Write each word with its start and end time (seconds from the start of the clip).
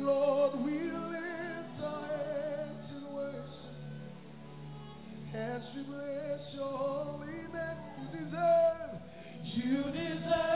Lord, 0.00 0.52
we 0.64 0.72
lift 0.72 1.82
our 1.84 2.06
hands 2.08 2.90
in 2.96 3.04
worship 3.14 3.76
as 5.34 5.62
we 5.76 5.82
bless 5.82 6.40
your 6.54 6.72
holy 6.72 7.44
name. 7.52 7.78
You 8.00 8.06
deserve, 8.18 8.92
you 9.44 9.82
deserve 9.92 10.49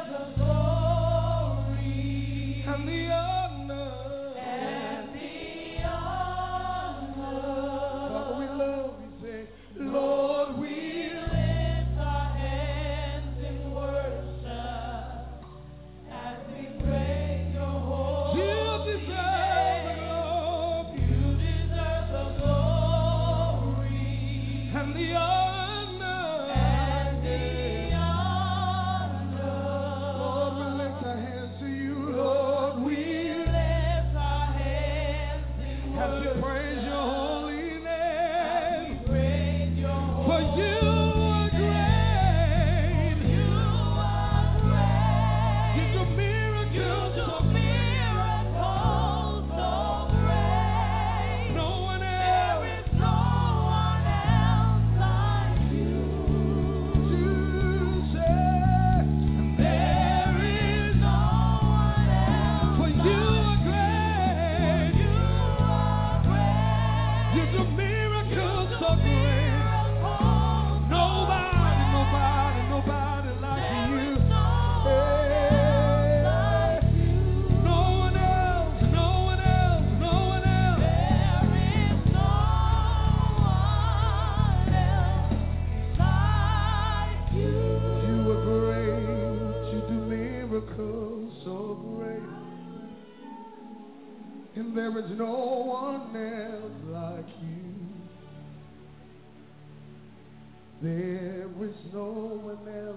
There 100.83 101.49
is 101.63 101.77
no 101.93 102.05
one 102.05 102.69
else. 102.69 102.97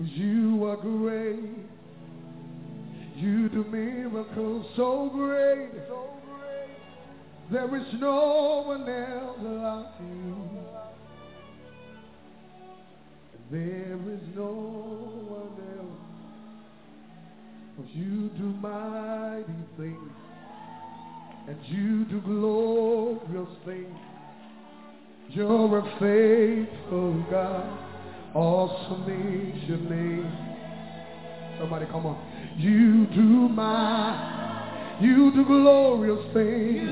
you 0.00 0.64
are 0.66 0.76
great. 0.76 1.38
You 3.16 3.48
do 3.48 3.64
miracles 3.64 4.66
so 4.76 5.08
great. 5.14 5.70
There 7.50 7.76
is 7.76 7.86
no 8.00 8.64
one 8.66 8.88
else 8.88 9.38
like 9.40 10.00
you. 10.00 10.36
There 13.50 13.98
is 14.12 14.20
no 14.34 14.52
one 15.28 15.56
else. 17.78 17.88
you 17.94 18.28
do 18.36 18.52
mighty 18.60 19.60
things. 19.78 20.12
And 21.48 21.58
you 21.66 22.04
do 22.06 22.20
glorious 22.20 23.48
things. 23.64 24.05
You're 25.36 25.78
a 25.80 25.82
faithful 26.00 27.26
God. 27.30 27.78
Awesome 28.34 29.04
is 29.04 29.68
your 29.68 29.76
name. 29.76 30.32
Somebody 31.58 31.84
come 31.92 32.06
on. 32.06 32.16
You 32.56 33.04
do 33.14 33.50
my, 33.50 34.96
you 34.98 35.30
do 35.34 35.44
glorious 35.44 36.24
things. 36.32 36.88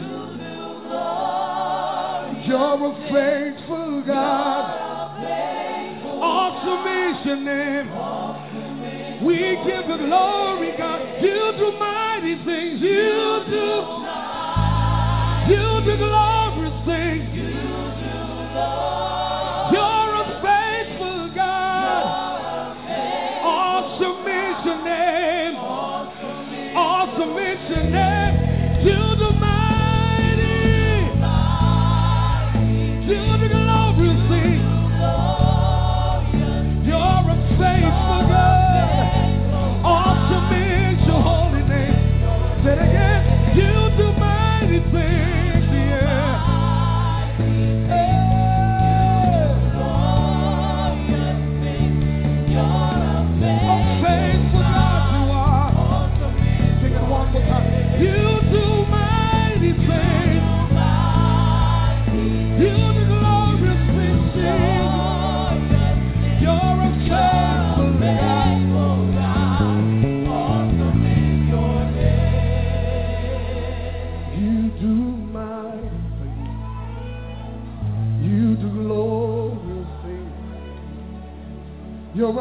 You're 2.46 2.84
a 2.84 2.92
faithful 3.08 4.02
God. 4.06 4.64
Awesome 6.20 6.86
is 7.00 7.24
your 7.24 7.40
name. 7.40 7.88
We 9.24 9.56
give 9.64 9.88
you 9.88 10.06
glory, 10.06 10.76
God. 10.76 11.00
You 11.22 11.54
do 11.56 11.72
mighty 11.78 12.34
things. 12.44 12.82
You 12.82 13.40
do, 13.48 13.80
you 15.50 15.80
do 15.86 15.96
glorious 15.96 16.18
things. 16.18 16.33
You're 18.54 19.13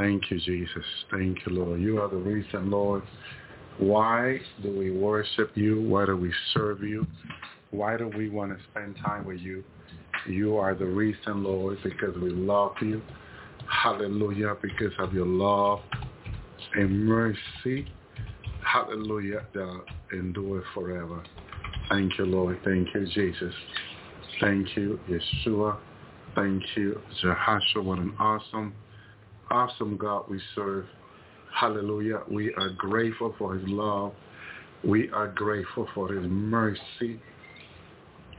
Thank 0.00 0.30
you, 0.30 0.40
Jesus. 0.40 0.84
Thank 1.10 1.44
you, 1.44 1.52
Lord. 1.52 1.78
You 1.78 2.00
are 2.00 2.08
the 2.08 2.16
reason, 2.16 2.70
Lord. 2.70 3.02
Why 3.76 4.38
do 4.62 4.74
we 4.74 4.90
worship 4.90 5.50
you? 5.54 5.82
Why 5.82 6.06
do 6.06 6.16
we 6.16 6.32
serve 6.54 6.82
you? 6.82 7.06
Why 7.70 7.98
do 7.98 8.08
we 8.08 8.30
want 8.30 8.56
to 8.56 8.64
spend 8.70 8.96
time 9.04 9.26
with 9.26 9.40
you? 9.40 9.62
You 10.26 10.56
are 10.56 10.74
the 10.74 10.86
reason, 10.86 11.44
Lord, 11.44 11.76
because 11.84 12.16
we 12.16 12.30
love 12.30 12.72
you. 12.80 13.02
Hallelujah, 13.82 14.56
because 14.62 14.94
of 14.98 15.12
your 15.12 15.26
love 15.26 15.80
and 16.72 17.04
mercy. 17.04 17.86
Hallelujah, 18.64 19.42
that 19.52 19.84
endure 20.14 20.64
forever. 20.72 21.22
Thank 21.90 22.16
you, 22.16 22.24
Lord. 22.24 22.58
Thank 22.64 22.88
you, 22.94 23.06
Jesus. 23.06 23.54
Thank 24.40 24.74
you, 24.78 24.98
Yeshua. 25.10 25.76
Thank 26.34 26.62
you, 26.74 27.02
Jehoshua. 27.22 27.84
What 27.84 27.98
an 27.98 28.14
awesome, 28.18 28.74
awesome 29.50 29.96
God 29.96 30.24
we 30.28 30.40
serve. 30.54 30.86
Hallelujah. 31.54 32.22
We 32.30 32.54
are 32.54 32.70
grateful 32.70 33.34
for 33.38 33.54
his 33.54 33.68
love. 33.68 34.12
We 34.84 35.10
are 35.10 35.28
grateful 35.28 35.88
for 35.94 36.12
his 36.12 36.24
mercy. 36.28 37.20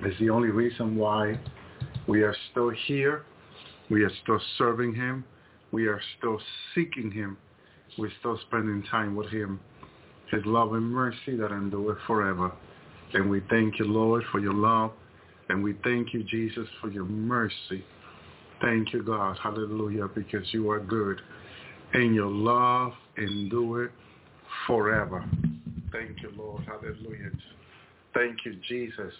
It's 0.03 0.19
the 0.19 0.29
only 0.29 0.49
reason 0.49 0.95
why 0.95 1.39
we 2.07 2.23
are 2.23 2.35
still 2.51 2.71
here. 2.87 3.23
We 3.89 4.03
are 4.03 4.11
still 4.23 4.39
serving 4.57 4.95
him. 4.95 5.25
We 5.71 5.87
are 5.87 6.01
still 6.17 6.39
seeking 6.73 7.11
him. 7.11 7.37
We're 7.97 8.11
still 8.19 8.39
spending 8.47 8.83
time 8.89 9.15
with 9.15 9.29
him. 9.29 9.59
His 10.31 10.41
love 10.45 10.73
and 10.73 10.89
mercy 10.91 11.35
that 11.37 11.51
endure 11.51 11.97
forever. 12.07 12.51
And 13.13 13.29
we 13.29 13.41
thank 13.49 13.79
you, 13.79 13.85
Lord, 13.85 14.23
for 14.31 14.39
your 14.39 14.53
love. 14.53 14.91
And 15.49 15.61
we 15.61 15.75
thank 15.83 16.13
you, 16.13 16.23
Jesus, 16.23 16.67
for 16.79 16.89
your 16.89 17.03
mercy. 17.03 17.83
Thank 18.61 18.93
you, 18.93 19.01
God. 19.01 19.37
Hallelujah, 19.41 20.07
because 20.13 20.45
you 20.51 20.69
are 20.69 20.79
good. 20.79 21.19
And 21.93 22.15
your 22.15 22.29
love 22.29 22.93
endure 23.17 23.91
forever. 24.67 25.25
Thank 25.91 26.21
you, 26.21 26.31
Lord. 26.37 26.63
Hallelujah. 26.65 27.31
Thank 28.13 28.45
you, 28.45 28.55
Jesus. 28.67 29.13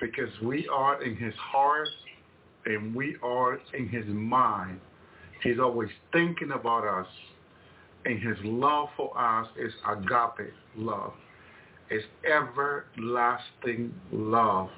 Because 0.00 0.28
we 0.42 0.68
are 0.68 1.02
in 1.02 1.16
his 1.16 1.34
heart 1.36 1.88
and 2.66 2.94
we 2.94 3.16
are 3.22 3.58
in 3.72 3.88
his 3.88 4.06
mind. 4.06 4.80
He's 5.42 5.58
always 5.58 5.90
thinking 6.12 6.50
about 6.50 6.86
us. 6.86 7.06
And 8.06 8.20
his 8.20 8.36
love 8.44 8.88
for 8.96 9.16
us 9.18 9.48
is 9.58 9.72
agape 9.88 10.52
love. 10.76 11.14
It's 11.90 12.04
everlasting 12.30 13.94
love. 14.12 14.68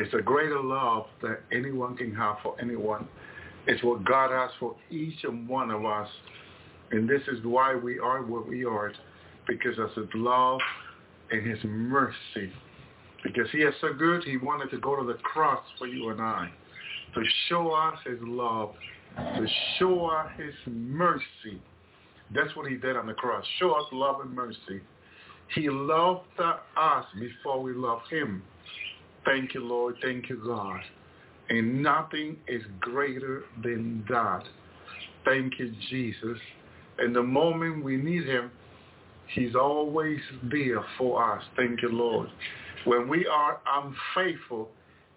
It's 0.00 0.14
a 0.14 0.22
greater 0.22 0.62
love 0.62 1.06
that 1.22 1.40
anyone 1.50 1.96
can 1.96 2.14
have 2.14 2.36
for 2.40 2.54
anyone. 2.60 3.08
It's 3.66 3.82
what 3.82 4.04
God 4.04 4.30
has 4.30 4.50
for 4.60 4.76
each 4.90 5.24
and 5.24 5.48
one 5.48 5.72
of 5.72 5.84
us. 5.84 6.08
And 6.92 7.08
this 7.08 7.22
is 7.26 7.44
why 7.44 7.74
we 7.74 7.98
are 7.98 8.22
where 8.22 8.40
we 8.40 8.64
are, 8.64 8.92
because 9.48 9.76
of 9.76 9.90
his 9.94 10.08
love 10.14 10.60
and 11.32 11.44
his 11.44 11.58
mercy. 11.64 12.52
Because 13.24 13.50
he 13.50 13.58
is 13.58 13.74
so 13.80 13.92
good, 13.92 14.22
he 14.22 14.36
wanted 14.36 14.70
to 14.70 14.78
go 14.78 14.94
to 14.94 15.04
the 15.04 15.18
cross 15.18 15.64
for 15.78 15.88
you 15.88 16.10
and 16.10 16.20
I. 16.20 16.48
to 17.14 17.22
show 17.48 17.72
us 17.72 17.98
his 18.06 18.18
love, 18.22 18.74
to 19.16 19.46
show 19.78 20.06
us 20.06 20.28
his 20.36 20.54
mercy. 20.66 21.60
That's 22.32 22.54
what 22.54 22.70
he 22.70 22.76
did 22.76 22.96
on 22.96 23.06
the 23.06 23.14
cross. 23.14 23.44
Show 23.58 23.72
us 23.72 23.84
love 23.90 24.20
and 24.20 24.32
mercy. 24.32 24.80
He 25.54 25.68
loved 25.70 26.26
us 26.38 27.04
before 27.18 27.60
we 27.62 27.72
loved 27.72 28.06
him. 28.10 28.42
Thank 29.28 29.52
you, 29.52 29.60
Lord. 29.60 29.96
Thank 30.00 30.30
you, 30.30 30.40
God. 30.42 30.80
And 31.50 31.82
nothing 31.82 32.38
is 32.48 32.62
greater 32.80 33.44
than 33.62 34.02
that. 34.08 34.42
Thank 35.26 35.58
you, 35.58 35.70
Jesus. 35.90 36.38
And 36.98 37.14
the 37.14 37.22
moment 37.22 37.84
we 37.84 37.98
need 37.98 38.24
him, 38.24 38.50
he's 39.34 39.54
always 39.54 40.18
there 40.50 40.82
for 40.96 41.22
us. 41.34 41.42
Thank 41.56 41.82
you, 41.82 41.90
Lord. 41.90 42.30
When 42.86 43.06
we 43.06 43.26
are 43.26 43.60
unfaithful, 43.66 44.70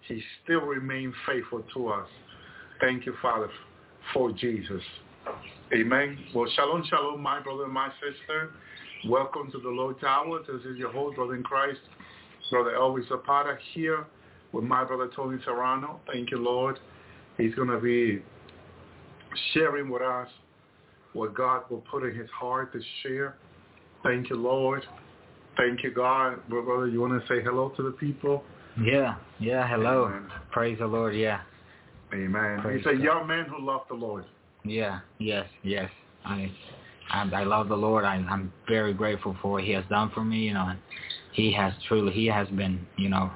he 0.10 0.22
still 0.44 0.62
remains 0.62 1.13
faithful 1.25 1.63
to 1.74 1.88
us. 1.88 2.08
Thank 2.82 3.06
you, 3.06 3.15
Father, 3.22 3.50
for 4.13 4.34
Jesus. 4.34 4.82
Amen. 5.74 6.18
Well, 6.36 6.51
shalom, 6.53 6.84
shalom, 6.89 7.22
my 7.22 7.39
brother 7.39 7.63
and 7.63 7.74
my 7.74 7.89
sister. 8.01 8.50
Welcome 9.08 9.51
to 9.51 9.60
the 9.60 9.70
Lord's 9.70 10.03
Hour. 10.03 10.39
This 10.39 10.65
is 10.65 10.77
your 10.77 10.91
host, 10.91 11.15
brother 11.15 11.36
in 11.36 11.44
Christ, 11.44 11.80
Brother 12.51 12.72
Elvis 12.77 13.08
Zapata, 13.08 13.58
here 13.74 14.05
with 14.51 14.63
my 14.63 14.84
brother 14.84 15.10
Tony 15.15 15.39
Serrano. 15.46 16.01
Thank 16.12 16.31
you, 16.31 16.38
Lord. 16.38 16.77
He's 17.38 17.55
going 17.55 17.70
to 17.70 17.79
be 17.79 18.22
sharing 19.53 19.89
with 19.89 20.01
us 20.01 20.27
what 21.13 21.34
God 21.34 21.63
will 21.70 21.84
put 21.89 22.03
in 22.03 22.15
his 22.15 22.29
heart 22.29 22.74
to 22.74 22.81
share. 23.01 23.38
Thank 24.03 24.29
you, 24.29 24.36
Lord. 24.36 24.84
Thank 25.58 25.84
you, 25.84 25.91
God. 25.91 26.48
Brother, 26.50 26.88
you 26.88 27.01
want 27.01 27.20
to 27.20 27.27
say 27.27 27.41
hello 27.41 27.70
to 27.77 27.84
the 27.84 27.91
people? 27.91 28.43
Yeah, 28.81 29.15
yeah, 29.39 29.67
hello. 29.67 30.05
Amen. 30.05 30.29
Praise 30.51 30.77
the 30.79 30.88
Lord, 30.88 31.15
yeah. 31.15 31.41
Amen. 32.13 32.60
Praise 32.62 32.84
He's 32.86 33.00
a 33.00 33.03
young 33.03 33.27
man 33.27 33.46
who 33.46 33.65
loved 33.65 33.89
the 33.89 33.96
Lord. 33.96 34.25
Yeah, 34.63 35.00
yes, 35.20 35.48
yes. 35.63 35.89
I 36.25 36.51
I, 37.12 37.29
I 37.34 37.43
love 37.43 37.67
the 37.67 37.75
Lord. 37.75 38.05
I, 38.05 38.15
I'm 38.15 38.51
very 38.67 38.93
grateful 38.93 39.36
for 39.41 39.51
what 39.53 39.63
he 39.63 39.72
has 39.72 39.84
done 39.89 40.12
for 40.13 40.24
me, 40.24 40.39
you 40.39 40.53
know. 40.53 40.74
He 41.33 41.51
has 41.53 41.73
truly, 41.88 42.11
he 42.11 42.27
has 42.27 42.47
been, 42.50 42.85
you 42.97 43.09
know, 43.09 43.31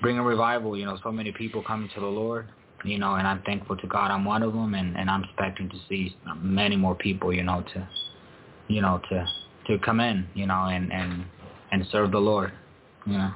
bringing 0.00 0.22
revival, 0.22 0.76
you 0.76 0.84
know, 0.84 0.98
so 1.02 1.10
many 1.10 1.32
people 1.32 1.62
coming 1.62 1.88
to 1.94 2.00
the 2.00 2.06
Lord, 2.06 2.48
you 2.84 2.98
know, 2.98 3.14
and 3.14 3.26
I'm 3.26 3.42
thankful 3.42 3.76
to 3.76 3.86
God 3.86 4.10
I'm 4.10 4.24
one 4.24 4.42
of 4.42 4.52
them, 4.52 4.74
and, 4.74 4.96
and 4.96 5.10
I'm 5.10 5.24
expecting 5.24 5.68
to 5.70 5.76
see 5.88 6.16
many 6.36 6.76
more 6.76 6.94
people, 6.94 7.32
you 7.32 7.42
know, 7.42 7.64
to, 7.74 7.88
you 8.68 8.80
know, 8.80 9.00
to, 9.10 9.26
to 9.66 9.78
come 9.84 10.00
in, 10.00 10.26
you 10.34 10.46
know, 10.46 10.66
and, 10.66 10.92
and, 10.92 11.24
and 11.72 11.86
serve 11.90 12.12
the 12.12 12.18
Lord, 12.18 12.52
you 13.06 13.18
know. 13.18 13.32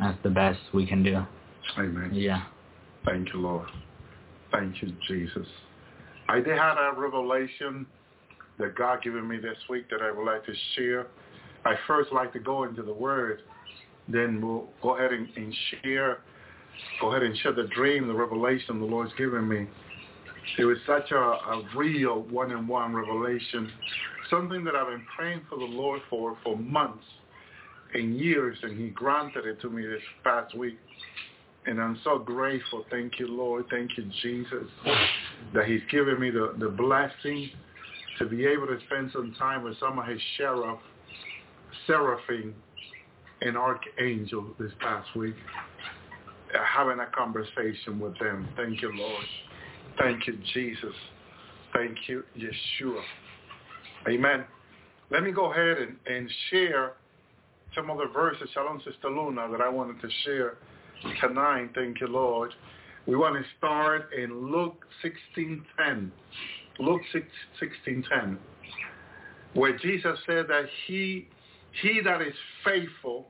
That's 0.00 0.18
the 0.22 0.30
best 0.30 0.58
we 0.72 0.86
can 0.86 1.02
do. 1.02 1.22
Amen. 1.78 2.10
Yeah. 2.12 2.42
Thank 3.04 3.32
you, 3.32 3.40
Lord. 3.40 3.68
Thank 4.50 4.82
you, 4.82 4.92
Jesus. 5.06 5.46
I 6.28 6.40
did 6.40 6.56
have 6.58 6.76
a 6.78 6.98
revelation 6.98 7.86
that 8.58 8.74
God 8.74 9.02
given 9.02 9.28
me 9.28 9.38
this 9.38 9.56
week 9.68 9.88
that 9.90 10.00
I 10.02 10.10
would 10.10 10.24
like 10.24 10.44
to 10.46 10.52
share. 10.74 11.06
I 11.64 11.74
first 11.86 12.12
like 12.12 12.32
to 12.32 12.38
go 12.38 12.64
into 12.64 12.82
the 12.82 12.92
Word, 12.92 13.40
then 14.08 14.40
we'll 14.40 14.68
go 14.82 14.96
ahead 14.96 15.12
and, 15.12 15.28
and 15.36 15.54
share. 15.82 16.18
Go 17.00 17.10
ahead 17.10 17.22
and 17.22 17.36
share 17.38 17.52
the 17.52 17.68
dream, 17.74 18.08
the 18.08 18.14
revelation 18.14 18.80
the 18.80 18.86
Lord's 18.86 19.12
given 19.16 19.48
me. 19.48 19.68
It 20.58 20.64
was 20.64 20.78
such 20.86 21.10
a, 21.12 21.16
a 21.16 21.62
real 21.76 22.22
one-on-one 22.22 22.94
revelation, 22.94 23.70
something 24.28 24.64
that 24.64 24.74
I've 24.74 24.88
been 24.88 25.06
praying 25.16 25.42
for 25.48 25.56
the 25.56 25.64
Lord 25.64 26.00
for 26.10 26.36
for 26.42 26.56
months 26.56 27.04
and 27.94 28.18
years, 28.18 28.58
and 28.62 28.78
He 28.78 28.88
granted 28.90 29.46
it 29.46 29.60
to 29.60 29.70
me 29.70 29.86
this 29.86 30.02
past 30.24 30.56
week. 30.56 30.78
And 31.64 31.80
I'm 31.80 32.00
so 32.02 32.18
grateful. 32.18 32.84
Thank 32.90 33.20
you, 33.20 33.28
Lord. 33.28 33.66
Thank 33.70 33.96
you, 33.96 34.10
Jesus, 34.20 34.66
that 35.54 35.66
He's 35.66 35.82
given 35.90 36.18
me 36.18 36.30
the, 36.30 36.54
the 36.58 36.68
blessing 36.68 37.50
to 38.18 38.26
be 38.26 38.46
able 38.46 38.66
to 38.66 38.78
spend 38.86 39.10
some 39.12 39.34
time 39.38 39.62
with 39.62 39.78
some 39.78 39.98
of 39.98 40.06
His 40.06 40.20
sheriff, 40.36 40.80
seraphim, 41.86 42.54
and 43.40 43.56
archangel 43.56 44.46
this 44.58 44.72
past 44.80 45.08
week, 45.16 45.34
uh, 46.54 46.58
having 46.64 47.00
a 47.00 47.06
conversation 47.06 47.98
with 47.98 48.18
them. 48.18 48.48
Thank 48.56 48.82
you, 48.82 48.92
Lord. 48.94 49.24
Thank 49.98 50.26
you, 50.26 50.38
Jesus. 50.54 50.94
Thank 51.74 51.96
you, 52.06 52.22
Yeshua. 52.36 53.02
Amen. 54.08 54.44
Let 55.10 55.22
me 55.22 55.32
go 55.32 55.52
ahead 55.52 55.78
and, 55.78 55.96
and 56.06 56.30
share 56.50 56.92
some 57.74 57.90
of 57.90 57.98
the 57.98 58.06
verses, 58.12 58.48
Shalom 58.54 58.80
Sister 58.84 59.08
Luna, 59.08 59.48
that 59.50 59.60
I 59.60 59.68
wanted 59.68 60.00
to 60.00 60.08
share 60.24 60.54
tonight. 61.20 61.70
Thank 61.74 62.00
you, 62.00 62.06
Lord. 62.06 62.52
We 63.06 63.16
want 63.16 63.34
to 63.34 63.42
start 63.58 64.10
in 64.12 64.52
Luke 64.52 64.84
16.10. 65.36 66.10
Luke 66.78 67.02
16.10, 67.14 68.38
where 69.54 69.76
Jesus 69.78 70.18
said 70.26 70.46
that 70.48 70.64
he, 70.86 71.28
he 71.80 72.00
that 72.04 72.20
is 72.20 72.34
faithful 72.64 73.28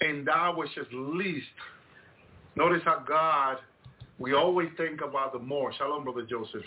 and 0.00 0.26
that 0.26 0.56
which 0.56 0.76
is 0.76 0.86
least. 0.92 1.46
Notice 2.56 2.82
how 2.84 3.02
God, 3.06 3.58
we 4.18 4.34
always 4.34 4.68
think 4.76 5.00
about 5.00 5.32
the 5.32 5.38
more. 5.38 5.72
Shalom, 5.72 6.04
Brother 6.04 6.26
Joseph. 6.28 6.62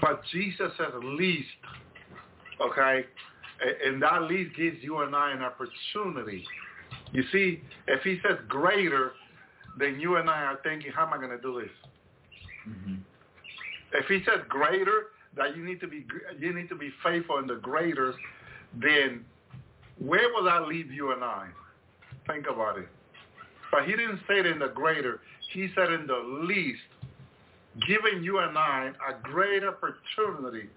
But 0.00 0.22
Jesus 0.30 0.70
says 0.76 0.92
least, 1.02 1.48
okay? 2.60 3.06
And 3.84 4.02
that 4.02 4.22
least 4.22 4.54
gives 4.56 4.76
you 4.82 4.98
and 5.00 5.16
I 5.16 5.32
an 5.32 5.42
opportunity 5.42 6.44
you 7.12 7.22
see, 7.32 7.62
if 7.86 8.02
he 8.02 8.18
says 8.26 8.38
greater, 8.48 9.12
then 9.78 9.98
you 10.00 10.16
and 10.16 10.28
I 10.28 10.42
are 10.42 10.58
thinking, 10.62 10.92
how 10.92 11.06
am 11.06 11.12
I 11.12 11.16
going 11.16 11.30
to 11.30 11.40
do 11.40 11.60
this? 11.60 11.70
Mm-hmm. 12.68 12.94
If 13.94 14.06
he 14.06 14.18
says 14.24 14.44
greater, 14.48 15.06
that 15.36 15.56
you 15.56 15.64
need 15.64 15.80
to 15.80 15.86
be 15.86 16.04
you 16.38 16.52
need 16.52 16.68
to 16.68 16.74
be 16.74 16.90
faithful 17.02 17.38
in 17.38 17.46
the 17.46 17.56
greater, 17.56 18.14
then 18.74 19.24
where 19.98 20.28
will 20.34 20.48
I 20.48 20.60
leave 20.60 20.90
you 20.90 21.12
and 21.12 21.24
I? 21.24 21.48
Think 22.26 22.46
about 22.46 22.78
it. 22.78 22.88
But 23.70 23.84
he 23.84 23.92
didn't 23.92 24.20
say 24.28 24.40
it 24.40 24.46
in 24.46 24.58
the 24.58 24.68
greater. 24.68 25.20
He 25.52 25.68
said 25.74 25.92
in 25.92 26.06
the 26.06 26.44
least, 26.46 26.80
giving 27.86 28.22
you 28.22 28.38
and 28.38 28.56
I 28.56 28.90
a 29.08 29.22
great 29.22 29.62
opportunity 29.64 30.68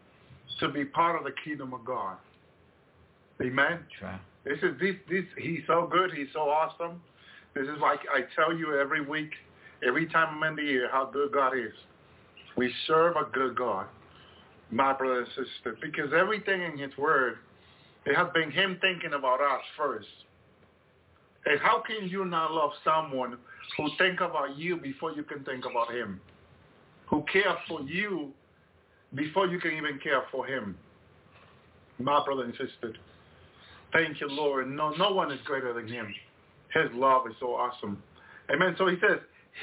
to 0.60 0.70
be 0.70 0.86
part 0.86 1.18
of 1.18 1.24
the 1.24 1.34
kingdom 1.44 1.74
of 1.74 1.84
God. 1.86 2.18
Amen? 3.42 3.80
Sure. 4.00 4.20
This 4.44 4.58
is 4.64 4.80
this 4.80 4.96
this 5.10 5.26
he's 5.38 5.62
so 5.68 5.88
good, 5.92 6.12
he's 6.16 6.28
so 6.34 6.42
awesome. 6.42 7.02
This 7.54 7.64
is 7.64 7.80
like 7.82 8.00
I 8.14 8.22
tell 8.36 8.56
you 8.56 8.80
every 8.80 9.06
week, 9.06 9.32
every 9.86 10.08
time 10.08 10.38
I'm 10.38 10.50
in 10.50 10.56
the 10.56 10.72
year, 10.72 10.90
how 10.92 11.06
good 11.06 11.32
God 11.32 11.56
is. 11.56 11.74
We 12.58 12.74
serve 12.88 13.16
a 13.16 13.30
good 13.32 13.56
God, 13.56 13.88
my 14.72 14.94
brother 14.94 15.20
and 15.20 15.28
sister, 15.30 15.78
because 15.82 16.12
everything 16.18 16.62
in 16.62 16.78
his 16.78 16.96
word, 16.98 17.38
it 18.06 18.16
has 18.16 18.28
been 18.34 18.52
him 18.52 18.78
thinking 18.82 19.14
about 19.14 19.42
us 19.42 19.62
first. 19.78 20.08
And 21.46 21.60
how 21.60 21.82
can 21.82 22.08
you 22.08 22.26
not 22.26 22.52
love 22.52 22.72
someone 22.84 23.38
who 23.78 23.90
think 23.98 24.22
about 24.22 24.58
you 24.58 24.78
before 24.78 25.12
you 25.12 25.24
can 25.24 25.44
think 25.44 25.66
about 25.66 25.92
him? 25.94 26.20
Who 27.08 27.24
cares 27.32 27.58
for 27.68 27.82
you 27.82 28.32
before 29.16 29.48
you 29.48 29.60
can 29.60 29.72
even 29.72 30.00
care 30.00 30.24
for 30.32 30.46
him? 30.46 30.78
My 32.00 32.24
brother 32.24 32.44
and 32.44 32.54
sister. 32.54 32.94
Thank 33.92 34.22
you, 34.22 34.28
Lord. 34.30 34.70
No, 34.70 34.92
no 34.92 35.12
one 35.12 35.32
is 35.32 35.40
greater 35.46 35.74
than 35.74 35.88
him. 35.88 36.14
His 36.74 36.90
love 36.94 37.28
is 37.28 37.34
so 37.40 37.54
awesome. 37.54 38.02
Amen. 38.52 38.76
So 38.78 38.88
he 38.88 38.96
says, 39.02 39.20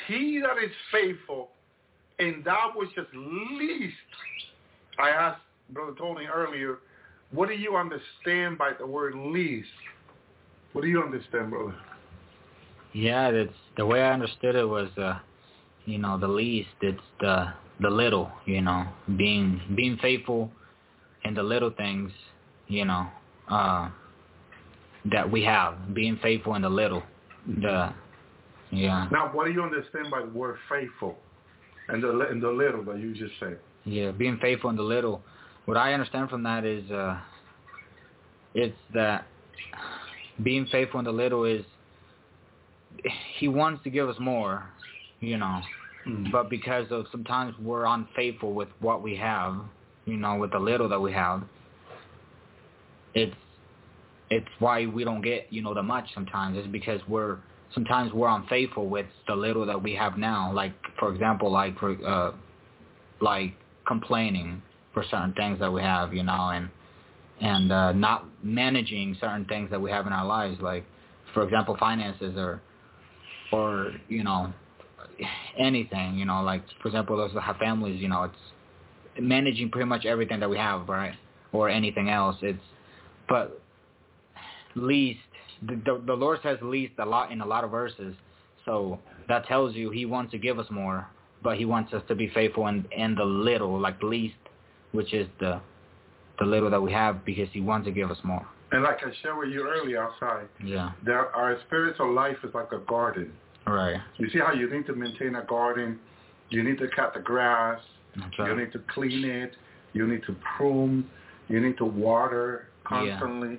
he 0.06 0.40
that 0.42 0.62
is 0.62 0.70
faithful 0.92 1.50
in 2.18 2.42
that 2.44 2.76
which 2.76 2.90
is 2.96 3.06
least. 3.14 3.94
I 4.98 5.10
asked 5.10 5.40
Brother 5.70 5.94
Tony 5.98 6.26
earlier, 6.26 6.78
what 7.30 7.48
do 7.48 7.54
you 7.54 7.76
understand 7.76 8.58
by 8.58 8.72
the 8.78 8.86
word 8.86 9.14
least? 9.14 9.68
What 10.72 10.82
do 10.82 10.88
you 10.88 11.02
understand, 11.02 11.50
brother? 11.50 11.74
Yeah, 12.92 13.30
that's 13.30 13.50
the 13.76 13.86
way 13.86 14.02
I 14.02 14.12
understood 14.12 14.54
it 14.54 14.68
was, 14.68 14.88
uh, 14.96 15.18
you 15.84 15.98
know, 15.98 16.18
the 16.18 16.28
least. 16.28 16.68
It's 16.80 17.00
the 17.20 17.52
the 17.80 17.90
little, 17.90 18.30
you 18.44 18.60
know, 18.60 18.86
being 19.16 19.60
being 19.76 19.98
faithful 19.98 20.50
in 21.24 21.34
the 21.34 21.42
little 21.42 21.70
things, 21.70 22.10
you 22.66 22.84
know. 22.84 23.06
Uh, 23.48 23.88
that 25.12 25.30
we 25.30 25.42
have, 25.44 25.94
being 25.94 26.18
faithful 26.22 26.54
in 26.54 26.62
the 26.62 26.68
little. 26.68 27.02
The 27.60 27.92
yeah. 28.70 29.08
Now, 29.10 29.30
what 29.32 29.46
do 29.46 29.52
you 29.52 29.62
understand 29.62 30.10
by 30.10 30.20
the 30.20 30.28
word 30.28 30.56
faithful, 30.68 31.16
and 31.88 32.02
the 32.02 32.30
in 32.30 32.40
the 32.40 32.50
little 32.50 32.84
that 32.84 32.98
you 32.98 33.14
just 33.14 33.32
said? 33.40 33.58
Yeah, 33.84 34.10
being 34.10 34.38
faithful 34.40 34.70
in 34.70 34.76
the 34.76 34.82
little. 34.82 35.22
What 35.68 35.76
I 35.76 35.92
understand 35.92 36.30
from 36.30 36.44
that 36.44 36.64
is, 36.64 36.90
uh, 36.90 37.18
it's 38.54 38.74
that 38.94 39.26
being 40.42 40.64
faithful 40.72 40.98
in 40.98 41.04
the 41.04 41.12
little 41.12 41.44
is 41.44 41.62
he 43.38 43.48
wants 43.48 43.84
to 43.84 43.90
give 43.90 44.08
us 44.08 44.16
more, 44.18 44.64
you 45.20 45.36
know, 45.36 45.60
mm. 46.06 46.32
but 46.32 46.48
because 46.48 46.86
of 46.90 47.04
sometimes 47.12 47.54
we're 47.60 47.84
unfaithful 47.84 48.54
with 48.54 48.68
what 48.80 49.02
we 49.02 49.14
have, 49.16 49.56
you 50.06 50.16
know, 50.16 50.36
with 50.36 50.52
the 50.52 50.58
little 50.58 50.88
that 50.88 50.98
we 50.98 51.12
have, 51.12 51.42
it's 53.12 53.36
it's 54.30 54.48
why 54.60 54.86
we 54.86 55.04
don't 55.04 55.20
get 55.20 55.48
you 55.50 55.60
know 55.60 55.74
the 55.74 55.82
much 55.82 56.06
sometimes 56.14 56.56
is 56.56 56.66
because 56.68 57.02
we're 57.06 57.36
sometimes 57.74 58.10
we're 58.14 58.28
unfaithful 58.28 58.86
with 58.86 59.06
the 59.26 59.36
little 59.36 59.66
that 59.66 59.82
we 59.82 59.94
have 59.94 60.16
now. 60.16 60.50
Like 60.50 60.72
for 60.98 61.12
example, 61.12 61.52
like 61.52 61.78
for 61.78 61.94
uh, 62.06 62.32
like 63.20 63.52
complaining 63.86 64.62
for 64.98 65.04
certain 65.10 65.32
things 65.34 65.60
that 65.60 65.72
we 65.72 65.80
have, 65.80 66.12
you 66.12 66.24
know, 66.24 66.50
and 66.50 66.68
and 67.40 67.70
uh, 67.70 67.92
not 67.92 68.26
managing 68.42 69.16
certain 69.20 69.44
things 69.44 69.70
that 69.70 69.80
we 69.80 69.92
have 69.92 70.08
in 70.08 70.12
our 70.12 70.26
lives, 70.26 70.60
like 70.60 70.84
for 71.32 71.44
example, 71.44 71.76
finances 71.78 72.34
or 72.36 72.60
or 73.52 73.92
you 74.08 74.24
know 74.24 74.52
anything, 75.56 76.18
you 76.18 76.24
know, 76.24 76.42
like 76.42 76.62
for 76.82 76.88
example, 76.88 77.16
those 77.16 77.32
that 77.34 77.42
have 77.42 77.58
families, 77.58 78.02
you 78.02 78.08
know, 78.08 78.24
it's 78.24 79.20
managing 79.20 79.70
pretty 79.70 79.86
much 79.86 80.04
everything 80.04 80.40
that 80.40 80.50
we 80.50 80.58
have, 80.58 80.88
right, 80.88 81.14
or 81.52 81.68
anything 81.68 82.10
else. 82.10 82.34
It's 82.42 82.58
but 83.28 83.62
least 84.74 85.20
the, 85.64 85.76
the 85.84 86.02
the 86.06 86.14
Lord 86.14 86.40
says 86.42 86.58
least 86.60 86.94
a 86.98 87.06
lot 87.06 87.30
in 87.30 87.40
a 87.40 87.46
lot 87.46 87.62
of 87.62 87.70
verses, 87.70 88.16
so 88.64 88.98
that 89.28 89.46
tells 89.46 89.76
you 89.76 89.90
He 89.90 90.06
wants 90.06 90.32
to 90.32 90.38
give 90.38 90.58
us 90.58 90.66
more, 90.72 91.06
but 91.40 91.56
He 91.56 91.66
wants 91.66 91.92
us 91.92 92.02
to 92.08 92.16
be 92.16 92.28
faithful 92.30 92.66
in 92.66 92.84
in 92.90 93.14
the 93.14 93.24
little, 93.24 93.78
like 93.78 94.02
least, 94.02 94.34
which 94.92 95.12
is 95.12 95.26
the 95.40 95.60
the 96.38 96.44
little 96.44 96.70
that 96.70 96.80
we 96.80 96.92
have, 96.92 97.24
because 97.24 97.48
He 97.52 97.60
wants 97.60 97.84
to 97.86 97.90
give 97.90 98.12
us 98.12 98.18
more. 98.22 98.46
And 98.70 98.84
like 98.84 98.98
I 99.02 99.10
shared 99.22 99.38
with 99.38 99.48
you 99.48 99.66
earlier 99.68 100.00
outside, 100.04 100.46
Yeah. 100.62 100.92
there, 101.04 101.34
our 101.34 101.58
spiritual 101.66 102.12
life 102.12 102.36
is 102.44 102.54
like 102.54 102.70
a 102.70 102.78
garden. 102.78 103.32
Right. 103.66 104.00
You 104.18 104.30
see 104.30 104.38
how 104.38 104.52
you 104.52 104.70
need 104.70 104.86
to 104.86 104.94
maintain 104.94 105.34
a 105.34 105.42
garden? 105.44 105.98
You 106.50 106.62
need 106.62 106.78
to 106.78 106.86
cut 106.94 107.12
the 107.14 107.20
grass. 107.20 107.80
That's 108.14 108.38
You 108.38 108.54
need 108.54 108.72
to 108.72 108.78
clean 108.94 109.24
it. 109.24 109.56
You 109.94 110.06
need 110.06 110.22
to 110.24 110.36
prune. 110.56 111.10
You 111.48 111.60
need 111.60 111.76
to 111.78 111.84
water 111.84 112.68
constantly. 112.84 113.58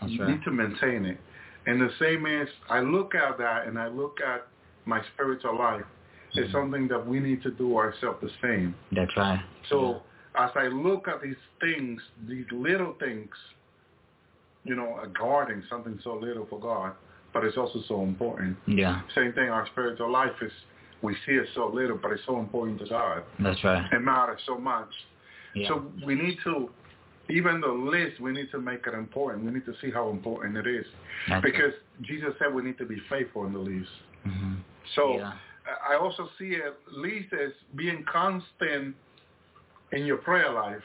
That's 0.00 0.12
you 0.12 0.22
right. 0.22 0.30
need 0.30 0.42
to 0.44 0.50
maintain 0.50 1.04
it. 1.04 1.18
And 1.66 1.80
the 1.80 1.90
same 1.98 2.24
is, 2.26 2.48
I 2.70 2.80
look 2.80 3.14
at 3.14 3.36
that 3.38 3.66
and 3.66 3.78
I 3.78 3.88
look 3.88 4.20
at 4.26 4.46
my 4.86 5.02
spiritual 5.14 5.58
life. 5.58 5.84
It's 6.34 6.48
Mhm. 6.48 6.52
something 6.52 6.88
that 6.88 7.04
we 7.06 7.20
need 7.20 7.42
to 7.42 7.50
do 7.50 7.76
ourselves 7.76 8.20
the 8.22 8.30
same. 8.40 8.74
That's 8.92 9.14
right. 9.16 9.40
So 9.68 10.02
as 10.36 10.50
I 10.54 10.66
look 10.66 11.08
at 11.08 11.22
these 11.22 11.36
things, 11.60 12.00
these 12.28 12.44
little 12.52 12.94
things, 12.98 13.30
you 14.64 14.74
know, 14.74 14.98
a 15.02 15.08
garden, 15.08 15.62
something 15.70 15.98
so 16.02 16.14
little 16.14 16.46
for 16.46 16.60
God, 16.60 16.92
but 17.32 17.44
it's 17.44 17.56
also 17.56 17.80
so 17.88 18.02
important. 18.02 18.56
Yeah. 18.66 19.02
Same 19.14 19.32
thing, 19.32 19.48
our 19.48 19.66
spiritual 19.72 20.10
life 20.10 20.32
is, 20.42 20.52
we 21.02 21.14
see 21.26 21.32
it 21.32 21.46
so 21.54 21.70
little, 21.72 21.98
but 22.00 22.12
it's 22.12 22.22
so 22.26 22.38
important 22.38 22.80
to 22.80 22.86
God. 22.86 23.22
That's 23.40 23.62
right. 23.64 23.90
It 23.92 24.00
matters 24.00 24.40
so 24.46 24.58
much. 24.58 24.88
Yeah. 25.54 25.68
So 25.68 25.90
we 26.04 26.14
need 26.14 26.38
to, 26.44 26.70
even 27.30 27.60
the 27.60 27.68
list, 27.68 28.20
we 28.20 28.32
need 28.32 28.50
to 28.50 28.60
make 28.60 28.86
it 28.86 28.94
important. 28.94 29.44
We 29.44 29.52
need 29.52 29.66
to 29.66 29.74
see 29.80 29.90
how 29.90 30.10
important 30.10 30.56
it 30.56 30.66
is. 30.66 30.86
That's 31.28 31.44
Because 31.44 31.72
Jesus 32.02 32.30
said 32.38 32.54
we 32.54 32.62
need 32.62 32.78
to 32.78 32.86
be 32.86 33.00
faithful 33.08 33.46
in 33.46 33.52
the 33.52 33.58
least. 33.58 33.90
hmm 34.24 34.54
So 34.94 35.16
yeah. 35.16 35.32
I 35.88 35.96
also 35.96 36.28
see 36.38 36.50
it 36.50 36.74
least 36.92 37.32
as 37.32 37.52
being 37.74 38.04
constant 38.10 38.94
in 39.92 40.04
your 40.06 40.18
prayer 40.18 40.50
life. 40.52 40.82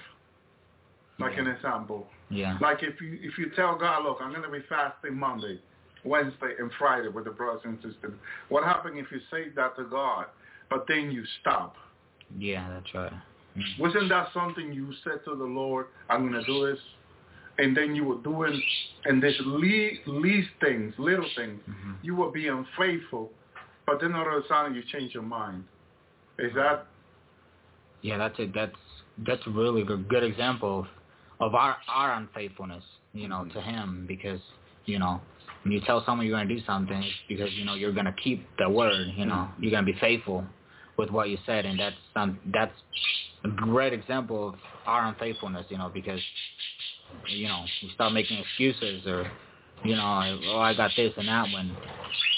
Like 1.19 1.33
Yeah. 1.33 1.41
an 1.41 1.47
example. 1.47 2.07
Yeah. 2.29 2.57
Like 2.61 2.81
if 2.83 2.99
you 3.01 3.19
if 3.21 3.37
you 3.37 3.51
tell 3.55 3.75
God, 3.77 4.03
look, 4.03 4.17
I'm 4.21 4.31
going 4.31 4.43
to 4.43 4.49
be 4.49 4.61
fasting 4.67 5.17
Monday, 5.17 5.59
Wednesday, 6.03 6.53
and 6.57 6.71
Friday 6.79 7.09
with 7.09 7.25
the 7.25 7.31
brothers 7.31 7.61
and 7.65 7.75
sisters. 7.81 8.13
What 8.49 8.63
happens 8.63 8.95
if 8.97 9.11
you 9.11 9.19
say 9.29 9.49
that 9.55 9.75
to 9.75 9.83
God, 9.83 10.25
but 10.69 10.85
then 10.87 11.11
you 11.11 11.23
stop? 11.41 11.75
Yeah. 12.37 12.67
That's 12.69 12.93
right. 12.95 13.13
Mhm. 13.57 13.79
Wasn't 13.79 14.09
that 14.09 14.31
something 14.33 14.71
you 14.73 14.93
said 15.03 15.23
to 15.25 15.35
the 15.35 15.43
Lord, 15.43 15.87
I'm 16.09 16.21
going 16.27 16.39
to 16.41 16.45
do 16.45 16.65
this? 16.65 16.79
And 17.57 17.75
then 17.75 17.93
you 17.95 18.05
were 18.05 18.21
doing, 18.23 18.59
and 19.05 19.21
this 19.21 19.35
le- 19.41 19.91
least 20.07 20.49
things, 20.61 20.97
little 20.97 21.29
things, 21.35 21.61
Mhm. 21.67 21.97
you 22.01 22.15
were 22.15 22.31
being 22.31 22.65
faithful, 22.77 23.33
but 23.85 23.99
then 23.99 24.15
all 24.15 24.25
of 24.25 24.43
a 24.43 24.47
sudden 24.47 24.73
you 24.73 24.81
change 24.83 25.13
your 25.13 25.23
mind. 25.23 25.67
Is 26.39 26.53
that, 26.53 26.87
Yeah, 28.01 28.17
that's 28.17 28.39
it. 28.39 28.53
That's 28.53 28.75
that's 29.25 29.45
really 29.47 29.81
a 29.81 29.97
good 29.97 30.23
example 30.23 30.87
of, 31.39 31.55
our 31.55 31.77
our 31.87 32.13
unfaithfulness, 32.13 32.83
you 33.13 33.27
know, 33.27 33.37
mm-hmm. 33.37 33.51
to 33.51 33.61
Him 33.61 34.05
because 34.07 34.39
you 34.85 34.99
know 34.99 35.21
when 35.63 35.71
you 35.73 35.81
tell 35.85 36.03
someone 36.05 36.25
you're 36.25 36.35
going 36.35 36.47
to 36.47 36.55
do 36.55 36.61
something, 36.65 37.01
it's 37.01 37.15
because 37.27 37.51
you 37.53 37.65
know 37.65 37.75
you're 37.75 37.93
going 37.93 38.05
to 38.05 38.15
keep 38.23 38.47
the 38.57 38.69
word. 38.69 39.07
You 39.15 39.25
know, 39.25 39.33
mm-hmm. 39.33 39.63
you're 39.63 39.71
going 39.71 39.85
to 39.85 39.91
be 39.91 39.99
faithful 39.99 40.43
with 40.97 41.09
what 41.09 41.29
you 41.29 41.37
said, 41.45 41.65
and 41.65 41.79
that's 41.79 41.95
some 42.13 42.39
that's 42.53 42.73
a 43.43 43.49
great 43.49 43.93
example 43.93 44.49
of 44.49 44.55
our 44.85 45.07
unfaithfulness. 45.07 45.65
You 45.69 45.77
know, 45.77 45.89
because 45.93 46.21
you 47.27 47.47
know 47.47 47.63
we 47.81 47.91
start 47.93 48.13
making 48.13 48.37
excuses 48.39 49.05
or 49.05 49.29
you 49.83 49.95
know, 49.95 50.39
oh 50.47 50.59
I 50.59 50.75
got 50.75 50.91
this 50.95 51.13
and 51.17 51.27
that 51.27 51.47
when 51.53 51.75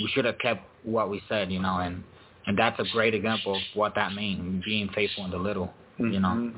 we 0.02 0.10
should 0.14 0.26
have 0.26 0.40
kept 0.40 0.62
what 0.84 1.10
we 1.10 1.22
said. 1.30 1.52
You 1.52 1.62
know, 1.62 1.78
and 1.78 2.04
and 2.46 2.58
that's 2.58 2.80
a 2.80 2.86
great 2.92 3.14
example 3.14 3.56
of 3.56 3.62
what 3.74 3.96
that 3.96 4.14
means, 4.14 4.64
being 4.66 4.90
faithful 4.94 5.26
in 5.26 5.32
the 5.32 5.38
little. 5.38 5.74
You 5.98 6.20
know. 6.20 6.30
Mm-hmm. 6.30 6.58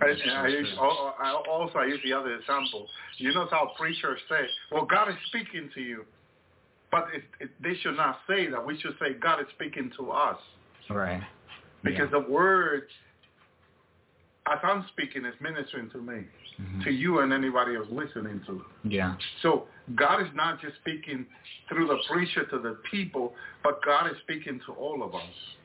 And, 0.00 0.18
and 0.18 0.30
I, 0.30 0.48
use, 0.48 0.68
I 0.78 1.42
also 1.48 1.78
I 1.78 1.86
use 1.86 2.00
the 2.04 2.12
other 2.12 2.34
example. 2.34 2.86
You 3.18 3.34
know 3.34 3.46
how 3.50 3.72
preachers 3.78 4.18
say, 4.28 4.46
well, 4.72 4.86
God 4.86 5.08
is 5.10 5.14
speaking 5.26 5.70
to 5.74 5.80
you. 5.80 6.04
But 6.90 7.06
it, 7.14 7.22
it, 7.38 7.50
they 7.62 7.74
should 7.82 7.96
not 7.96 8.18
say 8.28 8.48
that. 8.50 8.64
We 8.64 8.80
should 8.80 8.94
say 8.98 9.14
God 9.20 9.40
is 9.40 9.46
speaking 9.54 9.92
to 9.98 10.10
us. 10.10 10.38
Right. 10.88 11.22
Because 11.84 12.10
the 12.10 12.20
word, 12.20 12.84
as 14.50 14.58
I'm 14.62 14.84
speaking, 14.92 15.24
is 15.24 15.34
ministering 15.40 15.90
to 15.90 15.98
me, 15.98 16.24
Mhm. 16.60 16.84
to 16.84 16.90
you 16.90 17.20
and 17.20 17.32
anybody 17.32 17.76
else 17.76 17.86
listening 17.90 18.40
to. 18.46 18.64
Yeah. 18.84 19.14
So 19.42 19.68
God 19.94 20.20
is 20.20 20.28
not 20.34 20.60
just 20.60 20.76
speaking 20.76 21.26
through 21.68 21.86
the 21.86 21.98
preacher 22.10 22.44
to 22.46 22.58
the 22.58 22.78
people, 22.90 23.34
but 23.62 23.82
God 23.84 24.10
is 24.10 24.18
speaking 24.22 24.60
to 24.66 24.72
all 24.72 25.02
of 25.02 25.14
us. 25.14 25.56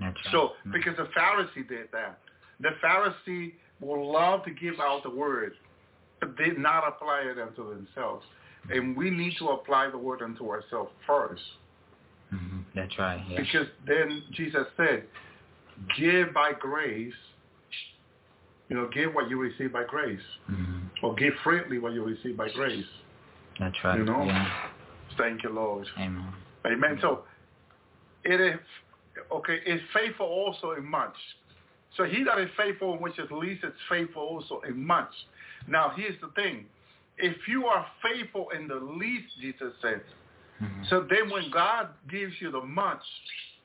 Right. 0.00 0.14
So 0.32 0.52
because 0.72 0.96
the 0.96 1.04
Pharisee 1.16 1.68
did 1.68 1.90
that. 1.92 2.18
The 2.60 2.70
Pharisee 2.82 3.52
will 3.80 4.12
love 4.12 4.44
to 4.44 4.50
give 4.50 4.80
out 4.80 5.02
the 5.02 5.10
word, 5.10 5.52
but 6.20 6.36
did 6.36 6.58
not 6.58 6.86
apply 6.86 7.20
it 7.22 7.38
unto 7.38 7.68
themselves. 7.74 8.24
And 8.70 8.96
we 8.96 9.10
need 9.10 9.34
to 9.38 9.48
apply 9.50 9.90
the 9.90 9.98
word 9.98 10.20
unto 10.22 10.50
ourselves 10.50 10.90
first. 11.06 11.42
Mhm. 12.32 12.64
That's 12.74 12.98
right. 12.98 13.24
Yeah. 13.28 13.40
Because 13.40 13.68
then 13.86 14.22
Jesus 14.32 14.66
said, 14.76 15.06
give 15.96 16.34
by 16.34 16.52
grace, 16.52 17.14
you 18.68 18.76
know, 18.76 18.88
give 18.88 19.14
what 19.14 19.30
you 19.30 19.38
receive 19.40 19.72
by 19.72 19.84
grace. 19.84 20.20
Mhm. 20.50 20.90
Or 21.02 21.14
give 21.14 21.34
freely 21.44 21.78
what 21.78 21.92
you 21.92 22.04
receive 22.04 22.36
by 22.36 22.50
grace. 22.50 22.86
That's 23.58 23.82
right. 23.84 23.98
You 23.98 24.04
know? 24.04 24.24
Yeah. 24.24 24.70
Thank 25.16 25.42
you, 25.42 25.50
Lord. 25.50 25.88
Amen. 25.96 26.34
Amen. 26.66 26.98
So 27.00 27.24
it 28.24 28.40
is 28.40 28.60
okay, 29.32 29.56
is 29.64 29.80
faithful 29.92 30.26
also 30.26 30.72
in 30.72 30.84
much. 30.84 31.16
So 31.96 32.04
he 32.04 32.22
that 32.24 32.38
is 32.38 32.50
faithful 32.56 32.94
in 32.94 33.00
which 33.00 33.18
is 33.18 33.30
least 33.30 33.64
is 33.64 33.72
faithful 33.88 34.22
also 34.22 34.60
in 34.68 34.84
much. 34.84 35.10
Now 35.66 35.92
here's 35.96 36.20
the 36.20 36.28
thing. 36.28 36.66
If 37.16 37.36
you 37.48 37.66
are 37.66 37.86
faithful 38.02 38.50
in 38.50 38.68
the 38.68 38.76
least, 38.76 39.26
Jesus 39.40 39.72
said, 39.82 40.02
Mhm. 40.60 40.88
so 40.88 41.00
then 41.02 41.30
when 41.30 41.50
God 41.50 41.88
gives 42.08 42.40
you 42.40 42.50
the 42.50 42.60
much, 42.60 43.02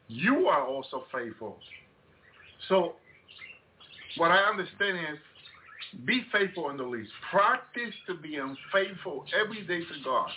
you 0.07 0.47
are 0.47 0.63
also 0.63 1.05
faithful. 1.11 1.59
So 2.67 2.95
what 4.17 4.31
I 4.31 4.37
understand 4.45 4.97
is 4.97 5.19
be 6.05 6.23
faithful 6.31 6.69
in 6.71 6.77
the 6.77 6.83
least. 6.83 7.11
Practice 7.29 7.93
to 8.07 8.15
be 8.15 8.37
unfaithful 8.37 9.25
every 9.33 9.61
day 9.63 9.83
to 9.85 9.99
God 10.03 10.31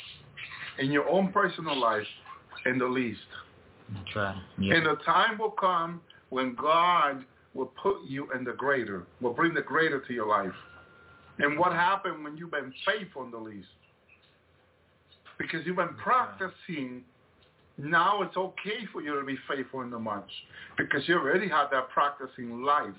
in 0.78 0.90
your 0.90 1.08
own 1.08 1.32
personal 1.32 1.76
life 1.76 2.06
in 2.66 2.78
the 2.78 2.86
least. 2.86 3.20
That's 3.88 4.16
right. 4.16 4.36
Yeah. 4.58 4.74
And 4.74 4.86
the 4.86 4.96
time 4.96 5.38
will 5.38 5.52
come 5.52 6.02
when 6.28 6.54
God 6.54 7.24
will 7.56 7.72
put 7.82 7.96
you 8.06 8.28
in 8.32 8.44
the 8.44 8.52
greater, 8.52 9.06
will 9.20 9.32
bring 9.32 9.54
the 9.54 9.62
greater 9.62 10.00
to 10.00 10.12
your 10.12 10.26
life. 10.28 10.52
And 11.38 11.58
what 11.58 11.72
happened 11.72 12.22
when 12.22 12.36
you've 12.36 12.50
been 12.50 12.72
faithful 12.86 13.24
in 13.24 13.30
the 13.30 13.38
least? 13.38 13.68
Because 15.38 15.60
you've 15.66 15.76
been 15.76 15.94
practicing, 16.02 17.02
now 17.78 18.22
it's 18.22 18.36
okay 18.36 18.86
for 18.92 19.02
you 19.02 19.18
to 19.18 19.26
be 19.26 19.36
faithful 19.48 19.82
in 19.82 19.90
the 19.90 19.98
much. 19.98 20.30
Because 20.78 21.06
you 21.08 21.14
already 21.16 21.48
have 21.48 21.70
that 21.70 21.88
practicing 21.90 22.62
life, 22.62 22.94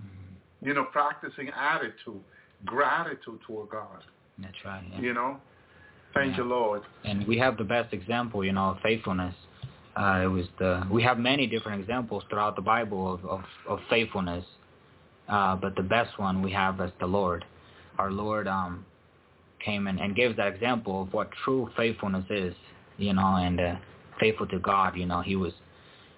Mhm. 0.00 0.34
you 0.62 0.74
know, 0.74 0.84
practicing 0.84 1.48
attitude, 1.50 2.22
gratitude 2.64 3.40
toward 3.42 3.68
God, 3.70 4.04
That's 4.38 4.64
right. 4.64 4.84
Yeah. 4.90 5.00
you 5.00 5.12
know. 5.14 5.40
Thank 6.14 6.32
Yeah. 6.32 6.38
you, 6.38 6.44
Lord. 6.44 6.82
and 7.04 7.26
we 7.26 7.38
have 7.38 7.56
the 7.56 7.64
best 7.64 7.92
example, 7.92 8.44
you 8.44 8.52
know, 8.52 8.70
of 8.70 8.80
faithfulness. 8.80 9.34
Uh, 9.96 10.20
it 10.22 10.26
was 10.26 10.44
the 10.58 10.86
we 10.90 11.02
have 11.02 11.18
many 11.18 11.46
different 11.46 11.80
examples 11.80 12.22
throughout 12.28 12.54
the 12.54 12.62
Bible 12.62 13.14
of 13.14 13.24
of, 13.24 13.40
of 13.66 13.78
faithfulness, 13.88 14.44
uh, 15.28 15.56
but 15.56 15.74
the 15.74 15.82
best 15.82 16.18
one 16.18 16.42
we 16.42 16.52
have 16.52 16.80
is 16.80 16.90
the 17.00 17.06
Lord. 17.06 17.44
Our 17.98 18.10
Lord 18.10 18.46
um, 18.46 18.84
came 19.64 19.86
and, 19.86 19.98
and 19.98 20.14
gave 20.14 20.36
that 20.36 20.48
example 20.48 21.02
of 21.02 21.12
what 21.14 21.30
true 21.44 21.70
faithfulness 21.76 22.26
is, 22.28 22.54
you 22.98 23.14
know, 23.14 23.36
and 23.36 23.58
uh, 23.58 23.76
faithful 24.20 24.46
to 24.48 24.58
God. 24.58 24.96
You 24.96 25.06
know, 25.06 25.22
he 25.22 25.34
was, 25.34 25.54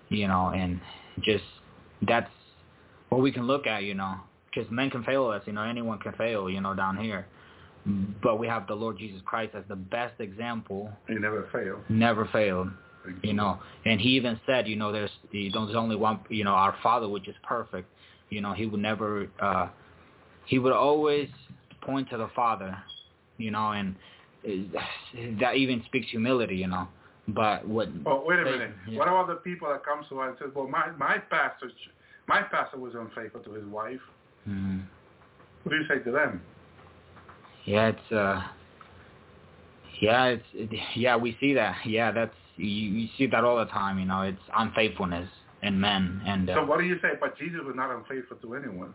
you 0.08 0.26
know, 0.26 0.48
and 0.48 0.80
just 1.20 1.44
that's 2.02 2.30
what 3.10 3.22
we 3.22 3.30
can 3.30 3.46
look 3.46 3.68
at, 3.68 3.84
you 3.84 3.94
know, 3.94 4.16
because 4.50 4.68
men 4.72 4.90
can 4.90 5.04
fail 5.04 5.26
us, 5.26 5.42
you 5.46 5.52
know, 5.52 5.62
anyone 5.62 6.00
can 6.00 6.14
fail, 6.14 6.50
you 6.50 6.60
know, 6.60 6.74
down 6.74 6.96
here. 6.96 7.26
But 8.24 8.40
we 8.40 8.48
have 8.48 8.66
the 8.66 8.74
Lord 8.74 8.98
Jesus 8.98 9.22
Christ 9.24 9.54
as 9.54 9.62
the 9.68 9.76
best 9.76 10.20
example 10.20 10.90
He 11.06 11.14
never 11.14 11.48
fail. 11.52 11.80
never 11.88 12.28
failed 12.32 12.70
You 13.22 13.32
know, 13.32 13.58
and 13.84 14.00
he 14.00 14.10
even 14.10 14.38
said, 14.46 14.66
you 14.68 14.76
know, 14.76 14.92
there's 14.92 15.10
there's 15.32 15.54
only 15.74 15.96
one, 15.96 16.20
you 16.28 16.44
know, 16.44 16.52
our 16.52 16.76
Father 16.82 17.08
which 17.08 17.28
is 17.28 17.36
perfect. 17.42 17.88
You 18.30 18.40
know, 18.40 18.52
he 18.52 18.66
would 18.66 18.80
never, 18.80 19.28
uh 19.40 19.68
he 20.46 20.58
would 20.58 20.72
always 20.72 21.28
point 21.82 22.08
to 22.10 22.16
the 22.18 22.28
Father. 22.34 22.76
You 23.38 23.50
know, 23.50 23.72
and 23.72 23.94
that 25.40 25.56
even 25.56 25.82
speaks 25.86 26.08
humility. 26.10 26.56
You 26.56 26.68
know, 26.68 26.88
but 27.28 27.66
what? 27.66 27.88
Oh, 28.06 28.22
wait 28.26 28.40
a 28.40 28.44
they- 28.44 28.50
minute. 28.50 28.70
yeah. 28.88 28.98
What 28.98 29.08
about 29.08 29.28
the 29.28 29.36
people 29.36 29.68
that 29.68 29.84
come 29.84 30.04
to 30.08 30.20
us 30.20 30.28
and 30.30 30.38
says, 30.38 30.54
"Well, 30.54 30.68
my 30.68 30.90
my 30.98 31.18
pastor, 31.18 31.70
my 32.26 32.42
pastor 32.42 32.78
was 32.78 32.94
unfaithful 32.94 33.40
to 33.42 33.52
his 33.52 33.64
wife." 33.66 34.00
Mhm. 34.48 34.82
What 35.62 35.72
do 35.72 35.76
you 35.78 35.86
say 35.88 35.98
to 36.04 36.10
them? 36.10 36.40
Yeah, 37.64 37.88
it's 37.88 38.12
uh 38.12 38.42
yeah, 40.00 40.24
it's 40.26 40.46
it, 40.54 40.70
yeah, 40.94 41.16
we 41.16 41.36
see 41.40 41.54
that. 41.54 41.76
Yeah, 41.84 42.10
that's 42.12 42.34
you, 42.58 42.66
you 42.66 43.08
see 43.16 43.26
that 43.26 43.44
all 43.44 43.58
the 43.58 43.66
time, 43.66 43.98
you 43.98 44.04
know, 44.04 44.22
it's 44.22 44.38
unfaithfulness 44.56 45.28
in 45.62 45.80
men 45.80 46.20
and 46.26 46.50
uh, 46.50 46.54
So 46.54 46.64
what 46.64 46.78
do 46.78 46.84
you 46.84 46.96
say? 47.00 47.10
But 47.20 47.38
Jesus 47.38 47.60
was 47.64 47.74
not 47.76 47.90
unfaithful 47.90 48.36
to 48.38 48.54
anyone. 48.54 48.92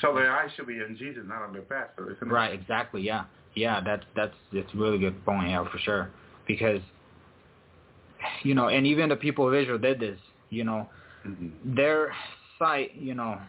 So 0.00 0.14
their 0.14 0.30
eyes 0.30 0.50
should 0.56 0.66
be 0.66 0.74
on 0.74 0.96
Jesus, 0.98 1.22
not 1.26 1.42
on 1.42 1.52
their 1.52 1.62
pastor, 1.62 2.12
isn't 2.12 2.28
it? 2.28 2.32
right, 2.32 2.52
exactly, 2.52 3.02
yeah. 3.02 3.24
Yeah, 3.54 3.80
that's 3.82 4.04
that's 4.14 4.34
that's 4.52 4.72
a 4.74 4.76
really 4.76 4.98
good 4.98 5.24
point, 5.24 5.48
yeah, 5.48 5.64
for 5.70 5.78
sure. 5.78 6.10
Because 6.46 6.80
you 8.42 8.54
know, 8.54 8.68
and 8.68 8.86
even 8.86 9.08
the 9.08 9.16
people 9.16 9.48
of 9.48 9.54
Israel 9.54 9.78
did 9.78 9.98
this, 9.98 10.18
you 10.50 10.64
know, 10.64 10.88
Mhm. 11.26 11.52
their 11.74 12.14
sight, 12.58 12.94
you 12.94 13.14
know, 13.14 13.40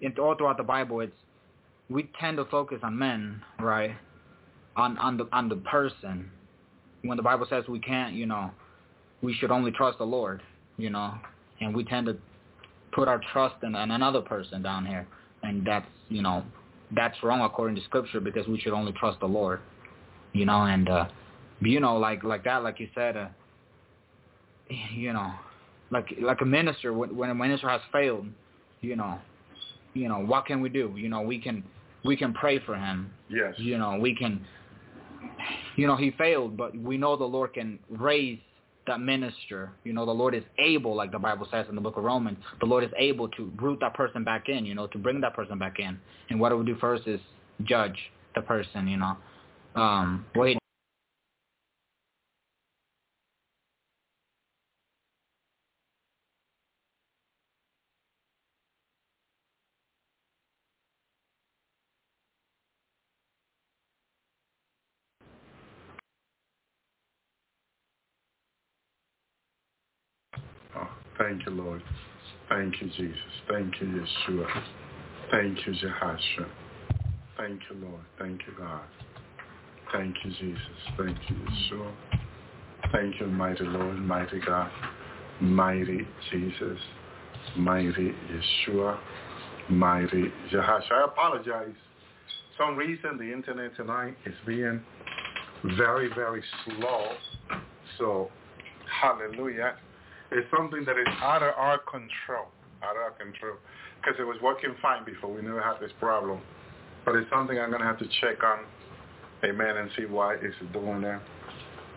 in, 0.00 0.16
all 0.18 0.36
throughout 0.36 0.56
the 0.56 0.62
Bible, 0.62 1.00
it's 1.00 1.16
we 1.90 2.04
tend 2.20 2.36
to 2.36 2.44
focus 2.44 2.78
on 2.84 2.96
men, 2.96 3.42
right? 3.58 3.96
On 4.76 4.96
on 4.98 5.16
the 5.16 5.28
on 5.32 5.48
the 5.48 5.56
person. 5.56 6.30
When 7.02 7.16
the 7.16 7.22
Bible 7.22 7.46
says 7.50 7.64
we 7.68 7.80
can't, 7.80 8.14
you 8.14 8.26
know, 8.26 8.50
we 9.22 9.34
should 9.34 9.50
only 9.50 9.70
trust 9.70 9.98
the 9.98 10.04
Lord, 10.04 10.42
you 10.76 10.90
know, 10.90 11.14
and 11.60 11.74
we 11.74 11.84
tend 11.84 12.06
to 12.06 12.16
put 12.92 13.08
our 13.08 13.20
trust 13.32 13.56
in, 13.62 13.74
in 13.74 13.90
another 13.90 14.20
person 14.20 14.62
down 14.62 14.86
here, 14.86 15.06
and 15.42 15.66
that's 15.66 15.86
you 16.08 16.22
know 16.22 16.44
that's 16.94 17.16
wrong 17.22 17.40
according 17.40 17.76
to 17.76 17.82
Scripture 17.84 18.20
because 18.20 18.46
we 18.46 18.60
should 18.60 18.72
only 18.72 18.92
trust 18.92 19.20
the 19.20 19.26
Lord, 19.26 19.60
you 20.32 20.44
know, 20.44 20.62
and 20.62 20.88
uh, 20.88 21.06
you 21.60 21.80
know 21.80 21.96
like 21.96 22.22
like 22.22 22.44
that, 22.44 22.62
like 22.62 22.78
you 22.80 22.88
said, 22.94 23.16
uh, 23.16 23.28
you 24.94 25.12
know, 25.12 25.32
like 25.90 26.14
like 26.20 26.40
a 26.40 26.46
minister 26.46 26.92
when 26.92 27.16
when 27.16 27.30
a 27.30 27.34
minister 27.34 27.68
has 27.68 27.80
failed, 27.90 28.26
you 28.80 28.96
know, 28.96 29.18
you 29.94 30.08
know 30.08 30.18
what 30.18 30.46
can 30.46 30.60
we 30.60 30.68
do? 30.68 30.94
You 30.96 31.08
know 31.08 31.22
we 31.22 31.40
can 31.40 31.64
we 32.04 32.16
can 32.16 32.32
pray 32.32 32.58
for 32.64 32.76
him. 32.76 33.10
Yes. 33.28 33.54
You 33.56 33.78
know 33.78 33.98
we 33.98 34.14
can, 34.14 34.44
you 35.76 35.86
know 35.86 35.96
he 35.96 36.10
failed, 36.12 36.56
but 36.56 36.76
we 36.76 36.96
know 36.96 37.16
the 37.16 37.24
Lord 37.24 37.54
can 37.54 37.78
raise 37.90 38.38
that 38.86 39.00
minister. 39.00 39.70
You 39.84 39.92
know 39.92 40.06
the 40.06 40.12
Lord 40.12 40.34
is 40.34 40.44
able, 40.58 40.94
like 40.94 41.12
the 41.12 41.18
Bible 41.18 41.46
says 41.50 41.66
in 41.68 41.74
the 41.74 41.80
book 41.80 41.96
of 41.96 42.04
Romans, 42.04 42.38
the 42.60 42.66
Lord 42.66 42.84
is 42.84 42.90
able 42.98 43.28
to 43.30 43.52
root 43.60 43.78
that 43.80 43.94
person 43.94 44.24
back 44.24 44.48
in. 44.48 44.66
You 44.66 44.74
know 44.74 44.86
to 44.88 44.98
bring 44.98 45.20
that 45.22 45.34
person 45.34 45.58
back 45.58 45.78
in. 45.78 45.98
And 46.30 46.40
what 46.40 46.50
do 46.50 46.56
we 46.56 46.64
do 46.66 46.76
first 46.76 47.06
is 47.06 47.20
judge 47.64 47.96
the 48.34 48.42
person. 48.42 48.88
You 48.88 48.98
know, 48.98 49.16
um, 49.76 50.26
well 50.34 50.48
he 50.48 50.58
Oh, 70.76 70.88
thank 72.48 72.80
you, 72.80 72.88
Jesus. 72.88 73.16
Thank 73.48 73.80
you, 73.80 73.86
Yeshua. 74.28 74.46
Thank 75.30 75.66
you, 75.66 75.72
Jehoshua. 75.72 76.48
Thank 77.36 77.60
you, 77.70 77.76
Lord. 77.86 78.04
Thank 78.18 78.40
you, 78.46 78.52
God. 78.58 78.82
Thank 79.92 80.14
you, 80.24 80.30
Jesus. 80.32 80.58
Thank 80.96 81.18
you, 81.28 81.36
Yeshua. 81.36 81.92
Thank 82.92 83.20
you, 83.20 83.26
mighty 83.26 83.64
Lord, 83.64 83.98
mighty 83.98 84.40
God, 84.40 84.70
mighty 85.40 86.06
Jesus, 86.30 86.78
mighty 87.56 88.12
Yeshua, 88.68 88.98
mighty 89.70 90.24
Jehoshua. 90.50 90.92
I 90.92 91.04
apologize. 91.06 91.74
Some 92.58 92.76
reason 92.76 93.16
the 93.16 93.32
internet 93.32 93.74
tonight 93.76 94.14
is 94.26 94.34
being 94.46 94.82
very, 95.78 96.08
very 96.14 96.42
slow. 96.64 97.12
So, 97.98 98.30
hallelujah. 99.00 99.76
It's 100.32 100.48
something 100.56 100.84
that 100.86 100.96
is 100.98 101.06
out 101.20 101.42
of 101.42 101.54
our 101.56 101.78
control, 101.78 102.48
out 102.82 102.96
of 102.96 103.02
our 103.02 103.10
control, 103.12 103.56
because 104.00 104.18
it 104.18 104.24
was 104.24 104.36
working 104.42 104.74
fine 104.80 105.04
before. 105.04 105.32
We 105.32 105.42
never 105.42 105.62
had 105.62 105.78
this 105.80 105.92
problem. 106.00 106.40
But 107.04 107.16
it's 107.16 107.28
something 107.30 107.58
I'm 107.58 107.70
going 107.70 107.82
to 107.82 107.86
have 107.86 107.98
to 107.98 108.08
check 108.20 108.42
on, 108.42 108.60
amen, 109.44 109.76
and 109.76 109.90
see 109.96 110.06
why 110.06 110.36
it's 110.36 110.54
doing 110.72 111.02
that. 111.02 111.20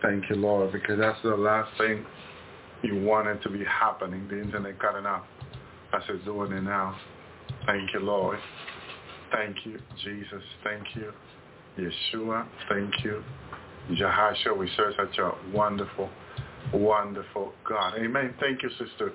Thank 0.02 0.28
you, 0.28 0.36
Lord, 0.36 0.72
because 0.72 0.98
that's 0.98 1.20
the 1.22 1.36
last 1.36 1.70
thing 1.78 2.04
you 2.82 3.02
wanted 3.02 3.42
to 3.42 3.48
be 3.48 3.64
happening, 3.64 4.28
the 4.28 4.40
internet 4.40 4.78
cutting 4.78 5.06
off 5.06 5.24
as 5.94 6.02
it's 6.08 6.24
doing 6.24 6.52
it 6.52 6.62
now. 6.62 6.96
Thank 7.64 7.92
you, 7.94 8.00
Lord. 8.00 8.38
Thank 9.32 9.64
you, 9.64 9.78
Jesus. 10.04 10.42
Thank 10.62 10.84
you, 10.94 11.12
Yeshua. 11.78 12.46
Thank 12.68 13.04
you, 13.04 13.24
Jehoshua. 13.92 14.56
We 14.56 14.68
serve 14.76 14.94
such 14.96 15.18
a 15.18 15.32
wonderful, 15.52 16.10
wonderful 16.72 17.52
God. 17.68 17.94
Amen. 17.98 18.34
Thank 18.40 18.62
you, 18.62 18.70
sister. 18.70 19.12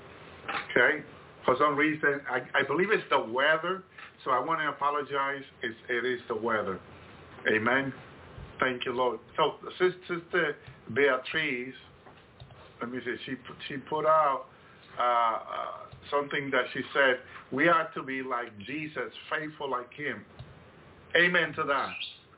Okay. 0.72 1.04
For 1.46 1.56
some 1.58 1.76
reason, 1.76 2.22
I, 2.30 2.42
I 2.60 2.64
believe 2.68 2.92
it's 2.92 3.04
the 3.10 3.20
weather, 3.20 3.84
so 4.24 4.32
I 4.32 4.40
want 4.40 4.60
to 4.62 4.70
apologize. 4.70 5.44
It's, 5.64 5.76
it 5.90 6.06
is 6.06 6.20
the 6.28 6.36
weather. 6.36 6.80
Amen. 7.52 7.92
Thank 8.60 8.86
you, 8.86 8.94
Lord. 8.94 9.20
So, 9.38 9.56
Sister 9.80 10.56
Beatrice, 10.94 11.74
let 12.80 12.92
me 12.92 13.00
see, 13.04 13.16
she, 13.26 13.32
she 13.68 13.78
put 13.78 14.06
out 14.06 14.46
uh, 15.00 15.04
uh, 15.04 15.38
something 16.12 16.52
that 16.52 16.66
she 16.74 16.82
said, 16.94 17.20
we 17.52 17.68
are 17.68 17.90
to 17.96 18.04
be 18.04 18.22
like 18.22 18.56
Jesus, 18.60 19.12
faithful 19.30 19.70
like 19.70 19.92
him. 19.94 20.24
Amen 21.16 21.54
to 21.54 21.64
that. 21.64 21.90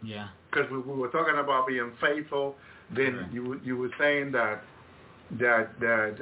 yeah 0.02 0.30
Because 0.50 0.72
we, 0.72 0.78
we 0.80 0.94
were 0.98 1.10
talking 1.10 1.38
about 1.40 1.68
being 1.68 1.92
faithful, 2.00 2.56
then 2.96 3.18
Right. 3.18 3.34
you 3.34 3.60
you 3.64 3.78
were 3.78 3.92
saying 4.00 4.32
that 4.34 4.64
that 5.40 5.80
that 5.80 6.18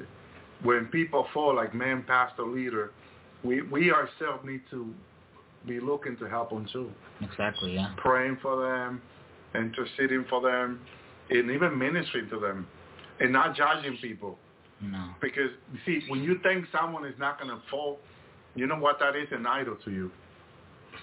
when 0.64 0.86
people 0.88 1.28
fall 1.34 1.56
like 1.56 1.74
man, 1.74 2.04
pastor, 2.08 2.44
leader, 2.44 2.92
we 3.44 3.62
we 3.64 3.92
ourselves 3.92 4.46
need 4.46 4.62
to 4.70 4.94
be 5.68 5.80
looking 5.80 6.18
to 6.18 6.28
help 6.30 6.50
them 6.50 6.68
too, 6.72 6.90
exactly 7.22 7.76
yeah 7.76 7.94
praying 7.98 8.38
for 8.42 8.62
them, 8.62 9.02
interceding 9.56 10.26
for 10.30 10.42
them, 10.42 10.80
and 11.30 11.52
even 11.52 11.78
ministering 11.78 12.30
to 12.30 12.40
them, 12.40 12.68
and 13.20 13.32
not 13.32 13.56
judging 13.56 13.98
people. 13.98 14.38
no 14.82 15.10
Because 15.22 15.52
you 15.74 15.80
see, 15.86 16.10
when 16.10 16.24
you 16.24 16.40
think 16.44 16.66
someone 16.72 17.06
is 17.06 17.18
not 17.20 17.40
going 17.40 17.52
to 17.52 17.62
fall, 17.70 18.00
you 18.56 18.68
know 18.68 18.78
what 18.78 19.00
that 19.00 19.16
is 19.16 19.28
an 19.32 19.46
idol 19.46 19.78
to 19.86 19.92
you. 19.92 20.12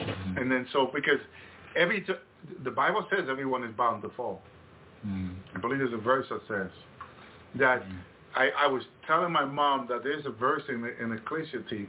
Mhm. 0.01 0.41
And 0.41 0.51
then 0.51 0.67
so 0.73 0.91
because 0.93 1.21
every 1.77 2.03
t- 2.03 2.13
the 2.63 2.71
Bible 2.71 3.07
says 3.11 3.29
everyone 3.29 3.65
is 3.65 3.75
bound 3.75 4.03
to 4.03 4.11
fall. 4.11 4.43
Mm. 5.07 5.37
I 5.55 5.59
believe 5.59 5.79
there's 5.79 5.93
a 5.93 5.97
verse 5.97 6.27
that 6.29 6.41
says 6.49 6.71
that 7.57 7.83
Mm. 7.83 7.99
I, 8.35 8.51
I 8.65 8.67
was 8.67 8.83
telling 9.07 9.33
my 9.33 9.45
mom 9.45 9.87
that 9.89 10.05
there's 10.05 10.25
a 10.27 10.31
verse 10.31 10.63
in 10.69 10.85
in 11.01 11.13
Ecclesiastes 11.13 11.89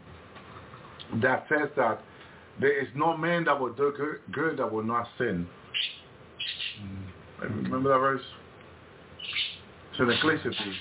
that 1.21 1.45
says 1.49 1.69
that 1.75 2.01
there 2.59 2.81
is 2.81 2.87
no 2.95 3.15
man 3.15 3.45
that 3.45 3.59
will 3.59 3.73
do 3.73 3.93
good, 3.95 4.19
good 4.31 4.57
that 4.57 4.71
will 4.71 4.83
not 4.83 5.07
sin. 5.17 5.47
Mm. 6.81 7.63
Remember 7.63 7.89
that 7.89 7.99
verse? 7.99 8.21
It's 9.91 9.99
in 9.99 10.09
Ecclesiastes. 10.09 10.77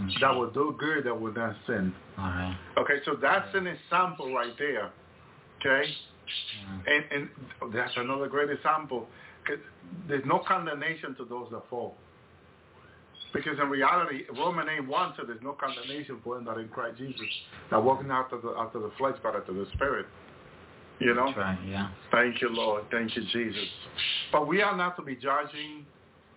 Mm. 0.00 0.20
That 0.20 0.34
will 0.34 0.50
do 0.50 0.76
good 0.78 1.04
that 1.04 1.18
will 1.18 1.32
not 1.32 1.56
sin. 1.66 1.94
all 2.18 2.24
right 2.24 2.56
Okay, 2.76 3.00
so 3.04 3.14
that's 3.20 3.48
an 3.54 3.66
example 3.66 4.34
right 4.34 4.52
there. 4.58 4.90
Okay? 5.60 5.88
And, 6.86 7.04
and 7.10 7.72
that's 7.72 7.92
another 7.96 8.28
great 8.28 8.50
example. 8.50 9.06
There's 10.08 10.24
no 10.26 10.40
condemnation 10.46 11.14
to 11.16 11.24
those 11.24 11.48
that 11.52 11.62
fall. 11.70 11.96
Because 13.32 13.58
in 13.60 13.68
reality, 13.68 14.22
Roman 14.36 14.68
8 14.68 14.86
1 14.88 15.14
said 15.16 15.26
there's 15.28 15.42
no 15.42 15.52
condemnation 15.52 16.18
for 16.24 16.38
him 16.38 16.44
that 16.46 16.58
in 16.58 16.68
Christ 16.68 16.98
Jesus. 16.98 17.20
That 17.70 17.82
walking 17.82 18.10
after 18.10 18.40
the 18.40 18.54
after 18.58 18.78
the 18.78 18.90
flesh, 18.96 19.16
but 19.22 19.36
after 19.36 19.52
the 19.52 19.66
spirit. 19.74 20.06
You 20.98 21.14
know? 21.14 21.26
That's 21.26 21.38
right 21.38 21.58
yeah 21.66 21.90
Thank 22.10 22.40
you, 22.40 22.48
Lord. 22.48 22.84
Thank 22.90 23.14
you, 23.16 23.22
Jesus. 23.32 23.68
But 24.32 24.48
we 24.48 24.62
are 24.62 24.74
not 24.74 24.96
to 24.96 25.02
be 25.02 25.14
judging 25.14 25.84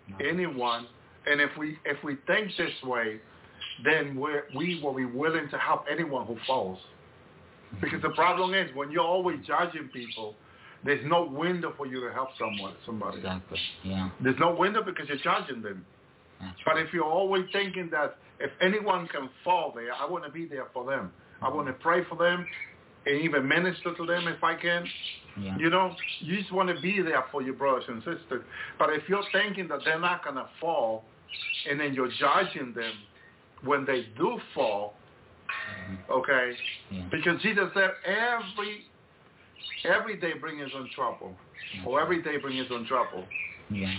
No. 0.10 0.18
anyone. 0.26 0.88
And 1.26 1.40
if 1.40 1.52
we 1.58 1.78
if 1.86 2.04
we 2.04 2.18
think 2.28 2.52
this 2.58 2.72
way, 2.84 3.20
then 3.86 4.16
we're, 4.16 4.46
we 4.56 4.82
will 4.84 4.94
be 4.94 5.06
willing 5.06 5.50
to 5.50 5.58
help 5.58 5.86
anyone 5.90 6.26
who 6.26 6.38
falls. 6.46 6.80
Because 7.82 8.02
the 8.02 8.10
problem 8.10 8.54
is 8.54 8.70
when 8.76 8.92
you're 8.92 9.04
always 9.04 9.38
judging 9.46 9.90
people, 9.94 10.36
there's 10.84 11.06
no 11.06 11.24
window 11.26 11.74
for 11.78 11.86
you 11.86 12.02
to 12.02 12.12
help 12.14 12.30
someone, 12.38 12.74
somebody. 12.86 13.18
exactly 13.18 13.60
yeah 13.84 14.10
There's 14.24 14.40
no 14.40 14.56
window 14.56 14.82
because 14.84 15.08
you're 15.08 15.18
judging 15.18 15.62
them. 15.62 15.86
But 16.66 16.78
if 16.78 16.94
you're 16.94 17.04
always 17.04 17.46
thinking 17.52 17.90
that 17.92 18.18
if 18.40 18.52
anyone 18.62 19.08
can 19.08 19.30
fall 19.44 19.74
there, 19.76 19.94
I 19.94 20.10
want 20.10 20.24
to 20.26 20.32
be 20.32 20.46
there 20.46 20.68
for 20.74 20.86
them. 20.86 21.12
I 21.42 21.46
mm-hmm. 21.46 21.56
want 21.56 21.68
to 21.68 21.74
pray 21.74 22.04
for 22.10 22.18
them 22.18 22.46
and 23.06 23.22
even 23.22 23.48
minister 23.48 23.94
to 23.96 24.06
them 24.06 24.28
if 24.28 24.44
I 24.44 24.56
can. 24.56 24.86
yeah. 25.40 25.58
You 25.58 25.70
know, 25.70 25.96
you 26.20 26.38
just 26.38 26.52
want 26.52 26.74
to 26.74 26.82
be 26.82 27.02
there 27.02 27.24
for 27.32 27.42
your 27.42 27.54
brothers 27.54 27.86
and 27.88 28.00
sisters. 28.00 28.44
But 28.78 28.92
if 28.92 29.04
you're 29.08 29.24
thinking 29.32 29.68
that 29.70 29.80
they're 29.86 30.00
not 30.00 30.24
going 30.24 30.36
to 30.36 30.48
fall 30.60 31.06
and 31.70 31.80
then 31.80 31.94
you're 31.94 32.12
judging 32.20 32.74
them 32.74 32.94
when 33.64 33.86
they 33.86 34.08
do 34.18 34.40
fall, 34.54 34.96
mm-hmm. 35.92 36.12
okay, 36.12 36.52
yeah. 36.92 37.06
because 37.12 37.42
Jesus 37.42 37.66
said 37.74 37.92
every 38.06 38.86
every 39.86 40.20
day 40.20 40.34
brings 40.40 40.62
his 40.62 40.72
own 40.76 40.90
trouble 40.94 41.34
or 41.86 42.02
every 42.02 42.22
day 42.22 42.38
brings 42.38 42.60
his 42.60 42.72
own 42.72 42.86
trouble. 42.86 43.24
yeah. 43.70 43.94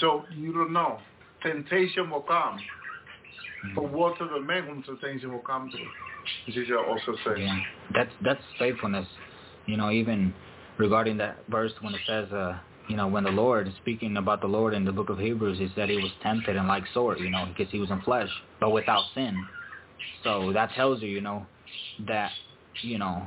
So 0.00 0.24
you 0.34 0.52
don't 0.52 0.72
know. 0.72 0.98
Temptation 1.46 2.10
will 2.10 2.22
come. 2.22 2.58
But 3.74 3.92
what 3.92 4.18
to 4.18 4.26
the 4.26 4.40
man 4.40 4.64
whom 4.66 4.82
temptation 4.82 5.32
will 5.32 5.40
come 5.40 5.70
to? 5.70 6.52
Jesus 6.52 6.74
also 6.88 7.16
said. 7.24 7.38
Yeah, 7.38 7.60
that's 7.94 8.10
that's 8.24 8.42
faithfulness. 8.58 9.06
You 9.66 9.76
know, 9.76 9.90
even 9.90 10.34
regarding 10.78 11.16
that 11.18 11.38
verse 11.48 11.72
when 11.80 11.94
it 11.94 12.00
says, 12.06 12.30
uh, 12.32 12.58
you 12.88 12.96
know, 12.96 13.06
when 13.06 13.24
the 13.24 13.30
Lord 13.30 13.72
speaking 13.80 14.16
about 14.16 14.40
the 14.40 14.46
Lord 14.48 14.74
in 14.74 14.84
the 14.84 14.92
book 14.92 15.08
of 15.08 15.18
Hebrews, 15.18 15.58
he 15.58 15.68
said 15.74 15.88
he 15.88 15.96
was 15.96 16.10
tempted 16.22 16.56
in 16.56 16.66
like 16.66 16.84
sort, 16.92 17.20
you 17.20 17.30
know, 17.30 17.46
because 17.46 17.70
he 17.72 17.78
was 17.78 17.90
in 17.90 18.00
flesh, 18.02 18.28
but 18.60 18.70
without 18.70 19.04
sin. 19.14 19.36
So 20.24 20.52
that 20.52 20.72
tells 20.72 21.00
you, 21.00 21.08
you 21.08 21.20
know, 21.20 21.46
that 22.06 22.30
you 22.82 22.98
know 22.98 23.26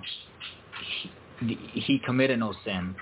he 1.39 2.01
committed 2.05 2.39
no 2.39 2.53
sin. 2.65 2.95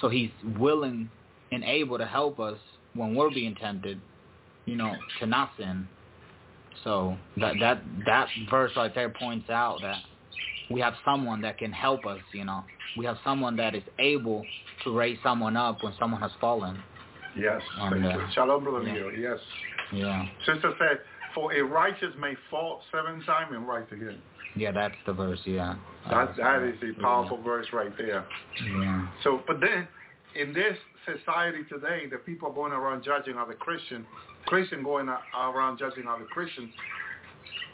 So 0.00 0.08
he's 0.08 0.30
willing 0.58 1.10
and 1.50 1.62
able 1.62 1.98
to 1.98 2.06
help 2.06 2.40
us 2.40 2.58
when 2.94 3.14
we're 3.14 3.30
being 3.30 3.54
tempted, 3.54 4.00
you 4.66 4.76
know, 4.76 4.94
to 5.20 5.26
not 5.26 5.50
sin. 5.58 5.88
So 6.84 7.16
that 7.36 7.54
that 7.60 7.82
that 8.06 8.28
verse 8.50 8.72
right 8.76 8.94
there 8.94 9.10
points 9.10 9.50
out 9.50 9.78
that 9.82 9.98
we 10.70 10.80
have 10.80 10.94
someone 11.04 11.40
that 11.42 11.58
can 11.58 11.72
help 11.72 12.06
us, 12.06 12.20
you 12.32 12.44
know. 12.44 12.64
We 12.96 13.04
have 13.06 13.16
someone 13.24 13.56
that 13.56 13.74
is 13.74 13.82
able 13.98 14.44
to 14.84 14.96
raise 14.96 15.18
someone 15.22 15.56
up 15.56 15.82
when 15.82 15.92
someone 15.98 16.20
has 16.20 16.30
fallen. 16.40 16.82
Yes. 17.36 17.60
And, 17.78 18.02
thank 18.02 18.14
you. 18.14 18.20
uh, 18.20 18.30
Shalom, 18.32 18.64
brother 18.64 18.86
yeah. 18.86 18.94
Leo. 18.94 19.08
Yes. 19.10 19.38
Yeah. 19.92 20.26
Sister 20.46 20.72
said, 20.78 20.98
for 21.34 21.52
a 21.54 21.62
righteous 21.62 22.12
may 22.18 22.34
fall 22.50 22.82
seven 22.92 23.22
times 23.24 23.52
and 23.54 23.66
rise 23.66 23.86
again. 23.90 24.18
Yeah, 24.54 24.72
that's 24.72 24.94
the 25.06 25.14
verse, 25.14 25.40
yeah. 25.46 25.76
That, 26.10 26.36
that 26.36 26.62
is 26.62 26.82
a 26.82 26.86
Yeah. 26.86 26.92
powerful 27.00 27.40
verse 27.42 27.66
right 27.72 27.96
there. 27.96 28.26
Yeah. 28.62 29.06
So, 29.24 29.42
but 29.46 29.60
then 29.60 29.88
in 30.38 30.52
this 30.52 30.76
society 31.06 31.64
today, 31.70 32.06
the 32.10 32.18
people 32.18 32.52
going 32.52 32.72
around 32.72 33.02
judging 33.02 33.38
other 33.38 33.54
Christian, 33.54 34.06
Christian 34.46 34.82
going 34.82 35.08
around 35.08 35.78
judging 35.78 36.06
other 36.06 36.24
Christians. 36.24 36.72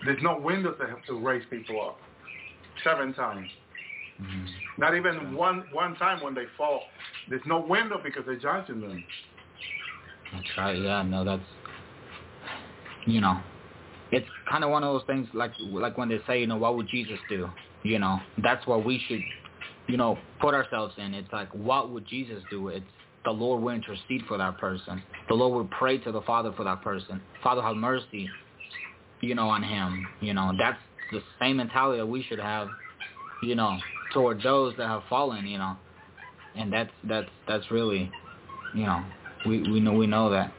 There's 0.04 0.22
no 0.22 0.38
window 0.38 0.72
to 0.72 0.86
have 0.86 1.04
to 1.06 1.14
raise 1.14 1.42
people 1.50 1.80
up. 1.80 1.98
Seven 2.84 3.12
times. 3.14 3.50
Mhm. 4.20 4.46
Not 4.78 4.96
even 4.96 5.34
one 5.34 5.64
one 5.72 5.96
time 5.96 6.22
when 6.22 6.34
they 6.34 6.46
fall. 6.56 6.84
There's 7.28 7.44
no 7.46 7.60
window 7.60 8.00
because 8.02 8.24
they're 8.26 8.36
judging 8.36 8.80
them. 8.80 9.04
That's 10.32 10.56
right. 10.56 10.78
Yeah, 10.78 11.02
no, 11.02 11.24
that's 11.24 11.42
you 13.06 13.20
know, 13.20 13.40
it's 14.10 14.28
kind 14.48 14.64
of 14.64 14.70
one 14.70 14.84
of 14.84 14.92
those 14.92 15.06
things 15.06 15.28
like 15.34 15.52
like 15.58 15.96
when 15.96 16.08
they 16.08 16.20
say, 16.26 16.40
you 16.40 16.46
know, 16.46 16.56
what 16.56 16.76
would 16.76 16.88
Jesus 16.88 17.18
do? 17.28 17.48
You 17.82 17.98
know, 17.98 18.18
that's 18.42 18.66
what 18.66 18.84
we 18.84 19.00
should, 19.08 19.22
you 19.86 19.96
know, 19.96 20.18
put 20.40 20.54
ourselves 20.54 20.94
in. 20.98 21.14
It's 21.14 21.32
like, 21.32 21.52
what 21.54 21.90
would 21.90 22.06
Jesus 22.06 22.42
do? 22.50 22.68
It's 22.68 22.84
the 23.28 23.32
Lord 23.32 23.62
will 23.62 23.74
intercede 23.74 24.22
for 24.26 24.38
that 24.38 24.56
person. 24.56 25.02
The 25.28 25.34
Lord 25.34 25.52
will 25.52 25.76
pray 25.78 25.98
to 25.98 26.10
the 26.10 26.22
Father 26.22 26.50
for 26.56 26.64
that 26.64 26.80
person. 26.82 27.20
Father, 27.42 27.60
have 27.60 27.76
mercy, 27.76 28.26
you 29.20 29.34
know, 29.34 29.50
on 29.50 29.62
him. 29.62 30.06
You 30.22 30.32
know, 30.32 30.52
that's 30.58 30.78
the 31.12 31.20
same 31.38 31.58
mentality 31.58 31.98
that 31.98 32.06
we 32.06 32.22
should 32.22 32.38
have, 32.38 32.68
you 33.42 33.54
know, 33.54 33.76
toward 34.14 34.42
those 34.42 34.74
that 34.78 34.86
have 34.86 35.02
fallen. 35.10 35.46
You 35.46 35.58
know, 35.58 35.76
and 36.56 36.72
that's 36.72 36.90
that's 37.04 37.28
that's 37.46 37.70
really, 37.70 38.10
you 38.74 38.84
know, 38.84 39.04
we 39.46 39.60
we 39.70 39.78
know 39.78 39.92
we 39.92 40.06
know 40.06 40.30
that. 40.30 40.50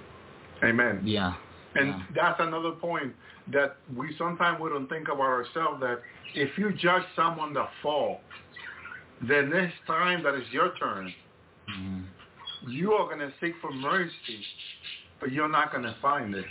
Amen. 0.63 1.01
Yeah. 1.03 1.34
And 1.73 1.88
yeah. 1.88 2.03
that's 2.15 2.39
another 2.39 2.71
point 2.71 3.13
that 3.51 3.77
we 3.97 4.15
sometimes 4.19 4.62
we 4.62 4.69
don't 4.69 4.88
think 4.89 5.08
about 5.08 5.21
ourselves 5.21 5.82
that 5.82 6.01
if 6.36 6.55
you 6.55 6.71
judge 6.73 7.03
someone 7.15 7.51
that 7.55 7.69
fall, 7.82 8.21
the 9.27 9.41
next 9.41 9.77
time 9.88 10.21
that 10.21 10.36
is 10.36 10.47
your 10.51 10.75
turn, 10.75 11.12
Mhm. 11.69 11.98
You 12.67 12.93
are 12.93 13.06
going 13.06 13.19
to 13.19 13.34
seek 13.41 13.54
for 13.62 13.72
mercy, 13.72 14.43
but 15.19 15.32
you're 15.32 15.50
not 15.50 15.72
going 15.72 15.84
to 15.84 15.95
find 16.02 16.34
it. 16.36 16.45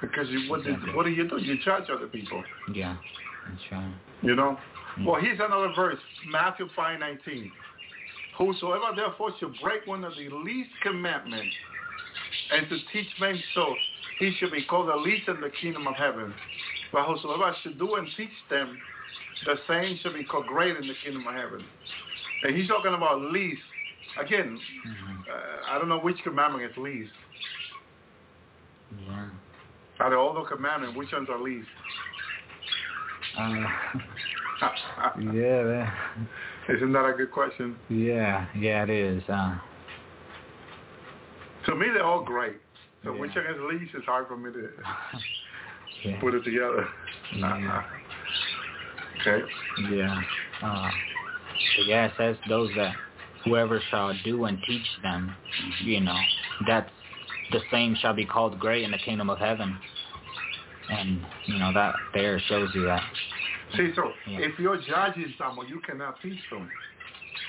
Because 0.00 0.28
you, 0.28 0.50
what, 0.50 0.62
did, 0.62 0.74
Exactly. 0.74 0.94
what 0.94 1.04
do 1.06 1.10
you 1.10 1.28
do? 1.28 1.38
You 1.38 1.56
judge 1.64 1.84
other 1.94 2.06
people, 2.06 2.42
Yeah. 2.72 2.96
That's 3.48 3.62
right. 3.72 3.94
you 4.22 4.34
know? 4.34 4.58
Well, 5.04 5.20
here's 5.20 5.38
another 5.40 5.72
verse, 5.76 5.98
Matthew 6.30 6.68
5:19. 6.76 7.50
Whosoever 8.38 8.94
therefore 8.94 9.30
should 9.38 9.54
break 9.62 9.86
one 9.86 10.04
of 10.04 10.12
the 10.16 10.28
least 10.44 10.70
commandments 10.82 11.54
and 12.52 12.68
to 12.68 12.76
teach 12.92 13.06
men 13.20 13.38
so, 13.54 13.74
he 14.18 14.32
should 14.38 14.52
be 14.52 14.64
called 14.64 14.88
the 14.88 14.96
least 14.96 15.28
in 15.28 15.40
the 15.40 15.50
kingdom 15.60 15.86
of 15.86 15.94
heaven. 15.94 16.32
But 16.92 17.04
whosoever 17.06 17.54
should 17.62 17.78
do 17.78 17.94
and 17.96 18.06
teach 18.16 18.30
them, 18.50 18.76
the 19.44 19.56
same 19.68 19.98
shall 20.02 20.12
be 20.14 20.24
called 20.24 20.46
great 20.46 20.76
in 20.76 20.86
the 20.86 20.94
kingdom 21.04 21.26
of 21.26 21.34
heaven. 21.34 21.64
And 22.44 22.56
he's 22.56 22.68
talking 22.68 22.94
about 22.94 23.20
least. 23.32 23.62
Again, 24.18 24.60
Mhm. 24.84 25.28
uh, 25.28 25.70
I 25.70 25.78
don't 25.78 25.88
know 25.88 25.98
which 25.98 26.22
commandment 26.22 26.70
is 26.70 26.76
least. 26.76 27.12
Yeah. 29.06 29.26
Out 30.00 30.12
of 30.12 30.18
all 30.18 30.32
the 30.34 30.42
commandments, 30.44 30.96
which 30.96 31.12
ones 31.12 31.28
are 31.28 31.38
least? 31.38 31.68
Uh, 33.36 33.68
yeah. 35.32 35.90
Isn't 36.68 36.92
that 36.92 37.04
a 37.04 37.12
good 37.12 37.30
question? 37.30 37.76
yeah. 37.88 38.46
Yeah. 38.54 38.82
It 38.84 38.90
is. 38.90 39.22
Uh, 39.28 39.58
To 41.66 41.74
me, 41.74 41.88
they're 41.92 42.04
all 42.04 42.22
great. 42.24 42.56
So 43.04 43.12
Yeah. 43.12 43.20
which 43.20 43.34
one 43.34 43.46
is 43.46 43.60
least 43.60 43.94
is 43.94 44.04
hard 44.04 44.28
for 44.28 44.36
me 44.36 44.52
to 44.52 44.70
yeah. 46.04 46.20
put 46.20 46.34
it 46.34 46.44
together. 46.44 46.88
Yeah. 47.34 47.82
Okay. 49.20 49.44
Yeah. 49.90 50.22
Uh, 50.62 50.90
it 51.78 52.12
says 52.16 52.36
those 52.48 52.70
that 52.76 52.94
whoever 53.46 53.80
shall 53.90 54.12
do 54.24 54.44
and 54.44 54.58
teach 54.66 54.86
them, 55.02 55.34
you 55.84 56.00
know, 56.00 56.18
that 56.66 56.90
the 57.52 57.60
same 57.70 57.94
shall 58.00 58.14
be 58.14 58.26
called 58.26 58.58
great 58.58 58.82
in 58.82 58.90
the 58.90 58.98
kingdom 58.98 59.30
of 59.30 59.38
heaven. 59.38 59.78
And 60.90 61.20
you 61.46 61.58
know 61.58 61.72
that 61.72 61.94
there 62.14 62.40
shows 62.48 62.68
you 62.74 62.84
that. 62.84 63.02
See, 63.76 63.92
so 63.94 64.12
Yeah. 64.26 64.40
if 64.40 64.58
you're 64.58 64.78
judging 64.78 65.32
someone, 65.38 65.68
you 65.68 65.80
cannot 65.80 66.20
teach 66.20 66.38
them. 66.50 66.70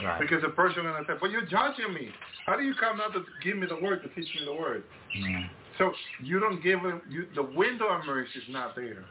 Right. 0.03 0.19
Because 0.19 0.41
the 0.41 0.49
person 0.49 0.83
going 0.83 1.03
to 1.03 1.12
say, 1.12 1.17
but 1.19 1.31
you're 1.31 1.45
judging 1.45 1.93
me. 1.93 2.12
How 2.45 2.55
do 2.55 2.63
you 2.63 2.73
come 2.75 3.01
out 3.01 3.13
to 3.13 3.25
give 3.43 3.57
me 3.57 3.67
the 3.67 3.75
word, 3.75 4.01
to 4.03 4.10
teach 4.10 4.33
me 4.36 4.45
the 4.45 4.53
word? 4.53 4.83
Yeah. 5.15 5.47
So 5.77 5.93
you 6.23 6.39
don't 6.39 6.62
give 6.62 6.81
them, 6.81 7.01
you, 7.10 7.27
the 7.36 7.43
window 7.43 7.88
of 7.88 8.05
mercy 8.05 8.39
is 8.39 8.45
not 8.49 8.75
there. 8.75 9.05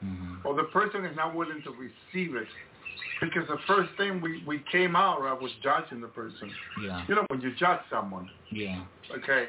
hmm 0.00 0.36
Or 0.44 0.54
the 0.54 0.64
person 0.64 1.04
is 1.04 1.16
not 1.16 1.34
willing 1.34 1.62
to 1.62 1.70
receive 1.70 2.34
it. 2.36 2.48
Because 3.20 3.48
the 3.48 3.58
first 3.66 3.90
thing 3.96 4.20
we, 4.20 4.42
we 4.46 4.62
came 4.70 4.94
out 4.94 5.24
of 5.24 5.40
was 5.40 5.50
judging 5.62 6.00
the 6.00 6.08
person. 6.08 6.50
Yeah. 6.82 7.04
You 7.08 7.16
know, 7.16 7.24
when 7.28 7.40
you 7.40 7.52
judge 7.58 7.80
someone. 7.90 8.30
Yeah. 8.50 8.84
Okay. 9.16 9.46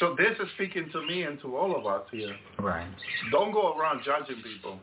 So 0.00 0.14
this 0.16 0.32
is 0.40 0.48
speaking 0.54 0.88
to 0.92 1.06
me 1.06 1.22
and 1.22 1.40
to 1.42 1.56
all 1.56 1.76
of 1.76 1.86
us 1.86 2.02
here. 2.10 2.34
Right. 2.58 2.88
Don't 3.30 3.52
go 3.52 3.76
around 3.76 4.02
judging 4.04 4.42
people. 4.42 4.78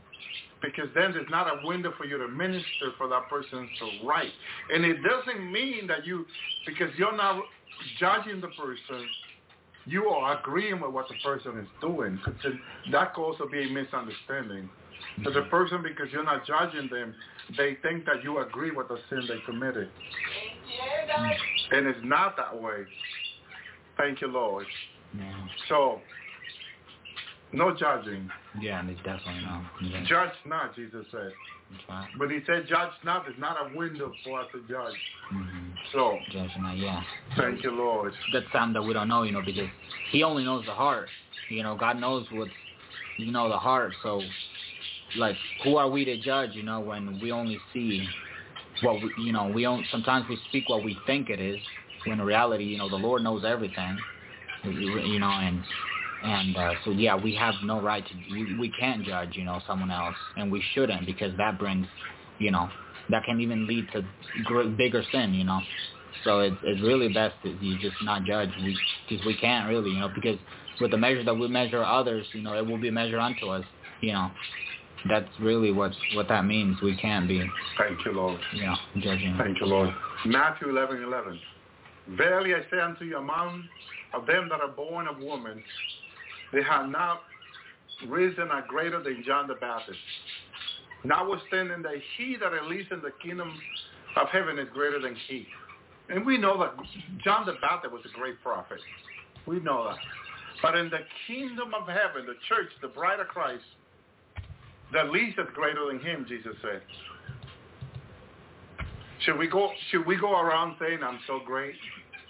Because 0.61 0.89
then 0.93 1.13
there's 1.13 1.29
not 1.29 1.47
a 1.47 1.65
window 1.65 1.93
for 1.97 2.05
you 2.05 2.17
to 2.17 2.27
minister 2.27 2.91
for 2.97 3.07
that 3.07 3.29
person 3.29 3.69
to 3.79 4.07
right. 4.07 4.31
And 4.73 4.83
it 4.83 4.97
doesn't 5.03 5.51
mean 5.51 5.87
that 5.87 6.05
you, 6.05 6.25
because 6.65 6.89
you're 6.97 7.15
not 7.15 7.43
judging 7.97 8.41
the 8.41 8.49
person, 8.49 9.07
you 9.85 10.09
are 10.09 10.37
agreeing 10.37 10.81
with 10.81 10.91
what 10.91 11.07
the 11.07 11.15
person 11.23 11.59
is 11.59 11.67
doing. 11.81 12.19
that 12.91 13.13
could 13.13 13.23
also 13.23 13.47
be 13.47 13.63
a 13.63 13.69
misunderstanding. 13.69 14.69
So 15.23 15.39
a 15.39 15.43
person, 15.43 15.81
because 15.81 16.11
you're 16.11 16.23
not 16.23 16.45
judging 16.45 16.87
them, 16.89 17.13
they 17.57 17.77
think 17.81 18.05
that 18.05 18.23
you 18.23 18.39
agree 18.39 18.71
with 18.71 18.87
the 18.87 18.99
sin 19.09 19.25
they 19.27 19.39
committed. 19.45 19.89
And 21.71 21.87
it's 21.87 21.99
not 22.03 22.37
that 22.37 22.59
way. 22.59 22.85
Thank 23.97 24.21
you, 24.21 24.27
Lord. 24.27 24.65
Yeah. 25.17 25.47
So, 25.67 26.01
no 27.51 27.75
judging. 27.75 28.29
Yeah, 28.61 28.79
and 28.79 28.89
it's 28.89 29.01
definitely 29.03 29.41
not. 29.43 29.63
Yeah. 29.83 30.05
Judge 30.07 30.35
not, 30.45 30.75
Jesus 30.75 31.05
said. 31.11 31.31
Right. 31.87 32.07
But 32.17 32.31
he 32.31 32.39
said 32.47 32.65
judge 32.67 32.91
not. 33.03 33.25
There's 33.25 33.39
not 33.39 33.57
a 33.59 33.77
window 33.77 34.13
for 34.23 34.39
us 34.39 34.47
to 34.53 34.59
judge. 34.61 34.95
hmm 35.29 35.69
So, 35.93 36.19
Judgment, 36.31 36.79
yeah. 36.79 37.03
thank 37.37 37.63
you, 37.63 37.71
Lord. 37.71 38.13
That's 38.33 38.45
something 38.51 38.73
that 38.73 38.81
we 38.81 38.93
don't 38.93 39.07
know, 39.07 39.23
you 39.23 39.31
know, 39.31 39.43
because 39.45 39.69
He 40.11 40.23
only 40.23 40.43
knows 40.43 40.65
the 40.65 40.73
heart. 40.73 41.09
You 41.49 41.63
know, 41.63 41.75
God 41.75 41.99
knows 41.99 42.25
what's, 42.31 42.51
you 43.17 43.31
know, 43.31 43.49
the 43.49 43.57
heart. 43.57 43.93
So, 44.01 44.23
like, 45.17 45.37
who 45.63 45.77
are 45.77 45.89
we 45.89 46.05
to 46.05 46.17
judge? 46.17 46.51
You 46.53 46.63
know, 46.63 46.79
when 46.79 47.19
we 47.19 47.31
only 47.31 47.59
see 47.73 48.07
what 48.81 49.01
we, 49.01 49.11
you 49.17 49.31
know, 49.31 49.47
we 49.47 49.63
don't. 49.63 49.85
Sometimes 49.91 50.25
we 50.29 50.37
speak 50.49 50.69
what 50.69 50.83
we 50.83 50.97
think 51.05 51.29
it 51.29 51.39
is, 51.39 51.59
when 52.05 52.19
in 52.19 52.25
reality, 52.25 52.63
you 52.63 52.77
know, 52.77 52.89
the 52.89 52.95
Lord 52.95 53.23
knows 53.23 53.43
everything. 53.45 53.97
You 54.63 55.19
know, 55.19 55.27
and 55.27 55.63
and 56.23 56.57
uh, 56.57 56.73
so 56.83 56.91
yeah, 56.91 57.15
we 57.15 57.33
have 57.35 57.55
no 57.63 57.81
right 57.81 58.05
to 58.05 58.35
we, 58.35 58.57
we 58.59 58.69
can't 58.69 59.05
judge 59.05 59.35
you 59.35 59.45
know 59.45 59.61
someone 59.65 59.91
else, 59.91 60.15
and 60.35 60.51
we 60.51 60.61
shouldn't 60.73 61.05
because 61.05 61.35
that 61.37 61.57
brings 61.57 61.87
you 62.39 62.51
know 62.51 62.69
that 63.09 63.23
can 63.23 63.39
even 63.39 63.65
lead 63.67 63.87
to 63.93 64.03
gr- 64.43 64.63
bigger 64.63 65.03
sin 65.11 65.33
you 65.33 65.45
know. 65.45 65.61
So 66.25 66.39
it's 66.41 66.57
it's 66.63 66.81
really 66.81 67.07
best 67.07 67.35
that 67.43 67.61
you 67.61 67.77
just 67.79 67.95
not 68.03 68.25
judge 68.25 68.49
we 68.63 68.77
because 69.07 69.25
we 69.25 69.35
can't 69.35 69.69
really 69.69 69.91
you 69.91 69.99
know 70.01 70.11
because 70.13 70.37
with 70.81 70.91
the 70.91 70.97
measure 70.97 71.23
that 71.23 71.33
we 71.37 71.47
measure 71.47 71.83
others 71.83 72.25
you 72.33 72.41
know 72.41 72.57
it 72.57 72.65
will 72.65 72.77
be 72.77 72.91
measured 72.91 73.19
unto 73.19 73.47
us 73.47 73.63
you 74.01 74.11
know 74.11 74.29
that's 75.07 75.29
really 75.39 75.71
what 75.71 75.91
what 76.13 76.27
that 76.27 76.45
means. 76.45 76.77
We 76.81 76.95
can't 76.97 77.27
be, 77.27 77.41
Thank 77.77 78.05
you, 78.05 78.11
Lord. 78.11 78.39
know, 78.53 78.75
judging. 78.97 79.35
Thank 79.37 79.59
you, 79.59 79.67
Lord. 79.67 79.89
Matthew 80.25 80.69
11, 80.69 81.03
11. 81.03 81.39
Verily 82.17 82.53
I 82.55 82.61
say 82.71 82.79
unto 82.79 83.05
you, 83.05 83.17
among 83.17 83.63
of 84.13 84.25
them 84.25 84.49
that 84.49 84.61
are 84.61 84.71
born 84.71 85.07
of 85.07 85.19
woman, 85.19 85.63
they 86.51 86.63
have 86.63 86.89
not 86.89 87.21
risen 88.07 88.49
are 88.49 88.65
greater 88.67 89.01
than 89.01 89.23
John 89.25 89.47
the 89.47 89.55
Baptist. 89.55 89.99
Notwithstanding 91.03 91.81
that 91.83 91.95
he 92.17 92.35
that 92.39 92.53
is 92.53 92.59
least 92.67 92.91
in 92.91 93.01
the 93.01 93.11
kingdom 93.23 93.53
of 94.17 94.27
heaven 94.29 94.59
is 94.59 94.67
greater 94.73 94.99
than 94.99 95.15
he. 95.27 95.47
And 96.09 96.25
we 96.25 96.37
know 96.37 96.57
that 96.59 96.73
John 97.23 97.45
the 97.45 97.53
Baptist 97.61 97.93
was 97.93 98.01
a 98.05 98.17
great 98.17 98.41
prophet. 98.41 98.79
We 99.45 99.59
know 99.59 99.85
that. 99.85 99.97
But 100.61 100.75
in 100.75 100.89
the 100.89 100.99
kingdom 101.27 101.73
of 101.73 101.87
heaven, 101.87 102.25
the 102.25 102.35
church, 102.49 102.69
the 102.81 102.87
bride 102.89 103.19
of 103.19 103.27
Christ, 103.27 103.63
the 104.91 105.03
least 105.11 105.39
is 105.39 105.47
greater 105.53 105.87
than 105.87 105.99
him, 105.99 106.25
Jesus 106.27 106.53
said. 106.61 106.81
Should 109.25 109.37
we 109.37 109.47
go 109.47 109.71
should 109.91 110.05
we 110.05 110.15
go 110.15 110.39
around 110.39 110.77
saying 110.79 110.99
I'm 111.03 111.19
so 111.27 111.39
great? 111.45 111.75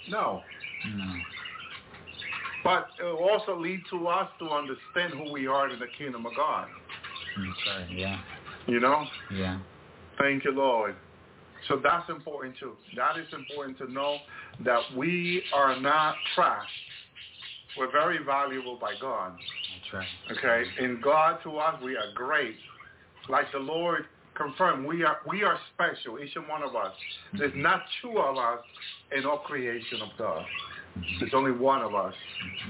No. 0.10 0.41
No. 0.95 1.14
But 2.64 2.88
it 2.99 3.03
will 3.03 3.30
also 3.30 3.57
lead 3.57 3.82
to 3.91 4.07
us 4.07 4.30
to 4.39 4.49
understand 4.49 5.14
who 5.14 5.32
we 5.32 5.47
are 5.47 5.70
in 5.70 5.80
the 5.80 5.88
kingdom 5.97 6.26
of 6.26 6.34
God. 6.36 6.68
Right. 7.38 7.89
Yeah. 7.91 8.20
You 8.68 8.80
know? 8.80 9.05
Yeah. 9.34 9.60
Thank 10.18 10.43
you, 10.43 10.51
Lord. 10.51 10.95
So 11.68 11.80
that's 11.82 12.10
important 12.10 12.55
too. 12.60 12.74
That 12.95 13.18
is 13.18 13.28
important 13.34 13.78
to 13.80 13.91
know 13.91 14.18
that 14.66 14.82
we 14.95 15.43
are 15.53 15.80
not 15.80 16.16
trash. 16.36 16.68
We're 17.78 17.91
very 17.91 18.20
valuable 18.24 18.78
by 18.80 18.93
God. 18.99 19.34
That's 19.34 19.93
right. 19.93 20.38
Okay? 20.38 20.86
In 20.86 21.01
God 21.01 21.39
to 21.43 21.57
us 21.57 21.82
we 21.84 21.95
are 21.95 22.11
great. 22.15 22.55
Like 23.30 23.45
the 23.51 23.59
Lord 23.59 24.05
confirmed, 24.36 24.88
we 24.88 25.03
are 25.03 25.17
we 25.28 25.43
are 25.43 25.57
special, 25.74 26.20
each 26.20 26.36
and 26.36 26.47
one 26.47 26.63
of 26.63 26.76
us. 26.76 26.93
There's 27.38 27.51
mm-hmm. 27.51 27.61
not 27.61 27.84
two 28.01 28.17
of 28.17 28.38
us 28.38 28.59
in 29.15 29.26
all 29.26 29.39
creation 29.39 30.01
of 30.01 30.09
God. 30.17 30.45
Mm-hmm. 30.97 31.20
There's 31.20 31.34
only 31.34 31.51
one 31.51 31.82
of 31.82 31.93
us. 31.93 32.13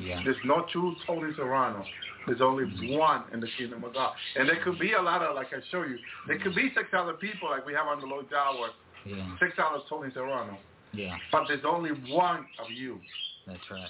Yeah. 0.01 0.21
There's 0.23 0.37
no 0.45 0.65
two 0.73 0.95
Tony 1.07 1.31
Serrano. 1.35 1.85
There's 2.25 2.41
only 2.41 2.65
one 2.95 3.23
in 3.33 3.39
the 3.39 3.47
kingdom 3.57 3.83
of 3.83 3.93
God. 3.93 4.13
And 4.37 4.47
there 4.47 4.61
could 4.63 4.77
be 4.77 4.93
a 4.93 5.01
lot 5.01 5.21
of, 5.21 5.35
like 5.35 5.47
I 5.51 5.61
show 5.71 5.83
you, 5.83 5.97
there 6.27 6.37
could 6.37 6.53
be 6.53 6.69
six 6.75 6.89
other 6.93 7.13
people 7.13 7.49
like 7.49 7.65
we 7.65 7.73
have 7.73 7.87
on 7.87 7.99
the 8.01 8.05
Lord's 8.05 8.31
Hour, 8.33 8.69
Yeah. 9.05 9.35
six 9.39 9.53
other 9.57 9.81
Tony 9.89 10.11
Serrano. 10.13 10.57
Yeah. 10.91 11.15
But 11.31 11.45
there's 11.47 11.63
only 11.65 11.91
one 12.11 12.45
of 12.63 12.71
you, 12.71 12.99
That's 13.47 13.59
right. 13.71 13.87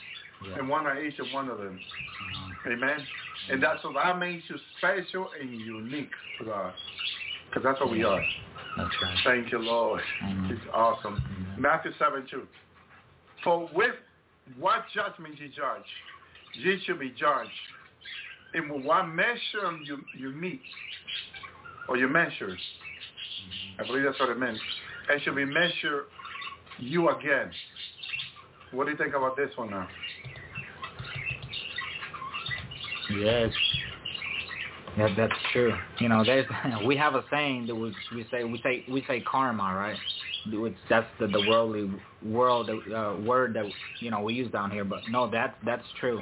Yeah. 0.47 0.59
and 0.59 0.69
one 0.69 0.87
of 0.87 0.97
each 0.97 1.19
and 1.19 1.31
one 1.33 1.49
of 1.49 1.57
them. 1.57 1.79
Uh-huh. 1.79 2.71
Amen? 2.71 3.05
And 3.51 3.61
that's 3.61 3.83
what 3.83 3.95
that 3.95 4.17
makes 4.19 4.43
you 4.49 4.55
special 4.77 5.29
and 5.39 5.49
unique 5.49 6.11
to 6.39 6.45
God. 6.45 6.73
Because 7.49 7.63
that's 7.63 7.79
what 7.79 7.91
we 7.91 8.03
are. 8.03 8.23
That's 8.77 8.95
right. 9.01 9.17
Thank 9.25 9.51
you, 9.51 9.59
Lord. 9.59 10.01
Mhm. 10.23 10.51
It's 10.51 10.61
awesome. 10.73 11.15
Mhm. 11.15 11.57
Matthew 11.57 11.91
7, 11.97 12.25
2. 12.27 12.47
For 13.43 13.67
with 13.73 13.95
what 14.57 14.87
judgment 14.93 15.39
you 15.39 15.49
judge, 15.49 15.85
ye 16.53 16.79
shall 16.85 16.97
be 16.97 17.09
judged. 17.09 17.51
And 18.53 18.69
with 18.69 18.83
what 18.83 19.03
measure 19.03 19.77
you, 19.83 20.03
you 20.17 20.29
meet, 20.31 20.61
or 21.87 21.97
you 21.97 22.07
measure, 22.07 22.57
I 23.79 23.83
believe 23.83 24.03
that's 24.03 24.19
what 24.19 24.29
it 24.29 24.37
meant, 24.37 24.59
it 25.09 25.21
shall 25.21 25.35
be 25.35 25.45
measured 25.45 26.05
you 26.79 27.09
again. 27.09 27.51
What 28.71 28.85
do 28.85 28.91
you 28.91 28.97
think 28.97 29.13
about 29.15 29.35
this 29.35 29.55
one 29.55 29.71
now? 29.71 29.87
Yes. 33.15 33.51
That 34.97 35.15
that's 35.15 35.33
true. 35.53 35.73
You 35.99 36.09
know, 36.09 36.23
there's 36.23 36.45
we 36.85 36.97
have 36.97 37.15
a 37.15 37.23
saying 37.31 37.67
that 37.67 37.75
we 37.75 37.93
we 38.15 38.25
say 38.31 38.43
we 38.43 38.59
say 38.61 38.83
we 38.89 39.03
say 39.07 39.21
karma, 39.21 39.63
right? 39.75 39.97
That's 40.89 41.07
the 41.19 41.27
the 41.27 41.41
worldly 41.41 41.91
world 42.23 42.69
uh, 42.69 43.15
word 43.23 43.53
that 43.55 43.65
you 43.99 44.11
know 44.11 44.21
we 44.21 44.33
use 44.33 44.51
down 44.51 44.71
here, 44.71 44.83
but 44.83 45.03
no, 45.09 45.29
that 45.31 45.57
that's 45.65 45.85
true. 45.99 46.21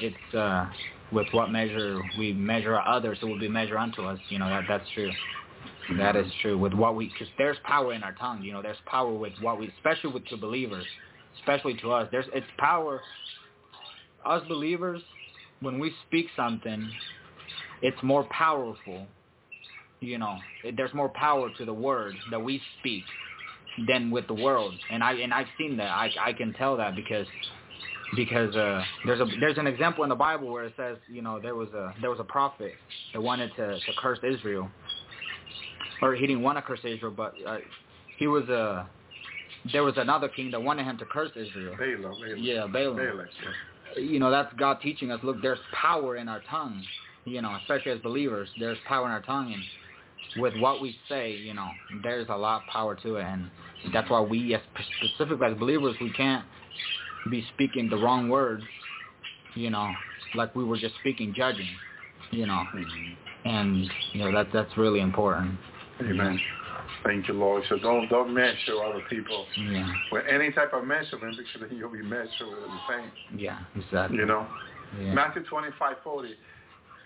It's 0.00 0.34
uh 0.34 0.66
with 1.12 1.26
what 1.32 1.50
measure 1.50 2.00
we 2.18 2.32
measure 2.32 2.78
others, 2.78 3.18
it 3.20 3.24
will 3.24 3.38
be 3.38 3.48
measured 3.48 3.76
unto 3.76 4.02
us. 4.02 4.18
You 4.28 4.38
know 4.38 4.48
that 4.48 4.64
that's 4.68 4.88
true. 4.94 5.10
That 5.98 6.16
is 6.16 6.26
true. 6.40 6.56
With 6.56 6.72
what 6.72 6.94
we, 6.94 7.08
because 7.08 7.26
there's 7.36 7.56
power 7.64 7.92
in 7.92 8.02
our 8.02 8.12
tongue. 8.12 8.42
You 8.42 8.52
know, 8.52 8.62
there's 8.62 8.76
power 8.86 9.12
with 9.12 9.32
what 9.40 9.58
we, 9.58 9.68
especially 9.76 10.10
with 10.10 10.22
the 10.30 10.36
believers, 10.36 10.86
especially 11.40 11.74
to 11.78 11.92
us. 11.92 12.08
There's 12.12 12.26
it's 12.32 12.46
power. 12.58 13.00
Us 14.24 14.42
believers, 14.48 15.02
when 15.60 15.78
we 15.78 15.92
speak 16.06 16.26
something, 16.36 16.90
it's 17.82 18.02
more 18.02 18.24
powerful. 18.24 19.06
You 20.00 20.18
know, 20.18 20.38
there's 20.76 20.94
more 20.94 21.10
power 21.10 21.50
to 21.58 21.64
the 21.64 21.74
word 21.74 22.14
that 22.30 22.42
we 22.42 22.60
speak 22.78 23.04
than 23.86 24.10
with 24.10 24.26
the 24.26 24.34
world. 24.34 24.74
And 24.90 25.02
I 25.02 25.12
and 25.12 25.32
I've 25.32 25.46
seen 25.58 25.76
that. 25.76 25.90
I 25.90 26.10
I 26.20 26.32
can 26.32 26.52
tell 26.54 26.76
that 26.78 26.96
because 26.96 27.26
because 28.16 28.54
uh 28.56 28.82
there's 29.06 29.20
a 29.20 29.26
there's 29.40 29.58
an 29.58 29.66
example 29.66 30.02
in 30.04 30.08
the 30.08 30.16
Bible 30.16 30.50
where 30.50 30.64
it 30.64 30.74
says, 30.76 30.96
you 31.08 31.22
know, 31.22 31.38
there 31.38 31.54
was 31.54 31.68
a 31.70 31.94
there 32.00 32.10
was 32.10 32.20
a 32.20 32.24
prophet 32.24 32.72
that 33.12 33.22
wanted 33.22 33.50
to 33.56 33.78
to 33.78 33.92
curse 33.98 34.18
Israel. 34.22 34.68
Or 36.02 36.14
he 36.14 36.26
didn't 36.26 36.42
want 36.42 36.56
to 36.56 36.62
curse 36.62 36.80
Israel, 36.82 37.12
but 37.14 37.34
uh, 37.46 37.58
he 38.16 38.26
was 38.26 38.48
a 38.48 38.88
there 39.72 39.84
was 39.84 39.94
another 39.98 40.28
king 40.28 40.50
that 40.52 40.62
wanted 40.62 40.84
him 40.84 40.96
to 40.96 41.04
curse 41.04 41.30
Israel. 41.36 41.76
Balaam. 41.76 42.02
Balaam. 42.02 42.38
Yeah, 42.38 42.66
Balaam 42.66 42.96
Balak, 42.96 43.28
yeah. 43.42 43.50
You 43.96 44.18
know, 44.18 44.30
that's 44.30 44.52
God 44.54 44.78
teaching 44.80 45.10
us, 45.10 45.20
look, 45.22 45.40
there's 45.42 45.58
power 45.72 46.16
in 46.16 46.28
our 46.28 46.42
tongue, 46.48 46.84
you 47.24 47.42
know, 47.42 47.56
especially 47.60 47.92
as 47.92 47.98
believers, 48.00 48.48
there's 48.58 48.78
power 48.86 49.06
in 49.06 49.12
our 49.12 49.22
tongue, 49.22 49.52
and 49.52 49.62
with 50.36 50.54
what 50.56 50.80
we 50.80 50.96
say, 51.08 51.36
you 51.36 51.54
know, 51.54 51.70
there's 52.02 52.28
a 52.28 52.36
lot 52.36 52.62
of 52.62 52.66
power 52.68 52.94
to 53.02 53.16
it, 53.16 53.24
and 53.24 53.50
that's 53.92 54.08
why 54.10 54.20
we, 54.20 54.54
as 54.54 54.60
specifically 54.98 55.46
as 55.46 55.58
believers, 55.58 55.96
we 56.00 56.10
can't 56.10 56.44
be 57.30 57.44
speaking 57.54 57.88
the 57.88 57.96
wrong 57.96 58.28
words, 58.28 58.64
you 59.54 59.70
know, 59.70 59.92
like 60.34 60.54
we 60.54 60.64
were 60.64 60.78
just 60.78 60.94
speaking, 61.00 61.34
judging, 61.34 61.68
you 62.30 62.46
know, 62.46 62.66
Mhm. 62.74 63.16
and, 63.44 63.92
you 64.12 64.20
know, 64.20 64.32
that 64.32 64.52
that's 64.52 64.76
really 64.76 65.00
important. 65.00 65.58
Amen. 66.00 66.40
Thank 67.04 67.28
you, 67.28 67.34
Lord. 67.34 67.64
So 67.68 67.78
don't 67.78 68.08
don't 68.08 68.34
measure 68.34 68.82
other 68.84 69.02
people 69.08 69.46
Yeah, 69.58 69.88
with 70.12 70.24
any 70.28 70.52
type 70.52 70.72
of 70.72 70.84
measurement 70.84 71.36
because 71.36 71.68
then 71.68 71.78
you'll 71.78 71.90
be 71.92 72.02
measured 72.02 72.48
with 72.48 72.60
the 72.66 72.80
same. 72.88 73.38
yeah, 73.38 73.58
exactly. 73.76 74.18
You 74.18 74.26
know. 74.26 74.46
Yeah. 75.00 75.14
Matthew 75.14 75.44
twenty 75.44 75.70
five 75.78 75.96
forty. 76.04 76.34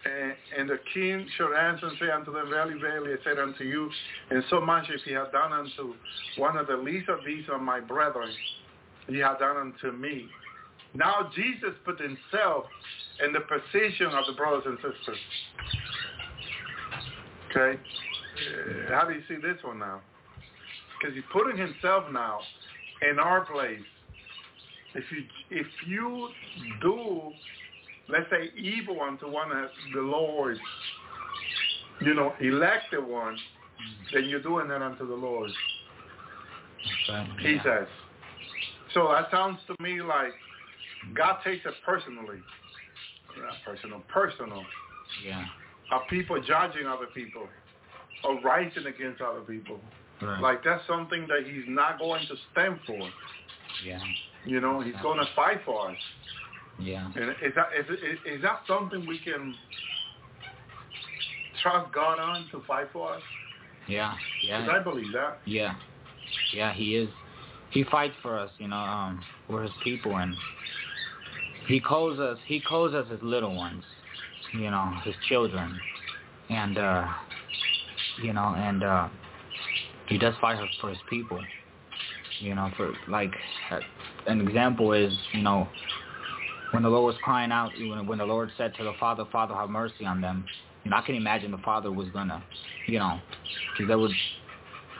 And, 0.07 0.35
and 0.59 0.69
the 0.69 0.79
king 0.93 1.27
should 1.39 1.55
answer 1.57 1.87
and 1.87 1.97
say 1.99 2.11
unto 2.11 2.31
them, 2.31 2.51
Verily, 2.51 2.79
verily, 2.79 3.13
I 3.15 3.25
said 3.25 3.39
unto 3.39 3.65
you, 3.65 3.89
and 4.31 4.45
so 4.51 4.61
much 4.61 4.85
if 4.91 5.01
ye 5.07 5.15
have 5.15 5.33
done 5.33 5.51
unto 5.55 5.95
one 6.37 6.59
of 6.59 6.67
the 6.67 6.77
least 6.77 7.09
of 7.09 7.21
these 7.25 7.45
of 7.51 7.63
my 7.63 7.81
brethren, 7.81 8.29
ye 9.09 9.21
have 9.21 9.39
done 9.39 9.57
unto 9.57 9.97
me. 9.97 10.27
Now 10.93 11.31
Jesus 11.35 11.71
put 11.87 11.99
himself 11.99 12.65
in 13.25 13.33
the 13.33 13.41
position 13.41 14.09
of 14.09 14.27
the 14.27 14.35
brothers 14.37 14.65
and 14.67 14.77
sisters. 14.77 15.19
Okay? 17.51 17.81
Uh, 18.35 18.95
How 18.95 19.07
do 19.07 19.15
you 19.15 19.23
see 19.29 19.37
this 19.37 19.63
one 19.63 19.79
now? 19.79 20.01
Because 20.99 21.15
he's 21.15 21.25
putting 21.33 21.57
himself 21.57 22.05
now 22.13 22.41
in 23.11 23.19
our 23.19 23.45
place. 23.45 23.81
If 24.95 25.05
you 25.11 25.25
if 25.51 25.67
you 25.87 26.29
do, 26.81 27.33
let's 28.09 28.27
say, 28.31 28.51
evil 28.57 29.01
unto 29.01 29.29
one 29.29 29.51
of 29.51 29.69
the 29.93 30.01
Lord, 30.01 30.59
you 32.01 32.15
know, 32.15 32.33
elected 32.41 33.05
one, 33.05 33.37
then 34.13 34.29
you're 34.29 34.43
doing 34.43 34.69
that 34.69 34.83
unto 34.83 35.07
the 35.07 35.15
Lord. 35.15 35.51
Right. 37.09 37.29
He 37.41 37.59
says. 37.65 37.87
So 38.93 39.09
that 39.13 39.31
sounds 39.31 39.59
to 39.67 39.83
me 39.83 40.01
like 40.01 40.33
God 41.15 41.39
takes 41.45 41.67
it 41.67 41.75
personally. 41.85 42.39
Not 43.37 43.55
personal, 43.65 44.01
personal. 44.09 44.63
Yeah. 45.27 45.45
Of 45.91 46.03
people 46.09 46.41
judging 46.41 46.87
other 46.87 47.07
people 47.13 47.49
or 48.25 48.41
rising 48.41 48.87
against 48.87 49.21
other 49.21 49.41
people. 49.41 49.81
Right. 50.23 50.41
Like 50.41 50.65
that's 50.65 50.87
something 50.87 51.27
that 51.29 51.45
he's 51.47 51.65
not 51.69 51.99
going 51.99 52.27
to 52.29 52.35
stand 52.53 52.79
for. 52.87 52.99
yeah. 53.85 53.99
You 54.47 54.61
know, 54.61 54.81
he's 54.81 54.95
going 55.03 55.19
to 55.19 55.27
fight 55.35 55.61
for 55.65 55.91
us. 55.91 55.97
Yeah. 56.79 57.11
And 57.17 57.31
is 57.43 57.55
that 57.55 57.69
is, 57.79 57.87
is, 57.91 58.37
is 58.37 58.43
that 58.43 58.61
something 58.67 59.07
we 59.07 59.19
can 59.19 59.55
trust 61.63 61.93
God 61.95 62.19
on 62.19 62.47
to 62.53 62.63
fight 62.67 62.89
for 62.93 63.15
us? 63.15 63.23
Yeah. 63.89 64.15
Yeah. 64.47 64.67
I 64.71 64.83
believe 64.83 65.13
that. 65.13 65.39
Yeah, 65.47 65.75
yeah, 66.55 66.73
he 66.73 66.97
is. 66.97 67.09
He 67.71 67.85
fights 67.85 68.15
for 68.23 68.39
us, 68.39 68.51
you 68.59 68.69
know. 68.69 68.77
Um, 68.77 69.23
we're 69.49 69.63
his 69.63 69.73
people, 69.83 70.17
and 70.17 70.35
He 71.67 71.81
calls 71.81 72.19
us. 72.19 72.39
He 72.47 72.61
calls 72.61 72.95
us 72.95 73.07
his 73.11 73.21
little 73.23 73.55
ones, 73.55 73.83
you 74.53 74.71
know, 74.71 74.93
his 75.05 75.15
children, 75.29 75.79
and 76.51 76.79
uh, 76.79 77.07
you 78.23 78.33
know, 78.33 78.55
and 78.57 78.83
uh, 78.83 79.09
he 80.09 80.19
does 80.19 80.35
fight 80.41 80.59
for 80.81 80.91
his 80.91 80.99
people. 81.09 81.41
You 82.41 82.55
know, 82.55 82.71
for 82.77 82.93
like 83.09 83.33
an 84.27 84.41
example 84.41 84.93
is, 84.93 85.13
you 85.33 85.43
know, 85.43 85.69
when 86.73 86.83
the 86.83 86.89
Lord 86.89 87.15
was 87.15 87.23
crying 87.23 87.53
out, 87.53 87.71
when, 87.79 88.07
when 88.07 88.19
the 88.19 88.25
Lord 88.25 88.51
said 88.59 88.75
to 88.77 88.85
the 88.85 88.93
Father, 88.99 89.25
Father, 89.31 89.55
have 89.55 89.71
mercy 89.71 90.05
on 90.05 90.21
them, 90.21 90.45
you 90.85 90.91
know, 90.91 90.97
I 90.97 91.03
can 91.03 91.15
imagine 91.15 91.51
the 91.51 91.59
Father 91.59 91.91
was 91.93 92.09
gonna, 92.09 92.43
you 92.87 92.99
know, 92.99 93.21
because 93.73 93.89
they 93.89 93.95
were, 93.95 94.11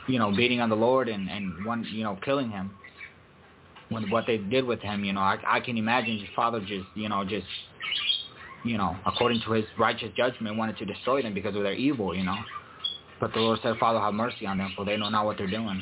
you 0.07 0.17
know, 0.17 0.35
beating 0.35 0.61
on 0.61 0.69
the 0.69 0.75
Lord 0.75 1.09
and 1.09 1.29
and 1.29 1.65
one, 1.65 1.85
you 1.91 2.03
know, 2.03 2.17
killing 2.23 2.49
him. 2.49 2.71
When 3.89 4.09
what 4.09 4.25
they 4.25 4.37
did 4.37 4.65
with 4.65 4.79
him, 4.79 5.03
you 5.03 5.13
know, 5.13 5.19
I 5.19 5.37
I 5.45 5.59
can 5.59 5.77
imagine 5.77 6.17
his 6.17 6.29
Father 6.35 6.59
just, 6.59 6.87
you 6.95 7.09
know, 7.09 7.23
just, 7.23 7.45
you 8.63 8.77
know, 8.77 8.95
according 9.05 9.41
to 9.45 9.51
his 9.51 9.65
righteous 9.77 10.11
judgment, 10.15 10.57
wanted 10.57 10.77
to 10.77 10.85
destroy 10.85 11.21
them 11.21 11.33
because 11.33 11.55
of 11.55 11.63
their 11.63 11.73
evil, 11.73 12.15
you 12.15 12.23
know. 12.23 12.37
But 13.19 13.33
the 13.33 13.39
Lord 13.39 13.59
said, 13.63 13.77
Father, 13.79 13.99
have 13.99 14.13
mercy 14.13 14.45
on 14.45 14.57
them, 14.57 14.73
for 14.75 14.85
they 14.85 14.97
know 14.97 15.09
not 15.09 15.25
what 15.25 15.37
they're 15.37 15.49
doing. 15.49 15.81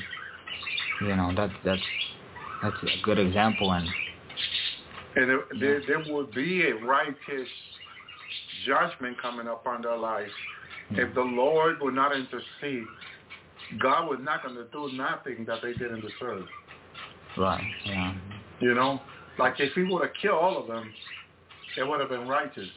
You 1.02 1.16
know, 1.16 1.34
that 1.36 1.50
that's 1.66 1.82
that's 2.62 2.76
a 2.84 3.02
good 3.04 3.20
example, 3.20 3.72
and 3.72 3.88
and 5.16 5.32
it, 5.32 5.40
there 5.60 5.82
there 5.88 6.14
would 6.14 6.32
be 6.32 6.68
a 6.68 6.76
righteous 6.76 7.48
judgment 8.66 9.20
coming 9.22 9.48
upon 9.48 9.82
their 9.82 9.98
life 9.98 10.30
yeah. 10.92 11.04
if 11.04 11.14
the 11.16 11.22
Lord 11.22 11.78
would 11.82 11.94
not 11.94 12.16
intercede. 12.16 12.86
God 13.82 14.08
was 14.08 14.20
not 14.22 14.44
going 14.44 14.56
to 14.56 14.66
do 14.66 14.96
nothing 14.96 15.46
that 15.46 15.60
they 15.64 15.74
didn't 15.74 16.02
deserve. 16.02 16.46
right, 17.38 17.64
yeah, 17.86 18.14
You 18.60 18.76
know, 18.76 19.02
like 19.40 19.56
if 19.60 19.74
He 19.74 19.84
would 19.84 20.04
have 20.04 20.12
killed 20.22 20.36
all 20.36 20.62
of 20.62 20.68
them, 20.68 20.92
it 21.78 21.88
would 21.88 22.00
have 22.00 22.10
been 22.10 22.28
righteous 22.28 22.70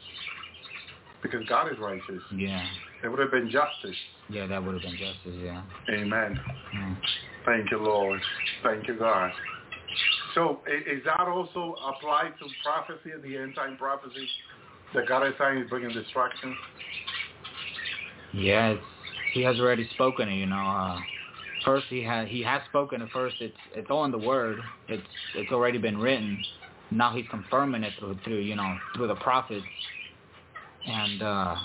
because 1.21 1.45
God 1.47 1.71
is 1.71 1.77
righteous. 1.79 2.21
yeah, 2.35 2.65
It 3.03 3.09
would 3.09 3.19
have 3.19 3.31
been 3.31 3.49
justice. 3.49 3.97
yeah, 4.29 4.47
that 4.47 4.63
would 4.63 4.73
have 4.73 4.81
been 4.81 4.97
justice, 4.97 5.39
yeah. 5.41 5.63
Amen. 5.89 6.39
Mm. 6.75 6.97
Thank 7.45 7.71
you, 7.71 7.77
Lord. 7.77 8.19
Thank 8.63 8.87
you, 8.87 8.95
God. 8.97 9.31
So 10.35 10.61
is 10.67 11.03
that 11.05 11.27
also 11.27 11.77
applied 11.87 12.33
to 12.39 12.45
prophecy 12.63 13.11
the 13.23 13.37
end 13.37 13.55
time 13.55 13.77
prophecy? 13.77 14.27
That 14.93 15.07
God 15.07 15.25
is 15.27 15.33
saying 15.39 15.59
is 15.59 15.69
bringing 15.69 15.93
destruction? 15.93 16.55
Yes, 18.33 18.77
he 19.33 19.41
has 19.43 19.57
already 19.59 19.89
spoken 19.93 20.29
it. 20.29 20.35
You 20.35 20.45
know, 20.45 20.55
uh, 20.55 20.99
first 21.65 21.87
he 21.89 22.03
has 22.03 22.27
he 22.29 22.43
has 22.43 22.61
spoken 22.69 23.01
it. 23.01 23.09
First, 23.11 23.35
it's 23.39 23.57
it's 23.73 23.87
all 23.89 24.05
in 24.05 24.11
the 24.11 24.17
word. 24.17 24.59
It's 24.87 25.07
it's 25.35 25.51
already 25.51 25.77
been 25.77 25.97
written. 25.97 26.43
Now 26.91 27.15
he's 27.15 27.25
confirming 27.29 27.83
it 27.83 27.93
through 27.99 28.17
through 28.23 28.39
you 28.39 28.55
know 28.55 28.77
through 28.95 29.07
the 29.07 29.15
prophets, 29.15 29.65
and 30.85 31.21
uh, 31.21 31.55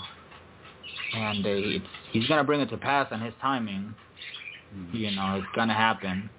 and 1.14 1.44
uh, 1.44 1.48
it's, 1.48 1.84
he's 2.12 2.26
gonna 2.26 2.44
bring 2.44 2.60
it 2.60 2.70
to 2.70 2.76
pass 2.76 3.08
on 3.10 3.20
his 3.20 3.34
timing. 3.40 3.94
You 4.92 5.10
know, 5.10 5.36
it's 5.36 5.46
gonna 5.54 5.74
happen. 5.74 6.30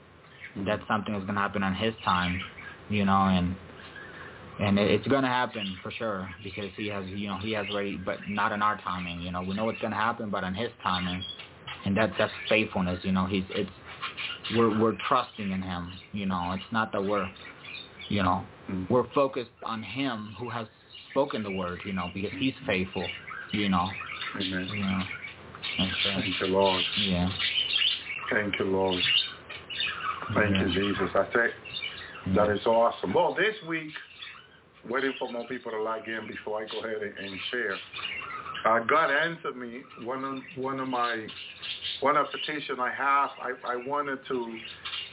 That's 0.66 0.82
something 0.88 1.14
that's 1.14 1.26
gonna 1.26 1.40
happen 1.40 1.64
on 1.64 1.76
his 1.76 1.94
time. 2.04 2.42
You 2.90 3.06
know, 3.06 3.28
and 3.28 3.56
and 4.60 4.78
it's 4.78 5.08
gonna 5.08 5.28
happen 5.28 5.76
for 5.82 5.92
sure 5.92 6.30
because 6.44 6.70
he 6.78 6.88
has 6.88 7.06
you 7.08 7.28
know 7.28 7.38
he 7.38 7.52
has 7.54 7.66
already 7.70 7.98
but 7.98 8.18
not 8.30 8.52
in 8.52 8.62
our 8.62 8.80
timing 8.82 9.20
you 9.22 9.32
know 9.32 9.42
we 9.42 9.56
know 9.56 9.68
it's 9.70 9.82
gonna 9.82 9.96
happen 9.96 10.30
but 10.30 10.44
on 10.44 10.54
his 10.54 10.70
timing 10.84 11.24
and 11.86 11.98
that's 11.98 12.14
that's 12.20 12.32
faithfulness 12.48 13.00
you 13.04 13.12
know 13.12 13.26
he's 13.26 13.44
it's 13.52 13.70
we're 14.56 14.80
we're 14.80 14.96
trusting 15.08 15.52
in 15.52 15.62
him 15.62 15.92
you 16.12 16.28
know 16.28 16.52
it's 16.54 16.72
not 16.72 16.92
that 16.92 17.04
we're 17.04 17.28
you 18.10 18.22
know 18.22 18.44
Mm. 18.70 18.90
we're 18.90 19.08
focused 19.14 19.50
on 19.64 19.84
him 19.84 20.34
who 20.40 20.50
has 20.50 20.68
spoken 21.12 21.44
the 21.44 21.52
word 21.52 21.82
you 21.84 21.92
know 21.92 22.10
because 22.14 22.32
he's 22.40 22.54
faithful 22.66 23.06
you 23.52 23.68
know 23.68 23.90
Amen. 24.36 24.68
you 24.72 24.84
and 25.80 25.92
Thank 26.04 26.40
you, 26.42 26.48
Lord. 26.48 26.84
yeah 27.00 27.30
Thank 28.32 28.58
you, 28.60 28.66
Lord. 28.66 29.02
Thank 30.34 30.50
you, 30.60 30.68
Yeah. 30.68 30.74
Jesus. 30.74 31.10
I 31.16 31.26
think 31.26 32.36
that 32.36 32.50
is 32.50 32.66
awesome. 32.66 33.14
Well, 33.14 33.34
this 33.36 33.56
week, 33.68 33.94
waiting 34.90 35.14
for 35.20 35.32
more 35.32 35.46
people 35.46 35.72
to 35.72 35.82
log 35.82 36.08
in 36.08 36.28
before 36.28 36.64
I 36.64 36.68
go 36.68 36.80
ahead 36.80 37.02
and, 37.02 37.40
share. 37.52 37.78
Uh, 38.66 38.80
God 38.80 39.12
answered 39.12 39.58
me 39.58 39.84
one 40.04 40.24
of 40.24 40.42
one 40.56 40.80
of 40.80 40.88
my 40.88 41.28
one 42.00 42.16
of 42.18 42.32
petition 42.32 42.80
I 42.80 42.92
have. 42.92 43.32
I, 43.42 43.74
I 43.74 43.76
wanted 43.76 44.20
to 44.30 44.60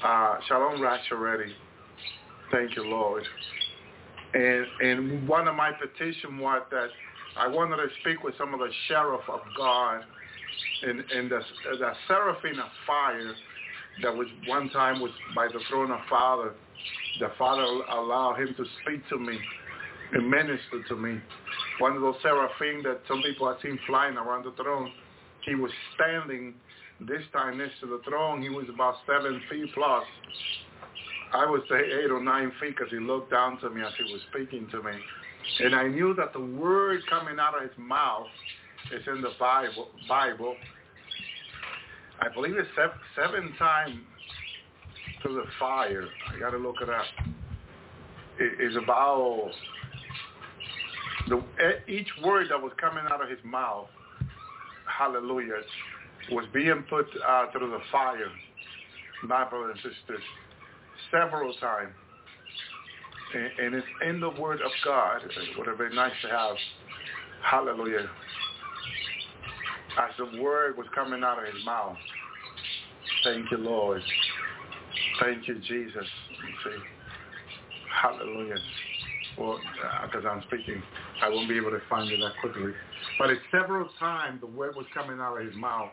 uh, 0.05 0.37
Shalom 0.47 0.81
Rash 0.81 1.05
already. 1.11 1.53
Thank 2.53 2.77
you, 2.77 2.85
Lord. 2.85 3.25
And 4.35 4.67
and 4.81 5.29
one 5.29 5.49
of 5.49 5.57
my 5.57 5.73
petition 5.73 6.39
was 6.39 6.63
that 6.71 6.89
I 7.41 7.47
wanted 7.47 7.77
to 7.77 7.89
speak 8.03 8.23
with 8.23 8.35
some 8.37 8.53
of 8.53 8.61
the 8.61 8.69
sheriff 8.87 9.23
of 9.33 9.41
God 9.57 10.03
and 10.83 11.01
the 11.31 11.41
the 11.79 11.93
seraphim 12.07 12.59
of 12.61 12.69
fire 12.87 13.35
that 14.03 14.15
was 14.15 14.29
one 14.47 14.69
time 14.71 15.01
was 15.01 15.11
by 15.35 15.47
the 15.47 15.61
throne 15.71 15.91
of 15.91 16.01
Father. 16.09 16.53
The 17.19 17.29
Father 17.39 17.63
allowed 17.63 18.37
him 18.41 18.55
to 18.57 18.65
speak 18.83 19.09
to 19.09 19.19
me 19.19 19.39
and 20.13 20.29
minister 20.29 20.83
to 20.89 20.97
me. 20.97 21.19
One 21.79 21.97
of 21.97 22.03
those 22.03 22.17
seraphim 22.23 22.83
that 22.85 23.01
some 23.09 23.23
people 23.23 23.49
have 23.49 23.57
seen 23.63 23.79
flying 23.87 24.17
around 24.17 24.45
the 24.45 24.53
throne. 24.63 24.93
He 25.47 25.55
was 25.55 25.71
standing 25.95 26.55
this 27.01 27.23
time 27.33 27.57
next 27.57 27.81
to 27.81 27.87
the 27.87 28.01
throne. 28.07 28.43
He 28.43 28.51
was 28.51 28.67
about 28.69 28.97
seven 29.07 29.41
feet 29.49 29.73
plus. 29.73 30.05
I 31.33 31.49
would 31.49 31.63
say 31.71 31.79
eight 31.79 32.11
or 32.11 32.23
nine 32.23 32.53
feet 32.61 32.77
because 32.77 32.91
he 32.91 32.99
looked 32.99 33.31
down 33.31 33.59
to 33.61 33.71
me 33.71 33.81
as 33.83 33.93
he 33.97 34.13
was 34.13 34.21
speaking 34.31 34.69
to 34.73 34.83
me. 34.83 34.93
And 35.59 35.75
I 35.75 35.89
knew 35.89 36.15
that 36.15 36.33
the 36.33 36.41
word 36.41 37.03
coming 37.09 37.39
out 37.39 37.55
of 37.55 37.63
his 37.63 37.77
mouth 37.77 38.29
is 38.95 39.03
in 39.07 39.21
the 39.21 39.33
Bible. 39.39 39.89
Bible. 40.09 40.57
I 42.21 42.29
believe 42.29 42.57
it's 42.57 42.69
seven, 42.77 42.97
seven 43.17 43.57
times 43.59 44.01
to 45.23 45.29
the 45.29 45.45
fire. 45.59 46.09
I 46.35 46.39
got 46.39 46.51
to 46.51 46.59
look 46.59 46.77
it 46.83 46.89
up. 46.89 47.05
It 48.39 48.71
is 48.71 48.77
about 48.77 49.51
the 51.29 51.43
each 51.89 52.09
word 52.23 52.49
that 52.51 52.61
was 52.61 52.73
coming 52.81 53.05
out 53.11 53.23
of 53.23 53.29
his 53.29 53.39
mouth. 53.45 53.87
Hallelujah, 54.87 55.61
was 56.33 56.45
being 56.53 56.85
put 56.89 57.07
uh, 57.27 57.47
through 57.53 57.71
the 57.71 57.81
fire, 57.93 58.31
my 59.25 59.49
brothers 59.49 59.79
and 59.83 59.93
sisters, 59.95 60.23
several 61.11 61.55
times. 61.55 61.93
And, 63.35 63.51
and 63.59 63.75
it's 63.75 63.87
in 64.07 64.21
the 64.21 64.31
Word 64.31 64.61
of 64.63 64.71
God. 64.85 65.23
It 65.25 65.59
would 65.59 65.67
have 65.67 65.79
been 65.79 65.95
nice 65.95 66.13
to 66.23 66.29
have. 66.29 66.57
Hallelujah 67.43 68.09
as 69.99 70.11
the 70.19 70.41
word 70.41 70.77
was 70.77 70.87
coming 70.95 71.23
out 71.23 71.39
of 71.39 71.53
his 71.53 71.65
mouth. 71.65 71.97
Thank 73.25 73.51
you, 73.51 73.59
Lord. 73.59 74.03
Thank 75.21 75.49
you, 75.49 75.55
Jesus. 75.55 75.95
You 75.95 76.55
see, 76.65 76.77
hallelujah. 78.03 78.59
Well, 79.39 79.59
uh, 79.59 80.07
because 80.07 80.25
I'm 80.27 80.43
speaking, 80.47 80.83
I 81.23 81.29
won't 81.29 81.49
be 81.49 81.57
able 81.57 81.71
to 81.71 81.81
find 81.89 82.11
it 82.11 82.21
that 82.21 82.33
quickly. 82.41 82.73
But 83.19 83.31
it's 83.31 83.43
several 83.51 83.89
times 83.99 84.41
the 84.41 84.47
word 84.47 84.77
was 84.77 84.87
coming 84.95 85.21
out 85.21 85.39
of 85.39 85.47
his 85.47 85.55
mouth, 85.57 85.91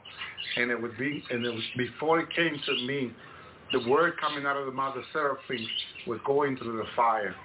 and 0.56 0.72
it 0.72 0.82
would 0.82 0.98
be, 0.98 1.24
and 1.30 1.46
it 1.46 1.54
was 1.54 1.64
before 1.78 2.20
it 2.20 2.30
came 2.36 2.60
to 2.66 2.76
me, 2.86 3.12
the 3.72 3.90
word 3.90 4.14
coming 4.20 4.46
out 4.46 4.58
of 4.58 4.66
the 4.66 4.72
mouth 4.72 4.96
of 4.96 5.04
seraphim 5.12 5.66
was 6.06 6.20
going 6.26 6.58
through 6.58 6.78
the 6.78 6.86
fire. 6.96 7.36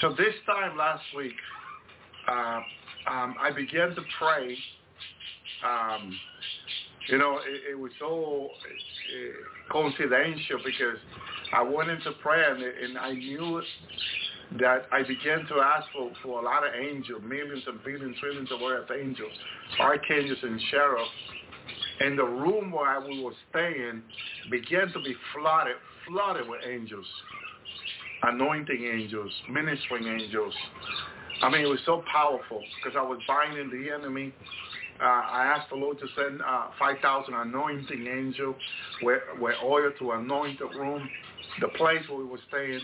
So 0.00 0.10
this 0.10 0.34
time 0.46 0.76
last 0.76 1.02
week, 1.16 1.32
uh, 2.28 2.60
um, 3.08 3.36
I 3.40 3.50
began 3.54 3.90
to 3.90 4.02
pray 4.18 4.56
um, 5.64 6.18
you 7.08 7.18
know, 7.18 7.38
it, 7.38 7.72
it 7.72 7.78
was 7.78 7.92
so 7.98 8.50
uh, 8.50 9.72
coincidental 9.72 10.58
because 10.64 10.98
I 11.52 11.62
went 11.62 11.90
into 11.90 12.12
prayer 12.22 12.54
and, 12.54 12.62
and 12.62 12.98
I 12.98 13.12
knew 13.12 13.62
that 14.58 14.86
I 14.92 15.02
began 15.02 15.46
to 15.46 15.54
ask 15.60 15.86
for, 15.92 16.10
for 16.22 16.40
a 16.40 16.44
lot 16.44 16.66
of 16.66 16.74
angels, 16.74 17.22
millions 17.24 17.62
and 17.66 17.82
billions, 17.84 18.16
trillions 18.20 18.50
of 18.50 18.60
earth 18.62 18.90
angels, 18.90 19.32
archangels 19.80 20.38
and 20.42 20.60
sheriffs. 20.70 21.10
And 22.00 22.18
the 22.18 22.24
room 22.24 22.72
where 22.72 23.00
we 23.00 23.20
were 23.22 23.32
staying 23.50 24.02
began 24.50 24.92
to 24.92 25.00
be 25.00 25.14
flooded, 25.34 25.76
flooded 26.06 26.48
with 26.48 26.60
angels, 26.68 27.06
anointing 28.22 28.84
angels, 28.84 29.32
ministering 29.50 30.06
angels. 30.06 30.52
I 31.42 31.50
mean, 31.50 31.62
it 31.62 31.68
was 31.68 31.80
so 31.86 32.02
powerful 32.12 32.62
because 32.76 32.96
I 32.98 33.02
was 33.02 33.18
binding 33.26 33.70
the 33.70 33.90
enemy. 33.92 34.32
Uh, 35.00 35.04
I 35.04 35.54
asked 35.56 35.70
the 35.70 35.76
Lord 35.76 35.98
to 36.00 36.06
send 36.16 36.40
uh, 36.40 36.68
5,000 36.78 37.34
anointing 37.34 38.06
angels 38.06 38.56
with, 39.02 39.20
with 39.38 39.54
oil 39.62 39.90
to 39.98 40.12
anoint 40.12 40.58
the 40.58 40.66
room, 40.66 41.08
the 41.60 41.68
place 41.68 42.00
where 42.08 42.18
we 42.18 42.24
were 42.24 42.40
staying. 42.48 42.80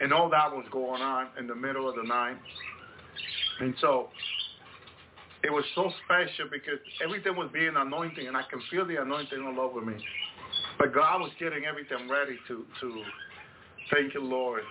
And 0.00 0.12
all 0.12 0.30
that 0.30 0.50
was 0.50 0.64
going 0.70 1.02
on 1.02 1.28
in 1.38 1.46
the 1.46 1.54
middle 1.54 1.88
of 1.88 1.96
the 1.96 2.04
night. 2.04 2.36
And 3.60 3.74
so 3.80 4.08
it 5.44 5.52
was 5.52 5.64
so 5.74 5.90
special 6.04 6.46
because 6.50 6.78
everything 7.04 7.36
was 7.36 7.48
being 7.52 7.72
anointing 7.76 8.26
and 8.26 8.36
I 8.36 8.42
can 8.42 8.60
feel 8.70 8.84
the 8.86 9.00
anointing 9.00 9.40
all 9.40 9.60
over 9.60 9.80
me. 9.80 9.94
But 10.78 10.94
God 10.94 11.20
was 11.20 11.30
getting 11.38 11.64
everything 11.64 12.08
ready 12.08 12.36
to, 12.48 12.64
to 12.80 13.02
thank 13.92 14.14
you, 14.14 14.22
Lord. 14.22 14.62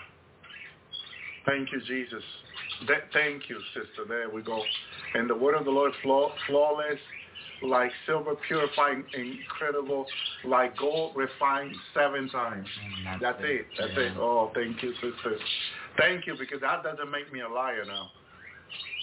Thank 1.45 1.71
you, 1.71 1.79
Jesus. 1.87 2.23
Th- 2.87 2.99
thank 3.13 3.49
you, 3.49 3.57
sister. 3.73 4.03
There 4.07 4.29
we 4.29 4.41
go. 4.41 4.61
And 5.13 5.29
the 5.29 5.35
word 5.35 5.55
of 5.55 5.63
the 5.65 5.71
Lord 5.71 5.93
flaw- 6.03 6.31
flawless, 6.47 6.99
like 7.63 7.91
silver 8.05 8.35
purifying, 8.47 9.03
incredible, 9.13 10.05
like 10.43 10.77
gold 10.77 11.15
refined 11.15 11.73
seven 11.93 12.29
times. 12.29 12.67
Mm, 13.07 13.19
That's 13.21 13.39
it. 13.41 13.67
That's 13.77 13.91
Yeah. 13.95 14.03
it. 14.11 14.17
Oh, 14.17 14.51
thank 14.53 14.83
you, 14.83 14.93
sister. 14.95 15.37
Thank 15.97 16.27
you, 16.27 16.35
because 16.37 16.59
that 16.61 16.83
doesn't 16.83 17.09
make 17.09 17.31
me 17.31 17.39
a 17.39 17.49
liar 17.49 17.85
now. 17.85 18.11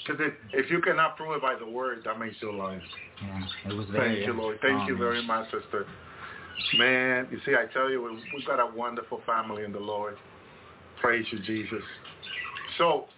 Because 0.07 0.33
if 0.53 0.71
you 0.71 0.81
cannot 0.81 1.17
prove 1.17 1.37
it 1.37 1.43
by 1.43 1.57
the 1.57 1.67
word, 1.67 2.03
that 2.05 2.19
makes 2.19 2.37
you 2.43 2.51
a 2.51 2.57
liar. 2.57 2.83
Yeah, 3.23 3.71
it 3.71 3.75
was 3.75 3.87
very. 3.91 4.17
Thank 4.17 4.27
you, 4.27 4.35
Lord. 4.35 4.59
Thank 4.61 4.83
um, 4.83 4.89
you 4.89 4.97
very 4.97 5.23
much, 5.23 5.47
sister. 5.51 5.87
Man, 6.77 7.29
you 7.31 7.39
see, 7.45 7.55
I 7.55 7.67
tell 7.73 7.91
you, 7.91 8.03
we- 8.03 8.23
we've 8.35 8.47
got 8.47 8.61
a 8.61 8.67
wonderful 8.67 9.21
family 9.23 9.65
in 9.65 9.73
the 9.73 9.81
Lord. 9.81 10.19
Praise 11.01 11.31
you, 11.33 11.39
Jesus. 11.41 11.83
So, 12.79 13.09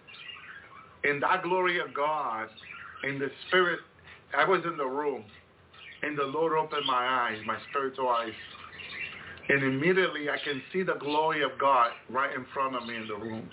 in 1.05 1.21
that 1.21 1.43
glory 1.43 1.79
of 1.79 1.93
God, 1.93 2.49
in 3.05 3.19
the 3.19 3.31
spirit, 3.47 3.81
I 4.37 4.45
was 4.45 4.65
in 4.65 4.77
the 4.77 4.87
room, 4.87 5.25
and 6.03 6.17
the 6.17 6.25
Lord 6.25 6.53
opened 6.53 6.87
my 6.87 7.07
eyes, 7.07 7.39
my 7.47 7.59
spiritual 7.71 8.09
eyes, 8.09 8.35
and 9.49 9.63
immediately 9.63 10.29
I 10.29 10.39
can 10.39 10.63
see 10.73 10.83
the 10.83 10.95
glory 10.95 11.43
of 11.43 11.57
God 11.59 11.93
right 12.09 12.35
in 12.35 12.45
front 12.47 12.75
of 12.75 12.87
me 12.87 12.97
in 12.97 13.07
the 13.07 13.17
room, 13.17 13.49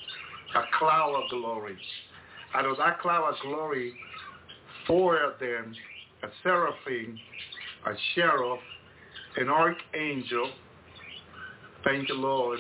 a 0.56 0.64
cloud 0.78 1.16
of 1.16 1.30
glory. 1.30 1.78
Out 2.56 2.66
of 2.66 2.78
that 2.78 3.00
cloud 3.00 3.30
of 3.30 3.36
glory, 3.42 3.94
four 4.86 5.18
of 5.22 5.40
them, 5.40 5.76
a 6.24 6.28
seraphim, 6.44 7.20
a 7.86 7.92
cherub, 8.14 8.60
an 9.38 9.50
archangel. 9.50 10.52
Thank 11.84 12.10
you, 12.10 12.16
Lord. 12.16 12.60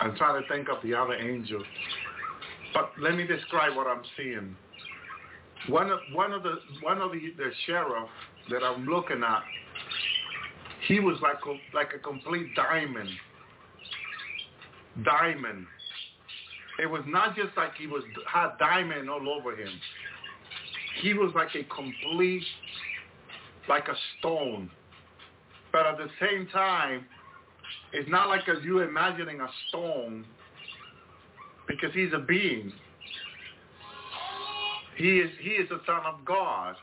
I'm 0.00 0.16
trying 0.16 0.42
to 0.42 0.48
think 0.48 0.68
of 0.68 0.82
the 0.82 0.94
other 0.94 1.14
angel. 1.14 1.62
But 2.72 2.92
let 3.00 3.14
me 3.16 3.26
describe 3.26 3.76
what 3.76 3.86
I'm 3.86 4.02
seeing. 4.16 4.54
One 5.68 5.90
of 5.90 5.98
one 6.12 6.32
of 6.32 6.42
the 6.42 6.56
one 6.82 7.00
of 7.00 7.12
the, 7.12 7.20
the 7.36 7.50
sheriff 7.66 8.08
that 8.50 8.62
I'm 8.62 8.86
looking 8.86 9.22
at, 9.22 9.42
he 10.88 11.00
was 11.00 11.18
like 11.22 11.36
a, 11.46 11.76
like 11.76 11.92
a 11.94 11.98
complete 11.98 12.54
diamond. 12.54 13.10
Diamond. 15.04 15.66
It 16.80 16.88
was 16.88 17.02
not 17.06 17.36
just 17.36 17.54
like 17.56 17.74
he 17.76 17.86
was 17.86 18.02
had 18.26 18.56
diamond 18.58 19.10
all 19.10 19.28
over 19.28 19.54
him. 19.54 19.68
He 21.02 21.12
was 21.12 21.30
like 21.34 21.54
a 21.54 21.64
complete, 21.64 22.44
like 23.68 23.88
a 23.88 23.94
stone. 24.18 24.70
But 25.72 25.86
at 25.86 25.98
the 25.98 26.08
same 26.18 26.46
time, 26.48 27.04
it's 27.92 28.08
not 28.08 28.28
like 28.28 28.48
as 28.48 28.64
you 28.64 28.80
imagining 28.80 29.40
a 29.40 29.48
stone 29.68 30.24
because 31.68 31.92
he's 31.92 32.12
a 32.14 32.18
being. 32.18 32.72
He 34.96 35.18
is 35.18 35.30
he 35.40 35.50
is 35.50 35.68
the 35.68 35.80
son 35.86 36.00
of 36.06 36.24
God. 36.24 36.76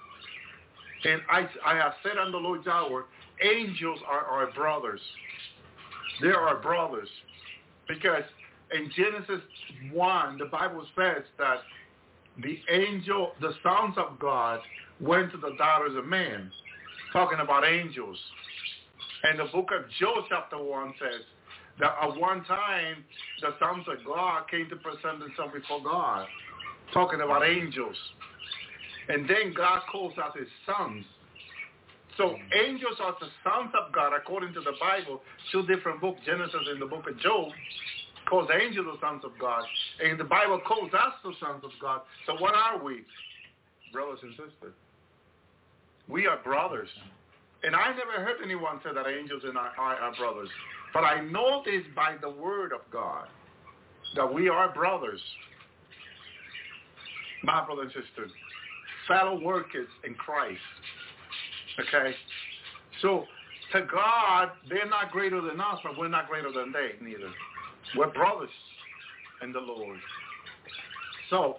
And 1.06 1.22
I 1.30 1.48
I 1.66 1.76
have 1.76 1.94
said 2.04 2.20
on 2.20 2.32
the 2.32 2.38
Lord's 2.38 2.68
hour, 2.68 3.06
angels 3.42 4.00
are 4.08 4.26
our 4.26 4.52
brothers. 4.52 5.02
They 6.22 6.28
are 6.28 6.48
our 6.48 6.62
brothers. 6.62 7.10
Because 7.88 8.24
in 8.72 8.92
Genesis 8.96 9.42
1, 9.94 10.38
the 10.38 10.46
Bible 10.46 10.86
says 10.96 11.24
that 11.38 11.58
the 12.44 12.60
angel, 12.70 13.32
the 13.42 13.54
sons 13.64 13.96
of 13.98 14.20
God, 14.20 14.60
went 15.00 15.32
to 15.32 15.38
the 15.38 15.56
daughters 15.58 15.96
of 15.96 16.06
men, 16.06 16.52
talking 17.14 17.40
about 17.40 17.66
angels. 17.66 18.18
And 19.24 19.40
the 19.40 19.46
book 19.46 19.70
of 19.72 19.90
Job 20.00 20.26
chapter 20.30 20.62
1 20.62 20.94
says 21.00 21.22
that 21.80 21.96
at 22.02 22.20
one 22.20 22.44
time 22.46 23.04
the 23.42 23.56
sons 23.60 23.86
of 23.88 24.06
God 24.06 24.44
came 24.50 24.70
to 24.70 24.76
present 24.76 25.20
themselves 25.20 25.54
before 25.54 25.84
God, 25.84 26.28
talking 26.94 27.22
about 27.22 27.48
angels. 27.48 27.96
And 29.10 29.30
then 29.30 29.54
God 29.56 29.82
calls 29.92 30.14
out 30.22 30.38
his 30.38 30.48
sons. 30.66 31.06
So 32.18 32.36
angels 32.66 32.98
are 33.00 33.16
the 33.20 33.28
sons 33.44 33.72
of 33.80 33.94
God 33.94 34.12
according 34.14 34.54
to 34.56 34.62
the 34.62 34.74
Bible, 34.80 35.22
two 35.52 35.66
different 35.68 36.02
books, 36.02 36.20
Genesis 36.26 36.62
and 36.68 36.82
the 36.82 36.86
book 36.86 37.08
of 37.08 37.18
Job 37.20 37.52
calls 38.30 38.50
angels 38.54 38.86
the 38.86 39.00
sons 39.06 39.24
of 39.24 39.32
God. 39.40 39.64
And 40.04 40.20
the 40.20 40.24
Bible 40.24 40.60
calls 40.66 40.94
us 40.94 41.14
the 41.24 41.34
sons 41.40 41.64
of 41.64 41.72
God. 41.82 42.02
So 42.26 42.36
what 42.36 42.54
are 42.56 42.84
we? 42.84 43.04
Brothers 43.92 44.20
and 44.22 44.32
sisters. 44.32 44.74
We 46.08 46.28
are 46.28 46.38
brothers. 46.44 46.90
And 47.64 47.76
I 47.76 47.90
never 47.90 48.24
heard 48.24 48.38
anyone 48.44 48.80
say 48.84 48.92
that 48.94 49.08
angels 49.08 49.44
and 49.46 49.58
I 49.58 49.72
are, 49.78 50.16
brothers. 50.18 50.50
But 50.94 51.02
I 51.02 51.22
know 51.22 51.64
this 51.66 51.84
by 51.96 52.16
the 52.22 52.30
word 52.30 52.72
of 52.72 52.82
God, 52.92 53.28
that 54.16 54.32
we 54.32 54.48
are 54.48 54.74
brothers. 54.74 55.22
My 57.44 57.66
brother 57.66 57.84
and 57.84 57.92
sister, 57.92 58.28
fellow 59.08 59.40
workers 59.42 59.88
in 60.06 60.14
Christ. 60.16 60.60
Okay? 61.80 62.16
So 63.02 63.26
to 63.74 63.82
God, 63.92 64.52
they're 64.70 64.90
not 64.90 65.12
greater 65.12 65.42
than 65.42 65.60
us, 65.60 65.80
but 65.84 65.98
we're 65.98 66.08
not 66.08 66.30
greater 66.30 66.52
than 66.52 66.72
they 66.72 66.92
neither. 67.04 67.32
We're 67.96 68.12
brothers 68.12 68.50
in 69.42 69.54
the 69.54 69.60
Lord. 69.60 70.00
So 71.30 71.58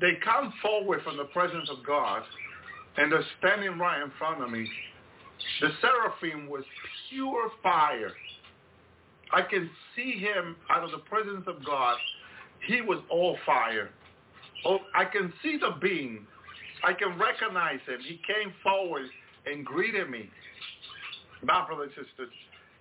they 0.00 0.18
come 0.24 0.52
forward 0.62 1.02
from 1.02 1.16
the 1.16 1.24
presence 1.24 1.68
of 1.70 1.84
God, 1.84 2.22
and 2.96 3.12
they're 3.12 3.24
standing 3.38 3.78
right 3.78 4.02
in 4.02 4.10
front 4.18 4.42
of 4.42 4.50
me. 4.50 4.68
The 5.60 5.68
seraphim 5.80 6.48
was 6.48 6.64
pure 7.10 7.50
fire. 7.62 8.12
I 9.32 9.42
can 9.42 9.68
see 9.94 10.12
him 10.12 10.56
out 10.70 10.84
of 10.84 10.90
the 10.90 10.98
presence 10.98 11.44
of 11.46 11.64
God. 11.64 11.96
He 12.66 12.80
was 12.80 12.98
all 13.10 13.36
fire. 13.44 13.90
Oh, 14.64 14.78
I 14.94 15.04
can 15.04 15.32
see 15.42 15.58
the 15.58 15.76
being. 15.80 16.26
I 16.84 16.92
can 16.92 17.18
recognize 17.18 17.80
him. 17.86 18.00
He 18.00 18.20
came 18.26 18.52
forward 18.62 19.08
and 19.46 19.64
greeted 19.64 20.10
me. 20.10 20.30
My 21.42 21.66
brothers 21.66 21.92
and 21.96 22.06
sisters, 22.06 22.32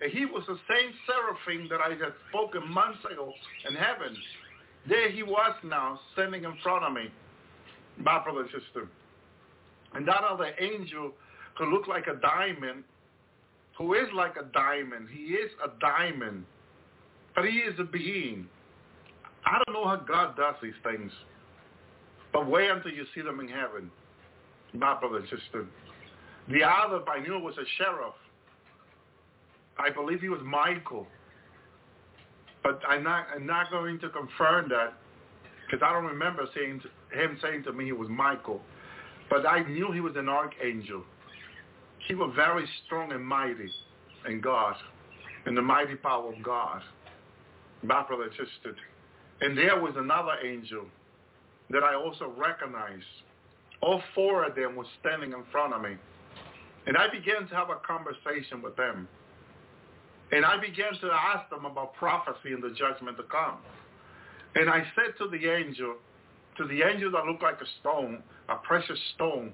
and 0.01 0.11
he 0.11 0.25
was 0.25 0.43
the 0.47 0.57
same 0.69 0.93
seraphim 1.05 1.67
that 1.69 1.79
I 1.81 1.89
had 1.89 2.13
spoken 2.29 2.69
months 2.71 2.99
ago 3.11 3.33
in 3.67 3.75
heaven. 3.75 4.15
There 4.87 5.09
he 5.09 5.23
was 5.23 5.55
now, 5.63 5.99
standing 6.13 6.43
in 6.43 6.53
front 6.61 6.85
of 6.85 6.93
me, 6.93 7.09
my 7.97 8.23
brother 8.23 8.41
and 8.41 8.49
sister. 8.49 8.87
And 9.93 10.07
that 10.07 10.23
other 10.23 10.53
angel 10.59 11.13
who 11.57 11.65
looked 11.73 11.87
like 11.87 12.05
a 12.07 12.15
diamond, 12.21 12.83
who 13.77 13.93
is 13.93 14.07
like 14.13 14.35
a 14.37 14.45
diamond. 14.53 15.07
He 15.11 15.33
is 15.33 15.51
a 15.63 15.69
diamond, 15.79 16.45
but 17.35 17.45
he 17.45 17.57
is 17.57 17.73
a 17.79 17.83
being. 17.83 18.47
I 19.45 19.59
don't 19.65 19.73
know 19.73 19.87
how 19.87 19.97
God 19.97 20.35
does 20.35 20.55
these 20.61 20.73
things, 20.83 21.11
but 22.33 22.49
wait 22.49 22.69
until 22.69 22.91
you 22.91 23.05
see 23.15 23.21
them 23.21 23.39
in 23.39 23.47
heaven, 23.47 23.89
my 24.73 24.99
brother 24.99 25.17
and 25.17 25.29
sister. 25.29 25.65
The 26.49 26.63
other, 26.63 27.03
I 27.09 27.19
knew 27.19 27.39
was 27.39 27.55
a 27.57 27.65
sheriff. 27.77 28.13
I 29.79 29.89
believe 29.89 30.21
he 30.21 30.29
was 30.29 30.41
Michael. 30.43 31.07
But 32.63 32.81
I'm 32.87 33.03
not, 33.03 33.27
I'm 33.33 33.45
not 33.45 33.71
going 33.71 33.99
to 33.99 34.09
confirm 34.09 34.69
that 34.69 34.93
because 35.65 35.83
I 35.85 35.93
don't 35.93 36.05
remember 36.05 36.45
saying 36.55 36.81
to, 36.81 37.19
him 37.19 37.37
saying 37.41 37.63
to 37.63 37.73
me 37.73 37.85
he 37.85 37.91
was 37.91 38.09
Michael. 38.09 38.61
But 39.29 39.45
I 39.45 39.63
knew 39.69 39.91
he 39.91 40.01
was 40.01 40.15
an 40.15 40.29
archangel. 40.29 41.03
He 42.07 42.15
was 42.15 42.31
very 42.35 42.65
strong 42.85 43.11
and 43.11 43.25
mighty 43.25 43.69
in 44.27 44.41
God, 44.41 44.75
in 45.45 45.55
the 45.55 45.61
mighty 45.61 45.95
power 45.95 46.33
of 46.33 46.41
God. 46.41 46.81
Brother 47.83 48.23
and. 48.23 48.75
And 49.41 49.57
there 49.57 49.79
was 49.79 49.93
another 49.97 50.33
angel 50.43 50.85
that 51.69 51.83
I 51.83 51.95
also 51.95 52.33
recognized. 52.37 53.03
All 53.81 54.01
four 54.15 54.45
of 54.45 54.55
them 54.55 54.75
were 54.75 54.85
standing 54.99 55.33
in 55.33 55.43
front 55.51 55.73
of 55.73 55.81
me. 55.81 55.95
And 56.87 56.97
I 56.97 57.07
began 57.09 57.47
to 57.47 57.55
have 57.55 57.69
a 57.69 57.75
conversation 57.75 58.61
with 58.61 58.75
them. 58.75 59.07
And 60.31 60.45
I 60.45 60.59
began 60.59 60.93
to 61.01 61.11
ask 61.11 61.49
them 61.49 61.65
about 61.65 61.93
prophecy 61.95 62.51
and 62.51 62.61
the 62.61 62.75
judgment 62.77 63.17
to 63.17 63.23
come. 63.23 63.57
And 64.55 64.69
I 64.69 64.83
said 64.95 65.13
to 65.19 65.29
the 65.29 65.49
angel, 65.49 65.95
to 66.57 66.67
the 66.67 66.81
angel 66.81 67.11
that 67.11 67.25
looked 67.25 67.43
like 67.43 67.61
a 67.61 67.67
stone, 67.79 68.23
a 68.49 68.55
precious 68.55 68.99
stone, 69.15 69.53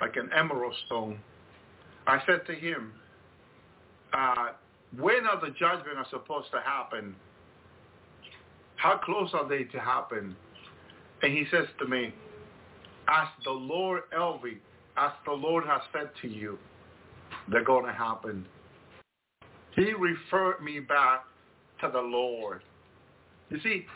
like 0.00 0.16
an 0.16 0.30
emerald 0.36 0.74
stone, 0.86 1.18
I 2.06 2.22
said 2.26 2.46
to 2.46 2.54
him, 2.54 2.92
uh, 4.12 4.48
when 4.96 5.26
are 5.26 5.40
the 5.40 5.50
judgment 5.58 5.98
are 5.98 6.06
supposed 6.10 6.50
to 6.52 6.60
happen? 6.60 7.14
How 8.76 8.98
close 8.98 9.30
are 9.34 9.48
they 9.48 9.64
to 9.64 9.80
happen? 9.80 10.36
And 11.22 11.32
he 11.32 11.44
says 11.50 11.66
to 11.80 11.86
me, 11.86 12.14
as 13.08 13.28
the 13.44 13.50
Lord, 13.50 14.02
Elvi, 14.16 14.58
as 14.96 15.10
the 15.26 15.32
Lord 15.32 15.64
has 15.66 15.80
said 15.92 16.10
to 16.22 16.28
you, 16.28 16.58
they're 17.50 17.64
going 17.64 17.86
to 17.86 17.92
happen. 17.92 18.46
He 19.78 19.92
referred 19.92 20.60
me 20.60 20.80
back 20.80 21.24
to 21.80 21.88
the 21.92 22.00
Lord. 22.00 22.62
You 23.48 23.60
see, 23.62 23.86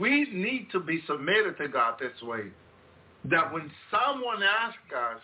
we 0.00 0.28
need 0.32 0.68
to 0.70 0.78
be 0.78 1.02
submitted 1.08 1.58
to 1.58 1.66
God 1.66 1.94
this 1.98 2.12
way. 2.22 2.44
That 3.24 3.52
when 3.52 3.68
someone 3.90 4.42
asks 4.42 4.78
us, 4.96 5.20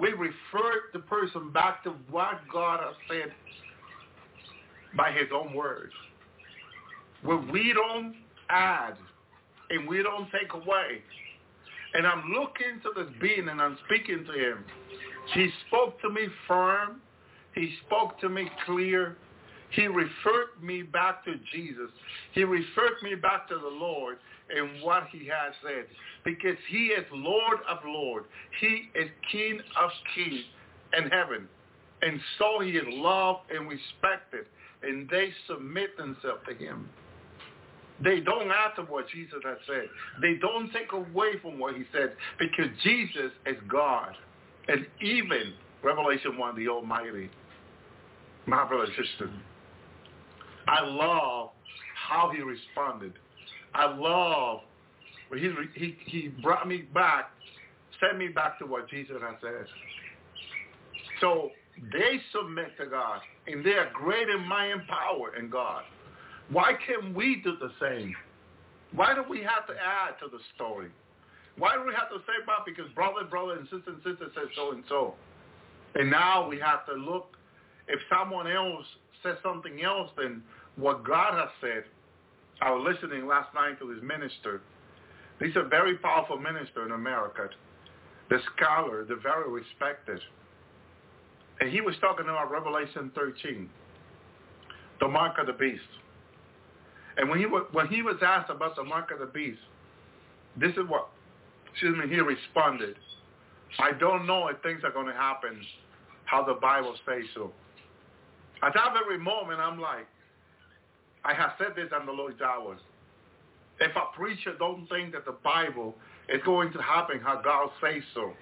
we 0.00 0.08
refer 0.10 0.72
the 0.92 0.98
person 0.98 1.52
back 1.52 1.84
to 1.84 1.90
what 2.10 2.40
God 2.52 2.80
has 2.80 2.94
said 3.08 3.32
by 4.96 5.12
his 5.12 5.28
own 5.32 5.54
words. 5.54 5.92
When 7.22 7.52
we 7.52 7.72
don't 7.72 8.16
add 8.48 8.94
and 9.70 9.88
we 9.88 10.02
don't 10.02 10.28
take 10.32 10.54
away. 10.54 11.02
And 11.94 12.04
I'm 12.04 12.32
looking 12.32 12.80
to 12.82 12.90
this 12.96 13.12
being 13.20 13.48
and 13.48 13.62
I'm 13.62 13.78
speaking 13.86 14.24
to 14.24 14.32
him. 14.32 14.64
He 15.34 15.50
spoke 15.68 16.00
to 16.02 16.10
me 16.10 16.26
firm. 16.48 17.00
He 17.54 17.74
spoke 17.86 18.18
to 18.20 18.28
me 18.28 18.48
clear. 18.66 19.16
He 19.70 19.86
referred 19.86 20.60
me 20.62 20.82
back 20.82 21.24
to 21.24 21.34
Jesus. 21.52 21.90
He 22.32 22.44
referred 22.44 23.02
me 23.02 23.14
back 23.14 23.48
to 23.48 23.54
the 23.54 23.68
Lord 23.68 24.18
and 24.54 24.82
what 24.82 25.04
he 25.12 25.26
has 25.26 25.54
said. 25.62 25.86
Because 26.24 26.56
he 26.68 26.86
is 26.86 27.04
Lord 27.12 27.58
of 27.68 27.78
Lords. 27.84 28.26
He 28.60 28.90
is 28.94 29.08
King 29.30 29.60
of 29.80 29.90
Kings 30.14 30.44
in 30.96 31.08
heaven. 31.10 31.48
And 32.02 32.20
so 32.38 32.60
he 32.60 32.70
is 32.70 32.86
loved 32.88 33.50
and 33.50 33.68
respected. 33.68 34.46
And 34.82 35.08
they 35.08 35.30
submit 35.46 35.96
themselves 35.96 36.40
to 36.48 36.54
him. 36.54 36.88
They 38.02 38.20
don't 38.20 38.48
to 38.76 38.82
what 38.82 39.08
Jesus 39.08 39.38
has 39.44 39.58
said. 39.66 39.88
They 40.22 40.34
don't 40.34 40.72
take 40.72 40.92
away 40.92 41.38
from 41.42 41.58
what 41.58 41.74
he 41.76 41.84
said 41.92 42.14
because 42.38 42.70
Jesus 42.82 43.30
is 43.46 43.56
God. 43.68 44.14
And 44.68 44.86
even 45.02 45.52
Revelation 45.82 46.38
1, 46.38 46.56
the 46.56 46.68
Almighty. 46.68 47.30
My 48.46 48.66
brother 48.66 48.86
sister, 48.96 49.30
I 50.66 50.84
love 50.84 51.50
how 51.94 52.30
he 52.34 52.42
responded. 52.42 53.12
I 53.74 53.94
love 53.94 54.60
he, 55.38 55.50
he, 55.74 55.96
he 56.06 56.28
brought 56.42 56.66
me 56.66 56.78
back, 56.92 57.30
sent 58.00 58.18
me 58.18 58.28
back 58.28 58.58
to 58.58 58.66
what 58.66 58.88
Jesus 58.90 59.16
has 59.22 59.36
said. 59.40 59.66
So 61.20 61.50
they 61.92 62.18
submit 62.32 62.76
to 62.78 62.86
God, 62.86 63.20
and 63.46 63.64
they 63.64 63.72
are 63.72 63.90
great 63.92 64.28
in 64.28 64.40
and 64.40 64.86
power 64.88 65.36
in 65.38 65.50
God. 65.50 65.84
Why 66.50 66.72
can't 66.86 67.14
we 67.14 67.40
do 67.44 67.56
the 67.60 67.70
same? 67.80 68.14
Why 68.92 69.14
do 69.14 69.22
we 69.28 69.38
have 69.38 69.66
to 69.68 69.74
add 69.74 70.18
to 70.20 70.28
the 70.30 70.42
story? 70.56 70.88
Why 71.56 71.74
do 71.74 71.84
we 71.86 71.94
have 71.94 72.08
to 72.10 72.18
say 72.26 72.42
about 72.42 72.66
because 72.66 72.90
brother, 72.94 73.24
brother, 73.28 73.52
and 73.52 73.68
sister, 73.68 73.92
and 73.92 74.02
sister 74.02 74.30
said 74.34 74.48
so 74.56 74.72
and 74.72 74.82
so? 74.88 75.14
And 75.94 76.10
now 76.10 76.48
we 76.48 76.58
have 76.58 76.86
to 76.86 76.94
look, 76.94 77.36
if 77.90 78.00
someone 78.08 78.46
else 78.46 78.86
says 79.22 79.36
something 79.42 79.82
else 79.82 80.10
than 80.16 80.42
what 80.76 81.04
God 81.04 81.34
has 81.34 81.50
said, 81.60 81.84
I 82.62 82.70
was 82.70 82.86
listening 82.94 83.26
last 83.26 83.52
night 83.54 83.78
to 83.80 83.92
this 83.92 84.02
minister. 84.02 84.60
He's 85.38 85.56
a 85.56 85.68
very 85.68 85.96
powerful 85.96 86.38
minister 86.38 86.84
in 86.84 86.92
America, 86.92 87.48
the 88.28 88.38
scholar, 88.54 89.04
the 89.04 89.16
very 89.16 89.50
respected. 89.50 90.20
And 91.60 91.70
he 91.70 91.80
was 91.80 91.94
talking 92.00 92.26
about 92.26 92.50
Revelation 92.50 93.10
13, 93.14 93.68
the 95.00 95.08
mark 95.08 95.38
of 95.38 95.46
the 95.46 95.52
beast. 95.52 95.80
And 97.16 97.28
when 97.28 97.38
he 97.38 97.46
was, 97.46 97.66
when 97.72 97.88
he 97.88 98.02
was 98.02 98.16
asked 98.22 98.50
about 98.50 98.76
the 98.76 98.84
mark 98.84 99.10
of 99.10 99.18
the 99.18 99.26
beast, 99.26 99.58
this 100.58 100.72
is 100.72 100.88
what, 100.88 101.08
excuse 101.70 101.96
me, 101.96 102.08
he 102.08 102.20
responded. 102.20 102.96
I 103.78 103.92
don't 103.92 104.26
know 104.26 104.48
if 104.48 104.60
things 104.62 104.80
are 104.84 104.90
going 104.90 105.06
to 105.06 105.12
happen 105.12 105.60
how 106.24 106.44
the 106.44 106.54
Bible 106.54 106.94
says 107.06 107.24
so. 107.34 107.52
At 108.62 108.74
that 108.74 108.92
very 108.92 109.18
moment, 109.18 109.60
I'm 109.60 109.80
like, 109.80 110.06
I 111.24 111.34
have 111.34 111.52
said 111.58 111.68
this 111.76 111.90
on 111.98 112.06
the 112.06 112.12
Lord's 112.12 112.40
hours. 112.40 112.80
If 113.80 113.94
a 113.96 114.14
preacher 114.16 114.54
don't 114.58 114.86
think 114.88 115.12
that 115.12 115.24
the 115.24 115.36
Bible 115.44 115.94
is 116.28 116.40
going 116.44 116.72
to 116.72 116.82
happen 116.82 117.20
how 117.20 117.40
God 117.42 117.70
says 117.82 118.02
so, 118.14 118.32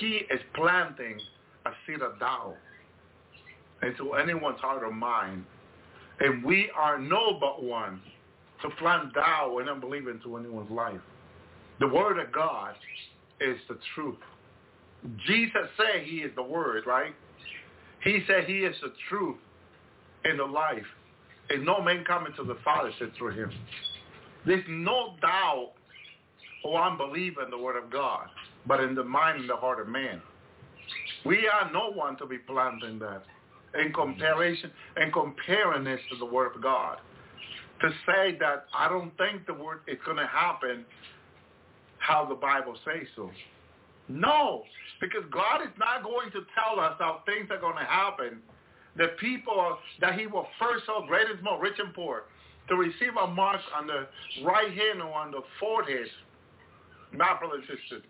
he 0.00 0.22
is 0.30 0.40
planting 0.54 1.18
a 1.66 1.70
seed 1.86 2.02
of 2.02 2.18
doubt 2.18 2.56
into 3.82 4.14
anyone's 4.14 4.58
heart 4.58 4.82
or 4.82 4.92
mind 4.92 5.44
and 6.20 6.42
we 6.44 6.70
are 6.76 6.98
no 6.98 7.38
but 7.38 7.62
one 7.62 8.00
to 8.62 8.70
plant 8.70 9.14
doubt 9.14 9.56
and 9.58 9.68
unbelief 9.68 10.08
into 10.08 10.36
anyone's 10.36 10.70
life. 10.70 11.00
The 11.80 11.86
word 11.86 12.18
of 12.18 12.32
God 12.32 12.74
is 13.40 13.56
the 13.68 13.78
truth. 13.94 14.18
Jesus 15.26 15.68
said 15.76 16.02
he 16.02 16.18
is 16.18 16.32
the 16.34 16.42
word, 16.42 16.84
right? 16.86 17.14
He 18.04 18.22
said 18.26 18.44
he 18.44 18.58
is 18.58 18.76
the 18.82 18.92
truth 19.08 19.36
and 20.24 20.38
the 20.38 20.44
life. 20.44 20.86
And 21.50 21.64
no 21.64 21.80
man 21.80 22.04
coming 22.04 22.32
to 22.36 22.44
the 22.44 22.56
Father 22.64 22.88
except 22.90 23.16
through 23.16 23.32
him. 23.32 23.50
There's 24.46 24.64
no 24.68 25.14
doubt 25.20 25.72
or 26.64 26.82
unbelief 26.82 27.34
in 27.42 27.50
the 27.50 27.58
word 27.58 27.82
of 27.82 27.90
God, 27.90 28.28
but 28.66 28.80
in 28.80 28.94
the 28.94 29.04
mind 29.04 29.40
and 29.40 29.50
the 29.50 29.56
heart 29.56 29.80
of 29.80 29.88
man. 29.88 30.20
We 31.24 31.48
are 31.48 31.70
no 31.72 31.90
one 31.90 32.16
to 32.18 32.26
be 32.26 32.38
planting 32.38 32.98
that 33.00 33.22
in 33.74 33.92
comparison 33.92 34.70
and 34.96 35.12
comparing 35.12 35.84
this 35.84 36.00
to 36.10 36.18
the 36.18 36.24
Word 36.24 36.54
of 36.54 36.62
God. 36.62 36.98
To 37.80 37.90
say 38.06 38.36
that 38.40 38.66
I 38.74 38.88
don't 38.88 39.16
think 39.18 39.46
the 39.46 39.54
Word 39.54 39.80
is 39.86 39.98
going 40.04 40.16
to 40.16 40.26
happen 40.26 40.84
how 41.98 42.24
the 42.24 42.34
Bible 42.34 42.76
says 42.84 43.06
so. 43.14 43.30
No, 44.08 44.64
because 45.00 45.24
God 45.30 45.62
is 45.62 45.72
not 45.78 46.02
going 46.02 46.30
to 46.32 46.40
tell 46.56 46.80
us 46.80 46.94
how 46.98 47.22
things 47.26 47.48
are 47.50 47.60
going 47.60 47.76
to 47.76 47.84
happen. 47.84 48.38
The 48.96 49.08
people 49.20 49.78
that 50.00 50.18
he 50.18 50.26
will 50.26 50.46
first 50.58 50.84
so 50.86 51.04
great 51.06 51.28
and 51.28 51.38
small, 51.40 51.58
rich 51.58 51.78
and 51.78 51.94
poor, 51.94 52.24
to 52.68 52.76
receive 52.76 53.16
a 53.20 53.26
mark 53.26 53.60
on 53.76 53.86
the 53.86 54.06
right 54.44 54.70
hand 54.70 55.02
or 55.02 55.12
on 55.12 55.30
the 55.30 55.42
forehead. 55.60 56.06
My 57.12 57.38
brother 57.38 57.56
and 57.56 58.02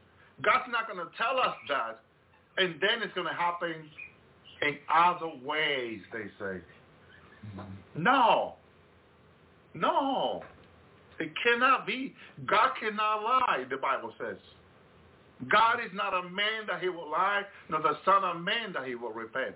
God's 0.42 0.70
not 0.70 0.86
going 0.86 1.04
to 1.04 1.12
tell 1.16 1.38
us 1.38 1.56
that, 1.68 2.00
and 2.56 2.74
then 2.80 3.02
it's 3.02 3.14
going 3.14 3.26
to 3.26 3.34
happen 3.34 3.74
in 4.62 4.76
other 4.92 5.30
ways, 5.44 6.00
they 6.12 6.26
say. 6.38 6.60
No. 7.96 8.54
No. 9.74 10.42
It 11.20 11.32
cannot 11.42 11.86
be. 11.86 12.14
God 12.46 12.72
cannot 12.80 13.22
lie, 13.22 13.64
the 13.68 13.76
Bible 13.76 14.12
says. 14.18 14.36
God 15.46 15.78
is 15.84 15.90
not 15.94 16.14
a 16.14 16.22
man 16.22 16.66
that 16.66 16.82
he 16.82 16.88
will 16.88 17.10
lie, 17.10 17.42
nor 17.70 17.80
the 17.80 17.96
son 18.04 18.24
of 18.24 18.40
man 18.42 18.72
that 18.74 18.86
he 18.86 18.96
will 18.96 19.12
repent. 19.12 19.54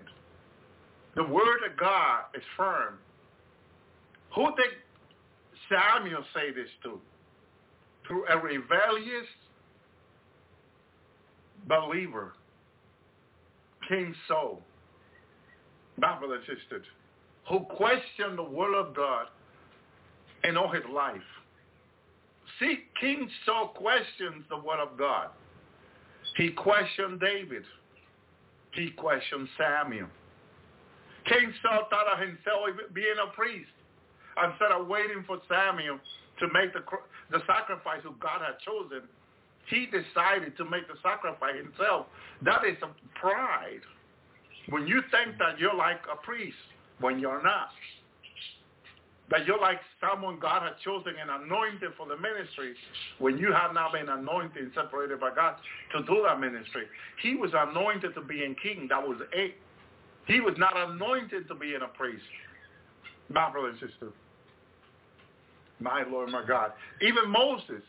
The 1.15 1.23
word 1.23 1.59
of 1.69 1.77
God 1.77 2.21
is 2.33 2.43
firm. 2.55 2.99
Who 4.35 4.47
did 4.55 4.71
Samuel 5.69 6.23
say 6.33 6.51
this 6.51 6.69
to? 6.83 6.99
Through 8.07 8.25
a 8.29 8.37
rebellious 8.37 9.27
believer, 11.67 12.33
King 13.87 14.15
Saul 14.27 14.61
Bible 15.99 16.33
and 16.33 16.41
who 17.47 17.59
questioned 17.75 18.37
the 18.37 18.43
word 18.43 18.73
of 18.73 18.95
God 18.95 19.27
in 20.43 20.57
all 20.57 20.71
his 20.71 20.83
life. 20.91 21.21
See, 22.59 22.79
King 22.99 23.29
Saul 23.45 23.69
questions 23.69 24.45
the 24.49 24.57
word 24.57 24.79
of 24.79 24.97
God. 24.97 25.29
He 26.35 26.49
questioned 26.49 27.19
David. 27.19 27.63
He 28.71 28.89
questioned 28.91 29.47
Samuel. 29.57 30.07
King 31.25 31.53
Saul 31.61 31.87
thought 31.89 32.07
of 32.11 32.19
himself 32.19 32.67
being 32.93 33.15
a 33.21 33.31
priest 33.33 33.71
instead 34.43 34.71
of 34.71 34.87
waiting 34.87 35.23
for 35.27 35.39
Samuel 35.47 35.99
to 36.39 36.47
make 36.53 36.73
the, 36.73 36.81
the 37.31 37.39
sacrifice 37.45 38.01
who 38.03 38.15
God 38.19 38.41
had 38.41 38.57
chosen. 38.65 39.07
He 39.69 39.85
decided 39.87 40.57
to 40.57 40.65
make 40.65 40.87
the 40.87 40.99
sacrifice 41.01 41.55
himself. 41.55 42.07
That 42.41 42.65
is 42.65 42.75
a 42.81 42.89
pride. 43.19 43.85
When 44.69 44.87
you 44.87 45.01
think 45.11 45.37
that 45.39 45.59
you're 45.59 45.75
like 45.75 46.01
a 46.11 46.17
priest 46.17 46.57
when 46.99 47.19
you're 47.19 47.43
not, 47.43 47.69
that 49.29 49.45
you're 49.45 49.59
like 49.59 49.79
someone 50.01 50.37
God 50.39 50.63
has 50.63 50.73
chosen 50.83 51.13
and 51.19 51.43
anointed 51.43 51.91
for 51.97 52.07
the 52.07 52.17
ministry 52.17 52.73
when 53.19 53.37
you 53.37 53.53
have 53.53 53.73
not 53.73 53.93
been 53.93 54.09
anointed 54.09 54.61
and 54.61 54.71
separated 54.75 55.19
by 55.19 55.33
God 55.33 55.55
to 55.95 56.03
do 56.03 56.23
that 56.27 56.39
ministry. 56.39 56.83
He 57.21 57.35
was 57.35 57.51
anointed 57.55 58.13
to 58.15 58.21
be 58.21 58.43
in 58.43 58.55
king. 58.61 58.87
That 58.89 59.01
was 59.01 59.17
it. 59.31 59.55
He 60.27 60.39
was 60.39 60.55
not 60.57 60.75
anointed 60.75 61.47
to 61.47 61.55
be 61.55 61.73
in 61.73 61.81
a 61.81 61.87
priest. 61.87 62.23
My 63.29 63.49
brother 63.49 63.69
and 63.69 63.79
sister. 63.79 64.09
My 65.79 66.03
Lord, 66.09 66.29
my 66.29 66.45
God. 66.45 66.71
Even 67.01 67.29
Moses, 67.29 67.83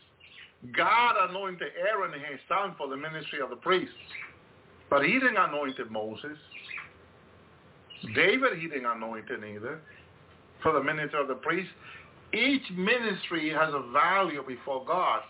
God 0.75 1.29
anointed 1.29 1.67
Aaron 1.79 2.13
and 2.13 2.23
his 2.23 2.39
son 2.49 2.75
for 2.77 2.87
the 2.87 2.97
ministry 2.97 3.39
of 3.41 3.49
the 3.49 3.55
priests. 3.55 3.93
But 4.89 5.03
he 5.05 5.13
didn't 5.13 5.37
anoint 5.37 5.75
Moses. 5.91 6.37
David, 8.13 8.59
he 8.59 8.67
didn't 8.67 8.85
anoint 8.85 9.25
either 9.31 9.79
for 10.65 10.73
the 10.73 10.83
ministry 10.83 11.21
of 11.21 11.27
the 11.27 11.35
priest. 11.35 11.69
Each 12.33 12.63
ministry 12.75 13.51
has 13.51 13.71
a 13.71 13.83
value 13.91 14.43
before 14.47 14.83
God. 14.83 15.21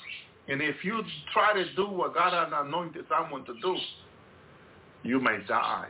And 0.47 0.61
if 0.61 0.77
you 0.81 1.03
try 1.33 1.53
to 1.53 1.75
do 1.75 1.89
what 1.89 2.13
God 2.13 2.31
has 2.31 2.53
anointed 2.65 3.03
someone 3.09 3.43
to 3.43 3.53
do, 3.61 3.75
you 5.03 5.19
may 5.19 5.39
die. 5.45 5.89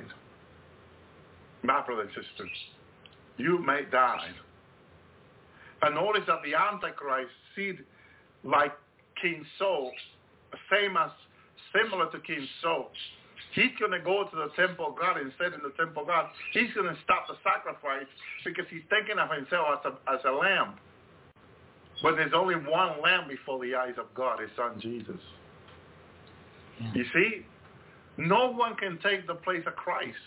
My 1.61 1.85
brothers 1.85 2.09
and 2.15 2.25
sisters, 2.25 2.57
you 3.37 3.59
may 3.59 3.81
die. 3.91 4.29
And 5.83 5.93
notice 5.93 6.23
that 6.25 6.39
the 6.43 6.55
Antichrist 6.55 7.29
seed 7.55 7.77
like 8.43 8.73
King 9.21 9.45
Saul, 9.59 9.91
same 10.71 10.97
as 10.97 11.11
similar 11.71 12.11
to 12.11 12.19
King 12.19 12.47
Saul, 12.63 12.89
He's 13.53 13.71
going 13.79 13.91
to 13.91 13.99
go 13.99 14.27
to 14.29 14.35
the 14.35 14.49
temple 14.55 14.87
of 14.87 14.99
God 14.99 15.17
and 15.17 15.31
sit 15.39 15.53
in 15.53 15.61
the 15.63 15.71
temple 15.77 16.01
of 16.03 16.07
God. 16.07 16.29
He's 16.51 16.73
going 16.73 16.87
to 16.93 16.97
stop 17.03 17.27
the 17.27 17.35
sacrifice 17.43 18.07
because 18.43 18.65
he's 18.69 18.83
thinking 18.89 19.17
of 19.17 19.29
himself 19.31 19.79
as 19.79 19.93
a, 19.93 20.11
as 20.11 20.19
a 20.25 20.31
lamb. 20.31 20.75
But 22.03 22.15
there's 22.17 22.33
only 22.35 22.55
one 22.55 23.01
lamb 23.01 23.27
before 23.29 23.63
the 23.63 23.75
eyes 23.75 23.95
of 23.97 24.13
God, 24.13 24.41
his 24.41 24.49
son 24.57 24.79
Jesus. 24.81 25.21
Yeah. 26.81 26.91
You 26.95 27.05
see, 27.13 27.45
no 28.17 28.51
one 28.51 28.75
can 28.75 28.99
take 29.01 29.27
the 29.27 29.35
place 29.35 29.63
of 29.65 29.75
Christ. 29.75 30.17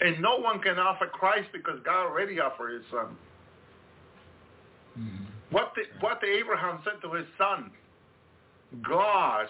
And 0.00 0.20
no 0.20 0.38
one 0.38 0.58
can 0.60 0.78
offer 0.78 1.06
Christ 1.06 1.48
because 1.52 1.78
God 1.84 2.06
already 2.06 2.40
offered 2.40 2.74
his 2.74 2.82
son. 2.90 3.16
Mhm. 4.98 5.26
What 5.50 5.72
the, 5.76 5.82
what 6.00 6.20
the 6.20 6.26
Abraham 6.26 6.80
said 6.82 7.00
to 7.02 7.12
his 7.12 7.26
son, 7.38 7.70
God 8.82 9.46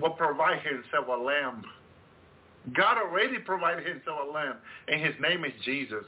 will 0.00 0.10
provide 0.10 0.60
himself 0.62 1.06
a 1.08 1.22
lamb. 1.22 1.64
God 2.72 2.96
already 2.98 3.38
provided 3.38 3.86
himself 3.86 4.20
a 4.26 4.30
lamb, 4.32 4.56
and 4.88 5.00
his 5.00 5.14
name 5.20 5.44
is 5.44 5.52
Jesus. 5.64 6.04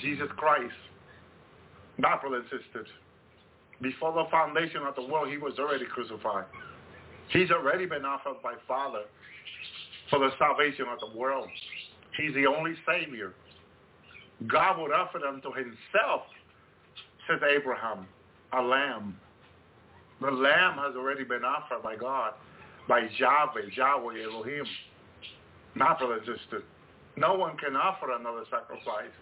Jesus 0.00 0.28
Christ. 0.36 0.72
Not 1.98 2.22
brothers 2.22 2.44
and 2.50 2.60
sisters. 2.60 2.88
Before 3.82 4.12
the 4.12 4.30
foundation 4.30 4.82
of 4.82 4.94
the 4.94 5.02
world, 5.02 5.28
he 5.28 5.38
was 5.38 5.54
already 5.58 5.86
crucified. 5.86 6.44
He's 7.30 7.50
already 7.50 7.86
been 7.86 8.04
offered 8.04 8.42
by 8.42 8.54
Father 8.68 9.02
for 10.10 10.18
the 10.20 10.30
salvation 10.38 10.86
of 10.92 11.00
the 11.00 11.18
world. 11.18 11.48
He's 12.16 12.34
the 12.34 12.46
only 12.46 12.74
Savior. 12.86 13.34
God 14.46 14.80
would 14.80 14.92
offer 14.92 15.18
them 15.18 15.40
to 15.42 15.50
himself, 15.50 16.22
says 17.28 17.40
Abraham, 17.56 18.06
a 18.52 18.62
lamb. 18.62 19.16
The 20.20 20.30
lamb 20.30 20.78
has 20.78 20.94
already 20.96 21.24
been 21.24 21.44
offered 21.44 21.82
by 21.82 21.96
God, 21.96 22.34
by 22.88 23.08
Yahweh, 23.18 23.70
Yahweh 23.76 24.22
Elohim. 24.22 24.64
Not 25.74 25.98
sisters. 25.98 26.62
No 27.16 27.34
one 27.34 27.56
can 27.56 27.76
offer 27.76 28.12
another 28.12 28.44
sacrifice 28.50 29.12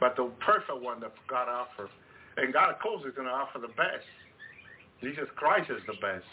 but 0.00 0.16
the 0.16 0.30
perfect 0.40 0.82
one 0.82 1.00
that 1.00 1.12
God 1.28 1.48
offers. 1.48 1.90
And 2.36 2.52
God, 2.52 2.70
of 2.70 2.78
course, 2.80 3.02
is 3.06 3.14
going 3.14 3.28
to 3.28 3.32
offer 3.32 3.58
the 3.58 3.68
best. 3.68 4.04
Jesus 5.00 5.28
Christ 5.36 5.70
is 5.70 5.82
the 5.86 5.94
best. 5.94 6.24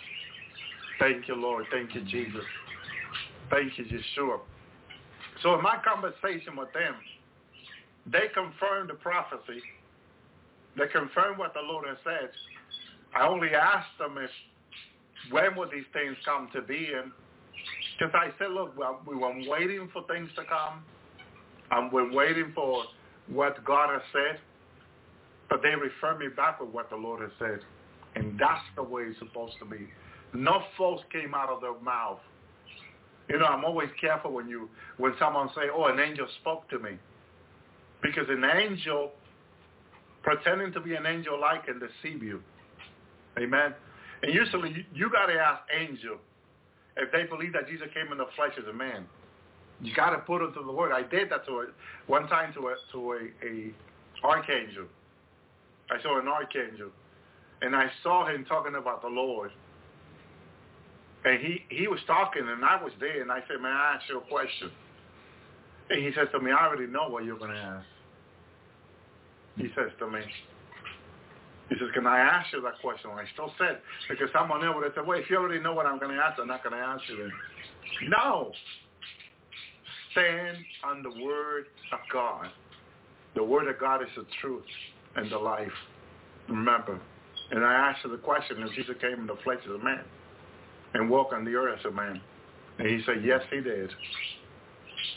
Thank 0.99 1.28
you, 1.28 1.36
Lord. 1.36 1.66
Thank 1.72 1.95
you, 1.95 2.01
Jesus. 2.01 2.43
Thank 3.49 3.78
you, 3.78 3.86
Yeshua. 3.86 4.39
So 5.41 5.55
in 5.55 5.61
my 5.61 5.78
conversation 5.84 6.55
with 6.55 6.72
them, 6.74 6.95
they 8.05 8.28
confirmed 8.34 8.89
the 8.89 8.95
prophecy. 8.95 9.61
They 10.78 10.88
confirmed 10.88 11.38
what 11.38 11.53
the 11.53 11.61
Lord 11.61 11.88
has 11.88 11.97
said. 12.03 12.30
I 13.16 13.28
only 13.28 13.49
asked 13.49 13.97
them 13.99 14.18
if 14.18 14.30
when 15.32 15.55
would 15.55 15.72
these 15.72 15.88
things 15.93 16.18
come 16.26 16.49
to 16.53 16.61
be, 16.61 16.91
and 16.95 17.11
because 17.97 18.13
I 18.15 18.29
said, 18.37 18.51
look, 18.51 18.75
we 19.07 19.15
were 19.15 19.33
waiting 19.47 19.89
for 19.93 20.03
things 20.07 20.29
to 20.35 20.43
come, 20.45 20.83
and 21.71 21.91
we're 21.91 22.11
waiting 22.11 22.51
for 22.55 22.83
what 23.27 23.63
God 23.65 23.89
has 23.91 24.01
said, 24.11 24.39
but 25.49 25.61
they 25.61 25.75
refer 25.75 26.17
me 26.17 26.27
back 26.35 26.59
with 26.59 26.69
what 26.69 26.89
the 26.89 26.95
Lord 26.95 27.21
has 27.21 27.31
said, 27.39 27.59
and 28.15 28.39
that's 28.39 28.63
the 28.75 28.83
way 28.83 29.03
it's 29.03 29.19
supposed 29.19 29.53
to 29.59 29.65
be. 29.65 29.87
No 30.33 30.63
false 30.77 31.01
came 31.11 31.33
out 31.33 31.49
of 31.49 31.61
their 31.61 31.79
mouth. 31.79 32.19
You 33.29 33.39
know, 33.39 33.45
I'm 33.45 33.63
always 33.63 33.89
careful 34.01 34.33
when 34.33 34.49
you 34.49 34.67
when 34.97 35.13
someone 35.17 35.49
say, 35.55 35.69
"Oh, 35.73 35.85
an 35.85 35.99
angel 35.99 36.27
spoke 36.41 36.69
to 36.71 36.79
me," 36.79 36.97
because 38.01 38.27
an 38.27 38.43
angel 38.43 39.11
pretending 40.23 40.73
to 40.73 40.81
be 40.81 40.95
an 40.95 41.05
angel 41.05 41.39
like 41.39 41.65
can 41.65 41.79
deceive 41.79 42.23
you. 42.23 42.41
Amen. 43.37 43.73
And 44.23 44.33
usually, 44.33 44.71
you, 44.71 44.83
you 44.93 45.09
got 45.09 45.27
to 45.27 45.33
ask 45.33 45.61
angel 45.77 46.17
if 46.97 47.11
they 47.11 47.23
believe 47.23 47.53
that 47.53 47.67
Jesus 47.67 47.87
came 47.93 48.11
in 48.11 48.17
the 48.17 48.27
flesh 48.35 48.53
as 48.57 48.67
a 48.67 48.73
man. 48.73 49.05
You 49.81 49.93
got 49.93 50.11
to 50.11 50.19
put 50.19 50.41
it 50.41 50.53
to 50.53 50.63
the 50.63 50.71
word. 50.71 50.91
I 50.91 51.01
did 51.01 51.29
that 51.31 51.45
to 51.47 51.51
a, 51.51 51.65
one 52.07 52.27
time 52.27 52.53
to 52.53 52.67
a 52.67 52.75
to 52.91 53.11
a, 53.13 53.45
a 53.45 53.73
archangel. 54.23 54.85
I 55.91 56.01
saw 56.01 56.19
an 56.19 56.27
archangel, 56.27 56.89
and 57.61 57.75
I 57.75 57.89
saw 58.01 58.27
him 58.27 58.45
talking 58.45 58.75
about 58.75 59.01
the 59.01 59.09
Lord. 59.09 59.51
And 61.25 61.41
he, 61.41 61.63
he 61.69 61.87
was 61.87 61.99
talking, 62.05 62.43
and 62.47 62.63
I 62.63 62.81
was 62.81 62.91
there, 62.99 63.21
and 63.21 63.31
I 63.31 63.39
said, 63.47 63.61
may 63.61 63.69
I 63.69 63.95
ask 63.95 64.09
you 64.09 64.19
a 64.19 64.21
question? 64.21 64.71
And 65.89 66.03
he 66.03 66.11
says 66.15 66.27
to 66.33 66.39
me, 66.39 66.51
I 66.51 66.67
already 66.67 66.87
know 66.87 67.07
what 67.09 67.23
you're 67.23 67.37
going 67.37 67.51
to 67.51 67.57
ask. 67.57 67.85
He 69.57 69.67
says 69.75 69.91
to 69.99 70.09
me, 70.09 70.19
he 71.70 71.76
says, 71.80 71.88
can 71.93 72.05
I 72.05 72.20
ask 72.20 72.51
you 72.53 72.61
that 72.61 72.80
question? 72.82 73.11
And 73.11 73.20
I 73.20 73.26
still 73.34 73.51
said, 73.57 73.80
because 74.09 74.30
someone 74.34 74.64
else 74.64 74.76
would 74.76 74.84
have 74.84 74.93
said, 74.95 75.07
well, 75.07 75.18
if 75.18 75.30
you 75.30 75.38
already 75.38 75.61
know 75.61 75.74
what 75.74 75.86
I'm 75.86 75.97
going 75.97 76.16
to 76.16 76.22
ask, 76.22 76.39
I'm 76.39 76.47
not 76.47 76.64
going 76.64 76.76
to 76.76 76.82
ask 76.82 77.01
you. 77.09 77.32
No. 78.09 78.51
Stand 80.11 80.57
on 80.84 81.03
the 81.03 81.24
word 81.24 81.66
of 81.91 81.99
God. 82.11 82.49
The 83.36 83.43
word 83.43 83.68
of 83.68 83.80
God 83.80 84.01
is 84.01 84.09
the 84.16 84.26
truth 84.41 84.64
and 85.16 85.32
the 85.32 85.38
life. 85.38 85.72
Remember. 86.49 86.99
And 87.51 87.66
I 87.66 87.74
asked 87.74 88.03
you 88.03 88.11
the 88.11 88.18
question, 88.18 88.61
if 88.61 88.74
Jesus 88.76 88.95
came 89.01 89.20
in 89.20 89.28
the 89.28 89.38
flesh 89.43 89.59
as 89.66 89.72
a 89.72 89.84
man 89.84 90.03
and 90.93 91.09
walked 91.09 91.34
on 91.34 91.45
the 91.45 91.55
earth 91.55 91.80
as 91.80 91.86
a 91.86 91.91
man. 91.91 92.22
And 92.78 92.88
he 92.88 93.01
said, 93.05 93.24
yes, 93.24 93.41
he 93.49 93.61
did. 93.61 93.89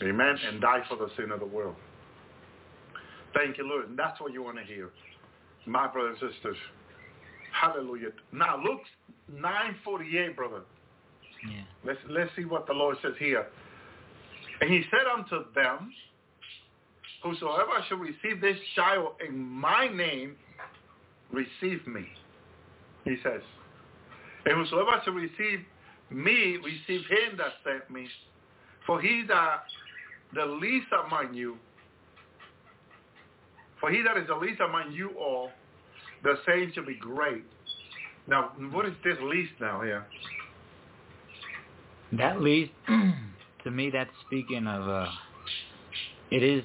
Amen. 0.02 0.36
And 0.48 0.60
died 0.60 0.82
for 0.88 0.96
the 0.96 1.08
sin 1.16 1.30
of 1.30 1.40
the 1.40 1.46
world. 1.46 1.76
Thank 3.34 3.58
you, 3.58 3.68
Lord. 3.68 3.88
And 3.88 3.98
that's 3.98 4.20
what 4.20 4.32
you 4.32 4.42
want 4.42 4.58
to 4.58 4.64
hear. 4.64 4.90
My 5.66 5.86
brothers 5.88 6.18
and 6.20 6.30
sisters. 6.32 6.56
Hallelujah. 7.52 8.10
Now, 8.32 8.60
Luke 8.62 8.80
9.48, 9.34 10.36
brother. 10.36 10.62
Yeah. 11.50 11.62
Let's, 11.84 11.98
let's 12.08 12.30
see 12.36 12.44
what 12.44 12.66
the 12.66 12.72
Lord 12.72 12.96
says 13.02 13.14
here. 13.18 13.46
And 14.60 14.70
he 14.70 14.82
said 14.90 15.06
unto 15.12 15.44
them, 15.54 15.92
Whosoever 17.22 17.72
shall 17.88 17.98
receive 17.98 18.40
this 18.40 18.56
child 18.74 19.14
in 19.26 19.36
my 19.36 19.88
name, 19.88 20.36
receive 21.32 21.84
me. 21.86 22.06
He 23.04 23.16
says. 23.22 23.40
And 24.44 24.54
whosoever 24.56 25.00
shall 25.04 25.14
receive 25.14 25.64
me, 26.10 26.58
receive 26.62 27.04
him 27.06 27.36
that 27.38 27.54
sent 27.64 27.90
me. 27.90 28.06
For 28.86 29.00
he 29.00 29.24
that 29.28 29.64
the 30.34 30.46
least 30.46 30.86
among 31.06 31.34
you, 31.34 31.56
for 33.80 33.90
he 33.90 34.02
that 34.02 34.16
is 34.16 34.26
the 34.26 34.34
least 34.34 34.60
among 34.60 34.92
you 34.92 35.10
all, 35.18 35.50
the 36.22 36.34
same 36.46 36.72
shall 36.74 36.86
be 36.86 36.96
great. 36.96 37.44
Now, 38.28 38.52
what 38.72 38.86
is 38.86 38.94
this 39.04 39.16
least 39.22 39.52
now 39.60 39.82
here? 39.82 40.04
That 42.12 42.40
least, 42.40 42.72
to 43.64 43.70
me. 43.70 43.90
That's 43.90 44.10
speaking 44.26 44.66
of. 44.66 44.88
uh 44.88 45.06
It 46.30 46.42
is, 46.42 46.64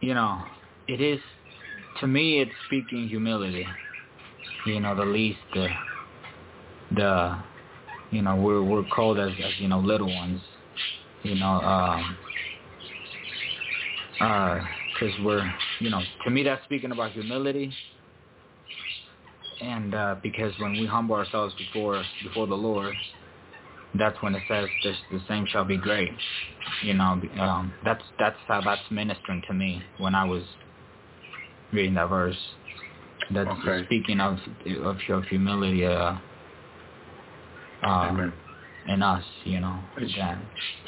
you 0.00 0.14
know, 0.14 0.42
it 0.88 1.00
is. 1.00 1.20
To 2.00 2.06
me, 2.06 2.40
it's 2.40 2.50
speaking 2.66 3.08
humility. 3.08 3.66
You 4.66 4.80
know, 4.80 4.94
the 4.94 5.04
least, 5.04 5.38
the, 5.54 5.68
the, 6.94 7.38
you 8.10 8.22
know, 8.22 8.36
we're 8.36 8.62
we're 8.62 8.84
called 8.84 9.18
as, 9.18 9.30
as 9.44 9.52
you 9.58 9.68
know 9.68 9.78
little 9.78 10.12
ones. 10.14 10.40
You 11.22 11.36
know, 11.36 11.46
um, 11.46 12.16
uh, 14.20 14.60
because 15.02 15.18
we're, 15.24 15.52
you 15.80 15.90
know, 15.90 16.00
to 16.24 16.30
me 16.30 16.42
that's 16.42 16.62
speaking 16.64 16.92
about 16.92 17.12
humility. 17.12 17.72
And 19.60 19.94
uh, 19.94 20.16
because 20.22 20.52
when 20.58 20.72
we 20.72 20.86
humble 20.86 21.14
ourselves 21.16 21.54
before 21.56 22.02
before 22.24 22.46
the 22.46 22.54
Lord, 22.54 22.94
that's 23.98 24.20
when 24.22 24.34
it 24.34 24.42
says 24.48 24.68
this, 24.82 24.96
the 25.10 25.20
same 25.28 25.46
shall 25.46 25.64
be 25.64 25.76
great. 25.76 26.10
You 26.82 26.94
know, 26.94 27.20
um, 27.40 27.72
that's 27.84 28.02
that's 28.18 28.36
how 28.48 28.60
that's 28.60 28.82
ministering 28.90 29.42
to 29.48 29.54
me 29.54 29.82
when 29.98 30.14
I 30.14 30.24
was 30.24 30.42
reading 31.72 31.94
that 31.94 32.08
verse. 32.08 32.36
That's 33.32 33.48
Okay. 33.48 33.84
speaking 33.86 34.20
of 34.20 34.38
of, 34.84 34.96
of 35.08 35.24
humility 35.24 35.86
uh, 35.86 36.16
Amen. 37.84 38.32
in 38.88 39.02
us. 39.02 39.24
You 39.44 39.60
know, 39.60 39.78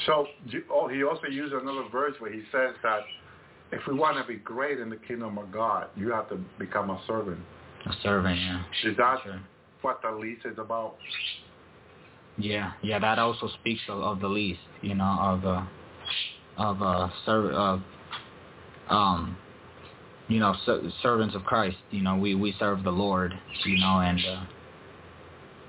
So 0.07 0.27
oh, 0.73 0.89
he 0.89 1.05
also 1.05 1.29
used 1.29 1.53
another 1.53 1.85
verse 1.93 2.15
where 2.19 2.33
he 2.33 2.43
says 2.51 2.75
that 2.83 3.03
if 3.73 3.81
we 3.87 3.95
want 3.95 4.17
to 4.19 4.25
be 4.25 4.39
great 4.39 4.79
in 4.79 4.89
the 4.91 4.97
kingdom 4.97 5.39
of 5.39 5.51
God, 5.51 5.89
you 5.97 6.11
have 6.13 6.29
to 6.29 6.37
become 6.59 6.91
a 6.91 7.01
servant. 7.07 7.41
a 7.87 7.93
servant. 8.03 8.39
Yeah. 8.39 8.63
Is 8.85 8.97
that 8.97 9.23
Sure. 9.23 9.41
what 9.83 10.01
the 10.03 10.11
least 10.11 10.47
is 10.47 10.59
about? 10.59 10.97
Yeah, 12.37 12.73
yeah, 12.83 12.99
that 12.99 13.19
also 13.19 13.49
speaks 13.61 13.83
of, 13.89 14.01
of 14.01 14.21
the 14.21 14.29
least, 14.29 14.61
you 14.81 14.95
know, 14.95 15.17
of 15.21 15.45
uh, 15.45 15.65
of 16.57 16.83
uh, 16.83 17.09
serv- 17.25 17.55
of 17.55 17.83
um, 18.89 19.37
you 20.29 20.41
know, 20.41 20.55
ser- 20.65 20.83
servants 21.03 21.35
of 21.35 21.45
Christ. 21.45 21.77
You 21.91 22.03
know, 22.03 22.17
we 22.17 22.35
we 22.35 22.55
serve 22.59 22.83
the 22.83 22.91
Lord, 22.91 23.33
you 23.65 23.79
know, 23.79 24.01
and 24.01 24.19
uh, 24.19 24.45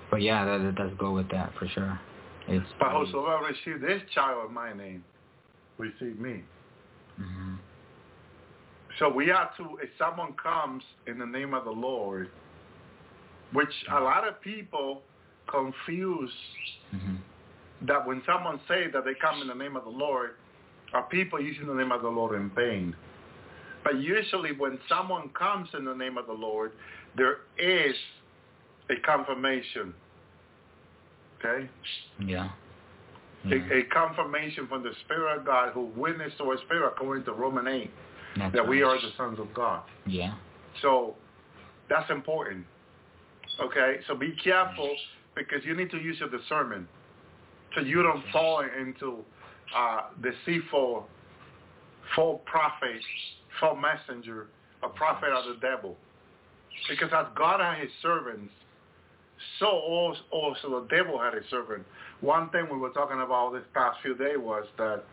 but 0.10 0.22
yeah, 0.22 0.46
that, 0.46 0.64
that 0.64 0.76
does 0.76 0.92
go 0.98 1.12
with 1.12 1.30
that 1.30 1.54
for 1.60 1.68
sure. 1.68 2.00
It's 2.48 2.66
But 2.80 2.92
whosoever 2.92 3.46
receive 3.46 3.82
this 3.82 4.02
child 4.14 4.46
of 4.46 4.52
my 4.52 4.74
name, 4.74 5.04
receive 5.78 6.20
me. 6.20 6.44
hmm 7.18 7.56
So 9.00 9.10
we 9.10 9.28
have 9.28 9.56
to, 9.58 9.78
if 9.82 9.90
someone 10.00 10.34
comes 10.42 10.84
in 11.08 11.20
the 11.20 11.26
name 11.26 11.54
of 11.54 11.66
the 11.66 11.72
Lord, 11.72 12.30
which 13.54 13.70
a 13.92 14.00
lot 14.00 14.28
of 14.28 14.42
people 14.42 15.02
confuse 15.50 16.32
hmm 16.92 17.16
that 17.82 18.08
when 18.08 18.22
someone 18.26 18.60
say 18.70 18.86
that 18.92 19.04
they 19.04 19.14
come 19.22 19.42
in 19.42 19.48
the 19.50 19.54
name 19.54 19.76
of 19.76 19.84
the 19.84 19.90
Lord, 19.90 20.32
are 20.94 21.04
people 21.04 21.42
using 21.42 21.68
the 21.68 21.74
name 21.74 21.92
of 21.92 22.02
the 22.02 22.08
Lord 22.08 22.40
in 22.40 22.50
vain. 22.52 22.96
But 23.84 24.00
usually 24.00 24.54
when 24.54 24.80
someone 24.88 25.30
comes 25.38 25.68
in 25.78 25.84
the 25.84 25.94
name 25.94 26.18
of 26.18 26.26
the 26.26 26.34
Lord, 26.34 26.72
there 27.18 27.40
is 27.60 27.96
a 28.90 28.96
confirmation. 29.06 29.94
Okay? 31.40 31.70
Yeah. 32.22 32.50
yeah. 33.46 33.56
A, 33.56 33.80
a, 33.80 33.84
confirmation 33.94 34.68
from 34.68 34.82
the 34.82 34.92
Spirit 35.06 35.40
of 35.40 35.46
God 35.46 35.74
who 35.74 35.92
witnessed 35.98 36.38
to 36.38 36.46
our 36.46 36.58
spirit 36.66 36.88
according 36.88 37.26
to 37.26 37.34
Roman 37.34 37.68
8 37.68 37.92
that's 38.36 38.54
that 38.54 38.62
right. 38.62 38.70
we 38.70 38.84
are 38.84 38.96
the 38.96 39.12
sons 39.18 39.40
of 39.40 39.54
God. 39.54 39.84
Yeah. 40.06 40.34
So 40.82 41.16
that's 41.90 42.10
important. 42.10 42.66
Okay? 43.62 43.98
So 44.08 44.16
be 44.16 44.36
careful 44.44 44.96
because 45.36 45.64
you 45.64 45.76
need 45.76 45.92
to 45.92 45.98
use 45.98 46.18
your 46.20 46.30
discernment 46.30 46.88
so 47.76 47.82
you 47.82 48.02
don't 48.02 48.24
fall 48.32 48.62
into 48.62 49.18
uh, 49.76 50.02
deceitful, 50.22 51.08
false 52.16 52.42
prophet, 52.46 53.02
false 53.60 53.78
messenger, 53.82 54.48
a 54.84 54.90
prophet 54.90 55.30
of 55.30 55.46
the 55.46 55.60
devil. 55.62 55.98
Because 56.90 57.10
as 57.14 57.26
God 57.38 57.60
had 57.60 57.80
his 57.80 57.92
servants, 58.02 58.52
so 59.60 59.68
also 59.68 60.82
the 60.82 60.88
devil 60.90 61.20
had 61.20 61.34
his 61.34 61.44
servant. 61.50 61.86
One 62.22 62.50
thing 62.50 62.68
we 62.72 62.78
were 62.78 62.92
talking 62.92 63.22
about 63.22 63.54
this 63.54 63.64
past 63.74 63.98
few 64.02 64.16
days 64.16 64.38
was 64.38 64.66
that 64.78 65.04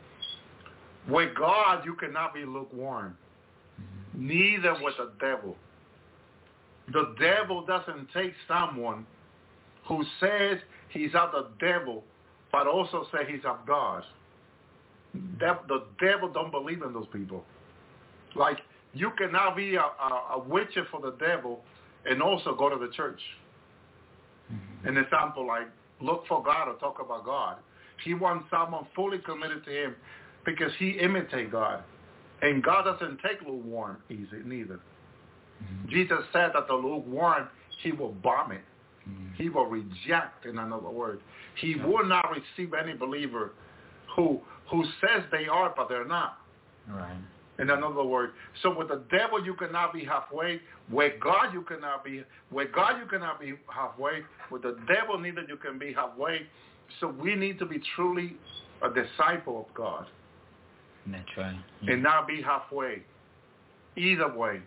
with 1.09 1.35
God 1.37 1.85
you 1.85 1.95
cannot 1.95 2.35
be 2.35 2.45
lukewarm, 2.45 3.17
neither 4.15 4.75
with 4.81 4.95
the 4.99 5.13
devil. 5.21 5.57
The 6.93 7.15
devil 7.21 7.65
doesn't 7.65 8.09
take 8.13 8.33
someone 8.47 9.07
who 9.87 10.05
says 10.21 10.59
he's 10.91 11.11
of 11.15 11.33
the 11.33 11.49
devil, 11.61 12.05
but 12.51 12.67
also 12.67 13.07
say 13.13 13.31
he's 13.31 13.45
of 13.45 13.59
God. 13.67 14.03
The 15.13 15.85
devil 16.01 16.33
don't 16.33 16.51
believe 16.51 16.83
in 16.83 16.93
those 16.93 17.07
people. 17.13 17.45
Like 18.35 18.59
you 18.95 19.11
cannot 19.19 19.57
be 19.57 19.75
a, 19.75 19.81
a, 19.81 20.37
a 20.37 20.39
witcher 20.47 20.87
for 20.91 21.01
the 21.01 21.17
devil 21.19 21.61
and 22.07 22.23
also 22.23 22.55
go 22.55 22.69
to 22.69 22.77
the 22.77 22.93
church. 22.93 23.21
An 24.85 24.97
example 24.97 25.47
like 25.47 25.69
look 26.01 26.25
for 26.29 26.43
God 26.43 26.69
or 26.69 26.75
talk 26.75 26.99
about 27.01 27.25
God. 27.25 27.57
He 28.05 28.15
wants 28.15 28.47
someone 28.51 28.87
fully 28.97 29.19
committed 29.19 29.65
to 29.65 29.71
him 29.71 29.97
because 30.45 30.73
he 30.79 30.91
imitate 30.91 31.51
God. 31.51 31.83
And 32.43 32.63
God 32.63 32.85
doesn't 32.85 33.19
take 33.19 33.41
lukewarm 33.47 33.99
easy 34.11 34.43
neither. 34.45 34.81
Mm-hmm. 35.63 35.91
Jesus 35.91 36.19
said 36.33 36.51
that 36.55 36.67
the 36.67 36.75
lukewarm, 36.75 37.49
he 37.83 37.93
will 37.93 38.15
vomit. 38.23 38.63
Mm-hmm. 39.09 39.43
He 39.43 39.49
will 39.49 39.67
reject, 39.67 40.47
in 40.47 40.59
another 40.59 40.91
word. 40.91 41.21
He 41.61 41.75
yeah. 41.77 41.87
will 41.87 42.05
not 42.05 42.27
receive 42.31 42.75
any 42.75 42.95
believer 42.95 43.53
who 44.17 44.41
who 44.71 44.85
says 45.01 45.23
they 45.31 45.47
are, 45.47 45.73
but 45.77 45.89
they're 45.89 46.07
not. 46.07 46.39
Right. 46.89 47.17
In 47.59 47.69
another 47.69 48.03
word, 48.03 48.31
so 48.63 48.77
with 48.77 48.89
the 48.89 49.03
devil 49.11 49.45
you 49.45 49.55
cannot 49.55 49.93
be 49.93 50.05
halfway. 50.05 50.61
With 50.91 51.21
God 51.21 51.53
you 51.53 51.63
cannot 51.63 52.05
be. 52.05 52.25
With 52.51 52.73
God 52.73 52.99
you 52.99 53.07
cannot 53.07 53.39
be 53.39 53.55
halfway. 53.69 54.23
With 54.51 54.63
the 54.63 54.79
devil 54.89 55.19
neither 55.19 55.43
you 55.43 55.57
can 55.57 55.79
be 55.79 55.93
halfway. 55.93 56.47
So 57.01 57.09
we 57.09 57.35
need 57.35 57.59
to 57.59 57.67
be 57.67 57.81
truly 57.95 58.37
a 58.83 58.89
disciple 58.89 59.67
of 59.69 59.75
God. 59.75 60.07
That's 61.07 61.25
right. 61.37 61.57
Yeah. 61.83 61.93
And 61.93 62.03
not 62.03 62.27
be 62.27 62.43
halfway. 62.43 63.03
Either 63.97 64.33
way, 64.33 64.61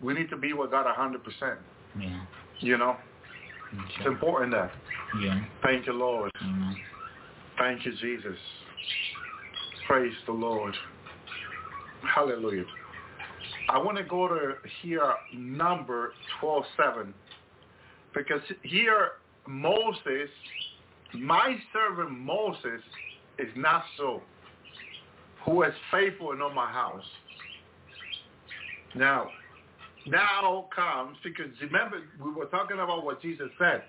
we 0.00 0.14
need 0.14 0.30
to 0.30 0.36
be 0.36 0.52
with 0.52 0.70
God 0.70 0.86
a 0.86 0.94
hundred 0.94 1.22
percent. 1.24 1.58
Yeah. 1.98 2.20
You 2.60 2.78
know, 2.78 2.96
it's 3.72 4.06
important 4.06 4.52
that. 4.52 4.70
Yeah. 5.20 5.44
Thank 5.62 5.86
you, 5.86 5.92
Lord. 5.92 6.30
Mm-hmm. 6.42 6.72
Thank 7.58 7.84
you, 7.84 7.92
Jesus. 8.00 8.38
Praise 9.86 10.14
the 10.26 10.32
Lord. 10.32 10.74
Hallelujah. 12.14 12.64
I 13.68 13.78
want 13.78 13.96
to 13.96 14.04
go 14.04 14.28
to 14.28 14.54
here 14.82 15.14
number 15.34 16.12
12.7 16.42 17.12
because 18.14 18.40
here 18.62 19.12
Moses, 19.46 20.28
my 21.14 21.56
servant 21.72 22.10
Moses 22.10 22.80
is 23.38 23.48
not 23.56 23.84
so, 23.96 24.22
who 25.44 25.62
is 25.62 25.74
faithful 25.90 26.32
in 26.32 26.40
all 26.40 26.50
my 26.50 26.70
house. 26.70 27.04
Now, 28.94 29.30
now 30.06 30.68
comes, 30.74 31.16
because 31.22 31.50
remember, 31.60 32.02
we 32.22 32.30
were 32.32 32.46
talking 32.46 32.78
about 32.78 33.04
what 33.04 33.20
Jesus 33.22 33.48
said, 33.58 33.82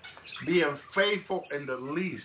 being 0.46 0.78
faithful 0.94 1.46
in 1.54 1.66
the 1.66 1.76
least. 1.76 2.24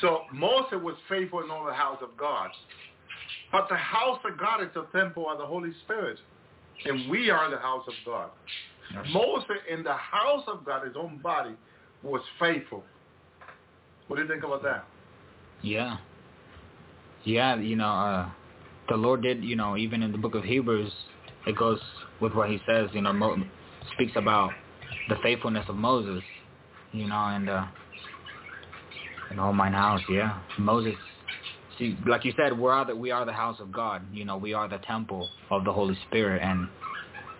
So 0.00 0.22
Moses 0.32 0.78
was 0.82 0.96
faithful 1.08 1.42
in 1.42 1.50
all 1.50 1.64
the 1.64 1.74
house 1.74 1.98
of 2.02 2.16
God. 2.16 2.50
But 3.52 3.68
the 3.68 3.76
house 3.76 4.18
of 4.24 4.38
God 4.38 4.62
is 4.62 4.70
the 4.74 4.86
temple 4.98 5.30
of 5.30 5.38
the 5.38 5.46
Holy 5.46 5.72
Spirit. 5.84 6.18
And 6.86 7.08
we 7.08 7.30
are 7.30 7.50
the 7.50 7.58
house 7.58 7.84
of 7.86 7.94
God. 8.04 8.30
Moses 9.10 9.48
in 9.70 9.82
the 9.82 9.94
house 9.94 10.44
of 10.46 10.64
God, 10.64 10.86
his 10.86 10.96
own 10.96 11.18
body, 11.18 11.54
was 12.02 12.22
faithful. 12.40 12.82
What 14.08 14.16
do 14.16 14.22
you 14.22 14.28
think 14.28 14.42
about 14.42 14.62
that? 14.64 14.86
Yeah. 15.62 15.98
Yeah, 17.24 17.56
you 17.56 17.76
know, 17.76 17.88
uh, 17.88 18.30
the 18.88 18.96
Lord 18.96 19.22
did, 19.22 19.44
you 19.44 19.56
know, 19.56 19.76
even 19.76 20.02
in 20.02 20.12
the 20.12 20.18
book 20.18 20.34
of 20.34 20.44
Hebrews, 20.44 20.92
it 21.46 21.56
goes 21.56 21.78
with 22.20 22.32
what 22.34 22.50
he 22.50 22.58
says, 22.66 22.88
you 22.92 23.00
know, 23.00 23.12
Mo- 23.12 23.42
speaks 23.94 24.12
about 24.16 24.50
the 25.08 25.16
faithfulness 25.22 25.64
of 25.68 25.76
Moses, 25.76 26.22
you 26.92 27.06
know, 27.06 27.14
and 27.26 27.48
uh, 27.48 27.64
in 29.30 29.38
all 29.38 29.52
mine 29.52 29.72
house, 29.72 30.02
yeah. 30.08 30.40
Moses 30.58 30.94
see, 31.78 31.96
like 32.06 32.24
you 32.24 32.32
said, 32.36 32.58
we 32.58 32.68
are 32.68 32.84
the 32.84 32.94
we 32.94 33.10
are 33.10 33.24
the 33.24 33.32
house 33.32 33.58
of 33.60 33.72
God. 33.72 34.02
You 34.12 34.24
know, 34.24 34.36
we 34.36 34.54
are 34.54 34.68
the 34.68 34.78
temple 34.78 35.28
of 35.50 35.64
the 35.64 35.72
Holy 35.72 35.96
Spirit, 36.08 36.42
and 36.42 36.68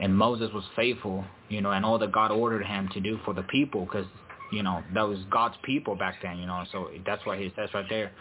and 0.01 0.16
Moses 0.16 0.51
was 0.53 0.64
faithful. 0.76 1.24
You 1.49 1.61
know, 1.61 1.70
and 1.70 1.85
all 1.85 1.99
that 1.99 2.12
God 2.12 2.30
ordered 2.30 2.64
him 2.64 2.89
to 2.95 3.01
do 3.01 3.18
for 3.24 3.35
the 3.35 3.43
people, 3.45 3.85
because 3.85 4.07
you 4.53 4.62
know 4.62 4.83
that 4.95 5.03
was 5.03 5.18
God's 5.30 5.57
people 5.62 5.97
back 5.97 6.16
then. 6.22 6.39
You 6.39 6.47
know, 6.47 6.64
so 6.72 6.89
that's 7.07 7.24
why 7.26 7.39
he 7.39 7.53
says 7.57 7.68
right 7.74 7.87
there, 7.89 8.12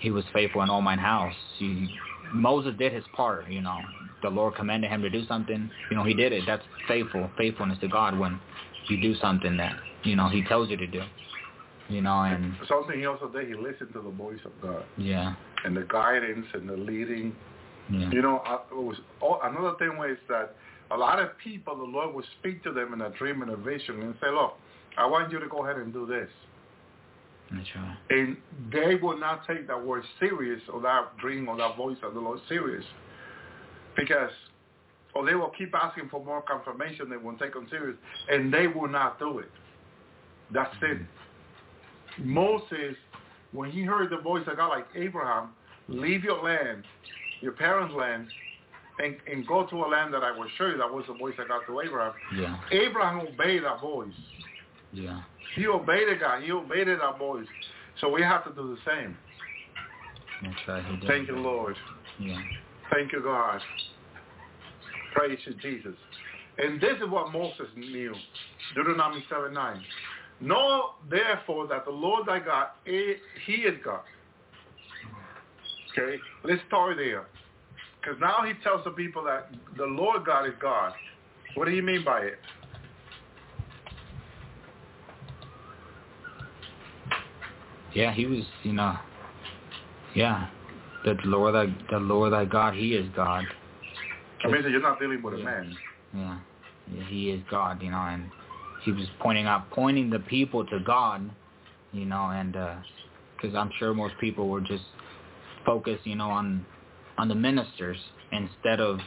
he 0.00 0.10
was 0.10 0.24
faithful 0.32 0.62
in 0.62 0.70
all 0.70 0.80
mine 0.80 0.98
house. 0.98 1.34
He, 1.58 1.88
Moses 2.32 2.74
did 2.78 2.92
his 2.92 3.04
part. 3.14 3.48
You 3.48 3.60
know, 3.60 3.78
the 4.22 4.30
Lord 4.30 4.54
commanded 4.54 4.90
him 4.90 5.02
to 5.02 5.10
do 5.10 5.24
something. 5.26 5.70
You 5.90 5.96
know, 5.96 6.04
he 6.04 6.14
did 6.14 6.32
it. 6.32 6.44
That's 6.46 6.62
faithful, 6.88 7.30
faithfulness 7.36 7.78
to 7.80 7.88
God 7.88 8.18
when 8.18 8.40
you 8.88 9.00
do 9.00 9.14
something 9.16 9.56
that 9.56 9.74
you 10.02 10.16
know 10.16 10.28
He 10.28 10.42
tells 10.44 10.68
you 10.68 10.76
to 10.76 10.86
do 10.86 11.02
you 11.92 12.00
know, 12.00 12.22
and 12.22 12.54
something 12.68 12.98
he 12.98 13.06
also 13.06 13.28
did. 13.28 13.48
He 13.48 13.54
listened 13.54 13.92
to 13.92 14.00
the 14.00 14.10
voice 14.10 14.40
of 14.44 14.52
God. 14.62 14.84
Yeah. 14.96 15.34
And 15.64 15.76
the 15.76 15.82
guidance 15.82 16.46
and 16.54 16.68
the 16.68 16.76
leading. 16.76 17.34
Yeah. 17.90 18.10
You 18.10 18.22
know, 18.22 18.42
it 18.70 18.74
was 18.74 18.96
oh, 19.22 19.38
another 19.42 19.76
thing 19.78 19.98
was 19.98 20.16
that 20.28 20.54
a 20.90 20.96
lot 20.96 21.18
of 21.18 21.36
people, 21.38 21.76
the 21.76 21.82
Lord 21.82 22.14
would 22.14 22.24
speak 22.40 22.62
to 22.64 22.72
them 22.72 22.92
in 22.94 23.02
a 23.02 23.10
dream 23.10 23.42
and 23.42 23.50
a 23.50 23.56
vision 23.56 24.02
and 24.02 24.14
say, 24.20 24.30
"Look, 24.30 24.54
I 24.96 25.06
want 25.06 25.30
you 25.30 25.40
to 25.40 25.48
go 25.48 25.64
ahead 25.64 25.76
and 25.76 25.92
do 25.92 26.06
this." 26.06 26.28
Right. 27.52 27.96
And 28.10 28.36
they 28.72 28.94
will 28.94 29.18
not 29.18 29.46
take 29.46 29.66
that 29.66 29.84
word 29.84 30.04
serious 30.18 30.60
or 30.72 30.80
that 30.82 31.16
dream 31.18 31.48
or 31.48 31.56
that 31.58 31.76
voice 31.76 31.98
of 32.02 32.14
the 32.14 32.20
Lord 32.20 32.40
serious, 32.48 32.84
because 33.96 34.30
or 35.14 35.26
they 35.26 35.34
will 35.34 35.52
keep 35.56 35.74
asking 35.74 36.08
for 36.08 36.24
more 36.24 36.42
confirmation. 36.42 37.10
They 37.10 37.18
won't 37.18 37.38
take 37.38 37.54
them 37.54 37.66
serious, 37.70 37.96
and 38.30 38.52
they 38.52 38.66
will 38.66 38.88
not 38.88 39.18
do 39.18 39.38
it. 39.38 39.50
That's 40.52 40.74
mm-hmm. 40.76 41.02
it. 41.02 42.26
Moses, 42.26 42.96
when 43.52 43.70
he 43.70 43.82
heard 43.82 44.10
the 44.10 44.18
voice 44.18 44.44
of 44.46 44.56
God 44.56 44.68
like 44.68 44.86
Abraham, 44.94 45.50
leave 45.88 46.24
your 46.24 46.42
land, 46.42 46.84
your 47.40 47.52
parents' 47.52 47.94
land, 47.94 48.28
and, 48.98 49.16
and 49.30 49.46
go 49.46 49.66
to 49.66 49.76
a 49.76 49.88
land 49.88 50.12
that 50.14 50.22
I 50.22 50.30
will 50.32 50.48
show 50.58 50.66
you. 50.66 50.78
That 50.78 50.92
was 50.92 51.04
the 51.08 51.14
voice 51.14 51.34
of 51.38 51.48
God 51.48 51.60
to 51.66 51.80
Abraham. 51.80 52.12
Yeah. 52.36 52.58
Abraham 52.70 53.26
obeyed 53.26 53.64
that 53.64 53.80
voice. 53.80 54.12
Yeah. 54.92 55.22
He 55.54 55.66
obeyed 55.66 56.20
God. 56.20 56.42
He 56.42 56.52
obeyed 56.52 56.88
that 56.88 57.18
voice. 57.18 57.46
So 58.00 58.10
we 58.10 58.22
have 58.22 58.44
to 58.44 58.52
do 58.52 58.76
the 58.76 58.90
same. 58.90 59.16
Right. 60.42 61.08
Thank 61.08 61.28
you, 61.28 61.36
Lord. 61.36 61.76
Yeah. 62.18 62.38
Thank 62.92 63.12
you, 63.12 63.22
God. 63.22 63.60
Praise 65.14 65.38
you, 65.44 65.54
Jesus. 65.54 65.94
And 66.58 66.80
this 66.80 66.96
is 67.02 67.08
what 67.08 67.32
Moses 67.32 67.68
knew. 67.76 68.14
Deuteronomy 68.74 69.24
7, 69.28 69.52
9. 69.52 69.82
Know 70.40 70.90
therefore 71.08 71.68
that 71.68 71.84
the 71.84 71.90
Lord 71.90 72.26
thy 72.26 72.40
God, 72.40 72.68
eh, 72.86 73.14
he 73.46 73.52
is 73.52 73.78
God. 73.84 74.00
Okay, 75.92 76.16
let's 76.44 76.60
start 76.66 76.96
there. 76.96 77.26
Because 78.00 78.18
now 78.20 78.44
he 78.44 78.54
tells 78.64 78.82
the 78.84 78.90
people 78.90 79.22
that 79.24 79.50
the 79.76 79.84
Lord 79.84 80.24
God 80.24 80.46
is 80.46 80.54
God. 80.60 80.92
What 81.54 81.66
do 81.66 81.70
you 81.70 81.82
mean 81.82 82.04
by 82.04 82.20
it? 82.22 82.38
Yeah, 87.94 88.12
he 88.12 88.26
was, 88.26 88.44
you 88.62 88.72
know, 88.72 88.96
yeah, 90.14 90.48
the 91.04 91.16
Lord, 91.24 91.54
thy, 91.54 91.66
the 91.90 91.98
Lord 91.98 92.32
thy 92.32 92.44
God, 92.44 92.74
he 92.74 92.94
is 92.94 93.06
God. 93.14 93.44
I 94.44 94.48
mean, 94.48 94.62
you're 94.70 94.80
not 94.80 94.98
dealing 94.98 95.22
with 95.22 95.34
yeah. 95.34 95.40
a 95.40 95.44
man. 95.44 95.76
Yeah. 96.14 96.38
yeah, 96.92 97.04
he 97.08 97.30
is 97.30 97.42
God, 97.50 97.82
you 97.82 97.90
know, 97.90 97.98
and 97.98 98.30
he 98.84 98.92
was 98.92 99.06
pointing 99.20 99.46
out, 99.46 99.70
pointing 99.70 100.10
the 100.10 100.18
people 100.20 100.66
to 100.66 100.80
God, 100.80 101.30
you 101.92 102.04
know, 102.04 102.30
and 102.30 102.52
because 102.52 103.54
uh, 103.54 103.58
I'm 103.58 103.70
sure 103.78 103.94
most 103.94 104.14
people 104.20 104.48
were 104.48 104.60
just 104.60 104.84
focused, 105.64 106.06
you 106.06 106.16
know, 106.16 106.30
on 106.30 106.66
on 107.18 107.28
the 107.28 107.34
ministers 107.34 107.98
instead 108.32 108.80
of, 108.80 108.98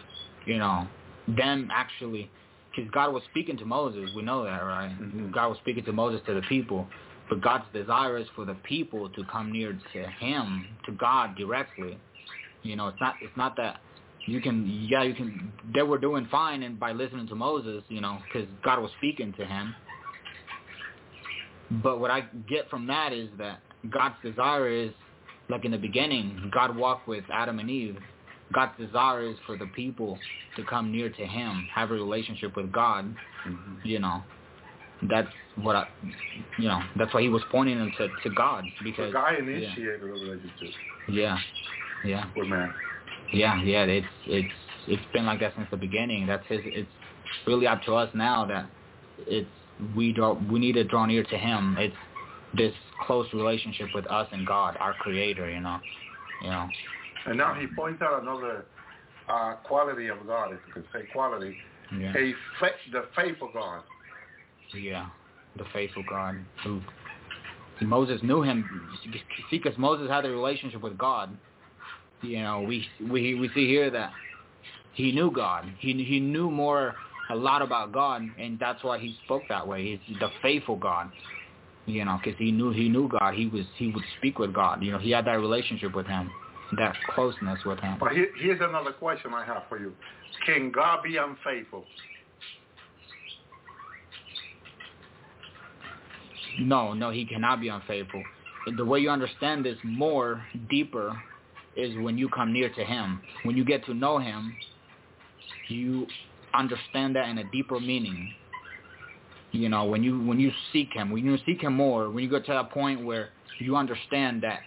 you 0.45 0.57
know, 0.57 0.87
them 1.27 1.69
actually, 1.73 2.31
because 2.73 2.89
God 2.91 3.13
was 3.13 3.23
speaking 3.31 3.57
to 3.57 3.65
Moses. 3.65 4.09
We 4.15 4.21
know 4.21 4.43
that, 4.43 4.59
right? 4.63 4.91
Mhm. 4.99 5.31
God 5.33 5.49
was 5.49 5.57
speaking 5.57 5.83
to 5.85 5.91
Moses 5.91 6.21
to 6.27 6.33
the 6.35 6.41
people, 6.43 6.87
but 7.29 7.41
God's 7.41 7.65
desire 7.73 8.17
is 8.17 8.27
for 8.35 8.45
the 8.45 8.55
people 8.63 9.09
to 9.09 9.23
come 9.31 9.51
near 9.51 9.77
to 9.93 10.07
Him, 10.19 10.67
to 10.85 10.91
God 10.91 11.35
directly. 11.35 11.97
You 12.63 12.75
know, 12.75 12.87
it's 12.87 12.99
not 12.99 13.15
it's 13.21 13.35
not 13.37 13.55
that 13.57 13.79
you 14.25 14.41
can 14.41 14.65
yeah 14.89 15.03
you 15.03 15.13
can 15.13 15.51
they 15.73 15.83
were 15.83 15.97
doing 15.97 16.27
fine 16.31 16.63
and 16.63 16.79
by 16.79 16.91
listening 16.91 17.27
to 17.27 17.35
Moses, 17.35 17.83
you 17.89 18.01
know, 18.01 18.17
because 18.27 18.47
God 18.63 18.79
was 18.81 18.91
speaking 18.97 19.33
to 19.33 19.45
him. 19.45 19.75
But 21.83 21.99
what 21.99 22.11
I 22.11 22.21
get 22.47 22.69
from 22.69 22.87
that 22.87 23.11
is 23.13 23.29
that 23.37 23.59
God's 23.89 24.15
desire 24.23 24.69
is 24.69 24.91
like 25.49 25.65
in 25.65 25.71
the 25.71 25.77
beginning, 25.77 26.49
God 26.53 26.75
walked 26.75 27.07
with 27.07 27.23
Adam 27.31 27.59
and 27.59 27.69
Eve. 27.69 27.97
God's 28.53 28.77
desire 28.79 29.23
is 29.23 29.37
for 29.45 29.57
the 29.57 29.67
people 29.67 30.17
to 30.55 30.63
come 30.63 30.91
near 30.91 31.09
to 31.09 31.25
Him, 31.25 31.67
have 31.73 31.91
a 31.91 31.93
relationship 31.93 32.55
with 32.55 32.71
God. 32.71 33.15
Mhm. 33.47 33.83
You 33.83 33.99
know, 33.99 34.23
that's 35.03 35.27
what 35.55 35.75
I, 35.75 35.87
you 36.57 36.67
know, 36.67 36.81
that's 36.97 37.13
why 37.13 37.21
He 37.21 37.29
was 37.29 37.41
pointing 37.51 37.77
them 37.77 37.91
to 37.97 38.07
to 38.23 38.29
God 38.29 38.65
The 38.79 38.91
because 38.91 39.13
guy 39.13 39.33
yeah, 39.33 39.43
initiated 39.43 40.01
a 40.01 40.05
relationship 40.05 40.69
yeah, 41.07 41.37
yeah. 42.03 42.25
with 42.35 42.47
man. 42.47 42.73
Yeah, 43.33 43.61
yeah, 43.63 43.83
it's 43.83 44.07
it's 44.27 44.53
it's 44.87 45.03
been 45.13 45.25
like 45.25 45.39
that 45.39 45.53
since 45.55 45.67
the 45.71 45.77
beginning. 45.77 46.27
That's 46.27 46.45
his. 46.47 46.61
It's 46.65 46.89
really 47.47 47.67
up 47.67 47.83
to 47.83 47.95
us 47.95 48.09
now 48.13 48.45
that 48.45 48.69
it's 49.27 49.49
we 49.95 50.11
draw 50.13 50.33
we 50.51 50.59
need 50.59 50.73
to 50.73 50.83
draw 50.83 51.05
near 51.05 51.23
to 51.23 51.37
him. 51.37 51.75
It's 51.79 51.95
this 52.55 52.73
close 53.05 53.27
relationship 53.33 53.89
with 53.93 54.07
us 54.07 54.27
and 54.31 54.45
God, 54.45 54.77
our 54.79 54.93
Creator. 54.93 55.49
You 55.49 55.59
know, 55.59 55.79
you 56.41 56.49
know. 56.49 56.69
And 57.25 57.37
now 57.37 57.53
he 57.55 57.65
points 57.67 58.01
out 58.01 58.21
another 58.21 58.65
uh, 59.27 59.55
quality 59.63 60.07
of 60.07 60.25
God, 60.27 60.53
if 60.53 60.59
you 60.67 60.73
could 60.73 60.85
say 60.93 61.07
quality, 61.11 61.55
Yeah, 61.99 62.13
a 62.15 62.33
fa- 62.59 62.71
the 62.91 63.05
faithful 63.15 63.49
God. 63.53 63.81
Yeah, 64.73 65.07
the 65.57 65.65
faithful 65.73 66.03
God 66.09 66.35
who 66.63 66.81
Moses 67.81 68.21
knew 68.23 68.41
him. 68.41 68.65
See, 69.03 69.57
because 69.57 69.77
Moses 69.77 70.09
had 70.09 70.25
a 70.25 70.29
relationship 70.29 70.81
with 70.81 70.97
God. 70.97 71.35
You 72.21 72.41
know, 72.41 72.61
we 72.61 72.85
we 73.01 73.35
we 73.35 73.49
see 73.53 73.67
here 73.67 73.89
that 73.91 74.11
he 74.93 75.11
knew 75.11 75.31
God. 75.31 75.65
He 75.79 75.93
he 76.03 76.19
knew 76.19 76.49
more 76.49 76.95
a 77.29 77.35
lot 77.35 77.61
about 77.61 77.91
God, 77.91 78.21
and 78.39 78.57
that's 78.59 78.83
why 78.83 78.99
he 78.99 79.15
spoke 79.25 79.43
that 79.49 79.67
way. 79.67 79.99
He's 80.03 80.17
the 80.19 80.29
faithful 80.41 80.75
God. 80.75 81.11
You 81.85 82.03
know, 82.03 82.19
because 82.23 82.37
he 82.39 82.51
knew 82.51 82.71
he 82.71 82.89
knew 82.89 83.07
God. 83.07 83.35
He 83.35 83.47
was 83.47 83.65
he 83.77 83.91
would 83.91 84.03
speak 84.17 84.39
with 84.39 84.53
God. 84.53 84.81
You 84.81 84.91
know, 84.93 84.97
he 84.97 85.11
had 85.11 85.25
that 85.25 85.33
relationship 85.39 85.95
with 85.95 86.07
Him, 86.07 86.31
that 86.77 86.95
closeness 87.13 87.59
with 87.65 87.79
Him. 87.79 87.97
But 87.99 88.13
here, 88.13 88.29
here's 88.41 88.61
another 88.61 88.91
question 88.91 89.33
I 89.33 89.45
have 89.45 89.63
for 89.69 89.79
you. 89.79 89.93
Can 90.45 90.71
God 90.71 91.03
be 91.03 91.17
unfaithful? 91.17 91.85
No, 96.59 96.93
no, 96.93 97.09
he 97.11 97.25
cannot 97.25 97.59
be 97.61 97.67
unfaithful. 97.67 98.23
The 98.77 98.85
way 98.85 98.99
you 98.99 99.09
understand 99.09 99.65
this 99.65 99.77
more 99.83 100.43
deeper 100.69 101.21
is 101.75 101.95
when 101.97 102.17
you 102.17 102.29
come 102.29 102.53
near 102.53 102.69
to 102.69 102.83
him. 102.83 103.21
When 103.43 103.55
you 103.55 103.65
get 103.65 103.85
to 103.85 103.93
know 103.93 104.17
him, 104.17 104.55
you 105.67 106.07
understand 106.53 107.15
that 107.15 107.29
in 107.29 107.37
a 107.37 107.43
deeper 107.51 107.79
meaning. 107.79 108.33
You 109.51 109.69
know, 109.69 109.85
when 109.85 110.03
you 110.03 110.21
when 110.21 110.39
you 110.39 110.51
seek 110.73 110.93
him, 110.93 111.11
when 111.11 111.25
you 111.25 111.37
seek 111.45 111.61
him 111.61 111.73
more, 111.73 112.09
when 112.09 112.23
you 112.23 112.29
get 112.29 112.45
to 112.47 112.51
that 112.53 112.71
point 112.71 113.05
where 113.05 113.29
you 113.59 113.75
understand 113.75 114.43
that 114.43 114.59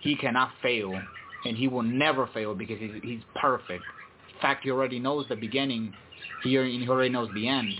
he 0.00 0.16
cannot 0.16 0.50
fail 0.62 1.00
and 1.44 1.56
he 1.56 1.68
will 1.68 1.82
never 1.82 2.28
fail 2.34 2.54
because 2.54 2.78
he's, 2.78 2.92
he's 3.02 3.22
perfect. 3.36 3.84
In 4.34 4.40
fact, 4.40 4.64
he 4.64 4.70
already 4.70 4.98
knows 4.98 5.26
the 5.28 5.36
beginning. 5.36 5.94
He 6.42 6.50
he 6.50 6.88
already 6.88 7.10
knows 7.10 7.30
the 7.34 7.48
end. 7.48 7.74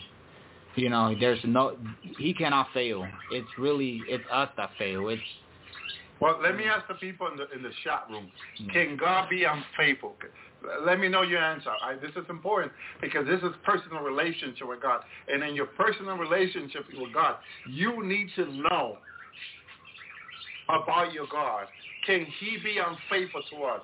You 0.77 0.91
know, 0.91 1.15
there's 1.19 1.39
no, 1.45 1.77
he 2.19 2.35
cannot 2.35 2.67
fail. 2.75 3.07
It's 3.31 3.49
really, 3.59 4.03
it's 4.09 4.25
us 4.31 4.49
that 4.57 4.71
fail. 4.79 5.09
It's, 5.09 5.23
Well, 6.21 6.41
let 6.43 6.57
me 6.57 6.65
ask 6.65 6.89
the 6.89 6.95
people 6.95 7.29
in 7.29 7.37
the 7.37 7.51
in 7.55 7.63
the 7.63 7.71
chat 7.85 8.07
room. 8.11 8.29
Can 8.73 8.97
God 8.97 9.29
be 9.29 9.45
unfaithful? 9.45 10.17
Let 10.85 10.99
me 10.99 11.09
know 11.09 11.23
your 11.23 11.43
answer. 11.43 11.71
I, 11.83 11.95
this 11.95 12.11
is 12.17 12.29
important 12.29 12.73
because 13.01 13.27
this 13.27 13.41
is 13.43 13.51
personal 13.65 14.03
relationship 14.03 14.67
with 14.67 14.83
God, 14.83 15.03
and 15.29 15.45
in 15.45 15.55
your 15.55 15.67
personal 15.67 16.17
relationship 16.17 16.87
with 16.99 17.13
God, 17.13 17.37
you 17.69 18.05
need 18.05 18.29
to 18.37 18.51
know 18.53 18.99
about 20.69 21.13
your 21.13 21.27
God. 21.31 21.67
Can 22.07 22.27
He 22.41 22.57
be 22.65 22.79
unfaithful 22.79 23.43
to 23.51 23.65
us? 23.65 23.83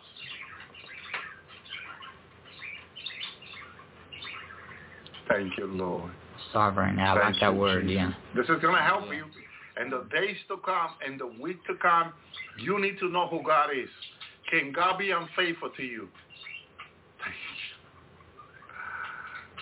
Thank 5.28 5.56
you, 5.58 5.66
Lord. 5.66 6.10
Sovereign. 6.52 6.98
I 6.98 7.14
like 7.14 7.34
that 7.40 7.52
you, 7.54 7.58
word, 7.58 7.86
Jesus. 7.86 7.94
yeah. 7.94 8.12
This 8.34 8.44
is 8.44 8.60
going 8.62 8.76
to 8.76 8.82
help 8.82 9.04
you. 9.12 9.24
And 9.76 9.90
the 9.90 10.06
days 10.12 10.36
to 10.48 10.56
come, 10.64 10.90
and 11.06 11.18
the 11.18 11.32
week 11.42 11.64
to 11.66 11.74
come, 11.76 12.12
you 12.58 12.80
need 12.80 12.98
to 12.98 13.08
know 13.08 13.28
who 13.28 13.42
God 13.42 13.70
is. 13.70 13.88
Can 14.50 14.72
God 14.72 14.98
be 14.98 15.10
unfaithful 15.10 15.70
to 15.76 15.82
you? 15.82 16.08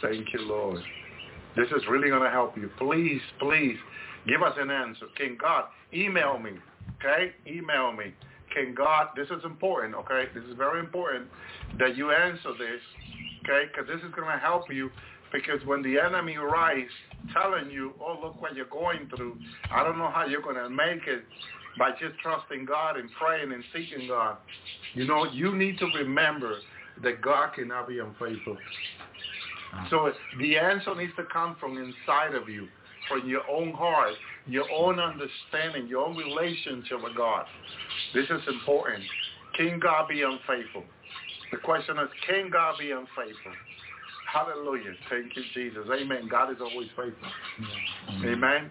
Thank 0.01 0.27
you, 0.33 0.41
Lord. 0.41 0.81
This 1.57 1.69
is 1.69 1.83
really 1.91 2.09
going 2.09 2.23
to 2.23 2.31
help 2.31 2.57
you. 2.57 2.71
Please, 2.79 3.21
please, 3.41 3.77
give 4.27 4.43
us 4.43 4.55
an 4.59 4.71
answer. 4.71 5.07
Can 5.17 5.37
God 5.41 5.65
email 5.93 6.39
me? 6.39 6.53
Okay, 7.01 7.33
email 7.47 7.93
me. 7.93 8.15
Can 8.55 8.75
God? 8.75 9.09
This 9.17 9.27
is 9.27 9.45
important. 9.45 9.95
Okay, 9.95 10.25
this 10.35 10.45
is 10.45 10.57
very 10.57 10.81
important 10.81 11.27
that 11.79 11.97
you 11.97 12.13
answer 12.13 12.53
this. 12.59 12.81
Okay, 13.45 13.71
because 13.71 13.89
this 13.89 14.05
is 14.09 14.15
going 14.15 14.31
to 14.31 14.39
help 14.39 14.73
you. 14.73 14.91
Because 15.33 15.65
when 15.67 15.83
the 15.83 15.99
enemy 15.99 16.37
rise, 16.37 16.89
telling 17.33 17.71
you, 17.71 17.95
"Oh, 18.01 18.19
look 18.21 18.41
what 18.41 18.55
you're 18.55 18.67
going 18.67 19.09
through," 19.09 19.37
I 19.71 19.85
don't 19.85 19.99
know 19.99 20.11
how 20.11 20.25
you're 20.25 20.43
going 20.43 20.57
to 20.57 20.71
make 20.71 21.07
it 21.07 21.25
by 21.79 21.91
just 21.93 22.19
trusting 22.21 22.65
God 22.65 22.97
and 22.97 23.11
praying 23.13 23.53
and 23.53 23.63
seeking 23.73 24.09
God. 24.09 24.39
You 24.95 25.05
know, 25.05 25.25
you 25.25 25.55
need 25.55 25.79
to 25.79 25.87
remember 25.87 26.59
that 27.03 27.21
God 27.21 27.55
cannot 27.55 27.89
be 27.89 27.99
unfaithful. 27.99 28.57
So 29.91 30.13
the 30.39 30.59
answer 30.59 30.95
needs 30.95 31.13
to 31.17 31.25
come 31.25 31.57
from 31.61 31.77
inside 31.77 32.35
of 32.35 32.49
you, 32.49 32.69
from 33.09 33.29
your 33.29 33.49
own 33.49 33.73
heart, 33.73 34.15
your 34.47 34.71
own 34.71 34.99
understanding, 34.99 35.89
your 35.89 36.07
own 36.07 36.17
relationship 36.17 37.03
with 37.03 37.15
God. 37.15 37.45
This 38.15 38.25
is 38.25 38.41
important. 38.49 39.05
Can 39.57 39.79
God 39.79 40.09
be 40.09 40.23
unfaithful? 40.23 40.85
The 41.51 41.59
question 41.59 41.99
is, 41.99 42.09
can 42.27 42.51
God 42.51 42.79
be 42.79 42.91
unfaithful? 42.91 43.53
Hallelujah. 44.33 44.93
Thank 45.09 45.35
you, 45.37 45.43
Jesus. 45.55 45.87
Amen. 45.91 46.29
God 46.29 46.51
is 46.51 46.59
always 46.61 46.89
faithful. 46.95 47.29
Amen. 48.25 48.71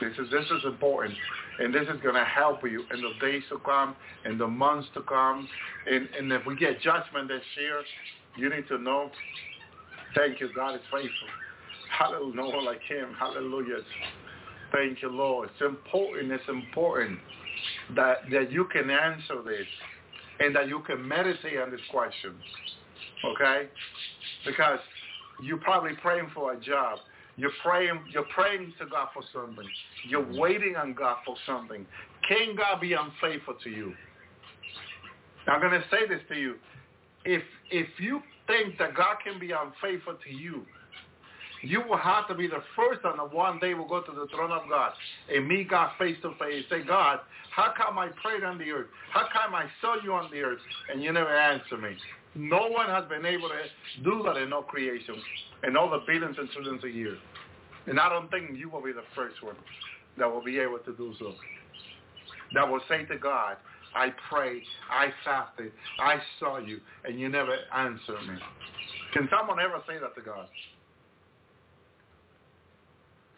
This 0.00 0.12
is 0.18 0.30
this 0.30 0.44
is 0.46 0.64
important, 0.64 1.14
and 1.60 1.72
this 1.72 1.82
is 1.82 2.00
going 2.02 2.14
to 2.14 2.24
help 2.24 2.62
you 2.64 2.84
in 2.92 3.00
the 3.00 3.12
days 3.20 3.42
to 3.50 3.58
come, 3.58 3.94
in 4.24 4.38
the 4.38 4.46
months 4.46 4.88
to 4.94 5.02
come, 5.02 5.48
and 5.90 6.08
and 6.18 6.32
if 6.32 6.44
we 6.46 6.56
get 6.56 6.80
judgment 6.80 7.28
this 7.28 7.42
year, 7.56 7.82
you 8.36 8.50
need 8.50 8.66
to 8.68 8.78
know. 8.78 9.10
Thank 10.16 10.40
you, 10.40 10.50
God 10.54 10.74
is 10.74 10.80
faithful. 10.90 11.28
Hallelujah. 11.96 12.36
No 12.36 12.48
one 12.48 12.64
like 12.64 12.82
Him. 12.82 13.14
Hallelujah. 13.18 13.78
Thank 14.72 15.00
you, 15.00 15.10
Lord. 15.10 15.50
It's 15.52 15.62
important. 15.62 16.32
It's 16.32 16.48
important 16.48 17.18
that 17.94 18.28
that 18.32 18.50
you 18.50 18.64
can 18.66 18.90
answer 18.90 19.42
this, 19.44 19.66
and 20.40 20.54
that 20.56 20.68
you 20.68 20.80
can 20.80 21.06
meditate 21.06 21.58
on 21.58 21.70
this 21.70 21.80
question. 21.90 22.34
Okay, 23.24 23.68
because 24.44 24.80
you're 25.42 25.58
probably 25.58 25.92
praying 26.02 26.30
for 26.34 26.52
a 26.52 26.60
job. 26.60 26.98
You're 27.36 27.52
praying, 27.64 28.00
you're 28.12 28.26
praying 28.34 28.74
to 28.78 28.86
God 28.86 29.08
for 29.14 29.22
something. 29.32 29.66
You're 30.08 30.32
waiting 30.34 30.76
on 30.76 30.94
God 30.94 31.18
for 31.24 31.36
something. 31.46 31.86
Can 32.28 32.56
God 32.56 32.80
be 32.80 32.92
unfaithful 32.92 33.54
to 33.64 33.70
you? 33.70 33.94
I'm 35.46 35.60
going 35.60 35.72
to 35.72 35.84
say 35.90 36.06
this 36.08 36.20
to 36.28 36.38
you. 36.38 36.56
If 37.24 37.42
if 37.70 37.88
you 37.98 38.20
think 38.46 38.78
that 38.78 38.94
God 38.94 39.16
can 39.24 39.38
be 39.38 39.52
unfaithful 39.52 40.14
to 40.24 40.34
you, 40.34 40.66
you 41.62 41.80
will 41.88 41.96
have 41.96 42.26
to 42.28 42.34
be 42.34 42.48
the 42.48 42.62
first 42.74 43.04
on 43.04 43.16
the 43.16 43.24
one 43.24 43.60
day 43.60 43.74
will 43.74 43.88
go 43.88 44.02
to 44.02 44.12
the 44.12 44.26
throne 44.34 44.50
of 44.50 44.68
God 44.68 44.92
and 45.32 45.46
meet 45.46 45.70
God 45.70 45.90
face 45.98 46.16
to 46.22 46.34
face. 46.38 46.64
Say, 46.68 46.82
God, 46.82 47.20
how 47.54 47.72
come 47.76 47.98
I 47.98 48.08
prayed 48.20 48.42
on 48.42 48.58
the 48.58 48.70
earth? 48.70 48.88
How 49.12 49.28
come 49.32 49.54
I 49.54 49.66
saw 49.80 49.96
you 50.02 50.12
on 50.12 50.30
the 50.32 50.40
earth 50.40 50.58
and 50.92 51.02
you 51.02 51.12
never 51.12 51.34
answered 51.34 51.80
me? 51.80 51.96
No 52.34 52.68
one 52.68 52.88
has 52.88 53.04
been 53.08 53.26
able 53.26 53.48
to 53.48 54.02
do 54.02 54.22
that 54.24 54.36
in 54.38 54.52
all 54.52 54.62
creation 54.62 55.16
in 55.64 55.76
all 55.76 55.90
the 55.90 56.00
billions 56.06 56.36
and 56.38 56.50
trillions 56.50 56.82
of 56.82 56.90
years. 56.90 57.18
And 57.86 57.98
I 57.98 58.08
don't 58.08 58.30
think 58.30 58.56
you 58.56 58.68
will 58.68 58.82
be 58.82 58.92
the 58.92 59.04
first 59.14 59.42
one 59.42 59.56
that 60.18 60.30
will 60.30 60.42
be 60.42 60.58
able 60.58 60.78
to 60.78 60.92
do 60.92 61.14
so. 61.18 61.34
That 62.54 62.68
will 62.68 62.80
say 62.88 63.04
to 63.06 63.18
God, 63.18 63.56
I 63.94 64.08
prayed, 64.30 64.62
I 64.90 65.08
fasted, 65.24 65.72
I 66.00 66.16
saw 66.38 66.58
you, 66.58 66.80
and 67.04 67.18
you 67.18 67.28
never 67.28 67.56
answered 67.74 68.22
me. 68.28 68.38
Can 69.12 69.28
someone 69.36 69.58
ever 69.60 69.82
say 69.86 69.98
that 69.98 70.14
to 70.14 70.22
God? 70.22 70.48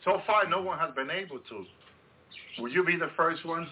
So 0.04 0.20
far, 0.26 0.48
no 0.48 0.62
one 0.62 0.78
has 0.78 0.94
been 0.94 1.10
able 1.10 1.38
to. 1.38 1.64
Will 2.60 2.70
you 2.70 2.84
be 2.84 2.96
the 2.96 3.10
first 3.16 3.44
one? 3.44 3.66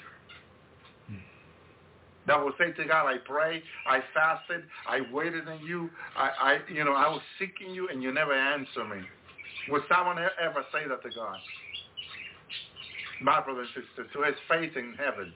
That 2.26 2.38
will 2.38 2.52
say 2.58 2.72
to 2.72 2.84
God, 2.84 3.06
I 3.06 3.16
pray, 3.24 3.62
I 3.86 4.00
fasted, 4.14 4.64
I 4.86 5.00
waited 5.12 5.48
on 5.48 5.64
you, 5.64 5.90
I, 6.16 6.30
I 6.40 6.58
you 6.72 6.84
know, 6.84 6.92
I 6.92 7.08
was 7.08 7.22
seeking 7.38 7.74
you 7.74 7.88
and 7.88 8.02
you 8.02 8.12
never 8.12 8.32
answer 8.32 8.84
me. 8.84 9.02
Would 9.70 9.82
someone 9.92 10.18
ever 10.18 10.64
say 10.72 10.88
that 10.88 11.02
to 11.02 11.10
God? 11.14 11.38
My 13.20 13.40
brother 13.40 13.60
and 13.60 13.68
sister, 13.68 14.06
to 14.12 14.22
his 14.26 14.34
faith 14.48 14.76
in 14.76 14.94
heaven. 14.94 15.32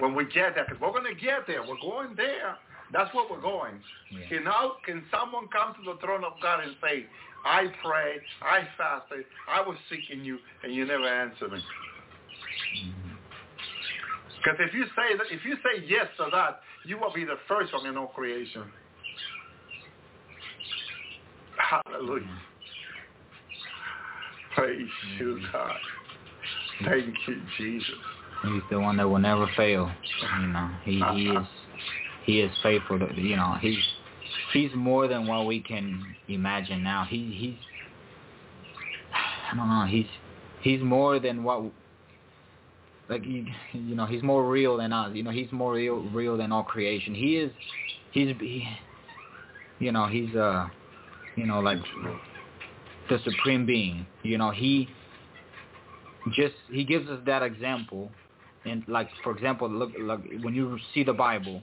When 0.00 0.14
we 0.14 0.24
get 0.24 0.56
there, 0.56 0.64
because 0.64 0.80
we're 0.80 0.90
going 0.90 1.04
to 1.04 1.20
get 1.20 1.46
there. 1.46 1.62
We're 1.62 1.80
going 1.80 2.16
there. 2.16 2.56
That's 2.92 3.14
where 3.14 3.24
we're 3.30 3.40
going. 3.40 3.74
Yeah. 4.10 4.28
Can, 4.28 4.44
now, 4.44 4.72
can 4.84 5.04
someone 5.10 5.46
come 5.48 5.74
to 5.74 5.92
the 5.92 5.98
throne 6.00 6.24
of 6.24 6.32
God 6.42 6.64
and 6.64 6.74
say, 6.82 7.06
I 7.44 7.66
pray, 7.84 8.16
I 8.42 8.66
fasted, 8.76 9.24
I 9.48 9.60
was 9.60 9.76
seeking 9.90 10.24
you, 10.24 10.38
and 10.62 10.74
you 10.74 10.84
never 10.84 11.06
answered 11.06 11.52
me? 11.52 11.58
Mm-hmm. 11.58 13.03
Because 14.44 14.60
if 14.60 14.74
you 14.74 14.84
say 14.94 15.16
that, 15.16 15.26
if 15.30 15.44
you 15.44 15.54
say 15.56 15.82
yes 15.86 16.06
to 16.18 16.26
that, 16.30 16.60
you 16.84 16.98
will 16.98 17.12
be 17.12 17.24
the 17.24 17.38
first 17.48 17.72
one 17.72 17.86
in 17.86 17.96
all 17.96 18.08
creation. 18.08 18.64
Hallelujah. 21.56 22.26
Praise 24.54 24.88
you, 25.18 25.26
mm-hmm. 25.36 25.52
God. 25.52 25.76
Thank 26.84 27.14
you, 27.26 27.42
Jesus. 27.56 27.94
He's 28.42 28.62
the 28.70 28.78
one 28.78 28.98
that 28.98 29.08
will 29.08 29.18
never 29.18 29.48
fail. 29.56 29.90
You 30.40 30.46
know, 30.48 30.70
he, 30.84 30.92
he 30.92 31.02
uh-huh. 31.02 31.40
is 31.40 31.46
he 32.26 32.40
is 32.40 32.52
faithful. 32.62 32.98
To, 32.98 33.08
you 33.16 33.36
know, 33.36 33.56
he's 33.60 33.78
he's 34.52 34.70
more 34.74 35.08
than 35.08 35.26
what 35.26 35.46
we 35.46 35.60
can 35.60 36.14
imagine 36.28 36.82
now. 36.82 37.06
He 37.08 37.34
he's 37.38 37.56
I 39.52 39.56
don't 39.56 39.68
know. 39.68 39.86
He's 39.86 40.06
he's 40.60 40.82
more 40.82 41.18
than 41.18 41.42
what 41.42 41.72
like 43.08 43.24
you, 43.24 43.46
you 43.72 43.94
know 43.94 44.06
he's 44.06 44.22
more 44.22 44.48
real 44.48 44.76
than 44.76 44.92
us. 44.92 45.10
You 45.14 45.22
know 45.22 45.30
he's 45.30 45.50
more 45.52 45.74
real 45.74 45.96
real 46.12 46.36
than 46.36 46.52
all 46.52 46.64
creation. 46.64 47.14
He 47.14 47.36
is 47.36 47.50
he's 48.12 48.34
he, 48.40 48.64
you 49.78 49.92
know 49.92 50.06
he's 50.06 50.34
uh 50.34 50.66
you 51.36 51.46
know 51.46 51.60
like 51.60 51.78
the 53.08 53.18
supreme 53.24 53.66
being. 53.66 54.06
You 54.22 54.38
know 54.38 54.50
he 54.50 54.88
just 56.32 56.54
he 56.70 56.84
gives 56.84 57.08
us 57.08 57.20
that 57.26 57.42
example 57.42 58.10
and 58.64 58.82
like 58.88 59.08
for 59.22 59.32
example 59.32 59.68
look 59.68 59.90
like 59.98 60.20
when 60.42 60.54
you 60.54 60.78
see 60.92 61.04
the 61.04 61.12
bible 61.12 61.62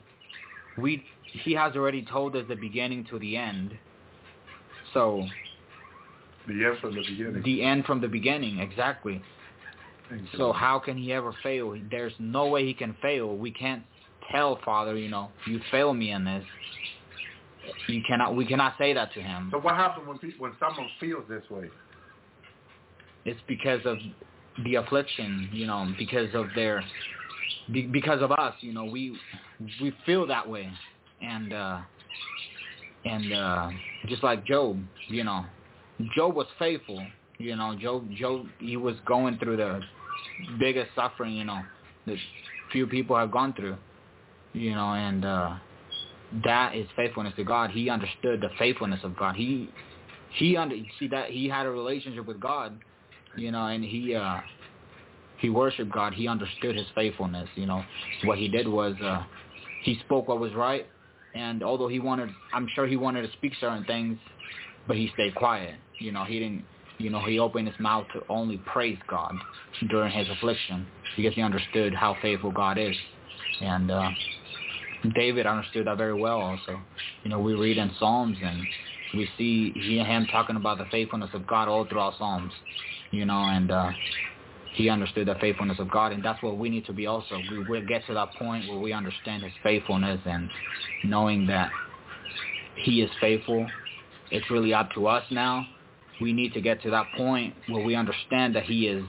we 0.77 1.03
he 1.25 1.53
has 1.53 1.75
already 1.75 2.05
told 2.05 2.35
us 2.35 2.45
the 2.47 2.55
beginning 2.55 3.05
to 3.05 3.17
the 3.19 3.35
end 3.35 3.77
so 4.93 5.25
the 6.47 6.65
end 6.65 6.77
from 6.79 6.95
the 6.95 7.01
beginning 7.01 7.41
the 7.43 7.63
end 7.63 7.85
from 7.85 8.01
the 8.01 8.07
beginning 8.07 8.59
exactly 8.59 9.21
so 10.37 10.51
how 10.51 10.79
can 10.79 10.97
he 10.97 11.13
ever 11.13 11.33
fail? 11.43 11.75
There's 11.89 12.13
no 12.19 12.47
way 12.47 12.65
he 12.65 12.73
can 12.73 12.95
fail. 13.01 13.35
We 13.35 13.51
can't 13.51 13.83
tell 14.31 14.59
father 14.63 14.97
you 14.97 15.09
know 15.09 15.29
you 15.45 15.59
fail 15.71 15.93
me 15.93 16.11
in 16.11 16.25
this. 16.25 16.43
You 17.87 18.01
cannot 18.07 18.35
we 18.35 18.45
cannot 18.45 18.75
say 18.77 18.93
that 18.93 19.13
to 19.13 19.21
him. 19.21 19.49
So 19.51 19.59
what 19.59 19.75
happens 19.75 20.07
when 20.07 20.17
people, 20.17 20.45
when 20.47 20.53
someone 20.59 20.87
feels 20.99 21.23
this 21.29 21.43
way? 21.49 21.69
It's 23.25 23.39
because 23.47 23.81
of 23.85 23.97
the 24.63 24.75
affliction, 24.75 25.49
you 25.53 25.67
know, 25.67 25.93
because 25.97 26.33
of 26.33 26.47
their, 26.55 26.83
because 27.71 28.21
of 28.21 28.31
us, 28.31 28.53
you 28.61 28.73
know, 28.73 28.85
we 28.85 29.17
we 29.81 29.93
feel 30.05 30.25
that 30.27 30.47
way, 30.47 30.69
and 31.21 31.53
uh, 31.53 31.79
and 33.05 33.33
uh, 33.33 33.69
just 34.07 34.23
like 34.23 34.45
Job, 34.45 34.79
you 35.07 35.23
know, 35.23 35.45
Job 36.15 36.35
was 36.35 36.47
faithful, 36.57 37.05
you 37.37 37.55
know, 37.55 37.75
Job 37.79 38.09
Job 38.17 38.47
he 38.59 38.77
was 38.77 38.95
going 39.05 39.37
through 39.37 39.57
the 39.57 39.81
biggest 40.59 40.89
suffering, 40.95 41.33
you 41.33 41.43
know, 41.43 41.61
that 42.05 42.17
few 42.71 42.87
people 42.87 43.15
have 43.15 43.31
gone 43.31 43.53
through, 43.53 43.77
you 44.53 44.71
know, 44.71 44.93
and 44.93 45.25
uh, 45.25 45.55
that 46.43 46.75
is 46.75 46.87
faithfulness 46.95 47.33
to 47.35 47.43
God. 47.43 47.71
He 47.71 47.89
understood 47.89 48.41
the 48.41 48.49
faithfulness 48.57 49.01
of 49.03 49.17
God. 49.17 49.35
He 49.35 49.69
he 50.33 50.55
under 50.55 50.75
see 50.97 51.07
that 51.09 51.29
he 51.29 51.49
had 51.49 51.65
a 51.65 51.69
relationship 51.69 52.25
with 52.25 52.39
God 52.39 52.79
you 53.35 53.51
know, 53.51 53.67
and 53.67 53.83
he 53.83 54.15
uh 54.15 54.39
he 55.37 55.49
worshiped 55.49 55.91
God. 55.91 56.13
He 56.13 56.27
understood 56.27 56.75
his 56.75 56.85
faithfulness, 56.93 57.49
you 57.55 57.65
know. 57.65 57.83
What 58.23 58.37
he 58.37 58.47
did 58.47 58.67
was 58.67 58.95
uh 59.03 59.23
he 59.83 59.99
spoke 60.05 60.27
what 60.27 60.39
was 60.39 60.53
right 60.53 60.85
and 61.33 61.63
although 61.63 61.87
he 61.87 61.99
wanted 61.99 62.29
I'm 62.53 62.67
sure 62.75 62.85
he 62.87 62.97
wanted 62.97 63.23
to 63.23 63.31
speak 63.33 63.53
certain 63.59 63.85
things, 63.85 64.17
but 64.87 64.97
he 64.97 65.09
stayed 65.13 65.35
quiet. 65.35 65.75
You 65.99 66.11
know, 66.11 66.23
he 66.23 66.39
didn't 66.39 66.65
you 67.01 67.09
know, 67.09 67.23
he 67.25 67.39
opened 67.39 67.67
his 67.67 67.79
mouth 67.79 68.05
to 68.13 68.21
only 68.29 68.57
praise 68.65 68.99
God 69.07 69.33
during 69.89 70.11
his 70.11 70.27
affliction 70.29 70.87
because 71.17 71.33
he 71.33 71.41
understood 71.41 71.93
how 71.93 72.15
faithful 72.21 72.51
God 72.51 72.77
is. 72.77 72.95
And 73.61 73.91
uh 73.91 74.11
David 75.15 75.47
understood 75.47 75.87
that 75.87 75.97
very 75.97 76.13
well 76.13 76.39
also. 76.39 76.79
You 77.23 77.31
know, 77.31 77.39
we 77.39 77.55
read 77.55 77.77
in 77.77 77.91
Psalms 77.97 78.37
and 78.43 78.67
we 79.15 79.27
see 79.37 79.71
him 79.99 80.27
talking 80.31 80.55
about 80.55 80.77
the 80.77 80.85
faithfulness 80.91 81.31
of 81.33 81.47
God 81.47 81.67
all 81.67 81.85
throughout 81.85 82.13
Psalms 82.19 82.53
you 83.11 83.25
know, 83.25 83.47
and 83.47 83.69
uh, 83.71 83.91
he 84.73 84.89
understood 84.89 85.27
the 85.27 85.35
faithfulness 85.35 85.79
of 85.79 85.91
God, 85.91 86.13
and 86.13 86.23
that's 86.23 86.41
what 86.41 86.57
we 86.57 86.69
need 86.69 86.85
to 86.85 86.93
be 86.93 87.05
also. 87.05 87.41
We 87.51 87.63
will 87.63 87.85
get 87.85 88.05
to 88.07 88.13
that 88.13 88.33
point 88.35 88.67
where 88.67 88.79
we 88.79 88.93
understand 88.93 89.43
his 89.43 89.53
faithfulness 89.61 90.21
and 90.25 90.49
knowing 91.03 91.45
that 91.47 91.71
he 92.75 93.01
is 93.01 93.11
faithful. 93.19 93.67
It's 94.31 94.49
really 94.49 94.73
up 94.73 94.89
to 94.95 95.07
us 95.07 95.23
now. 95.29 95.67
We 96.21 96.33
need 96.33 96.53
to 96.53 96.61
get 96.61 96.81
to 96.83 96.89
that 96.91 97.07
point 97.17 97.53
where 97.67 97.83
we 97.83 97.95
understand 97.95 98.55
that 98.55 98.63
he 98.63 98.87
is 98.87 99.03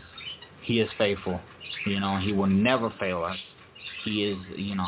he 0.62 0.80
is 0.80 0.88
faithful. 0.96 1.40
You 1.86 2.00
know, 2.00 2.18
he 2.18 2.32
will 2.32 2.46
never 2.46 2.92
fail 2.98 3.24
us. 3.24 3.36
He 4.04 4.24
is, 4.24 4.38
you 4.56 4.74
know, 4.74 4.86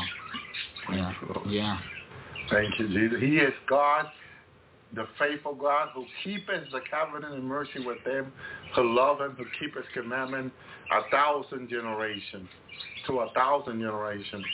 yeah, 0.91 1.13
yeah. 1.47 1.79
Thank 2.49 2.79
you, 2.79 2.87
Jesus. 2.87 3.19
He 3.19 3.37
is 3.37 3.53
God 3.67 4.05
the 4.95 5.07
faithful 5.19 5.53
God 5.53 5.89
who 5.93 6.05
keepeth 6.23 6.71
the 6.71 6.79
covenant 6.89 7.33
and 7.33 7.43
mercy 7.43 7.85
with 7.85 8.03
them 8.05 8.31
who 8.75 8.95
love 8.95 9.19
him, 9.19 9.35
who 9.37 9.45
keep 9.59 9.75
his 9.75 9.85
commandment 9.93 10.53
a 10.91 11.09
thousand 11.09 11.69
generations 11.69 12.47
to 13.07 13.19
a 13.19 13.31
thousand 13.33 13.79
generations. 13.79 14.45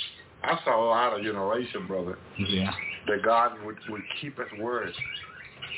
That's 0.43 0.61
a 0.65 0.71
lot 0.71 1.13
of 1.13 1.23
generation, 1.23 1.85
brother. 1.87 2.17
Yeah. 2.37 2.71
That 3.07 3.23
God 3.23 3.53
would, 3.63 3.77
would 3.89 4.01
keep 4.19 4.37
his 4.37 4.59
word. 4.59 4.93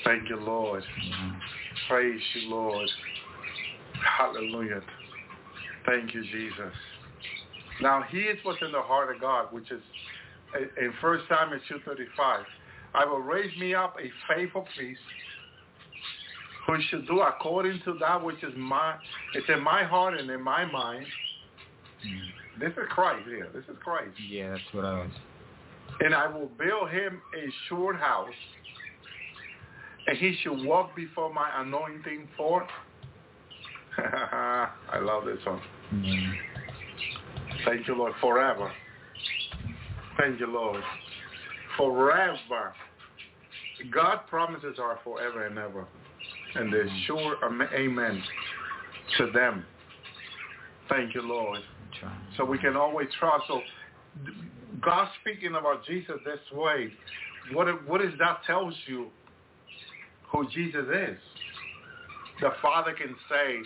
Thank 0.03 0.29
you, 0.29 0.37
Lord. 0.37 0.83
Praise 1.87 2.21
you, 2.35 2.49
Lord. 2.49 2.89
Hallelujah. 4.17 4.81
Thank 5.85 6.13
you, 6.13 6.23
Jesus. 6.23 6.73
Now, 7.81 8.03
here's 8.09 8.37
what's 8.43 8.61
in 8.61 8.71
the 8.71 8.81
heart 8.81 9.13
of 9.13 9.21
God, 9.21 9.51
which 9.51 9.71
is 9.71 9.81
in 10.77 10.93
1 11.01 11.19
Samuel 11.27 11.59
2.35. 11.69 12.43
I 12.95 13.05
will 13.05 13.19
raise 13.19 13.55
me 13.57 13.73
up 13.73 13.97
a 13.99 14.33
faithful 14.33 14.67
priest 14.75 15.01
who 16.67 16.77
should 16.89 17.07
do 17.07 17.21
according 17.21 17.81
to 17.85 17.93
that 17.99 18.23
which 18.23 18.41
is 18.43 18.53
my, 18.55 18.95
it's 19.33 19.49
in 19.49 19.61
my 19.61 19.83
heart 19.83 20.17
and 20.17 20.29
in 20.29 20.41
my 20.41 20.65
mind. 20.65 21.05
Mm. 22.05 22.59
This 22.59 22.71
is 22.71 22.87
Christ 22.89 23.27
here. 23.27 23.49
This 23.53 23.63
is 23.63 23.75
Christ. 23.83 24.11
Yeah, 24.29 24.51
that's 24.51 24.73
what 24.73 24.85
I 24.85 24.99
was. 24.99 25.11
And 25.99 26.13
I 26.13 26.27
will 26.27 26.49
build 26.57 26.89
him 26.89 27.21
a 27.35 27.47
sure 27.67 27.95
house, 27.95 28.29
and 30.07 30.17
he 30.17 30.35
should 30.41 30.65
walk 30.65 30.95
before 30.95 31.34
my 31.34 31.49
anointing 31.61 32.27
for. 32.35 32.67
I 33.97 34.99
love 35.01 35.25
this 35.25 35.39
one. 35.45 35.61
Thank 37.65 37.88
you, 37.88 37.95
Lord, 37.95 38.13
forever. 38.19 38.71
Thank 40.17 40.39
you, 40.39 40.47
Lord 40.47 40.84
forever. 41.77 42.73
God 43.91 44.19
promises 44.30 44.77
are 44.80 44.99
forever 45.03 45.45
and 45.45 45.57
ever. 45.57 45.85
And 46.55 46.71
there's 46.71 46.91
sure 47.07 47.38
amen 47.75 48.23
to 49.17 49.31
them. 49.31 49.65
Thank 50.89 51.15
you, 51.15 51.21
Lord. 51.21 51.59
So 52.38 52.45
we 52.45 52.57
can 52.57 52.75
always 52.75 53.07
trust. 53.19 53.45
So 53.47 53.61
God 54.81 55.07
speaking 55.21 55.55
about 55.55 55.85
Jesus 55.85 56.15
this 56.25 56.39
way, 56.51 56.91
what, 57.53 57.88
what 57.88 58.01
is 58.01 58.13
that 58.19 58.41
tells 58.45 58.73
you 58.85 59.07
who 60.34 60.47
Jesus 60.49 60.85
is? 60.91 61.18
The 62.41 62.49
Father 62.61 62.93
can 62.93 63.15
say 63.30 63.60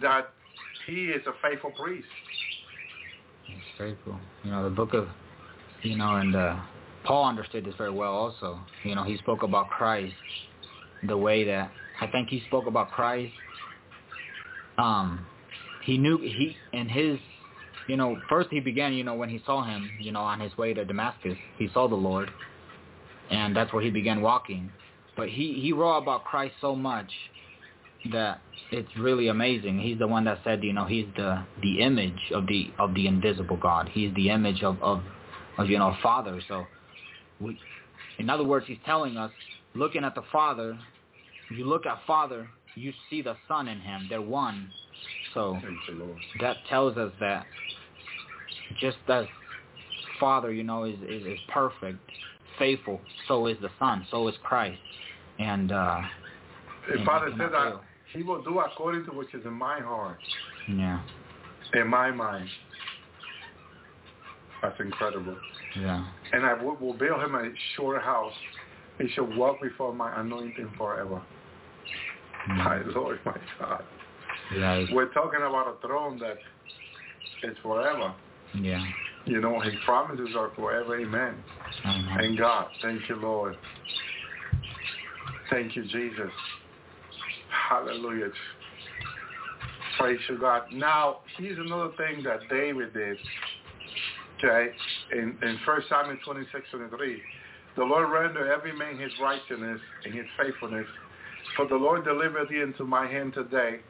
that 0.00 0.32
he 0.86 1.06
is 1.06 1.22
a 1.26 1.32
faithful 1.46 1.70
priest. 1.70 2.06
He's 3.46 3.56
faithful. 3.78 4.18
You 4.44 4.50
know, 4.50 4.64
the 4.64 4.74
book 4.74 4.94
of, 4.94 5.06
you 5.82 5.96
know, 5.96 6.16
and 6.16 6.34
uh, 6.34 6.56
Paul 7.04 7.26
understood 7.28 7.64
this 7.64 7.74
very 7.76 7.90
well 7.90 8.12
also. 8.12 8.58
You 8.84 8.94
know, 8.94 9.04
he 9.04 9.18
spoke 9.18 9.42
about 9.42 9.68
Christ 9.68 10.14
the 11.06 11.16
way 11.16 11.44
that 11.44 11.70
I 12.00 12.06
think 12.06 12.28
he 12.28 12.42
spoke 12.46 12.66
about 12.66 12.90
Christ. 12.90 13.32
Um, 14.78 15.26
he 15.84 15.98
knew 15.98 16.18
he 16.18 16.56
in 16.72 16.88
his, 16.88 17.18
you 17.88 17.96
know, 17.96 18.16
first 18.28 18.48
he 18.50 18.60
began, 18.60 18.94
you 18.94 19.04
know, 19.04 19.14
when 19.14 19.28
he 19.28 19.42
saw 19.44 19.64
him, 19.64 19.90
you 20.00 20.12
know, 20.12 20.20
on 20.20 20.40
his 20.40 20.56
way 20.56 20.72
to 20.72 20.84
Damascus, 20.84 21.36
he 21.58 21.68
saw 21.74 21.88
the 21.88 21.94
Lord, 21.94 22.30
and 23.30 23.54
that's 23.54 23.72
where 23.72 23.82
he 23.82 23.90
began 23.90 24.22
walking. 24.22 24.70
But 25.16 25.28
he 25.28 25.60
he 25.60 25.72
wrote 25.72 25.98
about 25.98 26.24
Christ 26.24 26.54
so 26.60 26.74
much 26.74 27.10
that 28.12 28.40
it's 28.70 28.88
really 28.98 29.28
amazing. 29.28 29.80
He's 29.80 29.98
the 29.98 30.06
one 30.06 30.24
that 30.24 30.38
said, 30.44 30.64
you 30.64 30.72
know, 30.72 30.86
he's 30.86 31.06
the 31.16 31.44
the 31.62 31.80
image 31.80 32.32
of 32.34 32.46
the 32.46 32.70
of 32.78 32.94
the 32.94 33.06
invisible 33.06 33.56
God. 33.56 33.88
He's 33.92 34.14
the 34.14 34.30
image 34.30 34.62
of 34.62 34.82
of 34.82 35.02
of 35.58 35.68
you 35.68 35.78
know 35.78 35.94
Father. 36.02 36.40
So, 36.48 36.64
we, 37.40 37.58
in 38.18 38.30
other 38.30 38.44
words, 38.44 38.66
he's 38.66 38.78
telling 38.86 39.16
us, 39.16 39.30
looking 39.74 40.04
at 40.04 40.14
the 40.14 40.22
Father, 40.32 40.78
you 41.50 41.64
look 41.64 41.86
at 41.86 41.98
Father, 42.06 42.48
you 42.74 42.92
see 43.10 43.22
the 43.22 43.36
Son 43.48 43.68
in 43.68 43.80
him. 43.80 44.06
They're 44.08 44.22
one. 44.22 44.70
So 45.34 45.58
that 46.40 46.56
tells 46.68 46.96
us 46.96 47.12
that 47.20 47.46
just 48.80 48.98
as 49.08 49.26
Father, 50.20 50.52
you 50.52 50.62
know, 50.62 50.84
is, 50.84 50.96
is, 51.08 51.26
is 51.26 51.38
perfect, 51.52 51.98
faithful, 52.58 53.00
so 53.28 53.46
is 53.46 53.56
the 53.60 53.70
Son, 53.78 54.06
so 54.10 54.28
is 54.28 54.34
Christ. 54.42 54.80
And 55.38 55.72
uh 55.72 56.00
the 56.88 56.98
and 56.98 57.06
Father 57.06 57.30
he 57.30 57.38
said 57.38 57.52
that 57.52 57.80
he 58.12 58.22
will 58.22 58.42
do 58.42 58.58
according 58.60 59.04
to 59.06 59.12
which 59.12 59.32
is 59.34 59.44
in 59.44 59.52
my 59.54 59.80
heart, 59.80 60.18
Yeah. 60.68 61.00
in 61.74 61.88
my 61.88 62.10
mind. 62.10 62.48
That's 64.62 64.78
incredible. 64.78 65.36
Yeah. 65.78 66.06
And 66.32 66.46
I 66.46 66.54
will, 66.54 66.76
will 66.76 66.92
build 66.94 67.20
him 67.20 67.34
a 67.34 67.50
sure 67.74 67.98
house. 67.98 68.32
He 68.98 69.08
shall 69.14 69.26
walk 69.36 69.60
before 69.60 69.92
my 69.92 70.20
anointing 70.20 70.70
forever. 70.76 71.20
My 72.48 72.82
Lord, 72.94 73.18
my 73.24 73.36
God. 73.58 73.84
Yeah. 74.54 74.84
We're 74.92 75.12
talking 75.12 75.40
about 75.40 75.76
a 75.76 75.86
throne 75.86 76.18
that 76.20 76.36
is 77.42 77.56
forever. 77.62 78.14
Yeah. 78.54 78.84
You 79.24 79.40
know, 79.40 79.60
his 79.60 79.74
promises 79.84 80.30
are 80.36 80.50
forever. 80.54 81.00
Amen. 81.00 81.34
Mhm. 81.84 82.24
And 82.24 82.38
God, 82.38 82.68
thank 82.80 83.08
you, 83.08 83.16
Lord. 83.16 83.56
Thank 85.50 85.76
you, 85.76 85.84
Jesus. 85.84 86.30
Hallelujah. 87.68 88.30
Praise 89.98 90.20
you, 90.28 90.38
God. 90.38 90.62
Now, 90.72 91.18
here's 91.36 91.58
another 91.58 91.90
thing 91.96 92.22
that 92.22 92.40
David 92.48 92.94
did. 92.94 93.18
Okay, 94.38 94.72
in, 95.12 95.38
in 95.42 95.58
1 95.64 95.82
Samuel 95.88 96.16
26, 96.24 96.64
23. 96.70 97.22
The 97.76 97.84
Lord 97.84 98.10
render 98.10 98.52
every 98.52 98.72
man 98.72 98.98
his 98.98 99.12
righteousness 99.20 99.80
and 100.04 100.14
his 100.14 100.26
faithfulness. 100.36 100.86
For 101.56 101.66
the 101.66 101.76
Lord 101.76 102.04
delivered 102.04 102.48
thee 102.48 102.60
into 102.60 102.84
my 102.84 103.06
hand 103.06 103.34
today, 103.34 103.80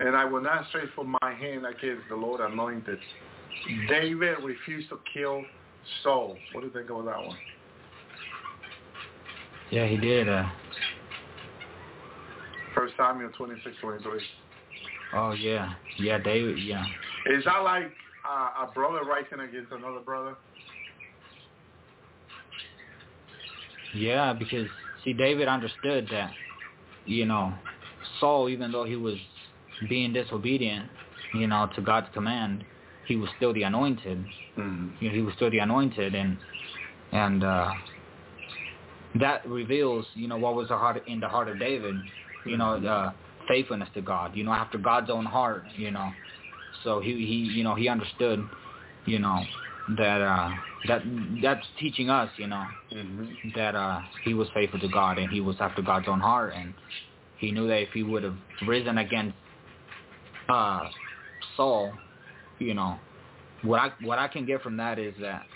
and 0.00 0.16
I 0.16 0.24
will 0.24 0.40
not 0.40 0.66
stray 0.68 0.84
from 0.94 1.16
my 1.22 1.34
hand 1.34 1.66
against 1.66 2.08
the 2.08 2.16
Lord 2.16 2.40
anointed. 2.40 2.98
David 3.88 4.38
refused 4.42 4.88
to 4.90 4.98
kill 5.12 5.44
Saul. 6.02 6.36
What 6.52 6.60
do 6.60 6.66
you 6.66 6.72
think 6.72 6.90
about 6.90 7.04
that 7.06 7.24
one? 7.24 7.36
Yeah, 9.70 9.86
he 9.86 9.96
did. 9.96 10.28
Uh, 10.28 10.44
First 12.74 12.94
Samuel 12.96 13.30
26, 13.36 13.76
23. 13.80 14.20
oh 15.14 15.32
yeah. 15.32 15.74
Yeah, 15.98 16.18
David. 16.18 16.62
Yeah. 16.62 16.84
Is 17.26 17.44
that 17.44 17.58
like 17.58 17.92
uh, 18.28 18.64
a 18.64 18.70
brother 18.72 19.04
rising 19.04 19.40
against 19.40 19.72
another 19.72 20.00
brother? 20.00 20.36
Yeah, 23.94 24.32
because 24.32 24.68
see, 25.04 25.12
David 25.12 25.48
understood 25.48 26.08
that, 26.10 26.32
you 27.04 27.24
know, 27.24 27.52
Saul, 28.20 28.48
even 28.48 28.70
though 28.70 28.84
he 28.84 28.96
was 28.96 29.16
being 29.88 30.12
disobedient, 30.12 30.88
you 31.34 31.46
know, 31.46 31.68
to 31.74 31.82
God's 31.82 32.08
command, 32.12 32.64
he 33.08 33.16
was 33.16 33.28
still 33.36 33.52
the 33.52 33.64
anointed. 33.64 34.24
Mm. 34.56 34.92
You 35.00 35.08
know, 35.08 35.14
he 35.14 35.22
was 35.22 35.34
still 35.34 35.50
the 35.50 35.58
anointed, 35.58 36.14
and 36.14 36.36
and 37.12 37.42
uh, 37.42 37.72
that 39.18 39.48
reveals, 39.48 40.06
you 40.14 40.28
know, 40.28 40.36
what 40.36 40.54
was 40.54 40.68
the 40.68 40.76
heart 40.76 41.02
in 41.08 41.18
the 41.18 41.28
heart 41.28 41.48
of 41.48 41.58
David. 41.58 41.96
You 42.44 42.56
know, 42.56 42.74
uh, 42.74 43.12
faithfulness 43.48 43.88
to 43.94 44.02
God. 44.02 44.36
You 44.36 44.44
know, 44.44 44.52
after 44.52 44.78
God's 44.78 45.10
own 45.10 45.24
heart. 45.24 45.64
You 45.76 45.90
know, 45.90 46.12
so 46.84 47.00
he 47.00 47.12
he 47.26 47.50
you 47.56 47.64
know 47.64 47.74
he 47.74 47.88
understood, 47.88 48.46
you 49.06 49.18
know, 49.18 49.42
that 49.96 50.20
uh, 50.20 50.50
that 50.86 51.02
that's 51.42 51.66
teaching 51.80 52.10
us, 52.10 52.30
you 52.36 52.46
know, 52.46 52.64
Mm-hmm. 52.92 53.50
that 53.54 53.74
uh 53.74 54.00
he 54.24 54.32
was 54.32 54.48
faithful 54.54 54.80
to 54.80 54.88
God 54.88 55.18
and 55.18 55.30
he 55.30 55.42
was 55.42 55.56
after 55.60 55.82
God's 55.82 56.08
own 56.08 56.20
heart 56.20 56.54
and 56.56 56.72
he 57.36 57.52
knew 57.52 57.68
that 57.68 57.82
if 57.82 57.90
he 57.90 58.02
would 58.02 58.22
have 58.22 58.36
risen 58.66 58.96
against 58.96 59.36
uh 60.48 60.88
Saul, 61.54 61.92
you 62.58 62.74
know, 62.74 62.98
what 63.62 63.80
I 63.80 63.92
what 64.02 64.18
I 64.18 64.28
can 64.28 64.46
get 64.46 64.62
from 64.62 64.76
that 64.76 64.98
is 64.98 65.14
that 65.20 65.46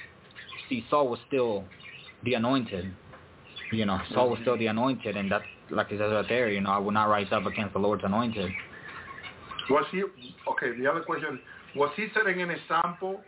see 0.68 0.84
Saul 0.90 1.08
was 1.08 1.18
still 1.28 1.64
the 2.24 2.34
anointed. 2.34 2.92
You 3.70 3.86
know, 3.86 4.00
Saul 4.12 4.30
was 4.30 4.38
still 4.42 4.58
the 4.58 4.66
anointed 4.66 5.16
and 5.16 5.30
that's 5.30 5.44
like 5.70 5.90
it 5.90 5.98
says 5.98 6.12
right 6.12 6.28
there, 6.28 6.50
you 6.50 6.60
know, 6.60 6.70
I 6.70 6.78
will 6.78 6.92
not 6.92 7.04
rise 7.04 7.28
up 7.32 7.46
against 7.46 7.72
the 7.72 7.78
Lord's 7.78 8.04
anointed. 8.04 8.50
Was 9.70 9.84
he, 9.90 10.02
okay, 10.02 10.78
the 10.78 10.90
other 10.90 11.00
question, 11.00 11.38
was 11.74 11.90
he 11.96 12.08
setting 12.14 12.42
an 12.42 12.50
example 12.50 13.22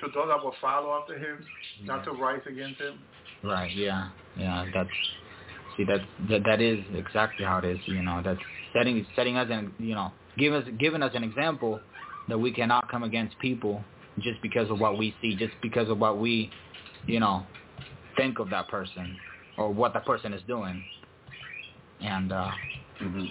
to 0.00 0.06
those 0.14 0.28
that 0.28 0.42
will 0.42 0.54
follow 0.60 0.98
after 0.98 1.18
him, 1.18 1.44
not 1.84 2.04
to 2.04 2.12
rise 2.12 2.40
against 2.48 2.80
him? 2.80 2.98
Right, 3.42 3.74
yeah. 3.76 4.08
Yeah, 4.36 4.64
that's 4.72 4.88
see 5.76 5.84
that 5.84 6.00
that 6.28 6.42
that 6.44 6.60
is 6.60 6.78
exactly 6.94 7.44
how 7.44 7.58
it 7.58 7.64
is, 7.64 7.78
you 7.86 8.02
know, 8.02 8.22
that's 8.24 8.40
setting 8.72 9.04
setting 9.16 9.36
us 9.36 9.48
an 9.50 9.72
you 9.78 9.94
know, 9.94 10.12
give 10.38 10.54
us 10.54 10.64
giving 10.78 11.02
us 11.02 11.12
an 11.14 11.24
example 11.24 11.80
that 12.30 12.38
we 12.38 12.52
cannot 12.52 12.90
come 12.90 13.02
against 13.02 13.38
people 13.38 13.84
just 14.18 14.40
because 14.42 14.70
of 14.70 14.78
what 14.78 14.98
we 14.98 15.14
see, 15.20 15.36
just 15.36 15.54
because 15.62 15.88
of 15.88 15.98
what 15.98 16.18
we, 16.18 16.50
you 17.06 17.20
know, 17.20 17.46
think 18.16 18.38
of 18.38 18.50
that 18.50 18.68
person 18.68 19.16
or 19.56 19.72
what 19.72 19.92
that 19.94 20.04
person 20.06 20.32
is 20.32 20.42
doing. 20.46 20.82
And 22.00 22.32
uh 22.32 22.50
Mm-hmm. 23.02 23.24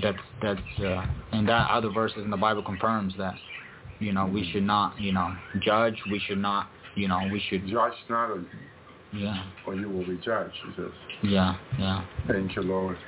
that's 0.00 0.18
that's 0.40 0.80
uh 0.80 1.04
and 1.32 1.48
that 1.48 1.68
other 1.68 1.88
verses 1.88 2.18
in 2.24 2.30
the 2.30 2.36
Bible 2.36 2.62
confirms 2.62 3.14
that, 3.18 3.34
you 3.98 4.12
know, 4.12 4.26
we 4.26 4.48
should 4.52 4.62
not, 4.62 5.00
you 5.00 5.12
know, 5.12 5.32
judge, 5.60 5.96
we 6.08 6.20
should 6.20 6.38
not 6.38 6.68
you 6.94 7.08
know, 7.08 7.28
we 7.32 7.42
should 7.48 7.66
Judge 7.66 7.94
not, 8.08 8.30
or, 8.30 8.44
yeah, 9.12 9.44
or 9.66 9.74
you 9.74 9.88
will 9.88 10.06
be 10.06 10.18
judged, 10.18 10.54
he 10.66 10.72
says. 10.76 10.92
yeah, 11.22 11.56
yeah. 11.78 12.04
Thank 12.28 12.54
you, 12.54 12.62
Lord. 12.62 12.98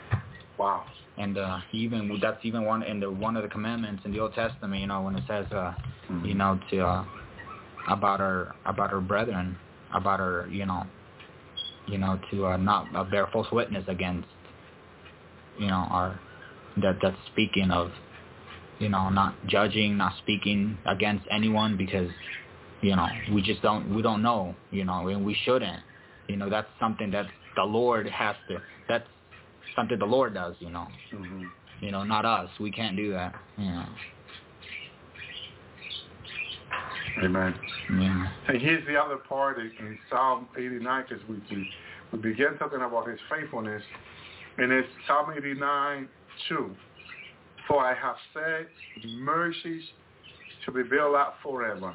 Wow. 0.58 0.84
And 1.16 1.38
uh 1.38 1.58
even 1.72 2.18
that's 2.20 2.38
even 2.44 2.64
one 2.64 2.82
in 2.82 3.00
the 3.00 3.10
one 3.10 3.36
of 3.36 3.42
the 3.42 3.48
commandments 3.48 4.02
in 4.04 4.12
the 4.12 4.20
Old 4.20 4.34
Testament, 4.34 4.80
you 4.80 4.86
know, 4.88 5.02
when 5.02 5.16
it 5.16 5.24
says 5.28 5.46
uh 5.52 5.72
Mhm. 6.10 6.28
you 6.28 6.34
know, 6.34 6.60
to 6.70 6.80
uh 6.86 7.04
about 7.88 8.20
our 8.20 8.54
about 8.66 8.92
our 8.92 9.00
brethren, 9.00 9.56
about 9.94 10.20
our 10.20 10.48
you 10.50 10.66
know 10.66 10.84
you 11.86 11.98
know, 11.98 12.18
to 12.30 12.46
uh, 12.46 12.56
not 12.56 12.86
uh, 12.96 13.04
bear 13.04 13.26
false 13.32 13.50
witness 13.52 13.84
against 13.88 14.26
you 15.58 15.68
know, 15.68 15.86
our 15.90 16.18
that 16.78 16.96
that's 17.02 17.16
speaking 17.32 17.70
of 17.70 17.90
you 18.80 18.88
know, 18.88 19.08
not 19.08 19.34
judging, 19.46 19.96
not 19.96 20.12
speaking 20.18 20.76
against 20.86 21.24
anyone 21.30 21.76
because 21.76 22.10
you 22.82 22.96
know, 22.96 23.06
we 23.32 23.40
just 23.40 23.62
don't 23.62 23.94
we 23.94 24.02
don't 24.02 24.22
know, 24.22 24.54
you 24.70 24.84
know, 24.84 25.08
and 25.08 25.24
we 25.24 25.34
shouldn't. 25.44 25.80
You 26.28 26.36
know, 26.36 26.50
that's 26.50 26.68
something 26.80 27.10
that 27.12 27.26
the 27.56 27.62
Lord 27.64 28.06
has 28.08 28.36
to 28.48 28.58
that's 28.88 29.06
something 29.76 29.98
the 29.98 30.04
Lord 30.04 30.34
does, 30.34 30.54
you 30.60 30.70
know. 30.70 30.86
Mm-hmm. 31.12 31.44
You 31.80 31.90
know, 31.90 32.04
not 32.04 32.24
us. 32.24 32.48
We 32.60 32.70
can't 32.70 32.96
do 32.96 33.12
that. 33.12 33.34
Yeah. 33.58 33.86
Amen. 37.22 37.54
Yeah. 37.90 38.26
And 38.48 38.60
here's 38.60 38.86
the 38.86 38.96
other 38.96 39.16
part 39.16 39.58
in, 39.58 39.70
in 39.78 39.98
Psalm 40.10 40.48
89, 40.56 41.04
because 41.08 41.28
we, 41.28 41.36
we, 41.50 41.68
we 42.12 42.18
began 42.18 42.58
talking 42.58 42.80
about 42.80 43.08
his 43.08 43.18
faithfulness. 43.30 43.82
And 44.58 44.72
it's 44.72 44.88
Psalm 45.06 45.32
89, 45.36 46.08
2. 46.48 46.70
For 47.68 47.84
I 47.84 47.94
have 47.94 48.16
said, 48.32 48.66
mercies 49.16 49.82
shall 50.64 50.74
be 50.74 50.82
built 50.82 51.14
up 51.14 51.36
forever, 51.42 51.94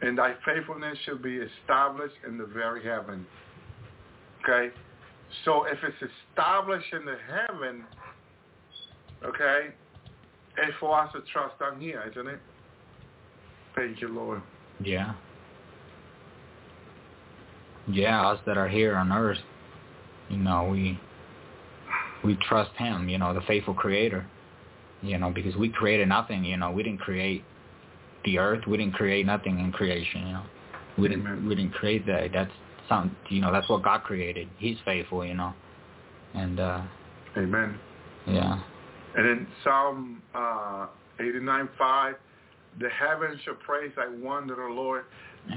and 0.00 0.16
thy 0.16 0.34
faithfulness 0.44 0.96
shall 1.04 1.18
be 1.18 1.38
established 1.38 2.14
in 2.26 2.38
the 2.38 2.46
very 2.46 2.84
heaven. 2.84 3.26
Okay? 4.42 4.74
So 5.44 5.64
if 5.64 5.78
it's 5.82 6.12
established 6.30 6.92
in 6.92 7.04
the 7.04 7.16
heaven, 7.28 7.84
okay, 9.24 9.68
it's 10.58 10.76
for 10.78 10.98
us 11.00 11.10
to 11.12 11.20
trust 11.32 11.58
down 11.58 11.80
here, 11.80 12.04
isn't 12.10 12.26
it? 12.26 12.40
Thank 13.74 14.00
you, 14.00 14.08
Lord. 14.08 14.42
Yeah. 14.82 15.14
Yeah, 17.88 18.28
us 18.28 18.40
that 18.46 18.56
are 18.56 18.68
here 18.68 18.96
on 18.96 19.12
earth, 19.12 19.38
you 20.28 20.36
know, 20.36 20.68
we 20.70 20.98
we 22.22 22.36
trust 22.48 22.72
him, 22.76 23.08
you 23.08 23.18
know, 23.18 23.32
the 23.32 23.40
faithful 23.42 23.74
creator. 23.74 24.26
You 25.02 25.16
know, 25.16 25.30
because 25.30 25.56
we 25.56 25.70
created 25.70 26.08
nothing, 26.08 26.44
you 26.44 26.58
know, 26.58 26.70
we 26.70 26.82
didn't 26.82 27.00
create 27.00 27.42
the 28.24 28.38
earth, 28.38 28.66
we 28.66 28.76
didn't 28.76 28.92
create 28.92 29.24
nothing 29.24 29.58
in 29.58 29.72
creation, 29.72 30.26
you 30.26 30.32
know. 30.34 30.42
We 30.98 31.08
didn't 31.08 31.48
we 31.48 31.54
didn't 31.54 31.72
create 31.72 32.06
that. 32.06 32.30
That's 32.32 32.50
some 32.90 33.16
you 33.30 33.40
know, 33.40 33.50
that's 33.50 33.70
what 33.70 33.82
God 33.82 34.02
created. 34.02 34.48
He's 34.58 34.76
faithful, 34.84 35.24
you 35.24 35.34
know. 35.34 35.54
And 36.34 36.60
uh 36.60 36.82
Amen. 37.38 37.78
yeah. 38.26 38.60
And 39.16 39.26
in 39.26 39.46
Psalm 39.64 40.22
uh, 40.34 40.86
89.5, 41.20 42.14
the 42.78 42.88
heavens 42.88 43.40
shall 43.44 43.54
praise 43.54 43.92
thy 43.96 44.08
wonder, 44.08 44.68
O 44.68 44.72
Lord, 44.72 45.04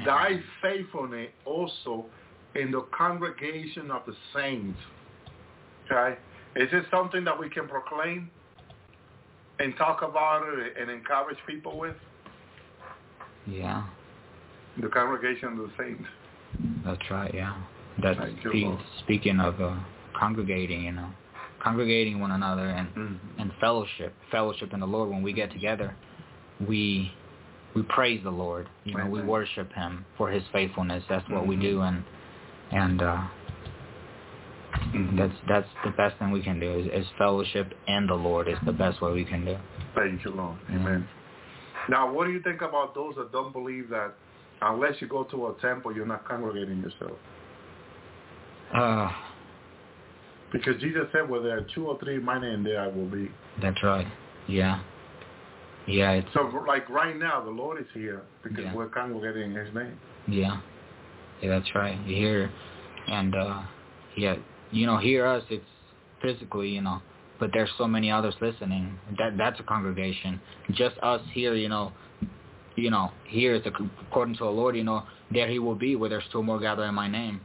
thy 0.05 0.39
faithfulness 0.61 1.30
also 1.45 2.05
in 2.55 2.72
the 2.72 2.81
congregation 2.95 3.91
of 3.91 4.03
the 4.05 4.15
saints. 4.35 4.80
Okay? 5.85 6.18
Is 6.55 6.69
this 6.72 6.84
something 6.91 7.23
that 7.23 7.39
we 7.39 7.49
can 7.49 7.68
proclaim 7.68 8.30
and 9.60 9.76
talk 9.77 10.01
about 10.01 10.43
it 10.47 10.73
and 10.80 10.89
encourage 10.89 11.38
people 11.47 11.77
with? 11.77 11.95
Yeah. 13.47 13.84
The 14.81 14.88
congregation 14.88 15.49
of 15.49 15.57
the 15.57 15.72
saints. 15.77 16.05
That's 16.86 17.10
right. 17.12 17.34
Yeah. 17.34 17.56
That's 18.02 18.20
Thank 18.20 18.44
you, 18.44 18.52
spe- 18.52 18.64
Lord. 18.66 18.80
speaking 19.00 19.40
of 19.40 19.62
uh, 19.62 19.76
congregating. 20.20 20.84
You 20.84 20.92
know, 20.94 21.10
congregating 21.62 22.20
one 22.20 22.32
another 22.32 22.68
and 22.68 22.88
Mhm. 22.96 23.18
and 23.40 23.52
fellowship, 23.60 24.14
fellowship 24.32 24.74
in 24.74 24.80
the 24.80 24.88
Lord. 24.88 25.10
When 25.10 25.22
we 25.22 25.34
get 25.34 25.52
together, 25.52 25.96
we 26.68 27.12
we 27.76 27.84
praise 27.84 28.22
the 28.24 28.32
Lord. 28.32 28.68
You 28.84 28.96
know, 28.96 29.06
we 29.08 29.20
Amen. 29.20 29.28
worship 29.28 29.72
Him 29.74 30.06
for 30.18 30.30
His 30.30 30.44
faithfulness. 30.52 31.04
That's 31.10 31.28
what 31.30 31.48
we 31.48 31.56
Mhm. 31.56 31.62
do, 31.62 31.82
and 31.82 32.04
and 32.72 33.02
uh, 33.02 33.22
Mhm. 34.92 35.18
that's 35.18 35.36
that's 35.48 35.70
the 35.84 35.92
best 35.92 36.18
thing 36.18 36.32
we 36.32 36.42
can 36.42 36.60
do 36.60 36.72
is, 36.72 36.88
is 36.88 37.10
fellowship 37.18 37.74
in 37.88 38.08
the 38.08 38.16
Lord. 38.16 38.48
Is 38.48 38.58
the 38.66 38.74
best 38.74 39.02
way 39.02 39.12
we 39.14 39.24
can 39.26 39.46
do. 39.46 39.58
Thank 39.96 40.24
you, 40.26 40.32
Lord. 40.32 40.58
Amen. 40.70 41.08
Now, 41.90 42.12
what 42.12 42.26
do 42.26 42.32
you 42.32 42.40
think 42.42 42.62
about 42.62 42.96
those 42.96 43.16
that 43.16 43.32
don't 43.32 43.52
believe 43.54 43.90
that 43.90 44.14
unless 44.64 44.95
you 45.02 45.07
go 45.07 45.23
to 45.26 45.48
a 45.48 45.53
temple, 45.61 45.95
you're 45.95 46.06
not 46.06 46.27
congregating 46.27 46.80
yourself? 46.80 47.18
Uh, 48.73 49.11
Because 50.52 50.80
Jesus 50.80 51.03
said, 51.11 51.27
where 51.30 51.41
there 51.41 51.57
are 51.57 51.65
two 51.73 51.88
or 51.88 51.99
three 51.99 52.15
in 52.15 52.23
my 52.23 52.40
name, 52.40 52.64
there 52.64 52.80
I 52.81 52.88
will 52.88 53.07
be. 53.07 53.31
that's 53.61 53.81
right. 53.84 54.07
Yeah. 54.48 54.81
Yeah. 55.88 56.11
It's 56.11 56.27
So, 56.34 56.41
like 56.68 56.90
right 56.90 57.18
now, 57.18 57.44
the 57.44 57.49
Lord 57.49 57.80
is 57.81 57.88
here 57.94 58.22
because 58.44 58.64
Yeah. 58.65 58.73
we're 58.73 58.88
congregating 58.88 59.52
in 59.52 59.65
His 59.65 59.73
name. 59.73 59.98
Yeah. 60.27 60.60
Yeah, 61.41 61.49
that's 61.49 61.73
right. 61.76 61.98
You 62.06 62.15
hear 62.15 62.52
and 63.07 63.35
uh 63.35 63.61
yeah, 64.15 64.35
you 64.72 64.85
know, 64.85 64.98
hear 64.98 65.26
us 65.26 65.44
it's 65.49 65.65
physically, 66.22 66.69
you 66.69 66.81
know, 66.81 67.02
but 67.40 67.49
there's 67.52 67.69
so 67.77 67.88
many 67.88 68.10
others 68.11 68.35
listening. 68.40 68.98
That 69.18 69.38
that's 69.38 69.60
a 69.60 69.64
congregation. 69.64 70.40
Just 70.72 70.95
us 71.03 71.22
here, 71.34 71.53
you 71.56 71.68
know, 71.68 71.91
you 72.76 72.90
know, 72.90 73.12
here 73.28 73.56
is 73.56 73.62
according 73.66 74.36
to 74.36 74.44
the 74.45 74.50
Lord, 74.50 74.76
you 74.76 74.84
know, 74.84 75.04
there 75.32 75.48
he 75.48 75.60
will 75.60 75.76
be 75.76 75.95
where 75.95 76.10
there's 76.10 76.24
two 76.32 76.44
more 76.44 76.60
gathered 76.60 76.88
in 76.88 76.95
my 76.95 77.08
name. 77.08 77.41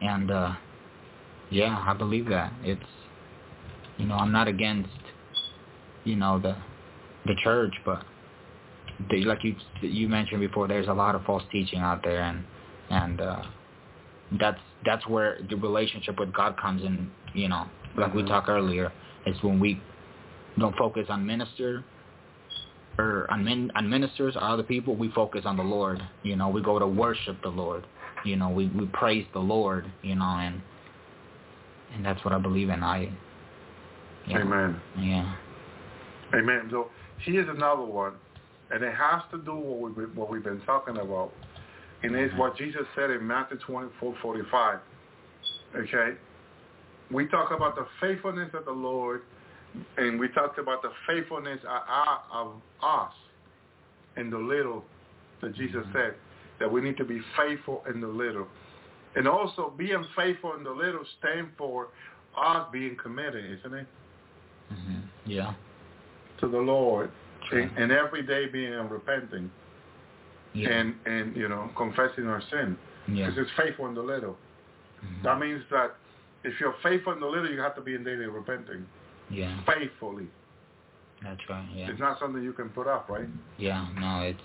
And 0.00 0.30
uh 0.30 0.54
yeah, 1.50 1.82
I 1.86 1.94
believe 1.94 2.28
that. 2.28 2.52
It's 2.62 2.82
you 3.98 4.06
know, 4.06 4.14
I'm 4.14 4.32
not 4.32 4.48
against 4.48 4.88
you 6.04 6.16
know 6.16 6.38
the 6.38 6.56
the 7.26 7.34
church, 7.42 7.74
but 7.84 8.04
the, 9.10 9.24
like 9.24 9.44
you 9.44 9.56
you 9.80 10.08
mentioned 10.08 10.40
before, 10.40 10.68
there's 10.68 10.88
a 10.88 10.92
lot 10.92 11.14
of 11.14 11.24
false 11.24 11.42
teaching 11.52 11.80
out 11.80 12.02
there, 12.02 12.22
and 12.22 12.44
and 12.90 13.20
uh, 13.20 13.42
that's 14.40 14.60
that's 14.84 15.06
where 15.06 15.38
the 15.48 15.56
relationship 15.56 16.18
with 16.18 16.32
God 16.32 16.56
comes 16.60 16.82
in. 16.82 17.10
You 17.34 17.48
know, 17.48 17.66
like 17.96 18.14
we 18.14 18.22
Mhm. 18.22 18.28
talked 18.28 18.48
earlier, 18.48 18.92
is 19.26 19.36
when 19.42 19.60
we 19.60 19.80
don't 20.58 20.76
focus 20.76 21.06
on 21.08 21.26
minister 21.26 21.84
or 22.98 23.30
on, 23.30 23.44
min, 23.44 23.70
on 23.74 23.88
ministers 23.88 24.36
or 24.36 24.42
other 24.42 24.62
people. 24.62 24.96
We 24.96 25.10
focus 25.10 25.42
on 25.44 25.56
the 25.56 25.62
Lord. 25.62 26.00
You 26.22 26.36
know, 26.36 26.48
we 26.48 26.62
go 26.62 26.78
to 26.78 26.86
worship 26.86 27.40
the 27.42 27.48
Lord. 27.48 27.86
You 28.24 28.36
know, 28.36 28.48
we 28.48 28.68
we 28.68 28.86
praise 28.86 29.26
the 29.32 29.40
Lord. 29.40 29.90
You 30.02 30.16
know, 30.16 30.24
and 30.24 30.60
and 31.94 32.04
that's 32.04 32.24
what 32.24 32.34
I 32.34 32.38
believe 32.38 32.68
in. 32.70 32.82
I. 32.82 33.12
Yeah, 34.28 34.40
Amen. 34.40 34.80
Yeah. 34.98 35.36
Amen. 36.34 36.68
So 36.70 36.90
here's 37.24 37.48
another 37.48 37.84
one, 37.84 38.14
and 38.70 38.82
it 38.82 38.94
has 38.94 39.22
to 39.30 39.38
do 39.38 39.54
what 39.54 39.96
we've 39.96 40.16
what 40.16 40.30
we've 40.30 40.42
been 40.42 40.60
talking 40.62 40.96
about, 40.96 41.32
and 42.02 42.14
it's 42.16 42.34
Mhm. 42.34 42.38
what 42.38 42.56
Jesus 42.56 42.86
said 42.96 43.10
in 43.10 43.26
Matthew 43.26 43.58
24, 43.58 44.14
45. 44.20 44.80
Okay, 45.76 46.16
we 47.10 47.26
talk 47.26 47.52
about 47.52 47.76
the 47.76 47.86
faithfulness 48.00 48.52
of 48.54 48.64
the 48.64 48.72
Lord, 48.72 49.22
and 49.96 50.18
we 50.18 50.28
talked 50.28 50.58
about 50.58 50.82
the 50.82 50.90
faithfulness 51.06 51.60
of, 51.64 52.18
of 52.32 52.52
us 52.82 53.12
in 54.16 54.30
the 54.30 54.38
little 54.38 54.84
that 55.42 55.54
Jesus 55.54 55.84
Mhm. 55.86 55.92
said 55.92 56.14
that 56.58 56.70
we 56.70 56.80
need 56.80 56.96
to 56.96 57.04
be 57.04 57.20
faithful 57.36 57.84
in 57.88 58.00
the 58.00 58.06
little, 58.08 58.48
and 59.14 59.28
also 59.28 59.70
being 59.76 60.02
faithful 60.16 60.54
in 60.54 60.62
the 60.64 60.70
little 60.70 61.04
stand 61.18 61.50
for 61.58 61.88
us 62.36 62.66
being 62.72 62.96
committed, 62.96 63.44
isn't 63.58 63.74
it? 63.74 63.86
hmm 64.68 65.00
Yeah. 65.24 65.52
to 66.38 66.48
the 66.48 66.58
Lord 66.58 67.10
and, 67.52 67.70
and 67.78 67.92
every 67.92 68.22
day 68.22 68.46
being 68.46 68.72
repenting 68.88 69.50
Yeah. 70.52 70.70
and, 70.70 70.94
and, 71.06 71.36
you 71.36 71.48
know, 71.48 71.70
confessing 71.76 72.26
our 72.26 72.40
sin. 72.50 72.76
yeah. 73.08 73.26
Because 73.30 73.38
it's 73.42 73.50
faithful 73.56 73.86
in 73.86 73.94
the 73.94 74.02
little. 74.02 74.36
Mhm. 75.04 75.22
That 75.22 75.38
means 75.38 75.62
that 75.70 75.94
if 76.44 76.58
you're 76.60 76.74
faithful 76.82 77.12
in 77.12 77.20
the 77.20 77.26
little, 77.26 77.50
you 77.50 77.60
have 77.60 77.74
to 77.76 77.80
be 77.82 77.94
in 77.94 78.02
daily 78.04 78.26
repenting. 78.26 78.86
Yeah. 79.30 79.58
Faithfully. 79.66 80.28
That's 81.22 81.40
right. 81.48 81.66
Yeah. 81.74 81.90
It's 81.90 82.00
not 82.00 82.18
something 82.20 82.42
you 82.42 82.52
can 82.52 82.68
put 82.70 82.86
up, 82.86 83.08
right? 83.08 83.28
Yeah. 83.58 83.86
No, 83.98 84.20
it's 84.22 84.38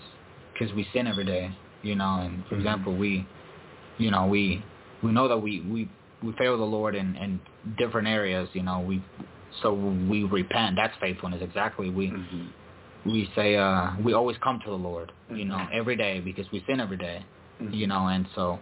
because 0.52 0.74
we 0.74 0.86
sin 0.92 1.06
every 1.06 1.24
day, 1.24 1.50
you 1.82 1.94
know. 1.94 2.20
And 2.20 2.44
for 2.46 2.54
Mhm. 2.56 2.58
example, 2.58 2.96
we, 2.96 3.26
you 3.98 4.10
know, 4.10 4.26
we 4.26 4.62
we 5.02 5.12
know 5.12 5.28
that 5.28 5.38
we 5.38 5.60
we 5.60 5.88
we 6.22 6.32
fail 6.32 6.56
the 6.56 6.64
Lord 6.64 6.94
in 6.94 7.14
in 7.16 7.40
different 7.76 8.08
areas, 8.08 8.48
you 8.54 8.62
know. 8.62 8.80
We 8.80 9.02
so 9.60 9.74
we 9.74 10.24
repent. 10.24 10.76
That's 10.76 10.96
faithfulness. 10.98 11.42
Exactly. 11.42 11.90
We 11.90 12.08
Mm-hmm. 12.10 12.46
we 13.10 13.30
say 13.34 13.56
uh 13.56 13.90
we 14.02 14.12
always 14.14 14.38
come 14.38 14.58
to 14.60 14.70
the 14.70 14.76
Lord, 14.78 15.12
you 15.30 15.44
know, 15.44 15.56
Mhm. 15.56 15.72
every 15.72 15.96
day 15.96 16.20
because 16.20 16.50
we 16.52 16.60
sin 16.66 16.80
every 16.80 16.96
day, 16.96 17.22
Mm-hmm. 17.60 17.74
you 17.74 17.86
know, 17.86 18.06
and 18.08 18.26
so 18.34 18.58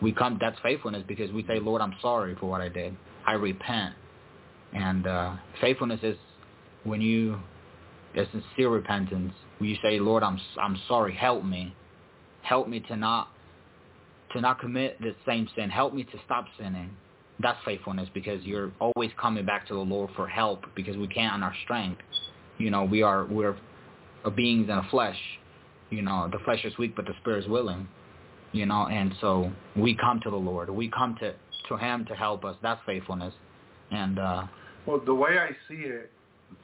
we 0.00 0.12
come. 0.12 0.36
That's 0.38 0.58
faithfulness 0.60 1.02
because 1.06 1.32
we 1.32 1.44
say, 1.44 1.58
Lord, 1.60 1.80
I'm 1.80 1.94
sorry 2.02 2.34
for 2.34 2.46
what 2.46 2.60
I 2.60 2.68
did. 2.68 2.94
I 3.26 3.32
repent. 3.34 3.94
And 4.74 5.06
uh 5.06 5.36
faithfulness 5.60 6.00
is 6.02 6.16
when 6.84 7.00
you 7.00 7.38
a 8.16 8.24
sincere 8.30 8.70
repentance. 8.70 9.32
When 9.58 9.70
you 9.70 9.76
say, 9.82 9.98
Lord, 9.98 10.22
I'm 10.22 10.40
I'm 10.60 10.78
sorry. 10.88 11.14
Help 11.14 11.44
me. 11.44 11.74
Help 12.42 12.68
me 12.68 12.80
to 12.80 12.96
not 12.96 13.28
to 14.32 14.40
not 14.40 14.60
commit 14.60 15.00
the 15.00 15.14
same 15.26 15.48
sin. 15.56 15.70
Help 15.70 15.94
me 15.94 16.04
to 16.04 16.18
stop 16.24 16.46
sinning. 16.58 16.90
That's 17.40 17.58
faithfulness 17.64 18.08
because 18.14 18.42
you're 18.44 18.72
always 18.80 19.10
coming 19.20 19.44
back 19.44 19.66
to 19.68 19.74
the 19.74 19.80
Lord 19.80 20.10
for 20.14 20.26
help 20.28 20.64
because 20.76 20.96
we 20.96 21.08
can't 21.08 21.32
on 21.32 21.42
our 21.42 21.54
strength. 21.64 22.00
You 22.58 22.70
know, 22.70 22.84
we 22.84 23.02
are 23.02 23.26
we're 23.26 23.56
beings 24.36 24.68
in 24.68 24.76
a 24.76 24.88
flesh. 24.90 25.18
You 25.90 26.02
know, 26.02 26.28
the 26.30 26.38
flesh 26.44 26.64
is 26.64 26.76
weak 26.78 26.94
but 26.96 27.06
the 27.06 27.14
spirit 27.20 27.44
is 27.44 27.50
willing. 27.50 27.88
You 28.52 28.66
know, 28.66 28.86
and 28.86 29.12
so 29.20 29.50
we 29.76 29.96
come 29.96 30.20
to 30.22 30.30
the 30.30 30.36
Lord. 30.36 30.70
We 30.70 30.88
come 30.88 31.16
to 31.20 31.34
to 31.68 31.76
him 31.76 32.04
to 32.06 32.14
help 32.14 32.44
us. 32.44 32.56
That's 32.62 32.80
faithfulness. 32.86 33.34
And 33.90 34.18
uh 34.18 34.44
Well, 34.86 35.00
the 35.04 35.14
way 35.14 35.38
I 35.38 35.50
see 35.68 35.82
it, 35.82 36.10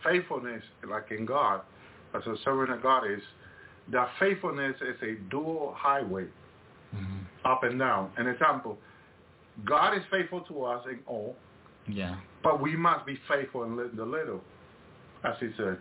faithfulness, 0.05 0.63
like 0.89 1.11
in 1.11 1.27
God, 1.27 1.63
as 2.15 2.23
a 2.27 2.35
servant 2.45 2.71
of 2.71 2.83
God, 2.83 3.11
is 3.11 3.23
that 3.93 4.09
faithfulness 4.19 4.77
is 4.81 4.97
a 5.03 5.15
dual 5.31 5.75
highway 5.77 6.27
mhm. 6.95 7.21
up 7.45 7.65
and 7.65 7.79
down. 7.79 8.11
An 8.17 8.27
example, 8.27 8.79
God 9.65 9.97
is 9.97 10.03
faithful 10.11 10.41
to 10.43 10.65
us 10.65 10.85
in 10.91 11.01
all, 11.07 11.37
yeah. 11.89 12.17
but 12.43 12.61
we 12.61 12.77
must 12.77 13.07
be 13.07 13.19
faithful 13.29 13.65
in 13.65 13.77
the 13.77 14.05
little, 14.05 14.41
as 15.25 15.35
he 15.41 15.51
said. 15.57 15.79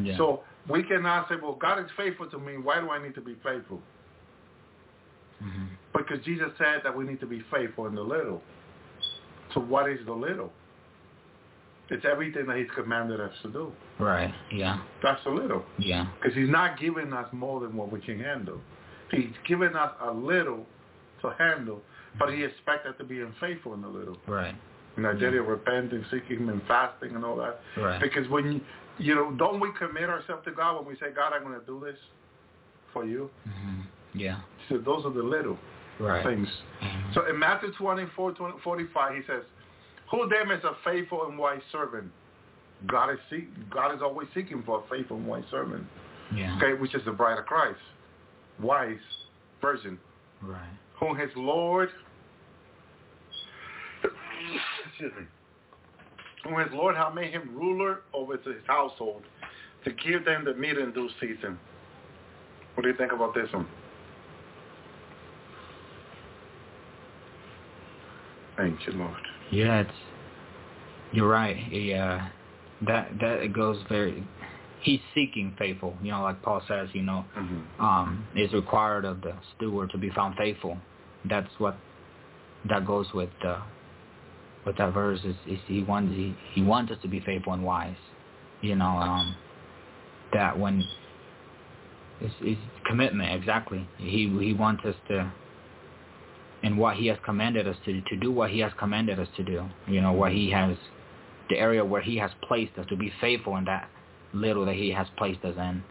Yeah. 0.00 0.16
So 0.16 0.42
we 0.68 0.82
cannot 0.82 1.28
say, 1.28 1.36
well, 1.40 1.54
God 1.60 1.78
is 1.78 1.90
faithful 1.96 2.28
to 2.30 2.38
me. 2.38 2.56
Why 2.56 2.80
do 2.80 2.90
I 2.90 3.02
need 3.02 3.14
to 3.14 3.20
be 3.20 3.34
faithful? 3.42 3.80
mhm. 5.42 5.68
Because 5.92 6.24
Jesus 6.24 6.48
said 6.56 6.80
that 6.84 6.96
we 6.96 7.04
need 7.04 7.20
to 7.20 7.26
be 7.26 7.42
faithful 7.50 7.86
in 7.86 7.94
the 7.94 8.02
little. 8.02 8.40
So 9.54 9.60
what 9.60 9.90
is 9.90 9.98
the 10.06 10.12
little? 10.12 10.52
It's 11.90 12.04
everything 12.10 12.46
that 12.46 12.56
he's 12.56 12.70
commanded 12.74 13.20
us 13.20 13.32
to 13.42 13.48
do. 13.50 13.72
Right. 13.98 14.32
Yeah. 14.50 14.80
That's 15.02 15.20
a 15.26 15.30
little. 15.30 15.64
Yeah. 15.78 16.06
Because 16.20 16.34
he's 16.36 16.48
not 16.48 16.78
giving 16.80 17.12
us 17.12 17.26
more 17.32 17.60
than 17.60 17.76
what 17.76 17.92
we 17.92 18.00
can 18.00 18.18
handle. 18.18 18.60
He's 19.10 19.30
giving 19.46 19.74
us 19.76 19.92
a 20.00 20.10
little 20.10 20.64
to 21.20 21.34
handle, 21.38 21.82
but 22.18 22.32
he 22.32 22.44
expects 22.44 22.86
us 22.86 22.94
to 22.98 23.04
be 23.04 23.22
faithful 23.40 23.74
in 23.74 23.82
the 23.82 23.88
little. 23.88 24.16
Right. 24.26 24.54
In 24.96 25.04
our 25.04 25.14
daily 25.14 25.38
repenting, 25.38 26.04
seeking 26.10 26.38
him 26.38 26.48
and 26.48 26.62
fasting 26.66 27.14
and 27.14 27.24
all 27.24 27.36
that. 27.36 27.60
Right. 27.76 28.00
Because 28.00 28.28
when 28.28 28.52
you, 28.52 28.60
you 28.98 29.14
know, 29.14 29.30
don't 29.32 29.60
we 29.60 29.70
commit 29.78 30.08
ourselves 30.08 30.44
to 30.46 30.52
God 30.52 30.76
when 30.76 30.86
we 30.86 30.94
say, 30.94 31.12
God, 31.14 31.32
I'm 31.34 31.42
going 31.44 31.58
to 31.58 31.66
do 31.66 31.82
this 31.84 31.98
for 32.92 33.04
you? 33.04 33.30
Mhm. 33.48 33.82
Yeah. 34.14 34.40
So 34.68 34.78
those 34.78 35.04
are 35.04 35.10
the 35.12 35.22
little 35.22 35.58
Right. 35.98 36.24
things. 36.24 36.48
Mhm. 36.82 37.14
So 37.14 37.26
in 37.26 37.38
Matthew 37.38 37.72
24, 37.72 38.32
20, 38.32 38.58
45, 38.60 39.14
he 39.16 39.22
says, 39.26 39.42
who 40.12 40.28
then 40.28 40.56
is 40.56 40.62
a 40.62 40.74
faithful 40.84 41.26
and 41.26 41.36
wise 41.38 41.62
servant? 41.72 42.08
God 42.86 43.10
is 43.10 43.18
seek, 43.30 43.48
God 43.70 43.94
is 43.94 44.02
always 44.02 44.28
seeking 44.34 44.62
for 44.64 44.84
a 44.84 44.88
faithful 44.88 45.16
and 45.16 45.26
wise 45.26 45.44
servant, 45.50 45.84
yeah. 46.34 46.56
okay, 46.58 46.74
which 46.78 46.94
is 46.94 47.02
the 47.04 47.12
bride 47.12 47.38
of 47.38 47.46
Christ, 47.46 47.80
wise 48.60 48.96
virgin, 49.60 49.98
Right. 50.42 50.60
whom 50.98 51.16
his 51.16 51.30
Lord, 51.34 51.88
excuse 54.88 55.12
me, 55.18 55.26
whom 56.44 56.58
his 56.58 56.72
Lord 56.72 56.94
have 56.96 57.14
made 57.14 57.30
him 57.30 57.50
ruler 57.54 58.00
over 58.12 58.36
his 58.36 58.62
household 58.66 59.22
to 59.84 59.92
give 59.92 60.24
them 60.24 60.44
the 60.44 60.54
meat 60.54 60.76
in 60.76 60.92
due 60.92 61.08
season. 61.20 61.58
What 62.74 62.82
do 62.82 62.88
you 62.90 62.96
think 62.96 63.12
about 63.12 63.34
this 63.34 63.50
one? 63.52 63.66
Thank 68.56 68.86
you, 68.86 68.92
Lord. 68.92 69.16
Yeah, 69.52 69.80
it's 69.80 69.90
you're 71.12 71.28
right. 71.28 71.56
Yeah, 71.70 72.30
that 72.86 73.10
that 73.20 73.40
it 73.42 73.52
goes 73.52 73.78
very. 73.88 74.26
He's 74.80 75.00
seeking 75.14 75.54
faithful. 75.58 75.94
You 76.02 76.10
know, 76.12 76.22
like 76.22 76.42
Paul 76.42 76.62
says. 76.66 76.88
You 76.92 77.02
know, 77.02 77.24
Mm-hmm. 77.38 77.84
um, 77.84 78.26
it's 78.34 78.52
required 78.52 79.04
of 79.04 79.20
the 79.20 79.34
steward 79.54 79.90
to 79.90 79.98
be 79.98 80.10
found 80.10 80.34
faithful. 80.36 80.78
that's 81.28 81.50
what 81.58 81.76
that 82.68 82.86
goes 82.86 83.06
with 83.14 83.30
uh, 83.46 83.60
with 84.66 84.76
that 84.78 84.92
verse 84.94 85.20
is, 85.24 85.36
is 85.46 85.58
he 85.66 85.82
wants 85.82 86.12
he, 86.14 86.34
he 86.52 86.62
wants 86.62 86.90
us 86.92 86.98
to 87.02 87.08
be 87.08 87.20
faithful 87.20 87.52
and 87.52 87.62
wise. 87.62 87.96
You 88.62 88.76
know, 88.76 88.86
um, 88.86 89.36
that 90.32 90.58
when 90.58 90.82
it's, 92.20 92.34
it's 92.40 92.60
commitment 92.86 93.32
exactly. 93.32 93.86
He 93.98 94.28
he 94.40 94.54
wants 94.54 94.84
us 94.84 94.94
to 95.08 95.30
and 96.62 96.78
what 96.78 96.96
he 96.96 97.06
has 97.08 97.18
commanded 97.24 97.66
us 97.66 97.76
to 97.84 98.00
to 98.02 98.16
do 98.16 98.30
what 98.30 98.50
he 98.50 98.60
has 98.60 98.72
commanded 98.78 99.18
us 99.18 99.28
to 99.36 99.42
do. 99.42 99.64
You 99.86 100.00
know, 100.00 100.12
what 100.12 100.32
he 100.32 100.50
has 100.50 100.76
the 101.50 101.58
area 101.58 101.84
where 101.84 102.02
he 102.02 102.16
has 102.16 102.30
placed 102.42 102.76
us 102.78 102.86
to 102.88 102.96
be 102.96 103.12
faithful 103.20 103.56
in 103.56 103.64
that 103.64 103.88
little 104.32 104.64
that 104.66 104.76
he 104.76 104.90
has 104.90 105.06
placed 105.16 105.44
us 105.44 105.54
in. 105.56 105.82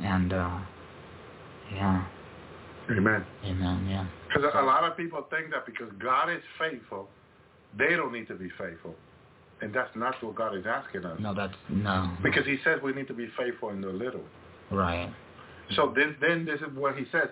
And 0.00 0.32
uh 0.32 0.58
yeah. 1.72 2.06
Amen. 2.90 3.26
Amen, 3.44 3.86
yeah. 3.86 4.06
Because 4.28 4.50
a 4.54 4.62
lot 4.62 4.84
of 4.84 4.96
people 4.96 5.26
think 5.28 5.50
that 5.50 5.66
because 5.66 5.88
God 5.98 6.30
is 6.30 6.40
faithful, 6.58 7.08
they 7.76 7.90
don't 7.90 8.12
need 8.12 8.28
to 8.28 8.34
be 8.34 8.48
faithful. 8.58 8.94
And 9.60 9.74
that's 9.74 9.94
not 9.94 10.14
what 10.22 10.36
God 10.36 10.56
is 10.56 10.64
asking 10.66 11.04
us. 11.04 11.18
No, 11.20 11.34
that's 11.34 11.54
no. 11.68 12.16
Because 12.22 12.46
he 12.46 12.56
says 12.64 12.78
we 12.82 12.92
need 12.92 13.08
to 13.08 13.14
be 13.14 13.28
faithful 13.36 13.70
in 13.70 13.80
the 13.80 13.88
little. 13.88 14.22
Right. 14.70 15.12
So 15.76 15.92
then, 15.94 16.16
then 16.20 16.46
this 16.46 16.60
is 16.60 16.74
what 16.74 16.96
he 16.96 17.04
says. 17.12 17.28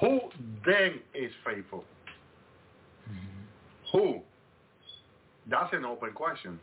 Who 0.00 0.20
then 0.64 1.00
is 1.14 1.30
faithful? 1.44 1.84
Who? 3.96 4.20
That's 5.48 5.72
an 5.72 5.84
open 5.86 6.12
question 6.12 6.60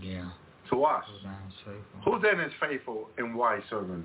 Yeah. 0.00 0.30
to 0.70 0.84
us. 0.84 1.04
Who 2.04 2.18
then 2.18 2.40
is 2.40 2.52
faithful 2.54 3.08
and 3.18 3.36
wise 3.36 3.62
servant? 3.70 4.04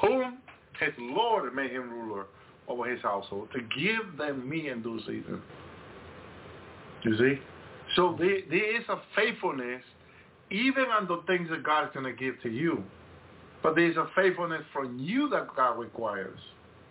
Whom 0.00 0.38
his 0.80 0.92
Lord 0.98 1.54
made 1.54 1.70
him 1.70 1.90
ruler 1.90 2.26
over 2.66 2.90
his 2.90 3.00
household 3.02 3.50
to 3.52 3.60
give 3.60 4.16
them 4.16 4.48
me 4.48 4.68
in 4.68 4.82
due 4.82 4.98
season. 5.00 5.40
You 7.02 7.16
see? 7.18 7.40
So 7.94 8.16
there, 8.18 8.40
there 8.48 8.76
is 8.76 8.88
a 8.88 9.00
faithfulness 9.14 9.82
even 10.50 10.84
on 10.86 11.06
the 11.06 11.22
things 11.28 11.48
that 11.50 11.62
God 11.62 11.84
is 11.84 11.90
going 11.94 12.06
to 12.06 12.12
give 12.12 12.40
to 12.42 12.48
you. 12.48 12.82
But 13.62 13.76
there's 13.76 13.96
a 13.96 14.08
faithfulness 14.16 14.64
from 14.72 14.98
you 14.98 15.28
that 15.28 15.54
God 15.54 15.78
requires. 15.78 16.40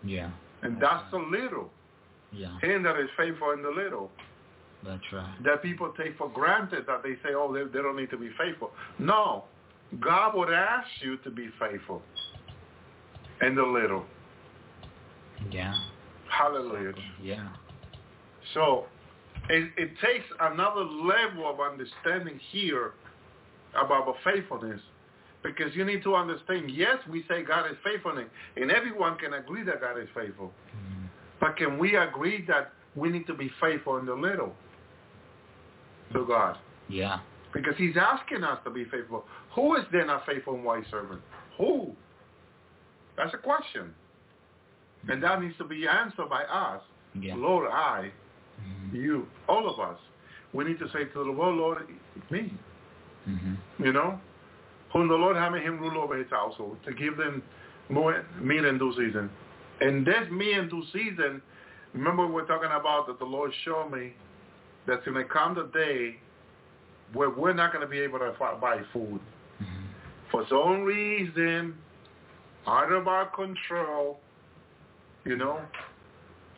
Yeah. 0.04 0.30
And 0.62 0.80
that's 0.82 1.04
the 1.12 1.18
little. 1.18 1.70
Yeah. 2.32 2.60
Him 2.60 2.84
that 2.84 2.98
is 3.00 3.10
faithful 3.18 3.52
in 3.52 3.62
the 3.62 3.70
little. 3.70 4.12
That's 4.86 5.04
right. 5.12 5.44
That 5.44 5.62
people 5.62 5.94
take 6.02 6.18
for 6.18 6.30
granted 6.30 6.86
that 6.88 7.04
they 7.04 7.16
say, 7.24 7.36
oh, 7.36 7.54
they, 7.54 7.64
they 7.64 7.84
don't 7.84 7.98
need 7.98 8.10
to 8.12 8.18
be 8.18 8.30
faithful. 8.38 8.72
No. 8.98 9.46
God 10.00 10.36
would 10.36 10.54
ask 10.54 10.88
you 11.02 11.18
to 11.18 11.32
be 11.32 11.50
faithful 11.60 12.02
in 13.42 13.56
the 13.56 13.64
little. 13.64 14.06
Yeah. 15.52 15.74
Hallelujah. 16.30 16.94
Yeah. 17.22 17.50
So 18.54 18.86
it, 19.50 19.70
it 19.78 19.92
takes 20.04 20.26
another 20.40 20.84
level 20.84 21.50
of 21.50 21.60
understanding 21.60 22.40
here 22.52 22.94
about 23.76 24.06
the 24.06 24.14
faithfulness 24.24 24.80
because 25.44 25.74
you 25.76 25.86
need 25.86 26.04
to 26.04 26.16
understand, 26.16 26.70
yes, 26.72 26.98
we 27.10 27.24
say 27.30 27.44
God 27.44 27.66
is 27.66 27.78
faithful 27.84 28.18
and 28.58 28.72
everyone 28.72 29.18
can 29.18 29.34
agree 29.34 29.64
that 29.64 29.82
God 29.82 29.98
is 30.00 30.08
faithful. 30.14 30.52
Mm. 30.76 31.10
But 31.40 31.58
can 31.58 31.78
we 31.78 31.96
agree 31.96 32.46
that 32.48 32.74
we 32.96 33.10
need 33.10 33.26
to 33.28 33.34
be 33.34 33.50
faithful 33.62 33.98
in 33.98 34.06
the 34.06 34.14
little 34.14 34.54
to 36.14 36.26
God? 36.26 36.58
Yeah. 36.88 37.20
Because 37.54 37.74
he's 37.78 37.96
asking 38.00 38.44
us 38.44 38.60
to 38.64 38.70
be 38.70 38.86
faithful. 38.86 39.26
Who 39.56 39.76
is 39.76 39.84
then 39.92 40.10
a 40.10 40.22
faithful 40.26 40.56
and 40.56 40.64
wise 40.64 40.84
servant? 40.92 41.22
Who? 41.58 41.92
That's 43.18 43.34
a 43.34 43.38
question. 43.38 43.94
And 45.08 45.22
that 45.24 45.42
needs 45.42 45.58
to 45.58 45.64
be 45.64 45.88
answered 45.88 46.30
by 46.30 46.44
us. 46.44 46.82
Yeah. 47.20 47.36
Lord, 47.36 47.70
I, 47.72 48.12
Mm-hmm. 48.68 48.96
you, 48.96 49.28
all 49.48 49.70
of 49.70 49.80
us. 49.80 49.98
We 50.54 50.66
need 50.66 50.80
to 50.80 50.88
say 50.88 51.06
to 51.06 51.24
the 51.24 51.32
Lord, 51.32 51.56
Lord, 51.56 51.88
me. 52.30 52.52
Mm-hmm. 53.28 53.84
You 53.84 53.94
know? 53.94 54.20
Whom 54.94 55.08
the 55.08 55.16
Lord 55.16 55.36
having 55.36 55.62
him 55.62 55.80
rule 55.80 56.02
over 56.02 56.18
his 56.18 56.30
household 56.30 56.78
to 56.86 56.94
give 56.94 57.16
them 57.18 57.44
more 57.90 58.26
meat 58.42 58.66
in 58.66 58.78
due 58.80 58.92
season. 58.94 59.30
And 59.82 60.06
this 60.06 60.30
meat 60.32 60.58
in 60.58 60.68
due 60.68 60.84
season, 60.92 61.42
remember 61.94 62.28
we're 62.28 62.48
talking 62.48 62.72
about 62.72 63.08
that 63.08 63.20
the 63.20 63.26
Lord 63.26 63.52
showed 63.64 63.90
me 63.92 64.14
that's 64.88 65.04
going 65.06 65.18
to 65.18 65.24
come 65.24 65.56
the 65.56 65.70
day 65.78 66.18
where 67.14 67.30
we're 67.30 67.54
not 67.54 67.72
going 67.72 67.84
to 67.84 67.90
be 67.90 68.00
able 68.00 68.20
to 68.20 68.34
buy 68.62 68.82
food. 68.94 69.20
Mm-hmm. 69.62 69.86
For 70.32 70.46
some 70.50 70.82
reason, 70.82 71.76
out 72.68 72.92
of 72.92 73.08
our 73.08 73.26
control, 73.28 74.20
you 75.26 75.36
know, 75.36 75.60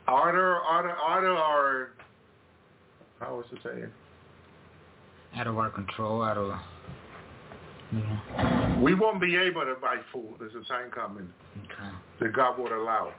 out 0.07 0.35
of, 0.35 0.57
out 0.69 0.85
of, 0.85 0.91
out 0.91 1.23
of 1.23 1.37
our, 1.37 1.91
how 3.19 3.37
was 3.37 3.45
it 3.51 3.59
saying? 3.63 3.91
Out 5.35 5.47
of 5.47 5.57
our 5.57 5.69
control, 5.69 6.21
out 6.21 6.37
of 6.37 6.59
yeah. 7.93 8.79
We 8.79 8.95
won't 8.95 9.19
be 9.19 9.35
able 9.35 9.61
to 9.61 9.75
buy 9.81 9.97
food. 10.13 10.35
There's 10.39 10.55
a 10.55 10.67
time 10.67 10.89
coming 10.91 11.29
Okay. 11.65 11.95
that 12.21 12.33
God 12.33 12.57
would 12.57 12.71
allow. 12.71 13.13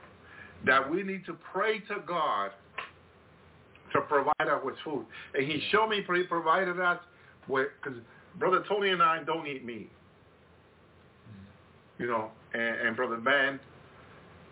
That 0.64 0.90
we 0.90 1.02
need 1.02 1.26
to 1.26 1.36
pray 1.52 1.80
to 1.80 1.96
God 2.06 2.52
to 3.92 4.00
provide 4.02 4.48
us 4.48 4.60
with 4.64 4.74
food. 4.84 5.06
And 5.34 5.46
he 5.46 5.62
showed 5.70 5.88
me 5.88 5.96
he 5.96 6.22
provided 6.24 6.80
us 6.80 6.98
with, 7.48 7.68
because 7.82 7.98
Brother 8.38 8.64
Tony 8.68 8.90
and 8.90 9.02
I 9.02 9.22
don't 9.24 9.46
eat 9.46 9.64
meat. 9.64 9.90
You 11.98 12.06
know, 12.06 12.30
and, 12.54 12.86
and 12.86 12.96
Brother 12.96 13.16
Ben, 13.16 13.60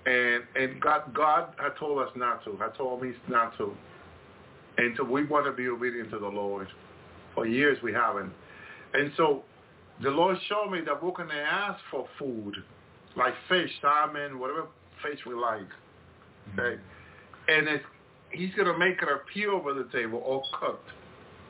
and 0.06 0.44
and 0.54 0.80
God 0.80 1.12
God 1.14 1.54
had 1.58 1.76
told 1.78 1.98
us 1.98 2.10
not 2.14 2.44
to. 2.44 2.56
Had 2.56 2.74
told 2.76 3.02
me 3.02 3.12
not 3.28 3.56
to. 3.58 3.74
And 4.78 4.94
so 4.96 5.04
we 5.04 5.24
want 5.24 5.46
to 5.46 5.52
be 5.52 5.68
obedient 5.68 6.10
to 6.10 6.18
the 6.18 6.28
Lord. 6.28 6.68
For 7.34 7.46
years 7.46 7.78
we 7.82 7.92
haven't. 7.92 8.32
And 8.94 9.12
so 9.16 9.42
the 10.02 10.10
Lord 10.10 10.36
showed 10.48 10.70
me 10.70 10.80
that 10.86 11.02
we're 11.02 11.12
going 11.12 11.28
to 11.28 11.34
ask 11.34 11.78
for 11.90 12.06
food, 12.18 12.56
like 13.16 13.34
fish, 13.48 13.70
salmon, 13.80 14.38
whatever 14.38 14.66
fish 15.02 15.18
we 15.26 15.34
like. 15.34 15.60
Mm-hmm. 15.60 16.60
Okay? 16.60 16.80
And 17.48 17.68
it's, 17.68 17.84
he's 18.30 18.54
going 18.54 18.68
to 18.68 18.78
make 18.78 19.02
it 19.02 19.08
appear 19.08 19.52
over 19.52 19.74
the 19.74 19.88
table 19.92 20.20
all 20.20 20.44
cooked 20.58 20.88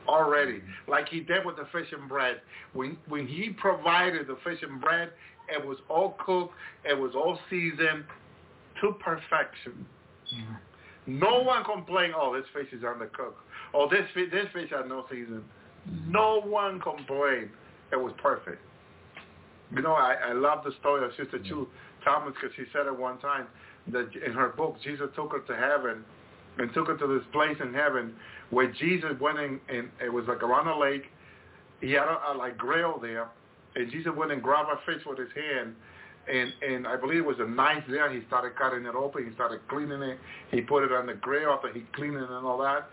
already, 0.07 0.61
like 0.87 1.07
he 1.09 1.19
did 1.19 1.45
with 1.45 1.57
the 1.57 1.67
fish 1.71 1.87
and 1.91 2.09
bread. 2.09 2.41
When, 2.73 2.97
when 3.07 3.27
he 3.27 3.49
provided 3.49 4.27
the 4.27 4.37
fish 4.43 4.59
and 4.61 4.81
bread, 4.81 5.11
it 5.49 5.65
was 5.65 5.77
all 5.89 6.17
cooked. 6.25 6.53
It 6.85 6.97
was 6.97 7.13
all 7.15 7.37
seasoned 7.49 8.05
to 8.81 8.93
perfection. 8.99 9.85
Yeah. 10.27 10.57
No 11.07 11.41
one 11.41 11.63
complained, 11.63 12.13
oh, 12.15 12.35
this 12.35 12.45
fish 12.53 12.71
is 12.71 12.83
undercooked. 12.83 13.33
Oh, 13.73 13.89
this 13.89 14.05
fish, 14.13 14.29
this 14.31 14.45
fish 14.53 14.69
had 14.69 14.87
no 14.87 15.05
season. 15.09 15.43
No 16.07 16.41
one 16.41 16.79
complained. 16.79 17.49
It 17.91 17.95
was 17.95 18.13
perfect. 18.21 18.61
You 19.75 19.81
know, 19.81 19.93
I, 19.93 20.15
I 20.29 20.33
love 20.33 20.63
the 20.63 20.71
story 20.79 21.05
of 21.05 21.11
Sister 21.17 21.39
Choo 21.47 21.67
Thomas 22.03 22.33
because 22.39 22.55
she 22.55 22.63
said 22.73 22.87
at 22.87 22.97
one 22.97 23.19
time 23.19 23.47
that 23.87 24.09
in 24.25 24.33
her 24.33 24.49
book, 24.49 24.77
Jesus 24.83 25.07
took 25.15 25.31
her 25.31 25.39
to 25.39 25.55
heaven 25.55 26.03
and 26.57 26.73
took 26.73 26.87
her 26.87 26.97
to 26.97 27.07
this 27.07 27.25
place 27.31 27.57
in 27.61 27.73
heaven 27.73 28.13
where 28.49 28.71
Jesus 28.71 29.11
went 29.19 29.39
in, 29.39 29.59
and 29.69 29.89
it 30.03 30.11
was 30.11 30.25
like 30.27 30.43
around 30.43 30.67
a 30.67 30.77
lake. 30.77 31.05
He 31.79 31.91
had 31.91 32.07
a, 32.07 32.31
a 32.31 32.37
like 32.37 32.57
grill 32.57 32.99
there, 32.99 33.29
and 33.75 33.91
Jesus 33.91 34.11
went 34.15 34.31
and 34.31 34.41
grabbed 34.41 34.69
a 34.69 34.77
fish 34.85 35.03
with 35.05 35.17
his 35.17 35.29
hand, 35.33 35.75
and 36.31 36.53
and 36.61 36.87
I 36.87 36.97
believe 36.97 37.19
it 37.19 37.25
was 37.25 37.39
a 37.39 37.47
knife 37.47 37.83
there. 37.89 38.11
He 38.13 38.25
started 38.27 38.55
cutting 38.55 38.85
it 38.85 38.95
open. 38.95 39.27
He 39.27 39.33
started 39.33 39.61
cleaning 39.67 40.01
it. 40.01 40.19
He 40.51 40.61
put 40.61 40.83
it 40.83 40.91
on 40.91 41.07
the 41.07 41.13
grill 41.13 41.51
after 41.51 41.71
he 41.73 41.83
cleaned 41.93 42.17
it 42.17 42.29
and 42.29 42.45
all 42.45 42.59
that, 42.59 42.89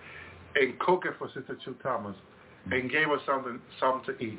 and 0.54 0.78
cooked 0.78 1.06
it 1.06 1.14
for 1.18 1.28
Sister 1.28 1.58
Choo 1.64 1.76
Thomas, 1.82 2.16
and 2.70 2.90
gave 2.90 3.08
her 3.08 3.18
something 3.26 3.60
something 3.80 4.14
to 4.14 4.24
eat. 4.24 4.38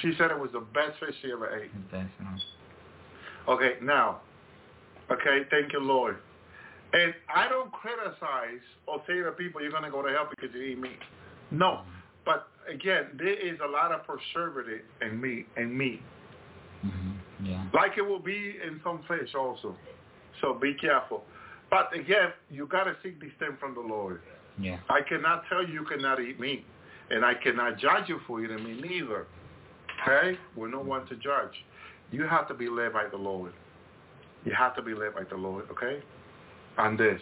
She 0.00 0.12
said 0.16 0.30
it 0.30 0.38
was 0.38 0.50
the 0.52 0.60
best 0.60 0.98
fish 1.00 1.14
she 1.22 1.32
ever 1.32 1.60
ate. 1.60 1.70
That's, 1.90 2.08
Okay, 3.48 3.74
now, 3.82 4.20
okay, 5.10 5.40
thank 5.50 5.72
you, 5.72 5.80
Lord. 5.80 6.18
And 6.92 7.14
I 7.34 7.48
don't 7.48 7.72
criticize 7.72 8.60
or 8.86 9.02
say 9.06 9.22
to 9.22 9.32
people, 9.32 9.62
you're 9.62 9.70
going 9.70 9.84
to 9.84 9.90
go 9.90 10.02
to 10.02 10.12
hell 10.12 10.28
because 10.28 10.54
you 10.54 10.62
eat 10.62 10.78
meat. 10.78 10.98
No. 11.50 11.82
But 12.24 12.48
again, 12.72 13.06
there 13.18 13.32
is 13.34 13.58
a 13.64 13.68
lot 13.68 13.92
of 13.92 14.00
preservative 14.06 14.82
in 15.00 15.20
meat, 15.20 15.46
in 15.56 15.76
meat. 15.76 16.02
mm-hmm. 16.84 17.12
Yeah. 17.44 17.64
Like 17.74 17.98
it 17.98 18.02
will 18.02 18.20
be 18.20 18.56
in 18.64 18.80
some 18.84 19.00
fish 19.08 19.34
also. 19.34 19.74
So 20.40 20.54
be 20.54 20.74
careful. 20.74 21.24
But 21.70 21.94
again, 21.96 22.32
you 22.50 22.66
got 22.66 22.84
to 22.84 22.94
seek 23.02 23.20
these 23.20 23.32
things 23.38 23.54
from 23.58 23.74
the 23.74 23.80
Lord. 23.80 24.20
Yeah. 24.60 24.78
I 24.88 25.00
cannot 25.08 25.44
tell 25.48 25.66
you 25.66 25.72
you 25.72 25.84
cannot 25.84 26.20
eat 26.20 26.38
meat. 26.38 26.64
And 27.10 27.24
I 27.24 27.34
cannot 27.34 27.78
judge 27.78 28.08
you 28.08 28.20
for 28.26 28.42
eating 28.44 28.62
meat 28.62 28.80
neither. 28.80 29.26
Okay? 30.02 30.38
We're 30.54 30.68
no 30.68 30.80
one 30.80 31.06
to 31.06 31.16
judge. 31.16 31.52
You 32.10 32.24
have 32.24 32.46
to 32.48 32.54
be 32.54 32.68
led 32.68 32.92
by 32.92 33.06
the 33.10 33.16
Lord. 33.16 33.52
You 34.44 34.52
have 34.56 34.76
to 34.76 34.82
be 34.82 34.94
led 34.94 35.14
by 35.14 35.24
the 35.24 35.36
Lord, 35.36 35.66
okay? 35.70 36.02
On 36.78 36.96
this, 36.96 37.20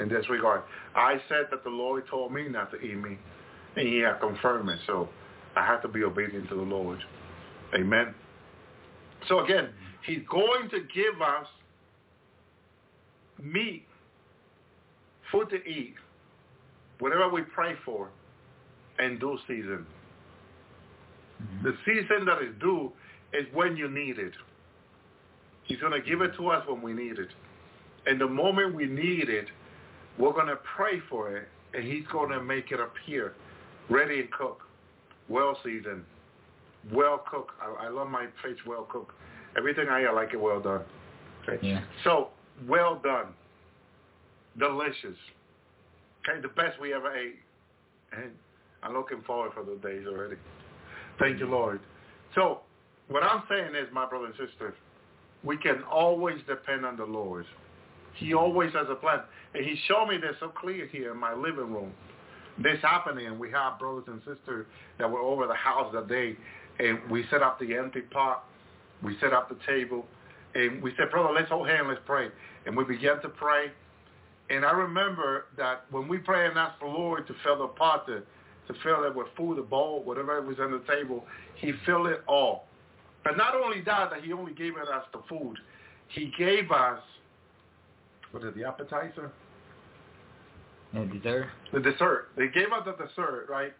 in 0.00 0.08
this 0.08 0.28
regard. 0.28 0.62
I 0.94 1.20
said 1.28 1.46
that 1.50 1.62
the 1.62 1.70
Lord 1.70 2.04
told 2.08 2.32
me 2.32 2.48
not 2.48 2.70
to 2.72 2.78
eat 2.80 2.96
meat. 2.96 3.18
And 3.76 3.86
he 3.86 3.98
had 3.98 4.20
confirmed 4.20 4.68
it. 4.68 4.80
So 4.86 5.08
I 5.56 5.64
have 5.64 5.80
to 5.82 5.88
be 5.88 6.02
obedient 6.02 6.48
to 6.48 6.56
the 6.56 6.62
Lord. 6.62 6.98
Amen. 7.74 8.14
So 9.28 9.44
again, 9.44 9.68
he's 10.06 10.22
going 10.28 10.68
to 10.70 10.80
give 10.92 11.22
us 11.22 11.46
meat 13.40 13.86
food 15.30 15.48
to 15.50 15.56
eat, 15.56 15.94
whatever 16.98 17.28
we 17.28 17.42
pray 17.42 17.74
for, 17.84 18.10
in 18.98 19.18
due 19.18 19.38
season. 19.46 19.86
Mhm. 21.40 21.62
The 21.62 21.76
season 21.84 22.24
that 22.26 22.42
is 22.42 22.54
due 22.60 22.92
is 23.32 23.46
when 23.52 23.76
you 23.76 23.88
need 23.88 24.18
it. 24.18 24.34
He's 25.62 25.80
going 25.80 25.92
to 25.92 26.00
give 26.00 26.20
it 26.20 26.34
to 26.36 26.48
us 26.48 26.66
when 26.66 26.82
we 26.82 26.92
need 26.92 27.18
it. 27.18 27.30
And 28.06 28.20
the 28.20 28.28
moment 28.28 28.74
we 28.74 28.86
need 28.86 29.28
it, 29.28 29.46
we're 30.18 30.32
going 30.32 30.46
to 30.46 30.58
pray 30.76 31.00
for 31.08 31.36
it, 31.36 31.48
and 31.74 31.84
he's 31.84 32.06
going 32.12 32.30
to 32.30 32.42
make 32.42 32.72
it 32.72 32.80
appear 32.80 33.34
ready 33.88 34.20
and 34.20 34.30
cooked, 34.30 34.62
well 35.28 35.56
seasoned, 35.64 36.04
well 36.92 37.22
cooked. 37.30 37.50
I, 37.60 37.86
I 37.86 37.88
love 37.88 38.08
my 38.08 38.26
fish 38.42 38.58
well 38.66 38.86
cooked. 38.90 39.12
Everything 39.56 39.88
I 39.88 40.02
eat, 40.02 40.06
I 40.06 40.12
like 40.12 40.32
it 40.32 40.40
well 40.40 40.60
done. 40.60 40.82
Okay? 41.42 41.66
Yeah. 41.66 41.82
So, 42.04 42.28
well 42.68 43.00
done. 43.02 43.26
Delicious. 44.58 45.16
Okay, 46.28 46.40
the 46.40 46.48
best 46.48 46.80
we 46.80 46.94
ever 46.94 47.14
ate. 47.14 47.36
And 48.16 48.30
I'm 48.82 48.94
looking 48.94 49.22
forward 49.26 49.52
for 49.54 49.64
the 49.64 49.76
days 49.76 50.06
already. 50.06 50.36
Thank 51.18 51.38
you, 51.38 51.46
Lord. 51.46 51.80
So, 52.34 52.60
what 53.08 53.22
I'm 53.22 53.42
saying 53.48 53.74
is, 53.74 53.88
my 53.92 54.06
brother 54.08 54.26
and 54.26 54.34
sister, 54.34 54.74
we 55.42 55.56
can 55.56 55.82
always 55.82 56.38
depend 56.46 56.84
on 56.86 56.96
the 56.96 57.04
Lord. 57.04 57.44
He 58.16 58.34
always 58.34 58.72
has 58.72 58.86
a 58.90 58.94
plan. 58.94 59.20
And 59.54 59.64
he 59.64 59.76
showed 59.86 60.06
me 60.06 60.16
this 60.18 60.36
so 60.40 60.48
clear 60.48 60.86
here 60.86 61.12
in 61.12 61.18
my 61.18 61.34
living 61.34 61.72
room. 61.72 61.92
This 62.58 62.78
happening, 62.82 63.26
And 63.26 63.38
we 63.38 63.50
have 63.50 63.78
brothers 63.78 64.04
and 64.06 64.20
sisters 64.20 64.66
that 64.98 65.10
were 65.10 65.20
over 65.20 65.46
the 65.46 65.54
house 65.54 65.90
that 65.94 66.08
day, 66.08 66.36
and 66.78 66.98
we 67.10 67.24
set 67.30 67.42
up 67.42 67.58
the 67.58 67.74
empty 67.74 68.02
pot. 68.02 68.44
We 69.02 69.16
set 69.20 69.32
up 69.32 69.48
the 69.48 69.56
table, 69.66 70.04
and 70.54 70.82
we 70.82 70.92
said, 70.98 71.10
brother, 71.10 71.32
let's 71.32 71.48
hold 71.48 71.68
hands, 71.68 71.86
let's 71.88 72.00
pray. 72.04 72.28
And 72.66 72.76
we 72.76 72.84
began 72.84 73.22
to 73.22 73.28
pray. 73.28 73.70
And 74.50 74.64
I 74.64 74.72
remember 74.72 75.46
that 75.56 75.84
when 75.90 76.08
we 76.08 76.18
pray 76.18 76.46
and 76.46 76.58
ask 76.58 76.78
the 76.80 76.86
Lord 76.86 77.26
to 77.28 77.34
fill 77.44 77.58
the 77.58 77.68
pot, 77.68 78.06
to, 78.08 78.20
to 78.20 78.80
fill 78.82 79.04
it 79.04 79.14
with 79.14 79.28
food, 79.36 79.58
a 79.58 79.62
bowl, 79.62 80.02
whatever 80.04 80.36
it 80.38 80.44
was 80.44 80.56
on 80.60 80.72
the 80.72 80.82
table, 80.92 81.24
he 81.56 81.72
filled 81.86 82.08
it 82.08 82.22
all. 82.26 82.66
But 83.22 83.36
not 83.36 83.54
only 83.54 83.80
that, 83.82 84.10
that 84.10 84.24
he 84.24 84.32
only 84.32 84.52
gave 84.52 84.76
us 84.76 85.04
the 85.12 85.20
food, 85.28 85.56
he 86.08 86.32
gave 86.36 86.70
us, 86.70 87.00
what 88.32 88.42
is 88.42 88.50
it, 88.50 88.56
the 88.56 88.64
appetizer? 88.64 89.30
Yeah, 90.92 91.04
dessert. 91.04 91.48
The 91.72 91.80
dessert. 91.80 92.28
They 92.36 92.48
gave 92.48 92.72
us 92.72 92.84
the 92.84 92.92
dessert, 93.04 93.46
right? 93.48 93.72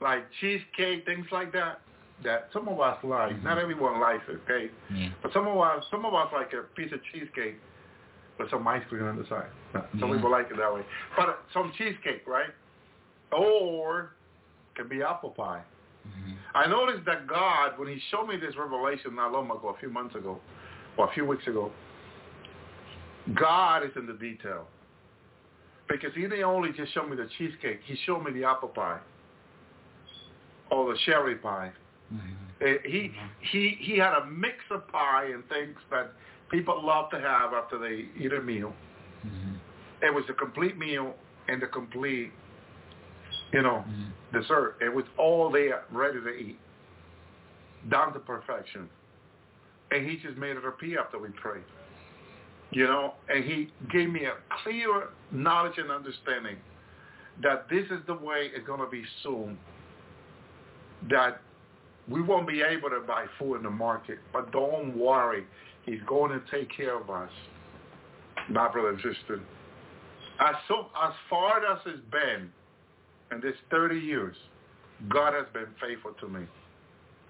Like 0.00 0.24
cheesecake, 0.40 1.04
things 1.04 1.26
like 1.32 1.52
that. 1.52 1.80
That 2.24 2.48
some 2.52 2.68
of 2.68 2.80
us 2.80 2.98
like. 3.02 3.42
Not 3.42 3.58
everyone 3.58 4.00
likes 4.00 4.24
it, 4.28 4.40
okay? 4.44 4.70
Yeah. 4.94 5.08
But 5.22 5.32
some 5.32 5.46
of 5.46 5.58
us, 5.58 5.84
some 5.90 6.04
of 6.04 6.14
us 6.14 6.28
like 6.32 6.52
a 6.52 6.62
piece 6.74 6.92
of 6.92 7.00
cheesecake 7.12 7.56
with 8.38 8.50
some 8.50 8.66
ice 8.66 8.82
cream 8.88 9.04
on 9.04 9.16
the 9.16 9.26
side. 9.28 9.48
Some 9.72 10.08
Yeah. 10.10 10.16
people 10.16 10.30
like 10.30 10.50
it 10.50 10.56
that 10.56 10.72
way. 10.72 10.82
But 11.16 11.40
some 11.52 11.72
cheesecake, 11.76 12.26
right? 12.26 12.50
Or 13.32 14.12
it 14.74 14.78
can 14.78 14.88
be 14.88 15.02
apple 15.02 15.30
pie. 15.30 15.62
hmm 16.04 16.34
I 16.54 16.66
noticed 16.66 17.04
that 17.04 17.26
God, 17.26 17.78
when 17.78 17.88
he 17.88 18.00
showed 18.10 18.26
me 18.26 18.36
this 18.36 18.56
revelation 18.56 19.14
not 19.14 19.32
long 19.32 19.50
ago, 19.50 19.74
a 19.76 19.78
few 19.78 19.90
months 19.90 20.14
ago, 20.14 20.40
or 20.96 21.10
a 21.10 21.12
few 21.12 21.26
weeks 21.26 21.46
ago, 21.46 21.70
God 23.34 23.84
is 23.84 23.90
in 23.96 24.06
the 24.06 24.12
detail. 24.14 24.66
Because 25.88 26.10
he 26.14 26.22
didn't 26.22 26.42
only 26.42 26.72
just 26.72 26.92
show 26.94 27.06
me 27.06 27.16
the 27.16 27.28
cheesecake, 27.38 27.80
he 27.84 27.96
showed 28.06 28.24
me 28.24 28.32
the 28.32 28.44
apple 28.44 28.68
pie 28.68 28.98
or 30.70 30.92
the 30.92 30.98
cherry 31.06 31.36
pie. 31.36 31.72
hmm 32.10 32.18
Eh, 32.60 32.76
He, 32.84 33.12
he, 33.52 33.76
he 33.80 33.98
had 33.98 34.14
a 34.14 34.26
mix 34.26 34.56
of 34.70 34.88
pie 34.88 35.26
and 35.26 35.46
things 35.48 35.76
that 35.90 36.12
people 36.50 36.84
love 36.84 37.10
to 37.10 37.20
have 37.20 37.52
after 37.52 37.78
they 37.78 38.06
eat 38.22 38.32
a 38.32 38.40
meal. 38.40 38.72
hmm 39.22 39.54
It 40.02 40.12
was 40.12 40.24
a 40.28 40.32
complete 40.32 40.76
meal 40.78 41.14
and 41.48 41.62
a 41.62 41.66
complete, 41.68 42.32
you 43.52 43.62
know, 43.62 43.80
hmm 43.80 44.02
dessert. 44.32 44.76
It 44.80 44.92
was 44.92 45.04
all 45.16 45.50
there, 45.52 45.84
ready 45.92 46.20
to 46.20 46.28
eat, 46.30 46.58
down 47.88 48.12
to 48.12 48.18
perfection. 48.18 48.88
And 49.92 50.04
he 50.04 50.16
just 50.16 50.36
made 50.36 50.56
it 50.56 50.64
appear 50.64 50.98
after 50.98 51.18
we 51.18 51.28
prayed. 51.28 51.62
You 52.70 52.84
know, 52.84 53.14
and 53.28 53.44
he 53.44 53.68
gave 53.92 54.10
me 54.10 54.24
a 54.24 54.34
clear 54.62 55.08
knowledge 55.30 55.78
and 55.78 55.90
understanding 55.90 56.56
that 57.42 57.68
this 57.70 57.84
is 57.86 58.04
the 58.06 58.14
way 58.14 58.50
it's 58.54 58.66
going 58.66 58.80
to 58.80 58.88
be 58.88 59.02
soon. 59.22 59.58
That 61.10 61.40
we 62.08 62.22
won't 62.22 62.48
be 62.48 62.62
able 62.62 62.90
to 62.90 63.00
buy 63.06 63.26
food 63.38 63.56
in 63.56 63.62
the 63.62 63.70
market, 63.70 64.18
but 64.32 64.52
don't 64.52 64.96
worry. 64.96 65.44
He's 65.84 66.00
going 66.06 66.32
to 66.32 66.40
take 66.50 66.74
care 66.76 67.00
of 67.00 67.10
us, 67.10 67.30
my 68.48 68.70
brother 68.70 68.90
and 68.90 68.98
sister. 68.98 69.40
As, 70.40 70.54
so, 70.68 70.86
as 71.02 71.12
far 71.30 71.64
as 71.64 71.78
it's 71.86 71.98
been, 72.10 72.50
in 73.32 73.40
this 73.40 73.54
30 73.70 73.98
years, 73.98 74.36
God 75.08 75.34
has 75.34 75.46
been 75.52 75.66
faithful 75.80 76.12
to 76.20 76.28
me 76.28 76.46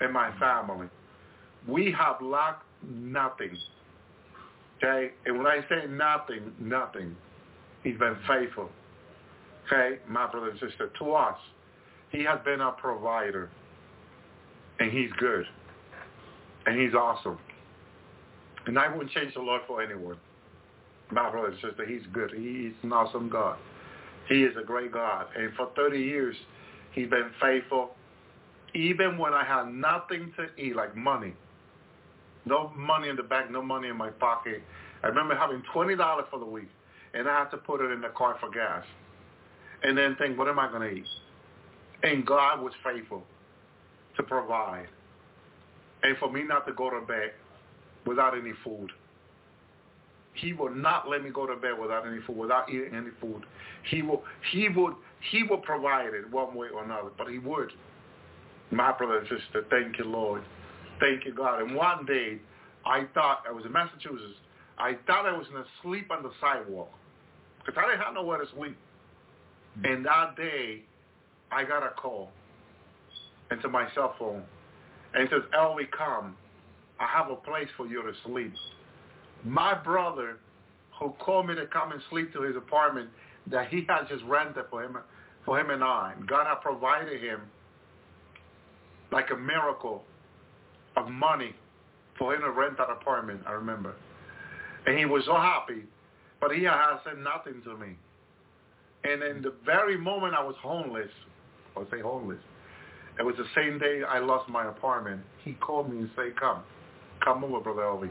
and 0.00 0.12
my 0.12 0.36
family. 0.38 0.88
We 1.66 1.92
have 1.92 2.20
lacked 2.20 2.64
nothing. 2.86 3.56
Okay? 4.76 5.12
And 5.24 5.38
when 5.38 5.46
I 5.46 5.60
say 5.68 5.86
nothing, 5.88 6.52
nothing, 6.58 7.16
he's 7.82 7.98
been 7.98 8.16
faithful. 8.26 8.70
Okay? 9.66 9.98
My 10.08 10.30
brother 10.30 10.50
and 10.50 10.60
sister, 10.60 10.90
to 10.98 11.12
us, 11.12 11.38
he 12.10 12.22
has 12.24 12.38
been 12.44 12.60
our 12.60 12.72
provider. 12.72 13.50
And 14.78 14.92
he's 14.92 15.10
good. 15.18 15.44
And 16.66 16.80
he's 16.80 16.94
awesome. 16.94 17.38
And 18.66 18.78
I 18.78 18.88
wouldn't 18.88 19.10
change 19.12 19.34
the 19.34 19.40
Lord 19.40 19.62
for 19.66 19.82
anyone. 19.82 20.16
My 21.10 21.30
brother 21.30 21.48
and 21.48 21.56
sister, 21.60 21.86
he's 21.86 22.02
good. 22.12 22.32
He's 22.36 22.72
an 22.82 22.92
awesome 22.92 23.28
God. 23.28 23.58
He 24.28 24.42
is 24.42 24.54
a 24.60 24.64
great 24.64 24.92
God. 24.92 25.26
And 25.36 25.54
for 25.54 25.70
30 25.76 25.98
years, 25.98 26.36
he's 26.92 27.08
been 27.08 27.30
faithful. 27.40 27.90
Even 28.74 29.16
when 29.16 29.32
I 29.32 29.44
had 29.44 29.72
nothing 29.72 30.32
to 30.36 30.48
eat, 30.60 30.74
like 30.74 30.96
money. 30.96 31.34
No 32.46 32.72
money 32.76 33.08
in 33.08 33.16
the 33.16 33.22
bank, 33.22 33.50
no 33.50 33.60
money 33.60 33.88
in 33.88 33.96
my 33.96 34.10
pocket. 34.10 34.62
I 35.02 35.08
remember 35.08 35.34
having 35.36 35.62
$20 35.74 36.30
for 36.30 36.38
the 36.38 36.46
week. 36.46 36.70
And 37.12 37.28
I 37.28 37.40
had 37.40 37.50
to 37.50 37.56
put 37.56 37.80
it 37.80 37.90
in 37.92 38.00
the 38.00 38.08
car 38.08 38.36
for 38.40 38.50
gas. 38.50 38.84
And 39.82 39.96
then 39.96 40.16
think, 40.16 40.38
what 40.38 40.48
am 40.48 40.58
I 40.58 40.68
going 40.70 40.88
to 40.88 40.96
eat? 40.96 41.06
And 42.02 42.26
God 42.26 42.62
was 42.62 42.72
faithful 42.84 43.24
to 44.16 44.22
provide. 44.22 44.86
And 46.02 46.16
for 46.18 46.30
me 46.30 46.42
not 46.42 46.66
to 46.66 46.72
go 46.72 46.90
to 46.90 47.00
bed 47.00 47.32
without 48.06 48.36
any 48.36 48.52
food. 48.62 48.90
He 50.34 50.52
will 50.52 50.70
not 50.70 51.08
let 51.08 51.24
me 51.24 51.30
go 51.30 51.46
to 51.46 51.56
bed 51.56 51.72
without 51.80 52.06
any 52.06 52.20
food, 52.26 52.36
without 52.36 52.68
eating 52.68 52.94
any 52.94 53.10
food. 53.20 53.44
He 53.90 54.02
will, 54.02 54.22
he 54.52 54.68
would, 54.68 54.94
he 55.30 55.42
will 55.42 55.58
provide 55.58 56.12
it 56.12 56.30
one 56.30 56.54
way 56.54 56.68
or 56.72 56.84
another, 56.84 57.08
but 57.16 57.28
he 57.28 57.38
would. 57.38 57.72
My 58.70 58.92
brother 58.92 59.18
and 59.18 59.28
sister, 59.28 59.64
thank 59.70 59.98
you, 59.98 60.04
Lord. 60.04 60.42
Thank 61.00 61.24
you, 61.24 61.34
God. 61.34 61.62
And 61.62 61.74
one 61.74 62.06
day, 62.06 62.38
I 62.84 63.04
thought, 63.14 63.42
I 63.48 63.52
was 63.52 63.64
in 63.64 63.72
Massachusetts, 63.72 64.38
I 64.78 64.96
thought 65.06 65.26
I 65.26 65.36
was 65.36 65.46
going 65.48 65.62
to 65.62 65.68
sleep 65.82 66.10
on 66.10 66.22
the 66.22 66.30
sidewalk 66.40 66.90
because 67.64 67.82
I 67.82 67.90
didn't 67.90 68.04
have 68.04 68.14
nowhere 68.14 68.38
to 68.38 68.46
sleep. 68.56 68.76
Hmm. 69.78 69.84
And 69.84 70.06
that 70.06 70.36
day, 70.36 70.82
I 71.50 71.64
got 71.64 71.82
a 71.82 71.90
call 71.90 72.30
into 73.50 73.68
my 73.68 73.88
cell 73.94 74.14
phone. 74.18 74.42
And 75.14 75.24
it 75.24 75.30
says, 75.30 75.42
Ellie, 75.56 75.88
come. 75.96 76.36
I 76.98 77.06
have 77.06 77.30
a 77.30 77.36
place 77.36 77.68
for 77.76 77.86
you 77.86 78.02
to 78.02 78.12
sleep. 78.24 78.52
My 79.44 79.74
brother, 79.74 80.38
who 80.98 81.10
called 81.18 81.46
me 81.46 81.54
to 81.54 81.66
come 81.66 81.92
and 81.92 82.00
sleep 82.10 82.32
to 82.32 82.42
his 82.42 82.56
apartment 82.56 83.10
that 83.50 83.68
he 83.68 83.84
had 83.88 84.08
just 84.08 84.24
rented 84.24 84.64
for 84.70 84.82
him, 84.82 84.96
for 85.44 85.60
him 85.60 85.70
and 85.70 85.84
I, 85.84 86.14
God 86.26 86.46
had 86.46 86.60
provided 86.62 87.22
him 87.22 87.40
like 89.12 89.30
a 89.30 89.36
miracle 89.36 90.04
of 90.96 91.08
money 91.08 91.54
for 92.18 92.34
him 92.34 92.40
to 92.42 92.50
rent 92.50 92.78
that 92.78 92.90
apartment, 92.90 93.40
I 93.46 93.52
remember. 93.52 93.94
And 94.86 94.98
he 94.98 95.04
was 95.04 95.24
so 95.26 95.34
happy, 95.34 95.82
but 96.40 96.52
he 96.52 96.64
had 96.64 96.98
said 97.04 97.18
nothing 97.18 97.62
to 97.64 97.76
me. 97.76 97.96
And 99.04 99.22
in 99.22 99.42
the 99.42 99.52
very 99.64 99.96
moment 99.96 100.34
I 100.34 100.42
was 100.42 100.54
homeless, 100.62 101.10
or 101.74 101.86
say 101.90 102.00
homeless, 102.00 102.38
it 103.18 103.22
was 103.22 103.34
the 103.36 103.46
same 103.54 103.78
day 103.78 104.02
I 104.06 104.18
lost 104.18 104.48
my 104.48 104.68
apartment. 104.68 105.22
He 105.44 105.52
called 105.54 105.90
me 105.90 105.98
and 105.98 106.10
said, 106.16 106.38
come, 106.38 106.62
come 107.22 107.44
over, 107.44 107.60
Brother 107.60 107.82
Elvie. 107.82 108.10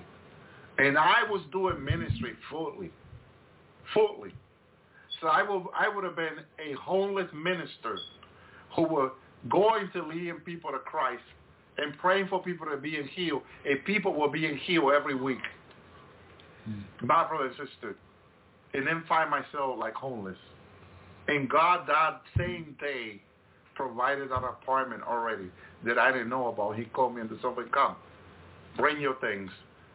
And 0.78 0.98
I 0.98 1.24
was 1.30 1.42
doing 1.52 1.84
ministry 1.84 2.34
fully, 2.50 2.92
fully. 3.94 4.34
So 5.22 5.28
I 5.28 5.42
would, 5.42 5.64
I 5.78 5.88
would 5.88 6.04
have 6.04 6.16
been 6.16 6.40
a 6.60 6.74
homeless 6.74 7.30
minister 7.34 7.98
who 8.76 8.84
were 8.84 9.12
going 9.50 9.90
to 9.94 10.04
lead 10.04 10.44
people 10.44 10.72
to 10.72 10.80
Christ 10.80 11.24
and 11.78 11.98
praying 11.98 12.28
for 12.28 12.42
people 12.42 12.66
to 12.68 12.78
be 12.78 13.02
healed. 13.16 13.42
And 13.66 13.84
people 13.86 14.14
were 14.14 14.30
being 14.30 14.58
healed 14.58 14.94
every 14.94 15.16
week. 15.16 15.40
Hmm. 16.66 17.06
My 17.06 17.28
brother 17.28 17.46
and 17.46 17.56
sister. 17.56 17.96
And 18.74 18.86
then 18.86 19.04
find 19.08 19.30
myself 19.30 19.78
like 19.80 19.94
homeless. 19.94 20.38
And 21.28 21.50
God 21.50 21.88
that 21.88 22.22
same 22.38 22.76
hmm. 22.80 22.86
day 22.86 23.22
provided 23.76 24.32
an 24.32 24.44
apartment 24.44 25.04
already 25.04 25.50
that 25.86 25.98
I 26.00 26.12
didn't 26.12 26.30
know 26.30 26.48
about. 26.48 26.78
He 26.78 26.86
called 26.86 27.16
me 27.16 27.22
and 27.22 27.30
said, 27.30 27.40
something, 27.42 27.66
come, 27.74 27.96
bring 28.78 29.00
your 29.02 29.16
things. 29.16 29.52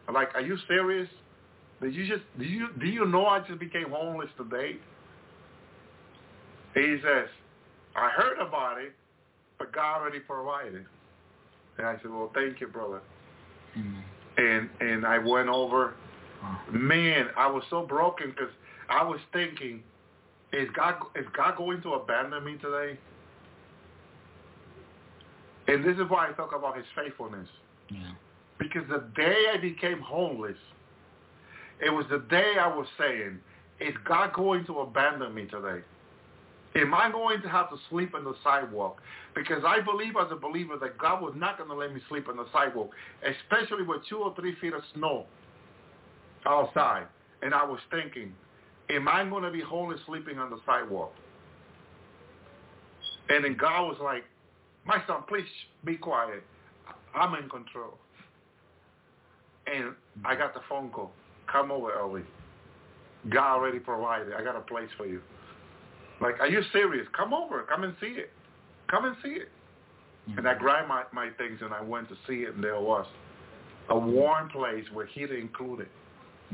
I'm 0.07 0.13
like, 0.13 0.33
are 0.35 0.41
you 0.41 0.57
serious? 0.67 1.09
Did 1.81 1.95
you 1.95 2.07
just 2.07 2.21
do 2.37 2.45
you 2.45 2.69
do 2.79 2.85
you 2.85 3.05
know 3.05 3.25
I 3.25 3.39
just 3.39 3.59
became 3.59 3.89
homeless 3.89 4.29
today? 4.37 4.77
He 6.75 6.97
says, 7.03 7.27
I 7.95 8.09
heard 8.09 8.37
about 8.39 8.79
it, 8.79 8.93
but 9.57 9.73
God 9.73 10.01
already 10.01 10.19
provided. 10.19 10.85
And 11.77 11.87
I 11.87 11.95
said, 12.01 12.11
well, 12.11 12.31
thank 12.33 12.59
you, 12.59 12.67
brother. 12.67 13.01
Amen. 13.75 14.03
And 14.37 14.69
and 14.79 15.05
I 15.05 15.17
went 15.17 15.49
over. 15.49 15.95
Man, 16.71 17.27
I 17.37 17.47
was 17.47 17.63
so 17.69 17.85
broken 17.85 18.31
because 18.31 18.51
I 18.89 19.03
was 19.03 19.19
thinking, 19.31 19.83
is 20.53 20.67
God 20.75 20.95
is 21.15 21.25
God 21.35 21.57
going 21.57 21.81
to 21.83 21.93
abandon 21.93 22.43
me 22.43 22.57
today? 22.57 22.97
And 25.67 25.83
this 25.83 25.95
is 25.95 26.09
why 26.09 26.29
I 26.29 26.31
talk 26.33 26.53
about 26.55 26.75
His 26.75 26.85
faithfulness. 26.95 27.47
Yeah. 27.89 28.11
Because 28.57 28.83
the 28.89 29.03
day 29.15 29.45
I 29.53 29.57
became 29.57 29.99
homeless, 29.99 30.57
it 31.79 31.89
was 31.89 32.05
the 32.09 32.19
day 32.29 32.53
I 32.59 32.67
was 32.67 32.87
saying, 32.97 33.39
is 33.79 33.93
God 34.05 34.33
going 34.33 34.65
to 34.65 34.79
abandon 34.79 35.33
me 35.33 35.45
today? 35.45 35.83
Am 36.75 36.93
I 36.93 37.11
going 37.11 37.41
to 37.41 37.49
have 37.49 37.69
to 37.69 37.77
sleep 37.89 38.15
on 38.15 38.23
the 38.23 38.33
sidewalk? 38.43 39.01
Because 39.35 39.63
I 39.65 39.81
believe 39.81 40.13
as 40.19 40.31
a 40.31 40.35
believer 40.35 40.77
that 40.79 40.97
God 40.97 41.21
was 41.21 41.33
not 41.35 41.57
going 41.57 41.69
to 41.69 41.75
let 41.75 41.93
me 41.93 42.01
sleep 42.07 42.29
on 42.29 42.37
the 42.37 42.45
sidewalk, 42.53 42.91
especially 43.23 43.83
with 43.83 44.01
two 44.07 44.17
or 44.17 44.33
three 44.35 44.55
feet 44.61 44.73
of 44.73 44.81
snow 44.95 45.25
outside. 46.45 47.07
And 47.41 47.53
I 47.53 47.65
was 47.65 47.79
thinking, 47.89 48.33
am 48.89 49.07
I 49.07 49.25
going 49.25 49.43
to 49.43 49.51
be 49.51 49.61
homeless 49.61 49.99
sleeping 50.05 50.37
on 50.37 50.49
the 50.49 50.59
sidewalk? 50.65 51.13
And 53.29 53.43
then 53.43 53.57
God 53.57 53.87
was 53.87 53.97
like, 54.01 54.23
my 54.85 55.01
son, 55.07 55.23
please 55.27 55.45
be 55.85 55.95
quiet. 55.95 56.43
I'm 57.13 57.33
in 57.35 57.49
control. 57.49 57.97
And 59.67 59.93
I 60.25 60.35
got 60.35 60.53
the 60.53 60.61
phone 60.69 60.89
call. 60.89 61.11
Come 61.51 61.71
over, 61.71 61.97
Ellie. 61.97 62.23
God 63.29 63.55
already 63.55 63.79
provided. 63.79 64.33
I 64.33 64.43
got 64.43 64.55
a 64.55 64.61
place 64.61 64.89
for 64.97 65.05
you. 65.05 65.21
Like, 66.21 66.39
are 66.39 66.47
you 66.47 66.61
serious? 66.71 67.07
Come 67.17 67.33
over. 67.33 67.63
Come 67.63 67.83
and 67.83 67.95
see 67.99 68.07
it. 68.07 68.31
Come 68.89 69.05
and 69.05 69.15
see 69.23 69.29
it. 69.29 69.49
Mm-hmm. 70.29 70.39
And 70.39 70.47
I 70.47 70.53
grabbed 70.53 70.87
my, 70.87 71.03
my 71.13 71.29
things 71.37 71.59
and 71.61 71.73
I 71.73 71.81
went 71.81 72.07
to 72.09 72.15
see 72.27 72.43
it, 72.43 72.55
and 72.55 72.63
there 72.63 72.79
was 72.79 73.07
a 73.89 73.97
warm 73.97 74.49
place 74.49 74.85
with 74.93 75.07
heat 75.09 75.31
included. 75.31 75.87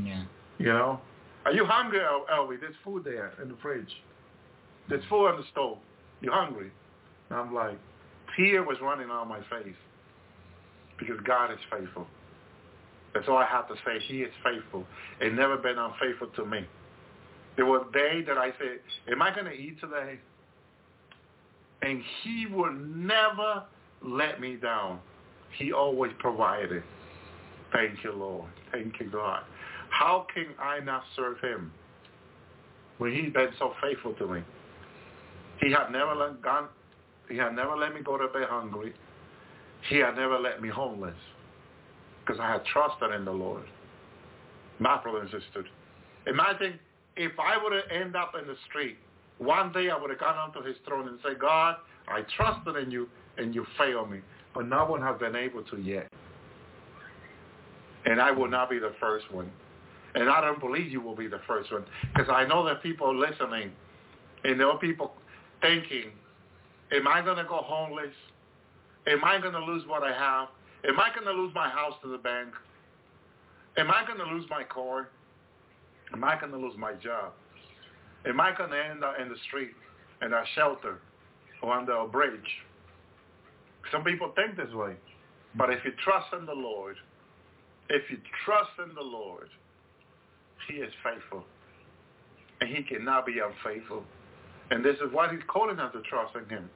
Yeah. 0.02 0.24
You 0.58 0.68
know? 0.68 1.02
Are 1.46 1.52
you 1.52 1.66
hungry, 1.66 2.00
El- 2.02 2.26
Elvie? 2.32 2.60
There's 2.60 2.76
food 2.84 3.04
there 3.04 3.34
in 3.42 3.50
the 3.50 3.56
fridge. 3.62 3.90
There's 4.90 5.04
food 5.10 5.28
on 5.28 5.38
the 5.38 5.46
stove. 5.52 5.78
You 6.22 6.32
hungry? 6.32 6.72
And 7.30 7.40
I'm 7.40 7.54
like, 7.54 7.78
tear 8.36 8.64
was 8.64 8.78
running 8.82 9.10
on 9.10 9.28
my 9.28 9.40
face 9.50 9.76
because 10.98 11.18
God 11.26 11.52
is 11.52 11.60
faithful. 11.72 12.08
That's 13.14 13.28
all 13.28 13.38
I 13.38 13.46
have 13.46 13.68
to 13.68 13.76
say. 13.86 14.00
He 14.08 14.22
is 14.22 14.32
faithful 14.44 14.86
and 15.22 15.36
never 15.36 15.58
been 15.58 15.78
unfaithful 15.78 16.28
to 16.36 16.46
me. 16.46 16.66
There 17.58 17.66
was 17.66 17.86
day 17.92 18.24
that 18.28 18.38
I 18.38 18.52
said, 18.60 18.80
am 19.12 19.22
I 19.22 19.34
going 19.34 19.46
to 19.46 19.52
eat 19.52 19.82
today? 19.82 20.20
And 21.82 22.02
he 22.24 22.46
will 22.46 22.72
never 22.74 23.64
let 24.04 24.40
me 24.40 24.56
down. 24.56 25.00
He 25.58 25.74
always 25.74 26.12
provided. 26.20 26.84
Thank 27.74 28.04
you, 28.04 28.14
Lord. 28.14 28.50
Thank 28.72 29.00
you, 29.00 29.10
God. 29.10 29.42
How 29.90 30.28
can 30.34 30.48
I 30.60 30.80
not 30.80 31.04
serve 31.16 31.40
him 31.40 31.72
when 33.00 33.14
he's 33.14 33.34
been 33.34 33.50
so 33.58 33.74
faithful 33.82 34.14
to 34.14 34.28
me? 34.28 34.44
He 35.60 35.72
had 35.72 35.90
never 35.92 36.14
let 36.14 36.42
gone. 36.42 36.68
He 37.30 37.38
had 37.38 37.56
never 37.56 37.76
let 37.76 37.94
me 37.94 38.02
go 38.02 38.18
to 38.18 38.28
bed 38.28 38.48
hungry. 38.50 38.94
He 39.90 39.98
had 39.98 40.16
never 40.16 40.38
let 40.38 40.62
me 40.62 40.70
homeless 40.70 41.16
because 42.26 42.40
I 42.40 42.52
had 42.52 42.66
trusted 42.66 43.12
in 43.14 43.26
the 43.26 43.32
Lord. 43.32 43.64
My 44.80 45.02
brother 45.02 45.22
and 45.22 45.66
imagine 46.28 46.80
if 47.18 47.32
I 47.40 47.62
would 47.62 47.74
have 47.74 47.84
ended 47.92 48.16
up 48.16 48.34
in 48.40 48.48
the 48.48 48.56
street. 48.70 48.98
One 49.40 49.72
day 49.72 49.90
I 49.90 50.00
would 50.00 50.10
have 50.10 50.20
gone 50.20 50.38
onto 50.38 50.64
his 50.64 50.76
throne 50.88 51.08
and 51.08 51.20
said, 51.24 51.40
God, 51.40 51.76
I 52.08 52.22
trusted 52.36 52.76
in 52.76 52.90
you 52.92 53.08
and 53.38 53.54
you 53.54 53.66
failed 53.78 54.10
me. 54.10 54.20
But 54.54 54.68
no 54.68 54.86
one 54.86 55.02
has 55.02 55.20
been 55.20 55.36
able 55.36 55.64
to 55.64 55.78
yet. 55.78 56.08
And 58.06 58.22
I 58.22 58.32
will 58.32 58.48
not 58.48 58.70
be 58.70 58.80
the 58.80 58.94
first 59.00 59.32
one. 59.32 59.52
And 60.16 60.30
I 60.30 60.42
don't 60.42 60.60
believe 60.60 60.92
you 60.92 61.02
will 61.02 61.16
be 61.16 61.28
the 61.28 61.42
first 61.46 61.72
one. 61.72 61.86
Because 62.14 62.32
I 62.32 62.46
know 62.48 62.66
that 62.66 62.82
people 62.82 63.08
are 63.08 63.16
listening. 63.16 63.72
And 64.44 64.60
there 64.60 64.68
are 64.68 64.80
people 64.80 65.14
thinking, 65.62 66.12
am 66.92 67.08
I 67.08 67.22
going 67.22 67.38
to 67.38 67.44
go 67.44 67.58
homeless? 67.58 68.14
Am 69.08 69.24
I 69.24 69.40
going 69.40 69.54
to 69.54 69.64
lose 69.64 69.84
what 69.88 70.04
I 70.04 70.14
have? 70.14 70.48
Am 70.88 71.00
I 71.00 71.10
going 71.14 71.26
to 71.26 71.42
lose 71.42 71.54
my 71.54 71.70
house 71.70 71.94
to 72.04 72.10
the 72.10 72.18
bank? 72.18 72.50
Am 73.78 73.92
I 73.92 74.04
going 74.08 74.20
to 74.20 74.26
lose 74.26 74.46
my 74.50 74.64
car? 74.64 75.10
Am 76.14 76.24
I 76.24 76.40
going 76.40 76.52
to 76.52 76.58
lose 76.58 76.76
my 76.78 76.94
job? 76.94 77.34
Am 78.26 78.40
I 78.40 78.56
going 78.58 78.72
to 78.72 78.84
end 78.84 79.04
up 79.04 79.16
in 79.22 79.30
the 79.30 79.36
street, 79.48 79.72
in 80.22 80.34
a 80.34 80.44
shelter, 80.56 81.00
or 81.62 81.74
under 81.74 81.94
a 81.94 82.08
bridge? 82.08 82.50
Some 83.92 84.04
people 84.04 84.34
think 84.36 84.58
this 84.58 84.74
way. 84.74 84.96
But 85.56 85.72
if 85.72 85.80
you 85.86 85.92
trust 86.04 86.28
in 86.38 86.46
the 86.46 86.54
Lord, 86.54 86.98
if 87.90 88.10
you 88.12 88.18
trust 88.46 88.72
in 88.84 88.94
the 88.96 89.02
Lord, 89.02 89.50
he 90.68 90.76
is 90.76 90.92
faithful. 91.04 91.44
And 92.60 92.70
he 92.70 92.84
cannot 92.84 93.26
be 93.26 93.36
unfaithful. 93.40 94.04
And 94.72 94.84
this 94.84 94.96
is 94.96 95.12
why 95.12 95.32
he's 95.32 95.44
calling 95.48 95.80
us 95.80 95.94
to 95.94 96.02
trust 96.02 96.36
in 96.36 96.48
him. 96.50 96.70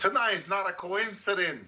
Tonight 0.00 0.34
is 0.34 0.44
not 0.48 0.68
a 0.68 0.72
coincidence. 0.72 1.64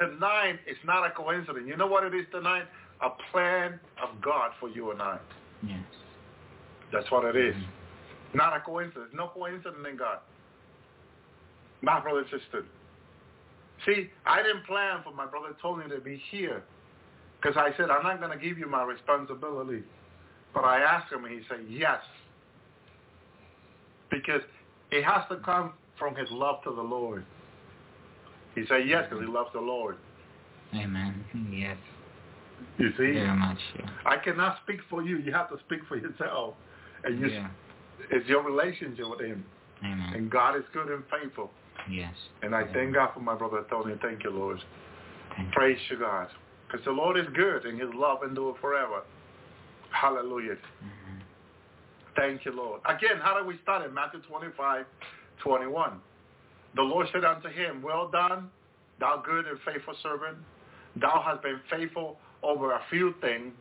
Tonight 0.00 0.58
is 0.66 0.78
not 0.84 1.06
a 1.06 1.10
coincidence. 1.10 1.66
You 1.66 1.76
know 1.76 1.86
what 1.86 2.04
it 2.04 2.14
is 2.14 2.26
tonight? 2.32 2.64
A 3.02 3.10
plan 3.30 3.78
of 4.02 4.20
God 4.20 4.52
for 4.58 4.68
you 4.68 4.90
and 4.90 5.02
I. 5.02 5.18
Yes. 5.66 5.80
That's 6.92 7.10
what 7.10 7.24
it 7.24 7.36
is. 7.36 7.54
Mm-hmm. 7.54 8.38
Not 8.38 8.56
a 8.56 8.60
coincidence. 8.60 9.10
No 9.14 9.28
coincidence 9.28 9.86
in 9.88 9.96
God. 9.96 10.18
My 11.82 12.00
brother 12.00 12.20
and 12.20 12.28
sister. 12.30 12.64
See, 13.84 14.10
I 14.24 14.42
didn't 14.42 14.64
plan 14.66 15.00
for 15.02 15.12
my 15.12 15.26
brother 15.26 15.56
Tony 15.60 15.88
to 15.88 16.00
be 16.00 16.22
here 16.30 16.62
because 17.40 17.56
I 17.56 17.76
said, 17.76 17.90
I'm 17.90 18.04
not 18.04 18.20
going 18.20 18.36
to 18.36 18.44
give 18.44 18.58
you 18.58 18.68
my 18.68 18.84
responsibility. 18.84 19.82
But 20.54 20.64
I 20.64 20.80
asked 20.80 21.12
him 21.12 21.24
and 21.24 21.34
he 21.34 21.40
said, 21.48 21.60
yes. 21.68 21.98
Because 24.10 24.42
it 24.90 25.02
has 25.02 25.22
to 25.30 25.36
come 25.36 25.72
from 25.98 26.14
his 26.14 26.28
love 26.30 26.62
to 26.64 26.70
the 26.70 26.82
Lord. 26.82 27.24
He 28.54 28.64
said 28.68 28.86
yes 28.86 29.06
because 29.08 29.24
he 29.24 29.32
loves 29.32 29.50
the 29.54 29.60
Lord. 29.60 29.96
Amen. 30.74 31.24
Yes. 31.50 31.76
You 32.78 32.90
see? 32.90 33.12
Very 33.12 33.36
much. 33.36 33.58
Yeah. 33.78 33.90
I 34.06 34.16
cannot 34.16 34.58
speak 34.64 34.80
for 34.88 35.02
you. 35.02 35.18
You 35.18 35.32
have 35.32 35.48
to 35.50 35.58
speak 35.66 35.80
for 35.88 35.96
yourself. 35.96 36.54
And 37.04 37.20
you, 37.20 37.28
yeah. 37.28 37.48
it's 38.10 38.28
your 38.28 38.42
relationship 38.42 39.08
with 39.08 39.20
him. 39.20 39.44
Amen. 39.84 40.12
And 40.14 40.30
God 40.30 40.56
is 40.56 40.62
good 40.72 40.88
and 40.88 41.02
faithful. 41.10 41.50
Yes. 41.90 42.14
And 42.42 42.54
I 42.54 42.72
thank 42.72 42.94
God 42.94 43.10
for 43.14 43.20
my 43.20 43.34
brother 43.34 43.64
Tony. 43.68 43.94
Thank 44.00 44.24
you, 44.24 44.30
Lord. 44.30 44.58
Thank. 45.36 45.52
Praise 45.52 45.78
you, 45.90 45.98
God. 45.98 46.28
Because 46.66 46.84
the 46.84 46.92
Lord 46.92 47.18
is 47.18 47.26
good 47.34 47.64
and 47.64 47.80
his 47.80 47.90
love 47.94 48.22
endure 48.22 48.56
forever. 48.60 49.02
Hallelujah. 49.90 50.56
Mhm. 50.82 51.20
Thank 52.16 52.44
you, 52.44 52.52
Lord. 52.52 52.80
Again, 52.84 53.18
how 53.20 53.38
do 53.38 53.46
we 53.46 53.58
start 53.58 53.84
in 53.84 53.92
Matthew 53.92 54.20
25, 54.20 54.86
21? 55.38 56.00
The 56.74 56.82
Lord 56.82 57.08
said 57.12 57.24
unto 57.24 57.48
him, 57.48 57.82
Well 57.82 58.08
done, 58.08 58.50
thou 59.00 59.22
good 59.24 59.46
and 59.46 59.58
faithful 59.60 59.94
servant. 60.02 60.38
Thou 60.96 61.22
hast 61.24 61.42
been 61.42 61.60
faithful 61.70 62.18
over 62.42 62.72
a 62.72 62.80
few 62.90 63.14
things. 63.20 63.52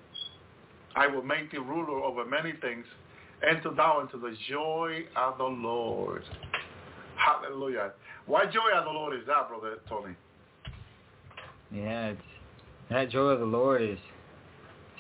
I 0.95 1.08
will 1.08 1.24
make 1.24 1.52
thee 1.52 1.58
ruler 1.58 2.03
over 2.03 2.26
many 2.26 2.53
things. 2.62 2.86
Enter 3.48 3.72
thou 3.72 4.02
into 4.02 4.18
the 4.18 4.36
joy 4.49 5.06
of 5.16 5.38
the 5.38 5.44
Lord. 5.44 6.24
Hallelujah. 7.16 7.91
What 8.26 8.52
joy 8.52 8.72
of 8.76 8.86
the 8.86 8.91
Lord 8.91 9.16
is 9.16 9.26
that, 9.28 9.48
Brother 9.49 9.78
Tony? 9.88 10.16
Yeah, 11.72 12.14
that 12.90 13.10
joy 13.10 13.30
of 13.30 13.40
the 13.40 13.45
Lord 13.45 13.82
is 13.82 13.98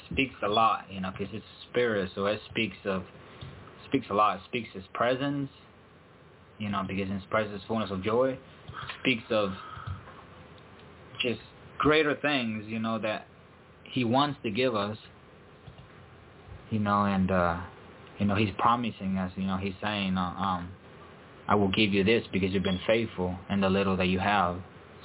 speaks 0.09 0.35
a 0.43 0.47
lot, 0.47 0.85
you 0.89 1.01
know, 1.01 1.11
because 1.11 1.33
it's 1.33 1.45
spirit, 1.69 2.11
so 2.15 2.25
it 2.25 2.39
speaks 2.49 2.77
of 2.85 3.03
speaks 3.87 4.07
a 4.09 4.13
lot. 4.13 4.37
It 4.37 4.41
speaks 4.45 4.69
His 4.73 4.83
presence, 4.93 5.49
you 6.57 6.69
know, 6.69 6.83
because 6.87 7.09
His 7.09 7.23
presence 7.29 7.61
is 7.61 7.67
fullness 7.67 7.91
of 7.91 8.03
joy. 8.03 8.31
It 8.31 8.39
speaks 9.01 9.23
of 9.29 9.51
just 11.21 11.41
greater 11.77 12.15
things, 12.15 12.65
you 12.67 12.79
know, 12.79 12.97
that 12.99 13.27
He 13.91 14.03
wants 14.03 14.39
to 14.43 14.51
give 14.51 14.75
us, 14.75 14.97
you 16.69 16.79
know, 16.79 17.05
and 17.05 17.29
uh, 17.29 17.59
you 18.19 18.25
know, 18.25 18.35
He's 18.35 18.53
promising 18.57 19.17
us, 19.17 19.31
you 19.35 19.45
know, 19.45 19.57
He's 19.57 19.73
saying, 19.81 20.17
uh, 20.17 20.21
um, 20.21 20.71
I 21.47 21.55
will 21.55 21.71
give 21.71 21.93
you 21.93 22.03
this 22.03 22.23
because 22.31 22.51
you've 22.51 22.63
been 22.63 22.79
faithful 22.87 23.35
in 23.49 23.61
the 23.61 23.69
little 23.69 23.97
that 23.97 24.07
you 24.07 24.19
have, 24.19 24.57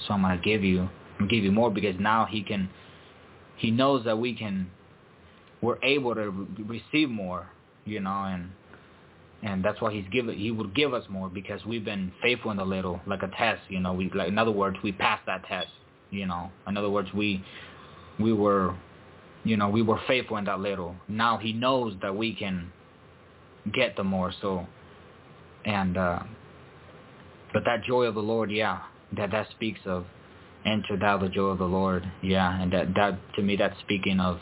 so 0.07 0.15
I'm 0.15 0.23
gonna 0.23 0.41
give 0.43 0.63
you, 0.63 0.89
give 1.29 1.43
you 1.45 1.53
more 1.53 1.71
because 1.71 1.97
now 1.99 2.27
He 2.27 2.43
can, 2.43 2.69
He 3.57 3.71
knows 3.71 4.05
that 4.05 4.19
we 4.19 4.35
can 4.35 4.71
we're 5.63 5.83
able 5.83 6.15
to 6.15 6.31
re- 6.31 6.81
receive 6.81 7.11
more, 7.11 7.49
you 7.85 8.01
know, 8.01 8.25
and 8.25 8.51
and 9.43 9.65
that's 9.65 9.81
why 9.81 9.93
he's 9.93 10.07
given 10.13 10.37
he 10.37 10.51
would 10.51 10.75
give 10.75 10.95
us 10.95 11.05
more 11.09 11.29
because 11.29 11.65
we've 11.67 11.85
been 11.85 12.11
faithful 12.23 12.51
in 12.51 12.57
the 12.57 12.65
little, 12.65 13.01
like 13.07 13.23
a 13.23 13.29
test, 13.37 13.61
you 13.69 13.81
know. 13.81 13.93
We 13.93 14.11
like 14.15 14.29
in 14.29 14.39
other 14.39 14.51
words, 14.51 14.77
we 14.83 14.93
passed 14.93 15.27
that 15.27 15.45
test, 15.47 15.69
you 16.11 16.27
know. 16.27 16.51
In 16.67 16.77
other 16.77 16.91
words, 16.91 17.09
we 17.15 17.45
we 18.19 18.33
were, 18.33 18.75
you 19.45 19.57
know, 19.57 19.69
we 19.69 19.83
were 19.83 20.01
faithful 20.07 20.37
in 20.37 20.45
that 20.45 20.61
little. 20.61 20.95
Now 21.09 21.39
he 21.39 21.53
knows 21.53 21.95
that 22.03 22.15
we 22.15 22.35
can 22.35 22.73
get 23.75 23.97
the 23.97 24.05
more. 24.05 24.33
So 24.41 24.67
and 25.65 25.97
uh, 25.97 26.21
but 27.53 27.65
that 27.65 27.83
joy 27.85 28.05
of 28.05 28.15
the 28.15 28.21
Lord, 28.21 28.51
yeah, 28.51 28.81
that 29.17 29.31
that 29.33 29.49
speaks 29.51 29.81
of 29.85 30.07
enter 30.65 30.97
thou 30.99 31.19
the 31.19 31.29
joy 31.29 31.47
of 31.47 31.59
the 31.59 31.65
Lord, 31.65 32.05
yeah, 32.23 32.61
and 32.61 32.73
that 32.73 32.95
that 32.95 33.19
to 33.35 33.43
me 33.43 33.57
that's 33.57 33.79
speaking 33.81 34.21
of 34.21 34.41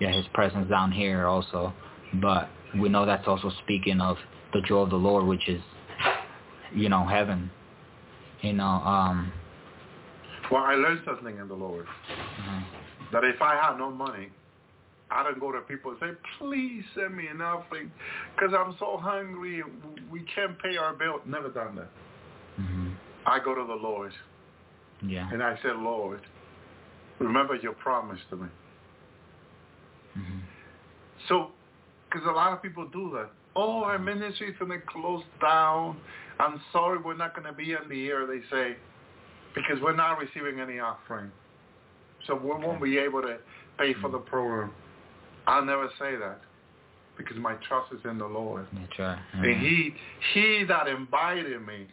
yeah 0.00 0.12
His 0.12 0.26
presence 0.34 0.68
down 0.68 0.92
here 0.92 1.26
also, 1.26 1.72
but 2.20 2.48
we 2.78 2.88
know 2.88 3.06
that's 3.06 3.26
also 3.26 3.50
speaking 3.64 4.00
of 4.00 4.16
the 4.52 4.60
joy 4.62 4.80
of 4.80 4.90
the 4.90 4.96
Lord, 4.96 5.26
which 5.26 5.48
is 5.48 5.62
you 6.74 6.88
know 6.88 7.04
heaven, 7.06 7.50
you 8.42 8.52
know. 8.52 8.64
um 8.64 9.32
Well, 10.50 10.62
I 10.62 10.74
learned 10.74 11.00
something 11.06 11.38
in 11.38 11.48
the 11.48 11.54
Lord 11.54 11.86
uh, 11.86 12.60
that 13.12 13.24
if 13.24 13.40
I 13.40 13.56
had 13.56 13.78
no 13.78 13.90
money, 13.90 14.28
I 15.10 15.22
don't 15.22 15.40
go 15.40 15.52
to 15.52 15.60
people 15.60 15.92
and 15.92 16.00
say, 16.00 16.10
please 16.38 16.82
send 16.94 17.16
me 17.16 17.26
an 17.28 17.40
offering 17.40 17.90
because 18.34 18.54
I'm 18.56 18.76
so 18.78 18.98
hungry 18.98 19.60
and 19.60 20.10
we 20.10 20.20
can't 20.34 20.58
pay 20.60 20.76
our 20.76 20.92
bill. 20.94 21.20
Never 21.26 21.48
done 21.48 21.76
that. 21.76 21.88
mhm. 22.60 22.94
I 23.26 23.38
go 23.38 23.54
to 23.54 23.64
the 23.64 23.74
Lord 23.74 24.12
yeah, 25.06 25.30
and 25.32 25.42
I 25.42 25.56
said, 25.62 25.76
Lord, 25.76 26.20
remember 27.20 27.54
your 27.56 27.72
promise 27.74 28.20
to 28.30 28.36
me. 28.36 28.48
mhm. 30.18 30.40
So, 31.28 31.50
because 32.10 32.26
a 32.26 32.32
lot 32.32 32.52
of 32.52 32.62
people 32.62 32.86
do 32.88 33.10
that. 33.14 33.30
Oh, 33.56 33.82
our 33.84 33.98
ministry 33.98 34.50
is 34.50 34.56
going 34.58 34.70
to 34.70 34.86
close 34.86 35.22
down. 35.40 35.96
I'm 36.38 36.60
sorry 36.72 36.98
we're 36.98 37.16
not 37.16 37.34
going 37.34 37.46
to 37.46 37.52
be 37.52 37.72
in 37.72 37.88
the 37.88 38.08
air, 38.08 38.26
they 38.26 38.40
say, 38.50 38.76
because 39.54 39.80
we're 39.82 39.96
not 39.96 40.18
receiving 40.18 40.60
any 40.60 40.78
offering. 40.78 41.30
So 42.26 42.34
we 42.34 42.48
won't 42.50 42.82
be 42.82 42.98
able 42.98 43.22
to 43.22 43.38
pay 43.78 43.94
for 43.94 44.10
the 44.10 44.18
program. 44.18 44.72
I'll 45.46 45.64
never 45.64 45.88
say 45.98 46.16
that 46.16 46.40
because 47.16 47.36
my 47.38 47.54
trust 47.68 47.92
is 47.92 48.00
in 48.04 48.18
the 48.18 48.26
Lord. 48.26 48.66
that's 48.72 48.98
right. 48.98 49.18
And 49.32 49.44
Mhm. 49.44 49.60
he, 49.60 49.94
he 50.34 50.64
that 50.64 50.86
invited 50.88 51.60
me 51.66 51.88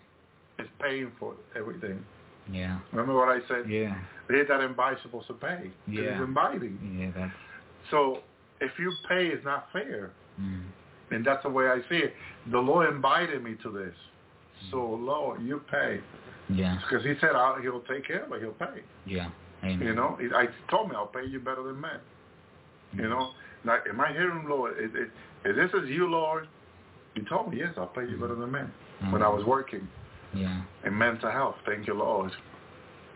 is 0.60 0.68
paying 0.80 1.12
for 1.20 1.36
everything. 1.56 2.06
yeah, 2.48 2.80
Remember 2.92 3.16
what 3.16 3.30
I 3.30 3.40
said? 3.48 3.70
yeah, 3.70 3.98
He 4.30 4.42
that 4.44 4.62
invites 4.62 5.02
supposed 5.04 5.28
to 5.28 5.34
pay. 5.34 5.72
Yeah. 5.88 6.12
He's 6.14 6.22
inviting. 6.22 6.80
yeah. 7.00 7.12
That's 7.16 7.34
So 7.92 8.22
if 8.62 8.72
you 8.80 8.92
pay, 9.08 9.28
it's 9.28 9.44
not 9.46 9.72
fair. 9.72 10.12
mm, 10.40 10.64
And 11.12 11.26
that's 11.26 11.44
the 11.44 11.50
way 11.50 11.68
I 11.70 11.80
see 11.90 11.98
it. 11.98 12.14
The 12.52 12.60
Lord 12.60 12.94
invited 12.94 13.44
me 13.44 13.56
to 13.64 13.72
this. 13.72 13.96
So, 14.72 14.78
Lord, 14.86 15.42
you 15.42 15.60
pay. 15.70 16.00
yeah, 16.50 16.78
Because 16.82 17.04
he 17.06 17.14
said 17.20 17.32
I'll, 17.36 17.56
he'll 17.62 17.82
take 17.82 18.06
care 18.08 18.24
of 18.26 18.32
it. 18.34 18.42
He'll 18.42 18.52
pay. 18.54 18.82
yeah. 19.06 19.30
Amen. 19.64 19.82
You 19.88 19.96
know, 19.96 20.16
He- 20.20 20.34
I 20.34 20.48
told 20.70 20.90
me 20.90 20.96
I'll 20.96 21.08
pay 21.08 21.26
you 21.26 21.40
better 21.40 21.64
than 21.64 21.80
men. 21.80 22.00
You 22.94 23.10
know, 23.10 23.32
now, 23.64 23.80
am 23.90 24.00
I 24.00 24.12
hearing, 24.14 24.48
Lord? 24.48 24.76
Is, 24.80 24.92
this 25.44 25.72
is 25.74 25.90
you, 25.90 26.08
Lord, 26.08 26.48
you 27.16 27.24
told 27.26 27.52
me, 27.52 27.60
yes, 27.60 27.74
I'll 27.78 27.88
pay 27.88 28.06
you 28.06 28.18
better 28.18 28.36
than 28.36 28.52
men. 28.52 28.72
Mm-hmm. 29.02 29.12
When 29.12 29.24
I 29.24 29.30
was 29.30 29.44
working 29.46 29.88
Yeah. 30.34 30.62
in 30.86 30.98
mental 30.98 31.32
health. 31.32 31.56
Thank 31.66 31.88
you, 31.88 31.94
Lord. 31.96 32.32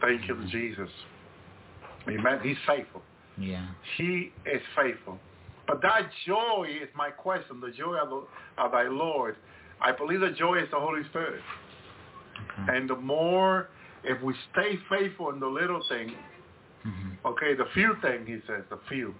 Thank 0.01 0.27
you, 0.27 0.35
mm-hmm. 0.35 0.47
Jesus. 0.49 0.89
Amen. 2.07 2.39
He's 2.41 2.57
faithful. 2.65 3.01
Yeah. 3.37 3.65
He 3.97 4.31
is 4.45 4.61
faithful. 4.75 5.19
But 5.67 5.81
that 5.83 6.09
joy 6.25 6.67
is 6.81 6.89
my 6.95 7.11
question, 7.11 7.61
the 7.61 7.71
joy 7.71 7.95
of, 7.97 8.09
the, 8.09 8.23
of 8.57 8.71
thy 8.71 8.87
Lord. 8.87 9.35
I 9.81 9.91
believe 9.91 10.21
the 10.21 10.31
joy 10.31 10.57
is 10.61 10.69
the 10.71 10.79
Holy 10.79 11.03
Spirit. 11.09 11.41
Okay. 12.59 12.77
And 12.77 12.89
the 12.89 12.95
more, 12.95 13.69
if 14.03 14.21
we 14.23 14.33
stay 14.51 14.79
faithful 14.89 15.29
in 15.29 15.39
the 15.39 15.47
little 15.47 15.81
thing, 15.87 16.15
Mhm. 16.85 17.17
okay, 17.25 17.53
the 17.55 17.65
few 17.73 17.95
thing, 18.01 18.25
he 18.25 18.39
says, 18.47 18.63
the 18.69 18.77
few. 18.87 19.13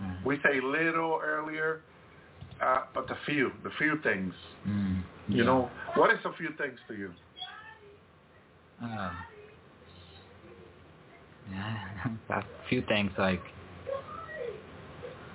Mm. 0.00 0.24
We 0.24 0.40
say 0.42 0.60
little 0.60 1.20
earlier, 1.22 1.82
uh, 2.60 2.84
but 2.94 3.06
the 3.08 3.16
few, 3.26 3.52
the 3.62 3.70
few 3.78 3.98
things. 4.02 4.34
Mm. 4.66 5.02
You 5.28 5.38
Yeah. 5.38 5.44
know, 5.44 5.70
what 5.94 6.10
is 6.12 6.24
a 6.24 6.32
few 6.32 6.50
things 6.52 6.78
to 6.88 6.94
you? 6.94 7.12
Uh, 8.82 9.12
yeah, 11.50 12.08
a 12.30 12.44
few 12.68 12.82
things 12.82 13.12
like 13.18 13.42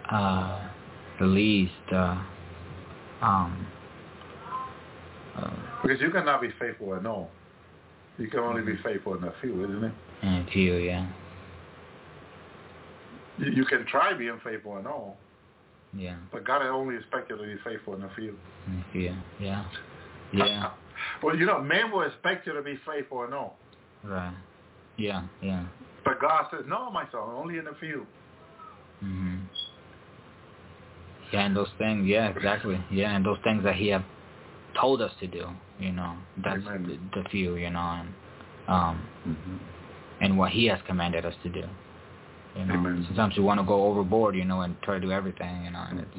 uh, 0.10 0.68
the 1.20 1.26
least, 1.26 1.74
uh, 1.92 2.18
um, 3.22 3.68
uh, 5.36 5.50
Because 5.82 6.02
you 6.02 6.10
cannot 6.12 6.42
be 6.42 6.50
faithful 6.60 6.96
at 6.96 7.06
all. 7.06 7.32
You 8.20 8.28
can 8.28 8.40
only 8.42 8.62
be 8.62 8.78
faithful 8.84 9.16
in 9.16 9.24
a 9.24 9.34
few, 9.42 9.64
isn't 9.64 9.84
it? 9.86 9.94
and 10.22 10.48
a 10.48 10.52
few, 10.52 10.76
yeah, 10.76 11.08
You, 13.38 13.52
you 13.54 13.66
can 13.66 13.86
try 13.86 14.14
being 14.14 14.40
faithful 14.44 14.78
in 14.78 14.86
all, 14.86 15.18
yeah, 15.96 16.18
but 16.32 16.46
God 16.46 16.62
only 16.64 16.98
expects 16.98 17.30
you 17.30 17.38
to 17.38 17.44
be 17.44 17.56
faithful 17.64 17.96
in 17.96 18.04
a 18.04 18.10
few. 18.16 18.36
a 18.68 18.92
few, 18.92 19.16
yeah, 19.40 19.66
yeah, 20.34 20.72
well, 21.24 21.38
you 21.38 21.46
know, 21.46 21.62
men 21.62 21.92
will 21.92 22.02
expect 22.02 22.46
you 22.46 22.54
to 22.54 22.62
be 22.62 22.78
faithful 22.86 23.24
in 23.24 23.34
all. 23.34 23.56
right, 24.04 24.36
yeah, 24.98 25.24
yeah, 25.42 25.66
But 26.04 26.20
God 26.20 26.48
says, 26.52 26.66
no, 26.68 26.92
my 26.92 27.06
son, 27.14 27.22
only 27.24 27.58
in 27.58 27.68
a 27.68 27.76
few. 27.80 28.06
hmm 29.00 29.38
yeah, 31.32 31.46
and 31.46 31.56
those 31.56 31.70
things, 31.78 32.06
yeah, 32.08 32.28
exactly, 32.30 32.84
yeah, 32.92 33.16
and 33.16 33.24
those 33.26 33.38
things 33.46 33.64
that 33.64 33.76
He 33.76 33.88
have 33.90 34.04
told 34.80 35.02
us 35.02 35.12
to 35.20 35.28
do, 35.28 35.48
you 35.80 35.92
know, 35.92 36.16
that's 36.44 36.64
the, 36.64 36.98
the 37.14 37.30
few, 37.30 37.56
you 37.56 37.70
know, 37.70 37.80
and 37.80 38.10
um, 38.68 39.08
and 40.22 40.38
what 40.38 40.52
He 40.52 40.66
has 40.66 40.80
commanded 40.88 41.26
us 41.26 41.34
to 41.44 41.50
do. 41.50 41.64
You 42.56 42.66
know, 42.66 42.74
Amen. 42.74 43.06
sometimes 43.08 43.38
we 43.38 43.44
want 43.44 43.60
to 43.60 43.66
go 43.66 43.86
overboard, 43.86 44.36
you 44.36 44.46
know, 44.46 44.62
and 44.62 44.76
try 44.82 44.96
to 44.96 45.00
do 45.00 45.12
everything, 45.12 45.66
you 45.66 45.72
know, 45.72 45.86
and 45.90 46.00
it's 46.00 46.18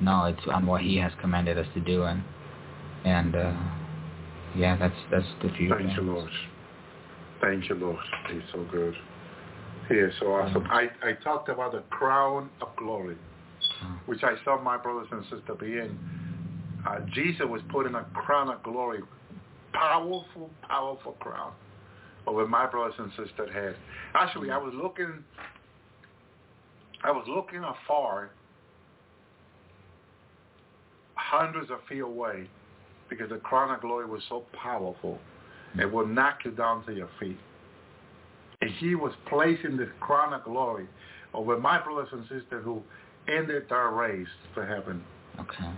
no, 0.00 0.24
it's 0.24 0.40
on 0.46 0.66
what 0.66 0.82
He 0.82 0.96
has 0.98 1.12
commanded 1.20 1.58
us 1.58 1.66
to 1.74 1.80
do, 1.80 2.04
and 2.04 2.22
and 3.04 3.34
uh, 3.34 3.52
yeah, 4.56 4.76
that's 4.76 4.96
that's 5.10 5.26
the 5.42 5.50
few. 5.56 5.70
Thank 5.70 5.82
things. 5.82 5.92
you, 5.96 6.02
Lord. 6.02 6.30
Thank 7.40 7.68
you, 7.68 7.74
Lord. 7.74 7.98
He's 8.30 8.42
so 8.52 8.66
good. 8.70 8.94
He 9.88 9.94
is 9.94 10.12
so 10.18 10.26
awesome. 10.32 10.66
I, 10.68 10.88
I 11.02 11.12
talked 11.22 11.48
about 11.48 11.72
the 11.72 11.82
crown 11.90 12.50
of 12.60 12.74
glory, 12.76 13.16
which 14.06 14.24
I 14.24 14.34
saw 14.44 14.60
my 14.60 14.76
brothers 14.76 15.06
and 15.12 15.22
sisters 15.24 15.56
be 15.60 15.66
in. 15.78 15.96
Uh, 16.86 17.00
Jesus 17.14 17.42
was 17.48 17.60
putting 17.70 17.94
a 17.94 18.04
crown 18.14 18.48
of 18.48 18.62
glory, 18.62 19.00
powerful, 19.72 20.50
powerful 20.68 21.12
crown 21.18 21.52
over 22.26 22.46
my 22.46 22.66
brothers 22.66 22.94
and 22.98 23.10
sisters' 23.10 23.50
heads. 23.52 23.76
Actually, 24.14 24.50
I 24.50 24.58
was 24.58 24.72
looking, 24.74 25.24
I 27.02 27.10
was 27.10 27.26
looking 27.28 27.64
afar, 27.64 28.30
hundreds 31.14 31.70
of 31.70 31.78
feet 31.88 32.00
away, 32.00 32.48
because 33.10 33.30
the 33.30 33.38
crown 33.38 33.74
of 33.74 33.80
glory 33.80 34.06
was 34.06 34.22
so 34.28 34.44
powerful, 34.60 35.18
it 35.78 35.90
will 35.90 36.06
knock 36.06 36.38
you 36.44 36.52
down 36.52 36.84
to 36.86 36.92
your 36.92 37.08
feet. 37.18 37.38
And 38.60 38.70
he 38.78 38.94
was 38.94 39.12
placing 39.28 39.76
this 39.76 39.88
crown 40.00 40.32
of 40.32 40.44
glory 40.44 40.86
over 41.34 41.58
my 41.58 41.82
brothers 41.82 42.08
and 42.12 42.22
sisters 42.22 42.64
who 42.64 42.82
ended 43.28 43.64
their 43.68 43.90
race 43.90 44.28
to 44.54 44.64
heaven. 44.64 45.02
Okay. 45.38 45.70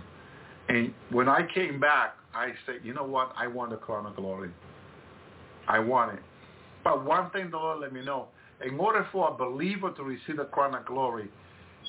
And 0.69 0.93
when 1.11 1.27
I 1.27 1.47
came 1.53 1.79
back, 1.79 2.15
I 2.33 2.51
said, 2.65 2.75
you 2.83 2.93
know 2.93 3.03
what? 3.03 3.33
I 3.35 3.47
want 3.47 3.71
the 3.71 3.77
crown 3.77 4.05
of 4.05 4.15
glory. 4.15 4.51
I 5.67 5.79
want 5.79 6.13
it. 6.13 6.19
But 6.83 7.05
one 7.05 7.29
thing 7.31 7.49
the 7.49 7.57
Lord 7.57 7.81
let 7.81 7.91
me 7.91 8.03
know, 8.03 8.27
in 8.65 8.79
order 8.79 9.07
for 9.11 9.29
a 9.29 9.33
believer 9.33 9.91
to 9.91 10.03
receive 10.03 10.37
the 10.37 10.45
crown 10.45 10.75
of 10.75 10.85
glory, 10.85 11.29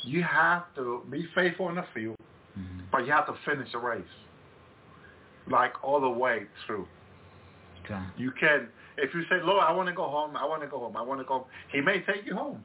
you 0.05 0.23
have 0.23 0.65
to 0.77 1.03
be 1.11 1.27
faithful 1.35 1.69
in 1.69 1.77
the 1.77 1.85
field, 1.95 2.17
hmm 2.55 2.81
but 2.91 3.07
you 3.07 3.13
have 3.13 3.27
to 3.27 3.35
finish 3.47 3.71
the 3.71 3.79
race. 3.79 4.03
Like 5.49 5.73
all 5.85 6.01
the 6.01 6.09
way 6.09 6.43
through. 6.67 6.89
Okay. 7.85 8.01
You 8.17 8.33
can, 8.33 8.69
if 8.99 9.15
you 9.15 9.23
say, 9.31 9.37
Lord, 9.45 9.63
I 9.63 9.73
want 9.73 9.89
to 9.89 9.95
go 9.95 10.09
home, 10.09 10.37
I 10.37 10.45
want 10.45 10.63
to 10.63 10.69
go 10.69 10.79
home, 10.79 10.97
I 10.97 11.03
want 11.03 11.21
to 11.21 11.25
go 11.25 11.35
home, 11.35 11.45
he 11.73 11.81
may 11.81 12.01
take 12.01 12.27
you 12.27 12.35
home. 12.35 12.65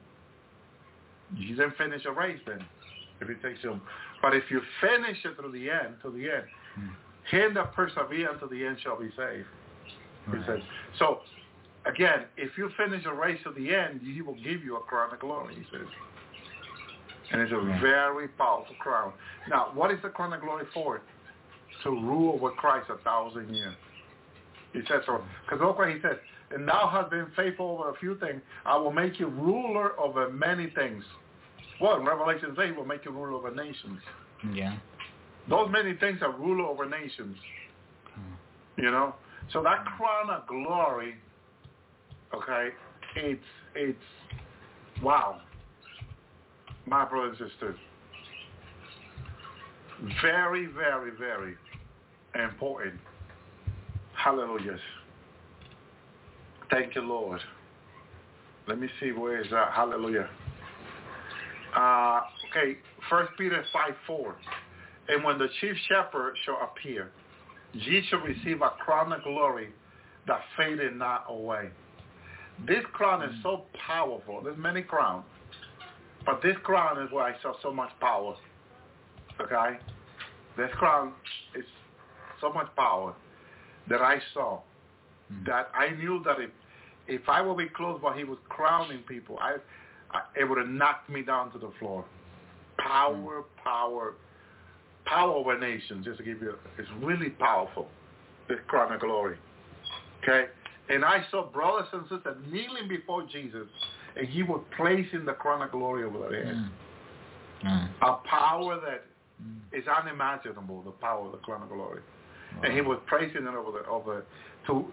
You 1.36 1.56
didn't 1.56 1.76
finish 1.76 2.02
a 2.06 2.12
race 2.12 2.40
then, 2.46 2.64
if 3.20 3.28
he 3.28 3.34
takes 3.34 3.62
you 3.62 3.70
home. 3.70 3.82
But 4.22 4.34
if 4.34 4.50
you 4.50 4.60
finish 4.80 5.24
it 5.24 5.36
through 5.36 5.52
the 5.52 5.70
end, 5.70 5.96
to 6.02 6.10
the 6.10 6.30
end, 6.30 6.44
Hmm. 6.74 6.88
him 7.30 7.54
that 7.54 7.74
persevere 7.74 8.30
unto 8.30 8.48
the 8.48 8.64
end 8.64 8.80
shall 8.80 8.96
be 8.96 9.10
saved. 9.12 9.48
He 10.26 10.32
Right. 10.32 10.46
says. 10.46 10.62
So, 10.98 11.22
again, 11.84 12.26
if 12.36 12.56
you 12.58 12.68
finish 12.70 13.04
a 13.04 13.12
race 13.12 13.42
to 13.44 13.52
the 13.52 13.74
end, 13.74 14.00
he 14.02 14.22
will 14.22 14.34
give 14.36 14.64
you 14.64 14.76
a 14.76 14.80
crown 14.80 15.12
of 15.12 15.20
glory, 15.20 15.54
he 15.54 15.64
says. 15.70 15.88
And 17.30 17.42
it's 17.42 17.52
a 17.52 17.60
Yeah. 17.60 17.80
very 17.80 18.28
powerful 18.28 18.76
crown. 18.76 19.12
Now, 19.48 19.70
what 19.72 19.90
is 19.90 20.00
the 20.02 20.10
crown 20.10 20.32
of 20.32 20.40
glory 20.40 20.66
for? 20.66 21.02
To 21.82 21.90
rule 21.90 22.34
over 22.34 22.50
Christ 22.52 22.88
a 22.90 22.96
thousand 22.98 23.54
years. 23.54 23.76
He 24.72 24.84
says 24.86 25.04
so. 25.06 25.24
Because 25.44 25.60
look 25.60 25.78
what 25.78 25.90
he 25.90 26.00
says. 26.00 26.18
And 26.50 26.68
thou 26.68 26.86
hast 26.86 27.10
been 27.10 27.30
faithful 27.32 27.66
over 27.70 27.90
a 27.90 27.94
few 27.96 28.16
things. 28.18 28.40
I 28.64 28.76
will 28.76 28.92
make 28.92 29.18
you 29.18 29.26
ruler 29.28 29.98
over 29.98 30.30
many 30.30 30.70
things. 30.70 31.04
Well, 31.80 32.00
Revelation 32.02 32.56
8 32.58 32.76
will 32.76 32.84
make 32.84 33.04
you 33.04 33.10
ruler 33.10 33.32
over 33.32 33.54
nations. 33.54 34.00
Yeah. 34.52 34.76
Those 35.48 35.70
many 35.70 35.94
things 35.94 36.20
are 36.22 36.32
ruler 36.32 36.64
over 36.64 36.88
nations. 36.88 37.36
Okay. 38.06 38.82
You 38.82 38.90
know? 38.90 39.14
So 39.52 39.62
that 39.62 39.84
crown 39.84 40.30
of 40.30 40.46
glory, 40.46 41.14
okay, 42.34 42.70
it's 43.14 43.40
it's 43.74 43.98
wow. 45.02 45.40
My 46.86 47.04
brothers 47.04 47.36
and 47.40 47.50
sisters. 47.50 47.76
Very, 50.22 50.66
very, 50.66 51.10
very 51.18 51.54
important. 52.34 53.00
Hallelujah. 54.14 54.78
Thank 56.70 56.94
you, 56.94 57.02
Lord. 57.02 57.40
Let 58.66 58.78
me 58.78 58.88
see 59.00 59.12
where 59.12 59.40
is 59.40 59.50
that. 59.50 59.72
Hallelujah. 59.72 60.28
Uh, 61.76 62.22
okay, 62.50 62.78
First 63.10 63.32
Peter 63.38 63.62
5, 63.72 63.92
4. 64.06 64.36
And 65.08 65.22
when 65.22 65.38
the 65.38 65.48
chief 65.60 65.76
shepherd 65.88 66.34
shall 66.44 66.58
appear, 66.62 67.10
ye 67.72 68.02
shall 68.08 68.20
receive 68.20 68.62
a 68.62 68.70
crown 68.70 69.12
of 69.12 69.22
glory 69.22 69.68
that 70.26 70.40
fadeth 70.56 70.94
not 70.94 71.26
away. 71.28 71.68
This 72.66 72.82
crown 72.92 73.22
is 73.22 73.34
so 73.42 73.64
powerful. 73.86 74.40
There's 74.42 74.58
many 74.58 74.82
crowns. 74.82 75.24
But 76.24 76.42
this 76.42 76.56
crown 76.64 77.00
is 77.02 77.12
where 77.12 77.24
I 77.24 77.40
saw 77.42 77.52
so 77.62 77.72
much 77.72 77.90
power. 78.00 78.34
Okay? 79.40 79.78
This 80.56 80.70
crown 80.78 81.12
is 81.54 81.64
so 82.40 82.52
much 82.52 82.68
power 82.74 83.14
that 83.88 84.00
I 84.00 84.18
saw 84.32 84.60
that 85.44 85.70
I 85.74 85.90
knew 85.96 86.22
that 86.24 86.40
if 86.40 86.50
if 87.08 87.28
I 87.28 87.40
would 87.40 87.56
be 87.56 87.68
close 87.68 88.02
while 88.02 88.14
he 88.14 88.24
was 88.24 88.38
crowning 88.48 88.98
people, 89.06 89.38
I, 89.40 89.52
I 89.52 89.58
it 90.38 90.44
would 90.44 90.58
have 90.58 90.68
knocked 90.68 91.08
me 91.08 91.22
down 91.22 91.52
to 91.52 91.58
the 91.58 91.70
floor. 91.78 92.04
Power, 92.78 93.42
mm. 93.42 93.64
power, 93.64 94.14
power 95.04 95.32
over 95.32 95.58
nations. 95.58 96.04
Just 96.04 96.18
to 96.18 96.24
give 96.24 96.40
you, 96.40 96.54
it's 96.78 96.88
really 97.02 97.30
powerful. 97.30 97.88
the 98.48 98.56
crown 98.66 98.92
of 98.92 99.00
glory. 99.00 99.36
Okay, 100.22 100.46
and 100.88 101.04
I 101.04 101.24
saw 101.30 101.46
brothers 101.46 101.88
and 101.92 102.02
sisters 102.02 102.36
kneeling 102.50 102.88
before 102.88 103.26
Jesus, 103.30 103.66
and 104.16 104.28
he 104.28 104.42
was 104.42 104.62
placing 104.76 105.24
the 105.24 105.32
crown 105.32 105.62
of 105.62 105.70
glory 105.70 106.04
over 106.04 106.18
their 106.30 106.44
heads. 106.44 106.58
Mm. 106.58 106.70
mm. 107.64 107.88
A 108.02 108.28
power 108.28 108.80
that 108.80 109.04
mm. 109.42 109.78
is 109.78 109.86
unimaginable. 109.88 110.82
The 110.82 110.90
power 110.92 111.26
of 111.26 111.32
the 111.32 111.38
crown 111.38 111.62
of 111.62 111.68
glory 111.68 112.02
and 112.62 112.72
he 112.72 112.80
was 112.80 112.98
praising 113.06 113.42
it 113.42 113.54
over 113.54 113.78
the 113.78 113.88
over 113.88 114.24
to 114.66 114.86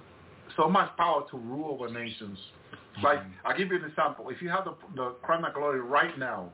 so 0.57 0.69
much 0.69 0.95
power 0.97 1.25
to 1.31 1.37
rule 1.37 1.71
over 1.71 1.91
nations. 1.91 2.37
Like 3.01 3.19
I'll 3.43 3.57
give 3.57 3.69
you 3.69 3.77
an 3.77 3.85
example. 3.85 4.29
If 4.29 4.41
you 4.41 4.49
have 4.49 4.65
the 4.65 4.75
the 4.95 5.09
crown 5.23 5.43
of 5.45 5.53
glory 5.53 5.81
right 5.81 6.17
now, 6.19 6.51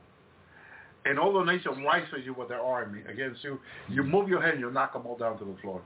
and 1.04 1.18
all 1.18 1.32
the 1.32 1.44
nation 1.44 1.82
rises 1.84 2.24
you 2.24 2.32
with 2.34 2.48
their 2.48 2.60
army 2.60 3.02
against 3.10 3.44
you, 3.44 3.58
you 3.88 4.02
move 4.02 4.28
your 4.28 4.40
hand, 4.40 4.60
you 4.60 4.70
knock 4.70 4.92
them 4.94 5.06
all 5.06 5.18
down 5.18 5.38
to 5.38 5.44
the 5.44 5.56
floor, 5.60 5.82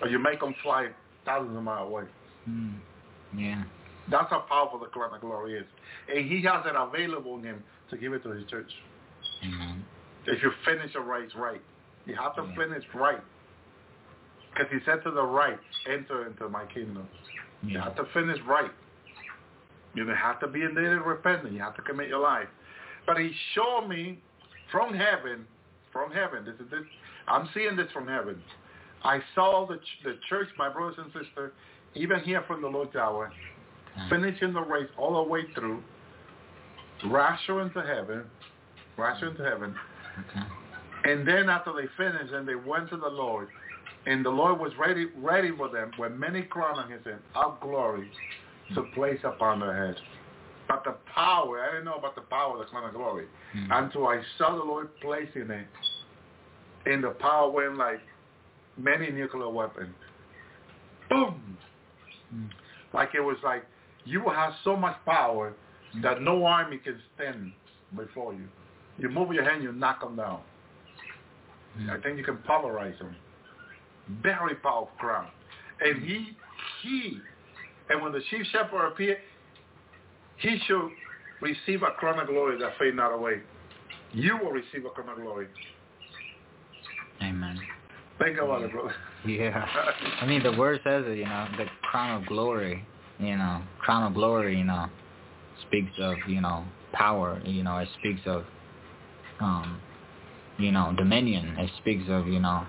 or 0.00 0.08
you 0.08 0.18
make 0.18 0.40
them 0.40 0.54
fly 0.62 0.88
thousands 1.24 1.56
of 1.56 1.62
miles 1.62 1.88
away. 1.88 2.04
Mm. 2.48 2.78
Yeah. 3.36 3.64
That's 4.10 4.30
how 4.30 4.40
powerful 4.48 4.78
the 4.78 4.86
crown 4.86 5.12
of 5.14 5.20
glory 5.20 5.58
is, 5.58 5.66
and 6.14 6.30
He 6.30 6.42
has 6.42 6.64
it 6.64 6.74
available 6.76 7.36
in 7.38 7.44
Him 7.44 7.64
to 7.90 7.96
give 7.96 8.12
it 8.12 8.22
to 8.22 8.30
His 8.30 8.48
church. 8.48 8.70
Amen. 9.44 9.84
If 10.26 10.42
you 10.42 10.50
finish 10.64 10.94
a 10.94 11.00
race 11.00 11.30
right, 11.36 11.60
you 12.06 12.14
have 12.16 12.34
to 12.36 12.42
Yeah. 12.42 12.54
finish 12.56 12.84
right. 12.94 13.20
Because 14.52 14.72
he 14.72 14.78
said 14.86 15.02
to 15.04 15.10
the 15.10 15.22
right, 15.22 15.58
enter 15.86 16.26
into 16.26 16.48
my 16.48 16.64
kingdom. 16.66 17.06
You 17.62 17.78
have 17.78 17.94
to 17.96 18.04
finish 18.14 18.40
right. 18.46 18.70
You 19.96 20.04
don't 20.04 20.14
have 20.14 20.38
to 20.40 20.46
be 20.46 20.62
in 20.62 20.74
there 20.74 21.00
repentant. 21.00 21.52
You 21.54 21.60
have 21.60 21.74
to 21.76 21.82
commit 21.82 22.08
your 22.08 22.20
life. 22.20 22.48
But 23.06 23.18
he 23.18 23.32
showed 23.54 23.88
me 23.88 24.20
from 24.70 24.94
heaven, 24.94 25.46
from 25.92 26.12
heaven. 26.12 26.44
This 26.44 26.54
is 26.56 26.70
this. 26.70 26.82
I'm 27.26 27.48
seeing 27.54 27.74
this 27.76 27.90
from 27.92 28.06
heaven. 28.06 28.40
I 29.02 29.20
saw 29.34 29.66
the 29.66 29.76
ch- 29.76 30.02
the 30.04 30.18
church, 30.28 30.48
my 30.58 30.68
brothers 30.68 30.96
and 30.98 31.06
sisters, 31.12 31.52
even 31.94 32.20
here 32.20 32.42
from 32.46 32.60
the 32.60 32.68
Lord's 32.68 32.94
Hour, 32.94 33.32
Mm. 33.96 34.08
finishing 34.10 34.52
the 34.52 34.60
race 34.60 34.90
all 34.98 35.24
the 35.24 35.30
way 35.30 35.44
through, 35.54 35.82
rapture 37.04 37.60
into 37.62 37.80
heaven, 37.80 38.28
rapture 38.96 39.28
into 39.28 39.42
heaven, 39.44 39.74
Okay. 40.20 40.46
and 41.04 41.26
then 41.26 41.48
after 41.48 41.72
they 41.72 41.86
finished 41.96 42.32
and 42.32 42.46
they 42.46 42.54
went 42.56 42.90
to 42.90 42.96
the 42.96 43.08
Lord, 43.08 43.48
and 44.06 44.24
the 44.24 44.30
Lord 44.30 44.58
was 44.58 44.74
ready 44.76 45.06
ready 45.16 45.50
for 45.56 45.68
them 45.68 45.90
with 45.98 46.12
many 46.12 46.42
crowns 46.42 46.78
on 46.78 46.90
his 46.90 47.02
head 47.04 47.20
of 47.34 47.60
glory 47.60 48.10
to 48.74 48.82
place 48.94 49.18
upon 49.24 49.60
their 49.60 49.86
head. 49.86 49.96
But 50.68 50.82
the 50.84 50.96
power, 51.14 51.62
I 51.62 51.70
didn't 51.70 51.84
know 51.84 51.94
about 51.94 52.14
the 52.16 52.22
power 52.22 52.54
of 52.54 52.58
the 52.58 52.64
crown 52.64 52.88
of 52.88 52.94
glory 52.94 53.26
Mm. 53.54 53.68
until 53.84 54.08
I 54.08 54.20
saw 54.36 54.56
the 54.56 54.64
Lord 54.64 54.88
placing 55.00 55.50
it. 55.50 55.66
in 56.86 57.00
the 57.00 57.10
power 57.10 57.50
went 57.50 57.76
like 57.76 58.00
many 58.76 59.10
nuclear 59.10 59.48
weapons. 59.48 59.94
Boom! 61.10 61.56
Mm. 62.34 62.48
Like 62.94 63.10
it 63.14 63.20
was 63.20 63.36
like 63.42 63.64
you 64.04 64.22
have 64.28 64.52
so 64.62 64.76
much 64.76 64.96
power 65.04 65.52
that 66.02 66.22
no 66.22 66.44
army 66.44 66.78
can 66.78 67.00
stand 67.14 67.52
before 67.96 68.34
you. 68.34 68.46
You 68.98 69.08
move 69.08 69.32
your 69.32 69.44
hand, 69.44 69.62
you 69.62 69.72
knock 69.72 70.00
them 70.00 70.16
down. 70.16 70.40
Mm. 71.78 71.90
I 71.90 72.00
think 72.00 72.18
you 72.18 72.24
can 72.24 72.38
pulverize 72.38 72.98
them. 72.98 73.16
Very 74.22 74.54
powerful 74.56 74.90
crown. 74.98 75.28
And 75.80 76.02
he, 76.04 76.36
he, 76.82 77.18
and 77.90 78.02
when 78.02 78.12
the 78.12 78.20
chief 78.30 78.46
shepherd 78.52 78.86
appeared, 78.86 79.18
he 80.38 80.58
shall 80.66 80.90
receive 81.40 81.82
a 81.82 81.92
crown 81.92 82.18
of 82.18 82.28
glory 82.28 82.58
that 82.58 82.72
fade 82.78 82.94
not 82.94 83.12
away. 83.12 83.40
You 84.12 84.38
will 84.38 84.50
receive 84.50 84.84
a 84.84 84.90
crown 84.90 85.08
of 85.08 85.16
glory. 85.16 85.48
Amen. 87.22 87.60
Think 88.18 88.38
about 88.38 88.62
it, 88.62 88.72
brother. 88.72 88.94
Yeah. 89.26 89.66
I 90.20 90.26
mean, 90.26 90.42
the 90.42 90.52
word 90.52 90.80
says 90.84 91.04
it, 91.06 91.18
you 91.18 91.24
know, 91.24 91.48
the 91.56 91.66
crown 91.82 92.22
of 92.22 92.28
glory, 92.28 92.84
you 93.18 93.36
know, 93.36 93.62
crown 93.78 94.04
of 94.04 94.14
glory, 94.14 94.58
you 94.58 94.64
know, 94.64 94.86
speaks 95.66 95.92
of, 95.98 96.16
you 96.28 96.40
know, 96.40 96.64
power, 96.92 97.40
you 97.44 97.62
know, 97.62 97.78
it 97.78 97.88
speaks 97.98 98.20
of, 98.26 98.44
um, 99.40 99.80
you 100.58 100.72
know, 100.72 100.94
dominion. 100.96 101.56
It 101.58 101.70
speaks 101.80 102.04
of, 102.08 102.26
you 102.26 102.40
know, 102.40 102.66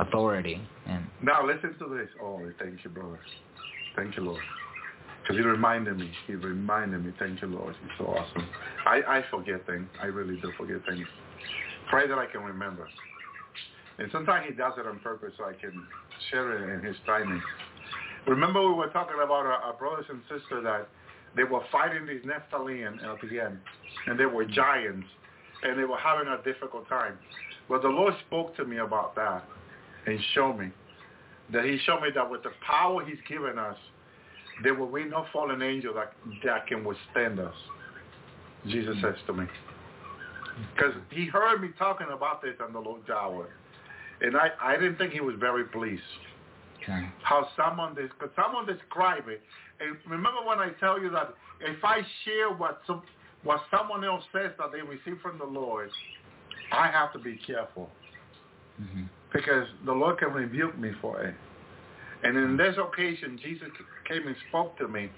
authority. 0.00 0.60
And 0.86 1.06
Now 1.22 1.46
listen 1.46 1.76
to 1.78 1.94
this. 1.94 2.08
Oh, 2.22 2.40
thank 2.58 2.84
you, 2.84 2.90
brother. 2.90 3.18
Thank 3.96 4.16
you, 4.16 4.24
Lord. 4.24 4.42
Because 5.22 5.36
he 5.36 5.42
reminded 5.42 5.98
me. 5.98 6.10
He 6.26 6.34
reminded 6.34 7.04
me. 7.04 7.12
Thank 7.18 7.40
you, 7.40 7.48
Lord. 7.48 7.74
He's 7.80 7.90
so 7.98 8.06
awesome. 8.06 8.46
I, 8.86 9.00
I 9.08 9.24
forget 9.30 9.66
things. 9.66 9.86
I 10.02 10.06
really 10.06 10.38
do 10.40 10.52
forget 10.58 10.84
things. 10.86 11.06
Pray 11.88 12.06
that 12.06 12.18
I 12.18 12.26
can 12.26 12.42
remember. 12.42 12.88
And 13.98 14.08
sometimes 14.12 14.46
he 14.48 14.54
does 14.54 14.74
it 14.76 14.86
on 14.86 14.98
purpose 14.98 15.32
so 15.38 15.44
I 15.44 15.52
can 15.52 15.86
share 16.30 16.52
it 16.58 16.78
in 16.78 16.84
his 16.84 16.96
timing. 17.06 17.42
Remember 18.26 18.66
we 18.68 18.74
were 18.74 18.88
talking 18.88 19.16
about 19.22 19.46
our, 19.46 19.52
our 19.52 19.74
brothers 19.74 20.06
and 20.08 20.20
sisters 20.22 20.64
that 20.64 20.88
they 21.36 21.44
were 21.44 21.62
fighting 21.70 22.06
these 22.06 22.22
Nephilim 22.22 23.02
at 23.02 23.20
the 23.28 23.40
end. 23.40 23.58
And 24.06 24.18
they 24.18 24.26
were 24.26 24.44
giants. 24.44 25.06
And 25.62 25.78
they 25.78 25.84
were 25.84 25.98
having 25.98 26.28
a 26.28 26.42
difficult 26.42 26.88
time. 26.88 27.16
But 27.68 27.80
the 27.80 27.88
Lord 27.88 28.12
spoke 28.26 28.54
to 28.56 28.64
me 28.64 28.78
about 28.78 29.14
that 29.14 29.44
and 30.06 30.18
showed 30.34 30.58
me 30.58 30.70
that 31.52 31.64
he 31.64 31.78
showed 31.84 32.00
me 32.00 32.08
that 32.14 32.28
with 32.28 32.42
the 32.42 32.52
power 32.66 33.04
he's 33.04 33.18
given 33.28 33.58
us, 33.58 33.76
there 34.62 34.74
will 34.74 34.90
be 34.90 35.04
no 35.04 35.26
fallen 35.32 35.62
angel 35.62 35.94
that, 35.94 36.12
that 36.44 36.66
can 36.66 36.84
withstand 36.84 37.40
us. 37.40 37.54
Jesus 38.66 38.96
says 39.02 39.16
to 39.26 39.32
me. 39.32 39.46
Because 40.74 40.94
he 41.10 41.26
heard 41.26 41.60
me 41.60 41.68
talking 41.78 42.06
about 42.12 42.40
this 42.40 42.54
on 42.64 42.72
the 42.72 42.78
Lord's 42.78 43.10
hour. 43.10 43.48
And 44.20 44.36
I, 44.36 44.50
I 44.62 44.76
didn't 44.76 44.96
think 44.96 45.12
he 45.12 45.20
was 45.20 45.34
very 45.38 45.64
pleased. 45.64 46.02
okay. 46.82 47.06
How 47.22 47.48
someone, 47.56 47.94
because 47.94 48.30
someone 48.36 48.64
described 48.64 49.28
it. 49.28 49.42
And 49.80 49.96
remember 50.08 50.40
when 50.46 50.60
I 50.60 50.70
tell 50.80 51.00
you 51.00 51.10
that 51.10 51.34
if 51.60 51.84
I 51.84 52.00
share 52.24 52.50
what 52.56 52.80
some, 52.86 53.02
what 53.42 53.60
someone 53.76 54.04
else 54.04 54.22
says 54.32 54.52
that 54.58 54.70
they 54.72 54.80
received 54.80 55.20
from 55.20 55.36
the 55.38 55.44
Lord, 55.44 55.90
I 56.72 56.90
have 56.90 57.12
to 57.12 57.18
be 57.18 57.38
careful 57.46 57.90
hmm 58.76 59.04
because 59.34 59.66
the 59.84 59.92
Lord 59.92 60.18
can 60.18 60.32
rebuke 60.32 60.78
me 60.78 60.92
for 61.02 61.20
it. 61.22 61.34
And 62.22 62.38
in 62.38 62.56
this 62.56 62.76
occasion, 62.78 63.38
Jesus 63.42 63.68
came 64.08 64.26
and 64.26 64.36
spoke 64.48 64.78
to 64.78 64.88
me 64.88 65.10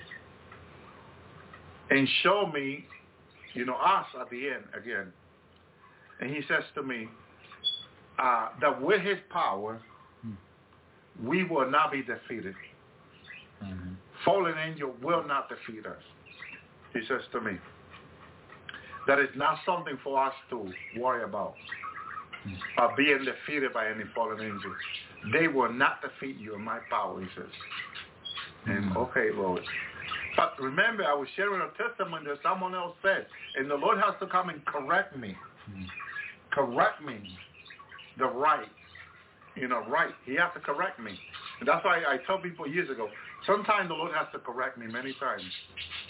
and 1.90 2.08
showed 2.22 2.52
me, 2.52 2.84
you 3.54 3.64
know, 3.64 3.76
us 3.76 4.06
at 4.20 4.28
the 4.30 4.48
end 4.48 4.64
again. 4.74 5.12
And 6.20 6.30
he 6.34 6.40
says 6.48 6.64
to 6.74 6.82
me 6.82 7.08
uh, 8.18 8.48
that 8.60 8.82
with 8.82 9.02
his 9.02 9.18
power, 9.30 9.80
we 11.22 11.44
will 11.44 11.70
not 11.70 11.92
be 11.92 12.02
defeated. 12.02 12.54
hmm 13.60 13.92
Fallen 14.24 14.54
angel 14.58 14.94
will 15.02 15.22
not 15.24 15.48
defeat 15.48 15.86
us. 15.86 16.02
He 16.94 17.00
says 17.06 17.20
to 17.32 17.40
me, 17.40 17.52
that 19.06 19.20
is 19.20 19.28
not 19.36 19.58
something 19.64 19.96
for 20.02 20.24
us 20.24 20.32
to 20.50 20.68
worry 20.98 21.22
about 21.22 21.54
uh, 22.78 22.94
being 22.96 23.24
defeated 23.24 23.72
by 23.72 23.88
any 23.88 24.04
fallen 24.14 24.40
angel. 24.40 24.72
They 25.32 25.48
will 25.48 25.72
not 25.72 26.00
defeat 26.02 26.36
you 26.38 26.54
in 26.54 26.62
my 26.62 26.78
power, 26.90 27.20
he 27.20 27.26
says. 27.34 27.50
And 28.66 28.90
Mhm. 28.92 28.96
okay, 28.96 29.30
Lord. 29.32 29.62
But 30.36 30.60
remember, 30.60 31.04
I 31.04 31.14
was 31.14 31.28
sharing 31.30 31.60
a 31.62 31.70
testimony 31.70 32.26
that 32.26 32.42
someone 32.42 32.74
else 32.74 32.96
said, 33.02 33.26
and 33.56 33.70
the 33.70 33.76
Lord 33.76 33.98
has 33.98 34.14
to 34.20 34.26
come 34.26 34.50
and 34.50 34.64
correct 34.66 35.16
me. 35.16 35.36
Mhm. 35.70 35.90
Correct 36.50 37.00
me. 37.00 37.20
The 38.18 38.26
right. 38.26 38.68
You 39.54 39.68
know, 39.68 39.80
right. 39.80 40.14
He 40.24 40.34
has 40.34 40.52
to 40.52 40.60
correct 40.60 40.98
me. 40.98 41.18
And 41.60 41.68
that's 41.68 41.84
why 41.84 42.04
I 42.04 42.18
told 42.18 42.42
people 42.42 42.66
years 42.66 42.90
ago, 42.90 43.10
sometimes 43.46 43.88
the 43.88 43.94
Lord 43.94 44.12
has 44.14 44.26
to 44.32 44.38
correct 44.38 44.78
me 44.78 44.86
many 44.86 45.14
times. 45.20 45.42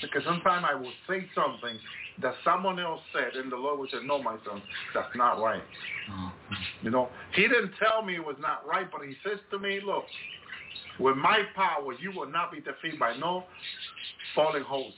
Because 0.02 0.22
sometimes 0.24 0.64
I 0.68 0.74
will 0.74 0.92
say 1.08 1.26
something 1.34 1.78
that 2.22 2.34
someone 2.44 2.78
else 2.78 3.00
said, 3.12 3.38
and 3.38 3.52
the 3.52 3.56
Lord 3.56 3.78
will 3.78 3.88
say, 3.88 4.04
no, 4.04 4.22
my 4.22 4.36
son, 4.44 4.62
that's 4.94 5.14
not 5.14 5.40
right. 5.42 5.62
Oh, 6.10 6.32
You 6.82 6.90
know, 6.90 7.08
he 7.34 7.42
didn't 7.42 7.72
tell 7.78 8.02
me 8.02 8.16
it 8.16 8.24
was 8.24 8.36
not 8.40 8.66
right, 8.66 8.90
but 8.90 9.02
he 9.02 9.14
says 9.24 9.38
to 9.50 9.58
me, 9.58 9.80
look, 9.84 10.04
with 10.98 11.16
my 11.16 11.42
power, 11.54 11.92
you 12.00 12.12
will 12.12 12.30
not 12.30 12.52
be 12.52 12.60
defeated 12.60 12.98
by 12.98 13.16
no 13.16 13.44
falling 14.34 14.62
host, 14.62 14.96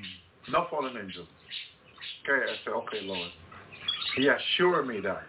mm-hmm. 0.00 0.52
no 0.52 0.66
fallen 0.70 0.96
angel. 0.96 1.26
Okay, 2.22 2.52
I 2.52 2.54
said, 2.64 2.72
okay, 2.72 3.00
Lord. 3.02 3.30
He 4.16 4.28
assured 4.28 4.86
me 4.86 5.00
that 5.00 5.22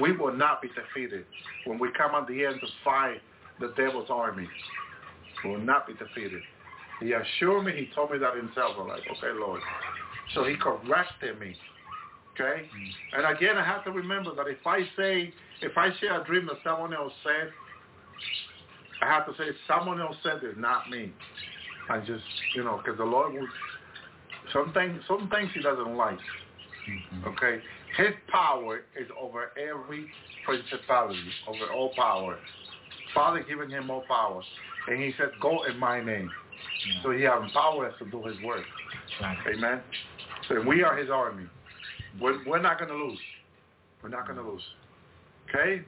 we 0.00 0.12
will 0.16 0.34
not 0.34 0.62
be 0.62 0.68
defeated 0.68 1.24
when 1.66 1.78
we 1.78 1.88
come 1.96 2.14
at 2.14 2.26
the 2.26 2.44
end 2.44 2.56
to 2.60 2.66
fight 2.84 3.20
the 3.60 3.72
devil's 3.76 4.10
army. 4.10 4.48
Will 5.44 5.58
not 5.58 5.86
be 5.86 5.94
defeated. 5.94 6.42
He 7.00 7.12
assured 7.12 7.64
me, 7.64 7.72
he 7.72 7.88
told 7.94 8.12
me 8.12 8.18
that 8.18 8.36
himself. 8.36 8.76
I'm 8.78 8.88
like, 8.88 9.02
okay, 9.10 9.38
Lord. 9.38 9.60
So 10.34 10.44
he 10.44 10.56
corrected 10.56 11.38
me. 11.40 11.54
Okay? 12.34 12.62
Mm-hmm. 12.62 13.18
And 13.18 13.36
again, 13.36 13.56
I 13.56 13.64
have 13.64 13.84
to 13.84 13.90
remember 13.90 14.34
that 14.34 14.46
if 14.46 14.64
I 14.66 14.80
say, 14.96 15.32
if 15.60 15.76
I 15.76 15.90
share 16.00 16.20
a 16.20 16.24
dream 16.24 16.46
that 16.46 16.56
someone 16.64 16.94
else 16.94 17.12
said, 17.22 17.50
I 19.02 19.06
have 19.06 19.26
to 19.26 19.32
say 19.32 19.50
someone 19.66 20.00
else 20.00 20.16
said 20.22 20.42
it, 20.42 20.58
not 20.58 20.88
me. 20.90 21.12
I 21.90 21.98
just, 21.98 22.24
you 22.54 22.62
know, 22.62 22.80
because 22.82 22.98
the 22.98 23.04
Lord 23.04 23.34
will, 23.34 23.48
some 24.52 24.72
things, 24.72 25.02
some 25.08 25.28
things 25.28 25.50
he 25.54 25.60
doesn't 25.60 25.96
like. 25.96 26.18
Mm-hmm. 26.18 27.28
Okay? 27.28 27.58
His 27.96 28.14
power 28.30 28.82
is 28.98 29.08
over 29.20 29.50
every 29.58 30.06
principality, 30.46 31.18
over 31.46 31.72
all 31.72 31.92
power. 31.94 32.38
Father 33.14 33.44
giving 33.46 33.68
him 33.68 33.88
more 33.88 34.04
power. 34.08 34.42
And 34.88 35.02
he 35.02 35.12
said, 35.16 35.28
go 35.40 35.64
in 35.64 35.78
my 35.78 36.02
name. 36.02 36.30
So 37.02 37.12
he 37.12 37.22
has 37.22 37.42
us 37.42 37.92
to 37.98 38.10
do 38.10 38.24
his 38.24 38.36
work. 38.44 38.64
Right. 39.20 39.38
Amen. 39.54 39.80
So 40.48 40.60
we 40.66 40.82
are 40.82 40.96
his 40.96 41.10
army. 41.10 41.46
We're, 42.20 42.44
we're 42.46 42.62
not 42.62 42.78
going 42.78 42.90
to 42.90 42.96
lose. 42.96 43.18
We're 44.02 44.08
not 44.08 44.26
going 44.26 44.38
to 44.38 44.48
lose. 44.50 44.62
Okay? 45.48 45.82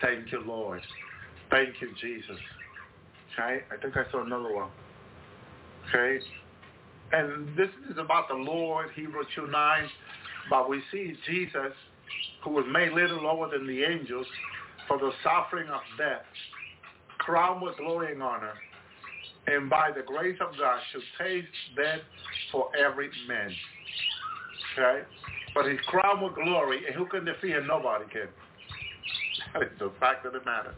Thank 0.00 0.32
you, 0.32 0.42
Lord. 0.44 0.82
Thank 1.50 1.80
you, 1.80 1.90
Jesus. 2.00 2.36
Okay? 3.32 3.60
I 3.70 3.80
think 3.80 3.96
I 3.96 4.10
saw 4.10 4.24
another 4.24 4.52
one. 4.52 4.70
Okay? 5.88 6.18
And 7.12 7.56
this 7.56 7.68
is 7.90 7.98
about 7.98 8.28
the 8.28 8.34
Lord, 8.34 8.88
Hebrews 8.96 9.26
2 9.36 9.46
9. 9.46 9.88
But 10.50 10.68
we 10.68 10.82
see 10.90 11.14
Jesus, 11.26 11.72
who 12.42 12.50
was 12.50 12.64
made 12.70 12.92
little 12.92 13.22
lower 13.22 13.50
than 13.50 13.66
the 13.66 13.82
angels 13.84 14.26
for 14.88 14.98
the 14.98 15.10
suffering 15.22 15.68
of 15.68 15.80
death, 15.96 16.22
crowned 17.24 17.62
with 17.62 17.76
glory 17.76 18.12
and 18.12 18.22
honor, 18.22 18.52
and 19.46 19.68
by 19.68 19.90
the 19.94 20.02
grace 20.02 20.38
of 20.40 20.56
God 20.58 20.80
should 20.92 21.02
taste 21.18 21.48
death 21.76 22.00
for 22.52 22.68
every 22.76 23.10
man. 23.28 23.50
Okay? 24.72 25.02
But 25.54 25.70
he's 25.70 25.80
crowned 25.86 26.22
with 26.22 26.34
glory, 26.34 26.80
and 26.86 26.94
who 26.94 27.06
can 27.06 27.24
defeat 27.24 27.52
him? 27.52 27.66
Nobody 27.66 28.04
can. 28.10 28.28
That 29.52 29.62
is 29.62 29.68
the 29.78 29.92
fact 30.00 30.26
of 30.26 30.32
the 30.32 30.40
matter. 30.40 30.74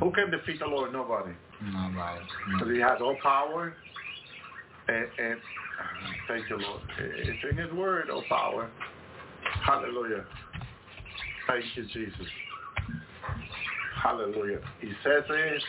Who 0.00 0.06
mm. 0.06 0.14
can 0.14 0.30
defeat 0.30 0.58
the 0.58 0.66
Lord? 0.66 0.92
Nobody. 0.92 1.32
Nobody. 1.62 2.20
Because 2.52 2.74
he 2.74 2.80
has 2.80 2.98
all 3.00 3.16
power, 3.22 3.74
and, 4.88 5.06
and 5.18 5.40
thank 6.26 6.48
you, 6.50 6.58
Lord. 6.58 6.82
It's 6.98 7.44
in 7.50 7.56
his 7.56 7.72
word, 7.72 8.10
all 8.10 8.22
power. 8.28 8.70
Hallelujah. 9.64 10.24
Thank 11.46 11.64
you, 11.74 11.84
Jesus. 11.84 12.26
Hallelujah. 14.02 14.60
He 14.80 14.88
says 15.02 15.24
it, 15.28 15.62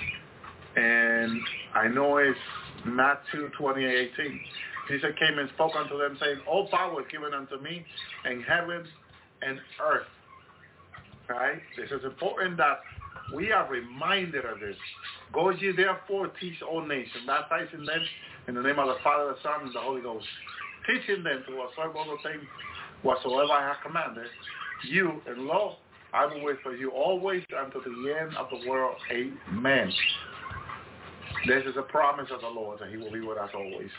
and 0.76 1.42
I 1.74 1.88
know 1.88 2.18
it's 2.18 2.38
Matthew 2.86 3.50
28, 3.58 4.12
18. 4.20 4.40
Jesus 4.90 5.10
came 5.20 5.38
and 5.38 5.50
spoke 5.56 5.74
unto 5.76 5.98
them, 5.98 6.18
saying, 6.20 6.38
All 6.48 6.68
power 6.70 7.02
is 7.02 7.08
given 7.12 7.34
unto 7.34 7.60
me 7.60 7.86
in 8.30 8.42
heaven 8.42 8.84
and 9.42 9.60
earth. 9.82 10.08
Right? 11.28 11.60
This 11.78 11.92
is 11.92 12.04
important 12.04 12.58
that 12.58 12.80
we 13.36 13.52
are 13.52 13.70
reminded 13.70 14.46
of 14.46 14.60
this. 14.60 14.76
Go 15.34 15.52
ye 15.52 15.72
therefore 15.76 16.32
teach 16.40 16.62
all 16.62 16.86
nations, 16.86 17.26
baptizing 17.28 17.86
them 17.86 18.02
in 18.48 18.56
the 18.56 18.62
name 18.62 18.80
of 18.80 18.88
the 18.88 18.98
Father, 19.04 19.34
the 19.34 19.38
Son, 19.44 19.68
and 19.68 19.76
the 19.76 19.80
Holy 19.80 20.02
Ghost, 20.02 20.26
teaching 20.88 21.24
them 21.24 21.44
to 21.48 21.62
observe 21.62 21.96
all 21.96 22.06
the 22.06 22.18
things 22.28 22.44
whatsoever 23.04 23.52
I 23.54 23.68
have 23.68 23.78
commanded 23.86 24.28
you, 24.88 25.22
and 25.28 25.46
lo, 25.46 25.76
I 26.14 26.26
will 26.26 26.44
wait 26.44 26.58
for 26.64 26.76
you 26.76 26.90
always 26.92 27.44
until 27.56 27.82
the 27.82 28.16
end 28.20 28.36
of 28.36 28.48
the 28.50 28.68
world. 28.70 28.98
Amen. 29.12 29.92
This 31.48 31.64
is 31.66 31.76
a 31.78 31.84
promise 31.84 32.28
of 32.34 32.42
the 32.42 32.48
Lord 32.48 32.80
that 32.80 32.90
he 32.90 32.98
will 32.98 33.12
be 33.12 33.22
with 33.22 33.38
us 33.38 33.50
always. 33.56 33.90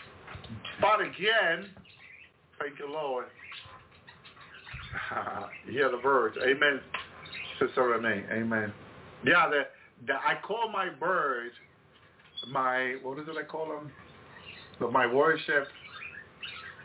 But 0.80 1.00
again, 1.00 1.70
thank 2.58 2.78
you, 2.78 2.90
Lord. 2.90 3.26
Hear 5.70 5.90
the 5.90 5.98
birds. 5.98 6.36
Amen. 6.44 6.80
Sister 7.60 7.82
Renee. 7.82 8.24
Amen. 8.32 8.72
Yeah, 9.24 9.48
the, 9.48 9.62
the, 10.06 10.14
I 10.14 10.38
call 10.42 10.70
my 10.72 10.88
birds 10.88 11.54
my, 12.48 12.96
what 13.02 13.18
is 13.18 13.28
it 13.28 13.36
I 13.38 13.44
call 13.44 13.68
them? 13.68 13.92
The, 14.78 14.88
my 14.90 15.06
worship, 15.06 15.68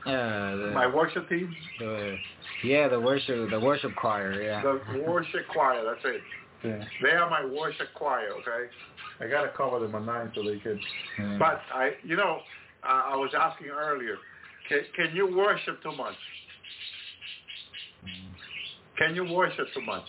Yeah, 0.05 0.55
the, 0.55 0.71
my 0.73 0.87
worship 0.87 1.29
team. 1.29 1.55
the 1.79 2.17
yeah 2.65 2.87
the 2.87 2.99
worship 2.99 3.49
the 3.49 3.59
worship 3.59 3.95
choir. 3.95 4.41
Yeah. 4.41 4.61
The 4.61 5.03
worship 5.07 5.47
choir, 5.51 5.83
that's 5.85 6.05
it. 6.05 6.21
yeah. 6.63 6.83
They 7.01 7.11
are 7.15 7.29
my 7.29 7.45
worship 7.45 7.87
choir, 7.95 8.29
okay? 8.41 8.71
I 9.19 9.27
got 9.27 9.43
to 9.43 9.49
cover 9.55 9.79
them 9.79 9.95
at 9.95 10.03
nine 10.03 10.31
so 10.35 10.43
they 10.43 10.59
can. 10.59 10.79
Yeah. 11.19 11.37
But 11.39 11.61
I, 11.73 11.91
you 12.03 12.15
know, 12.17 12.39
I, 12.83 13.11
I 13.13 13.15
was 13.15 13.31
asking 13.37 13.67
earlier, 13.67 14.17
can, 14.67 14.79
can 14.95 15.15
you 15.15 15.35
worship 15.35 15.81
too 15.83 15.95
much? 15.95 16.15
Can 18.97 19.15
you 19.15 19.25
worship 19.31 19.67
too 19.73 19.81
much? 19.81 20.03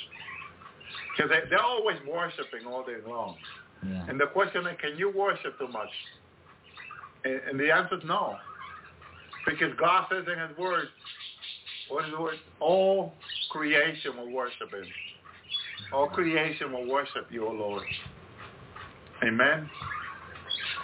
Because 1.17 1.31
they, 1.31 1.49
they're 1.51 1.63
always 1.63 1.97
worshiping 2.09 2.67
all 2.69 2.85
day 2.85 2.97
long. 3.07 3.37
yeah. 3.87 4.07
And 4.09 4.21
the 4.21 4.27
question 4.27 4.67
is, 4.67 4.77
can 4.81 4.99
you 4.99 5.13
worship 5.17 5.59
too 5.59 5.69
much? 5.69 5.89
And, 7.25 7.41
and 7.51 7.61
the 7.61 7.71
answer 7.71 7.97
is 7.99 8.05
no. 8.05 8.37
Because 9.47 9.73
God 9.79 10.07
says 10.11 10.25
in 10.33 10.39
his 10.49 10.57
word, 10.59 10.89
what 11.89 12.05
is 12.05 12.11
the 12.11 12.21
word? 12.21 12.37
All 12.61 13.13
creation 13.51 14.17
will 14.17 14.31
worship 14.31 14.73
him. 14.73 14.87
All 15.93 16.09
creation 16.09 16.73
will 16.73 16.87
worship 16.87 17.29
you, 17.31 17.47
O 17.47 17.53
Lord. 17.53 17.85
Amen. 19.23 19.69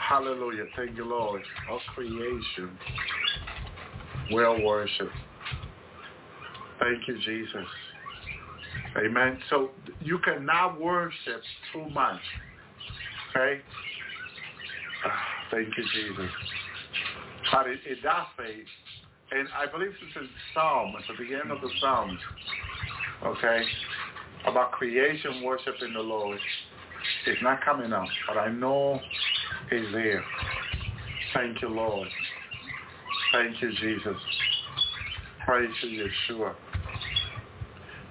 Hallelujah. 0.08 0.64
Thank 0.76 0.96
you, 0.96 1.04
Lord. 1.04 1.42
All 1.70 1.80
creation 1.94 2.78
will 4.30 4.64
worship. 4.64 5.08
Thank 6.78 7.06
you, 7.08 7.16
Jesus. 7.18 7.66
Amen. 8.98 9.38
So 9.48 9.70
you 10.00 10.18
cannot 10.18 10.80
worship 10.80 11.42
too 11.72 11.88
much. 11.90 12.20
Okay? 13.30 13.60
Ah, 15.04 15.22
Thank 15.50 15.68
you, 15.76 15.84
Jesus. 15.94 16.30
But 17.50 17.66
it, 17.68 17.80
it 17.86 18.02
does 18.02 18.26
say, 18.38 18.62
and 19.34 19.48
I 19.56 19.70
believe 19.70 19.90
it's 19.90 20.16
in 20.16 20.28
Psalm, 20.52 20.94
at 20.96 21.04
the 21.08 21.14
beginning 21.22 21.50
of 21.50 21.60
the 21.60 21.70
Psalms, 21.80 22.18
okay, 23.24 23.62
about 24.46 24.72
creation 24.72 25.42
worshiping 25.42 25.94
the 25.94 26.00
Lord. 26.00 26.38
It's 27.26 27.42
not 27.42 27.64
coming 27.64 27.92
up, 27.92 28.08
but 28.28 28.36
I 28.36 28.50
know 28.50 29.00
it's 29.70 29.92
there. 29.92 30.22
Thank 31.34 31.62
you, 31.62 31.68
Lord. 31.68 32.08
Thank 33.32 33.60
you, 33.62 33.70
Jesus. 33.80 34.16
Praise 35.46 35.70
you, 35.82 36.06
Yeshua. 36.30 36.54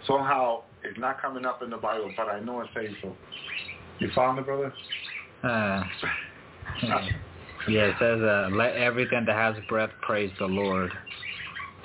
Somehow, 0.07 0.63
it's 0.83 0.99
not 0.99 1.21
coming 1.21 1.45
up 1.45 1.61
in 1.61 1.69
the 1.69 1.77
Bible, 1.77 2.11
but 2.17 2.27
I 2.27 2.39
know 2.39 2.61
it 2.61 2.69
says 2.73 2.89
so. 3.01 3.15
You 3.99 4.09
found 4.15 4.39
it, 4.39 4.45
brother? 4.45 4.73
Uh, 5.43 5.83
yeah, 7.69 7.85
it 7.85 7.95
says, 7.99 8.19
uh, 8.21 8.49
let 8.51 8.75
everything 8.75 9.25
that 9.25 9.35
has 9.35 9.55
breath 9.69 9.91
praise 10.01 10.31
the 10.39 10.47
Lord. 10.47 10.91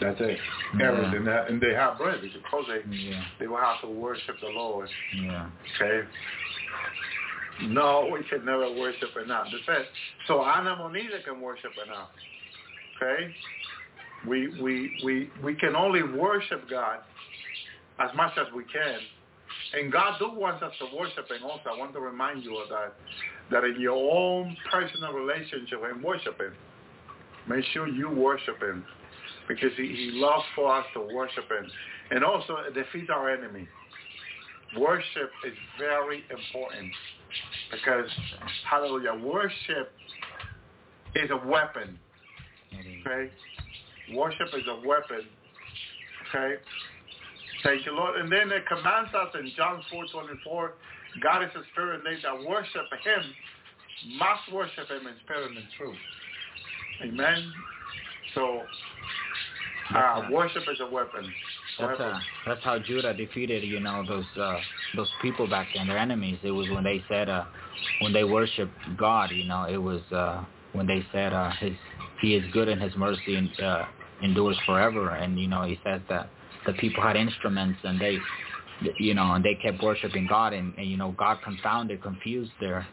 That's 0.00 0.20
it. 0.20 0.38
Yeah. 0.78 0.88
Everything. 0.92 1.24
That, 1.24 1.48
and 1.50 1.60
they 1.60 1.72
have 1.74 1.98
bread 1.98 2.20
because 2.20 2.64
they, 2.68 2.96
Yeah, 2.96 3.22
they 3.40 3.46
will 3.46 3.56
have 3.56 3.80
to 3.80 3.88
worship 3.88 4.36
the 4.40 4.48
Lord. 4.48 4.88
yeah. 5.22 5.48
Okay? 5.80 6.08
No, 7.62 8.08
we 8.12 8.22
can 8.28 8.44
never 8.44 8.70
worship 8.72 9.10
enough. 9.22 9.46
That's 9.50 9.80
it. 9.80 9.86
So 10.26 10.42
Ana 10.42 10.76
Monita 10.76 11.24
can 11.24 11.40
worship 11.40 11.72
enough. 11.84 12.08
Okay? 12.96 13.34
We, 14.28 14.48
we, 14.60 14.92
we, 15.04 15.30
we 15.42 15.54
can 15.54 15.74
only 15.74 16.02
worship 16.02 16.68
God 16.68 16.98
as 17.98 18.10
much 18.14 18.32
as 18.38 18.46
we 18.54 18.64
can. 18.64 18.98
And 19.74 19.90
God 19.90 20.18
do 20.18 20.30
want 20.30 20.62
us 20.62 20.72
to 20.80 20.96
worship 20.96 21.30
him 21.30 21.44
also. 21.44 21.70
I 21.74 21.78
want 21.78 21.92
to 21.94 22.00
remind 22.00 22.44
you 22.44 22.58
of 22.58 22.68
that. 22.68 22.94
That 23.50 23.64
in 23.64 23.80
your 23.80 23.96
own 24.12 24.56
personal 24.70 25.12
relationship 25.12 25.80
and 25.84 26.02
worship 26.02 26.38
him. 26.40 26.52
Make 27.48 27.64
sure 27.72 27.86
you 27.88 28.10
worship 28.10 28.60
him. 28.60 28.84
Because 29.48 29.70
he, 29.76 29.86
he 29.86 30.10
loves 30.14 30.44
for 30.54 30.74
us 30.74 30.84
to 30.94 31.00
worship 31.00 31.44
him. 31.50 31.70
And 32.10 32.24
also 32.24 32.56
defeat 32.74 33.10
our 33.10 33.30
enemy. 33.30 33.68
Worship 34.78 35.30
is 35.46 35.54
very 35.78 36.24
important. 36.30 36.92
Because, 37.70 38.10
hallelujah, 38.68 39.14
worship 39.14 39.92
is 41.14 41.30
a 41.30 41.46
weapon. 41.48 41.98
Okay? 42.74 43.30
Worship 44.14 44.48
is 44.54 44.62
a 44.68 44.86
weapon. 44.86 45.22
Okay? 46.28 46.54
Thank 47.62 47.86
you, 47.86 47.92
Lord. 47.92 48.20
And 48.20 48.30
then 48.30 48.52
it 48.52 48.66
commands 48.66 49.10
us 49.14 49.34
in 49.38 49.50
John 49.56 49.82
4.24, 49.92 50.70
God 51.22 51.42
is 51.42 51.50
a 51.56 51.62
spirit, 51.72 52.02
and 52.04 52.16
they 52.16 52.20
that 52.22 52.48
worship 52.48 52.86
him 53.02 54.18
must 54.18 54.52
worship 54.52 54.88
him 54.88 55.06
in 55.06 55.14
spirit 55.24 55.50
and 55.50 55.66
truth. 55.76 55.96
Amen? 57.02 57.52
So, 58.36 58.62
uh, 59.96 60.28
worship 60.30 60.68
is 60.70 60.78
a 60.80 60.86
weapon. 60.86 61.34
That's 61.78 62.00
uh, 62.00 62.20
that's 62.46 62.62
how 62.62 62.78
Judah 62.78 63.14
defeated, 63.14 63.64
you 63.64 63.80
know, 63.80 64.04
those 64.06 64.24
uh, 64.40 64.60
those 64.94 65.08
people 65.22 65.46
back 65.46 65.68
then, 65.74 65.86
their 65.86 65.98
enemies. 65.98 66.38
It 66.42 66.50
was 66.50 66.68
when 66.68 66.84
they 66.84 67.02
said, 67.08 67.28
uh, 67.28 67.44
when 68.00 68.12
they 68.12 68.24
worshiped 68.24 68.72
God, 68.98 69.32
you 69.32 69.44
know, 69.44 69.64
it 69.64 69.78
was 69.78 70.00
uh, 70.12 70.44
when 70.72 70.86
they 70.86 71.04
said, 71.12 71.32
uh, 71.32 71.50
his 71.60 71.72
He 72.20 72.34
is 72.34 72.44
good 72.52 72.68
and 72.68 72.80
His 72.80 72.94
mercy 72.96 73.36
and, 73.36 73.50
uh, 73.60 73.86
endures 74.22 74.58
forever. 74.66 75.10
And 75.10 75.38
you 75.38 75.48
know, 75.48 75.62
He 75.62 75.80
says 75.82 76.02
that 76.10 76.28
the 76.66 76.74
people 76.74 77.02
had 77.02 77.16
instruments 77.16 77.78
and 77.84 77.98
they, 77.98 78.18
you 78.98 79.14
know, 79.14 79.32
and 79.32 79.44
they 79.44 79.54
kept 79.54 79.82
worshiping 79.82 80.26
God, 80.28 80.52
and, 80.52 80.74
and 80.76 80.90
you 80.90 80.98
know, 80.98 81.14
God 81.18 81.38
confounded, 81.42 82.02
confused 82.02 82.52
their 82.60 82.86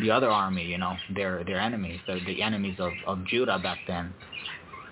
the 0.00 0.10
other 0.10 0.28
army, 0.28 0.64
you 0.64 0.78
know, 0.78 0.96
their 1.14 1.44
their 1.44 1.60
enemies, 1.60 2.00
the, 2.06 2.20
the 2.26 2.42
enemies 2.42 2.76
of 2.80 2.92
of 3.06 3.24
Judah 3.26 3.58
back 3.58 3.78
then. 3.86 4.12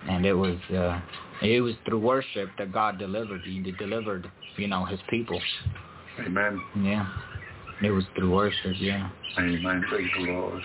And 0.08 0.24
it 0.24 0.34
was. 0.34 0.58
uh 0.70 1.00
it 1.42 1.60
was 1.60 1.74
through 1.84 2.00
worship 2.00 2.50
that 2.58 2.72
God 2.72 2.98
delivered. 2.98 3.42
He 3.44 3.60
delivered, 3.78 4.30
you 4.56 4.68
know, 4.68 4.84
his 4.84 5.00
people. 5.10 5.40
Amen. 6.20 6.60
Yeah. 6.80 7.06
It 7.82 7.90
was 7.90 8.04
through 8.14 8.32
worship, 8.32 8.74
yeah. 8.78 9.10
Amen. 9.38 9.84
Thank 9.90 10.10
the 10.14 10.32
Lord. 10.32 10.62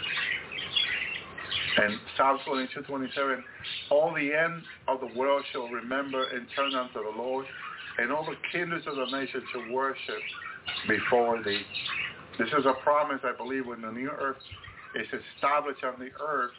And 1.78 2.00
Psalm 2.16 2.40
22, 2.46 2.82
27, 2.84 3.44
all 3.90 4.14
the 4.14 4.34
end 4.34 4.64
of 4.88 5.00
the 5.02 5.18
world 5.18 5.44
shall 5.52 5.68
remember 5.68 6.24
and 6.30 6.48
turn 6.56 6.74
unto 6.74 7.04
the 7.04 7.22
Lord, 7.22 7.46
and 7.98 8.12
all 8.12 8.26
the 8.26 8.36
kindreds 8.52 8.88
of 8.88 8.96
the 8.96 9.06
nations 9.06 9.44
shall 9.52 9.74
worship 9.74 10.20
before 10.88 11.44
thee. 11.44 11.62
This 12.40 12.48
is 12.48 12.66
a 12.66 12.74
promise, 12.84 13.20
I 13.24 13.36
believe, 13.36 13.68
when 13.68 13.82
the 13.82 13.92
new 13.92 14.10
earth 14.10 14.38
is 14.96 15.08
established 15.36 15.84
on 15.84 16.00
the 16.00 16.10
earth, 16.22 16.52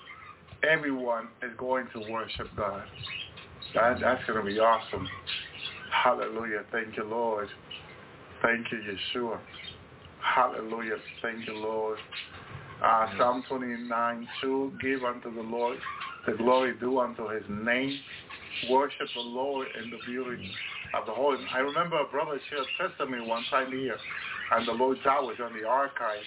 everyone 0.68 1.28
is 1.42 1.50
going 1.58 1.86
to 1.94 2.00
worship 2.10 2.48
God. 2.56 2.84
That, 3.74 3.98
that's 4.00 4.22
going 4.26 4.44
to 4.44 4.50
be 4.50 4.58
awesome. 4.58 5.06
Hallelujah. 6.04 6.64
Thank 6.70 6.96
you, 6.96 7.04
Lord. 7.04 7.48
Thank 8.42 8.66
you, 8.72 8.78
Yeshua. 8.78 9.38
Hallelujah. 10.34 10.96
Thank 11.20 11.46
you, 11.46 11.54
Lord. 11.54 11.98
Uh, 12.84 13.06
Psalm 13.16 13.44
29, 13.48 14.28
2, 14.40 14.72
give 14.82 15.04
unto 15.04 15.32
the 15.34 15.42
Lord 15.42 15.78
the 16.26 16.32
glory 16.34 16.74
due 16.78 16.98
unto 16.98 17.28
his 17.28 17.42
name. 17.48 17.98
Worship 18.70 19.08
the 19.14 19.20
Lord 19.20 19.68
in 19.82 19.90
the 19.90 19.98
beauty 20.06 20.50
of 20.98 21.06
the 21.06 21.12
Holy. 21.12 21.38
I 21.52 21.58
remember 21.58 22.00
a 22.00 22.06
brother 22.06 22.40
shared 22.50 22.66
testimony 22.78 23.26
one 23.26 23.44
time 23.50 23.70
here, 23.72 23.96
and 24.52 24.66
the 24.66 24.72
Lord 24.72 24.98
God 25.04 25.22
was 25.24 25.36
on 25.42 25.52
the 25.58 25.66
archive. 25.66 26.22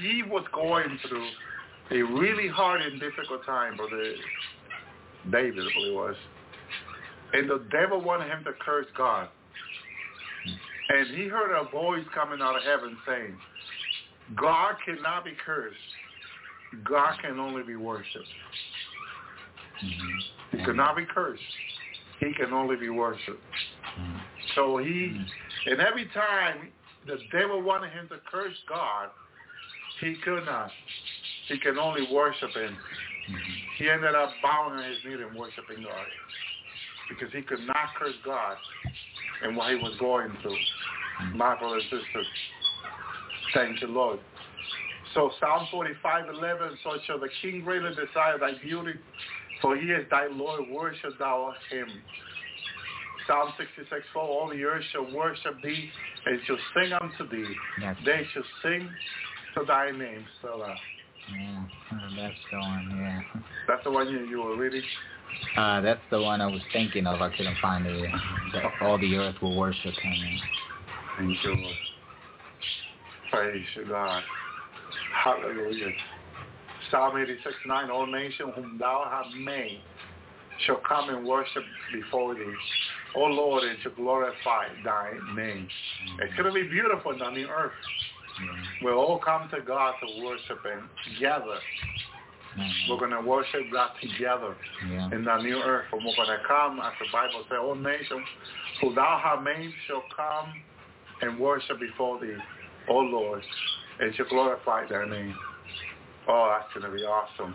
He 0.00 0.22
was 0.22 0.44
going 0.52 0.98
through 1.08 1.28
a 1.90 2.02
really 2.02 2.48
hard 2.48 2.80
and 2.80 3.00
difficult 3.00 3.44
time, 3.44 3.76
Brother 3.76 4.14
David, 5.30 5.60
I 5.60 5.74
believe 5.74 5.92
it 5.92 5.94
was. 5.94 6.16
And 7.32 7.50
the 7.50 7.64
devil 7.70 8.00
wanted 8.00 8.28
him 8.28 8.44
to 8.44 8.52
curse 8.60 8.86
God. 8.96 9.28
And 10.88 11.16
he 11.16 11.28
heard 11.28 11.58
a 11.58 11.68
voice 11.70 12.04
coming 12.14 12.40
out 12.40 12.56
of 12.56 12.62
heaven 12.62 12.96
saying, 13.06 13.36
God 14.36 14.74
cannot 14.84 15.24
be 15.24 15.32
cursed. 15.44 15.76
God 16.84 17.16
can 17.22 17.38
only 17.38 17.62
be 17.62 17.76
worshipped. 17.76 18.28
Mm-hmm. 19.84 20.58
He 20.58 20.64
cannot 20.64 20.96
be 20.96 21.04
cursed. 21.04 21.42
He 22.20 22.32
can 22.34 22.52
only 22.52 22.76
be 22.76 22.88
worshipped. 22.88 23.42
Mm-hmm. 23.98 24.18
So 24.54 24.78
he, 24.78 25.20
and 25.66 25.80
every 25.80 26.06
time 26.14 26.68
the 27.06 27.18
devil 27.32 27.62
wanted 27.62 27.92
him 27.92 28.08
to 28.08 28.16
curse 28.30 28.54
God, 28.68 29.08
he 30.00 30.16
could 30.24 30.44
not. 30.44 30.70
He 31.48 31.58
can 31.58 31.78
only 31.78 32.06
worship 32.10 32.50
him. 32.54 32.74
Mm-hmm. 32.74 33.52
He 33.78 33.90
ended 33.90 34.14
up 34.14 34.30
bowing 34.42 34.78
on 34.78 34.84
his 34.84 34.98
knee 35.04 35.14
and 35.14 35.36
worshiping 35.36 35.82
God 35.82 36.06
because 37.08 37.32
he 37.32 37.42
could 37.42 37.60
not 37.66 37.94
curse 37.98 38.14
God 38.24 38.56
and 39.42 39.56
what 39.56 39.70
he 39.70 39.76
was 39.76 39.94
going 39.98 40.30
through. 40.42 40.56
My 41.34 41.56
brothers 41.58 41.84
and 41.90 42.00
sisters, 42.00 42.26
thank 43.54 43.80
you, 43.80 43.88
Lord. 43.88 44.18
So 45.14 45.30
Psalm 45.38 45.68
45, 45.70 46.28
11, 46.28 46.78
so 46.82 46.90
shall 47.06 47.20
the 47.20 47.28
king 47.40 47.62
greatly 47.62 47.90
desire 47.90 48.38
thy 48.38 48.58
beauty, 48.60 48.98
for 49.62 49.76
he 49.76 49.86
is 49.86 50.04
thy 50.10 50.26
Lord, 50.26 50.68
worship 50.68 51.18
thou 51.18 51.54
him. 51.70 51.86
Psalm 53.26 53.52
66, 53.56 54.02
4, 54.12 54.22
all 54.22 54.50
the 54.50 54.62
earth 54.64 54.82
shall 54.92 55.10
worship 55.14 55.62
thee, 55.62 55.88
and 56.26 56.40
shall 56.46 56.58
sing 56.74 56.92
unto 56.92 57.28
thee. 57.30 57.54
Yes. 57.80 57.96
They 58.04 58.26
shall 58.34 58.42
sing 58.62 58.90
to 59.54 59.64
thy 59.66 59.90
name, 59.90 60.24
Selah. 60.40 60.76
Yeah, 61.32 61.64
that's 62.16 62.34
the 62.50 62.58
one, 62.58 62.96
yeah. 62.98 63.22
That's 63.66 63.84
the 63.84 63.90
one 63.90 64.08
you, 64.08 64.20
you 64.26 64.42
were 64.42 64.56
reading? 64.56 64.82
Uh, 65.56 65.80
that's 65.80 66.00
the 66.10 66.20
one 66.20 66.40
I 66.40 66.46
was 66.46 66.60
thinking 66.72 67.06
of. 67.06 67.20
I 67.20 67.34
couldn't 67.34 67.56
find 67.62 67.86
it. 67.86 68.10
That 68.52 68.64
all 68.82 68.98
the 68.98 69.16
earth 69.16 69.36
will 69.40 69.56
worship 69.56 69.94
him. 69.94 70.40
Thank 71.18 71.44
you, 71.44 71.56
Lord. 71.56 71.74
Praise 73.30 73.66
God. 73.88 74.22
Hallelujah. 75.24 75.90
Psalm 76.90 77.16
86, 77.16 77.54
9, 77.66 77.90
all 77.90 78.06
nations 78.06 78.52
whom 78.54 78.78
thou 78.78 79.08
hast 79.10 79.34
made 79.36 79.80
shall 80.66 80.80
come 80.86 81.08
and 81.08 81.26
worship 81.26 81.64
before 81.92 82.34
thee. 82.34 82.54
O 83.16 83.20
Lord, 83.22 83.64
and 83.64 83.78
shall 83.82 83.92
glorify 83.92 84.66
thy 84.84 85.12
name. 85.34 85.68
It's 86.20 86.34
going 86.36 86.52
to 86.52 86.52
be 86.52 86.68
beautiful 86.68 87.12
on 87.22 87.34
the 87.34 87.44
earth. 87.44 87.72
We'll 88.82 88.98
all 88.98 89.18
come 89.18 89.48
to 89.50 89.60
God 89.60 89.94
to 90.00 90.24
worship 90.24 90.64
Him 90.64 90.88
together. 91.12 91.58
Mm-hmm. 92.58 92.90
We're 92.90 92.98
going 92.98 93.10
to 93.10 93.20
worship 93.20 93.62
God 93.72 93.90
together 94.00 94.54
yeah. 94.88 95.10
in 95.12 95.24
the 95.24 95.36
new 95.38 95.58
earth. 95.58 95.86
And 95.92 96.04
we're 96.04 96.14
going 96.14 96.38
to 96.38 96.44
come, 96.46 96.78
as 96.78 96.92
the 97.00 97.06
Bible 97.12 97.44
says, 97.48 97.58
all 97.60 97.74
nations 97.74 98.26
who 98.80 98.94
thou 98.94 99.20
hast 99.22 99.42
made 99.42 99.70
shall 99.86 100.04
come 100.14 100.54
and 101.22 101.38
worship 101.38 101.80
before 101.80 102.20
thee, 102.20 102.36
O 102.88 102.94
Lord, 102.94 103.42
and 104.00 104.14
shall 104.14 104.28
glorify 104.28 104.86
their 104.88 105.06
name. 105.06 105.34
Oh, 106.28 106.56
that's 106.56 106.72
going 106.72 106.90
to 106.90 106.96
be 106.96 107.04
awesome, 107.04 107.54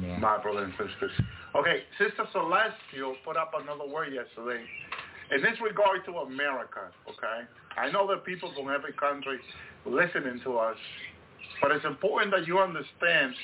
yeah. 0.00 0.18
my 0.18 0.42
brothers 0.42 0.70
and 0.78 0.90
sisters. 0.90 1.12
Okay, 1.54 1.82
Sister 1.98 2.26
Celestial 2.32 3.16
put 3.24 3.36
up 3.36 3.52
another 3.54 3.86
word 3.88 4.12
yesterday. 4.12 4.64
In 5.30 5.40
this 5.40 5.56
regard 5.62 6.04
to 6.06 6.12
America, 6.28 6.90
okay? 7.08 7.48
I 7.78 7.90
know 7.90 8.06
that 8.08 8.24
people 8.24 8.52
from 8.54 8.68
every 8.68 8.92
country 8.92 9.38
listening 9.86 10.40
to 10.44 10.58
us, 10.58 10.76
but 11.60 11.70
it's 11.70 11.84
important 11.84 12.32
that 12.32 12.46
you 12.46 12.58
understand 12.58 13.34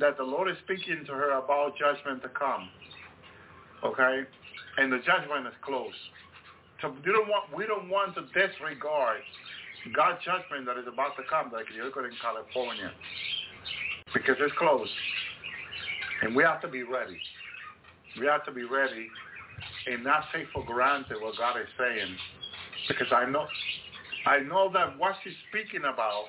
that 0.00 0.16
the 0.16 0.24
Lord 0.24 0.50
is 0.50 0.56
speaking 0.64 1.04
to 1.06 1.12
her 1.12 1.38
about 1.38 1.74
judgment 1.78 2.22
to 2.22 2.28
come. 2.28 2.68
Okay? 3.84 4.22
And 4.78 4.92
the 4.92 4.98
judgment 4.98 5.46
is 5.46 5.54
close. 5.62 5.94
So 6.82 6.92
we 7.04 7.12
don't 7.12 7.28
want, 7.28 7.56
we 7.56 7.66
don't 7.66 7.88
want 7.88 8.14
to 8.16 8.22
disregard 8.34 9.20
God's 9.94 10.18
judgment 10.24 10.66
that 10.66 10.78
is 10.78 10.88
about 10.90 11.16
to 11.16 11.22
come, 11.28 11.52
like 11.52 11.66
you're 11.74 11.86
in 11.86 12.16
California. 12.20 12.90
Because 14.12 14.36
it's 14.40 14.54
close. 14.58 14.88
And 16.22 16.34
we 16.34 16.42
have 16.42 16.60
to 16.62 16.68
be 16.68 16.82
ready. 16.82 17.18
We 18.18 18.26
have 18.26 18.44
to 18.46 18.52
be 18.52 18.64
ready 18.64 19.08
and 19.86 20.02
not 20.02 20.24
take 20.34 20.46
for 20.52 20.64
granted 20.64 21.20
what 21.20 21.36
God 21.36 21.60
is 21.60 21.68
saying. 21.78 22.16
Because 22.88 23.08
I 23.12 23.28
know 23.28 23.46
I 24.26 24.40
know 24.40 24.70
that 24.72 24.98
what 24.98 25.16
she's 25.22 25.34
speaking 25.50 25.84
about 25.84 26.24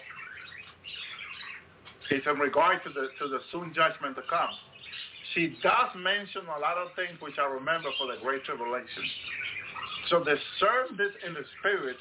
is 2.12 2.22
in 2.26 2.40
regard 2.40 2.84
to 2.84 2.90
the 2.90 3.08
to 3.20 3.28
the 3.30 3.40
soon 3.52 3.74
judgment 3.74 4.16
to 4.16 4.24
come. 4.30 4.52
She 5.34 5.58
does 5.64 5.90
mention 5.98 6.44
a 6.46 6.60
lot 6.60 6.78
of 6.78 6.94
things 6.96 7.20
which 7.20 7.36
I 7.40 7.48
remember 7.48 7.90
for 7.98 8.08
the 8.08 8.20
Great 8.22 8.44
Tribulation. 8.44 9.04
So 10.10 10.20
discern 10.20 10.98
this 10.98 11.12
in 11.26 11.34
the 11.34 11.42
spirit, 11.60 11.98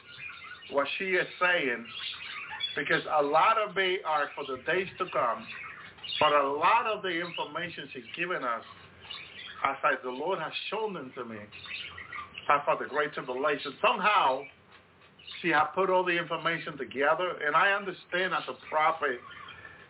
what 0.71 0.87
she 0.99 1.17
is 1.17 1.27
saying, 1.41 1.85
because 2.77 3.03
a 3.19 3.23
lot 3.23 3.57
of 3.57 3.77
it 3.79 4.01
are 4.05 4.29
for 4.35 4.45
the 4.45 4.63
days 4.71 4.89
to 4.99 5.07
come, 5.07 5.47
but 6.21 6.33
a 6.33 6.49
lot 6.53 6.87
of 6.87 7.03
the 7.03 7.09
information 7.09 7.89
she's 7.93 8.05
given 8.17 8.45
us, 8.45 8.63
as 9.65 9.77
I, 9.83 9.95
the 10.03 10.11
Lord 10.11 10.39
has 10.39 10.53
shown 10.71 10.93
them 10.93 11.13
to 11.17 11.25
me, 11.25 11.39
for 12.65 12.77
the 12.79 12.87
Great 12.89 13.15
Tribulation. 13.15 13.73
Somehow, 13.81 14.43
she 15.41 15.53
I 15.53 15.67
put 15.75 15.91
all 15.91 16.05
the 16.05 16.17
information 16.17 16.77
together, 16.79 17.37
and 17.45 17.55
I 17.55 17.73
understand 17.73 18.35
as 18.35 18.45
a 18.49 18.55
prophet 18.69 19.21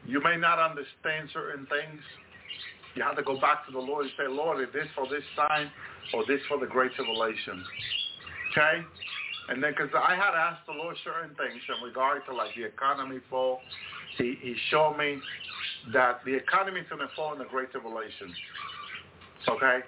you 0.06 0.22
may 0.22 0.36
not 0.36 0.58
understand 0.58 1.30
certain 1.32 1.66
things. 1.66 2.00
You 2.94 3.02
have 3.02 3.16
to 3.16 3.22
go 3.22 3.40
back 3.40 3.66
to 3.66 3.72
the 3.72 3.78
Lord 3.78 4.06
and 4.06 4.14
say, 4.16 4.28
Lord, 4.28 4.60
is 4.60 4.72
this 4.72 4.86
for 4.94 5.08
this 5.08 5.24
time 5.36 5.70
or 6.12 6.24
this 6.26 6.40
for 6.48 6.58
the 6.58 6.66
great 6.66 6.92
tribulation? 6.94 7.64
Okay? 8.52 8.86
And 9.48 9.62
then, 9.62 9.72
because 9.72 9.90
I 9.92 10.14
had 10.14 10.32
asked 10.32 10.66
the 10.66 10.72
Lord 10.72 10.96
certain 11.04 11.34
things 11.36 11.60
in 11.68 11.84
regard 11.84 12.24
to 12.26 12.34
like 12.34 12.54
the 12.54 12.64
economy 12.64 13.18
fall, 13.28 13.60
he, 14.16 14.38
he 14.40 14.54
showed 14.70 14.96
me 14.96 15.18
that 15.92 16.24
the 16.24 16.34
economy 16.34 16.80
is 16.80 16.86
going 16.88 17.00
to 17.00 17.12
fall 17.16 17.32
in 17.32 17.38
the 17.38 17.44
Great 17.44 17.70
Tribulation. 17.72 18.32
Okay? 19.48 19.80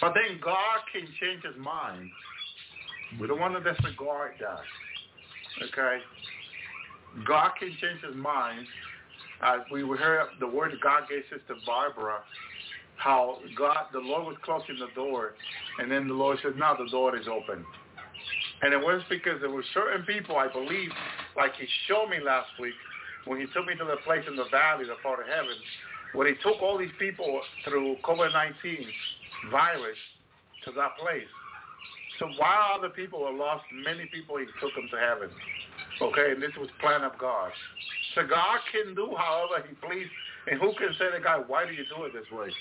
But 0.00 0.14
then 0.14 0.40
God 0.42 0.80
can 0.92 1.06
change 1.20 1.44
his 1.44 1.56
mind. 1.56 2.10
We 3.18 3.26
don't 3.26 3.40
want 3.40 3.62
to 3.62 3.72
disregard 3.72 4.32
that. 4.40 4.60
Okay? 5.68 5.98
God 7.26 7.50
can 7.58 7.70
change 7.80 8.02
his 8.06 8.14
mind. 8.14 8.66
As 9.42 9.60
we 9.72 9.80
heard 9.80 10.28
the 10.38 10.46
word 10.46 10.72
God 10.82 11.04
gave 11.08 11.22
Sister 11.30 11.56
Barbara, 11.64 12.20
how 12.96 13.38
God, 13.56 13.86
the 13.92 13.98
Lord 13.98 14.26
was 14.26 14.36
closing 14.42 14.78
the 14.78 14.92
door, 14.94 15.32
and 15.78 15.90
then 15.90 16.06
the 16.06 16.14
Lord 16.14 16.38
said, 16.42 16.56
now 16.56 16.74
the 16.74 16.88
door 16.90 17.16
is 17.16 17.26
open. 17.26 17.64
And 18.62 18.74
it 18.74 18.78
was 18.78 19.02
because 19.08 19.40
there 19.40 19.50
were 19.50 19.64
certain 19.72 20.04
people, 20.04 20.36
I 20.36 20.52
believe, 20.52 20.90
like 21.36 21.54
he 21.58 21.66
showed 21.88 22.10
me 22.10 22.18
last 22.22 22.50
week, 22.60 22.74
when 23.24 23.40
he 23.40 23.46
took 23.54 23.66
me 23.66 23.74
to 23.78 23.84
the 23.84 23.96
place 24.04 24.24
in 24.28 24.36
the 24.36 24.44
valley, 24.50 24.84
the 24.84 24.96
part 25.02 25.20
of 25.20 25.26
heaven, 25.26 25.56
where 26.12 26.28
he 26.28 26.34
took 26.42 26.60
all 26.60 26.76
these 26.76 26.92
people 26.98 27.40
through 27.64 27.96
COVID-19 28.04 28.52
virus 29.50 29.96
to 30.64 30.72
that 30.72 30.98
place. 31.00 31.28
So 32.20 32.28
while 32.36 32.76
other 32.76 32.90
people 32.92 33.24
were 33.24 33.32
lost, 33.32 33.64
many 33.72 34.04
people 34.12 34.36
he 34.36 34.44
took 34.60 34.76
them 34.76 34.92
to 34.92 34.98
heaven. 35.00 35.32
Okay, 36.04 36.36
and 36.36 36.40
this 36.40 36.52
was 36.60 36.68
plan 36.78 37.02
of 37.02 37.16
God. 37.18 37.50
So 38.14 38.28
God 38.28 38.60
can 38.68 38.94
do 38.94 39.16
however 39.16 39.64
he 39.66 39.74
please. 39.80 40.06
And 40.46 40.60
who 40.60 40.72
can 40.76 40.92
say 41.00 41.10
to 41.16 41.20
God, 41.20 41.48
why 41.48 41.64
do 41.64 41.72
you 41.72 41.84
do 41.88 42.04
it 42.04 42.12
this 42.12 42.28
way? 42.30 42.52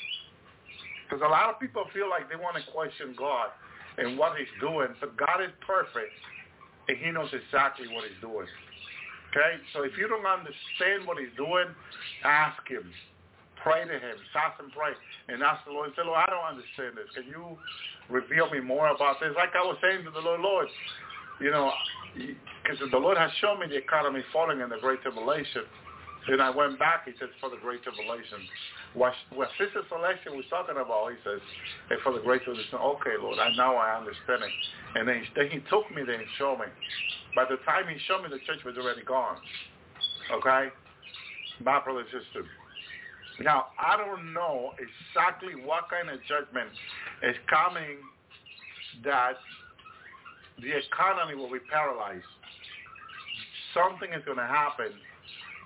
Because 1.03 1.23
a 1.23 1.29
lot 1.29 1.51
of 1.51 1.59
people 1.59 1.83
feel 1.93 2.09
like 2.09 2.31
they 2.31 2.39
want 2.39 2.55
to 2.55 2.63
question 2.71 3.15
God 3.19 3.51
and 3.99 4.17
what 4.17 4.39
he's 4.39 4.51
doing. 4.63 4.95
But 4.99 5.17
God 5.19 5.43
is 5.43 5.51
perfect, 5.59 6.15
and 6.87 6.97
he 6.97 7.11
knows 7.11 7.31
exactly 7.35 7.87
what 7.91 8.07
he's 8.07 8.19
doing. 8.23 8.47
Okay? 9.31 9.59
So 9.75 9.83
if 9.83 9.91
you 9.99 10.07
don't 10.07 10.25
understand 10.25 11.03
what 11.03 11.19
he's 11.19 11.35
doing, 11.35 11.67
ask 12.23 12.63
him. 12.67 12.87
Pray 13.63 13.83
to 13.85 13.93
him. 13.93 14.17
Fast 14.31 14.59
and 14.59 14.71
pray. 14.71 14.93
And 15.27 15.43
ask 15.43 15.65
the 15.65 15.71
Lord. 15.71 15.91
Say, 15.95 16.03
Lord, 16.05 16.19
I 16.19 16.29
don't 16.31 16.47
understand 16.47 16.95
this. 16.95 17.11
Can 17.13 17.27
you 17.27 17.57
reveal 18.09 18.49
me 18.49 18.59
more 18.59 18.87
about 18.89 19.19
this? 19.19 19.31
Like 19.35 19.55
I 19.55 19.63
was 19.63 19.77
saying 19.81 20.05
to 20.05 20.11
the 20.11 20.19
Lord, 20.19 20.39
Lord, 20.41 20.67
you 21.39 21.51
know, 21.51 21.71
because 22.15 22.79
the 22.91 22.97
Lord 22.97 23.17
has 23.17 23.31
shown 23.39 23.59
me 23.59 23.67
the 23.67 23.77
economy 23.77 24.21
falling 24.31 24.61
in 24.61 24.69
the 24.69 24.79
Great 24.79 25.01
Tribulation. 25.01 25.63
Then 26.27 26.41
I 26.41 26.49
went 26.49 26.77
back, 26.77 27.05
he 27.05 27.11
says, 27.19 27.29
for 27.39 27.49
the 27.49 27.57
Great 27.57 27.81
Tribulation. 27.83 28.43
What, 28.93 29.13
what 29.33 29.49
Sister 29.57 29.81
Celestia 29.89 30.35
was 30.35 30.45
talking 30.49 30.75
about, 30.75 31.11
he 31.11 31.17
says, 31.23 31.39
hey, 31.87 31.95
for 32.03 32.11
the 32.11 32.19
Great 32.19 32.43
Tribulation. 32.43 32.75
Okay, 32.75 33.15
Lord, 33.21 33.39
I 33.39 33.55
now 33.55 33.75
I 33.75 33.97
understand 33.97 34.43
it. 34.43 34.51
And 34.95 35.07
then 35.07 35.23
he, 35.23 35.25
then 35.35 35.47
he 35.49 35.59
took 35.69 35.87
me 35.95 36.03
there 36.03 36.19
and 36.19 36.27
showed 36.37 36.59
me. 36.59 36.67
By 37.35 37.45
the 37.45 37.57
time 37.63 37.87
he 37.87 37.97
showed 38.07 38.23
me, 38.23 38.29
the 38.29 38.43
church 38.45 38.63
was 38.65 38.75
already 38.77 39.03
gone. 39.03 39.37
Okay? 40.33 40.69
My 41.63 41.79
brother 41.83 42.01
and 42.01 42.09
sister. 42.09 42.45
Now, 43.41 43.67
I 43.79 43.95
don't 43.95 44.33
know 44.33 44.73
exactly 44.75 45.55
what 45.55 45.89
kind 45.89 46.09
of 46.09 46.19
judgment 46.27 46.69
is 47.23 47.35
coming 47.49 47.97
that 49.03 49.37
the 50.61 50.75
economy 50.75 51.35
will 51.35 51.51
be 51.51 51.59
paralyzed. 51.71 52.25
Something 53.73 54.11
is 54.11 54.23
going 54.25 54.37
to 54.37 54.47
happen 54.47 54.91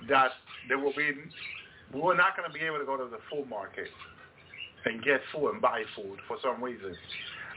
that 0.07 0.31
there 0.67 0.77
will 0.77 0.93
be, 0.93 1.11
we're 1.93 2.15
not 2.15 2.37
going 2.37 2.47
to 2.47 2.53
be 2.53 2.61
able 2.61 2.77
to 2.77 2.85
go 2.85 2.97
to 2.97 3.05
the 3.05 3.19
food 3.31 3.49
market 3.49 3.89
and 4.85 5.03
get 5.03 5.21
food 5.33 5.49
and 5.49 5.61
buy 5.61 5.83
food 5.95 6.19
for 6.27 6.37
some 6.43 6.63
reason. 6.63 6.95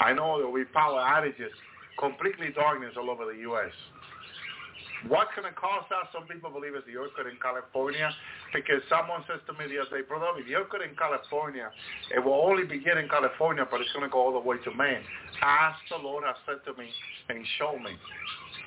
I 0.00 0.12
know 0.12 0.38
there 0.38 0.46
will 0.46 0.54
be 0.54 0.64
power 0.64 1.00
outages, 1.00 1.52
completely 1.98 2.52
darkness 2.54 2.94
all 2.96 3.10
over 3.10 3.24
the 3.26 3.40
U.S. 3.40 3.72
What's 5.08 5.30
going 5.36 5.46
to 5.46 5.54
cause 5.54 5.84
that? 5.92 6.08
Some 6.12 6.24
people 6.24 6.50
believe 6.50 6.74
it's 6.74 6.88
the 6.88 6.96
earthquake 6.96 7.28
in 7.28 7.38
California 7.38 8.08
because 8.52 8.80
someone 8.88 9.22
says 9.28 9.44
to 9.46 9.52
me 9.54 9.68
the 9.68 9.84
other 9.84 10.00
day, 10.00 10.04
brother, 10.08 10.32
if 10.40 10.48
the 10.48 10.56
earthquake 10.56 10.88
in 10.88 10.96
California, 10.96 11.68
it 12.16 12.20
will 12.24 12.40
only 12.40 12.64
begin 12.64 12.98
in 12.98 13.08
California, 13.08 13.68
but 13.68 13.84
it's 13.84 13.92
going 13.92 14.08
to 14.08 14.12
go 14.12 14.18
all 14.18 14.32
the 14.32 14.40
way 14.40 14.56
to 14.64 14.72
Maine. 14.72 15.04
Ask 15.44 15.78
the 15.92 16.00
Lord 16.00 16.24
has 16.24 16.36
said 16.48 16.64
to 16.64 16.72
me 16.80 16.88
and 17.28 17.44
show 17.60 17.78
me. 17.78 17.92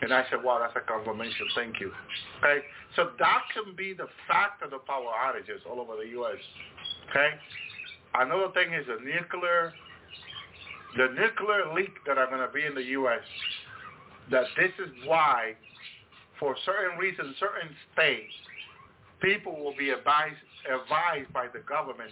And 0.02 0.14
I 0.14 0.24
said, 0.30 0.40
wow, 0.44 0.60
that's 0.62 0.76
a 0.78 0.86
confirmation. 0.86 1.48
Thank 1.56 1.80
you. 1.80 1.92
Okay? 2.40 2.64
So 2.96 3.12
that 3.20 3.42
can 3.54 3.76
be 3.76 3.94
the 3.94 4.08
fact 4.28 4.64
of 4.64 4.72
the 4.72 4.80
power 4.80 5.12
outages 5.12 5.60
all 5.70 5.82
over 5.82 5.98
the 5.98 6.10
U.S. 6.24 6.40
Okay? 7.10 7.30
Another 8.16 8.48
thing 8.54 8.74
is 8.74 8.86
the 8.88 9.04
nuclear, 9.04 9.74
the 10.98 11.08
nuclear 11.20 11.74
leak 11.74 11.94
that 12.08 12.18
are 12.18 12.28
going 12.28 12.46
to 12.46 12.54
be 12.54 12.66
in 12.66 12.76
the 12.76 12.84
U.S., 13.02 13.20
that 14.32 14.46
this 14.58 14.72
is 14.80 14.92
why, 15.06 15.54
for 16.40 16.56
certain 16.66 16.98
reasons, 16.98 17.36
certain 17.40 17.70
states, 17.94 18.34
people 19.22 19.62
will 19.62 19.76
be 19.78 19.90
advised, 19.90 20.40
advised 20.66 21.32
by 21.34 21.48
the 21.52 21.60
government, 21.68 22.12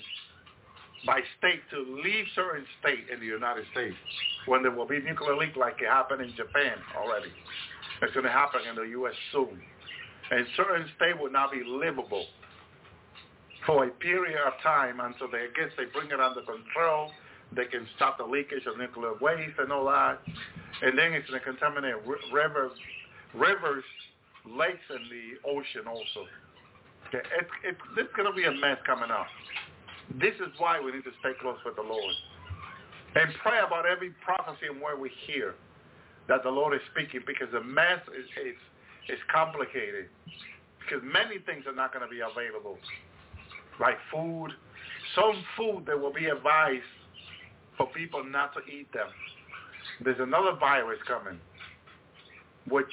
by 1.05 1.21
state, 1.39 1.61
to 1.71 1.79
leave 2.03 2.25
certain 2.35 2.65
state 2.79 3.07
in 3.11 3.19
the 3.19 3.25
United 3.25 3.65
States 3.71 3.95
when 4.45 4.61
there 4.63 4.71
will 4.71 4.87
be 4.87 4.99
nuclear 4.99 5.35
leak 5.35 5.55
like 5.55 5.79
it 5.81 5.87
happened 5.87 6.21
in 6.21 6.29
Japan 6.35 6.75
already. 6.97 7.31
It's 8.01 8.13
going 8.13 8.25
to 8.25 8.31
happen 8.31 8.61
in 8.69 8.75
the 8.75 8.89
U.S. 8.99 9.15
soon. 9.31 9.61
And 10.29 10.45
certain 10.57 10.85
states 10.97 11.17
will 11.19 11.31
not 11.31 11.51
be 11.51 11.63
livable 11.65 12.25
for 13.65 13.85
a 13.85 13.89
period 13.89 14.39
of 14.45 14.53
time 14.61 14.99
until 14.99 15.31
they, 15.31 15.47
I 15.47 15.51
guess 15.55 15.71
they 15.77 15.85
bring 15.85 16.11
it 16.11 16.19
under 16.19 16.41
control. 16.41 17.11
They 17.55 17.65
can 17.65 17.87
stop 17.95 18.17
the 18.17 18.25
leakage 18.25 18.65
of 18.65 18.77
nuclear 18.77 19.13
waste 19.21 19.57
and 19.59 19.71
all 19.71 19.85
that. 19.85 20.19
And 20.81 20.97
then 20.97 21.13
it's 21.13 21.29
going 21.29 21.39
to 21.39 21.45
contaminate 21.45 21.95
river, 22.31 22.71
rivers, 23.33 23.83
lakes, 24.55 24.85
and 24.89 25.05
the 25.11 25.49
ocean 25.49 25.87
also. 25.87 26.27
Okay, 27.07 27.23
it, 27.39 27.47
it, 27.63 27.77
is 27.99 28.07
going 28.15 28.27
to 28.27 28.35
be 28.35 28.45
a 28.45 28.51
mess 28.51 28.77
coming 28.85 29.11
up. 29.11 29.27
This 30.19 30.35
is 30.35 30.51
why 30.57 30.79
we 30.79 30.91
need 30.91 31.03
to 31.03 31.15
stay 31.19 31.31
close 31.39 31.57
with 31.65 31.75
the 31.75 31.81
Lord. 31.81 32.15
And 33.15 33.33
pray 33.41 33.59
about 33.65 33.85
every 33.85 34.11
prophecy 34.23 34.67
and 34.69 34.81
word 34.81 34.99
we 34.99 35.11
hear 35.25 35.55
that 36.27 36.43
the 36.43 36.49
Lord 36.49 36.73
is 36.73 36.81
speaking 36.91 37.21
because 37.25 37.47
the 37.51 37.63
mess 37.63 37.99
is, 38.11 38.27
is, 38.45 38.59
is 39.09 39.19
complicated. 39.33 40.07
Because 40.79 41.03
many 41.03 41.39
things 41.45 41.65
are 41.67 41.75
not 41.75 41.93
going 41.93 42.03
to 42.03 42.11
be 42.11 42.19
available, 42.19 42.77
like 43.79 43.97
food. 44.11 44.51
Some 45.15 45.43
food 45.55 45.85
that 45.87 45.99
will 45.99 46.13
be 46.13 46.27
advised 46.27 46.83
for 47.77 47.87
people 47.87 48.23
not 48.23 48.53
to 48.53 48.59
eat 48.71 48.91
them. 48.93 49.07
There's 50.03 50.19
another 50.19 50.55
virus 50.59 50.99
coming, 51.07 51.39
which 52.69 52.91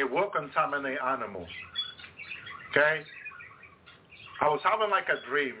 it 0.00 0.10
will 0.10 0.30
contaminate 0.30 0.98
animals. 0.98 1.48
Okay? 2.70 3.02
I 4.40 4.48
was 4.48 4.60
having 4.64 4.88
like 4.88 5.04
a 5.12 5.20
dream, 5.28 5.54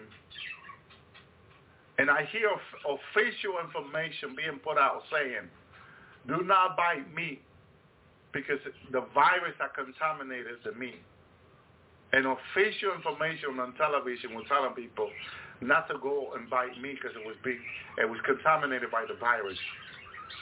and 1.98 2.10
I 2.10 2.24
hear 2.32 2.48
official 2.88 3.60
information 3.60 4.32
being 4.34 4.58
put 4.64 4.78
out 4.78 5.02
saying 5.12 5.44
do 6.26 6.42
not 6.44 6.76
buy 6.76 7.00
meat 7.14 7.42
because 8.32 8.58
the 8.92 9.04
virus 9.12 9.52
that 9.58 9.74
contaminated 9.74 10.64
the 10.64 10.72
meat. 10.72 11.00
And 12.12 12.26
official 12.26 12.96
information 12.96 13.60
on 13.60 13.74
television 13.74 14.34
was 14.34 14.44
telling 14.48 14.72
people 14.74 15.10
not 15.60 15.88
to 15.88 15.98
go 15.98 16.32
and 16.36 16.48
buy 16.48 16.68
meat 16.80 16.98
because 17.00 17.16
it 17.16 17.24
was 17.26 17.36
being, 17.44 17.60
it 17.98 18.08
was 18.08 18.18
contaminated 18.24 18.90
by 18.90 19.04
the 19.06 19.14
virus. 19.20 19.58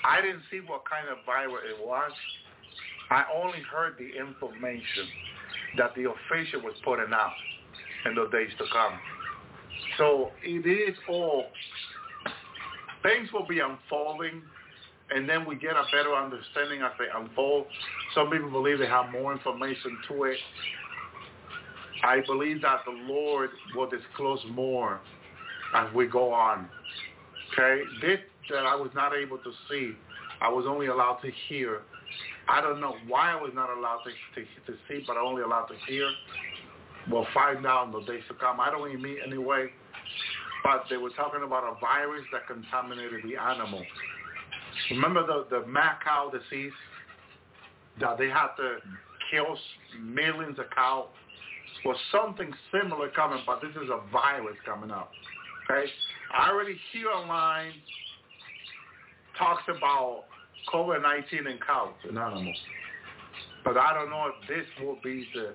I 0.05 0.21
didn't 0.21 0.43
see 0.51 0.61
what 0.61 0.83
kind 0.89 1.09
of 1.09 1.19
virus 1.27 1.65
it 1.69 1.79
was. 1.85 2.13
I 3.11 3.25
only 3.35 3.61
heard 3.73 3.95
the 3.99 4.09
information 4.19 5.09
that 5.77 5.95
the 5.95 6.11
official 6.11 6.61
was 6.63 6.75
putting 6.85 7.13
out 7.13 7.33
in 8.07 8.15
the 8.15 8.29
days 8.29 8.51
to 8.59 8.65
come. 8.73 8.99
So 9.97 10.31
it 10.43 10.67
is 10.67 10.97
all, 11.09 11.47
things 13.03 13.29
will 13.33 13.47
be 13.47 13.61
unfolding 13.61 14.43
and 15.11 15.29
then 15.29 15.47
we 15.47 15.57
get 15.57 15.73
a 15.73 15.85
better 15.91 16.15
understanding 16.15 16.83
as 16.83 16.93
they 16.99 17.07
unfold. 17.15 17.67
Some 18.15 18.31
people 18.31 18.51
believe 18.51 18.79
they 18.79 18.87
have 18.87 19.11
more 19.11 19.33
information 19.33 19.97
to 20.09 20.25
it. 20.25 20.39
I 22.05 22.21
believe 22.27 22.63
that 22.63 22.81
the 22.85 22.93
Lord 22.93 23.51
will 23.75 23.89
disclose 23.89 24.41
more 24.51 25.01
as 25.75 25.93
we 25.95 26.07
go 26.07 26.33
on. 26.33 26.69
Okay? 27.53 27.83
This 28.03 28.19
that 28.51 28.65
I 28.65 28.75
was 28.75 28.91
not 28.95 29.15
able 29.15 29.39
to 29.39 29.51
see, 29.69 29.93
I 30.41 30.49
was 30.49 30.65
only 30.67 30.87
allowed 30.87 31.19
to 31.23 31.31
hear. 31.49 31.83
I 32.49 32.61
don't 32.61 32.81
know 32.81 32.95
why 33.07 33.33
I 33.33 33.37
was 33.37 33.53
not 33.55 33.69
allowed 33.71 34.01
to, 34.05 34.11
to, 34.11 34.73
to 34.73 34.79
see, 34.89 35.05
but 35.07 35.17
only 35.17 35.43
allowed 35.43 35.67
to 35.67 35.75
hear. 35.87 36.09
We'll 37.11 37.27
find 37.35 37.65
out 37.67 37.87
in 37.87 37.93
the 37.93 38.01
days 38.01 38.23
to 38.29 38.35
come. 38.35 38.61
I 38.61 38.71
don't 38.71 38.89
even 38.89 39.03
mean 39.03 39.19
anyway, 39.27 39.69
but 40.65 40.85
they 40.91 40.97
were 40.97 41.11
talking 41.11 41.43
about 41.43 41.65
a 41.65 41.79
virus 41.81 42.25
that 42.33 42.47
contaminated 42.47 43.21
the 43.25 43.37
animal. 43.37 43.83
Remember 44.91 45.27
the, 45.27 45.47
the 45.51 45.67
mad 45.67 45.97
cow 46.05 46.31
disease? 46.31 46.73
That 48.01 48.17
they 48.17 48.29
had 48.29 48.49
to 48.59 48.77
kill 49.31 49.59
millions 50.01 50.59
of 50.59 50.67
cows? 50.75 51.09
Well, 51.85 51.99
something 52.13 52.53
similar 52.73 53.09
coming, 53.11 53.41
but 53.47 53.61
this 53.61 53.71
is 53.71 53.91
a 53.91 54.01
virus 54.11 54.57
coming 54.65 54.91
up. 54.91 55.11
Okay? 55.71 55.91
I 56.37 56.51
already 56.51 56.79
hear 56.93 57.09
online 57.09 57.73
talks 59.39 59.63
about 59.69 60.25
COVID-19 60.73 61.51
and 61.51 61.61
cows 61.65 61.95
and 62.09 62.19
animals. 62.19 62.57
But 63.65 63.77
I 63.77 63.93
don't 63.95 64.11
know 64.11 64.31
if 64.31 64.49
this 64.49 64.67
will 64.85 64.99
be 65.03 65.27
the, 65.35 65.53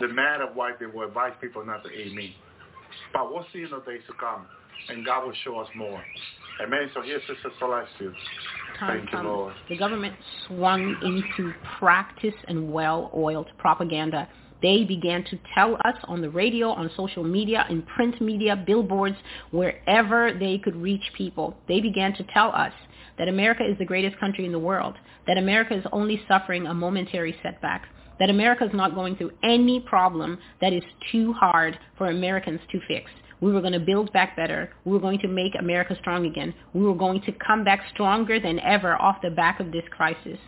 the 0.00 0.12
matter 0.12 0.46
why 0.52 0.72
they 0.78 0.86
will 0.86 1.06
advise 1.06 1.32
people 1.40 1.64
not 1.64 1.82
to 1.84 1.90
eat 1.90 2.14
meat. 2.14 2.34
But 3.12 3.32
we'll 3.32 3.46
see 3.52 3.62
in 3.62 3.70
the 3.70 3.80
days 3.80 4.02
to 4.08 4.14
come, 4.14 4.46
and 4.88 5.04
God 5.04 5.26
will 5.26 5.34
show 5.44 5.58
us 5.58 5.68
more. 5.76 6.02
Amen. 6.62 6.90
So 6.94 7.02
here's 7.02 7.22
Sister 7.22 7.50
Celestial. 7.58 8.14
Time 8.78 9.00
Thank 9.00 9.12
you. 9.12 9.28
Lord. 9.28 9.54
The 9.68 9.76
government 9.76 10.14
swung 10.46 10.96
into 11.02 11.52
practice 11.78 12.34
and 12.48 12.72
well-oiled 12.72 13.48
propaganda. 13.58 14.28
They 14.62 14.84
began 14.84 15.24
to 15.24 15.38
tell 15.54 15.76
us 15.84 15.96
on 16.04 16.20
the 16.20 16.30
radio, 16.30 16.70
on 16.70 16.90
social 16.96 17.24
media, 17.24 17.66
in 17.68 17.82
print 17.82 18.20
media, 18.20 18.56
billboards, 18.56 19.16
wherever 19.50 20.32
they 20.32 20.58
could 20.58 20.76
reach 20.76 21.02
people. 21.16 21.56
They 21.68 21.80
began 21.80 22.14
to 22.14 22.24
tell 22.32 22.50
us 22.52 22.72
that 23.18 23.28
America 23.28 23.64
is 23.68 23.78
the 23.78 23.84
greatest 23.84 24.18
country 24.18 24.46
in 24.46 24.52
the 24.52 24.58
world, 24.58 24.94
that 25.26 25.38
America 25.38 25.74
is 25.74 25.84
only 25.92 26.22
suffering 26.28 26.66
a 26.66 26.74
momentary 26.74 27.36
setback, 27.42 27.86
that 28.18 28.30
America 28.30 28.64
is 28.64 28.74
not 28.74 28.94
going 28.94 29.16
through 29.16 29.32
any 29.42 29.80
problem 29.80 30.38
that 30.60 30.72
is 30.72 30.82
too 31.12 31.32
hard 31.32 31.78
for 31.98 32.08
Americans 32.08 32.60
to 32.70 32.80
fix. 32.88 33.10
We 33.40 33.52
were 33.52 33.60
going 33.60 33.74
to 33.74 33.80
build 33.80 34.12
back 34.12 34.34
better. 34.34 34.70
We 34.84 34.92
were 34.92 35.00
going 35.00 35.18
to 35.18 35.28
make 35.28 35.52
America 35.58 35.94
strong 36.00 36.24
again. 36.24 36.54
We 36.72 36.82
were 36.82 36.94
going 36.94 37.20
to 37.22 37.32
come 37.32 37.64
back 37.64 37.82
stronger 37.92 38.40
than 38.40 38.58
ever 38.60 38.96
off 38.96 39.16
the 39.22 39.30
back 39.30 39.60
of 39.60 39.72
this 39.72 39.84
crisis. 39.90 40.38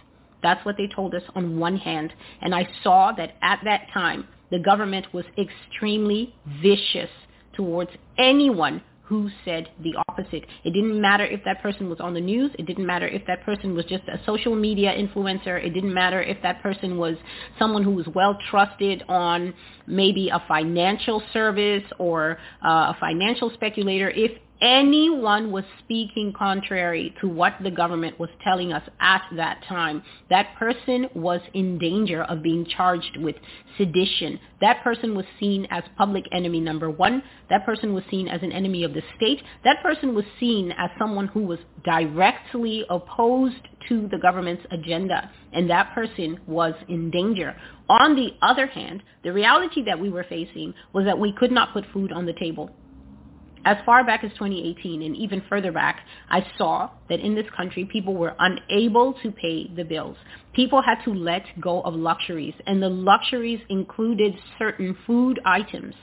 That's 0.43 0.65
what 0.65 0.77
they 0.77 0.89
told 0.95 1.15
us 1.15 1.23
on 1.35 1.59
one 1.59 1.77
hand. 1.77 2.13
And 2.41 2.55
I 2.55 2.69
saw 2.83 3.13
that 3.13 3.37
at 3.43 3.61
that 3.65 3.89
time, 3.93 4.27
the 4.51 4.59
government 4.59 5.07
was 5.13 5.25
extremely 5.37 6.35
vicious 6.63 7.11
towards 7.55 7.91
anyone 8.19 8.83
who 9.09 9.31
said 9.43 9.71
the 9.83 9.95
opposite. 10.09 10.45
It 10.65 10.73
didn't 10.75 11.01
matter 11.01 11.25
if 11.25 11.43
that 11.45 11.63
person 11.63 11.89
was 11.89 11.99
on 11.99 12.13
the 12.13 12.21
news. 12.21 12.51
It 12.59 12.67
didn't 12.67 12.87
matter 12.87 13.09
if 13.09 13.27
that 13.27 13.43
person 13.43 13.75
was 13.75 13.87
just 13.87 14.03
a 14.07 14.21
social 14.27 14.55
media 14.55 14.95
influencer. 14.95 15.65
It 15.65 15.71
didn't 15.71 15.95
matter 15.95 16.21
if 16.21 16.43
that 16.43 16.63
person 16.63 16.99
was 16.99 17.17
someone 17.59 17.83
who 17.83 17.93
was 17.93 18.07
well 18.15 18.37
trusted 18.51 19.03
on 19.09 19.55
maybe 19.87 20.29
a 20.29 20.43
financial 20.47 21.23
service 21.33 21.85
or 21.99 22.39
uh, 22.63 22.93
a 22.93 22.97
financial 23.01 23.51
speculator. 23.55 24.11
If 24.11 24.33
anyone 24.61 25.51
was 25.51 25.65
speaking 25.81 26.33
contrary 26.37 27.15
to 27.21 27.29
what 27.29 27.55
the 27.63 27.71
government 27.71 28.19
was 28.19 28.31
telling 28.43 28.73
us 28.73 28.83
at 29.01 29.23
that 29.37 29.63
time, 29.69 30.03
that 30.31 30.55
person 30.59 31.09
was 31.15 31.41
in 31.55 31.79
danger 31.79 32.23
of 32.25 32.43
being 32.43 32.65
charged 32.65 33.17
with 33.19 33.37
sedition. 33.77 34.39
That 34.61 34.83
person 34.83 35.15
was 35.15 35.27
seen 35.39 35.67
as 35.71 35.85
public 35.97 36.25
enemy 36.33 36.61
number 36.61 36.91
one. 36.91 37.23
That 37.51 37.65
person 37.65 37.95
was 37.95 38.05
seen 38.11 38.29
as 38.29 38.43
an 38.43 38.53
enemy 38.53 38.85
of 38.85 38.95
the 38.95 39.03
state. 39.17 39.43
That 39.65 39.83
person 39.83 40.15
was 40.15 40.25
seen 40.41 40.73
as 40.73 40.91
someone 40.99 41.29
who 41.29 41.41
was 41.43 41.59
directly 41.85 42.85
opposed 42.91 43.63
to 43.89 44.09
the 44.09 44.19
government's 44.19 44.65
agenda. 44.71 45.31
And 45.53 45.71
that 45.71 45.95
person 45.95 46.41
was 46.47 46.75
in 46.89 47.11
danger. 47.11 47.57
On 47.89 48.15
the 48.17 48.31
other 48.43 48.67
hand, 48.67 49.03
the 49.25 49.33
reality 49.33 49.83
that 49.85 49.99
we 49.99 50.11
were 50.11 50.25
facing 50.29 50.75
was 50.93 51.05
that 51.05 51.19
we 51.19 51.33
could 51.39 51.53
not 51.53 51.73
put 51.73 51.85
food 51.93 52.13
on 52.13 52.27
the 52.27 52.35
table 52.35 52.71
as 53.69 53.77
far 53.85 54.03
back 54.03 54.25
as 54.25 54.31
2018 54.33 55.03
and 55.03 55.15
even 55.15 55.43
further 55.47 55.71
back, 55.71 56.01
I 56.31 56.41
saw 56.57 56.89
that 57.11 57.21
in 57.21 57.35
this 57.35 57.45
country 57.55 57.85
people 57.85 58.15
were 58.15 58.35
unable 58.39 59.13
to 59.23 59.31
pay 59.31 59.69
the 59.77 59.85
bills. 59.85 60.17
People 60.55 60.81
had 60.81 61.05
to 61.05 61.13
let 61.13 61.43
go 61.61 61.83
of 61.83 61.95
luxuries, 61.95 62.55
and 62.67 62.83
the 62.83 62.89
luxuries 62.89 63.61
included 63.69 64.33
certain 64.59 64.97
food 65.07 65.39
items. 65.45 65.95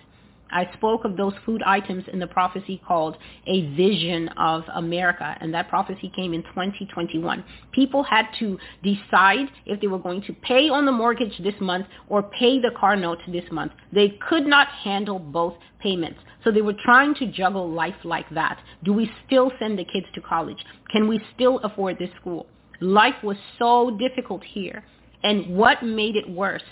I 0.55 0.71
spoke 0.71 1.03
of 1.03 1.17
those 1.17 1.33
food 1.45 1.61
items 1.63 2.05
in 2.13 2.17
the 2.17 2.27
prophecy 2.27 2.81
called 2.87 3.17
A 3.45 3.75
Vision 3.75 4.29
of 4.37 4.63
America, 4.73 5.35
and 5.41 5.53
that 5.53 5.67
prophecy 5.67 6.09
came 6.15 6.33
in 6.33 6.43
2021. 6.43 7.43
People 7.73 8.03
had 8.03 8.27
to 8.39 8.57
decide 8.81 9.47
if 9.65 9.81
they 9.81 9.87
were 9.87 9.99
going 9.99 10.21
to 10.21 10.33
pay 10.33 10.69
on 10.69 10.85
the 10.85 10.93
mortgage 10.93 11.37
this 11.43 11.59
month 11.59 11.87
or 12.07 12.23
pay 12.23 12.61
the 12.61 12.71
car 12.79 12.95
note 12.95 13.19
this 13.27 13.43
month. 13.51 13.73
They 13.91 14.17
could 14.29 14.45
not 14.45 14.69
handle 14.69 15.19
both 15.19 15.55
payments. 15.81 16.21
So 16.45 16.51
they 16.51 16.61
were 16.61 16.75
trying 16.85 17.15
to 17.15 17.29
juggle 17.29 17.69
life 17.69 18.05
like 18.05 18.29
that. 18.29 18.57
Do 18.85 18.93
we 18.93 19.11
still 19.25 19.51
send 19.59 19.77
the 19.77 19.83
kids 19.83 20.05
to 20.15 20.21
college? 20.21 20.63
Can 20.89 21.09
we 21.09 21.19
still 21.35 21.59
afford 21.65 21.99
this 21.99 22.11
school? 22.21 22.47
Life 22.79 23.15
was 23.23 23.35
so 23.59 23.97
difficult 23.99 24.41
here. 24.45 24.85
And 25.21 25.57
what 25.57 25.83
made 25.83 26.15
it 26.15 26.29
worse 26.29 26.63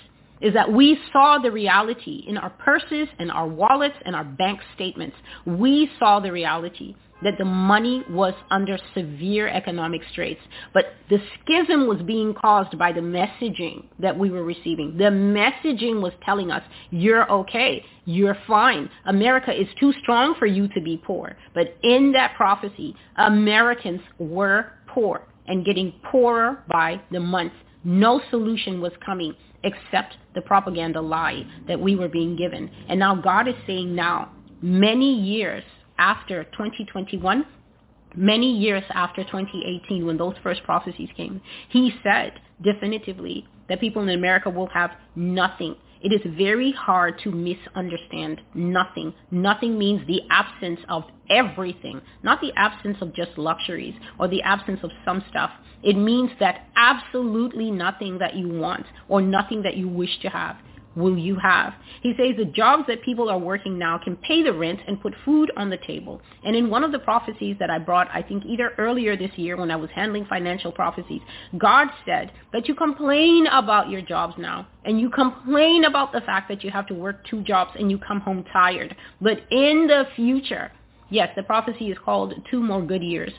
is 0.41 0.53
that 0.53 0.71
we 0.71 0.99
saw 1.11 1.37
the 1.37 1.51
reality 1.51 2.23
in 2.27 2.37
our 2.37 2.49
purses 2.49 3.07
and 3.19 3.31
our 3.31 3.47
wallets 3.47 3.95
and 4.05 4.15
our 4.15 4.25
bank 4.25 4.59
statements. 4.75 5.15
We 5.45 5.89
saw 5.99 6.19
the 6.19 6.31
reality 6.31 6.95
that 7.23 7.37
the 7.37 7.45
money 7.45 8.03
was 8.09 8.33
under 8.51 8.77
severe 8.93 9.47
economic 9.47 10.01
straits. 10.11 10.41
But 10.73 10.93
the 11.09 11.19
schism 11.39 11.87
was 11.87 12.01
being 12.01 12.33
caused 12.33 12.77
by 12.77 12.91
the 12.91 13.01
messaging 13.01 13.85
that 13.99 14.17
we 14.17 14.29
were 14.29 14.43
receiving. 14.43 14.97
The 14.97 15.05
messaging 15.05 16.01
was 16.01 16.13
telling 16.25 16.51
us, 16.51 16.63
you're 16.91 17.29
okay, 17.31 17.83
you're 18.05 18.37
fine. 18.45 18.89
America 19.05 19.51
is 19.51 19.67
too 19.79 19.93
strong 20.01 20.35
for 20.37 20.45
you 20.45 20.67
to 20.69 20.81
be 20.81 21.01
poor. 21.05 21.35
But 21.53 21.77
in 21.83 22.11
that 22.13 22.35
prophecy, 22.35 22.95
Americans 23.15 24.01
were 24.19 24.73
poor 24.87 25.25
and 25.47 25.65
getting 25.65 25.93
poorer 26.11 26.63
by 26.69 27.01
the 27.11 27.19
month. 27.19 27.53
No 27.83 28.21
solution 28.29 28.81
was 28.81 28.93
coming 29.05 29.33
except 29.63 30.15
the 30.35 30.41
propaganda 30.41 31.01
lie 31.01 31.45
that 31.67 31.79
we 31.79 31.95
were 31.95 32.09
being 32.09 32.35
given. 32.35 32.69
And 32.87 32.99
now 32.99 33.15
God 33.15 33.47
is 33.47 33.55
saying 33.65 33.93
now, 33.95 34.31
many 34.61 35.13
years 35.13 35.63
after 35.97 36.43
2021, 36.45 37.45
many 38.15 38.57
years 38.57 38.83
after 38.91 39.23
2018 39.23 40.05
when 40.05 40.17
those 40.17 40.35
first 40.43 40.63
prophecies 40.63 41.09
came, 41.15 41.41
he 41.69 41.93
said 42.03 42.33
definitively 42.61 43.45
that 43.69 43.79
people 43.79 44.01
in 44.01 44.09
America 44.09 44.49
will 44.49 44.67
have 44.67 44.91
nothing. 45.15 45.75
It 46.01 46.11
is 46.11 46.35
very 46.37 46.73
hard 46.73 47.19
to 47.23 47.31
misunderstand 47.31 48.41
nothing. 48.53 49.13
Nothing 49.31 49.77
means 49.77 50.05
the 50.05 50.21
absence 50.29 50.81
of 50.89 51.03
everything, 51.29 52.01
not 52.23 52.41
the 52.41 52.51
absence 52.57 52.97
of 52.99 53.13
just 53.13 53.37
luxuries 53.37 53.95
or 54.19 54.27
the 54.27 54.41
absence 54.41 54.81
of 54.83 54.91
some 55.05 55.23
stuff. 55.29 55.51
It 55.83 55.97
means 55.97 56.31
that 56.39 56.67
absolutely 56.75 57.71
nothing 57.71 58.19
that 58.19 58.35
you 58.35 58.49
want 58.49 58.85
or 59.09 59.21
nothing 59.21 59.63
that 59.63 59.75
you 59.75 59.87
wish 59.87 60.19
to 60.21 60.29
have 60.29 60.57
will 60.95 61.17
you 61.17 61.35
have? 61.35 61.73
He 62.01 62.13
says 62.17 62.35
the 62.37 62.45
jobs 62.45 62.83
that 62.87 63.01
people 63.03 63.29
are 63.29 63.37
working 63.37 63.77
now 63.77 63.97
can 63.97 64.15
pay 64.17 64.43
the 64.43 64.53
rent 64.53 64.79
and 64.87 65.01
put 65.01 65.13
food 65.25 65.51
on 65.57 65.69
the 65.69 65.77
table. 65.77 66.21
And 66.43 66.55
in 66.55 66.69
one 66.69 66.83
of 66.83 66.91
the 66.91 66.99
prophecies 66.99 67.57
that 67.59 67.69
I 67.69 67.79
brought, 67.79 68.09
I 68.13 68.21
think 68.21 68.45
either 68.45 68.71
earlier 68.77 69.15
this 69.17 69.31
year 69.35 69.57
when 69.57 69.71
I 69.71 69.75
was 69.75 69.89
handling 69.91 70.25
financial 70.25 70.71
prophecies, 70.71 71.21
God 71.57 71.87
said 72.05 72.31
that 72.51 72.67
you 72.67 72.75
complain 72.75 73.47
about 73.47 73.89
your 73.89 74.01
jobs 74.01 74.35
now 74.37 74.67
and 74.85 74.99
you 74.99 75.09
complain 75.09 75.85
about 75.85 76.11
the 76.11 76.21
fact 76.21 76.49
that 76.49 76.63
you 76.63 76.71
have 76.71 76.87
to 76.87 76.93
work 76.93 77.25
two 77.27 77.41
jobs 77.43 77.71
and 77.77 77.89
you 77.89 77.97
come 77.97 78.19
home 78.19 78.45
tired. 78.51 78.95
But 79.21 79.39
in 79.51 79.87
the 79.87 80.05
future, 80.15 80.71
yes, 81.09 81.29
the 81.35 81.43
prophecy 81.43 81.89
is 81.89 81.97
called 82.03 82.33
two 82.49 82.61
more 82.61 82.81
good 82.81 83.03
years. 83.03 83.31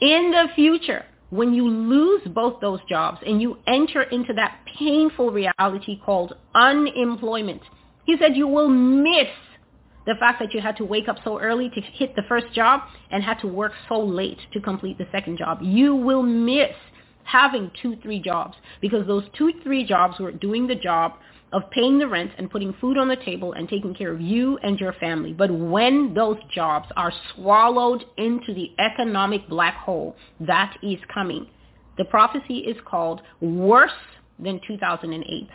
In 0.00 0.30
the 0.30 0.46
future, 0.54 1.04
when 1.30 1.54
you 1.54 1.68
lose 1.68 2.22
both 2.26 2.60
those 2.60 2.80
jobs 2.88 3.18
and 3.24 3.40
you 3.40 3.58
enter 3.66 4.02
into 4.02 4.32
that 4.34 4.58
painful 4.78 5.30
reality 5.30 6.00
called 6.04 6.34
unemployment, 6.54 7.62
he 8.04 8.16
said 8.18 8.36
you 8.36 8.48
will 8.48 8.68
miss 8.68 9.28
the 10.06 10.14
fact 10.18 10.40
that 10.40 10.52
you 10.52 10.60
had 10.60 10.76
to 10.76 10.84
wake 10.84 11.08
up 11.08 11.16
so 11.22 11.38
early 11.38 11.70
to 11.70 11.80
hit 11.80 12.16
the 12.16 12.22
first 12.28 12.52
job 12.52 12.80
and 13.10 13.22
had 13.22 13.38
to 13.38 13.46
work 13.46 13.72
so 13.88 14.00
late 14.00 14.38
to 14.52 14.60
complete 14.60 14.98
the 14.98 15.06
second 15.12 15.38
job. 15.38 15.58
You 15.62 15.94
will 15.94 16.22
miss 16.22 16.74
having 17.24 17.70
two, 17.80 17.96
three 18.02 18.20
jobs 18.20 18.56
because 18.80 19.06
those 19.06 19.24
two, 19.36 19.52
three 19.62 19.84
jobs 19.84 20.18
were 20.18 20.32
doing 20.32 20.66
the 20.66 20.74
job 20.74 21.12
of 21.52 21.70
paying 21.70 21.98
the 21.98 22.08
rent 22.08 22.30
and 22.38 22.50
putting 22.50 22.72
food 22.80 22.96
on 22.96 23.08
the 23.08 23.16
table 23.16 23.52
and 23.52 23.68
taking 23.68 23.94
care 23.94 24.12
of 24.12 24.20
you 24.20 24.58
and 24.58 24.78
your 24.78 24.92
family. 24.94 25.32
But 25.32 25.50
when 25.50 26.14
those 26.14 26.38
jobs 26.54 26.88
are 26.96 27.12
swallowed 27.34 28.04
into 28.16 28.54
the 28.54 28.70
economic 28.78 29.48
black 29.48 29.76
hole 29.76 30.16
that 30.40 30.76
is 30.82 30.98
coming, 31.12 31.46
the 31.98 32.04
prophecy 32.04 32.58
is 32.58 32.76
called 32.84 33.20
worse 33.40 33.90
than 34.38 34.60
2008. 34.66 35.48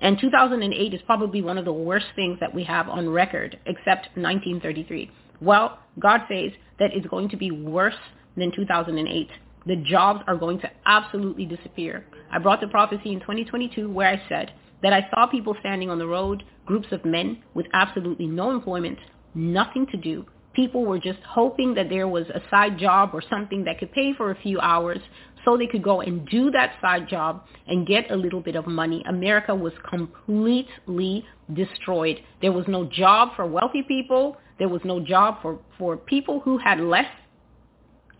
And 0.00 0.18
2008 0.20 0.94
is 0.94 1.00
probably 1.06 1.42
one 1.42 1.58
of 1.58 1.64
the 1.64 1.72
worst 1.72 2.06
things 2.16 2.38
that 2.40 2.54
we 2.54 2.64
have 2.64 2.88
on 2.88 3.08
record, 3.08 3.58
except 3.66 4.08
1933. 4.16 5.10
Well, 5.40 5.78
God 5.98 6.22
says 6.28 6.52
that 6.78 6.90
it's 6.92 7.06
going 7.06 7.28
to 7.28 7.36
be 7.36 7.50
worse 7.50 7.94
than 8.36 8.52
2008. 8.54 9.28
The 9.66 9.76
jobs 9.76 10.22
are 10.26 10.36
going 10.36 10.60
to 10.60 10.70
absolutely 10.84 11.46
disappear. 11.46 12.04
I 12.30 12.38
brought 12.38 12.60
the 12.60 12.68
prophecy 12.68 13.12
in 13.12 13.20
2022 13.20 13.88
where 13.90 14.08
I 14.08 14.22
said 14.28 14.52
that 14.84 14.92
I 14.92 15.08
saw 15.10 15.26
people 15.26 15.56
standing 15.60 15.90
on 15.90 15.98
the 15.98 16.06
road, 16.06 16.44
groups 16.66 16.88
of 16.92 17.04
men 17.04 17.42
with 17.54 17.66
absolutely 17.72 18.28
no 18.28 18.52
employment, 18.52 18.98
nothing 19.34 19.86
to 19.88 19.96
do. 19.96 20.26
People 20.52 20.84
were 20.84 21.00
just 21.00 21.18
hoping 21.26 21.74
that 21.74 21.88
there 21.88 22.06
was 22.06 22.26
a 22.28 22.42
side 22.50 22.78
job 22.78 23.10
or 23.12 23.22
something 23.28 23.64
that 23.64 23.80
could 23.80 23.92
pay 23.92 24.12
for 24.14 24.30
a 24.30 24.36
few 24.42 24.60
hours 24.60 25.00
so 25.44 25.56
they 25.56 25.66
could 25.66 25.82
go 25.82 26.02
and 26.02 26.28
do 26.28 26.50
that 26.52 26.74
side 26.80 27.08
job 27.08 27.46
and 27.66 27.86
get 27.86 28.10
a 28.10 28.16
little 28.16 28.40
bit 28.40 28.56
of 28.56 28.66
money. 28.66 29.02
America 29.08 29.54
was 29.54 29.72
completely 29.88 31.24
destroyed. 31.54 32.20
There 32.42 32.52
was 32.52 32.66
no 32.68 32.84
job 32.84 33.30
for 33.36 33.46
wealthy 33.46 33.82
people. 33.82 34.36
There 34.58 34.68
was 34.68 34.82
no 34.84 35.00
job 35.00 35.42
for, 35.42 35.58
for 35.78 35.96
people 35.96 36.40
who 36.40 36.58
had 36.58 36.78
less 36.78 37.06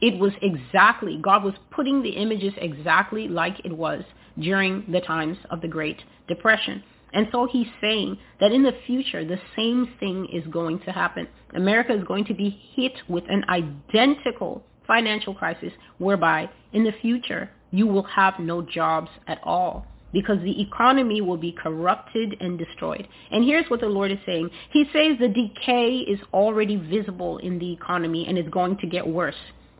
It 0.01 0.19
was 0.19 0.32
exactly, 0.43 1.19
God 1.23 1.45
was 1.45 1.55
putting 1.70 2.03
the 2.03 2.11
images 2.11 2.53
exactly 2.59 3.28
like 3.28 3.57
it 3.65 3.73
was 3.73 4.03
during 4.39 4.85
the 4.90 5.01
times 5.01 5.39
of 5.51 5.61
the 5.61 5.69
Great 5.69 6.02
Depression. 6.28 6.82
And 7.12 7.28
so 7.31 7.47
he's 7.51 7.69
saying 7.81 8.19
that 8.40 8.52
in 8.52 8.65
the 8.65 8.77
future, 8.86 9.24
the 9.24 9.39
same 9.56 9.89
thing 10.01 10.27
is 10.32 10.44
going 10.52 10.81
to 10.81 10.90
happen. 10.90 11.28
America 11.55 11.94
is 11.94 12.02
going 12.05 12.24
to 12.27 12.35
be 12.35 12.51
hit 12.74 12.93
with 13.09 13.24
an 13.28 13.44
identical 13.48 14.65
financial 14.86 15.35
crisis 15.35 15.73
whereby 15.98 16.51
in 16.73 16.85
the 16.85 16.93
future 17.01 17.51
you 17.70 17.86
will 17.86 18.02
have 18.02 18.39
no 18.39 18.62
jobs 18.62 19.11
at 19.27 19.40
all 19.44 19.86
because 20.12 20.39
the 20.43 20.62
economy 20.62 21.20
will 21.20 21.36
be 21.36 21.52
corrupted 21.52 22.36
and 22.40 22.59
destroyed. 22.59 23.06
And 23.31 23.44
here's 23.44 23.69
what 23.69 23.81
the 23.81 23.86
Lord 23.86 24.12
is 24.12 24.19
saying. 24.24 24.48
He 24.70 24.85
says 24.93 25.19
the 25.19 25.28
decay 25.28 25.98
is 25.98 26.20
already 26.32 26.77
visible 26.77 27.39
in 27.39 27.59
the 27.59 27.73
economy 27.73 28.27
and 28.27 28.39
is 28.39 28.48
going 28.51 28.77
to 28.78 28.86
get 28.86 29.06
worse. 29.06 29.35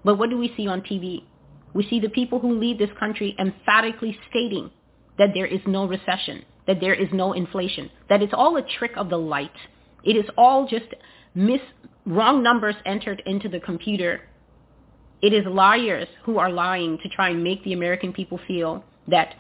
But 0.05 0.19
what 0.19 0.31
do 0.31 0.37
we 0.37 0.53
see 0.57 0.67
on 0.67 0.83
TV? 0.83 1.23
We 1.75 1.87
see 1.89 2.01
the 2.01 2.09
people 2.09 2.39
who 2.39 2.59
lead 2.59 2.79
this 2.79 2.91
country 2.99 3.35
emphatically 3.39 4.17
stating 4.31 4.71
that 5.19 5.31
there 5.35 5.47
is 5.47 5.61
no 5.67 5.87
recession, 5.87 6.45
that 6.67 6.81
there 6.81 6.95
is 6.95 7.09
no 7.13 7.33
inflation, 7.33 7.91
that 8.09 8.23
it's 8.23 8.33
all 8.35 8.57
a 8.57 8.63
trick 8.79 8.93
of 8.97 9.11
the 9.11 9.19
light. 9.19 9.51
It 10.05 10.17
is 10.17 10.25
all 10.39 10.67
just 10.67 10.87
mis- 11.35 11.61
wrong 12.07 12.43
numbers 12.43 12.77
entered 12.87 13.23
into 13.27 13.49
the 13.49 13.61
computer. 13.61 14.23
It 15.21 15.33
is 15.33 15.45
liars 15.47 16.09
who 16.25 16.39
are 16.39 16.51
lying 16.51 16.99
to 17.03 17.09
try 17.09 17.31
and 17.31 17.43
make 17.43 17.63
the 17.65 17.73
American 17.73 18.13
people 18.13 18.39
feel 18.47 18.85
that 19.09 19.35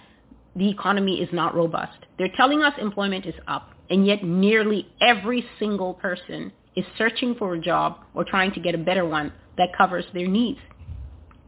the 0.56 0.68
economy 0.68 1.20
is 1.20 1.28
not 1.32 1.54
robust. 1.54 1.98
They're 2.18 2.28
telling 2.36 2.62
us 2.62 2.74
employment 2.80 3.26
is 3.26 3.34
up, 3.46 3.70
and 3.90 4.06
yet 4.06 4.24
nearly 4.24 4.88
every 5.00 5.44
single 5.58 5.94
person 5.94 6.52
is 6.76 6.84
searching 6.96 7.34
for 7.34 7.54
a 7.54 7.60
job 7.60 7.98
or 8.14 8.24
trying 8.24 8.52
to 8.52 8.60
get 8.60 8.74
a 8.74 8.78
better 8.78 9.04
one 9.04 9.32
that 9.56 9.76
covers 9.76 10.04
their 10.12 10.26
needs. 10.26 10.58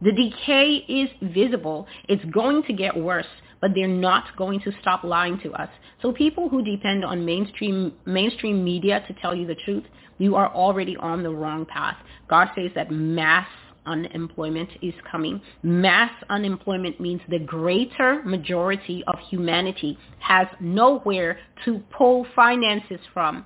The 0.01 0.11
decay 0.11 0.85
is 0.87 1.09
visible. 1.33 1.87
It's 2.07 2.23
going 2.25 2.63
to 2.63 2.73
get 2.73 2.95
worse, 2.95 3.25
but 3.61 3.71
they're 3.73 3.87
not 3.87 4.35
going 4.37 4.59
to 4.61 4.71
stop 4.81 5.03
lying 5.03 5.39
to 5.41 5.51
us. 5.53 5.69
So 6.01 6.11
people 6.11 6.49
who 6.49 6.63
depend 6.63 7.03
on 7.03 7.25
mainstream 7.25 7.93
mainstream 8.05 8.63
media 8.63 9.03
to 9.07 9.13
tell 9.21 9.33
you 9.35 9.47
the 9.47 9.55
truth, 9.55 9.83
you 10.19 10.35
are 10.35 10.53
already 10.53 10.95
on 10.97 11.23
the 11.23 11.31
wrong 11.31 11.65
path. 11.65 11.97
God 12.29 12.49
says 12.55 12.71
that 12.75 12.91
mass 12.91 13.47
unemployment 13.87 14.69
is 14.81 14.93
coming. 15.09 15.41
Mass 15.63 16.11
unemployment 16.29 16.99
means 16.99 17.21
the 17.29 17.39
greater 17.39 18.21
majority 18.23 19.03
of 19.07 19.15
humanity 19.29 19.97
has 20.19 20.47
nowhere 20.59 21.39
to 21.65 21.81
pull 21.97 22.27
finances 22.35 22.99
from 23.13 23.45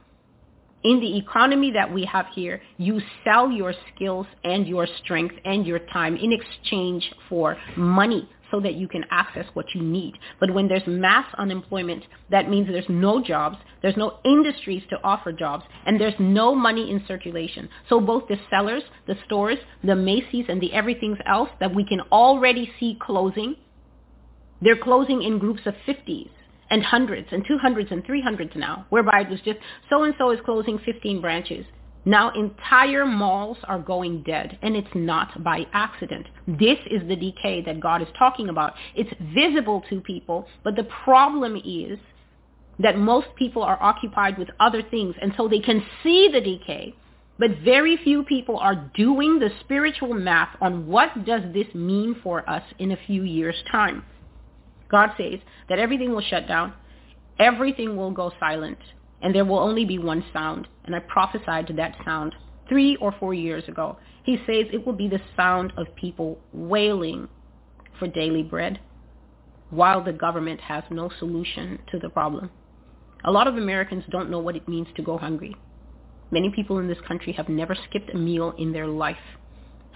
in 0.84 1.00
the 1.00 1.18
economy 1.18 1.72
that 1.72 1.92
we 1.92 2.06
have 2.06 2.28
here, 2.34 2.62
you 2.78 3.00
sell 3.24 3.52
your 3.52 3.74
skills 3.94 4.26
and 4.44 4.68
your 4.68 4.88
strength 5.04 5.36
and 5.46 5.66
your 5.66 5.80
time 5.80 6.16
in 6.16 6.32
exchange 6.32 7.12
for 7.30 7.58
money 7.78 8.28
so 8.50 8.60
that 8.60 8.76
you 8.76 8.88
can 8.88 9.06
access 9.12 9.46
what 9.54 9.66
you 9.74 9.82
need. 9.82 10.14
But 10.40 10.54
when 10.54 10.68
there's 10.68 10.86
mass 10.86 11.26
unemployment, 11.38 12.04
that 12.30 12.50
means 12.50 12.68
there's 12.68 12.86
no 12.90 13.24
jobs, 13.24 13.58
there's 13.82 13.96
no 13.96 14.20
industries 14.26 14.84
to 14.90 14.98
offer 15.04 15.32
jobs, 15.32 15.64
and 15.86 16.00
there's 16.00 16.20
no 16.20 16.54
money 16.54 16.92
in 16.92 17.04
circulation. 17.08 17.70
So 17.88 18.02
both 18.02 18.28
the 18.28 18.38
sellers, 18.50 18.84
the 19.08 19.16
stores, 19.26 19.58
the 19.84 19.96
Macy's, 19.96 20.46
and 20.50 20.62
the 20.62 20.74
everything 20.74 21.16
else 21.26 21.50
that 21.60 21.74
we 21.74 21.86
can 21.86 22.02
already 22.12 22.70
see 22.80 22.98
closing, 23.02 23.56
they're 24.62 24.78
closing 24.78 25.24
in 25.24 25.40
groups 25.40 25.62
of 25.66 25.74
50s 25.88 26.30
and 26.72 26.82
hundreds 26.84 27.28
and 27.32 27.46
200s 27.46 27.92
and 27.92 28.04
300s 28.04 28.56
now, 28.56 28.86
whereby 28.90 29.22
it 29.22 29.30
was 29.30 29.42
just 29.42 29.60
so-and-so 29.90 30.32
is 30.32 30.40
closing 30.44 30.80
15 30.80 31.22
branches. 31.22 31.66
Now 32.06 32.32
entire 32.32 33.06
malls 33.06 33.58
are 33.66 33.78
going 33.78 34.24
dead, 34.24 34.58
and 34.64 34.76
it's 34.76 34.88
not 34.96 35.44
by 35.44 35.68
accident. 35.74 36.26
This 36.48 36.80
is 36.90 37.08
the 37.08 37.16
decay 37.16 37.62
that 37.66 37.80
God 37.80 38.02
is 38.02 38.08
talking 38.18 38.50
about. 38.50 38.74
It's 38.96 39.12
visible 39.36 39.84
to 39.90 40.02
people, 40.02 40.48
but 40.64 40.76
the 40.76 40.88
problem 41.04 41.62
is 41.64 42.00
that 42.80 42.98
most 42.98 43.28
people 43.36 43.62
are 43.62 43.78
occupied 43.84 44.40
with 44.40 44.50
other 44.60 44.82
things, 44.82 45.14
and 45.22 45.34
so 45.38 45.48
they 45.48 45.60
can 45.60 45.86
see 46.02 46.30
the 46.34 46.42
decay, 46.42 46.96
but 47.38 47.52
very 47.64 47.98
few 47.98 48.24
people 48.24 48.58
are 48.58 48.90
doing 48.96 49.38
the 49.38 49.50
spiritual 49.60 50.14
math 50.14 50.56
on 50.62 50.88
what 50.88 51.26
does 51.26 51.42
this 51.54 51.68
mean 51.76 52.16
for 52.24 52.50
us 52.50 52.64
in 52.80 52.92
a 52.92 52.98
few 53.06 53.24
years' 53.24 53.62
time. 53.72 54.04
God 54.92 55.12
says 55.18 55.40
that 55.70 55.80
everything 55.80 56.12
will 56.12 56.22
shut 56.22 56.48
down, 56.48 56.74
everything 57.40 57.96
will 57.96 58.12
go 58.12 58.32
silent, 58.40 58.78
and 59.22 59.34
there 59.34 59.46
will 59.46 59.60
only 59.60 59.86
be 59.86 59.98
one 59.98 60.24
sound. 60.34 60.68
And 60.86 60.96
I 60.96 61.00
prophesied 61.00 61.68
to 61.68 61.74
that 61.74 61.96
sound 62.04 62.36
three 62.68 62.98
or 62.98 63.16
four 63.20 63.34
years 63.34 63.64
ago. 63.68 63.98
He 64.24 64.38
says 64.46 64.66
it 64.72 64.86
will 64.86 64.94
be 64.94 65.08
the 65.08 65.22
sound 65.36 65.74
of 65.78 65.88
people 65.96 66.40
wailing 66.54 67.28
for 67.98 68.08
daily 68.08 68.44
bread 68.44 68.80
while 69.70 70.04
the 70.04 70.14
government 70.14 70.60
has 70.60 70.84
no 70.92 71.10
solution 71.20 71.80
to 71.92 71.98
the 71.98 72.10
problem. 72.10 72.50
A 73.24 73.32
lot 73.32 73.48
of 73.48 73.56
Americans 73.56 74.04
don't 74.10 74.30
know 74.30 74.40
what 74.40 74.56
it 74.56 74.68
means 74.68 74.88
to 74.96 75.02
go 75.02 75.18
hungry. 75.18 75.56
Many 76.32 76.50
people 76.50 76.80
in 76.80 76.88
this 76.88 76.98
country 77.08 77.34
have 77.34 77.50
never 77.50 77.76
skipped 77.90 78.10
a 78.14 78.18
meal 78.18 78.54
in 78.58 78.72
their 78.72 78.88
life. 78.88 79.18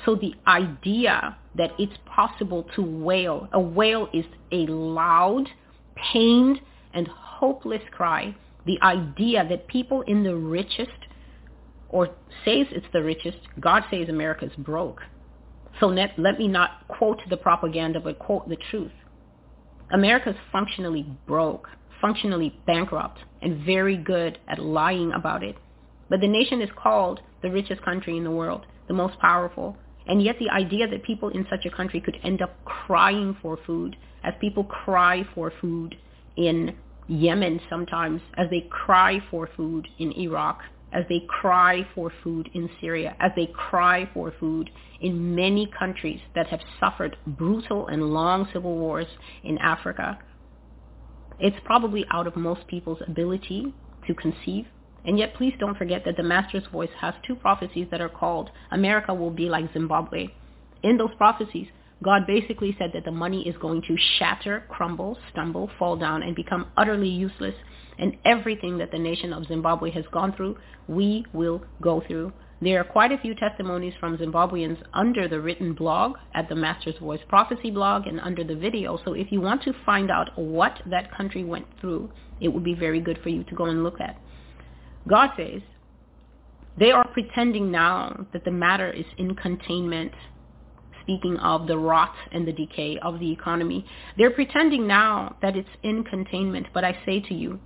So 0.06 0.16
the 0.16 0.34
idea 0.48 1.38
that 1.58 1.72
it's 1.80 1.98
possible 2.06 2.68
to 2.76 2.82
wail, 2.82 3.48
a 3.54 3.60
wail 3.60 4.10
is 4.14 4.26
a 4.52 4.66
loud, 4.68 5.48
pained, 5.96 6.60
and 6.94 7.08
hopeless 7.08 7.82
cry. 7.92 8.36
The 8.66 8.82
idea 8.82 9.48
that 9.48 9.68
people 9.68 10.02
in 10.02 10.24
the 10.24 10.36
richest, 10.36 10.90
or 11.90 12.08
says 12.44 12.68
it's 12.72 12.88
the 12.94 13.04
richest, 13.04 13.38
God 13.60 13.84
says 13.90 14.10
America's 14.10 14.52
broke. 14.58 15.02
So 15.80 15.88
let, 15.88 16.18
let 16.18 16.40
me 16.40 16.48
not 16.48 16.88
quote 16.88 17.22
the 17.30 17.38
propaganda, 17.38 18.00
but 18.00 18.20
quote 18.20 18.48
the 18.48 18.58
truth. 18.72 18.92
America's 19.92 20.36
functionally 20.52 21.06
broke, 21.28 21.70
functionally 22.02 22.60
bankrupt, 22.66 23.20
and 23.42 23.64
very 23.66 23.98
good 23.98 24.40
at 24.48 24.60
lying 24.60 25.12
about 25.12 25.44
it. 25.44 25.56
But 26.10 26.22
the 26.22 26.28
nation 26.28 26.62
is 26.62 26.70
called 26.76 27.20
the 27.42 27.52
richest 27.52 27.82
country 27.84 28.18
in 28.18 28.24
the 28.24 28.32
world, 28.32 28.66
the 28.88 28.94
most 28.94 29.20
powerful, 29.20 29.78
and 30.08 30.22
yet 30.22 30.38
the 30.40 30.50
idea 30.50 30.88
that 30.88 31.04
people 31.04 31.30
in 31.30 31.46
such 31.50 31.66
a 31.66 31.70
country 31.70 32.00
could 32.00 32.18
end 32.24 32.42
up 32.42 32.64
crying 32.66 33.36
for 33.42 33.58
food, 33.66 33.96
as 34.24 34.34
people 34.40 34.64
cry 34.64 35.24
for 35.34 35.52
food 35.62 35.96
in 36.36 36.76
Yemen 37.08 37.60
sometimes, 37.70 38.22
as 38.36 38.50
they 38.50 38.68
cry 38.70 39.20
for 39.30 39.50
food 39.56 39.88
in 40.00 40.12
Iraq, 40.14 40.62
as 40.92 41.06
they 41.10 41.22
cry 41.28 41.88
for 41.94 42.12
food 42.24 42.50
in 42.54 42.70
Syria, 42.80 43.16
as 43.20 43.32
they 43.36 43.48
cry 43.48 44.10
for 44.14 44.34
food 44.40 44.70
in 45.02 45.36
many 45.36 45.70
countries 45.78 46.20
that 46.34 46.48
have 46.48 46.62
suffered 46.80 47.18
brutal 47.28 47.88
and 47.88 48.02
long 48.10 48.48
civil 48.54 48.76
wars 48.78 49.08
in 49.44 49.58
Africa. 49.58 50.18
It's 51.40 51.58
probably 51.66 52.06
out 52.12 52.28
of 52.28 52.36
most 52.36 52.66
people's 52.68 53.02
ability 53.08 53.74
to 54.08 54.14
conceive 54.16 54.68
and 55.06 55.18
yet 55.20 55.36
please 55.36 55.54
don't 55.60 55.78
forget 55.78 56.04
that 56.06 56.18
the 56.18 56.24
Master's 56.24 56.66
Voice 56.72 56.90
has 57.00 57.14
two 57.26 57.36
prophecies 57.36 57.88
that 57.92 58.02
are 58.02 58.10
called 58.10 58.50
America 58.72 59.14
will 59.14 59.32
be 59.32 59.50
like 59.50 59.72
Zimbabwe. 59.74 60.28
In 60.84 60.98
those 60.98 61.14
prophecies, 61.18 61.68
God 62.04 62.28
basically 62.28 62.76
said 62.78 62.92
that 62.94 63.06
the 63.06 63.12
money 63.12 63.48
is 63.48 63.56
going 63.58 63.82
to 63.84 63.98
shatter, 64.18 64.66
crumble, 64.70 65.18
stumble, 65.32 65.70
fall 65.80 65.96
down, 65.96 66.24
and 66.24 66.36
become 66.36 66.68
utterly 66.76 67.10
useless. 67.10 67.56
And 67.98 68.18
everything 68.26 68.78
that 68.80 68.92
the 68.92 69.00
nation 69.00 69.32
of 69.32 69.48
Zimbabwe 69.48 69.90
has 69.92 70.04
gone 70.12 70.34
through, 70.34 70.58
we 70.88 71.26
will 71.34 71.64
go 71.82 72.04
through. 72.06 72.34
There 72.62 72.80
are 72.80 72.84
quite 72.84 73.12
a 73.12 73.18
few 73.18 73.36
testimonies 73.36 73.94
from 74.00 74.18
Zimbabweans 74.18 74.82
under 74.94 75.28
the 75.28 75.40
written 75.40 75.74
blog 75.74 76.18
at 76.34 76.50
the 76.50 76.56
Master's 76.56 76.98
Voice 77.00 77.20
Prophecy 77.28 77.70
blog 77.70 78.08
and 78.08 78.20
under 78.20 78.44
the 78.44 78.56
video. 78.56 79.00
So 79.06 79.14
if 79.14 79.32
you 79.32 79.42
want 79.42 79.64
to 79.64 79.74
find 79.86 80.10
out 80.10 80.38
what 80.38 80.82
that 80.88 81.16
country 81.16 81.44
went 81.44 81.68
through, 81.80 82.10
it 82.42 82.50
would 82.50 82.64
be 82.64 82.74
very 82.74 83.00
good 83.00 83.20
for 83.24 83.30
you 83.30 83.44
to 83.46 83.56
go 83.56 83.66
and 83.66 83.84
look 83.84 84.00
at. 84.00 84.18
God 85.08 85.32
says, 85.38 85.62
they 86.78 86.92
are 86.92 87.08
pretending 87.10 87.72
now 87.72 88.26
that 88.34 88.44
the 88.44 88.52
matter 88.52 88.92
is 88.92 89.06
in 89.18 89.36
containment, 89.36 90.12
speaking 91.02 91.38
of 91.38 91.68
the 91.68 91.78
rot 91.78 92.14
and 92.32 92.48
the 92.48 92.52
decay 92.52 92.98
of 93.02 93.20
the 93.20 93.32
economy. 93.32 93.86
They're 94.18 94.32
pretending 94.32 94.88
now 94.88 95.38
that 95.42 95.56
it's 95.56 95.70
in 95.84 96.04
containment, 96.04 96.68
but 96.74 96.84
I 96.84 96.98
say 97.06 97.22
to 97.22 97.34
you, 97.34 97.60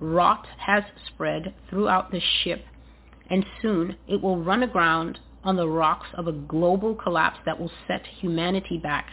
rot 0.00 0.46
has 0.58 0.82
spread 1.06 1.54
throughout 1.70 2.10
the 2.10 2.20
ship, 2.42 2.64
and 3.30 3.46
soon 3.62 3.96
it 4.08 4.20
will 4.20 4.42
run 4.42 4.62
aground 4.62 5.18
on 5.42 5.56
the 5.56 5.68
rocks 5.68 6.08
of 6.14 6.26
a 6.26 6.32
global 6.32 6.94
collapse 6.94 7.38
that 7.46 7.58
will 7.58 7.70
set 7.86 8.02
humanity 8.18 8.76
back 8.76 9.06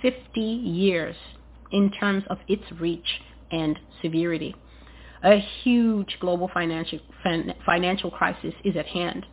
50 0.00 0.40
years 0.40 1.16
in 1.72 1.90
terms 1.90 2.24
of 2.30 2.38
its 2.48 2.64
reach 2.80 3.20
and 3.50 3.78
severity. 4.00 4.54
A 5.24 5.38
huge 5.62 6.18
global 6.20 6.50
financial, 6.52 6.98
financial 7.64 8.10
crisis 8.10 8.54
is 8.64 8.76
at 8.76 8.86
hand. 8.86 9.26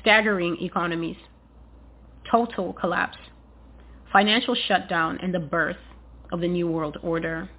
Staggering 0.00 0.58
economies, 0.60 1.16
total 2.30 2.72
collapse, 2.72 3.18
financial 4.12 4.54
shutdown, 4.54 5.18
and 5.22 5.34
the 5.34 5.40
birth 5.40 5.76
of 6.30 6.40
the 6.40 6.48
New 6.48 6.68
World 6.68 6.98
Order. 7.02 7.50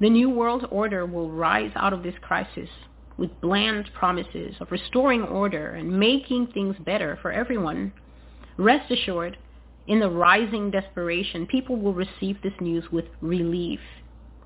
The 0.00 0.10
New 0.10 0.30
World 0.30 0.66
Order 0.70 1.06
will 1.06 1.30
rise 1.30 1.72
out 1.76 1.92
of 1.92 2.02
this 2.02 2.14
crisis 2.20 2.68
with 3.16 3.40
bland 3.40 3.90
promises 3.94 4.54
of 4.60 4.70
restoring 4.70 5.22
order 5.22 5.70
and 5.70 5.98
making 5.98 6.48
things 6.48 6.76
better 6.84 7.18
for 7.20 7.32
everyone. 7.32 7.92
Rest 8.56 8.90
assured, 8.90 9.36
in 9.86 10.00
the 10.00 10.10
rising 10.10 10.70
desperation, 10.70 11.46
people 11.46 11.76
will 11.76 11.94
receive 11.94 12.40
this 12.42 12.52
news 12.60 12.84
with 12.92 13.06
relief. 13.20 13.80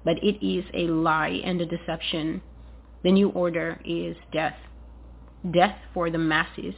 But 0.05 0.23
it 0.23 0.45
is 0.45 0.65
a 0.75 0.89
lie 0.89 1.41
and 1.45 1.61
a 1.61 1.67
deception. 1.67 2.43
The 3.03 3.13
new 3.13 3.31
order 3.31 3.81
is 3.85 4.17
death. 4.33 4.57
Death 5.51 5.77
for 5.95 6.11
the 6.11 6.19
masses. 6.19 6.75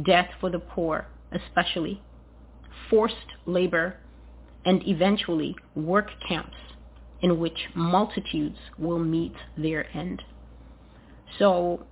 Death 0.00 0.28
for 0.40 0.50
the 0.50 0.58
poor, 0.58 1.06
especially. 1.32 2.02
Forced 2.90 3.16
labor 3.46 3.96
and 4.64 4.86
eventually 4.86 5.56
work 5.74 6.08
camps 6.26 6.56
in 7.20 7.38
which 7.38 7.68
multitudes 7.74 8.58
will 8.78 8.98
meet 8.98 9.34
their 9.56 9.86
end. 9.96 10.22
So 11.38 11.86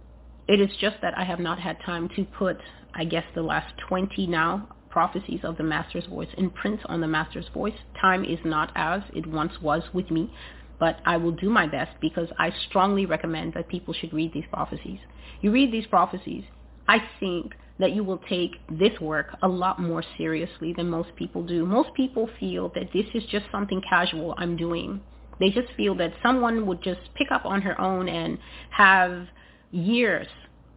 it 0.49 0.61
is 0.61 0.71
just 0.81 0.97
that 1.03 1.17
I 1.17 1.25
have 1.25 1.39
not 1.39 1.59
had 1.61 1.79
time 1.85 2.09
to 2.17 2.25
put, 2.25 2.59
I 2.95 3.05
guess, 3.05 3.25
the 3.35 3.43
last 3.43 3.73
20 3.89 4.27
now 4.27 4.69
prophecies 4.91 5.41
of 5.45 5.57
the 5.57 5.63
Master's 5.63 6.07
Voice 6.07 6.29
in 6.37 6.51
print 6.51 6.81
on 6.87 7.01
the 7.01 7.07
Master's 7.07 7.49
Voice. 7.55 7.75
Time 8.01 8.25
is 8.25 8.39
not 8.45 8.73
as 8.75 9.03
it 9.15 9.27
once 9.27 9.53
was 9.63 9.83
with 9.95 10.11
me, 10.11 10.33
but 10.79 10.99
I 11.07 11.17
will 11.17 11.33
do 11.33 11.49
my 11.49 11.67
best 11.67 11.93
because 12.01 12.29
I 12.39 12.53
strongly 12.69 13.07
recommend 13.07 13.55
that 13.55 13.69
people 13.69 13.95
should 13.95 14.13
read 14.13 14.33
these 14.33 14.45
prophecies. 14.53 14.99
You 15.41 15.53
read 15.53 15.73
these 15.73 15.87
prophecies, 15.87 16.45
I 16.89 16.99
think 17.21 17.55
that 17.79 17.93
you 17.93 18.03
will 18.03 18.19
take 18.29 18.57
this 18.69 18.99
work 19.01 19.37
a 19.43 19.49
lot 19.49 19.81
more 19.81 20.03
seriously 20.19 20.75
than 20.77 20.91
most 20.91 21.15
people 21.17 21.43
do. 21.43 21.65
Most 21.65 21.95
people 21.95 22.29
feel 22.39 22.69
that 22.75 22.93
this 22.93 23.07
is 23.15 23.23
just 23.31 23.47
something 23.53 23.81
casual 23.89 24.35
I'm 24.37 24.57
doing. 24.57 25.01
They 25.39 25.51
just 25.51 25.69
feel 25.77 25.95
that 25.97 26.13
someone 26.23 26.67
would 26.67 26.83
just 26.83 27.01
pick 27.15 27.31
up 27.31 27.47
on 27.47 27.63
her 27.63 27.81
own 27.81 28.09
and 28.09 28.39
have 28.71 29.27
years, 29.71 30.27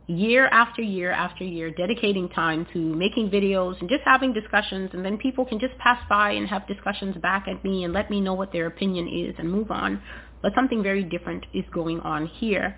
year 0.07 0.47
after 0.47 0.81
year 0.81 1.11
after 1.11 1.43
year, 1.43 1.71
dedicating 1.71 2.27
time 2.29 2.65
to 2.73 2.79
making 2.79 3.29
videos 3.29 3.79
and 3.79 3.89
just 3.89 4.03
having 4.03 4.33
discussions, 4.33 4.89
and 4.93 5.03
then 5.03 5.17
people 5.17 5.45
can 5.45 5.59
just 5.59 5.77
pass 5.77 5.99
by 6.09 6.31
and 6.31 6.47
have 6.47 6.67
discussions 6.67 7.15
back 7.17 7.47
at 7.47 7.63
me 7.63 7.83
and 7.83 7.93
let 7.93 8.09
me 8.09 8.19
know 8.19 8.33
what 8.33 8.51
their 8.51 8.67
opinion 8.67 9.07
is 9.07 9.35
and 9.37 9.49
move 9.49 9.71
on. 9.71 10.01
But 10.41 10.53
something 10.55 10.83
very 10.83 11.03
different 11.03 11.45
is 11.53 11.63
going 11.73 12.01
on 12.01 12.27
here. 12.27 12.77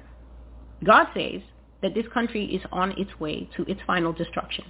God 0.84 1.08
says 1.16 1.42
that 1.82 1.96
this 1.96 2.06
country 2.14 2.46
is 2.46 2.62
on 2.72 2.92
its 2.92 3.20
way 3.20 3.50
to 3.58 3.64
its 3.64 3.82
final 3.88 4.14
destruction. 4.14 4.66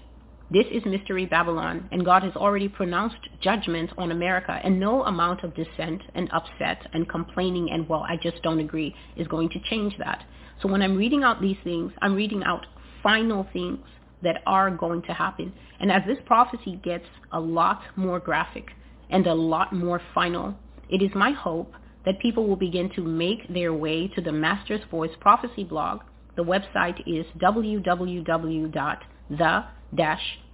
This 0.51 0.65
is 0.71 0.85
Mystery 0.85 1.25
Babylon, 1.25 1.89
and 1.91 2.05
God 2.05 2.21
has 2.21 2.35
already 2.35 2.69
pronounced 2.69 3.17
judgment 3.41 3.89
on 3.97 4.11
America, 4.11 4.59
and 4.63 4.79
no 4.79 5.03
amount 5.03 5.43
of 5.43 5.55
dissent 5.55 6.03
and 6.13 6.29
upset 6.31 6.87
and 6.93 7.09
complaining 7.09 7.71
and, 7.71 7.89
well, 7.89 8.05
I 8.07 8.15
just 8.21 8.43
don't 8.43 8.59
agree 8.59 8.95
is 9.17 9.27
going 9.27 9.49
to 9.49 9.59
change 9.69 9.97
that. 9.97 10.23
So 10.61 10.69
when 10.69 10.81
I'm 10.81 10.97
reading 10.97 11.23
out 11.23 11.41
these 11.41 11.57
things, 11.63 11.91
I'm 12.01 12.15
reading 12.15 12.43
out 12.43 12.65
final 13.03 13.47
things 13.53 13.79
that 14.23 14.41
are 14.45 14.71
going 14.71 15.03
to 15.03 15.13
happen. 15.13 15.53
And 15.79 15.91
as 15.91 16.01
this 16.07 16.17
prophecy 16.25 16.79
gets 16.83 17.05
a 17.31 17.39
lot 17.39 17.81
more 17.95 18.19
graphic 18.19 18.71
and 19.09 19.27
a 19.27 19.33
lot 19.33 19.73
more 19.73 20.01
final, 20.13 20.55
it 20.89 21.01
is 21.01 21.11
my 21.13 21.31
hope 21.31 21.73
that 22.05 22.19
people 22.19 22.47
will 22.47 22.55
begin 22.55 22.89
to 22.95 23.01
make 23.01 23.51
their 23.53 23.73
way 23.73 24.07
to 24.09 24.21
the 24.21 24.31
Master's 24.31 24.81
Voice 24.89 25.11
Prophecy 25.19 25.63
blog. 25.63 26.01
The 26.35 26.43
website 26.43 27.01
is 27.05 27.25
www.the 27.39 28.75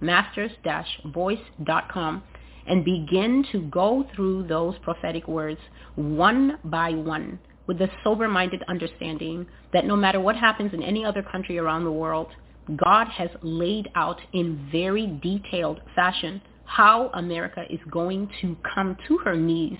masters-voice.com 0.00 2.22
and 2.66 2.84
begin 2.84 3.44
to 3.52 3.60
go 3.62 4.06
through 4.14 4.46
those 4.46 4.74
prophetic 4.82 5.26
words 5.26 5.60
one 5.96 6.58
by 6.64 6.90
one 6.90 7.38
with 7.66 7.78
the 7.78 7.88
sober-minded 8.02 8.62
understanding 8.68 9.46
that 9.72 9.86
no 9.86 9.96
matter 9.96 10.20
what 10.20 10.36
happens 10.36 10.72
in 10.74 10.82
any 10.82 11.04
other 11.04 11.22
country 11.22 11.58
around 11.58 11.84
the 11.84 11.92
world, 11.92 12.28
God 12.76 13.08
has 13.08 13.30
laid 13.42 13.88
out 13.94 14.20
in 14.32 14.68
very 14.70 15.06
detailed 15.22 15.80
fashion 15.94 16.40
how 16.64 17.10
America 17.14 17.64
is 17.70 17.80
going 17.90 18.30
to 18.40 18.56
come 18.74 18.96
to 19.08 19.18
her 19.18 19.36
knees 19.36 19.78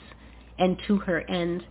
and 0.59 0.77
to 0.87 0.99
her 0.99 1.29
end. 1.31 1.65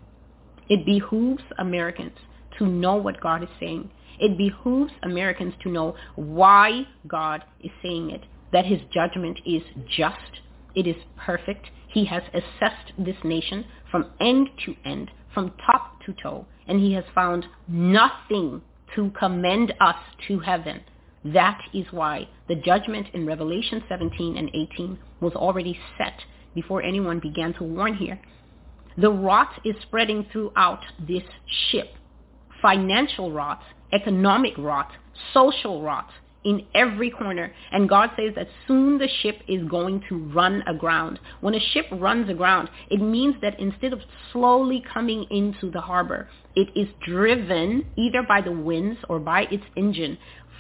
It 0.70 0.86
behooves 0.86 1.44
Americans 1.60 2.14
to 2.58 2.66
know 2.66 2.96
what 2.96 3.22
God 3.22 3.44
is 3.44 3.50
saying 3.60 3.90
it 4.22 4.38
behooves 4.38 4.94
Americans 5.02 5.54
to 5.64 5.70
know 5.70 5.96
why 6.16 6.84
God 7.08 7.44
is 7.60 7.72
saying 7.82 8.12
it, 8.12 8.22
that 8.54 8.66
his 8.66 8.80
judgment 8.94 9.40
is 9.46 9.64
just, 9.98 10.40
it 10.76 10.86
is 10.86 10.96
perfect. 11.18 11.68
He 11.90 12.06
has 12.06 12.22
assessed 12.34 12.94
this 13.00 13.16
nation 13.24 13.66
from 13.90 14.12
end 14.22 14.50
to 14.66 14.76
end, 14.86 15.10
from 15.34 15.54
top 15.66 16.02
to 16.06 16.14
toe, 16.14 16.46
and 16.68 16.80
he 16.80 16.94
has 16.94 17.04
found 17.14 17.46
nothing 17.68 18.62
to 18.96 19.12
commend 19.12 19.74
us 19.80 19.96
to 20.28 20.40
heaven. 20.40 20.82
That 21.24 21.60
is 21.74 21.86
why 21.92 22.28
the 22.48 22.56
judgment 22.56 23.08
in 23.14 23.26
Revelation 23.26 23.84
17 23.88 24.38
and 24.38 24.50
18 24.54 24.98
was 25.20 25.34
already 25.34 25.80
set 25.98 26.20
before 26.56 26.82
anyone 26.82 27.20
began 27.20 27.54
to 27.56 27.64
warn 27.64 27.96
here. 27.96 28.20
The 28.98 29.12
rot 29.12 29.62
is 29.64 29.76
spreading 29.84 30.26
throughout 30.32 30.84
this 31.08 31.24
ship. 31.70 31.94
Financial 32.62 33.32
rot 33.32 33.62
economic 33.94 34.58
rot, 34.58 34.92
social 35.34 35.82
rot 35.82 36.10
in 36.44 36.66
every 36.74 37.10
corner. 37.10 37.54
And 37.72 37.88
God 37.88 38.12
says 38.16 38.34
that 38.36 38.48
soon 38.68 38.98
the 38.98 39.10
ship 39.22 39.42
is 39.48 39.64
going 39.68 40.04
to 40.10 40.18
run 40.18 40.64
aground. 40.68 41.20
When 41.42 41.56
a 41.56 41.60
ship 41.74 41.86
runs 41.92 42.30
aground, 42.30 42.70
it 42.90 43.02
means 43.02 43.36
that 43.42 43.60
instead 43.60 43.94
of 43.94 44.02
slowly 44.32 44.84
coming 44.94 45.26
into 45.30 45.72
the 45.72 45.82
harbor, 45.82 46.30
it 46.56 46.70
is 46.76 46.88
driven 47.06 47.86
either 47.96 48.24
by 48.24 48.42
the 48.42 48.52
winds 48.52 49.00
or 49.10 49.20
by 49.20 49.44
its 49.52 49.64
engine 49.76 50.18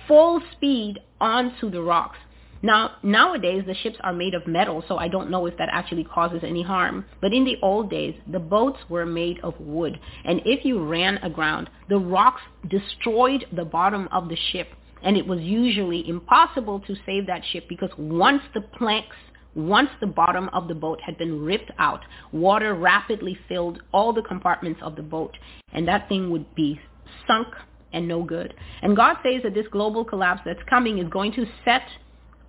full 0.07 0.41
speed 0.53 0.99
onto 1.19 1.69
the 1.69 1.81
rocks. 1.81 2.17
Now, 2.63 2.91
nowadays 3.01 3.63
the 3.65 3.73
ships 3.73 3.97
are 4.01 4.13
made 4.13 4.35
of 4.35 4.45
metal, 4.45 4.83
so 4.87 4.97
I 4.97 5.07
don't 5.07 5.31
know 5.31 5.47
if 5.47 5.57
that 5.57 5.69
actually 5.71 6.03
causes 6.03 6.41
any 6.43 6.61
harm. 6.61 7.05
But 7.19 7.33
in 7.33 7.43
the 7.43 7.57
old 7.63 7.89
days, 7.89 8.13
the 8.31 8.39
boats 8.39 8.77
were 8.87 9.05
made 9.05 9.39
of 9.39 9.59
wood. 9.59 9.99
And 10.25 10.41
if 10.45 10.63
you 10.63 10.83
ran 10.83 11.17
aground, 11.23 11.69
the 11.89 11.97
rocks 11.97 12.41
destroyed 12.67 13.45
the 13.51 13.65
bottom 13.65 14.07
of 14.11 14.29
the 14.29 14.37
ship. 14.51 14.67
And 15.03 15.17
it 15.17 15.25
was 15.25 15.39
usually 15.41 16.07
impossible 16.07 16.79
to 16.81 16.95
save 17.05 17.27
that 17.27 17.41
ship 17.51 17.65
because 17.67 17.89
once 17.97 18.43
the 18.53 18.61
planks 18.61 19.15
once 19.55 19.89
the 19.99 20.07
bottom 20.07 20.49
of 20.53 20.67
the 20.67 20.73
boat 20.73 20.99
had 21.01 21.17
been 21.17 21.43
ripped 21.43 21.71
out, 21.77 22.01
water 22.31 22.73
rapidly 22.73 23.37
filled 23.49 23.81
all 23.91 24.13
the 24.13 24.21
compartments 24.21 24.79
of 24.81 24.95
the 24.95 25.01
boat, 25.01 25.37
and 25.73 25.87
that 25.87 26.07
thing 26.07 26.29
would 26.29 26.55
be 26.55 26.79
sunk 27.27 27.47
and 27.93 28.07
no 28.07 28.23
good. 28.23 28.53
And 28.81 28.95
God 28.95 29.17
says 29.23 29.41
that 29.43 29.53
this 29.53 29.67
global 29.71 30.05
collapse 30.05 30.41
that's 30.45 30.63
coming 30.69 30.99
is 30.99 31.09
going 31.09 31.33
to 31.33 31.45
set 31.65 31.83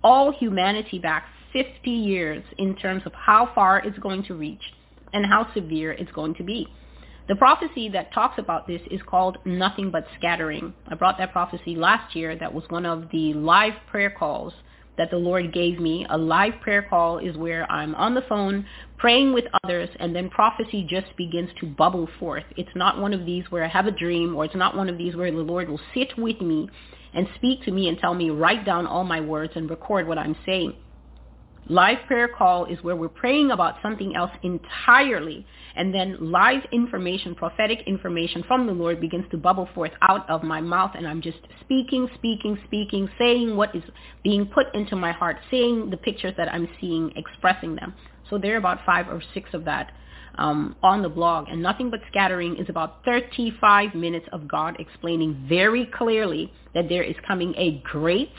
all 0.03 0.31
humanity 0.31 0.99
back 0.99 1.25
50 1.51 1.89
years 1.89 2.43
in 2.57 2.75
terms 2.75 3.03
of 3.05 3.13
how 3.13 3.51
far 3.53 3.79
it's 3.79 3.99
going 3.99 4.23
to 4.23 4.33
reach 4.33 4.61
and 5.13 5.25
how 5.25 5.53
severe 5.53 5.91
it's 5.91 6.11
going 6.11 6.35
to 6.35 6.43
be. 6.43 6.67
The 7.25 7.35
prophecy 7.37 7.87
that 7.89 8.13
talks 8.13 8.37
about 8.37 8.67
this 8.67 8.81
is 8.91 8.99
called 9.05 9.37
Nothing 9.45 9.91
But 9.91 10.05
Scattering. 10.17 10.73
I 10.89 10.95
brought 10.95 11.17
that 11.19 11.31
prophecy 11.31 11.73
last 11.73 12.17
year. 12.17 12.35
That 12.37 12.53
was 12.53 12.65
one 12.67 12.85
of 12.85 13.09
the 13.13 13.33
live 13.33 13.75
prayer 13.89 14.09
calls 14.09 14.51
that 14.97 15.09
the 15.09 15.17
Lord 15.17 15.53
gave 15.53 15.79
me. 15.79 16.05
A 16.09 16.17
live 16.17 16.59
prayer 16.59 16.81
call 16.81 17.19
is 17.19 17.37
where 17.37 17.69
I'm 17.71 17.95
on 17.95 18.13
the 18.13 18.23
phone 18.27 18.65
praying 18.97 19.33
with 19.33 19.45
others 19.63 19.89
and 20.01 20.13
then 20.13 20.29
prophecy 20.29 20.85
just 20.87 21.15
begins 21.15 21.49
to 21.61 21.65
bubble 21.65 22.09
forth. 22.19 22.43
It's 22.57 22.75
not 22.75 22.99
one 22.99 23.13
of 23.13 23.25
these 23.25 23.45
where 23.49 23.63
I 23.63 23.69
have 23.69 23.87
a 23.87 23.91
dream 23.91 24.35
or 24.35 24.43
it's 24.43 24.55
not 24.55 24.75
one 24.75 24.89
of 24.89 24.97
these 24.97 25.15
where 25.15 25.31
the 25.31 25.37
Lord 25.37 25.69
will 25.69 25.81
sit 25.93 26.17
with 26.17 26.41
me 26.41 26.69
and 27.13 27.25
speak 27.35 27.63
to 27.63 27.71
me 27.71 27.87
and 27.87 27.97
tell 27.97 28.13
me, 28.13 28.31
write 28.31 28.65
down 28.65 28.85
all 28.85 29.05
my 29.05 29.21
words 29.21 29.53
and 29.55 29.69
record 29.69 30.07
what 30.07 30.17
I'm 30.17 30.35
saying. 30.45 30.73
Live 31.69 31.99
prayer 32.07 32.27
call 32.27 32.65
is 32.65 32.83
where 32.83 32.95
we're 32.95 33.07
praying 33.07 33.51
about 33.51 33.75
something 33.81 34.15
else 34.17 34.31
entirely, 34.43 35.45
and 35.75 35.93
then 35.93 36.17
live 36.19 36.61
information, 36.73 37.33
prophetic 37.35 37.79
information 37.87 38.43
from 38.47 38.67
the 38.67 38.73
Lord 38.73 38.99
begins 38.99 39.25
to 39.31 39.37
bubble 39.37 39.69
forth 39.73 39.93
out 40.01 40.29
of 40.29 40.43
my 40.43 40.59
mouth, 40.59 40.91
and 40.95 41.07
I'm 41.07 41.21
just 41.21 41.39
speaking, 41.61 42.09
speaking, 42.15 42.57
speaking, 42.65 43.09
saying 43.17 43.55
what 43.55 43.73
is 43.73 43.83
being 44.23 44.45
put 44.45 44.75
into 44.75 44.97
my 44.97 45.13
heart, 45.13 45.37
saying 45.49 45.89
the 45.89 45.95
pictures 45.95 46.33
that 46.35 46.53
I'm 46.53 46.67
seeing, 46.81 47.13
expressing 47.15 47.75
them. 47.75 47.93
So 48.29 48.37
there 48.37 48.55
are 48.55 48.57
about 48.57 48.79
five 48.85 49.07
or 49.07 49.21
six 49.33 49.49
of 49.53 49.63
that 49.63 49.93
um, 50.35 50.75
on 50.83 51.01
the 51.01 51.09
blog. 51.09 51.47
And 51.49 51.61
Nothing 51.61 51.89
But 51.89 52.01
Scattering 52.09 52.57
is 52.57 52.67
about 52.67 53.05
35 53.05 53.95
minutes 53.95 54.25
of 54.33 54.47
God 54.47 54.75
explaining 54.79 55.45
very 55.47 55.85
clearly 55.85 56.51
that 56.73 56.89
there 56.89 57.03
is 57.03 57.15
coming 57.25 57.53
a 57.57 57.81
great, 57.83 58.31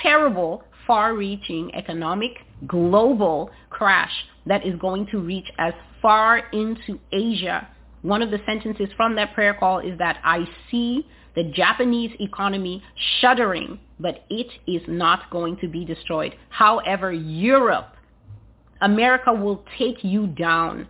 terrible, 0.00 0.64
far-reaching 0.86 1.74
economic 1.74 2.32
global 2.66 3.50
crash 3.70 4.12
that 4.46 4.66
is 4.66 4.78
going 4.78 5.06
to 5.06 5.18
reach 5.18 5.50
as 5.58 5.72
far 6.00 6.38
into 6.52 6.98
Asia. 7.12 7.68
One 8.02 8.22
of 8.22 8.30
the 8.30 8.38
sentences 8.46 8.88
from 8.96 9.16
that 9.16 9.34
prayer 9.34 9.54
call 9.54 9.78
is 9.78 9.98
that 9.98 10.18
I 10.22 10.46
see 10.70 11.06
the 11.34 11.44
Japanese 11.44 12.12
economy 12.20 12.82
shuddering, 13.20 13.78
but 13.98 14.24
it 14.30 14.46
is 14.66 14.82
not 14.86 15.30
going 15.30 15.56
to 15.58 15.68
be 15.68 15.84
destroyed. 15.84 16.34
However, 16.50 17.12
Europe, 17.12 17.94
America 18.80 19.32
will 19.32 19.64
take 19.78 20.04
you 20.04 20.26
down 20.26 20.86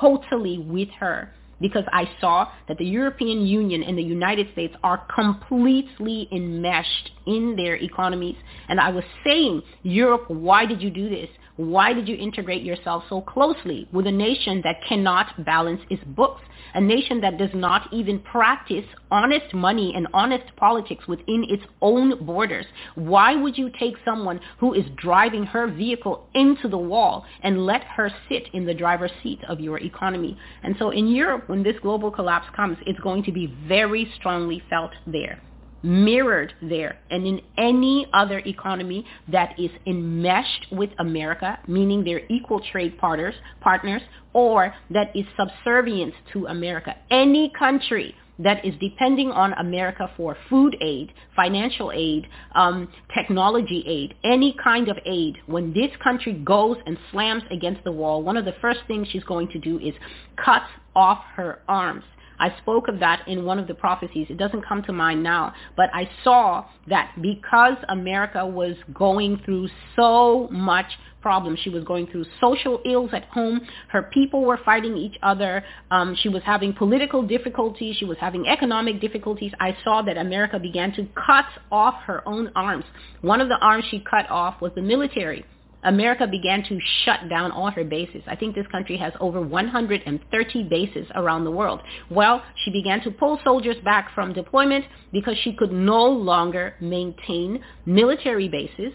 totally 0.00 0.58
with 0.58 0.88
her 0.98 1.30
because 1.64 1.84
I 1.94 2.06
saw 2.20 2.48
that 2.68 2.76
the 2.76 2.84
European 2.84 3.46
Union 3.46 3.82
and 3.82 3.96
the 3.96 4.02
United 4.02 4.52
States 4.52 4.74
are 4.82 4.98
completely 5.14 6.28
enmeshed 6.30 7.10
in 7.26 7.56
their 7.56 7.76
economies. 7.76 8.36
And 8.68 8.78
I 8.78 8.90
was 8.90 9.02
saying, 9.24 9.62
Europe, 9.82 10.28
why 10.28 10.66
did 10.66 10.82
you 10.82 10.90
do 10.90 11.08
this? 11.08 11.30
Why 11.56 11.92
did 11.92 12.08
you 12.08 12.16
integrate 12.16 12.64
yourself 12.64 13.04
so 13.08 13.20
closely 13.20 13.86
with 13.92 14.08
a 14.08 14.12
nation 14.12 14.60
that 14.64 14.82
cannot 14.88 15.44
balance 15.44 15.80
its 15.88 16.02
books? 16.02 16.42
A 16.74 16.80
nation 16.80 17.20
that 17.20 17.38
does 17.38 17.54
not 17.54 17.92
even 17.92 18.18
practice 18.18 18.84
honest 19.12 19.54
money 19.54 19.92
and 19.94 20.08
honest 20.12 20.56
politics 20.56 21.06
within 21.06 21.44
its 21.48 21.62
own 21.80 22.26
borders. 22.26 22.66
Why 22.96 23.36
would 23.36 23.56
you 23.56 23.70
take 23.78 23.94
someone 24.04 24.40
who 24.58 24.74
is 24.74 24.84
driving 24.96 25.44
her 25.44 25.68
vehicle 25.68 26.26
into 26.34 26.66
the 26.66 26.76
wall 26.76 27.24
and 27.44 27.64
let 27.64 27.84
her 27.84 28.10
sit 28.28 28.48
in 28.52 28.66
the 28.66 28.74
driver's 28.74 29.12
seat 29.22 29.38
of 29.48 29.60
your 29.60 29.78
economy? 29.78 30.36
And 30.64 30.74
so 30.76 30.90
in 30.90 31.06
Europe, 31.06 31.48
when 31.48 31.62
this 31.62 31.76
global 31.80 32.10
collapse 32.10 32.48
comes, 32.56 32.78
it's 32.84 32.98
going 32.98 33.22
to 33.22 33.32
be 33.32 33.54
very 33.68 34.12
strongly 34.16 34.60
felt 34.68 34.90
there 35.06 35.40
mirrored 35.84 36.54
there 36.62 36.98
and 37.10 37.26
in 37.26 37.40
any 37.58 38.06
other 38.14 38.38
economy 38.46 39.04
that 39.30 39.58
is 39.58 39.70
enmeshed 39.86 40.66
with 40.72 40.90
America, 40.98 41.58
meaning 41.68 42.02
they're 42.02 42.26
equal 42.30 42.60
trade 42.72 42.98
partners, 42.98 43.34
partners, 43.60 44.02
or 44.32 44.74
that 44.90 45.14
is 45.14 45.26
subservient 45.38 46.14
to 46.32 46.46
America. 46.46 46.94
Any 47.10 47.52
country 47.56 48.14
that 48.38 48.64
is 48.64 48.74
depending 48.80 49.30
on 49.30 49.52
America 49.54 50.10
for 50.16 50.36
food 50.48 50.76
aid, 50.80 51.12
financial 51.36 51.92
aid, 51.92 52.26
um, 52.54 52.88
technology 53.14 53.84
aid, 53.86 54.14
any 54.24 54.56
kind 54.62 54.88
of 54.88 54.98
aid, 55.06 55.36
when 55.46 55.72
this 55.72 55.90
country 56.02 56.32
goes 56.32 56.76
and 56.86 56.98
slams 57.12 57.42
against 57.50 57.84
the 57.84 57.92
wall, 57.92 58.22
one 58.22 58.36
of 58.36 58.44
the 58.44 58.54
first 58.60 58.80
things 58.88 59.06
she's 59.12 59.24
going 59.24 59.48
to 59.48 59.58
do 59.58 59.78
is 59.78 59.94
cut 60.42 60.62
off 60.96 61.22
her 61.36 61.60
arms. 61.68 62.04
I 62.38 62.56
spoke 62.58 62.88
of 62.88 63.00
that 63.00 63.26
in 63.26 63.44
one 63.44 63.58
of 63.58 63.66
the 63.66 63.74
prophecies. 63.74 64.26
It 64.30 64.38
doesn't 64.38 64.66
come 64.66 64.82
to 64.84 64.92
mind 64.92 65.22
now, 65.22 65.54
but 65.76 65.90
I 65.92 66.08
saw 66.22 66.64
that 66.88 67.12
because 67.20 67.76
America 67.88 68.46
was 68.46 68.76
going 68.92 69.40
through 69.44 69.68
so 69.96 70.48
much 70.50 70.86
problems, 71.24 71.58
she 71.60 71.70
was 71.70 71.82
going 71.84 72.06
through 72.06 72.26
social 72.38 72.80
ills 72.84 73.10
at 73.14 73.24
home, 73.26 73.60
her 73.88 74.02
people 74.12 74.44
were 74.44 74.58
fighting 74.62 74.94
each 74.94 75.16
other, 75.22 75.64
um, 75.90 76.14
she 76.22 76.28
was 76.28 76.42
having 76.42 76.74
political 76.74 77.22
difficulties, 77.22 77.96
she 77.96 78.04
was 78.04 78.18
having 78.20 78.46
economic 78.46 79.00
difficulties. 79.00 79.50
I 79.58 79.74
saw 79.82 80.02
that 80.02 80.18
America 80.18 80.58
began 80.58 80.92
to 80.92 81.08
cut 81.26 81.46
off 81.72 81.94
her 82.04 82.26
own 82.28 82.52
arms. 82.54 82.84
One 83.22 83.40
of 83.40 83.48
the 83.48 83.58
arms 83.62 83.84
she 83.90 84.00
cut 84.00 84.30
off 84.30 84.60
was 84.60 84.72
the 84.74 84.82
military. 84.82 85.46
America 85.84 86.26
began 86.26 86.62
to 86.64 86.78
shut 87.04 87.28
down 87.28 87.50
all 87.50 87.70
her 87.70 87.84
bases. 87.84 88.22
I 88.26 88.36
think 88.36 88.54
this 88.54 88.66
country 88.68 88.96
has 88.96 89.12
over 89.20 89.40
130 89.40 90.62
bases 90.64 91.06
around 91.14 91.44
the 91.44 91.50
world. 91.50 91.80
Well, 92.10 92.42
she 92.64 92.70
began 92.70 93.02
to 93.02 93.10
pull 93.10 93.38
soldiers 93.44 93.76
back 93.84 94.14
from 94.14 94.32
deployment 94.32 94.84
because 95.12 95.36
she 95.42 95.54
could 95.54 95.72
no 95.72 96.04
longer 96.06 96.74
maintain 96.80 97.62
military 97.86 98.48
bases. 98.48 98.92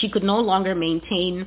She 0.00 0.08
could 0.08 0.22
no 0.22 0.38
longer 0.38 0.74
maintain 0.74 1.46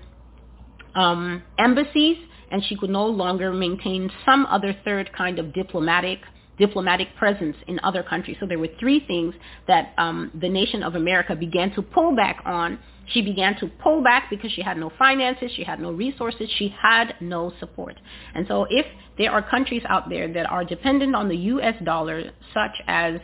um, 0.95 1.43
embassies, 1.57 2.17
and 2.51 2.63
she 2.65 2.77
could 2.77 2.89
no 2.89 3.05
longer 3.05 3.51
maintain 3.51 4.11
some 4.25 4.45
other 4.45 4.75
third 4.85 5.11
kind 5.13 5.39
of 5.39 5.53
diplomatic 5.53 6.19
diplomatic 6.57 7.07
presence 7.17 7.55
in 7.67 7.79
other 7.83 8.03
countries. 8.03 8.37
So 8.39 8.45
there 8.45 8.59
were 8.59 8.69
three 8.79 9.03
things 9.07 9.33
that 9.67 9.93
um, 9.97 10.31
the 10.39 10.49
nation 10.49 10.83
of 10.83 10.95
America 10.95 11.35
began 11.35 11.73
to 11.73 11.81
pull 11.81 12.15
back 12.15 12.41
on. 12.45 12.77
She 13.07 13.21
began 13.21 13.57
to 13.59 13.67
pull 13.67 14.01
back 14.01 14.29
because 14.29 14.51
she 14.51 14.61
had 14.61 14.77
no 14.77 14.91
finances, 14.97 15.51
she 15.55 15.63
had 15.63 15.79
no 15.79 15.91
resources, 15.91 16.49
she 16.57 16.73
had 16.81 17.15
no 17.19 17.51
support. 17.59 17.99
And 18.33 18.47
so 18.47 18.65
if 18.69 18.85
there 19.17 19.31
are 19.31 19.41
countries 19.41 19.83
out 19.89 20.09
there 20.09 20.31
that 20.31 20.49
are 20.49 20.63
dependent 20.63 21.15
on 21.15 21.27
the 21.27 21.35
U.S. 21.35 21.75
dollar, 21.83 22.31
such 22.53 22.81
as 22.87 23.19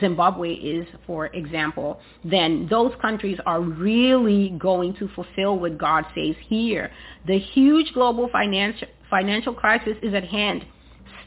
Zimbabwe 0.00 0.52
is, 0.52 0.86
for 1.06 1.26
example, 1.26 2.00
then 2.24 2.66
those 2.70 2.92
countries 3.00 3.38
are 3.46 3.60
really 3.60 4.50
going 4.58 4.94
to 4.94 5.08
fulfill 5.08 5.58
what 5.58 5.78
God 5.78 6.04
says 6.14 6.34
here. 6.48 6.90
The 7.26 7.38
huge 7.38 7.92
global 7.92 8.28
financial 8.32 8.88
financial 9.10 9.54
crisis 9.54 9.96
is 10.02 10.14
at 10.14 10.24
hand 10.24 10.64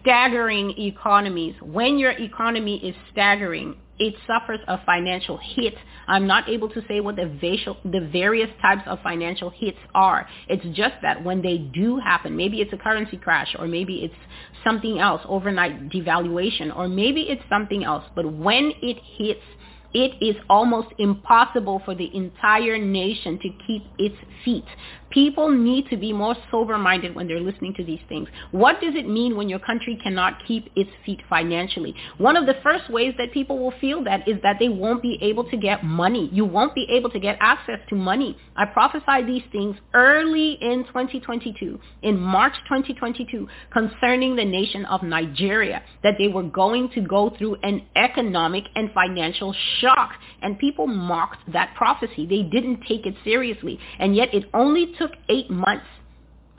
staggering 0.01 0.73
economies. 0.77 1.56
When 1.61 1.97
your 1.97 2.11
economy 2.11 2.77
is 2.77 2.95
staggering, 3.11 3.75
it 3.99 4.15
suffers 4.25 4.59
a 4.67 4.83
financial 4.85 5.38
hit. 5.38 5.75
I'm 6.08 6.27
not 6.27 6.48
able 6.50 6.69
to 6.69 6.82
say 6.88 7.00
what 7.00 7.16
the, 7.16 7.26
vacial, 7.40 7.77
the 7.84 8.10
various 8.11 8.50
types 8.61 8.84
of 8.88 9.00
financial 9.02 9.50
hits 9.50 9.77
are. 9.94 10.27
It's 10.48 10.66
just 10.76 10.95
that 11.02 11.24
when 11.24 11.42
they 11.42 11.58
do 11.58 12.00
happen, 12.00 12.36
maybe 12.36 12.61
it's 12.61 12.74
a 12.74 12.77
currency 12.77 13.18
crash 13.18 13.56
or 13.60 13.68
maybe 13.68 14.03
it's 14.03 14.16
something 14.64 15.00
else, 15.00 15.22
overnight 15.27 15.90
devaluation, 15.90 16.76
or 16.76 16.88
maybe 16.88 17.22
it's 17.22 17.44
something 17.50 17.84
else. 17.84 18.03
But 18.16 18.32
when 18.32 18.72
it 18.82 18.98
hits, 19.18 19.42
it 19.94 20.11
is 20.22 20.36
almost 20.50 20.90
impossible 21.00 21.82
for 21.86 21.95
the 21.95 22.14
entire 22.16 22.77
nation 22.77 23.40
to 23.40 23.50
keep 23.66 23.84
its 23.98 24.16
feet. 24.44 24.66
People 25.10 25.50
need 25.50 25.88
to 25.90 25.98
be 25.98 26.11
more 26.11 26.36
sober-minded 26.52 27.16
when 27.16 27.27
they're 27.27 27.40
listening 27.40 27.74
to 27.76 27.84
these 27.84 28.00
things. 28.10 28.27
What 28.52 28.82
does 28.82 28.94
it 28.95 29.08
mean 29.08 29.38
when 29.38 29.50
your 29.50 29.60
country 29.60 29.98
cannot 30.03 30.45
keep 30.45 30.69
its 30.76 30.90
feet 31.06 31.22
financially? 31.30 31.95
One 32.18 32.36
of 32.36 32.45
the 32.45 32.56
first 32.61 32.90
ways 32.90 33.14
that 33.18 33.32
people 33.32 33.58
will 33.58 33.74
feel 33.80 34.03
that 34.03 34.27
is 34.27 34.38
that 34.44 34.58
they 34.60 34.69
won't 34.69 35.02
be 35.02 35.18
able 35.22 35.44
to 35.50 35.58
get 35.58 35.84
money. 35.84 36.30
You 36.34 36.45
won't 36.45 36.76
be 36.76 36.88
able 36.90 37.10
to 37.11 37.19
get 37.19 37.38
access 37.40 37.80
to 37.90 37.95
money. 37.95 38.38
I 38.56 38.66
prophesied 38.66 39.27
these 39.27 39.44
things 39.52 39.77
early 39.94 40.58
in 40.61 40.84
2022, 40.86 41.80
in 42.02 42.19
March 42.19 42.53
2022, 42.68 43.48
concerning 43.72 44.36
the 44.36 44.45
nation 44.45 44.86
of 44.86 45.03
Nigeria, 45.03 45.84
that 46.03 46.16
they 46.18 46.27
were 46.27 46.44
going 46.44 46.90
to 46.95 47.02
go 47.02 47.34
through 47.38 47.56
an 47.64 47.86
economic 47.95 48.66
and 48.76 48.92
financial 48.94 49.56
shock. 49.80 50.11
And 50.42 50.60
people 50.60 50.88
mocked 50.88 51.52
that 51.53 51.74
prophecy. 51.76 52.26
They 52.26 52.44
didn't 52.44 52.82
take 52.88 53.06
it 53.06 53.16
seriously. 53.24 53.80
And 54.00 54.16
yet 54.16 54.34
it 54.34 54.45
only 54.53 54.94
took 54.98 55.11
eight 55.30 55.50
months 55.50 55.85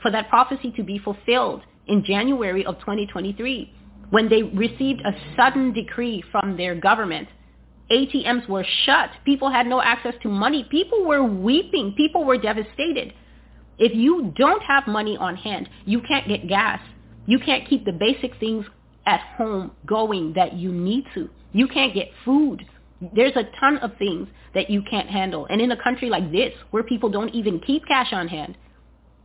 for 0.02 0.10
that 0.10 0.28
prophecy 0.28 0.72
to 0.76 0.82
be 0.82 0.98
fulfilled 0.98 1.62
in 1.86 2.04
January 2.04 2.64
of 2.64 2.78
2023 2.80 3.72
when 4.10 4.28
they 4.28 4.42
received 4.42 5.00
a 5.02 5.12
sudden 5.36 5.72
decree 5.72 6.22
from 6.30 6.56
their 6.56 6.74
government. 6.74 7.28
ATMs 7.90 8.48
were 8.48 8.64
shut. 8.84 9.10
People 9.24 9.50
had 9.50 9.66
no 9.66 9.80
access 9.80 10.14
to 10.22 10.28
money. 10.28 10.66
People 10.70 11.04
were 11.04 11.22
weeping. 11.22 11.94
People 11.96 12.24
were 12.24 12.38
devastated. 12.38 13.12
If 13.78 13.94
you 13.94 14.32
don't 14.36 14.62
have 14.62 14.86
money 14.86 15.16
on 15.16 15.36
hand, 15.36 15.68
you 15.84 16.00
can't 16.02 16.28
get 16.28 16.48
gas. 16.48 16.80
You 17.26 17.38
can't 17.38 17.68
keep 17.68 17.84
the 17.84 17.92
basic 17.92 18.38
things 18.38 18.66
at 19.06 19.20
home 19.36 19.72
going 19.86 20.34
that 20.34 20.54
you 20.54 20.72
need 20.72 21.04
to. 21.14 21.30
You 21.52 21.68
can't 21.68 21.94
get 21.94 22.08
food. 22.24 22.64
There's 23.00 23.36
a 23.36 23.44
ton 23.60 23.78
of 23.78 23.96
things 23.96 24.28
that 24.54 24.70
you 24.70 24.82
can't 24.82 25.08
handle. 25.08 25.46
And 25.48 25.60
in 25.60 25.70
a 25.70 25.82
country 25.82 26.10
like 26.10 26.32
this, 26.32 26.52
where 26.70 26.82
people 26.82 27.10
don't 27.10 27.34
even 27.34 27.60
keep 27.60 27.86
cash 27.86 28.08
on 28.12 28.28
hand, 28.28 28.56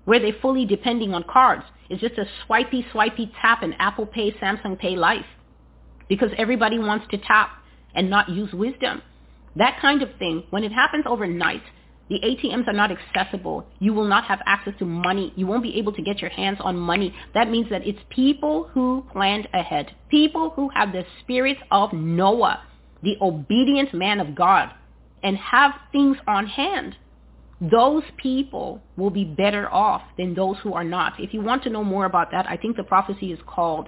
where 0.05 0.19
they're 0.19 0.39
fully 0.41 0.65
depending 0.65 1.13
on 1.13 1.23
cards, 1.23 1.63
it's 1.89 2.01
just 2.01 2.17
a 2.17 2.25
swipey, 2.45 2.85
swipey 2.91 3.31
tap 3.41 3.63
in 3.63 3.73
Apple 3.73 4.05
Pay, 4.05 4.31
Samsung 4.33 4.77
Pay 4.77 4.95
life. 4.95 5.25
Because 6.07 6.29
everybody 6.37 6.77
wants 6.77 7.05
to 7.11 7.17
tap 7.17 7.49
and 7.95 8.09
not 8.09 8.29
use 8.29 8.51
wisdom. 8.53 9.01
That 9.55 9.79
kind 9.81 10.01
of 10.01 10.09
thing, 10.17 10.43
when 10.49 10.63
it 10.63 10.71
happens 10.71 11.05
overnight, 11.07 11.63
the 12.09 12.19
ATMs 12.19 12.67
are 12.67 12.73
not 12.73 12.91
accessible. 12.91 13.65
You 13.79 13.93
will 13.93 14.07
not 14.07 14.25
have 14.25 14.39
access 14.45 14.73
to 14.79 14.85
money. 14.85 15.31
You 15.35 15.47
won't 15.47 15.63
be 15.63 15.77
able 15.77 15.93
to 15.93 16.01
get 16.01 16.19
your 16.19 16.29
hands 16.29 16.57
on 16.59 16.75
money. 16.75 17.15
That 17.33 17.49
means 17.49 17.69
that 17.69 17.87
it's 17.87 17.99
people 18.09 18.69
who 18.73 19.05
planned 19.11 19.47
ahead. 19.53 19.91
People 20.09 20.51
who 20.51 20.69
have 20.69 20.91
the 20.91 21.05
spirit 21.21 21.57
of 21.71 21.93
Noah 21.93 22.61
the 23.03 23.17
obedient 23.21 23.93
man 23.93 24.19
of 24.19 24.33
God 24.33 24.71
and 25.21 25.37
have 25.37 25.71
things 25.91 26.17
on 26.27 26.47
hand, 26.47 26.95
those 27.61 28.03
people 28.17 28.81
will 28.97 29.09
be 29.09 29.23
better 29.23 29.71
off 29.71 30.01
than 30.17 30.33
those 30.33 30.57
who 30.63 30.73
are 30.73 30.83
not. 30.83 31.19
If 31.19 31.33
you 31.33 31.41
want 31.41 31.63
to 31.63 31.69
know 31.69 31.83
more 31.83 32.05
about 32.05 32.31
that, 32.31 32.49
I 32.49 32.57
think 32.57 32.75
the 32.75 32.83
prophecy 32.83 33.31
is 33.31 33.39
called 33.45 33.87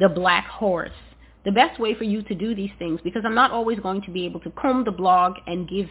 the 0.00 0.08
black 0.08 0.46
horse. 0.46 0.90
The 1.44 1.52
best 1.52 1.78
way 1.78 1.94
for 1.94 2.04
you 2.04 2.22
to 2.22 2.34
do 2.34 2.54
these 2.54 2.70
things, 2.78 3.00
because 3.02 3.22
I'm 3.24 3.34
not 3.34 3.50
always 3.50 3.78
going 3.80 4.02
to 4.02 4.10
be 4.10 4.24
able 4.26 4.40
to 4.40 4.50
comb 4.50 4.84
the 4.84 4.92
blog 4.92 5.34
and 5.46 5.68
give 5.68 5.88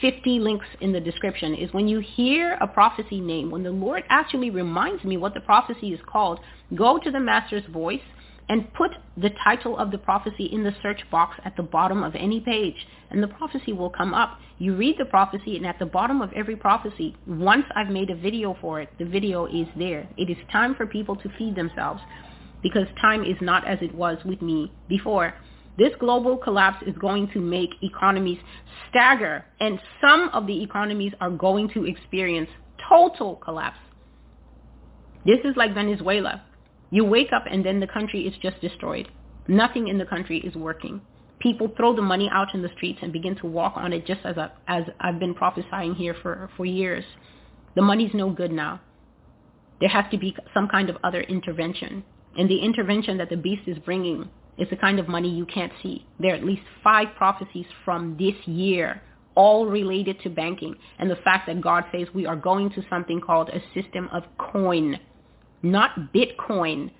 50 0.00 0.38
links 0.38 0.66
in 0.80 0.92
the 0.92 1.00
description, 1.00 1.54
is 1.54 1.72
when 1.72 1.88
you 1.88 2.00
hear 2.00 2.56
a 2.60 2.66
prophecy 2.66 3.20
name, 3.20 3.50
when 3.50 3.62
the 3.62 3.70
Lord 3.70 4.04
actually 4.08 4.50
reminds 4.50 5.04
me 5.04 5.16
what 5.16 5.34
the 5.34 5.40
prophecy 5.40 5.92
is 5.92 6.00
called, 6.06 6.40
go 6.74 6.98
to 6.98 7.10
the 7.10 7.20
Master's 7.20 7.64
Voice 7.66 8.00
and 8.50 8.74
put 8.74 8.90
the 9.16 9.30
title 9.44 9.78
of 9.78 9.92
the 9.92 9.98
prophecy 9.98 10.46
in 10.46 10.64
the 10.64 10.74
search 10.82 11.00
box 11.08 11.38
at 11.44 11.56
the 11.56 11.62
bottom 11.62 12.02
of 12.02 12.16
any 12.16 12.40
page 12.40 12.74
and 13.10 13.22
the 13.22 13.28
prophecy 13.28 13.72
will 13.72 13.88
come 13.88 14.12
up. 14.12 14.40
You 14.58 14.74
read 14.74 14.96
the 14.98 15.04
prophecy 15.04 15.56
and 15.56 15.64
at 15.64 15.78
the 15.78 15.86
bottom 15.86 16.20
of 16.20 16.32
every 16.32 16.56
prophecy, 16.56 17.16
once 17.28 17.64
I've 17.76 17.90
made 17.90 18.10
a 18.10 18.16
video 18.16 18.56
for 18.60 18.80
it, 18.80 18.90
the 18.98 19.04
video 19.04 19.46
is 19.46 19.68
there. 19.78 20.08
It 20.18 20.28
is 20.28 20.36
time 20.50 20.74
for 20.74 20.84
people 20.84 21.14
to 21.14 21.28
feed 21.38 21.54
themselves 21.54 22.02
because 22.60 22.88
time 23.00 23.22
is 23.22 23.36
not 23.40 23.68
as 23.68 23.78
it 23.82 23.94
was 23.94 24.18
with 24.24 24.42
me 24.42 24.72
before. 24.88 25.32
This 25.78 25.92
global 26.00 26.36
collapse 26.36 26.82
is 26.88 26.96
going 26.98 27.30
to 27.32 27.38
make 27.38 27.70
economies 27.84 28.38
stagger 28.88 29.44
and 29.60 29.78
some 30.00 30.28
of 30.30 30.48
the 30.48 30.60
economies 30.60 31.12
are 31.20 31.30
going 31.30 31.68
to 31.74 31.86
experience 31.86 32.50
total 32.88 33.36
collapse. 33.36 33.78
This 35.24 35.38
is 35.44 35.56
like 35.56 35.72
Venezuela. 35.72 36.42
You 36.90 37.04
wake 37.04 37.32
up 37.32 37.44
and 37.50 37.64
then 37.64 37.80
the 37.80 37.86
country 37.86 38.26
is 38.26 38.34
just 38.42 38.60
destroyed. 38.60 39.08
Nothing 39.48 39.88
in 39.88 39.98
the 39.98 40.04
country 40.04 40.38
is 40.38 40.54
working. 40.54 41.00
People 41.38 41.72
throw 41.76 41.94
the 41.96 42.02
money 42.02 42.28
out 42.32 42.54
in 42.54 42.62
the 42.62 42.68
streets 42.76 42.98
and 43.02 43.12
begin 43.12 43.34
to 43.36 43.46
walk 43.46 43.74
on 43.76 43.92
it 43.92 44.06
just 44.06 44.20
as, 44.24 44.36
I, 44.36 44.50
as 44.68 44.84
I've 45.00 45.18
been 45.18 45.34
prophesying 45.34 45.94
here 45.94 46.14
for, 46.20 46.50
for 46.56 46.66
years. 46.66 47.04
The 47.74 47.82
money's 47.82 48.12
no 48.12 48.30
good 48.30 48.52
now. 48.52 48.80
There 49.80 49.88
has 49.88 50.04
to 50.10 50.18
be 50.18 50.36
some 50.52 50.68
kind 50.68 50.90
of 50.90 50.98
other 51.02 51.22
intervention. 51.22 52.04
And 52.36 52.48
the 52.48 52.58
intervention 52.58 53.16
that 53.18 53.30
the 53.30 53.36
beast 53.36 53.62
is 53.66 53.78
bringing 53.78 54.28
is 54.58 54.68
the 54.68 54.76
kind 54.76 54.98
of 54.98 55.08
money 55.08 55.30
you 55.30 55.46
can't 55.46 55.72
see. 55.82 56.06
There 56.18 56.32
are 56.32 56.36
at 56.36 56.44
least 56.44 56.62
five 56.84 57.08
prophecies 57.16 57.66
from 57.84 58.16
this 58.18 58.34
year, 58.46 59.00
all 59.34 59.66
related 59.66 60.20
to 60.20 60.28
banking. 60.28 60.74
And 60.98 61.10
the 61.10 61.16
fact 61.16 61.46
that 61.46 61.60
God 61.62 61.84
says 61.90 62.08
we 62.14 62.26
are 62.26 62.36
going 62.36 62.70
to 62.70 62.82
something 62.90 63.20
called 63.20 63.48
a 63.48 63.62
system 63.80 64.08
of 64.12 64.24
coin, 64.38 64.98
not 65.62 66.12
Bitcoin. 66.12 66.90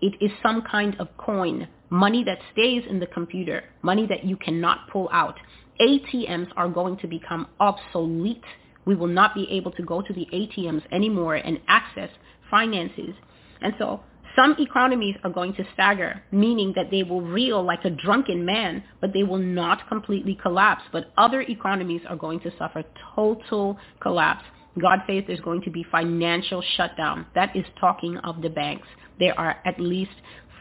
It 0.00 0.14
is 0.20 0.30
some 0.42 0.62
kind 0.62 0.96
of 0.98 1.08
coin, 1.16 1.68
money 1.90 2.24
that 2.24 2.38
stays 2.52 2.82
in 2.88 2.98
the 3.00 3.06
computer, 3.06 3.64
money 3.82 4.06
that 4.08 4.24
you 4.24 4.36
cannot 4.36 4.88
pull 4.90 5.08
out. 5.12 5.38
ATMs 5.80 6.48
are 6.56 6.68
going 6.68 6.96
to 6.98 7.06
become 7.06 7.46
obsolete. 7.60 8.44
We 8.84 8.94
will 8.94 9.06
not 9.06 9.34
be 9.34 9.46
able 9.50 9.70
to 9.72 9.82
go 9.82 10.02
to 10.02 10.12
the 10.12 10.26
ATMs 10.32 10.82
anymore 10.92 11.36
and 11.36 11.60
access 11.68 12.10
finances. 12.50 13.14
And 13.60 13.74
so 13.78 14.00
some 14.34 14.56
economies 14.58 15.16
are 15.24 15.30
going 15.30 15.54
to 15.54 15.64
stagger, 15.74 16.22
meaning 16.30 16.72
that 16.76 16.90
they 16.90 17.02
will 17.02 17.20
reel 17.20 17.62
like 17.62 17.84
a 17.84 17.90
drunken 17.90 18.44
man, 18.44 18.82
but 19.00 19.12
they 19.12 19.22
will 19.24 19.38
not 19.38 19.88
completely 19.88 20.34
collapse. 20.34 20.82
But 20.90 21.12
other 21.18 21.42
economies 21.42 22.00
are 22.08 22.16
going 22.16 22.40
to 22.40 22.52
suffer 22.58 22.82
total 23.14 23.78
collapse. 24.00 24.44
God 24.80 25.00
says 25.06 25.24
there's 25.26 25.40
going 25.40 25.62
to 25.62 25.70
be 25.70 25.84
financial 25.90 26.62
shutdown. 26.76 27.26
That 27.34 27.54
is 27.54 27.64
talking 27.78 28.16
of 28.18 28.40
the 28.40 28.48
banks. 28.48 28.88
There 29.18 29.38
are 29.38 29.56
at 29.64 29.78
least 29.78 30.12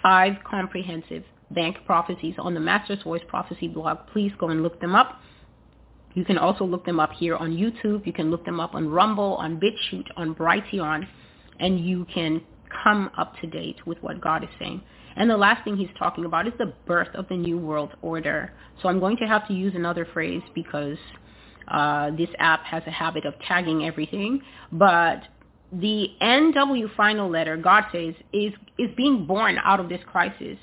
five 0.02 0.34
comprehensive 0.50 1.24
bank 1.52 1.78
prophecies 1.86 2.36
on 2.38 2.54
the 2.54 2.60
Master's 2.60 3.02
Voice 3.04 3.22
Prophecy 3.28 3.68
blog. 3.68 4.00
Please 4.12 4.32
go 4.38 4.50
and 4.50 4.64
look 4.64 4.80
them 4.82 4.96
up. 4.96 5.22
You 6.14 6.26
can 6.26 6.38
also 6.38 6.66
look 6.66 6.86
them 6.86 7.00
up 7.00 7.12
here 7.14 7.36
on 7.38 7.52
YouTube. 7.52 8.06
You 8.06 8.14
can 8.14 8.32
look 8.32 8.44
them 8.44 8.60
up 8.60 8.76
on 8.76 8.90
Rumble, 8.90 9.36
on 9.36 9.60
BitChute, 9.60 10.10
on 10.18 10.36
Brighteon, 10.36 11.08
and 11.60 11.80
you 11.80 12.06
can 12.14 12.42
come 12.84 13.10
up 13.18 13.34
to 13.42 13.48
date 13.48 13.86
with 13.86 13.98
what 14.02 14.20
God 14.20 14.44
is 14.44 14.50
saying. 14.60 14.82
And 15.16 15.30
the 15.30 15.38
last 15.38 15.64
thing 15.64 15.78
he's 15.78 15.90
talking 15.98 16.26
about 16.26 16.48
is 16.48 16.54
the 16.58 16.74
birth 16.86 17.14
of 17.16 17.28
the 17.28 17.36
New 17.36 17.58
World 17.58 17.92
Order. 18.02 18.54
So 18.82 18.90
I'm 18.90 19.00
going 19.00 19.18
to 19.18 19.26
have 19.26 19.48
to 19.48 19.54
use 19.54 19.74
another 19.76 20.08
phrase 20.14 20.42
because 20.56 20.98
uh, 21.68 22.12
this 22.12 22.30
app 22.40 22.64
has 22.66 22.84
a 22.88 22.92
habit 22.92 23.26
of 23.26 23.34
tagging 23.48 23.86
everything. 23.86 24.42
But 24.72 25.24
the 25.72 26.08
NW 26.22 26.96
final 26.96 27.30
letter, 27.30 27.58
God 27.58 27.86
says, 27.92 28.14
is, 28.34 28.54
is 28.78 28.90
being 28.96 29.26
born 29.26 29.58
out 29.64 29.80
of 29.80 29.90
this 29.90 30.02
crisis. 30.06 30.58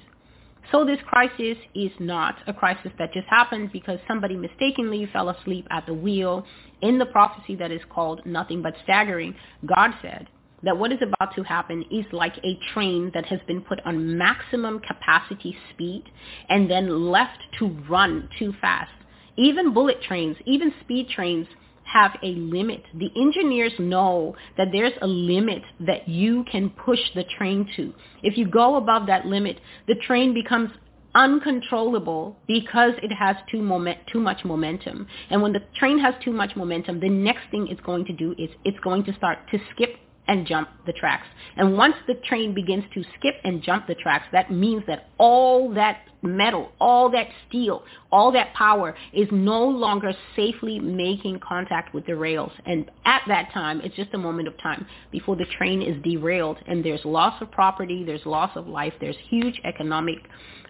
So 0.71 0.85
this 0.85 0.99
crisis 1.07 1.57
is 1.75 1.91
not 1.99 2.37
a 2.47 2.53
crisis 2.53 2.93
that 2.99 3.13
just 3.15 3.27
happened 3.29 3.73
because 3.73 3.99
somebody 4.07 4.37
mistakenly 4.37 5.09
fell 5.13 5.31
asleep 5.31 5.67
at 5.71 5.87
the 5.87 5.95
wheel. 5.95 6.45
In 6.83 6.99
the 6.99 7.07
prophecy 7.07 7.57
that 7.57 7.73
is 7.73 7.81
called 7.89 8.25
Nothing 8.27 8.63
But 8.63 8.75
Staggering, 8.85 9.35
God 9.67 9.93
said, 10.03 10.29
that 10.63 10.77
what 10.77 10.93
is 10.93 10.99
about 11.03 11.35
to 11.37 11.43
happen 11.43 11.85
is 11.91 12.05
like 12.13 12.37
a 12.45 12.59
train 12.73 13.11
that 13.15 13.25
has 13.27 13.41
been 13.47 13.61
put 13.61 13.81
on 13.85 14.19
maximum 14.19 14.81
capacity 14.81 15.57
speed 15.73 16.05
and 16.49 16.71
then 16.71 17.11
left 17.11 17.39
to 17.59 17.69
run 17.89 18.29
too 18.39 18.53
fast. 18.61 18.91
Even 19.39 19.73
bullet 19.73 20.03
trains, 20.03 20.37
even 20.47 20.75
speed 20.81 21.09
trains 21.09 21.47
have 21.85 22.11
a 22.23 22.33
limit. 22.33 22.83
The 22.95 23.11
engineers 23.17 23.73
know 23.79 24.35
that 24.57 24.69
there's 24.73 24.93
a 25.01 25.07
limit 25.07 25.63
that 25.81 26.09
you 26.09 26.45
can 26.51 26.71
push 26.71 26.99
the 27.15 27.25
train 27.39 27.69
to. 27.77 27.95
If 28.23 28.37
you 28.37 28.47
go 28.47 28.77
above 28.77 29.07
that 29.07 29.27
limit, 29.27 29.59
the 29.87 29.95
train 29.95 30.35
becomes 30.35 30.71
uncontrollable 31.15 32.37
because 32.47 32.93
it 33.03 33.13
has 33.13 33.37
too 33.51 33.63
moment 33.63 33.99
too 34.13 34.21
much 34.21 34.45
momentum. 34.45 35.07
And 35.31 35.41
when 35.41 35.53
the 35.53 35.63
train 35.79 35.99
has 36.01 36.15
too 36.23 36.33
much 36.33 36.55
momentum, 36.57 37.01
the 37.01 37.09
next 37.09 37.51
thing 37.51 37.69
it's 37.71 37.81
going 37.81 38.05
to 38.07 38.13
do 38.13 38.35
is 38.39 38.51
it's 38.65 38.79
going 38.81 39.05
to 39.05 39.15
start 39.15 39.39
to 39.53 39.59
skip 39.73 39.97
and 40.29 40.47
jump 40.47 40.69
the 40.87 40.93
tracks. 40.93 41.27
And 41.57 41.77
once 41.77 41.95
the 42.07 42.15
train 42.15 42.55
begins 42.55 42.85
to 42.95 43.03
skip 43.19 43.35
and 43.45 43.63
jump 43.63 43.87
the 43.87 43.95
tracks, 43.95 44.27
that 44.33 44.53
means 44.53 44.85
that 44.87 45.09
all 45.19 45.73
that 45.75 46.03
metal, 46.23 46.71
all 46.81 47.11
that 47.11 47.29
steel, 47.49 47.83
all 48.13 48.31
that 48.33 48.53
power 48.55 48.95
is 49.13 49.29
no 49.33 49.65
longer 49.65 50.13
safely 50.37 50.79
making 50.79 51.41
contact 51.41 51.95
with 51.95 52.07
the 52.07 52.15
rails. 52.15 52.53
And 52.67 52.91
at 53.05 53.23
that 53.29 53.53
time, 53.53 53.81
it's 53.83 53.97
just 53.97 54.15
a 54.15 54.19
moment 54.19 54.49
of 54.49 54.59
time 54.59 54.87
before 55.11 55.37
the 55.37 55.47
train 55.57 55.83
is 55.83 56.01
derailed 56.03 56.59
and 56.67 56.85
there's 56.85 57.05
loss 57.05 57.41
of 57.41 57.51
property, 57.51 58.05
there's 58.05 58.25
loss 58.27 58.51
of 58.55 58.69
life, 58.69 58.93
there's 59.01 59.17
huge 59.29 59.61
economic 59.65 60.19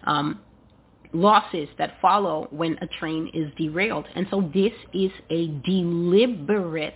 um, 0.05 0.39
losses 1.11 1.67
that 1.77 1.95
follow 2.01 2.47
when 2.51 2.77
a 2.81 2.87
train 2.99 3.29
is 3.33 3.51
derailed. 3.57 4.05
And 4.15 4.27
so 4.29 4.49
this 4.53 4.73
is 4.93 5.11
a 5.29 5.47
deliberate 5.65 6.93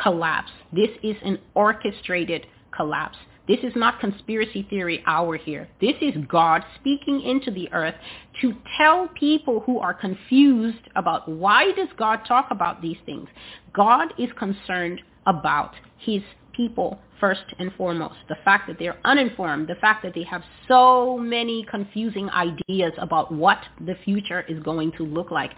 collapse. 0.00 0.50
This 0.72 0.90
is 1.02 1.16
an 1.24 1.38
orchestrated 1.54 2.46
collapse. 2.74 3.18
This 3.46 3.58
is 3.62 3.72
not 3.76 4.00
conspiracy 4.00 4.66
theory 4.70 5.02
hour 5.06 5.36
here. 5.36 5.68
This 5.80 5.96
is 6.00 6.14
God 6.28 6.64
speaking 6.80 7.20
into 7.20 7.50
the 7.50 7.70
earth 7.72 7.94
to 8.40 8.54
tell 8.78 9.08
people 9.08 9.60
who 9.60 9.78
are 9.78 9.92
confused 9.92 10.88
about 10.96 11.28
why 11.28 11.72
does 11.72 11.88
God 11.98 12.20
talk 12.26 12.46
about 12.50 12.80
these 12.80 12.96
things. 13.04 13.28
God 13.74 14.14
is 14.18 14.30
concerned 14.38 15.02
about 15.26 15.74
his 15.98 16.22
people 16.54 17.00
first 17.24 17.54
and 17.58 17.72
foremost. 17.78 18.16
The 18.28 18.36
fact 18.44 18.68
that 18.68 18.78
they're 18.78 18.98
uninformed, 19.02 19.66
the 19.66 19.76
fact 19.76 20.02
that 20.02 20.12
they 20.14 20.24
have 20.24 20.42
so 20.68 21.16
many 21.16 21.64
confusing 21.70 22.28
ideas 22.28 22.92
about 22.98 23.32
what 23.32 23.60
the 23.80 23.94
future 24.04 24.42
is 24.42 24.62
going 24.62 24.92
to 24.98 25.04
look 25.04 25.30
like, 25.30 25.52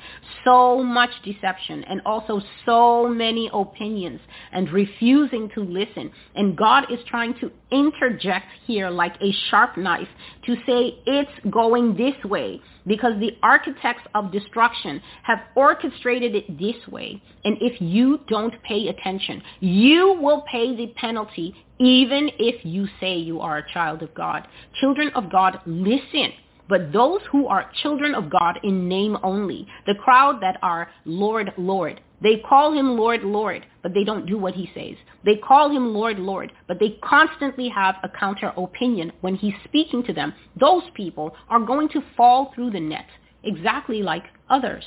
so 0.45 0.81
much 0.81 1.11
deception, 1.25 1.83
and 1.89 2.01
also 2.07 2.41
so 2.65 3.09
many 3.09 3.51
opinions, 3.53 4.21
and 4.53 4.71
refusing 4.71 5.51
to 5.57 5.61
listen. 5.65 6.13
And 6.37 6.57
God 6.57 6.85
is 6.89 7.01
trying 7.09 7.35
to 7.41 7.51
interject 7.73 8.47
here 8.65 8.89
like 8.89 9.17
a 9.21 9.33
sharp 9.51 9.77
knife 9.77 10.09
to 10.47 10.55
say 10.67 11.01
it's 11.05 11.31
going 11.51 11.97
this 11.97 12.15
way 12.25 12.61
because 12.87 13.19
the 13.19 13.37
architects 13.43 14.05
of 14.15 14.31
destruction 14.31 15.03
have 15.25 15.41
orchestrated 15.57 16.37
it 16.37 16.59
this 16.59 16.77
way. 16.89 17.21
And 17.45 17.57
if 17.61 17.81
you 17.81 18.21
don't 18.29 18.55
pay 18.63 18.87
attention, 18.87 19.43
you 19.59 20.17
will 20.21 20.43
pay 20.43 20.77
the 20.77 20.93
penalty 20.95 21.55
even 21.79 22.31
if 22.39 22.65
you 22.65 22.87
say 23.01 23.17
you 23.17 23.41
are 23.41 23.59
a 23.59 23.73
child 23.73 24.03
of 24.03 24.15
God. 24.15 24.47
Children 24.81 25.11
of 25.15 25.31
God, 25.31 25.61
listen. 25.67 26.33
But 26.69 26.93
those 26.93 27.21
who 27.31 27.47
are 27.47 27.71
children 27.83 28.15
of 28.15 28.31
God 28.31 28.59
in 28.65 28.89
name 28.89 29.17
only, 29.23 29.69
the 29.87 29.95
crowd 29.95 30.41
that 30.43 30.59
are 30.63 30.89
Lord, 31.05 31.53
Lord, 31.57 32.01
they 32.23 32.43
call 32.49 32.73
him 32.73 32.97
Lord, 32.97 33.23
Lord, 33.23 33.67
but 33.83 33.93
they 33.95 34.05
don't 34.05 34.27
do 34.27 34.39
what 34.39 34.55
he 34.55 34.71
says. 34.75 34.97
They 35.25 35.37
call 35.37 35.71
him 35.71 35.93
Lord, 35.95 36.19
Lord, 36.19 36.53
but 36.67 36.81
they 36.81 36.99
constantly 37.03 37.69
have 37.69 37.97
a 38.03 38.09
counter 38.09 38.53
opinion 38.57 39.13
when 39.21 39.37
he's 39.37 39.55
speaking 39.65 40.03
to 40.05 40.13
them. 40.13 40.33
Those 40.59 40.83
people 40.95 41.37
are 41.49 41.61
going 41.61 41.89
to 41.91 42.03
fall 42.17 42.53
through 42.55 42.71
the 42.71 42.81
net 42.81 43.07
exactly 43.45 44.03
like 44.03 44.25
others 44.49 44.85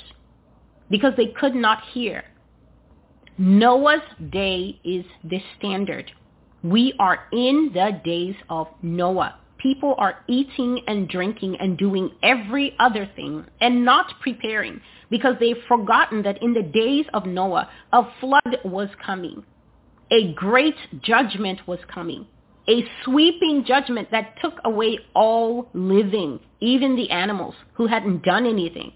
because 0.89 1.13
they 1.15 1.27
could 1.27 1.55
not 1.55 1.83
hear. 1.93 2.23
Noah's 3.37 4.01
day 4.31 4.79
is 4.83 5.05
the 5.23 5.39
standard. 5.57 6.11
We 6.63 6.93
are 6.99 7.27
in 7.31 7.71
the 7.73 8.01
days 8.03 8.35
of 8.49 8.67
Noah. 8.81 9.35
People 9.57 9.95
are 9.97 10.23
eating 10.27 10.81
and 10.87 11.07
drinking 11.07 11.57
and 11.59 11.77
doing 11.77 12.11
every 12.23 12.75
other 12.79 13.09
thing 13.15 13.45
and 13.61 13.83
not 13.83 14.13
preparing 14.21 14.81
because 15.09 15.35
they've 15.39 15.61
forgotten 15.67 16.21
that 16.23 16.41
in 16.41 16.53
the 16.53 16.63
days 16.63 17.05
of 17.13 17.25
Noah, 17.25 17.69
a 17.93 18.03
flood 18.19 18.59
was 18.63 18.89
coming. 19.05 19.43
A 20.11 20.33
great 20.33 20.75
judgment 21.01 21.67
was 21.67 21.79
coming. 21.93 22.25
A 22.67 22.83
sweeping 23.03 23.65
judgment 23.65 24.09
that 24.11 24.35
took 24.41 24.55
away 24.63 24.99
all 25.15 25.69
living, 25.73 26.39
even 26.59 26.95
the 26.95 27.09
animals 27.09 27.55
who 27.73 27.87
hadn't 27.87 28.23
done 28.23 28.45
anything. 28.45 28.93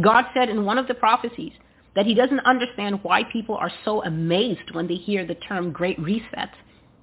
God 0.00 0.24
said 0.34 0.48
in 0.48 0.64
one 0.64 0.78
of 0.78 0.88
the 0.88 0.94
prophecies, 0.94 1.52
that 1.94 2.06
he 2.06 2.14
doesn't 2.14 2.40
understand 2.40 3.02
why 3.02 3.24
people 3.24 3.56
are 3.56 3.72
so 3.84 4.02
amazed 4.04 4.72
when 4.72 4.86
they 4.86 4.94
hear 4.94 5.26
the 5.26 5.34
term 5.34 5.72
Great 5.72 5.98
Reset, 5.98 6.50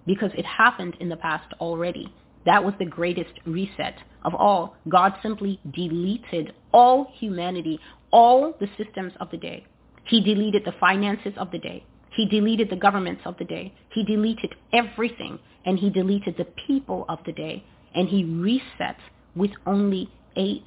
because 0.06 0.32
it 0.38 0.46
happened 0.46 0.96
in 1.00 1.10
the 1.10 1.18
past 1.18 1.54
already. 1.60 2.12
That 2.46 2.64
was 2.64 2.74
the 2.80 2.86
greatest 2.86 3.34
reset 3.46 3.98
of 4.24 4.34
all. 4.34 4.78
God 4.88 5.14
simply 5.22 5.60
deleted 5.74 6.54
all 6.72 7.12
humanity, 7.20 7.80
all 8.12 8.56
the 8.60 8.70
systems 8.78 9.12
of 9.20 9.30
the 9.32 9.38
day. 9.38 9.66
He 10.06 10.22
deleted 10.22 10.64
the 10.64 10.74
finances 10.80 11.34
of 11.36 11.52
the 11.52 11.60
day. 11.60 11.84
He 12.16 12.26
deleted 12.26 12.70
the 12.70 12.78
governments 12.78 13.22
of 13.26 13.38
the 13.38 13.44
day. 13.44 13.74
He 13.94 14.04
deleted 14.04 14.56
everything, 14.72 15.40
and 15.66 15.78
he 15.78 15.90
deleted 15.90 16.36
the 16.38 16.48
people 16.66 17.06
of 17.10 17.20
the 17.26 17.34
day. 17.34 17.66
And 17.94 18.08
he 18.08 18.24
reset 18.24 18.98
with 19.36 19.52
only 19.66 20.10
eight. 20.38 20.66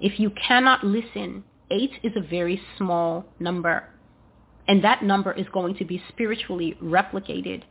If 0.00 0.18
you 0.18 0.30
cannot 0.30 0.82
listen 0.82 1.44
eight 1.70 1.92
is 2.02 2.12
a 2.16 2.20
very 2.20 2.60
small 2.76 3.24
number. 3.38 3.84
And 4.68 4.84
that 4.84 5.02
number 5.02 5.32
is 5.32 5.46
going 5.52 5.76
to 5.76 5.84
be 5.84 6.02
spiritually 6.08 6.76
replicated. 6.82 7.62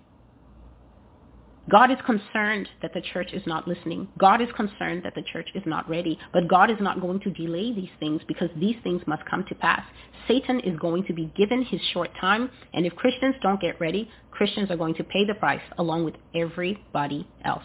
God 1.70 1.92
is 1.92 1.98
concerned 2.06 2.68
that 2.82 2.94
the 2.94 3.02
church 3.14 3.30
is 3.32 3.44
not 3.46 3.68
listening. 3.68 4.08
God 4.18 4.42
is 4.42 4.50
concerned 4.56 5.04
that 5.04 5.14
the 5.14 5.22
church 5.32 5.50
is 5.54 5.62
not 5.66 5.88
ready. 5.88 6.18
But 6.34 6.48
God 6.48 6.72
is 6.72 6.78
not 6.80 7.00
going 7.00 7.20
to 7.22 7.30
delay 7.30 7.74
these 7.74 7.92
things 8.00 8.22
because 8.28 8.50
these 8.58 8.76
things 8.84 9.02
must 9.06 9.24
come 9.26 9.46
to 9.50 9.56
pass. 9.56 9.84
Satan 10.28 10.60
is 10.62 10.78
going 10.80 11.06
to 11.06 11.14
be 11.14 11.32
given 11.38 11.64
his 11.64 11.80
short 11.94 12.10
time. 12.20 12.50
And 12.74 12.86
if 12.86 12.96
Christians 12.96 13.36
don't 13.42 13.62
get 13.62 13.80
ready, 13.80 14.10
Christians 14.32 14.72
are 14.72 14.78
going 14.78 14.96
to 14.96 15.04
pay 15.04 15.26
the 15.26 15.36
price 15.36 15.62
along 15.78 16.06
with 16.06 16.16
everybody 16.34 17.28
else. 17.46 17.64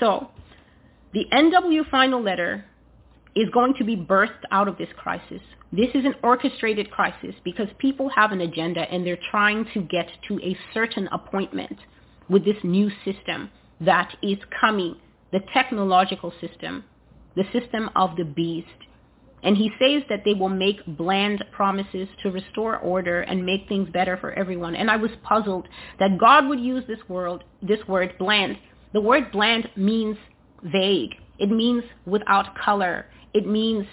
So 0.00 0.30
the 1.12 1.26
NW 1.32 1.88
final 1.90 2.20
letter 2.20 2.64
is 3.34 3.48
going 3.50 3.74
to 3.74 3.84
be 3.84 3.96
burst 3.96 4.32
out 4.50 4.68
of 4.68 4.76
this 4.78 4.88
crisis. 4.96 5.40
This 5.72 5.88
is 5.94 6.04
an 6.04 6.14
orchestrated 6.22 6.90
crisis 6.90 7.34
because 7.44 7.68
people 7.78 8.10
have 8.10 8.32
an 8.32 8.42
agenda 8.42 8.80
and 8.80 9.06
they're 9.06 9.18
trying 9.30 9.66
to 9.72 9.80
get 9.82 10.08
to 10.28 10.38
a 10.40 10.56
certain 10.74 11.08
appointment 11.12 11.78
with 12.28 12.44
this 12.44 12.56
new 12.62 12.90
system 13.04 13.50
that 13.80 14.14
is 14.22 14.38
coming, 14.60 14.96
the 15.32 15.40
technological 15.52 16.32
system, 16.40 16.84
the 17.36 17.44
system 17.52 17.90
of 17.96 18.16
the 18.16 18.24
beast. 18.24 18.68
And 19.42 19.56
he 19.56 19.70
says 19.78 20.02
that 20.08 20.22
they 20.24 20.34
will 20.34 20.48
make 20.48 20.84
bland 20.86 21.44
promises 21.52 22.08
to 22.22 22.30
restore 22.30 22.78
order 22.78 23.22
and 23.22 23.44
make 23.44 23.66
things 23.68 23.88
better 23.90 24.16
for 24.16 24.32
everyone. 24.34 24.76
And 24.76 24.90
I 24.90 24.96
was 24.96 25.10
puzzled 25.24 25.66
that 25.98 26.18
God 26.18 26.48
would 26.48 26.60
use 26.60 26.84
this 26.86 27.00
word, 27.08 27.42
this 27.60 27.80
word 27.88 28.14
bland. 28.18 28.56
The 28.92 29.00
word 29.00 29.32
bland 29.32 29.68
means 29.74 30.16
vague. 30.62 31.14
It 31.38 31.50
means 31.50 31.82
without 32.06 32.54
color. 32.56 33.06
It 33.34 33.46
means 33.46 33.86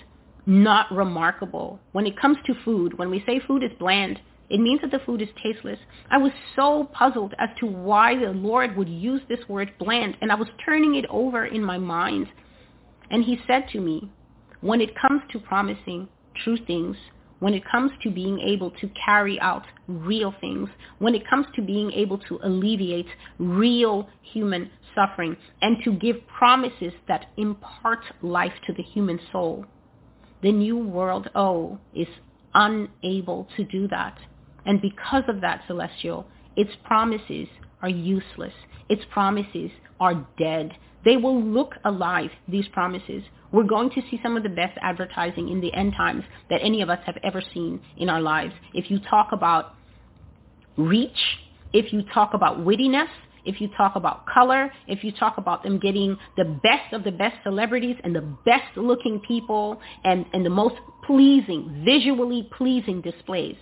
not 0.46 0.92
remarkable. 0.92 1.80
When 1.92 2.06
it 2.06 2.20
comes 2.20 2.38
to 2.46 2.54
food, 2.66 2.98
when 2.98 3.10
we 3.10 3.24
say 3.26 3.40
food 3.40 3.64
is 3.64 3.72
bland, 3.80 4.20
it 4.50 4.60
means 4.60 4.82
that 4.82 4.92
the 4.92 5.00
food 5.06 5.22
is 5.22 5.30
tasteless. 5.42 5.80
I 6.10 6.18
was 6.18 6.32
so 6.56 6.90
puzzled 6.92 7.36
as 7.38 7.50
to 7.60 7.68
why 7.68 8.16
the 8.16 8.32
Lord 8.32 8.76
would 8.76 8.90
use 8.90 9.22
this 9.30 9.48
word 9.48 9.72
bland, 9.78 10.18
and 10.22 10.32
I 10.32 10.36
was 10.36 10.48
turning 10.66 10.96
it 10.96 11.06
over 11.10 11.46
in 11.46 11.64
my 11.64 11.78
mind. 11.78 12.28
And 13.12 13.24
he 13.24 13.40
said 13.46 13.66
to 13.74 13.80
me, 13.80 14.10
when 14.62 14.82
it 14.82 15.00
comes 15.00 15.22
to 15.32 15.40
promising 15.40 16.08
true 16.44 16.58
things, 16.66 16.98
when 17.40 17.54
it 17.54 17.64
comes 17.70 17.92
to 18.04 18.10
being 18.10 18.40
able 18.40 18.72
to 18.72 18.90
carry 19.06 19.40
out 19.40 19.64
real 19.88 20.34
things, 20.42 20.70
when 21.00 21.16
it 21.16 21.28
comes 21.28 21.46
to 21.56 21.62
being 21.62 21.92
able 21.92 22.18
to 22.18 22.40
alleviate 22.44 23.08
real 23.38 24.10
human 24.22 24.70
suffering, 24.96 25.36
and 25.62 25.78
to 25.84 25.94
give 25.94 26.16
promises 26.28 26.94
that 27.08 27.28
impart 27.38 28.00
life 28.22 28.54
to 28.66 28.74
the 28.74 28.84
human 28.84 29.20
soul, 29.32 29.66
the 30.42 30.52
New 30.52 30.78
World 30.78 31.30
O 31.36 31.78
is 31.94 32.08
unable 32.54 33.48
to 33.56 33.64
do 33.64 33.88
that. 33.88 34.18
And 34.66 34.82
because 34.82 35.24
of 35.28 35.42
that, 35.42 35.64
Celestial, 35.68 36.26
its 36.56 36.72
promises 36.84 37.48
are 37.82 37.90
useless. 37.90 38.54
Its 38.90 39.04
promises 39.12 39.72
are 40.00 40.28
dead. 40.38 40.74
They 41.06 41.18
will 41.18 41.42
look 41.42 41.76
alive, 41.86 42.32
these 42.48 42.68
promises. 42.70 43.24
We're 43.52 43.64
going 43.64 43.90
to 43.92 44.02
see 44.10 44.20
some 44.22 44.38
of 44.38 44.44
the 44.44 44.50
best 44.50 44.78
advertising 44.82 45.50
in 45.50 45.60
the 45.62 45.74
end 45.74 45.94
times 45.94 46.24
that 46.50 46.62
any 46.62 46.82
of 46.82 46.90
us 46.90 47.00
have 47.06 47.18
ever 47.24 47.42
seen 47.54 47.82
in 47.98 48.10
our 48.10 48.22
lives. 48.22 48.54
If 48.74 48.92
you 48.92 49.00
talk 49.10 49.30
about 49.32 49.76
reach, 50.78 51.12
if 51.74 51.92
you 51.92 52.04
talk 52.14 52.34
about 52.34 52.60
wittiness, 52.60 53.10
if 53.46 53.60
you 53.60 53.70
talk 53.76 53.96
about 53.96 54.26
color, 54.28 54.72
if 54.88 55.04
you 55.04 55.12
talk 55.12 55.38
about 55.38 55.64
them 55.64 55.80
getting 55.80 56.18
the 56.38 56.46
best 56.46 56.94
of 56.94 57.04
the 57.04 57.12
best 57.12 57.38
celebrities 57.44 57.96
and 58.04 58.16
the 58.16 58.22
best 58.46 58.76
looking 58.76 59.20
people 59.28 59.80
and, 60.04 60.26
and 60.34 60.46
the 60.46 60.50
most 60.50 60.76
pleasing, 61.06 61.84
visually 61.86 62.48
pleasing 62.56 63.02
displays, 63.02 63.56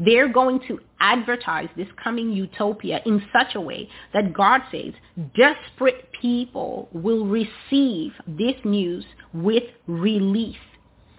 they're 0.00 0.32
going 0.32 0.60
to 0.66 0.80
advertise 0.98 1.68
this 1.76 1.88
coming 2.02 2.32
utopia 2.32 3.00
in 3.04 3.22
such 3.32 3.54
a 3.54 3.60
way 3.60 3.88
that 4.14 4.32
God 4.32 4.62
says 4.72 4.94
desperate 5.36 6.10
people 6.20 6.88
will 6.92 7.26
receive 7.26 8.12
this 8.26 8.56
news 8.64 9.04
with 9.34 9.64
relief. 9.86 10.56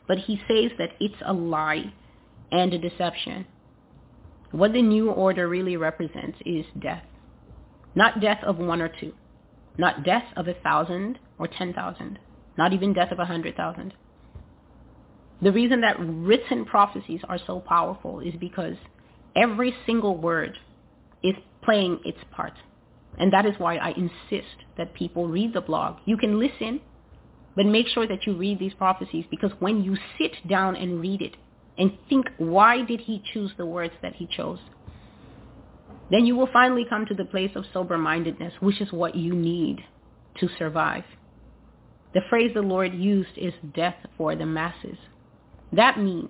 But 0.07 0.17
he 0.17 0.41
says 0.47 0.71
that 0.79 0.91
it's 0.99 1.21
a 1.25 1.31
lie 1.31 1.93
and 2.51 2.73
a 2.73 2.79
deception. 2.79 3.45
What 4.51 4.73
the 4.73 4.81
new 4.81 5.11
order 5.11 5.47
really 5.47 5.77
represents 5.77 6.39
is 6.45 6.65
death. 6.79 7.03
Not 7.93 8.19
death 8.19 8.43
of 8.43 8.57
one 8.57 8.81
or 8.81 8.89
two. 8.89 9.13
Not 9.77 10.03
death 10.03 10.25
of 10.35 10.47
a 10.47 10.55
thousand 10.55 11.19
or 11.37 11.47
ten 11.47 11.73
thousand. 11.73 12.19
Not 12.57 12.73
even 12.73 12.93
death 12.93 13.11
of 13.11 13.19
a 13.19 13.25
hundred 13.25 13.55
thousand. 13.55 13.93
The 15.41 15.51
reason 15.51 15.81
that 15.81 15.95
written 15.99 16.65
prophecies 16.65 17.21
are 17.27 17.39
so 17.47 17.59
powerful 17.59 18.19
is 18.19 18.33
because 18.39 18.75
every 19.35 19.73
single 19.85 20.17
word 20.17 20.57
is 21.23 21.35
playing 21.63 21.99
its 22.05 22.19
part. 22.31 22.53
And 23.17 23.33
that 23.33 23.45
is 23.45 23.55
why 23.57 23.77
I 23.77 23.89
insist 23.89 24.55
that 24.77 24.93
people 24.93 25.27
read 25.27 25.53
the 25.53 25.61
blog. 25.61 25.97
You 26.05 26.17
can 26.17 26.39
listen, 26.39 26.79
but 27.55 27.65
make 27.65 27.87
sure 27.87 28.07
that 28.07 28.25
you 28.25 28.35
read 28.35 28.59
these 28.59 28.73
prophecies 28.73 29.25
because 29.29 29.51
when 29.59 29.83
you 29.83 29.97
sit 30.17 30.47
down 30.47 30.75
and 30.75 31.01
read 31.01 31.21
it 31.21 31.35
and 31.77 31.97
think, 32.07 32.27
why 32.37 32.83
did 32.83 33.01
he 33.01 33.23
choose 33.33 33.51
the 33.57 33.65
words 33.65 33.93
that 34.01 34.15
he 34.15 34.27
chose? 34.27 34.59
Then 36.11 36.25
you 36.25 36.35
will 36.35 36.49
finally 36.51 36.85
come 36.87 37.05
to 37.07 37.15
the 37.15 37.25
place 37.25 37.51
of 37.55 37.65
sober-mindedness, 37.73 38.53
which 38.59 38.81
is 38.81 38.91
what 38.91 39.15
you 39.15 39.33
need 39.33 39.79
to 40.39 40.49
survive. 40.59 41.03
The 42.13 42.21
phrase 42.29 42.51
the 42.53 42.61
Lord 42.61 42.93
used 42.93 43.37
is 43.37 43.53
death 43.73 43.95
for 44.17 44.35
the 44.35 44.45
masses. 44.45 44.97
That 45.73 45.99
means 45.99 46.29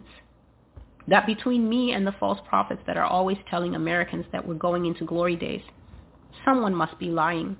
that 1.07 1.25
between 1.25 1.67
me 1.67 1.93
and 1.93 2.05
the 2.05 2.13
false 2.19 2.39
prophets 2.47 2.81
that 2.85 2.97
are 2.97 3.05
always 3.05 3.37
telling 3.49 3.75
Americans 3.75 4.25
that 4.31 4.47
we're 4.47 4.53
going 4.53 4.85
into 4.85 5.05
glory 5.05 5.35
days, 5.35 5.63
someone 6.45 6.75
must 6.75 6.97
be 6.99 7.07
lying 7.07 7.57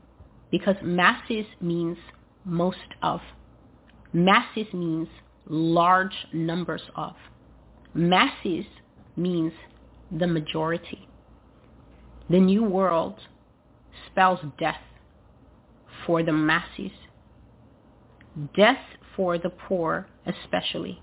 because 0.51 0.75
masses 0.83 1.45
means 1.59 1.97
most 2.45 2.77
of. 3.01 3.21
Masses 4.13 4.67
means 4.73 5.07
large 5.47 6.15
numbers 6.33 6.81
of. 6.95 7.13
Masses 7.93 8.65
means 9.15 9.53
the 10.11 10.27
majority. 10.27 11.07
The 12.29 12.39
new 12.39 12.63
world 12.63 13.15
spells 14.07 14.39
death 14.59 14.81
for 16.05 16.23
the 16.23 16.31
masses. 16.31 16.91
Death 18.55 18.79
for 19.15 19.37
the 19.37 19.49
poor 19.49 20.07
especially. 20.25 21.01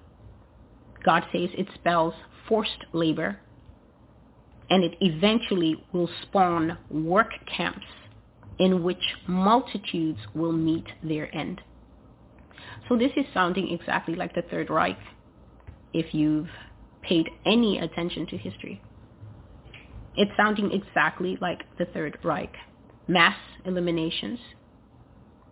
God 1.04 1.24
says 1.32 1.50
it 1.56 1.68
spells 1.74 2.14
forced 2.48 2.84
labor, 2.92 3.38
and 4.70 4.84
it 4.84 4.96
eventually 5.00 5.84
will 5.92 6.08
spawn 6.22 6.78
work 6.90 7.30
camps 7.46 7.86
in 8.58 8.82
which 8.82 9.02
multitudes 9.26 10.18
will 10.34 10.52
meet 10.52 10.86
their 11.02 11.34
end. 11.34 11.60
So 12.88 12.96
this 12.96 13.12
is 13.16 13.24
sounding 13.32 13.72
exactly 13.72 14.14
like 14.14 14.34
the 14.34 14.42
Third 14.42 14.70
Reich 14.70 14.98
if 15.92 16.12
you've 16.14 16.48
paid 17.02 17.28
any 17.46 17.78
attention 17.78 18.26
to 18.26 18.36
history. 18.36 18.80
It's 20.16 20.32
sounding 20.36 20.72
exactly 20.72 21.38
like 21.40 21.62
the 21.78 21.84
Third 21.86 22.18
Reich. 22.24 22.54
Mass 23.06 23.36
eliminations, 23.64 24.38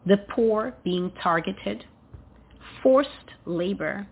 the 0.05 0.16
poor 0.16 0.75
being 0.84 1.12
targeted, 1.23 1.84
forced 2.83 3.10
labor, 3.44 4.07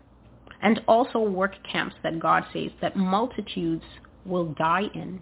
and 0.65 0.81
also 0.89 1.21
work 1.21 1.53
camps 1.71 1.95
that 2.03 2.19
God 2.19 2.43
says 2.53 2.71
that 2.81 2.97
multitudes 2.97 3.85
will 4.25 4.47
die 4.55 4.87
in. 4.95 5.21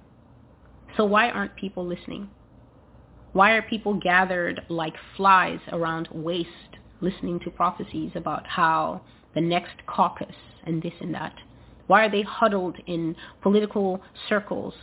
So 0.97 1.05
why 1.05 1.31
aren't 1.31 1.57
people 1.57 1.85
listening? 1.85 2.31
Why 3.33 3.53
are 3.53 3.63
people 3.63 3.95
gathered 3.95 4.61
like 4.69 4.95
flies 5.17 5.59
around 5.73 6.09
waste 6.13 6.49
listening 7.01 7.41
to 7.41 7.51
prophecies 7.51 8.13
about 8.15 8.47
how 8.47 9.03
the 9.35 9.41
next 9.41 9.75
caucus 9.87 10.35
and 10.65 10.81
this 10.81 10.93
and 11.01 11.13
that? 11.15 11.35
Why 11.89 12.05
are 12.05 12.11
they 12.11 12.23
huddled 12.23 12.77
in 12.87 13.17
political 13.43 14.01
circles 14.29 14.75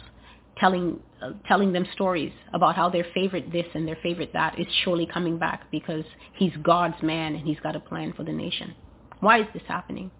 telling 0.57 0.99
uh, 1.21 1.31
telling 1.47 1.71
them 1.71 1.85
stories 1.93 2.33
about 2.53 2.75
how 2.75 2.89
their 2.89 3.05
favorite 3.13 3.51
this 3.51 3.65
and 3.73 3.87
their 3.87 3.97
favorite 4.03 4.31
that 4.33 4.59
is 4.59 4.67
surely 4.83 5.05
coming 5.05 5.37
back 5.37 5.71
because 5.71 6.03
he's 6.33 6.51
God's 6.63 7.01
man 7.01 7.35
and 7.35 7.47
he's 7.47 7.59
got 7.61 7.77
a 7.77 7.79
plan 7.79 8.11
for 8.11 8.23
the 8.23 8.33
nation? 8.33 8.75
Why 9.21 9.39
is 9.39 9.47
this 9.53 9.63
happening? 9.65 10.11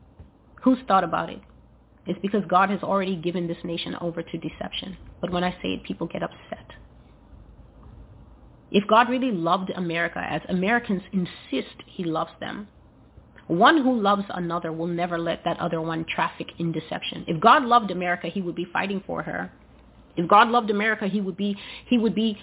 Who's 0.61 0.79
thought 0.87 1.03
about 1.03 1.29
it? 1.29 1.41
It's 2.05 2.19
because 2.21 2.43
God 2.47 2.69
has 2.69 2.81
already 2.81 3.15
given 3.15 3.47
this 3.47 3.57
nation 3.63 3.95
over 4.01 4.23
to 4.23 4.37
deception. 4.37 4.97
But 5.21 5.31
when 5.31 5.43
I 5.43 5.51
say 5.61 5.73
it, 5.73 5.83
people 5.83 6.07
get 6.07 6.23
upset. 6.23 6.65
If 8.71 8.87
God 8.87 9.09
really 9.09 9.31
loved 9.31 9.71
America 9.71 10.19
as 10.19 10.41
Americans 10.49 11.01
insist 11.11 11.75
he 11.87 12.03
loves 12.03 12.31
them, 12.39 12.67
one 13.47 13.81
who 13.81 13.99
loves 13.99 14.25
another 14.29 14.71
will 14.71 14.87
never 14.87 15.17
let 15.17 15.43
that 15.43 15.59
other 15.59 15.81
one 15.81 16.05
traffic 16.05 16.47
in 16.59 16.71
deception. 16.71 17.25
If 17.27 17.39
God 17.41 17.65
loved 17.65 17.89
America, 17.89 18.27
he 18.27 18.41
would 18.41 18.55
be 18.55 18.65
fighting 18.71 19.03
for 19.07 19.23
her. 19.23 19.51
If 20.15 20.27
God 20.27 20.49
loved 20.49 20.69
America, 20.69 21.07
he 21.07 21.19
would 21.19 21.37
be 21.37 21.57
he 21.87 21.97
would 21.97 22.13
be 22.13 22.37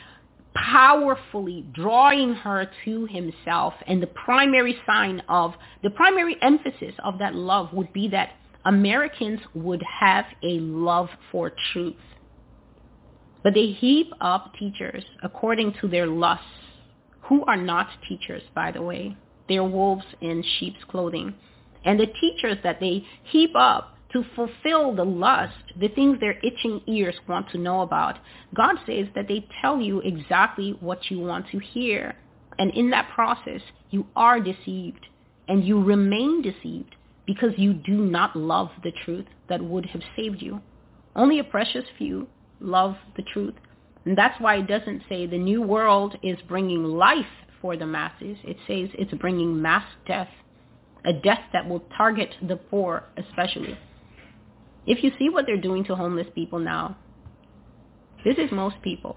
powerfully 0.56 1.66
drawing 1.72 2.34
her 2.34 2.70
to 2.84 3.06
himself. 3.06 3.74
And 3.86 4.02
the 4.02 4.08
primary 4.08 4.76
sign 4.86 5.22
of, 5.28 5.54
the 5.82 5.90
primary 5.90 6.36
emphasis 6.42 6.94
of 7.04 7.18
that 7.18 7.34
love 7.34 7.72
would 7.72 7.92
be 7.92 8.08
that 8.08 8.30
Americans 8.64 9.40
would 9.54 9.82
have 10.00 10.24
a 10.42 10.58
love 10.58 11.08
for 11.30 11.52
truth. 11.72 11.94
But 13.42 13.54
they 13.54 13.66
heap 13.66 14.08
up 14.20 14.52
teachers 14.58 15.04
according 15.22 15.74
to 15.80 15.88
their 15.88 16.06
lusts, 16.06 16.44
who 17.22 17.44
are 17.44 17.56
not 17.56 17.88
teachers, 18.08 18.42
by 18.54 18.72
the 18.72 18.82
way. 18.82 19.16
They're 19.48 19.64
wolves 19.64 20.04
in 20.20 20.42
sheep's 20.58 20.82
clothing. 20.88 21.34
And 21.84 22.00
the 22.00 22.06
teachers 22.20 22.58
that 22.64 22.80
they 22.80 23.04
heap 23.24 23.50
up 23.56 23.95
to 24.16 24.24
fulfill 24.34 24.94
the 24.94 25.04
lust, 25.04 25.52
the 25.78 25.88
things 25.88 26.18
their 26.20 26.38
itching 26.42 26.80
ears 26.86 27.14
want 27.28 27.50
to 27.50 27.58
know 27.58 27.82
about, 27.82 28.18
God 28.54 28.76
says 28.86 29.06
that 29.14 29.28
they 29.28 29.46
tell 29.60 29.78
you 29.78 30.00
exactly 30.00 30.74
what 30.80 31.10
you 31.10 31.18
want 31.20 31.46
to 31.50 31.58
hear. 31.58 32.16
And 32.58 32.72
in 32.72 32.88
that 32.90 33.10
process, 33.14 33.60
you 33.90 34.06
are 34.16 34.40
deceived 34.40 35.06
and 35.48 35.64
you 35.64 35.82
remain 35.82 36.40
deceived 36.40 36.96
because 37.26 37.50
you 37.58 37.74
do 37.74 38.06
not 38.06 38.34
love 38.34 38.70
the 38.82 38.92
truth 39.04 39.26
that 39.50 39.62
would 39.62 39.84
have 39.86 40.00
saved 40.16 40.40
you. 40.40 40.62
Only 41.14 41.40
a 41.40 41.44
precious 41.44 41.84
few 41.98 42.26
love 42.60 42.96
the 43.16 43.22
truth. 43.22 43.54
And 44.06 44.16
that's 44.16 44.40
why 44.40 44.56
it 44.56 44.66
doesn't 44.66 45.02
say 45.10 45.26
the 45.26 45.36
new 45.36 45.60
world 45.60 46.16
is 46.22 46.38
bringing 46.48 46.84
life 46.84 47.26
for 47.60 47.76
the 47.76 47.86
masses. 47.86 48.38
It 48.44 48.56
says 48.66 48.88
it's 48.94 49.12
bringing 49.14 49.60
mass 49.60 49.84
death, 50.06 50.28
a 51.04 51.12
death 51.12 51.40
that 51.52 51.68
will 51.68 51.84
target 51.98 52.34
the 52.48 52.56
poor 52.56 53.04
especially. 53.18 53.76
If 54.86 55.02
you 55.02 55.10
see 55.18 55.28
what 55.28 55.46
they're 55.46 55.60
doing 55.60 55.84
to 55.84 55.96
homeless 55.96 56.26
people 56.34 56.58
now, 56.58 56.96
this 58.24 58.36
is 58.38 58.50
most 58.52 58.76
people. 58.82 59.16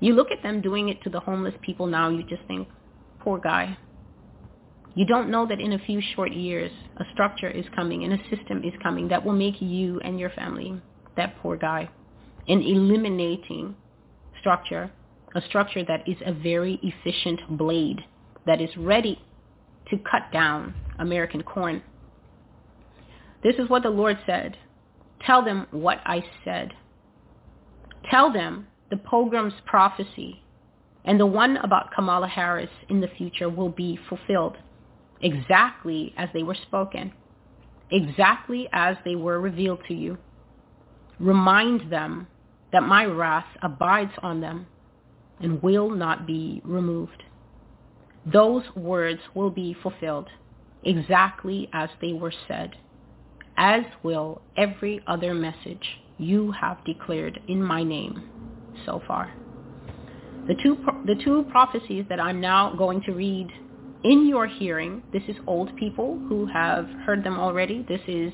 You 0.00 0.14
look 0.14 0.30
at 0.30 0.42
them 0.42 0.60
doing 0.60 0.88
it 0.88 1.02
to 1.02 1.10
the 1.10 1.20
homeless 1.20 1.54
people 1.62 1.86
now, 1.86 2.08
you 2.08 2.22
just 2.24 2.42
think, 2.48 2.68
poor 3.20 3.38
guy. 3.38 3.76
You 4.94 5.06
don't 5.06 5.30
know 5.30 5.46
that 5.46 5.60
in 5.60 5.72
a 5.72 5.78
few 5.78 6.00
short 6.14 6.32
years, 6.32 6.70
a 6.96 7.04
structure 7.12 7.50
is 7.50 7.64
coming 7.76 8.04
and 8.04 8.12
a 8.12 8.36
system 8.36 8.64
is 8.64 8.72
coming 8.82 9.08
that 9.08 9.24
will 9.24 9.34
make 9.34 9.60
you 9.60 10.00
and 10.00 10.18
your 10.18 10.30
family 10.30 10.80
that 11.16 11.36
poor 11.40 11.56
guy. 11.56 11.88
In 12.46 12.62
eliminating 12.62 13.74
structure, 14.40 14.90
a 15.34 15.42
structure 15.42 15.84
that 15.84 16.08
is 16.08 16.16
a 16.24 16.32
very 16.32 16.80
efficient 16.82 17.40
blade 17.56 18.00
that 18.46 18.60
is 18.60 18.70
ready 18.76 19.20
to 19.90 19.98
cut 19.98 20.32
down 20.32 20.74
American 20.98 21.42
corn. 21.42 21.82
This 23.42 23.56
is 23.56 23.68
what 23.70 23.82
the 23.82 23.90
Lord 23.90 24.18
said. 24.26 24.56
Tell 25.24 25.44
them 25.44 25.66
what 25.70 26.00
I 26.04 26.22
said. 26.44 26.72
Tell 28.10 28.32
them 28.32 28.66
the 28.90 28.96
Pogrom's 28.96 29.60
prophecy 29.64 30.42
and 31.04 31.18
the 31.18 31.26
one 31.26 31.56
about 31.58 31.92
Kamala 31.94 32.28
Harris 32.28 32.70
in 32.88 33.00
the 33.00 33.08
future 33.08 33.48
will 33.48 33.70
be 33.70 33.98
fulfilled 34.08 34.56
exactly 35.22 36.12
as 36.16 36.28
they 36.34 36.42
were 36.42 36.54
spoken, 36.54 37.12
exactly 37.90 38.68
as 38.72 38.96
they 39.04 39.14
were 39.14 39.40
revealed 39.40 39.80
to 39.88 39.94
you. 39.94 40.18
Remind 41.18 41.90
them 41.90 42.26
that 42.72 42.82
my 42.82 43.04
wrath 43.04 43.46
abides 43.62 44.12
on 44.22 44.40
them 44.40 44.66
and 45.40 45.62
will 45.62 45.90
not 45.90 46.26
be 46.26 46.60
removed. 46.64 47.22
Those 48.26 48.64
words 48.76 49.20
will 49.34 49.50
be 49.50 49.74
fulfilled 49.82 50.28
exactly 50.82 51.68
as 51.72 51.88
they 52.00 52.12
were 52.12 52.32
said 52.46 52.76
as 53.56 53.82
will 54.02 54.42
every 54.56 55.00
other 55.06 55.34
message 55.34 56.00
you 56.18 56.52
have 56.52 56.84
declared 56.84 57.40
in 57.48 57.62
my 57.62 57.82
name 57.82 58.22
so 58.86 59.02
far. 59.06 59.32
The 60.46 60.54
two, 60.62 60.76
the 61.06 61.16
two 61.22 61.44
prophecies 61.50 62.04
that 62.08 62.20
I'm 62.20 62.40
now 62.40 62.74
going 62.74 63.02
to 63.02 63.12
read 63.12 63.48
in 64.02 64.26
your 64.26 64.46
hearing, 64.46 65.02
this 65.12 65.22
is 65.28 65.36
old 65.46 65.76
people 65.76 66.18
who 66.28 66.46
have 66.46 66.86
heard 67.04 67.22
them 67.22 67.38
already. 67.38 67.84
This 67.88 68.00
is 68.08 68.32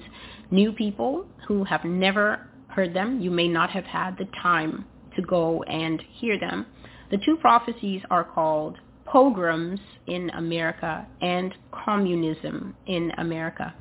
new 0.50 0.72
people 0.72 1.26
who 1.48 1.64
have 1.64 1.84
never 1.84 2.48
heard 2.68 2.94
them. 2.94 3.20
You 3.20 3.30
may 3.30 3.48
not 3.48 3.70
have 3.70 3.84
had 3.84 4.16
the 4.18 4.28
time 4.42 4.84
to 5.16 5.22
go 5.22 5.62
and 5.64 6.02
hear 6.20 6.38
them. 6.38 6.66
The 7.10 7.18
two 7.18 7.36
prophecies 7.36 8.02
are 8.10 8.24
called 8.24 8.78
pogroms 9.04 9.80
in 10.06 10.30
America 10.30 11.06
and 11.20 11.54
communism 11.72 12.74
in 12.86 13.12
America. 13.18 13.74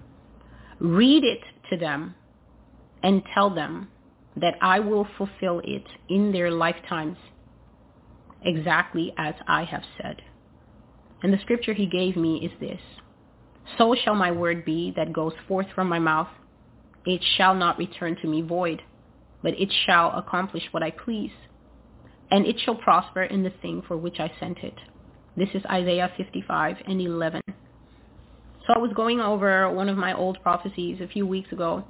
Read 0.79 1.23
it 1.23 1.41
to 1.69 1.77
them 1.77 2.15
and 3.03 3.23
tell 3.33 3.53
them 3.53 3.89
that 4.35 4.55
I 4.61 4.79
will 4.79 5.07
fulfill 5.17 5.61
it 5.63 5.85
in 6.09 6.31
their 6.31 6.51
lifetimes 6.51 7.17
exactly 8.41 9.13
as 9.17 9.33
I 9.47 9.63
have 9.63 9.83
said. 9.97 10.21
And 11.23 11.33
the 11.33 11.39
scripture 11.39 11.73
he 11.73 11.87
gave 11.87 12.15
me 12.15 12.37
is 12.45 12.51
this. 12.59 12.81
So 13.77 13.95
shall 13.95 14.15
my 14.15 14.31
word 14.31 14.65
be 14.65 14.93
that 14.95 15.13
goes 15.13 15.33
forth 15.47 15.67
from 15.73 15.89
my 15.89 15.99
mouth. 15.99 16.27
It 17.05 17.23
shall 17.37 17.55
not 17.55 17.77
return 17.77 18.15
to 18.21 18.27
me 18.27 18.41
void, 18.41 18.81
but 19.41 19.59
it 19.59 19.71
shall 19.85 20.11
accomplish 20.11 20.63
what 20.71 20.83
I 20.83 20.91
please. 20.91 21.31
And 22.29 22.45
it 22.45 22.59
shall 22.59 22.75
prosper 22.75 23.23
in 23.23 23.43
the 23.43 23.53
thing 23.61 23.81
for 23.87 23.97
which 23.97 24.19
I 24.19 24.31
sent 24.39 24.59
it. 24.59 24.75
This 25.37 25.49
is 25.53 25.63
Isaiah 25.65 26.11
55 26.17 26.77
and 26.87 27.01
11. 27.01 27.41
So 28.65 28.73
I 28.73 28.79
was 28.79 28.91
going 28.93 29.19
over 29.19 29.69
one 29.71 29.89
of 29.89 29.97
my 29.97 30.13
old 30.13 30.41
prophecies 30.41 30.99
a 30.99 31.07
few 31.07 31.27
weeks 31.27 31.51
ago, 31.51 31.83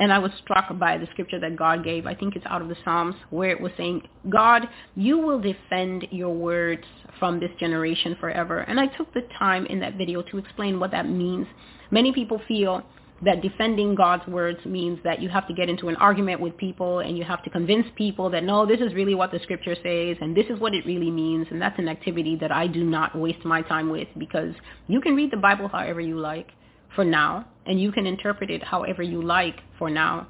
and 0.00 0.12
I 0.12 0.18
was 0.18 0.32
struck 0.42 0.76
by 0.78 0.98
the 0.98 1.06
scripture 1.12 1.38
that 1.40 1.56
God 1.56 1.84
gave. 1.84 2.06
I 2.06 2.14
think 2.14 2.34
it's 2.34 2.44
out 2.46 2.60
of 2.60 2.68
the 2.68 2.76
Psalms, 2.84 3.14
where 3.30 3.50
it 3.50 3.60
was 3.60 3.72
saying, 3.76 4.02
God, 4.28 4.68
you 4.96 5.18
will 5.18 5.40
defend 5.40 6.08
your 6.10 6.34
words 6.34 6.84
from 7.18 7.38
this 7.38 7.50
generation 7.60 8.16
forever. 8.18 8.60
And 8.60 8.80
I 8.80 8.88
took 8.88 9.12
the 9.14 9.22
time 9.38 9.64
in 9.66 9.78
that 9.80 9.96
video 9.96 10.22
to 10.22 10.38
explain 10.38 10.80
what 10.80 10.90
that 10.90 11.08
means. 11.08 11.46
Many 11.90 12.12
people 12.12 12.40
feel 12.48 12.82
that 13.22 13.40
defending 13.40 13.94
God's 13.94 14.26
words 14.26 14.58
means 14.66 14.98
that 15.04 15.22
you 15.22 15.28
have 15.30 15.48
to 15.48 15.54
get 15.54 15.70
into 15.70 15.88
an 15.88 15.96
argument 15.96 16.40
with 16.40 16.56
people 16.56 16.98
and 16.98 17.16
you 17.16 17.24
have 17.24 17.42
to 17.44 17.50
convince 17.50 17.86
people 17.96 18.28
that 18.30 18.44
no, 18.44 18.66
this 18.66 18.80
is 18.80 18.92
really 18.92 19.14
what 19.14 19.30
the 19.30 19.38
scripture 19.42 19.74
says 19.74 20.18
and 20.20 20.36
this 20.36 20.46
is 20.50 20.60
what 20.60 20.74
it 20.74 20.84
really 20.84 21.10
means. 21.10 21.46
And 21.50 21.60
that's 21.60 21.78
an 21.78 21.88
activity 21.88 22.36
that 22.40 22.52
I 22.52 22.66
do 22.66 22.84
not 22.84 23.16
waste 23.16 23.44
my 23.44 23.62
time 23.62 23.88
with 23.88 24.08
because 24.18 24.54
you 24.86 25.00
can 25.00 25.16
read 25.16 25.30
the 25.30 25.38
Bible 25.38 25.68
however 25.68 26.00
you 26.00 26.18
like 26.18 26.48
for 26.94 27.04
now 27.04 27.46
and 27.64 27.80
you 27.80 27.90
can 27.90 28.06
interpret 28.06 28.50
it 28.50 28.62
however 28.62 29.02
you 29.02 29.22
like 29.22 29.60
for 29.78 29.88
now. 29.88 30.28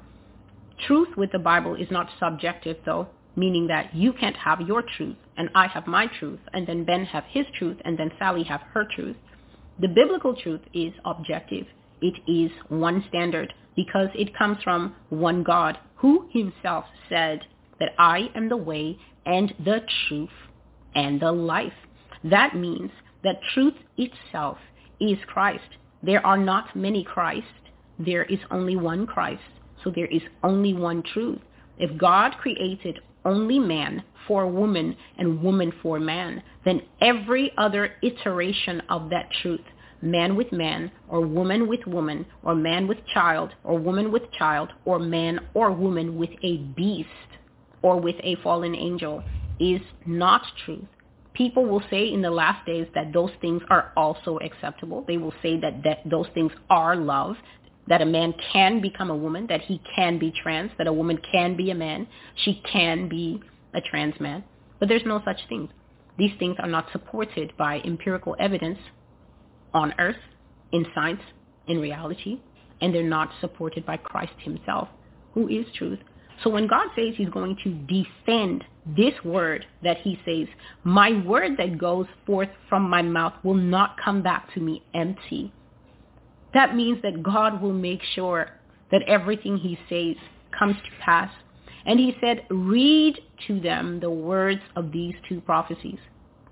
Truth 0.87 1.17
with 1.17 1.31
the 1.33 1.39
Bible 1.39 1.75
is 1.75 1.91
not 1.91 2.07
subjective 2.19 2.77
though, 2.85 3.07
meaning 3.35 3.67
that 3.67 3.93
you 3.93 4.13
can't 4.13 4.37
have 4.37 4.61
your 4.61 4.81
truth 4.95 5.17
and 5.35 5.49
I 5.53 5.67
have 5.67 5.87
my 5.87 6.07
truth 6.19 6.39
and 6.53 6.65
then 6.65 6.85
Ben 6.85 7.03
have 7.03 7.25
his 7.29 7.45
truth 7.59 7.77
and 7.83 7.99
then 7.99 8.11
Sally 8.17 8.43
have 8.43 8.61
her 8.73 8.87
truth. 8.95 9.17
The 9.79 9.89
biblical 9.89 10.35
truth 10.35 10.61
is 10.73 10.93
objective 11.03 11.67
it 12.01 12.15
is 12.27 12.51
one 12.69 13.03
standard 13.09 13.53
because 13.75 14.09
it 14.15 14.35
comes 14.35 14.57
from 14.63 14.95
one 15.09 15.43
God 15.43 15.77
who 15.95 16.27
himself 16.31 16.85
said 17.09 17.41
that 17.79 17.93
I 17.97 18.29
am 18.35 18.49
the 18.49 18.57
way 18.57 18.97
and 19.25 19.53
the 19.63 19.81
truth 20.07 20.29
and 20.95 21.19
the 21.19 21.31
life. 21.31 21.73
That 22.23 22.55
means 22.55 22.91
that 23.23 23.39
truth 23.53 23.75
itself 23.97 24.57
is 24.99 25.17
Christ. 25.27 25.77
There 26.03 26.25
are 26.25 26.37
not 26.37 26.75
many 26.75 27.03
Christ. 27.03 27.47
There 27.99 28.23
is 28.23 28.39
only 28.51 28.75
one 28.75 29.05
Christ. 29.05 29.41
So 29.83 29.91
there 29.91 30.07
is 30.07 30.21
only 30.43 30.73
one 30.73 31.03
truth. 31.13 31.39
If 31.77 31.97
God 31.97 32.33
created 32.39 32.99
only 33.25 33.59
man 33.59 34.03
for 34.27 34.47
woman 34.47 34.95
and 35.17 35.41
woman 35.41 35.71
for 35.81 35.99
man, 35.99 36.41
then 36.65 36.81
every 37.01 37.51
other 37.57 37.93
iteration 38.01 38.81
of 38.89 39.09
that 39.09 39.29
truth 39.41 39.61
man 40.01 40.35
with 40.35 40.51
man, 40.51 40.91
or 41.09 41.21
woman 41.21 41.67
with 41.67 41.85
woman, 41.87 42.25
or 42.43 42.55
man 42.55 42.87
with 42.87 42.97
child, 43.13 43.51
or 43.63 43.79
woman 43.79 44.11
with 44.11 44.31
child, 44.31 44.69
or 44.85 44.99
man 44.99 45.39
or 45.53 45.71
woman 45.71 46.17
with 46.17 46.29
a 46.43 46.57
beast, 46.75 47.09
or 47.81 47.99
with 47.99 48.15
a 48.21 48.35
fallen 48.43 48.75
angel, 48.75 49.23
is 49.59 49.81
not 50.05 50.41
truth. 50.65 50.85
People 51.33 51.65
will 51.65 51.83
say 51.89 52.11
in 52.11 52.21
the 52.21 52.31
last 52.31 52.65
days 52.65 52.87
that 52.95 53.13
those 53.13 53.31
things 53.41 53.61
are 53.69 53.91
also 53.95 54.39
acceptable. 54.39 55.03
They 55.07 55.17
will 55.17 55.33
say 55.43 55.59
that, 55.59 55.83
that 55.83 55.99
those 56.09 56.27
things 56.33 56.51
are 56.69 56.95
love, 56.95 57.35
that 57.87 58.01
a 58.01 58.05
man 58.05 58.33
can 58.51 58.81
become 58.81 59.09
a 59.09 59.15
woman, 59.15 59.47
that 59.47 59.61
he 59.61 59.81
can 59.95 60.17
be 60.19 60.33
trans, 60.43 60.71
that 60.77 60.87
a 60.87 60.93
woman 60.93 61.19
can 61.31 61.55
be 61.55 61.71
a 61.71 61.75
man, 61.75 62.07
she 62.43 62.61
can 62.71 63.07
be 63.07 63.41
a 63.73 63.81
trans 63.81 64.19
man. 64.19 64.43
But 64.79 64.89
there's 64.89 65.05
no 65.05 65.21
such 65.23 65.37
thing. 65.47 65.69
These 66.17 66.31
things 66.39 66.55
are 66.59 66.67
not 66.67 66.87
supported 66.91 67.53
by 67.57 67.79
empirical 67.81 68.35
evidence 68.39 68.79
on 69.77 69.93
earth, 69.99 70.17
in 70.71 70.85
science, 70.93 71.21
in 71.67 71.79
reality, 71.79 72.39
and 72.81 72.93
they're 72.93 73.03
not 73.03 73.29
supported 73.39 73.85
by 73.85 73.97
Christ 73.97 74.33
himself, 74.39 74.89
who 75.33 75.47
is 75.47 75.65
truth. 75.77 75.99
So 76.43 76.49
when 76.49 76.67
God 76.67 76.87
says 76.95 77.13
he's 77.15 77.29
going 77.29 77.57
to 77.63 77.73
defend 77.87 78.63
this 78.85 79.13
word 79.23 79.65
that 79.83 79.97
he 79.97 80.19
says, 80.25 80.47
my 80.83 81.11
word 81.25 81.57
that 81.57 81.77
goes 81.77 82.05
forth 82.25 82.49
from 82.69 82.89
my 82.89 83.01
mouth 83.01 83.33
will 83.43 83.55
not 83.55 83.97
come 84.03 84.21
back 84.21 84.53
to 84.53 84.59
me 84.59 84.83
empty. 84.93 85.51
That 86.53 86.75
means 86.75 87.01
that 87.01 87.23
God 87.23 87.61
will 87.61 87.73
make 87.73 88.01
sure 88.15 88.49
that 88.91 89.01
everything 89.03 89.57
he 89.57 89.77
says 89.89 90.15
comes 90.57 90.75
to 90.75 91.03
pass. 91.03 91.31
And 91.85 91.99
he 91.99 92.15
said, 92.21 92.45
read 92.49 93.19
to 93.47 93.59
them 93.59 93.99
the 93.99 94.09
words 94.09 94.61
of 94.75 94.91
these 94.91 95.15
two 95.27 95.41
prophecies 95.41 95.99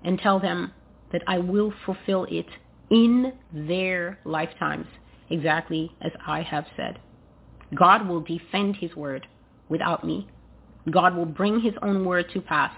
and 0.04 0.18
tell 0.18 0.40
them 0.40 0.72
that 1.12 1.22
I 1.26 1.38
will 1.38 1.72
fulfill 1.84 2.24
it 2.24 2.46
in 2.90 3.32
their 3.52 4.18
lifetimes, 4.24 4.86
exactly 5.30 5.90
as 6.02 6.12
I 6.26 6.42
have 6.42 6.66
said. 6.76 6.98
God 7.74 8.08
will 8.08 8.20
defend 8.20 8.76
his 8.76 8.94
word 8.94 9.26
without 9.68 10.04
me. 10.04 10.28
God 10.90 11.16
will 11.16 11.26
bring 11.26 11.60
his 11.60 11.74
own 11.82 12.04
word 12.04 12.26
to 12.32 12.40
pass 12.40 12.72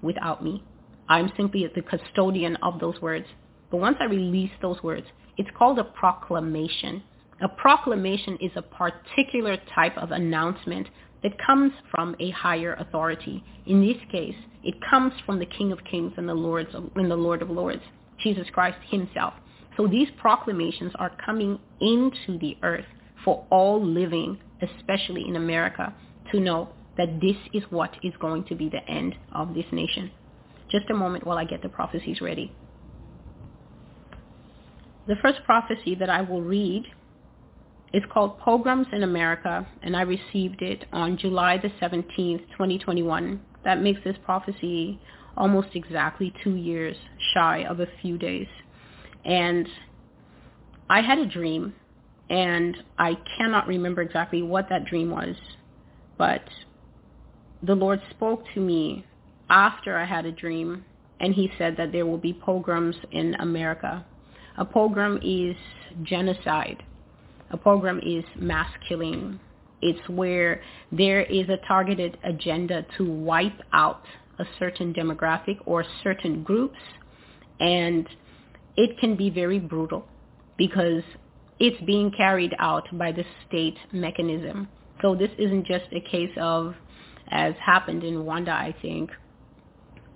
without 0.00 0.42
me. 0.42 0.64
I'm 1.08 1.30
simply 1.36 1.70
the 1.74 1.82
custodian 1.82 2.56
of 2.56 2.80
those 2.80 3.00
words. 3.02 3.26
But 3.70 3.78
once 3.78 3.96
I 4.00 4.04
release 4.04 4.50
those 4.60 4.82
words, 4.82 5.06
it's 5.36 5.50
called 5.56 5.78
a 5.78 5.84
proclamation. 5.84 7.02
A 7.42 7.48
proclamation 7.48 8.38
is 8.40 8.52
a 8.56 8.62
particular 8.62 9.58
type 9.74 9.96
of 9.98 10.12
announcement 10.12 10.88
that 11.22 11.32
comes 11.44 11.72
from 11.90 12.16
a 12.20 12.30
higher 12.30 12.74
authority. 12.74 13.44
In 13.66 13.86
this 13.86 13.96
case, 14.10 14.34
it 14.64 14.74
comes 14.88 15.12
from 15.24 15.38
the 15.38 15.46
King 15.46 15.72
of 15.72 15.84
Kings 15.84 16.12
and 16.16 16.28
the, 16.28 16.34
Lords 16.34 16.74
of, 16.74 16.90
and 16.96 17.10
the 17.10 17.16
Lord 17.16 17.42
of 17.42 17.50
Lords, 17.50 17.82
Jesus 18.22 18.46
Christ 18.52 18.78
himself. 18.90 19.34
So 19.76 19.86
these 19.86 20.08
proclamations 20.18 20.92
are 20.96 21.12
coming 21.24 21.58
into 21.80 22.38
the 22.38 22.56
earth 22.62 22.84
for 23.24 23.46
all 23.50 23.82
living, 23.84 24.38
especially 24.60 25.26
in 25.26 25.36
America, 25.36 25.94
to 26.32 26.40
know 26.40 26.68
that 26.96 27.20
this 27.20 27.36
is 27.54 27.62
what 27.70 27.94
is 28.02 28.12
going 28.20 28.44
to 28.44 28.54
be 28.54 28.68
the 28.68 28.86
end 28.90 29.14
of 29.34 29.54
this 29.54 29.64
nation. 29.72 30.10
Just 30.70 30.90
a 30.90 30.94
moment 30.94 31.26
while 31.26 31.38
I 31.38 31.44
get 31.44 31.62
the 31.62 31.68
prophecies 31.68 32.20
ready. 32.20 32.52
The 35.06 35.16
first 35.22 35.40
prophecy 35.44 35.94
that 35.96 36.10
I 36.10 36.20
will 36.20 36.42
read 36.42 36.84
is 37.92 38.02
called 38.12 38.38
Pogroms 38.38 38.86
in 38.92 39.02
America, 39.02 39.66
and 39.82 39.96
I 39.96 40.02
received 40.02 40.62
it 40.62 40.84
on 40.92 41.18
July 41.18 41.58
the 41.58 41.68
17th, 41.84 42.46
2021. 42.52 43.40
That 43.64 43.82
makes 43.82 44.02
this 44.04 44.16
prophecy 44.24 45.00
almost 45.36 45.68
exactly 45.74 46.32
two 46.42 46.56
years 46.56 46.96
shy 47.34 47.64
of 47.64 47.80
a 47.80 47.86
few 48.00 48.18
days. 48.18 48.48
And 49.24 49.68
I 50.88 51.00
had 51.00 51.18
a 51.18 51.26
dream, 51.26 51.74
and 52.28 52.76
I 52.98 53.16
cannot 53.36 53.66
remember 53.66 54.02
exactly 54.02 54.42
what 54.42 54.68
that 54.68 54.84
dream 54.84 55.10
was, 55.10 55.36
but 56.18 56.42
the 57.62 57.74
Lord 57.74 58.00
spoke 58.10 58.42
to 58.54 58.60
me 58.60 59.06
after 59.48 59.96
I 59.96 60.04
had 60.04 60.26
a 60.26 60.32
dream, 60.32 60.84
and 61.20 61.34
he 61.34 61.50
said 61.56 61.76
that 61.76 61.92
there 61.92 62.06
will 62.06 62.18
be 62.18 62.32
pogroms 62.32 62.96
in 63.12 63.34
America. 63.36 64.04
A 64.58 64.64
pogrom 64.64 65.18
is 65.22 65.56
genocide. 66.02 66.82
A 67.50 67.56
pogrom 67.56 68.00
is 68.00 68.24
mass 68.36 68.70
killing. 68.88 69.38
It's 69.80 70.08
where 70.08 70.62
there 70.90 71.22
is 71.22 71.48
a 71.48 71.58
targeted 71.66 72.18
agenda 72.24 72.84
to 72.96 73.10
wipe 73.10 73.60
out 73.72 74.04
a 74.38 74.44
certain 74.58 74.92
demographic 74.94 75.58
or 75.66 75.84
certain 76.02 76.42
groups, 76.42 76.78
and 77.60 78.08
it 78.76 78.98
can 78.98 79.16
be 79.16 79.30
very 79.30 79.58
brutal 79.58 80.06
because 80.56 81.02
it's 81.58 81.80
being 81.84 82.10
carried 82.10 82.54
out 82.58 82.86
by 82.98 83.12
the 83.12 83.24
state 83.46 83.76
mechanism. 83.92 84.68
So 85.00 85.14
this 85.14 85.30
isn't 85.38 85.66
just 85.66 85.84
a 85.92 86.00
case 86.00 86.32
of, 86.40 86.74
as 87.30 87.54
happened 87.64 88.04
in 88.04 88.14
Rwanda, 88.14 88.50
I 88.50 88.74
think, 88.82 89.10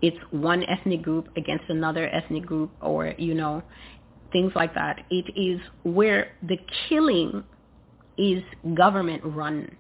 it's 0.03 0.17
one 0.31 0.62
ethnic 0.65 1.03
group 1.03 1.28
against 1.36 1.65
another 1.69 2.09
ethnic 2.09 2.45
group 2.45 2.70
or, 2.81 3.15
you 3.19 3.35
know, 3.35 3.62
things 4.33 4.53
like 4.55 4.75
that. 4.75 5.01
It 5.11 5.33
is 5.36 5.61
where 5.85 6.33
the 6.43 6.59
killing 6.89 7.45
is 8.19 8.43
government 8.75 9.23
run. 9.25 9.70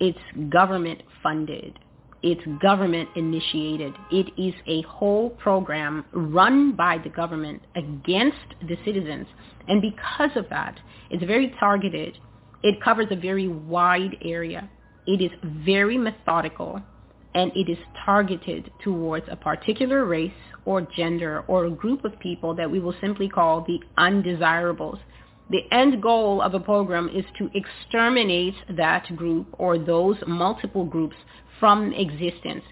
It's 0.00 0.18
government 0.50 1.02
funded. 1.22 1.78
It's 2.22 2.44
government 2.60 3.08
initiated. 3.14 3.94
It 4.10 4.32
is 4.36 4.54
a 4.66 4.82
whole 4.82 5.30
pogrom 5.30 6.04
run 6.12 6.72
by 6.74 6.98
the 6.98 7.10
government 7.10 7.62
against 7.76 8.54
the 8.66 8.76
citizens. 8.84 9.26
And 9.68 9.80
because 9.80 10.30
of 10.36 10.48
that, 10.50 10.78
it's 11.10 11.24
very 11.24 11.54
targeted. 11.60 12.18
It 12.62 12.82
covers 12.82 13.06
a 13.10 13.16
very 13.16 13.46
wide 13.46 14.16
area. 14.22 14.68
It 15.06 15.22
is 15.22 15.30
very 15.64 15.96
methodical 15.96 16.82
and 17.34 17.52
it 17.54 17.70
is 17.70 17.78
targeted 18.04 18.70
towards 18.82 19.26
a 19.30 19.36
particular 19.36 20.04
race 20.04 20.32
or 20.64 20.82
gender 20.82 21.44
or 21.46 21.66
a 21.66 21.70
group 21.70 22.04
of 22.04 22.18
people 22.18 22.54
that 22.54 22.70
we 22.70 22.80
will 22.80 22.94
simply 23.00 23.28
call 23.28 23.64
the 23.64 23.78
undesirables. 23.96 24.98
The 25.50 25.62
end 25.70 26.02
goal 26.02 26.42
of 26.42 26.54
a 26.54 26.60
program 26.60 27.08
is 27.08 27.24
to 27.38 27.48
exterminate 27.54 28.54
that 28.76 29.14
group 29.16 29.46
or 29.52 29.78
those 29.78 30.16
multiple 30.26 30.84
groups 30.84 31.16
from 31.58 31.92
existence. 31.92 32.64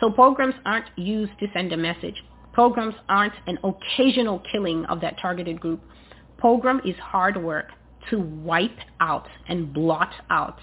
So 0.00 0.10
pogroms 0.10 0.54
aren't 0.64 0.86
used 0.96 1.32
to 1.40 1.46
send 1.52 1.72
a 1.72 1.76
message. 1.76 2.22
Pogroms 2.52 2.94
aren't 3.08 3.34
an 3.46 3.58
occasional 3.64 4.42
killing 4.50 4.84
of 4.86 5.00
that 5.00 5.18
targeted 5.20 5.60
group. 5.60 5.80
Pogrom 6.38 6.80
is 6.84 6.96
hard 6.96 7.42
work 7.42 7.66
to 8.10 8.20
wipe 8.20 8.78
out 9.00 9.26
and 9.48 9.72
blot 9.72 10.12
out 10.30 10.58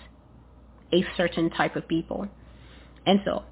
a 0.93 1.03
certain 1.17 1.49
type 1.49 1.75
of 1.75 1.87
people. 1.87 2.27
And 3.05 3.19
so 3.25 3.43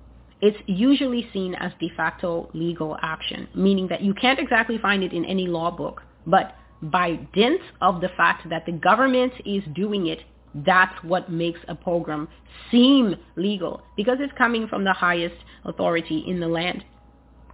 it's 0.41 0.58
usually 0.67 1.27
seen 1.33 1.56
as 1.56 1.72
de 1.80 1.90
facto 1.98 2.49
legal 2.53 2.98
action, 3.01 3.48
meaning 3.56 3.88
that 3.90 4.01
you 4.01 4.14
can't 4.14 4.40
exactly 4.40 4.77
find 4.77 5.03
it 5.03 5.11
in 5.11 5.25
any 5.25 5.48
law 5.48 5.72
book, 5.72 6.01
but 6.25 6.56
by 6.82 7.16
dint 7.33 7.61
of 7.82 7.99
the 7.99 8.09
fact 8.16 8.49
that 8.49 8.66
the 8.66 8.72
government 8.72 9.33
is 9.45 9.64
doing 9.74 10.08
it, 10.08 10.19
that's 10.53 11.03
what 11.03 11.32
makes 11.32 11.60
a 11.68 11.76
pogrom 11.76 12.28
seem 12.72 13.16
legal 13.36 13.82
because 13.95 14.18
it's 14.19 14.34
coming 14.38 14.68
from 14.68 14.84
the 14.84 14.94
highest 14.94 15.36
authority 15.66 16.24
in 16.28 16.40
the 16.40 16.48
land. 16.48 16.84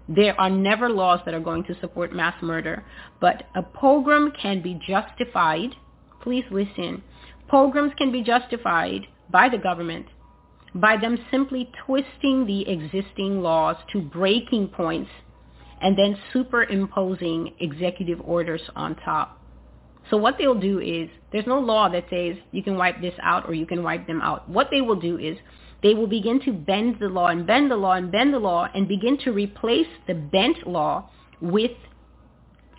There 0.07 0.39
are 0.39 0.49
never 0.49 0.89
laws 0.89 1.19
that 1.25 1.33
are 1.33 1.39
going 1.39 1.63
to 1.65 1.79
support 1.79 2.13
mass 2.13 2.41
murder, 2.41 2.85
but 3.19 3.43
a 3.55 3.63
pogrom 3.63 4.31
can 4.39 4.61
be 4.61 4.79
justified. 4.87 5.75
Please 6.21 6.45
listen. 6.51 7.03
Pogroms 7.47 7.93
can 7.97 8.11
be 8.11 8.23
justified 8.23 9.01
by 9.31 9.49
the 9.49 9.57
government 9.57 10.05
by 10.75 10.97
them 10.97 11.17
simply 11.31 11.71
twisting 11.85 12.45
the 12.45 12.69
existing 12.69 13.41
laws 13.41 13.77
to 13.93 14.01
breaking 14.01 14.67
points 14.67 15.09
and 15.81 15.97
then 15.97 16.17
superimposing 16.33 17.53
executive 17.59 18.19
orders 18.21 18.61
on 18.75 18.95
top. 18.97 19.34
So 20.09 20.17
what 20.17 20.35
they'll 20.37 20.59
do 20.59 20.79
is, 20.79 21.09
there's 21.31 21.47
no 21.47 21.59
law 21.59 21.89
that 21.89 22.05
says 22.09 22.37
you 22.51 22.63
can 22.63 22.77
wipe 22.77 23.01
this 23.01 23.13
out 23.21 23.47
or 23.47 23.53
you 23.53 23.65
can 23.65 23.83
wipe 23.83 24.05
them 24.07 24.21
out. 24.21 24.47
What 24.47 24.69
they 24.71 24.81
will 24.81 24.99
do 24.99 25.17
is, 25.17 25.37
they 25.81 25.93
will 25.93 26.07
begin 26.07 26.39
to 26.45 26.53
bend 26.53 26.97
the 26.99 27.09
law 27.09 27.27
and 27.27 27.45
bend 27.45 27.69
the 27.69 27.75
law 27.75 27.93
and 27.93 28.11
bend 28.11 28.33
the 28.33 28.39
law 28.39 28.67
and 28.73 28.87
begin 28.87 29.17
to 29.19 29.31
replace 29.31 29.87
the 30.07 30.13
bent 30.13 30.65
law 30.67 31.09
with 31.41 31.71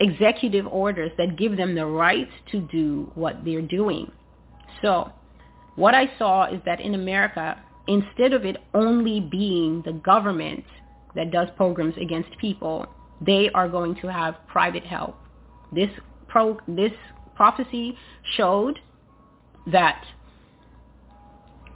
executive 0.01 0.67
orders 0.67 1.11
that 1.19 1.37
give 1.37 1.57
them 1.57 1.75
the 1.75 1.87
right 1.87 2.29
to 2.51 2.61
do 2.61 3.11
what 3.15 3.45
they're 3.45 3.63
doing. 3.63 4.11
So 4.83 5.13
what 5.77 5.95
I 5.95 6.11
saw 6.19 6.47
is 6.47 6.61
that 6.65 6.81
in 6.81 6.95
America, 6.95 7.61
instead 7.87 8.33
of 8.33 8.45
it 8.45 8.57
only 8.75 9.21
being 9.21 9.83
the 9.85 9.93
government 9.93 10.65
that 11.15 11.31
does 11.31 11.49
pogroms 11.57 11.95
against 12.01 12.31
people, 12.39 12.87
they 13.21 13.51
are 13.55 13.69
going 13.69 13.95
to 13.97 14.11
have 14.11 14.35
private 14.49 14.85
help. 14.85 15.17
This 15.73 15.91
pro, 16.29 16.59
this 16.69 16.93
prophecy 17.36 17.97
showed 18.36 18.78
that 19.66 20.05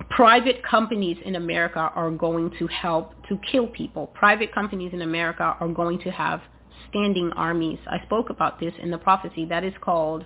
private 0.08 0.62
companies 0.64 1.16
in 1.24 1.36
America 1.36 1.90
are 1.94 2.10
going 2.10 2.50
to 2.58 2.66
help 2.66 3.12
to 3.28 3.38
kill 3.50 3.66
people. 3.68 4.08
Private 4.08 4.52
companies 4.52 4.92
in 4.92 5.02
America 5.02 5.56
are 5.60 5.68
going 5.68 5.98
to 6.00 6.10
have 6.10 6.40
standing 6.88 7.30
armies. 7.36 7.78
I 7.86 8.04
spoke 8.04 8.30
about 8.30 8.58
this 8.58 8.74
in 8.82 8.90
the 8.90 8.98
prophecy 8.98 9.44
that 9.46 9.64
is 9.64 9.74
called 9.80 10.24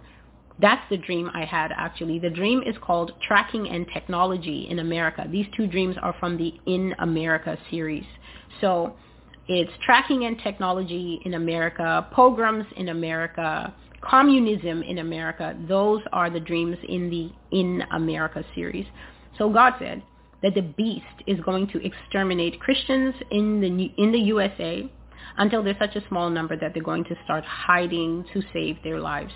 that's 0.60 0.88
the 0.88 0.96
dream 0.96 1.30
I 1.34 1.44
had 1.44 1.72
actually. 1.76 2.18
The 2.18 2.30
dream 2.30 2.62
is 2.64 2.76
called 2.80 3.12
Tracking 3.26 3.68
and 3.68 3.86
Technology 3.92 4.68
in 4.70 4.78
America. 4.78 5.26
These 5.30 5.46
two 5.56 5.66
dreams 5.66 5.96
are 6.00 6.14
from 6.20 6.36
the 6.36 6.54
In 6.66 6.94
America 7.00 7.58
series. 7.70 8.04
So 8.60 8.94
it's 9.48 9.70
Tracking 9.84 10.24
and 10.24 10.38
Technology 10.38 11.20
in 11.24 11.34
America, 11.34 12.06
Pogroms 12.12 12.66
in 12.76 12.90
America, 12.90 13.74
Communism 14.04 14.82
in 14.82 14.98
America. 14.98 15.56
Those 15.66 16.02
are 16.12 16.30
the 16.30 16.40
dreams 16.40 16.76
in 16.88 17.10
the 17.10 17.30
In 17.56 17.82
America 17.92 18.44
series. 18.54 18.86
So 19.38 19.50
God 19.50 19.74
said 19.78 20.02
that 20.42 20.54
the 20.54 20.62
beast 20.62 21.06
is 21.26 21.40
going 21.40 21.68
to 21.68 21.84
exterminate 21.84 22.60
Christians 22.60 23.14
in 23.30 23.60
the, 23.60 24.02
in 24.02 24.12
the 24.12 24.18
USA 24.18 24.90
until 25.38 25.62
there's 25.62 25.78
such 25.78 25.96
a 25.96 26.06
small 26.08 26.28
number 26.30 26.56
that 26.56 26.74
they're 26.74 26.82
going 26.82 27.04
to 27.04 27.16
start 27.24 27.44
hiding 27.44 28.24
to 28.32 28.42
save 28.52 28.76
their 28.84 29.00
lives. 29.00 29.32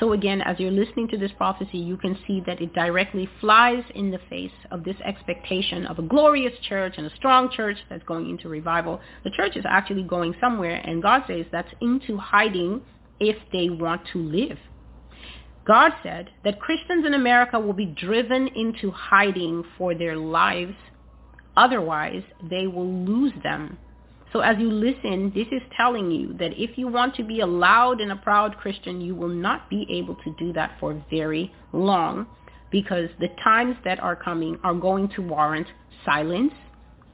So 0.00 0.12
again, 0.12 0.42
as 0.42 0.58
you're 0.58 0.70
listening 0.70 1.08
to 1.08 1.16
this 1.16 1.30
prophecy, 1.38 1.78
you 1.78 1.96
can 1.96 2.18
see 2.26 2.42
that 2.46 2.60
it 2.60 2.74
directly 2.74 3.28
flies 3.40 3.82
in 3.94 4.10
the 4.10 4.20
face 4.28 4.52
of 4.70 4.84
this 4.84 4.96
expectation 5.04 5.86
of 5.86 5.98
a 5.98 6.02
glorious 6.02 6.52
church 6.68 6.94
and 6.98 7.06
a 7.06 7.16
strong 7.16 7.50
church 7.50 7.78
that's 7.88 8.04
going 8.04 8.28
into 8.28 8.48
revival. 8.48 9.00
The 9.24 9.30
church 9.30 9.56
is 9.56 9.64
actually 9.66 10.02
going 10.02 10.34
somewhere, 10.38 10.82
and 10.84 11.02
God 11.02 11.22
says 11.26 11.46
that's 11.50 11.72
into 11.80 12.18
hiding 12.18 12.82
if 13.20 13.36
they 13.52 13.68
want 13.68 14.02
to 14.12 14.18
live. 14.18 14.58
God 15.66 15.92
said 16.02 16.30
that 16.44 16.60
Christians 16.60 17.04
in 17.06 17.14
America 17.14 17.58
will 17.58 17.72
be 17.72 17.86
driven 17.86 18.48
into 18.48 18.90
hiding 18.90 19.64
for 19.76 19.94
their 19.94 20.16
lives. 20.16 20.74
Otherwise, 21.56 22.22
they 22.48 22.66
will 22.66 22.92
lose 23.04 23.32
them 23.42 23.78
so 24.36 24.40
as 24.40 24.58
you 24.58 24.70
listen, 24.70 25.32
this 25.34 25.46
is 25.50 25.62
telling 25.76 26.10
you 26.10 26.34
that 26.34 26.52
if 26.60 26.76
you 26.76 26.88
want 26.88 27.14
to 27.14 27.24
be 27.24 27.40
a 27.40 27.46
loud 27.46 28.02
and 28.02 28.12
a 28.12 28.16
proud 28.16 28.56
Christian, 28.58 29.00
you 29.00 29.14
will 29.14 29.30
not 29.30 29.70
be 29.70 29.86
able 29.88 30.14
to 30.16 30.34
do 30.38 30.52
that 30.52 30.76
for 30.78 31.02
very 31.08 31.50
long 31.72 32.26
because 32.70 33.08
the 33.18 33.28
times 33.42 33.76
that 33.84 33.98
are 34.00 34.14
coming 34.14 34.58
are 34.62 34.74
going 34.74 35.08
to 35.16 35.22
warrant 35.22 35.68
silence, 36.04 36.52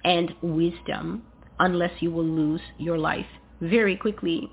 and 0.04 0.34
wisdom 0.42 1.22
unless 1.60 1.92
you 2.00 2.10
will 2.10 2.24
lose 2.24 2.60
your 2.76 2.98
life 2.98 3.26
very 3.60 3.96
quickly. 3.96 4.50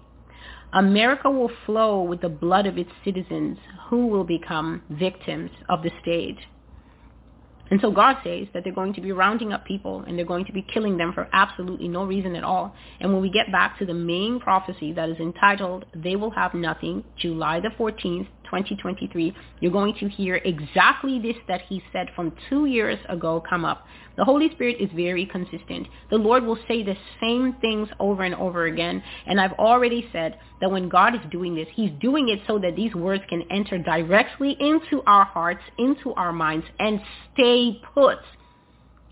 America 0.74 1.30
will 1.30 1.52
flow 1.66 2.02
with 2.04 2.22
the 2.22 2.30
blood 2.30 2.68
of 2.68 2.78
its 2.78 2.92
citizens 3.04 3.58
who 3.90 4.08
will 4.08 4.24
become 4.24 4.84
victims 4.90 5.50
of 5.68 5.82
the 5.82 5.92
state. 6.02 6.38
And 7.72 7.80
so 7.82 7.92
God 7.92 8.18
says 8.24 8.48
that 8.54 8.64
they're 8.64 8.74
going 8.74 8.94
to 8.94 9.02
be 9.02 9.12
rounding 9.12 9.54
up 9.54 9.66
people 9.66 10.04
and 10.08 10.18
they're 10.18 10.26
going 10.26 10.46
to 10.46 10.52
be 10.54 10.66
killing 10.74 10.98
them 10.98 11.14
for 11.14 11.28
absolutely 11.34 11.88
no 11.88 12.04
reason 12.04 12.36
at 12.36 12.44
all. 12.44 12.76
And 13.00 13.14
when 13.14 13.22
we 13.22 13.30
get 13.30 13.52
back 13.52 13.78
to 13.80 13.86
the 13.86 13.94
main 13.94 14.40
prophecy 14.40 14.92
that 14.94 15.10
is 15.10 15.20
entitled, 15.20 15.86
They 15.94 16.16
Will 16.16 16.32
Have 16.32 16.54
Nothing, 16.54 17.04
July 17.18 17.60
the 17.60 17.70
14th, 17.70 18.28
2023, 18.50 19.36
you're 19.60 19.72
going 19.72 19.94
to 20.00 20.10
hear 20.10 20.36
exactly 20.44 21.19
this 21.19 21.36
that 21.48 21.61
he 21.68 21.82
said 21.94 22.08
from 22.16 22.34
two 22.50 22.66
years 22.66 22.98
ago 23.08 23.44
come 23.48 23.66
up. 23.66 23.86
The 24.18 24.26
Holy 24.26 24.50
Spirit 24.52 24.78
is 24.80 24.90
very 24.95 25.26
consistent. 25.26 25.88
The 26.10 26.18
Lord 26.18 26.44
will 26.44 26.60
say 26.68 26.84
the 26.84 26.98
same 27.22 27.56
things 27.61 27.88
over 28.00 28.24
and 28.24 28.36
over 28.36 28.66
again. 28.66 29.02
And 29.26 29.40
I've 29.40 29.53
already 29.53 30.10
said 30.11 30.38
that 30.60 30.69
when 30.69 30.90
God 30.90 31.16
is 31.16 31.22
doing 31.32 31.56
this, 31.56 31.68
he's 31.74 31.92
doing 32.02 32.30
it 32.30 32.40
so 32.45 32.60
that 32.60 32.76
these 32.76 32.94
words 32.94 33.24
can 33.30 33.44
enter 33.50 33.78
directly 33.78 34.58
into 34.60 35.02
our 35.08 35.26
hearts, 35.26 35.61
into 35.78 36.14
our 36.16 36.34
minds, 36.34 36.66
and 36.80 37.00
stay 37.34 37.82
put. 37.94 38.18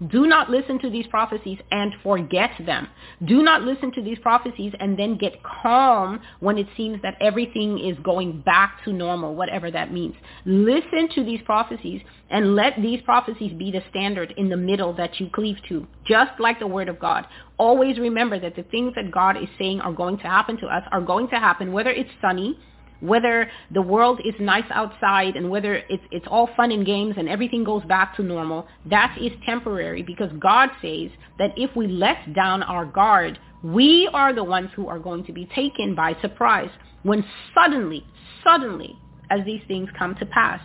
Do 0.05 0.27
not 0.27 0.49
listen 0.51 0.77
to 0.79 0.91
these 0.91 1.07
prophecies 1.07 1.57
and 1.71 1.91
forget 2.03 2.51
them. 2.65 2.87
Do 3.25 3.41
not 3.41 3.63
listen 3.63 3.91
to 3.93 4.01
these 4.03 4.19
prophecies 4.19 4.73
and 4.79 4.97
then 4.97 5.17
get 5.17 5.41
calm 5.43 6.21
when 6.39 6.59
it 6.59 6.67
seems 6.77 7.01
that 7.01 7.15
everything 7.19 7.79
is 7.79 7.97
going 8.03 8.41
back 8.41 8.83
to 8.85 8.93
normal, 8.93 9.33
whatever 9.33 9.71
that 9.71 9.91
means. 9.91 10.15
Listen 10.45 11.09
to 11.15 11.23
these 11.23 11.41
prophecies 11.45 12.01
and 12.29 12.55
let 12.55 12.79
these 12.79 13.01
prophecies 13.01 13.53
be 13.53 13.71
the 13.71 13.81
standard 13.89 14.35
in 14.37 14.49
the 14.49 14.57
middle 14.57 14.93
that 14.93 15.19
you 15.19 15.29
cleave 15.33 15.57
to, 15.69 15.87
just 16.05 16.39
like 16.39 16.59
the 16.59 16.67
word 16.67 16.89
of 16.89 16.99
God. 16.99 17.25
Always 17.57 17.97
remember 17.97 18.39
that 18.39 18.55
the 18.55 18.63
things 18.63 18.93
that 18.95 19.11
God 19.11 19.35
is 19.35 19.49
saying 19.57 19.81
are 19.81 19.93
going 19.93 20.17
to 20.17 20.27
happen 20.27 20.57
to 20.57 20.67
us 20.67 20.83
are 20.91 21.01
going 21.01 21.27
to 21.29 21.39
happen, 21.39 21.73
whether 21.73 21.89
it's 21.89 22.11
sunny, 22.21 22.59
whether 22.99 23.49
the 23.71 23.81
world 23.81 24.21
is 24.25 24.33
nice 24.39 24.65
outside 24.71 25.35
and 25.35 25.49
whether 25.49 25.75
it's, 25.89 26.03
it's 26.11 26.25
all 26.29 26.49
fun 26.55 26.71
and 26.71 26.85
games 26.85 27.15
and 27.17 27.29
everything 27.29 27.63
goes 27.63 27.83
back 27.85 28.15
to 28.15 28.23
normal, 28.23 28.67
that 28.85 29.17
is 29.21 29.31
temporary 29.45 30.01
because 30.03 30.31
God 30.39 30.69
says 30.81 31.09
that 31.37 31.51
if 31.57 31.75
we 31.75 31.87
let 31.87 32.33
down 32.33 32.63
our 32.63 32.85
guard, 32.85 33.39
we 33.63 34.09
are 34.13 34.33
the 34.33 34.43
ones 34.43 34.69
who 34.75 34.87
are 34.87 34.99
going 34.99 35.25
to 35.25 35.33
be 35.33 35.45
taken 35.53 35.95
by 35.95 36.15
surprise 36.21 36.69
when 37.03 37.23
suddenly, 37.53 38.03
suddenly, 38.43 38.97
as 39.29 39.45
these 39.45 39.61
things 39.67 39.89
come 39.97 40.15
to 40.15 40.25
pass. 40.25 40.61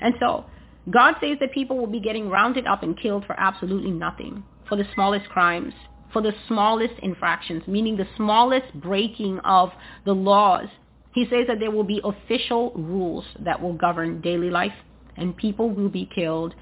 And 0.00 0.14
so 0.20 0.44
God 0.90 1.14
says 1.20 1.38
that 1.40 1.52
people 1.52 1.76
will 1.76 1.86
be 1.86 2.00
getting 2.00 2.28
rounded 2.28 2.66
up 2.66 2.82
and 2.82 2.98
killed 2.98 3.24
for 3.26 3.38
absolutely 3.38 3.90
nothing, 3.90 4.44
for 4.68 4.76
the 4.76 4.86
smallest 4.94 5.28
crimes, 5.28 5.74
for 6.12 6.22
the 6.22 6.32
smallest 6.46 6.94
infractions, 7.02 7.62
meaning 7.66 7.96
the 7.96 8.06
smallest 8.16 8.72
breaking 8.74 9.38
of 9.40 9.70
the 10.04 10.14
laws 10.14 10.68
he 11.16 11.24
says 11.30 11.46
that 11.48 11.58
there 11.60 11.70
will 11.70 11.82
be 11.82 12.02
official 12.04 12.72
rules 12.74 13.24
that 13.40 13.62
will 13.62 13.72
govern 13.72 14.20
daily 14.20 14.50
life 14.50 14.74
and 15.16 15.34
people 15.34 15.70
will 15.70 15.88
be 15.88 16.06
killed 16.14 16.54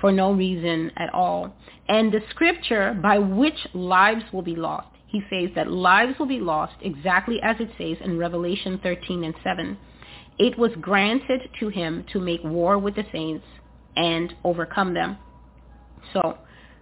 for 0.00 0.10
no 0.10 0.32
reason 0.32 0.90
at 0.96 1.14
all. 1.14 1.54
And 1.86 2.10
the 2.10 2.20
scripture 2.30 2.98
by 3.00 3.18
which 3.20 3.54
lives 3.74 4.24
will 4.32 4.42
be 4.42 4.56
lost, 4.56 4.88
he 5.06 5.22
says 5.30 5.50
that 5.54 5.70
lives 5.70 6.18
will 6.18 6.26
be 6.26 6.40
lost 6.40 6.74
exactly 6.80 7.40
as 7.44 7.54
it 7.60 7.70
says 7.78 8.04
in 8.04 8.18
Revelation 8.18 8.80
13 8.82 9.22
and 9.22 9.34
7. 9.44 9.78
It 10.36 10.58
was 10.58 10.72
granted 10.80 11.42
to 11.60 11.68
him 11.68 12.04
to 12.12 12.18
make 12.18 12.42
war 12.42 12.78
with 12.78 12.96
the 12.96 13.06
saints 13.12 13.46
and 13.96 14.34
overcome 14.42 14.94
them. 14.94 15.16
So 16.12 16.38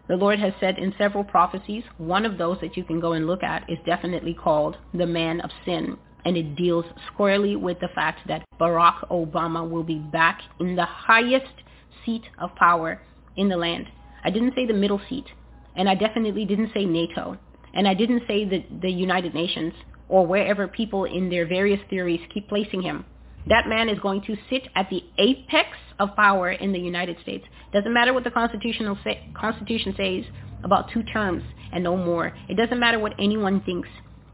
the 0.08 0.16
Lord 0.16 0.39
has 0.39 0.55
said 0.58 0.78
in 0.78 0.94
several 0.97 1.24
prophecies, 1.24 1.84
one 1.99 2.24
of 2.24 2.39
those 2.39 2.57
that 2.62 2.78
you 2.78 2.84
can 2.84 2.99
go 2.99 3.12
and 3.12 3.26
look 3.26 3.42
at 3.42 3.68
is 3.68 3.76
definitely 3.84 4.32
called 4.32 4.78
the 4.94 5.07
man 5.07 5.42
of 5.42 5.50
sin 5.66 5.99
and 6.24 6.36
it 6.36 6.57
deals 6.57 6.84
squarely 7.12 7.57
with 7.57 7.81
the 7.81 7.89
fact 7.89 8.20
that 8.28 8.44
Barack 8.60 9.08
Obama 9.08 9.68
will 9.68 9.82
be 9.82 9.99
back 9.99 10.40
in 10.58 10.76
the 10.76 10.84
highest 10.84 11.52
seat 12.05 12.23
of 12.39 12.55
power 12.57 13.00
in 13.36 13.49
the 13.49 13.57
land. 13.57 13.86
I 14.24 14.31
didn't 14.31 14.55
say 14.55 14.66
the 14.66 14.74
middle 14.74 15.00
seat, 15.08 15.26
and 15.76 15.89
I 15.89 15.94
definitely 15.94 16.44
didn't 16.44 16.73
say 16.74 16.84
NATO, 16.84 17.39
and 17.74 17.89
I 17.89 17.94
didn't 17.94 18.23
say 18.26 18.44
the, 18.44 18.65
the 18.82 18.90
United 18.90 19.34
Nations 19.34 19.73
or 20.08 20.26
wherever 20.26 20.66
people 20.66 21.05
in 21.05 21.31
their 21.31 21.47
various 21.47 21.81
theories 21.89 22.20
keep 22.32 22.49
placing 22.49 22.82
him. 22.82 23.05
That 23.47 23.68
man 23.68 23.89
is 23.89 23.99
going 24.00 24.23
to 24.23 24.36
sit 24.50 24.68
at 24.74 24.90
the 24.90 25.02
apex 25.18 25.68
of 25.99 26.15
power 26.16 26.52
in 26.52 26.73
the 26.73 26.78
United 26.78 27.16
States. 27.23 27.44
Doesn't 27.73 27.92
matter 27.92 28.12
what 28.12 28.24
the 28.24 28.31
constitutional 28.31 28.99
say, 29.02 29.31
Constitution 29.34 29.94
says 29.97 30.24
about 30.62 30.90
two 30.92 31.02
terms 31.05 31.42
and 31.73 31.82
no 31.82 31.97
more. 31.97 32.34
It 32.49 32.57
doesn't 32.57 32.78
matter 32.78 32.99
what 32.99 33.15
anyone 33.18 33.62
thinks. 33.62 33.89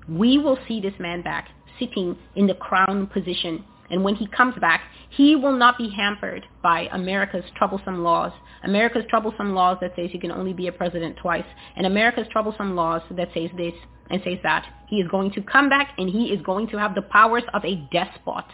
We 0.09 0.39
will 0.39 0.59
see 0.67 0.81
this 0.81 0.95
man 0.99 1.23
back 1.23 1.49
sitting 1.79 2.17
in 2.35 2.47
the 2.47 2.55
crown 2.55 3.07
position. 3.07 3.65
And 3.91 4.03
when 4.03 4.17
he 4.17 4.27
comes 4.27 4.55
back, 4.61 4.83
he 5.11 5.37
will 5.37 5.57
not 5.57 5.79
be 5.79 5.89
hampered 5.89 6.45
by 6.63 6.89
America's 6.93 7.45
troublesome 7.57 8.03
laws. 8.03 8.33
America's 8.65 9.05
troublesome 9.09 9.55
laws 9.55 9.79
that 9.81 9.93
says 9.95 10.11
you 10.13 10.21
can 10.21 10.33
only 10.33 10.53
be 10.53 10.67
a 10.67 10.73
president 10.73 11.17
twice. 11.17 11.45
And 11.77 11.87
America's 11.87 12.27
troublesome 12.33 12.75
laws 12.75 13.03
that 13.11 13.29
says 13.33 13.51
this 13.57 13.75
and 14.11 14.21
says 14.25 14.39
that. 14.43 14.67
He 14.89 14.97
is 14.97 15.09
going 15.09 15.33
to 15.33 15.43
come 15.43 15.69
back 15.69 15.93
and 15.99 16.09
he 16.09 16.27
is 16.27 16.41
going 16.43 16.69
to 16.69 16.79
have 16.79 16.95
the 16.95 17.03
powers 17.03 17.45
of 17.55 17.65
a 17.65 17.77
despot. 17.93 18.45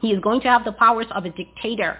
He 0.00 0.12
is 0.12 0.20
going 0.20 0.40
to 0.42 0.48
have 0.48 0.64
the 0.64 0.72
powers 0.72 1.06
of 1.14 1.24
a 1.24 1.30
dictator. 1.30 1.98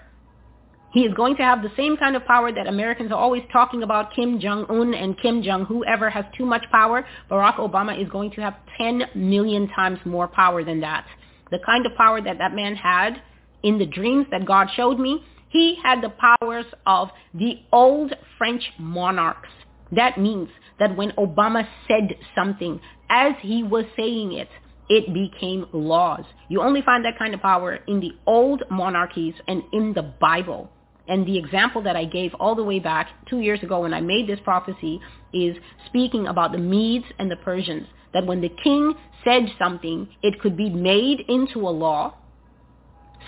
He 0.97 1.02
is 1.02 1.12
going 1.12 1.36
to 1.36 1.42
have 1.42 1.60
the 1.60 1.70
same 1.76 1.99
kind 1.99 2.16
of 2.16 2.25
power 2.25 2.50
that 2.50 2.66
Americans 2.66 3.12
are 3.12 3.18
always 3.18 3.42
talking 3.52 3.83
about, 3.83 4.15
Kim 4.15 4.41
Jong-un 4.41 4.94
and 4.94 5.20
Kim 5.20 5.42
Jong, 5.42 5.66
whoever 5.66 6.08
has 6.08 6.25
too 6.34 6.47
much 6.47 6.62
power. 6.73 7.07
Barack 7.31 7.57
Obama 7.57 8.02
is 8.02 8.08
going 8.08 8.31
to 8.31 8.41
have 8.41 8.55
10 8.78 9.02
million 9.15 9.68
times 9.68 9.99
more 10.07 10.26
power 10.26 10.65
than 10.65 10.81
that. 10.81 11.05
The 11.50 11.58
kind 11.66 11.84
of 11.84 11.94
power 11.97 12.23
that 12.23 12.39
that 12.39 12.55
man 12.55 12.76
had 12.76 13.20
in 13.62 13.76
the 13.76 13.84
dreams 13.84 14.25
that 14.31 14.47
God 14.47 14.68
showed 14.75 14.99
me, 14.99 15.23
he 15.50 15.76
had 15.83 16.00
the 16.00 16.15
powers 16.41 16.65
of 16.86 17.10
the 17.34 17.58
old 17.73 18.15
French 18.39 18.62
monarchs. 18.78 19.50
That 19.92 20.18
means 20.18 20.49
that 20.78 20.97
when 20.97 21.10
Obama 21.18 21.68
said 21.86 22.16
something, 22.34 22.81
as 23.10 23.34
he 23.42 23.62
was 23.62 23.84
saying 23.99 24.33
it, 24.33 24.49
it 24.89 25.12
became 25.12 25.66
laws. 25.75 26.25
You 26.49 26.62
only 26.62 26.81
find 26.81 27.05
that 27.05 27.18
kind 27.18 27.34
of 27.34 27.42
power 27.42 27.81
in 27.86 28.00
the 28.00 28.12
old 28.26 28.62
monarchies 28.70 29.34
and 29.47 29.62
in 29.75 29.92
the 29.92 30.15
Bible. 30.18 30.70
And 31.08 31.26
the 31.26 31.38
example 31.38 31.82
that 31.82 31.96
I 31.96 32.04
gave 32.04 32.34
all 32.34 32.54
the 32.54 32.64
way 32.64 32.78
back 32.78 33.08
two 33.28 33.40
years 33.40 33.62
ago 33.62 33.82
when 33.82 33.94
I 33.94 34.00
made 34.00 34.26
this 34.26 34.40
prophecy 34.42 35.00
is 35.32 35.56
speaking 35.86 36.26
about 36.26 36.52
the 36.52 36.58
Medes 36.58 37.06
and 37.18 37.30
the 37.30 37.36
Persians, 37.36 37.86
that 38.12 38.26
when 38.26 38.40
the 38.40 38.48
king 38.48 38.94
said 39.24 39.46
something, 39.58 40.08
it 40.22 40.40
could 40.40 40.56
be 40.56 40.70
made 40.70 41.20
into 41.28 41.60
a 41.60 41.70
law, 41.70 42.14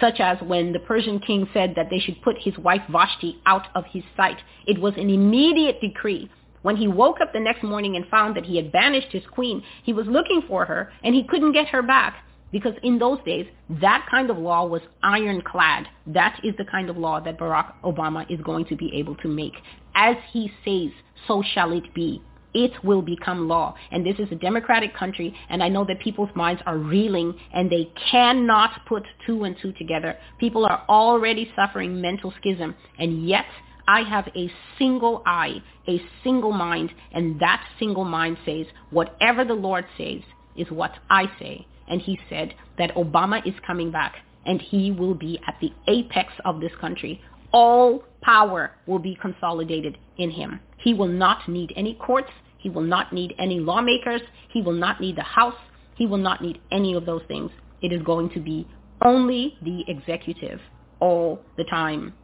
such 0.00 0.20
as 0.20 0.39
when 0.42 0.73
the 0.73 0.78
Persian 0.81 1.20
king 1.20 1.48
said 1.52 1.74
that 1.76 1.90
they 1.90 1.98
should 1.98 2.23
put 2.23 2.36
his 2.39 2.57
wife 2.58 2.82
Vashti 2.89 3.40
out 3.47 3.66
of 3.74 3.84
his 3.92 4.02
sight. 4.16 4.39
It 4.66 4.81
was 4.81 4.94
an 4.97 5.10
immediate 5.10 5.81
decree. 5.81 6.31
When 6.62 6.76
he 6.76 6.89
woke 6.89 7.20
up 7.20 7.32
the 7.32 7.40
next 7.40 7.62
morning 7.62 7.97
and 7.97 8.07
found 8.07 8.36
that 8.36 8.44
he 8.44 8.57
had 8.57 8.73
banished 8.73 9.12
his 9.12 9.23
queen, 9.31 9.62
he 9.82 9.92
was 9.92 10.07
looking 10.07 10.42
for 10.47 10.65
her 10.65 10.92
and 11.05 11.15
he 11.15 11.24
couldn't 11.24 11.52
get 11.52 11.68
her 11.68 11.82
back. 11.82 12.24
Because 12.51 12.75
in 12.83 12.99
those 12.99 13.18
days, 13.25 13.47
that 13.68 14.07
kind 14.10 14.31
of 14.31 14.39
law 14.39 14.67
was 14.67 14.81
ironclad. 15.02 15.86
That 16.07 16.41
is 16.43 16.55
the 16.57 16.65
kind 16.65 16.89
of 16.89 16.97
law 16.97 17.20
that 17.20 17.39
Barack 17.39 17.75
Obama 17.85 18.31
is 18.31 18.41
going 18.41 18.65
to 18.67 18.77
be 18.77 18.91
able 18.94 19.17
to 19.17 19.28
make. 19.28 19.55
As 19.94 20.17
he 20.33 20.51
says, 20.65 20.93
so 21.27 21.43
shall 21.55 21.73
it 21.73 21.93
be. 21.94 22.23
It 22.55 22.73
will 22.83 23.02
become 23.02 23.47
law. 23.47 23.75
And 23.91 24.05
this 24.07 24.18
is 24.18 24.33
a 24.33 24.35
democratic 24.35 24.97
country, 24.97 25.35
and 25.51 25.62
I 25.62 25.68
know 25.68 25.85
that 25.85 26.01
people's 26.01 26.31
minds 26.35 26.62
are 26.65 26.78
reeling, 26.78 27.35
and 27.52 27.70
they 27.70 27.93
cannot 28.10 28.86
put 28.86 29.05
two 29.27 29.44
and 29.44 29.55
two 29.60 29.73
together. 29.73 30.17
People 30.41 30.65
are 30.65 30.83
already 30.89 31.52
suffering 31.55 32.01
mental 32.01 32.33
schism, 32.41 32.75
and 32.99 33.28
yet 33.28 33.44
I 33.86 34.01
have 34.01 34.28
a 34.35 34.51
single 34.78 35.23
eye, 35.27 35.62
a 35.86 36.01
single 36.25 36.52
mind, 36.52 36.91
and 37.12 37.39
that 37.41 37.62
single 37.78 38.05
mind 38.05 38.39
says, 38.47 38.67
whatever 38.91 39.44
the 39.44 39.55
Lord 39.55 39.85
says 39.99 40.23
is 40.57 40.70
what 40.70 40.93
I 41.10 41.27
say 41.39 41.67
and 41.89 42.00
he 42.00 42.18
said 42.28 42.55
that 42.78 42.94
Obama 42.94 43.47
is 43.47 43.55
coming 43.67 43.91
back 43.91 44.17
and 44.47 44.60
he 44.60 44.91
will 44.91 45.15
be 45.15 45.39
at 45.47 45.57
the 45.60 45.73
apex 45.86 46.33
of 46.44 46.60
this 46.60 46.73
country. 46.81 47.20
All 47.52 48.05
power 48.23 48.73
will 48.86 48.99
be 48.99 49.17
consolidated 49.20 49.99
in 50.17 50.31
him. 50.31 50.60
He 50.78 50.94
will 50.94 51.08
not 51.08 51.49
need 51.49 51.73
any 51.76 51.94
courts. 51.94 52.31
He 52.58 52.70
will 52.70 52.83
not 52.83 53.12
need 53.12 53.34
any 53.39 53.60
lawmakers. 53.60 54.23
He 54.50 54.62
will 54.62 54.73
not 54.73 55.00
need 55.00 55.17
the 55.17 55.23
House. 55.23 55.55
He 55.97 56.07
will 56.07 56.18
not 56.18 56.42
need 56.42 56.60
any 56.70 56.94
of 56.94 57.07
those 57.07 57.23
things. 57.28 57.50
It 57.83 57.92
is 57.92 58.02
going 58.02 58.31
to 58.31 58.41
be 58.41 58.67
only 59.05 59.57
the 59.62 59.84
executive 59.86 60.60
all 61.00 61.41
the 61.57 61.65
time. 61.65 62.15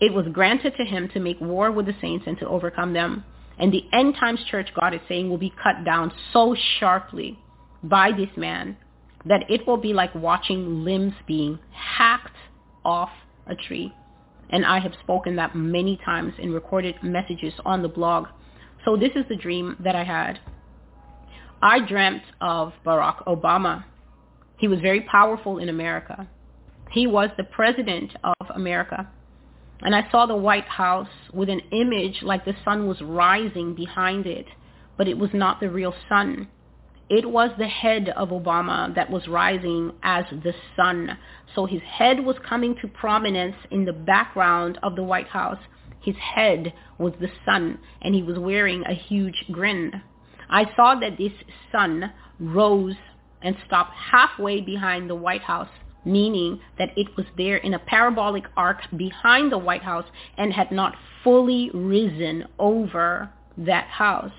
It 0.00 0.12
was 0.12 0.26
granted 0.32 0.74
to 0.76 0.84
him 0.84 1.08
to 1.14 1.20
make 1.20 1.40
war 1.40 1.72
with 1.72 1.86
the 1.86 1.94
saints 2.00 2.24
and 2.26 2.38
to 2.38 2.48
overcome 2.48 2.92
them. 2.92 3.24
And 3.58 3.72
the 3.72 3.84
end 3.92 4.16
times 4.20 4.40
church, 4.50 4.68
God 4.78 4.94
is 4.94 5.00
saying, 5.08 5.30
will 5.30 5.38
be 5.38 5.54
cut 5.62 5.84
down 5.84 6.12
so 6.32 6.54
sharply 6.78 7.38
by 7.88 8.12
this 8.12 8.30
man 8.36 8.76
that 9.24 9.44
it 9.48 9.66
will 9.66 9.76
be 9.76 9.92
like 9.92 10.14
watching 10.14 10.84
limbs 10.84 11.14
being 11.26 11.58
hacked 11.72 12.36
off 12.84 13.10
a 13.46 13.54
tree. 13.54 13.92
And 14.50 14.64
I 14.64 14.78
have 14.78 14.92
spoken 15.02 15.36
that 15.36 15.56
many 15.56 15.98
times 16.04 16.34
in 16.38 16.52
recorded 16.52 16.94
messages 17.02 17.52
on 17.64 17.82
the 17.82 17.88
blog. 17.88 18.26
So 18.84 18.96
this 18.96 19.10
is 19.16 19.24
the 19.28 19.36
dream 19.36 19.76
that 19.80 19.96
I 19.96 20.04
had. 20.04 20.38
I 21.60 21.80
dreamt 21.80 22.22
of 22.40 22.72
Barack 22.84 23.24
Obama. 23.26 23.84
He 24.58 24.68
was 24.68 24.80
very 24.80 25.00
powerful 25.00 25.58
in 25.58 25.68
America. 25.68 26.28
He 26.92 27.06
was 27.06 27.30
the 27.36 27.44
president 27.44 28.12
of 28.22 28.46
America. 28.54 29.08
And 29.80 29.94
I 29.94 30.08
saw 30.10 30.26
the 30.26 30.36
White 30.36 30.68
House 30.68 31.08
with 31.32 31.48
an 31.48 31.60
image 31.72 32.22
like 32.22 32.44
the 32.44 32.54
sun 32.64 32.86
was 32.86 33.00
rising 33.02 33.74
behind 33.74 34.26
it, 34.26 34.46
but 34.96 35.08
it 35.08 35.18
was 35.18 35.30
not 35.34 35.60
the 35.60 35.68
real 35.68 35.94
sun. 36.08 36.48
It 37.08 37.30
was 37.30 37.50
the 37.56 37.68
head 37.68 38.08
of 38.10 38.30
Obama 38.30 38.92
that 38.94 39.10
was 39.10 39.28
rising 39.28 39.92
as 40.02 40.24
the 40.30 40.54
sun. 40.74 41.16
So 41.54 41.66
his 41.66 41.82
head 41.82 42.24
was 42.24 42.36
coming 42.48 42.74
to 42.80 42.88
prominence 42.88 43.56
in 43.70 43.84
the 43.84 43.92
background 43.92 44.78
of 44.82 44.96
the 44.96 45.04
White 45.04 45.28
House. 45.28 45.60
His 46.02 46.16
head 46.16 46.72
was 46.98 47.12
the 47.20 47.30
sun, 47.44 47.78
and 48.02 48.14
he 48.14 48.22
was 48.22 48.38
wearing 48.38 48.84
a 48.86 48.94
huge 48.94 49.44
grin. 49.52 50.02
I 50.50 50.64
saw 50.74 50.94
that 50.96 51.18
this 51.18 51.32
sun 51.70 52.12
rose 52.40 52.96
and 53.42 53.56
stopped 53.66 53.94
halfway 53.94 54.60
behind 54.60 55.08
the 55.08 55.14
White 55.14 55.42
House 55.42 55.68
meaning 56.06 56.60
that 56.78 56.96
it 56.96 57.08
was 57.16 57.26
there 57.36 57.56
in 57.56 57.74
a 57.74 57.78
parabolic 57.80 58.44
arc 58.56 58.78
behind 58.96 59.50
the 59.50 59.58
White 59.58 59.82
House 59.82 60.06
and 60.38 60.52
had 60.52 60.70
not 60.70 60.94
fully 61.22 61.68
risen 61.74 62.44
over 62.58 63.28
that 63.58 63.88
house. 63.88 64.32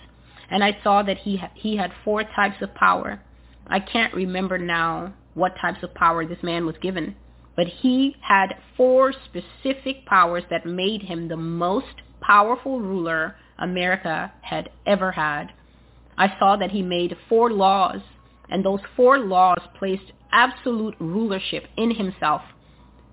And 0.50 0.64
I 0.64 0.78
saw 0.84 1.04
that 1.04 1.18
he 1.18 1.42
he 1.56 1.78
had 1.78 1.92
four 2.04 2.24
types 2.24 2.62
of 2.62 2.74
power. 2.76 3.22
I 3.68 3.80
can't 3.80 4.14
remember 4.14 4.58
now 4.58 5.14
what 5.34 5.58
types 5.60 5.84
of 5.84 5.94
power 5.94 6.26
this 6.26 6.42
man 6.42 6.66
was 6.66 6.78
given, 6.82 7.16
but 7.56 7.68
he 7.68 8.16
had 8.22 8.56
four 8.76 9.14
specific 9.14 10.06
powers 10.06 10.44
that 10.50 10.66
made 10.66 11.02
him 11.02 11.28
the 11.28 11.38
most 11.38 12.02
powerful 12.22 12.80
ruler 12.80 13.36
America 13.60 14.32
had 14.42 14.70
ever 14.86 15.12
had. 15.12 15.48
I 16.18 16.34
saw 16.40 16.56
that 16.58 16.72
he 16.72 16.82
made 16.82 17.16
four 17.30 17.52
laws, 17.52 18.02
and 18.50 18.64
those 18.64 18.80
four 18.96 19.20
laws 19.20 19.62
placed 19.78 20.12
absolute 20.32 20.96
rulership 21.00 21.68
in 21.78 21.92
himself. 21.92 22.42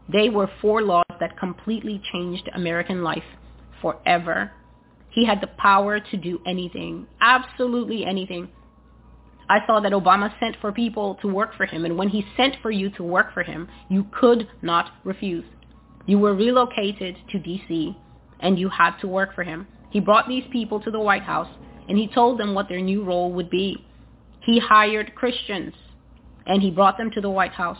They 0.08 0.28
were 0.28 0.50
four 0.60 0.82
laws 0.82 1.04
that 1.20 1.38
completely 1.38 2.00
changed 2.12 2.48
American 2.54 3.02
life 3.02 3.24
forever. 3.80 4.52
He 5.14 5.24
had 5.24 5.40
the 5.40 5.46
power 5.46 6.00
to 6.00 6.16
do 6.16 6.40
anything, 6.44 7.06
absolutely 7.20 8.04
anything. 8.04 8.48
I 9.48 9.58
saw 9.66 9.80
that 9.80 9.92
Obama 9.92 10.32
sent 10.40 10.56
for 10.60 10.72
people 10.72 11.16
to 11.22 11.28
work 11.28 11.54
for 11.56 11.66
him, 11.66 11.84
and 11.84 11.96
when 11.96 12.08
he 12.08 12.26
sent 12.36 12.56
for 12.62 12.70
you 12.70 12.90
to 12.90 13.02
work 13.02 13.32
for 13.32 13.42
him, 13.42 13.68
you 13.88 14.06
could 14.10 14.48
not 14.62 14.92
refuse. 15.04 15.44
You 16.06 16.18
were 16.18 16.34
relocated 16.34 17.16
to 17.30 17.38
D.C., 17.38 17.96
and 18.40 18.58
you 18.58 18.68
had 18.68 18.98
to 18.98 19.06
work 19.06 19.34
for 19.34 19.44
him. 19.44 19.66
He 19.90 20.00
brought 20.00 20.28
these 20.28 20.44
people 20.50 20.80
to 20.80 20.90
the 20.90 21.00
White 21.00 21.22
House, 21.22 21.48
and 21.88 21.96
he 21.96 22.08
told 22.08 22.38
them 22.38 22.54
what 22.54 22.68
their 22.68 22.80
new 22.80 23.04
role 23.04 23.32
would 23.32 23.50
be. 23.50 23.86
He 24.40 24.58
hired 24.58 25.14
Christians 25.14 25.74
and 26.46 26.62
he 26.62 26.70
brought 26.70 26.98
them 26.98 27.10
to 27.12 27.20
the 27.20 27.30
White 27.30 27.52
House. 27.52 27.78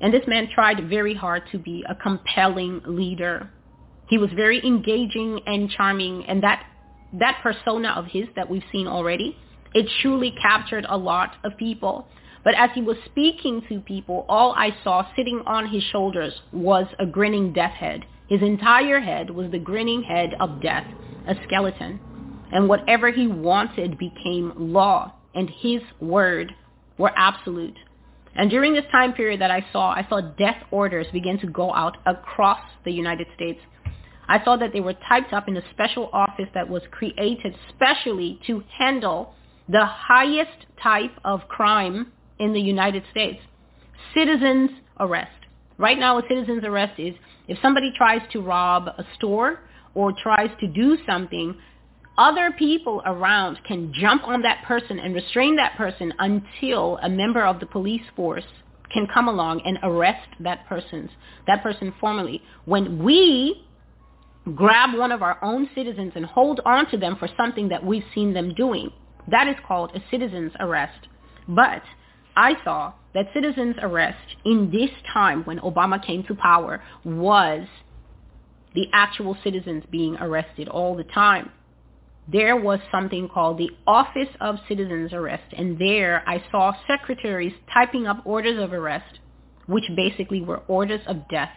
And 0.00 0.14
this 0.14 0.26
man 0.26 0.48
tried 0.54 0.88
very 0.88 1.14
hard 1.14 1.42
to 1.50 1.58
be 1.58 1.84
a 1.88 1.94
compelling 1.94 2.80
leader. 2.86 3.50
He 4.08 4.18
was 4.18 4.30
very 4.34 4.64
engaging 4.64 5.40
and 5.46 5.70
charming, 5.70 6.24
and 6.26 6.42
that 6.42 6.64
that 7.12 7.40
persona 7.42 7.90
of 7.90 8.06
his 8.06 8.26
that 8.36 8.48
we've 8.50 8.62
seen 8.70 8.86
already, 8.86 9.36
it 9.74 9.86
truly 10.02 10.34
captured 10.42 10.86
a 10.88 10.96
lot 10.96 11.36
of 11.44 11.56
people. 11.56 12.06
But 12.44 12.54
as 12.54 12.70
he 12.74 12.82
was 12.82 12.96
speaking 13.06 13.62
to 13.68 13.80
people, 13.80 14.24
all 14.28 14.52
I 14.52 14.76
saw 14.84 15.06
sitting 15.16 15.42
on 15.46 15.68
his 15.68 15.82
shoulders 15.82 16.34
was 16.52 16.86
a 16.98 17.06
grinning 17.06 17.52
death 17.52 17.72
head. 17.72 18.04
His 18.28 18.42
entire 18.42 19.00
head 19.00 19.30
was 19.30 19.50
the 19.50 19.58
grinning 19.58 20.02
head 20.02 20.34
of 20.40 20.62
death, 20.62 20.86
a 21.26 21.34
skeleton. 21.44 22.00
And 22.52 22.68
whatever 22.68 23.10
he 23.10 23.26
wanted 23.26 23.98
became 23.98 24.52
law, 24.56 25.12
and 25.34 25.50
his 25.50 25.82
word 26.00 26.54
were 26.96 27.12
absolute. 27.16 27.76
And 28.34 28.50
during 28.50 28.72
this 28.72 28.84
time 28.92 29.12
period 29.12 29.40
that 29.40 29.50
I 29.50 29.66
saw, 29.72 29.90
I 29.90 30.06
saw 30.08 30.20
death 30.20 30.62
orders 30.70 31.06
begin 31.12 31.38
to 31.40 31.46
go 31.46 31.74
out 31.74 31.96
across 32.06 32.60
the 32.84 32.92
United 32.92 33.26
States. 33.34 33.60
I 34.28 34.44
saw 34.44 34.56
that 34.56 34.72
they 34.72 34.80
were 34.80 34.94
typed 35.08 35.32
up 35.32 35.48
in 35.48 35.56
a 35.56 35.62
special 35.70 36.10
office 36.12 36.48
that 36.54 36.68
was 36.68 36.82
created 36.90 37.54
specially 37.70 38.38
to 38.46 38.62
handle 38.78 39.34
the 39.68 39.84
highest 39.84 40.66
type 40.82 41.12
of 41.24 41.48
crime 41.48 42.12
in 42.38 42.52
the 42.52 42.60
United 42.60 43.02
States, 43.10 43.40
citizens 44.14 44.70
arrest. 45.00 45.32
Right 45.78 45.98
now, 45.98 46.18
a 46.18 46.22
citizen's 46.28 46.64
arrest 46.64 46.98
is 46.98 47.14
if 47.46 47.58
somebody 47.62 47.92
tries 47.96 48.20
to 48.32 48.40
rob 48.40 48.88
a 48.88 49.04
store 49.16 49.60
or 49.94 50.12
tries 50.22 50.50
to 50.60 50.66
do 50.66 50.98
something 51.06 51.56
other 52.18 52.52
people 52.58 53.00
around 53.06 53.60
can 53.64 53.92
jump 53.94 54.26
on 54.26 54.42
that 54.42 54.64
person 54.64 54.98
and 54.98 55.14
restrain 55.14 55.54
that 55.56 55.76
person 55.76 56.12
until 56.18 56.98
a 57.02 57.08
member 57.08 57.46
of 57.46 57.60
the 57.60 57.66
police 57.66 58.02
force 58.16 58.44
can 58.92 59.06
come 59.12 59.28
along 59.28 59.62
and 59.64 59.78
arrest 59.84 60.28
that 60.40 60.66
person's 60.66 61.10
that 61.46 61.62
person 61.62 61.94
formally. 62.00 62.42
When 62.64 63.02
we 63.02 63.64
grab 64.54 64.96
one 64.96 65.12
of 65.12 65.22
our 65.22 65.38
own 65.42 65.68
citizens 65.74 66.12
and 66.14 66.24
hold 66.24 66.60
on 66.64 66.90
to 66.90 66.96
them 66.96 67.16
for 67.16 67.28
something 67.36 67.68
that 67.68 67.84
we've 67.84 68.04
seen 68.14 68.34
them 68.34 68.54
doing, 68.54 68.90
that 69.30 69.48
is 69.48 69.56
called 69.66 69.92
a 69.94 70.02
citizen's 70.10 70.52
arrest. 70.60 71.08
But 71.48 71.82
I 72.36 72.54
saw 72.64 72.92
that 73.14 73.26
citizen's 73.34 73.76
arrest 73.80 74.36
in 74.44 74.70
this 74.70 74.90
time 75.12 75.44
when 75.44 75.58
Obama 75.60 76.04
came 76.04 76.24
to 76.24 76.34
power 76.34 76.82
was 77.04 77.66
the 78.74 78.86
actual 78.92 79.36
citizens 79.42 79.84
being 79.90 80.16
arrested 80.16 80.68
all 80.68 80.96
the 80.96 81.04
time 81.04 81.50
there 82.30 82.56
was 82.56 82.78
something 82.92 83.26
called 83.28 83.56
the 83.56 83.70
Office 83.86 84.28
of 84.40 84.56
Citizens 84.68 85.14
Arrest, 85.14 85.50
and 85.56 85.78
there 85.78 86.22
I 86.26 86.42
saw 86.50 86.74
secretaries 86.86 87.54
typing 87.72 88.06
up 88.06 88.20
orders 88.26 88.62
of 88.62 88.74
arrest, 88.74 89.18
which 89.66 89.84
basically 89.96 90.42
were 90.42 90.58
orders 90.68 91.00
of 91.06 91.26
death 91.28 91.52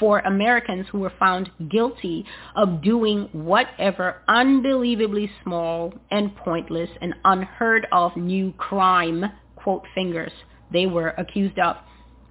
for 0.00 0.20
Americans 0.20 0.86
who 0.90 0.98
were 0.98 1.12
found 1.18 1.50
guilty 1.70 2.24
of 2.56 2.82
doing 2.82 3.28
whatever 3.32 4.22
unbelievably 4.26 5.30
small 5.44 5.92
and 6.10 6.34
pointless 6.34 6.88
and 7.02 7.14
unheard 7.24 7.86
of 7.92 8.16
new 8.16 8.52
crime, 8.54 9.26
quote 9.54 9.84
fingers, 9.94 10.32
they 10.72 10.86
were 10.86 11.08
accused 11.18 11.58
of. 11.58 11.76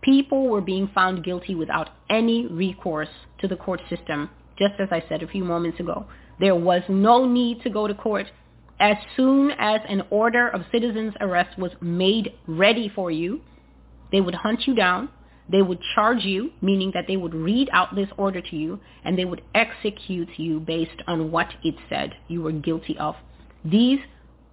People 0.01 0.49
were 0.49 0.61
being 0.61 0.89
found 0.93 1.23
guilty 1.23 1.53
without 1.55 1.89
any 2.09 2.47
recourse 2.47 3.09
to 3.39 3.47
the 3.47 3.55
court 3.55 3.81
system, 3.89 4.29
just 4.57 4.73
as 4.79 4.89
I 4.91 5.03
said 5.07 5.21
a 5.21 5.27
few 5.27 5.43
moments 5.43 5.79
ago. 5.79 6.07
There 6.39 6.55
was 6.55 6.81
no 6.89 7.25
need 7.25 7.61
to 7.61 7.69
go 7.69 7.87
to 7.87 7.93
court. 7.93 8.25
As 8.79 8.95
soon 9.15 9.51
as 9.59 9.81
an 9.87 10.03
order 10.09 10.47
of 10.47 10.61
citizen's 10.71 11.13
arrest 11.19 11.59
was 11.59 11.71
made 11.81 12.33
ready 12.47 12.91
for 12.95 13.11
you, 13.11 13.41
they 14.11 14.21
would 14.21 14.35
hunt 14.35 14.61
you 14.65 14.73
down. 14.73 15.09
They 15.51 15.61
would 15.61 15.79
charge 15.95 16.23
you, 16.23 16.51
meaning 16.61 16.91
that 16.93 17.05
they 17.07 17.17
would 17.17 17.33
read 17.33 17.69
out 17.73 17.95
this 17.95 18.09
order 18.17 18.41
to 18.41 18.55
you, 18.55 18.79
and 19.03 19.17
they 19.17 19.25
would 19.25 19.41
execute 19.55 20.29
you 20.37 20.59
based 20.59 21.01
on 21.07 21.31
what 21.31 21.47
it 21.63 21.75
said 21.89 22.13
you 22.27 22.41
were 22.41 22.51
guilty 22.51 22.97
of. 22.99 23.15
These 23.65 23.99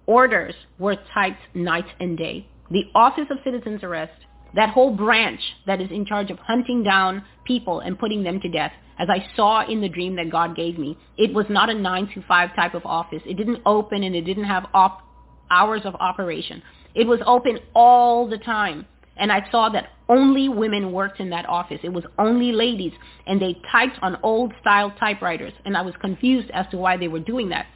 orders 0.07 0.55
were 0.79 0.97
typed 1.13 1.41
night 1.53 1.85
and 1.99 2.17
day. 2.17 2.47
The 2.71 2.85
Office 2.95 3.27
of 3.29 3.37
Citizen's 3.43 3.83
Arrest, 3.83 4.25
that 4.55 4.69
whole 4.69 4.95
branch 4.95 5.39
that 5.67 5.81
is 5.81 5.91
in 5.91 6.05
charge 6.05 6.31
of 6.31 6.39
hunting 6.39 6.83
down 6.83 7.23
people 7.45 7.79
and 7.79 7.99
putting 7.99 8.23
them 8.23 8.39
to 8.41 8.49
death, 8.49 8.71
as 8.97 9.07
I 9.09 9.25
saw 9.35 9.65
in 9.69 9.81
the 9.81 9.89
dream 9.89 10.15
that 10.15 10.31
God 10.31 10.55
gave 10.55 10.79
me. 10.79 10.97
It 11.17 11.33
was 11.33 11.45
not 11.49 11.69
a 11.69 11.73
9 11.73 12.09
to 12.15 12.23
5 12.27 12.55
type 12.55 12.73
of 12.73 12.85
office. 12.85 13.21
It 13.25 13.37
didn't 13.37 13.61
open 13.65 14.03
and 14.03 14.15
it 14.15 14.21
didn't 14.21 14.45
have 14.45 14.65
op- 14.73 15.03
hours 15.51 15.81
of 15.85 15.95
operation. 15.95 16.61
It 16.95 17.05
was 17.05 17.19
open 17.25 17.59
all 17.75 18.27
the 18.27 18.39
time. 18.39 18.85
And 19.17 19.31
I 19.31 19.49
saw 19.51 19.69
that 19.69 19.89
only 20.09 20.49
women 20.49 20.91
worked 20.91 21.19
in 21.19 21.29
that 21.31 21.47
office. 21.47 21.79
It 21.83 21.93
was 21.93 22.05
only 22.17 22.51
ladies. 22.51 22.93
And 23.25 23.41
they 23.41 23.59
typed 23.71 23.97
on 24.01 24.17
old 24.23 24.53
style 24.61 24.91
typewriters. 24.99 25.53
And 25.65 25.75
I 25.75 25.81
was 25.81 25.93
confused 25.99 26.49
as 26.51 26.65
to 26.71 26.77
why 26.77 26.97
they 26.97 27.07
were 27.07 27.19
doing 27.19 27.49
that. 27.49 27.67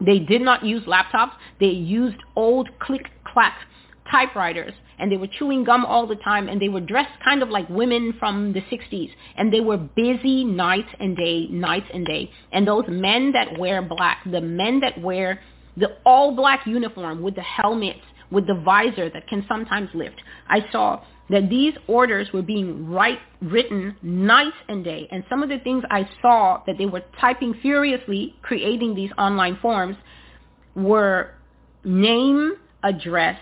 They 0.00 0.18
did 0.18 0.42
not 0.42 0.64
use 0.64 0.84
laptops. 0.84 1.32
They 1.58 1.66
used 1.66 2.18
old 2.36 2.68
click-clack 2.80 3.56
typewriters 4.10 4.72
and 4.98 5.10
they 5.10 5.16
were 5.16 5.26
chewing 5.26 5.64
gum 5.64 5.84
all 5.84 6.06
the 6.06 6.16
time 6.16 6.48
and 6.48 6.60
they 6.60 6.68
were 6.68 6.80
dressed 6.80 7.18
kind 7.24 7.42
of 7.42 7.48
like 7.48 7.68
women 7.68 8.14
from 8.18 8.52
the 8.52 8.60
60s 8.62 9.10
and 9.36 9.52
they 9.52 9.60
were 9.60 9.76
busy 9.76 10.44
night 10.44 10.86
and 11.00 11.16
day, 11.16 11.46
night 11.48 11.84
and 11.92 12.06
day. 12.06 12.30
And 12.52 12.66
those 12.66 12.84
men 12.88 13.32
that 13.32 13.58
wear 13.58 13.82
black, 13.82 14.18
the 14.30 14.40
men 14.40 14.80
that 14.80 15.00
wear 15.00 15.40
the 15.76 15.96
all 16.06 16.34
black 16.34 16.66
uniform 16.66 17.22
with 17.22 17.34
the 17.34 17.42
helmets, 17.42 18.00
with 18.30 18.46
the 18.46 18.54
visor 18.54 19.10
that 19.10 19.28
can 19.28 19.44
sometimes 19.48 19.88
lift, 19.94 20.22
I 20.48 20.64
saw 20.70 21.02
that 21.28 21.48
these 21.50 21.74
orders 21.88 22.28
were 22.32 22.42
being 22.42 22.88
write, 22.88 23.18
written 23.42 23.96
night 24.02 24.52
and 24.68 24.84
day. 24.84 25.08
And 25.10 25.24
some 25.28 25.42
of 25.42 25.48
the 25.48 25.58
things 25.58 25.82
I 25.90 26.08
saw 26.22 26.62
that 26.66 26.78
they 26.78 26.86
were 26.86 27.02
typing 27.20 27.54
furiously, 27.62 28.34
creating 28.42 28.94
these 28.94 29.10
online 29.18 29.58
forms, 29.60 29.96
were 30.76 31.32
name, 31.84 32.54
address, 32.82 33.38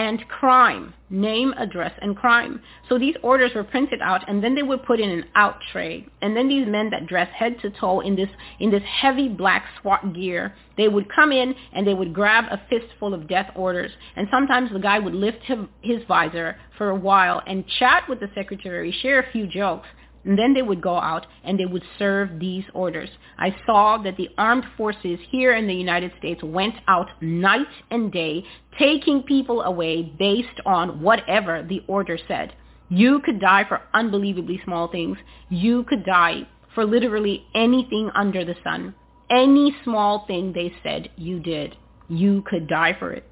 and 0.00 0.26
crime. 0.28 0.94
Name, 1.10 1.52
address, 1.58 1.92
and 2.00 2.16
crime. 2.16 2.62
So 2.88 2.98
these 2.98 3.16
orders 3.22 3.50
were 3.54 3.64
printed 3.64 4.00
out 4.00 4.26
and 4.28 4.42
then 4.42 4.54
they 4.54 4.62
would 4.62 4.82
put 4.84 4.98
in 4.98 5.10
an 5.10 5.24
out 5.34 5.56
tray. 5.72 6.06
And 6.22 6.34
then 6.34 6.48
these 6.48 6.66
men 6.66 6.88
that 6.90 7.06
dress 7.06 7.28
head 7.34 7.56
to 7.60 7.70
toe 7.70 8.00
in 8.00 8.16
this, 8.16 8.30
in 8.60 8.70
this 8.70 8.82
heavy 8.84 9.28
black 9.28 9.64
SWAT 9.80 10.14
gear, 10.14 10.54
they 10.78 10.88
would 10.88 11.12
come 11.14 11.32
in 11.32 11.54
and 11.74 11.86
they 11.86 11.92
would 11.92 12.14
grab 12.14 12.44
a 12.50 12.62
fistful 12.70 13.12
of 13.12 13.28
death 13.28 13.50
orders. 13.54 13.90
And 14.16 14.26
sometimes 14.30 14.72
the 14.72 14.78
guy 14.78 14.98
would 14.98 15.14
lift 15.14 15.42
him, 15.42 15.68
his 15.82 16.00
visor 16.08 16.56
for 16.78 16.88
a 16.88 16.94
while 16.94 17.42
and 17.46 17.66
chat 17.78 18.04
with 18.08 18.20
the 18.20 18.30
secretary, 18.34 18.90
share 19.02 19.20
a 19.20 19.32
few 19.32 19.46
jokes. 19.46 19.88
And 20.24 20.38
then 20.38 20.52
they 20.52 20.62
would 20.62 20.82
go 20.82 20.96
out 20.96 21.26
and 21.44 21.58
they 21.58 21.66
would 21.66 21.82
serve 21.98 22.38
these 22.38 22.64
orders. 22.74 23.08
I 23.38 23.56
saw 23.64 23.96
that 23.98 24.16
the 24.16 24.28
armed 24.36 24.64
forces 24.76 25.18
here 25.30 25.54
in 25.54 25.66
the 25.66 25.74
United 25.74 26.12
States 26.18 26.42
went 26.42 26.74
out 26.88 27.08
night 27.22 27.66
and 27.90 28.12
day 28.12 28.44
taking 28.78 29.22
people 29.22 29.62
away 29.62 30.02
based 30.02 30.60
on 30.66 31.00
whatever 31.00 31.62
the 31.62 31.82
order 31.86 32.18
said. 32.28 32.52
You 32.90 33.20
could 33.20 33.40
die 33.40 33.64
for 33.66 33.80
unbelievably 33.94 34.60
small 34.64 34.88
things. 34.88 35.16
You 35.48 35.84
could 35.84 36.04
die 36.04 36.48
for 36.74 36.84
literally 36.84 37.46
anything 37.54 38.10
under 38.14 38.44
the 38.44 38.56
sun. 38.62 38.94
Any 39.30 39.74
small 39.84 40.26
thing 40.26 40.52
they 40.52 40.74
said 40.82 41.08
you 41.16 41.38
did, 41.38 41.76
you 42.08 42.42
could 42.42 42.66
die 42.68 42.96
for 42.98 43.12
it. 43.12 43.24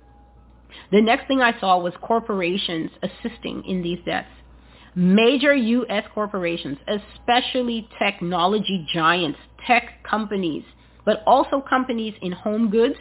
The 0.93 1.03
next 1.03 1.27
thing 1.27 1.41
I 1.41 1.59
saw 1.59 1.79
was 1.79 1.93
corporations 2.01 2.91
assisting 3.03 3.65
in 3.65 3.83
these 3.83 3.99
deaths. 4.05 4.29
Major 4.95 5.55
U.S. 5.55 6.05
corporations, 6.15 6.79
especially 6.87 7.89
technology 7.99 8.87
giants, 8.93 9.39
tech 9.67 10.03
companies, 10.05 10.65
but 11.05 11.23
also 11.27 11.61
companies 11.61 12.15
in 12.23 12.33
home 12.33 12.71
goods, 12.71 12.97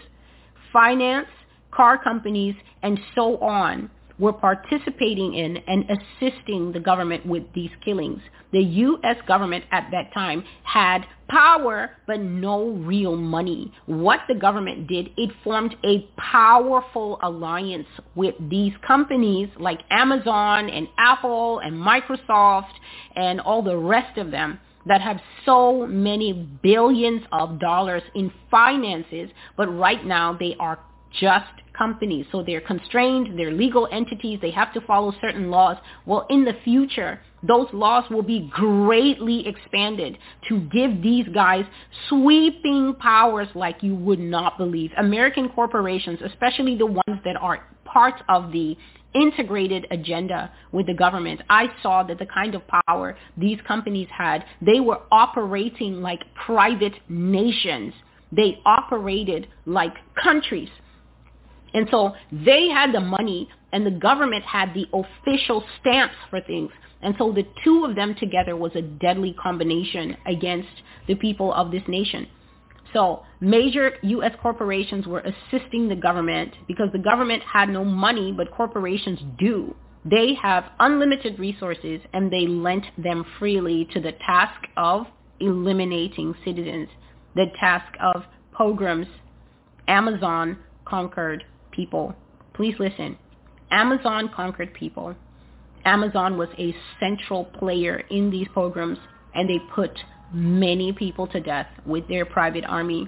finance, 0.72 1.28
car 1.72 2.02
companies, 2.02 2.56
and 2.84 3.00
so 3.16 3.38
on, 3.40 3.90
were 4.20 4.34
participating 4.34 5.34
in 5.36 5.58
and 5.68 5.86
assisting 5.90 6.72
the 6.72 6.80
government 6.80 7.26
with 7.26 7.44
these 7.54 7.72
killings. 7.84 8.22
The 8.52 8.62
U.S. 8.62 9.18
government 9.28 9.66
at 9.72 9.90
that 9.92 10.14
time 10.14 10.44
had 10.64 11.06
power 11.28 11.92
but 12.08 12.22
no 12.22 12.70
real 12.70 13.16
money. 13.16 13.74
What 13.86 14.22
the 14.28 14.36
government 14.36 14.88
did, 14.88 15.10
it 15.18 15.32
formed 15.44 15.76
a 15.86 16.08
powerful 16.18 17.20
alliance 17.22 17.88
with 18.16 18.36
these 18.50 18.74
companies 18.86 19.50
like 19.60 19.82
Amazon 19.92 20.70
and 20.70 20.88
Apple 20.98 21.60
and 21.60 21.76
Microsoft 21.76 22.72
and 23.16 23.42
all 23.42 23.62
the 23.62 23.78
rest 23.78 24.18
of 24.18 24.32
them 24.32 24.60
that 24.86 25.02
have 25.02 25.20
so 25.46 25.86
many 25.86 26.32
billions 26.64 27.22
of 27.34 27.60
dollars 27.60 28.04
in 28.16 28.32
finances, 28.50 29.30
but 29.58 29.68
right 29.68 30.06
now 30.06 30.34
they 30.34 30.56
are 30.60 30.80
just 31.20 31.52
companies. 31.78 32.26
So 32.32 32.44
they're 32.44 32.62
constrained, 32.62 33.38
they're 33.38 33.52
legal 33.52 33.88
entities, 33.92 34.40
they 34.42 34.52
have 34.52 34.74
to 34.74 34.82
follow 34.82 35.14
certain 35.22 35.50
laws. 35.50 35.78
Well, 36.06 36.26
in 36.30 36.46
the 36.46 36.54
future, 36.64 37.20
those 37.44 37.68
laws 37.72 38.04
will 38.10 38.24
be 38.24 38.50
greatly 38.54 39.48
expanded 39.48 40.18
to 40.50 40.60
give 40.62 41.02
these 41.02 41.28
guys 41.34 41.66
sweeping 42.10 42.96
powers 43.00 43.48
like 43.54 43.84
you 43.84 43.96
would 43.96 44.20
not 44.20 44.58
believe. 44.58 44.92
American 44.98 45.50
corporations, 45.50 46.20
especially 46.24 46.78
the 46.78 46.86
ones 46.86 47.22
that 47.24 47.36
are 47.40 47.64
part 47.86 48.22
of 48.28 48.52
the 48.52 48.76
integrated 49.14 49.88
agenda 49.92 50.52
with 50.72 50.86
the 50.88 50.94
government. 50.94 51.42
I 51.50 51.68
saw 51.82 52.04
that 52.04 52.20
the 52.20 52.26
kind 52.26 52.56
of 52.56 52.62
power 52.88 53.18
these 53.38 53.60
companies 53.68 54.08
had, 54.16 54.44
they 54.62 54.80
were 54.80 55.00
operating 55.12 56.02
like 56.02 56.22
private 56.46 56.94
nations. 57.10 57.94
They 58.32 58.60
operated 58.66 59.48
like 59.66 59.94
countries. 60.22 60.70
And 61.74 61.88
so 61.92 62.14
they 62.32 62.70
had 62.70 62.94
the 62.94 63.00
money 63.00 63.50
and 63.72 63.86
the 63.86 63.92
government 63.92 64.44
had 64.46 64.74
the 64.74 64.88
official 64.94 65.64
stamps 65.80 66.16
for 66.30 66.42
things. 66.42 66.72
And 67.02 67.16
so 67.18 67.32
the 67.32 67.46
two 67.64 67.86
of 67.86 67.96
them 67.96 68.16
together 68.16 68.56
was 68.56 68.72
a 68.76 68.82
deadly 68.82 69.34
combination 69.34 70.18
against 70.26 70.70
the 71.08 71.16
people 71.16 71.54
of 71.54 71.72
this 71.72 71.84
nation. 71.88 72.28
So 72.94 73.24
major 73.42 73.92
U.S. 74.02 74.32
corporations 74.42 75.06
were 75.06 75.20
assisting 75.20 75.90
the 75.90 75.96
government 75.96 76.54
because 76.68 76.90
the 76.94 77.00
government 77.00 77.44
had 77.44 77.70
no 77.70 77.84
money, 77.84 78.32
but 78.32 78.52
corporations 78.52 79.20
do. 79.38 79.76
They 80.06 80.36
have 80.42 80.72
unlimited 80.80 81.38
resources 81.38 82.00
and 82.14 82.32
they 82.32 82.48
lent 82.48 82.86
them 82.98 83.26
freely 83.40 83.88
to 83.94 84.00
the 84.00 84.14
task 84.26 84.62
of 84.78 85.06
eliminating 85.40 86.34
citizens, 86.46 86.88
the 87.36 87.48
task 87.60 87.94
of 88.02 88.24
pogroms. 88.54 89.08
Amazon 89.88 90.58
conquered 90.86 91.44
people. 91.78 92.14
Please 92.54 92.76
listen. 92.80 93.18
Amazon 93.72 94.30
conquered 94.36 94.74
people. 94.74 95.16
Amazon 95.86 96.38
was 96.38 96.50
a 96.58 96.76
central 97.00 97.46
player 97.46 98.04
in 98.10 98.30
these 98.30 98.48
pogroms 98.54 98.98
and 99.34 99.50
they 99.50 99.60
put 99.74 99.92
many 100.34 100.92
people 100.92 101.28
to 101.28 101.40
death 101.40 101.68
with 101.86 102.06
their 102.10 102.26
private 102.26 102.66
army. 102.66 103.08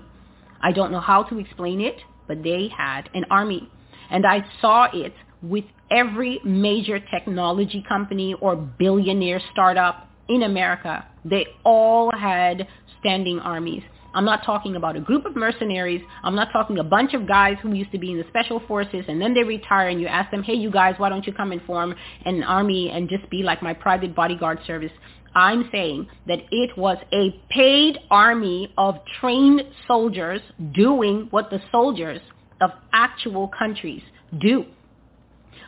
I 0.61 0.71
don't 0.71 0.91
know 0.91 1.01
how 1.01 1.23
to 1.23 1.39
explain 1.39 1.81
it, 1.81 1.97
but 2.27 2.43
they 2.43 2.69
had 2.75 3.09
an 3.13 3.25
army. 3.29 3.69
And 4.09 4.25
I 4.25 4.45
saw 4.61 4.87
it 4.93 5.13
with 5.41 5.65
every 5.91 6.39
major 6.45 6.99
technology 6.99 7.83
company 7.87 8.35
or 8.39 8.55
billionaire 8.55 9.41
startup 9.51 10.07
in 10.29 10.43
America. 10.43 11.05
They 11.25 11.47
all 11.65 12.11
had 12.11 12.67
standing 12.99 13.39
armies. 13.39 13.83
I'm 14.13 14.25
not 14.25 14.43
talking 14.43 14.75
about 14.75 14.95
a 14.95 14.99
group 14.99 15.25
of 15.25 15.35
mercenaries. 15.35 16.01
I'm 16.23 16.35
not 16.35 16.51
talking 16.51 16.79
a 16.79 16.83
bunch 16.83 17.13
of 17.13 17.27
guys 17.27 17.57
who 17.61 17.73
used 17.73 17.91
to 17.91 17.99
be 17.99 18.11
in 18.11 18.17
the 18.17 18.25
special 18.29 18.61
forces 18.67 19.05
and 19.07 19.21
then 19.21 19.33
they 19.33 19.43
retire 19.43 19.89
and 19.89 20.01
you 20.01 20.07
ask 20.07 20.31
them, 20.31 20.43
hey, 20.43 20.55
you 20.55 20.71
guys, 20.71 20.95
why 20.97 21.09
don't 21.09 21.25
you 21.27 21.33
come 21.33 21.51
and 21.51 21.61
form 21.63 21.95
an 22.25 22.43
army 22.43 22.89
and 22.89 23.09
just 23.09 23.29
be 23.29 23.43
like 23.43 23.61
my 23.61 23.73
private 23.73 24.15
bodyguard 24.15 24.59
service? 24.65 24.91
I'm 25.35 25.69
saying 25.71 26.07
that 26.27 26.39
it 26.51 26.75
was 26.77 26.97
a 27.13 27.39
paid 27.49 27.99
army 28.09 28.73
of 28.77 28.95
trained 29.19 29.61
soldiers 29.87 30.41
doing 30.73 31.27
what 31.29 31.49
the 31.49 31.61
soldiers 31.71 32.19
of 32.61 32.71
actual 32.93 33.47
countries 33.47 34.01
do. 34.39 34.65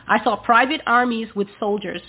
I 0.08 0.22
saw 0.24 0.36
private 0.36 0.80
armies 0.86 1.28
with 1.36 1.46
soldiers 1.60 2.02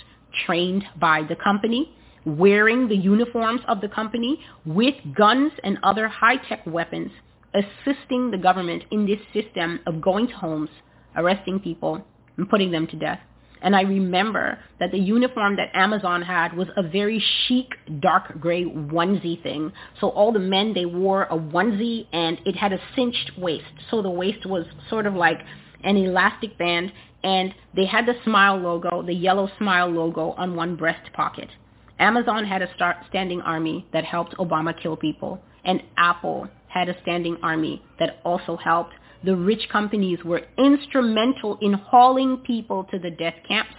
trained 0.46 0.84
by 0.98 1.22
the 1.28 1.36
company 1.36 1.94
wearing 2.24 2.88
the 2.88 2.96
uniforms 2.96 3.60
of 3.68 3.80
the 3.80 3.88
company 3.88 4.38
with 4.64 4.94
guns 5.14 5.52
and 5.62 5.78
other 5.82 6.08
high-tech 6.08 6.66
weapons, 6.66 7.10
assisting 7.54 8.30
the 8.30 8.38
government 8.38 8.84
in 8.90 9.06
this 9.06 9.20
system 9.32 9.80
of 9.86 10.00
going 10.00 10.26
to 10.26 10.34
homes, 10.34 10.70
arresting 11.16 11.60
people, 11.60 12.04
and 12.36 12.48
putting 12.48 12.70
them 12.70 12.86
to 12.86 12.96
death. 12.96 13.20
And 13.64 13.74
I 13.74 13.80
remember 13.80 14.58
that 14.78 14.90
the 14.90 14.98
uniform 14.98 15.56
that 15.56 15.70
Amazon 15.74 16.20
had 16.20 16.54
was 16.54 16.68
a 16.76 16.82
very 16.82 17.18
chic 17.46 17.68
dark 18.00 18.38
gray 18.38 18.64
onesie 18.64 19.42
thing. 19.42 19.72
So 20.00 20.10
all 20.10 20.32
the 20.32 20.38
men, 20.38 20.74
they 20.74 20.84
wore 20.84 21.22
a 21.24 21.38
onesie 21.38 22.06
and 22.12 22.38
it 22.44 22.56
had 22.56 22.74
a 22.74 22.78
cinched 22.94 23.38
waist. 23.38 23.64
So 23.90 24.02
the 24.02 24.10
waist 24.10 24.44
was 24.44 24.66
sort 24.90 25.06
of 25.06 25.14
like 25.14 25.38
an 25.82 25.96
elastic 25.96 26.58
band 26.58 26.92
and 27.22 27.54
they 27.74 27.86
had 27.86 28.04
the 28.04 28.14
smile 28.22 28.58
logo, 28.58 29.02
the 29.02 29.14
yellow 29.14 29.48
smile 29.56 29.88
logo 29.88 30.32
on 30.32 30.54
one 30.54 30.76
breast 30.76 31.10
pocket. 31.14 31.48
Amazon 31.98 32.44
had 32.44 32.62
a 32.62 32.74
start 32.74 32.96
standing 33.08 33.40
army 33.40 33.86
that 33.92 34.04
helped 34.04 34.36
Obama 34.36 34.78
kill 34.80 34.96
people, 34.96 35.40
and 35.64 35.82
Apple 35.96 36.48
had 36.68 36.88
a 36.88 37.00
standing 37.02 37.36
army 37.42 37.82
that 37.98 38.20
also 38.24 38.56
helped. 38.56 38.94
The 39.22 39.36
rich 39.36 39.68
companies 39.70 40.18
were 40.24 40.42
instrumental 40.58 41.56
in 41.60 41.72
hauling 41.74 42.38
people 42.38 42.84
to 42.84 42.98
the 42.98 43.10
death 43.10 43.36
camps 43.46 43.74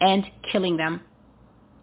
and 0.00 0.24
killing 0.50 0.76
them. 0.76 1.00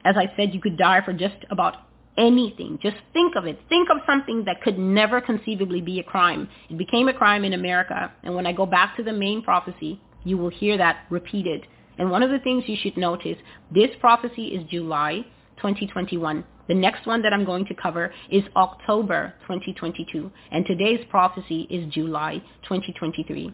As 0.04 0.16
I 0.18 0.32
said, 0.36 0.54
you 0.54 0.62
could 0.62 0.78
die 0.78 1.02
for 1.04 1.14
just 1.14 1.38
about 1.50 1.78
anything. 2.18 2.80
Just 2.82 2.98
think 3.14 3.36
of 3.36 3.46
it. 3.46 3.60
Think 3.70 3.90
of 3.90 3.98
something 4.06 4.44
that 4.46 4.62
could 4.62 4.78
never 4.78 5.22
conceivably 5.22 5.82
be 5.82 6.00
a 6.00 6.04
crime. 6.04 6.50
It 6.70 6.78
became 6.78 7.08
a 7.08 7.14
crime 7.14 7.44
in 7.44 7.54
America. 7.54 8.12
And 8.24 8.36
when 8.36 8.46
I 8.46 8.54
go 8.54 8.66
back 8.66 8.98
to 8.98 9.04
the 9.04 9.14
main 9.14 9.42
prophecy, 9.42 10.02
you 10.24 10.38
will 10.38 10.50
hear 10.50 10.78
that 10.78 11.06
repeated. 11.10 11.68
And 11.98 12.12
one 12.12 12.24
of 12.24 12.30
the 12.30 12.40
things 12.40 12.64
you 12.68 12.78
should 12.80 12.98
notice, 12.98 13.38
this 13.72 13.90
prophecy 14.00 14.48
is 14.48 14.70
July 14.70 15.26
2021. 15.58 16.44
The 16.68 16.74
next 16.74 17.06
one 17.06 17.22
that 17.22 17.34
I'm 17.34 17.46
going 17.46 17.66
to 17.66 17.74
cover 17.74 18.14
is 18.30 18.44
October 18.56 19.34
2022, 19.42 20.32
and 20.52 20.66
today's 20.66 21.06
prophecy 21.10 21.68
is 21.70 21.92
July 21.94 22.40
2023. 22.64 23.54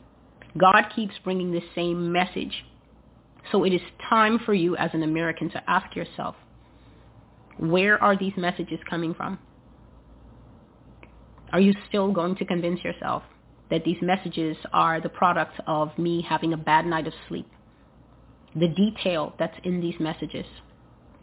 God 0.58 0.84
keeps 0.96 1.14
bringing 1.24 1.52
the 1.52 1.62
same 1.76 2.12
message. 2.12 2.66
So 3.52 3.64
it 3.64 3.74
is 3.74 3.82
time 4.10 4.40
for 4.46 4.54
you 4.54 4.76
as 4.78 4.92
an 4.94 5.04
American 5.04 5.50
to 5.52 5.70
ask 5.70 5.96
yourself, 5.96 6.36
where 7.58 8.02
are 8.02 8.18
these 8.18 8.34
messages 8.38 8.80
coming 8.90 9.14
from? 9.14 9.38
Are 11.52 11.60
you 11.60 11.74
still 11.88 12.12
going 12.12 12.36
to 12.38 12.46
convince 12.46 12.84
yourself 12.84 13.22
that 13.70 13.84
these 13.86 13.98
messages 14.02 14.58
are 14.72 15.00
the 15.00 15.10
product 15.10 15.60
of 15.68 15.96
me 16.00 16.26
having 16.28 16.54
a 16.54 16.58
bad 16.58 16.86
night 16.86 17.06
of 17.06 17.14
sleep? 17.28 17.48
The 18.56 18.68
detail 18.68 19.34
that's 19.38 19.58
in 19.64 19.82
these 19.82 20.00
messages 20.00 20.46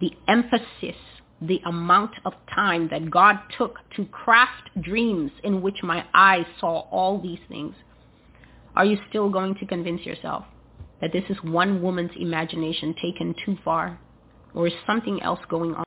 the 0.01 0.13
emphasis, 0.29 0.97
the 1.43 1.61
amount 1.67 2.13
of 2.25 2.33
time 2.55 2.89
that 2.91 3.11
God 3.11 3.39
took 3.57 3.79
to 3.97 4.05
craft 4.07 4.71
dreams 4.81 5.31
in 5.43 5.63
which 5.63 5.83
my 5.83 6.05
eyes 6.15 6.47
saw 6.59 6.81
all 6.91 7.21
these 7.21 7.39
things, 7.49 7.75
are 8.77 8.85
you 8.85 8.99
still 9.09 9.31
going 9.31 9.55
to 9.57 9.67
convince 9.67 10.03
yourself 10.03 10.45
that 11.01 11.13
this 11.13 11.25
is 11.29 11.37
one 11.43 11.83
woman's 11.83 12.13
imagination 12.19 12.95
taken 13.01 13.35
too 13.45 13.57
far? 13.65 13.99
Or 14.55 14.67
is 14.67 14.73
something 14.87 15.23
else 15.23 15.41
going 15.49 15.75
on? 15.75 15.85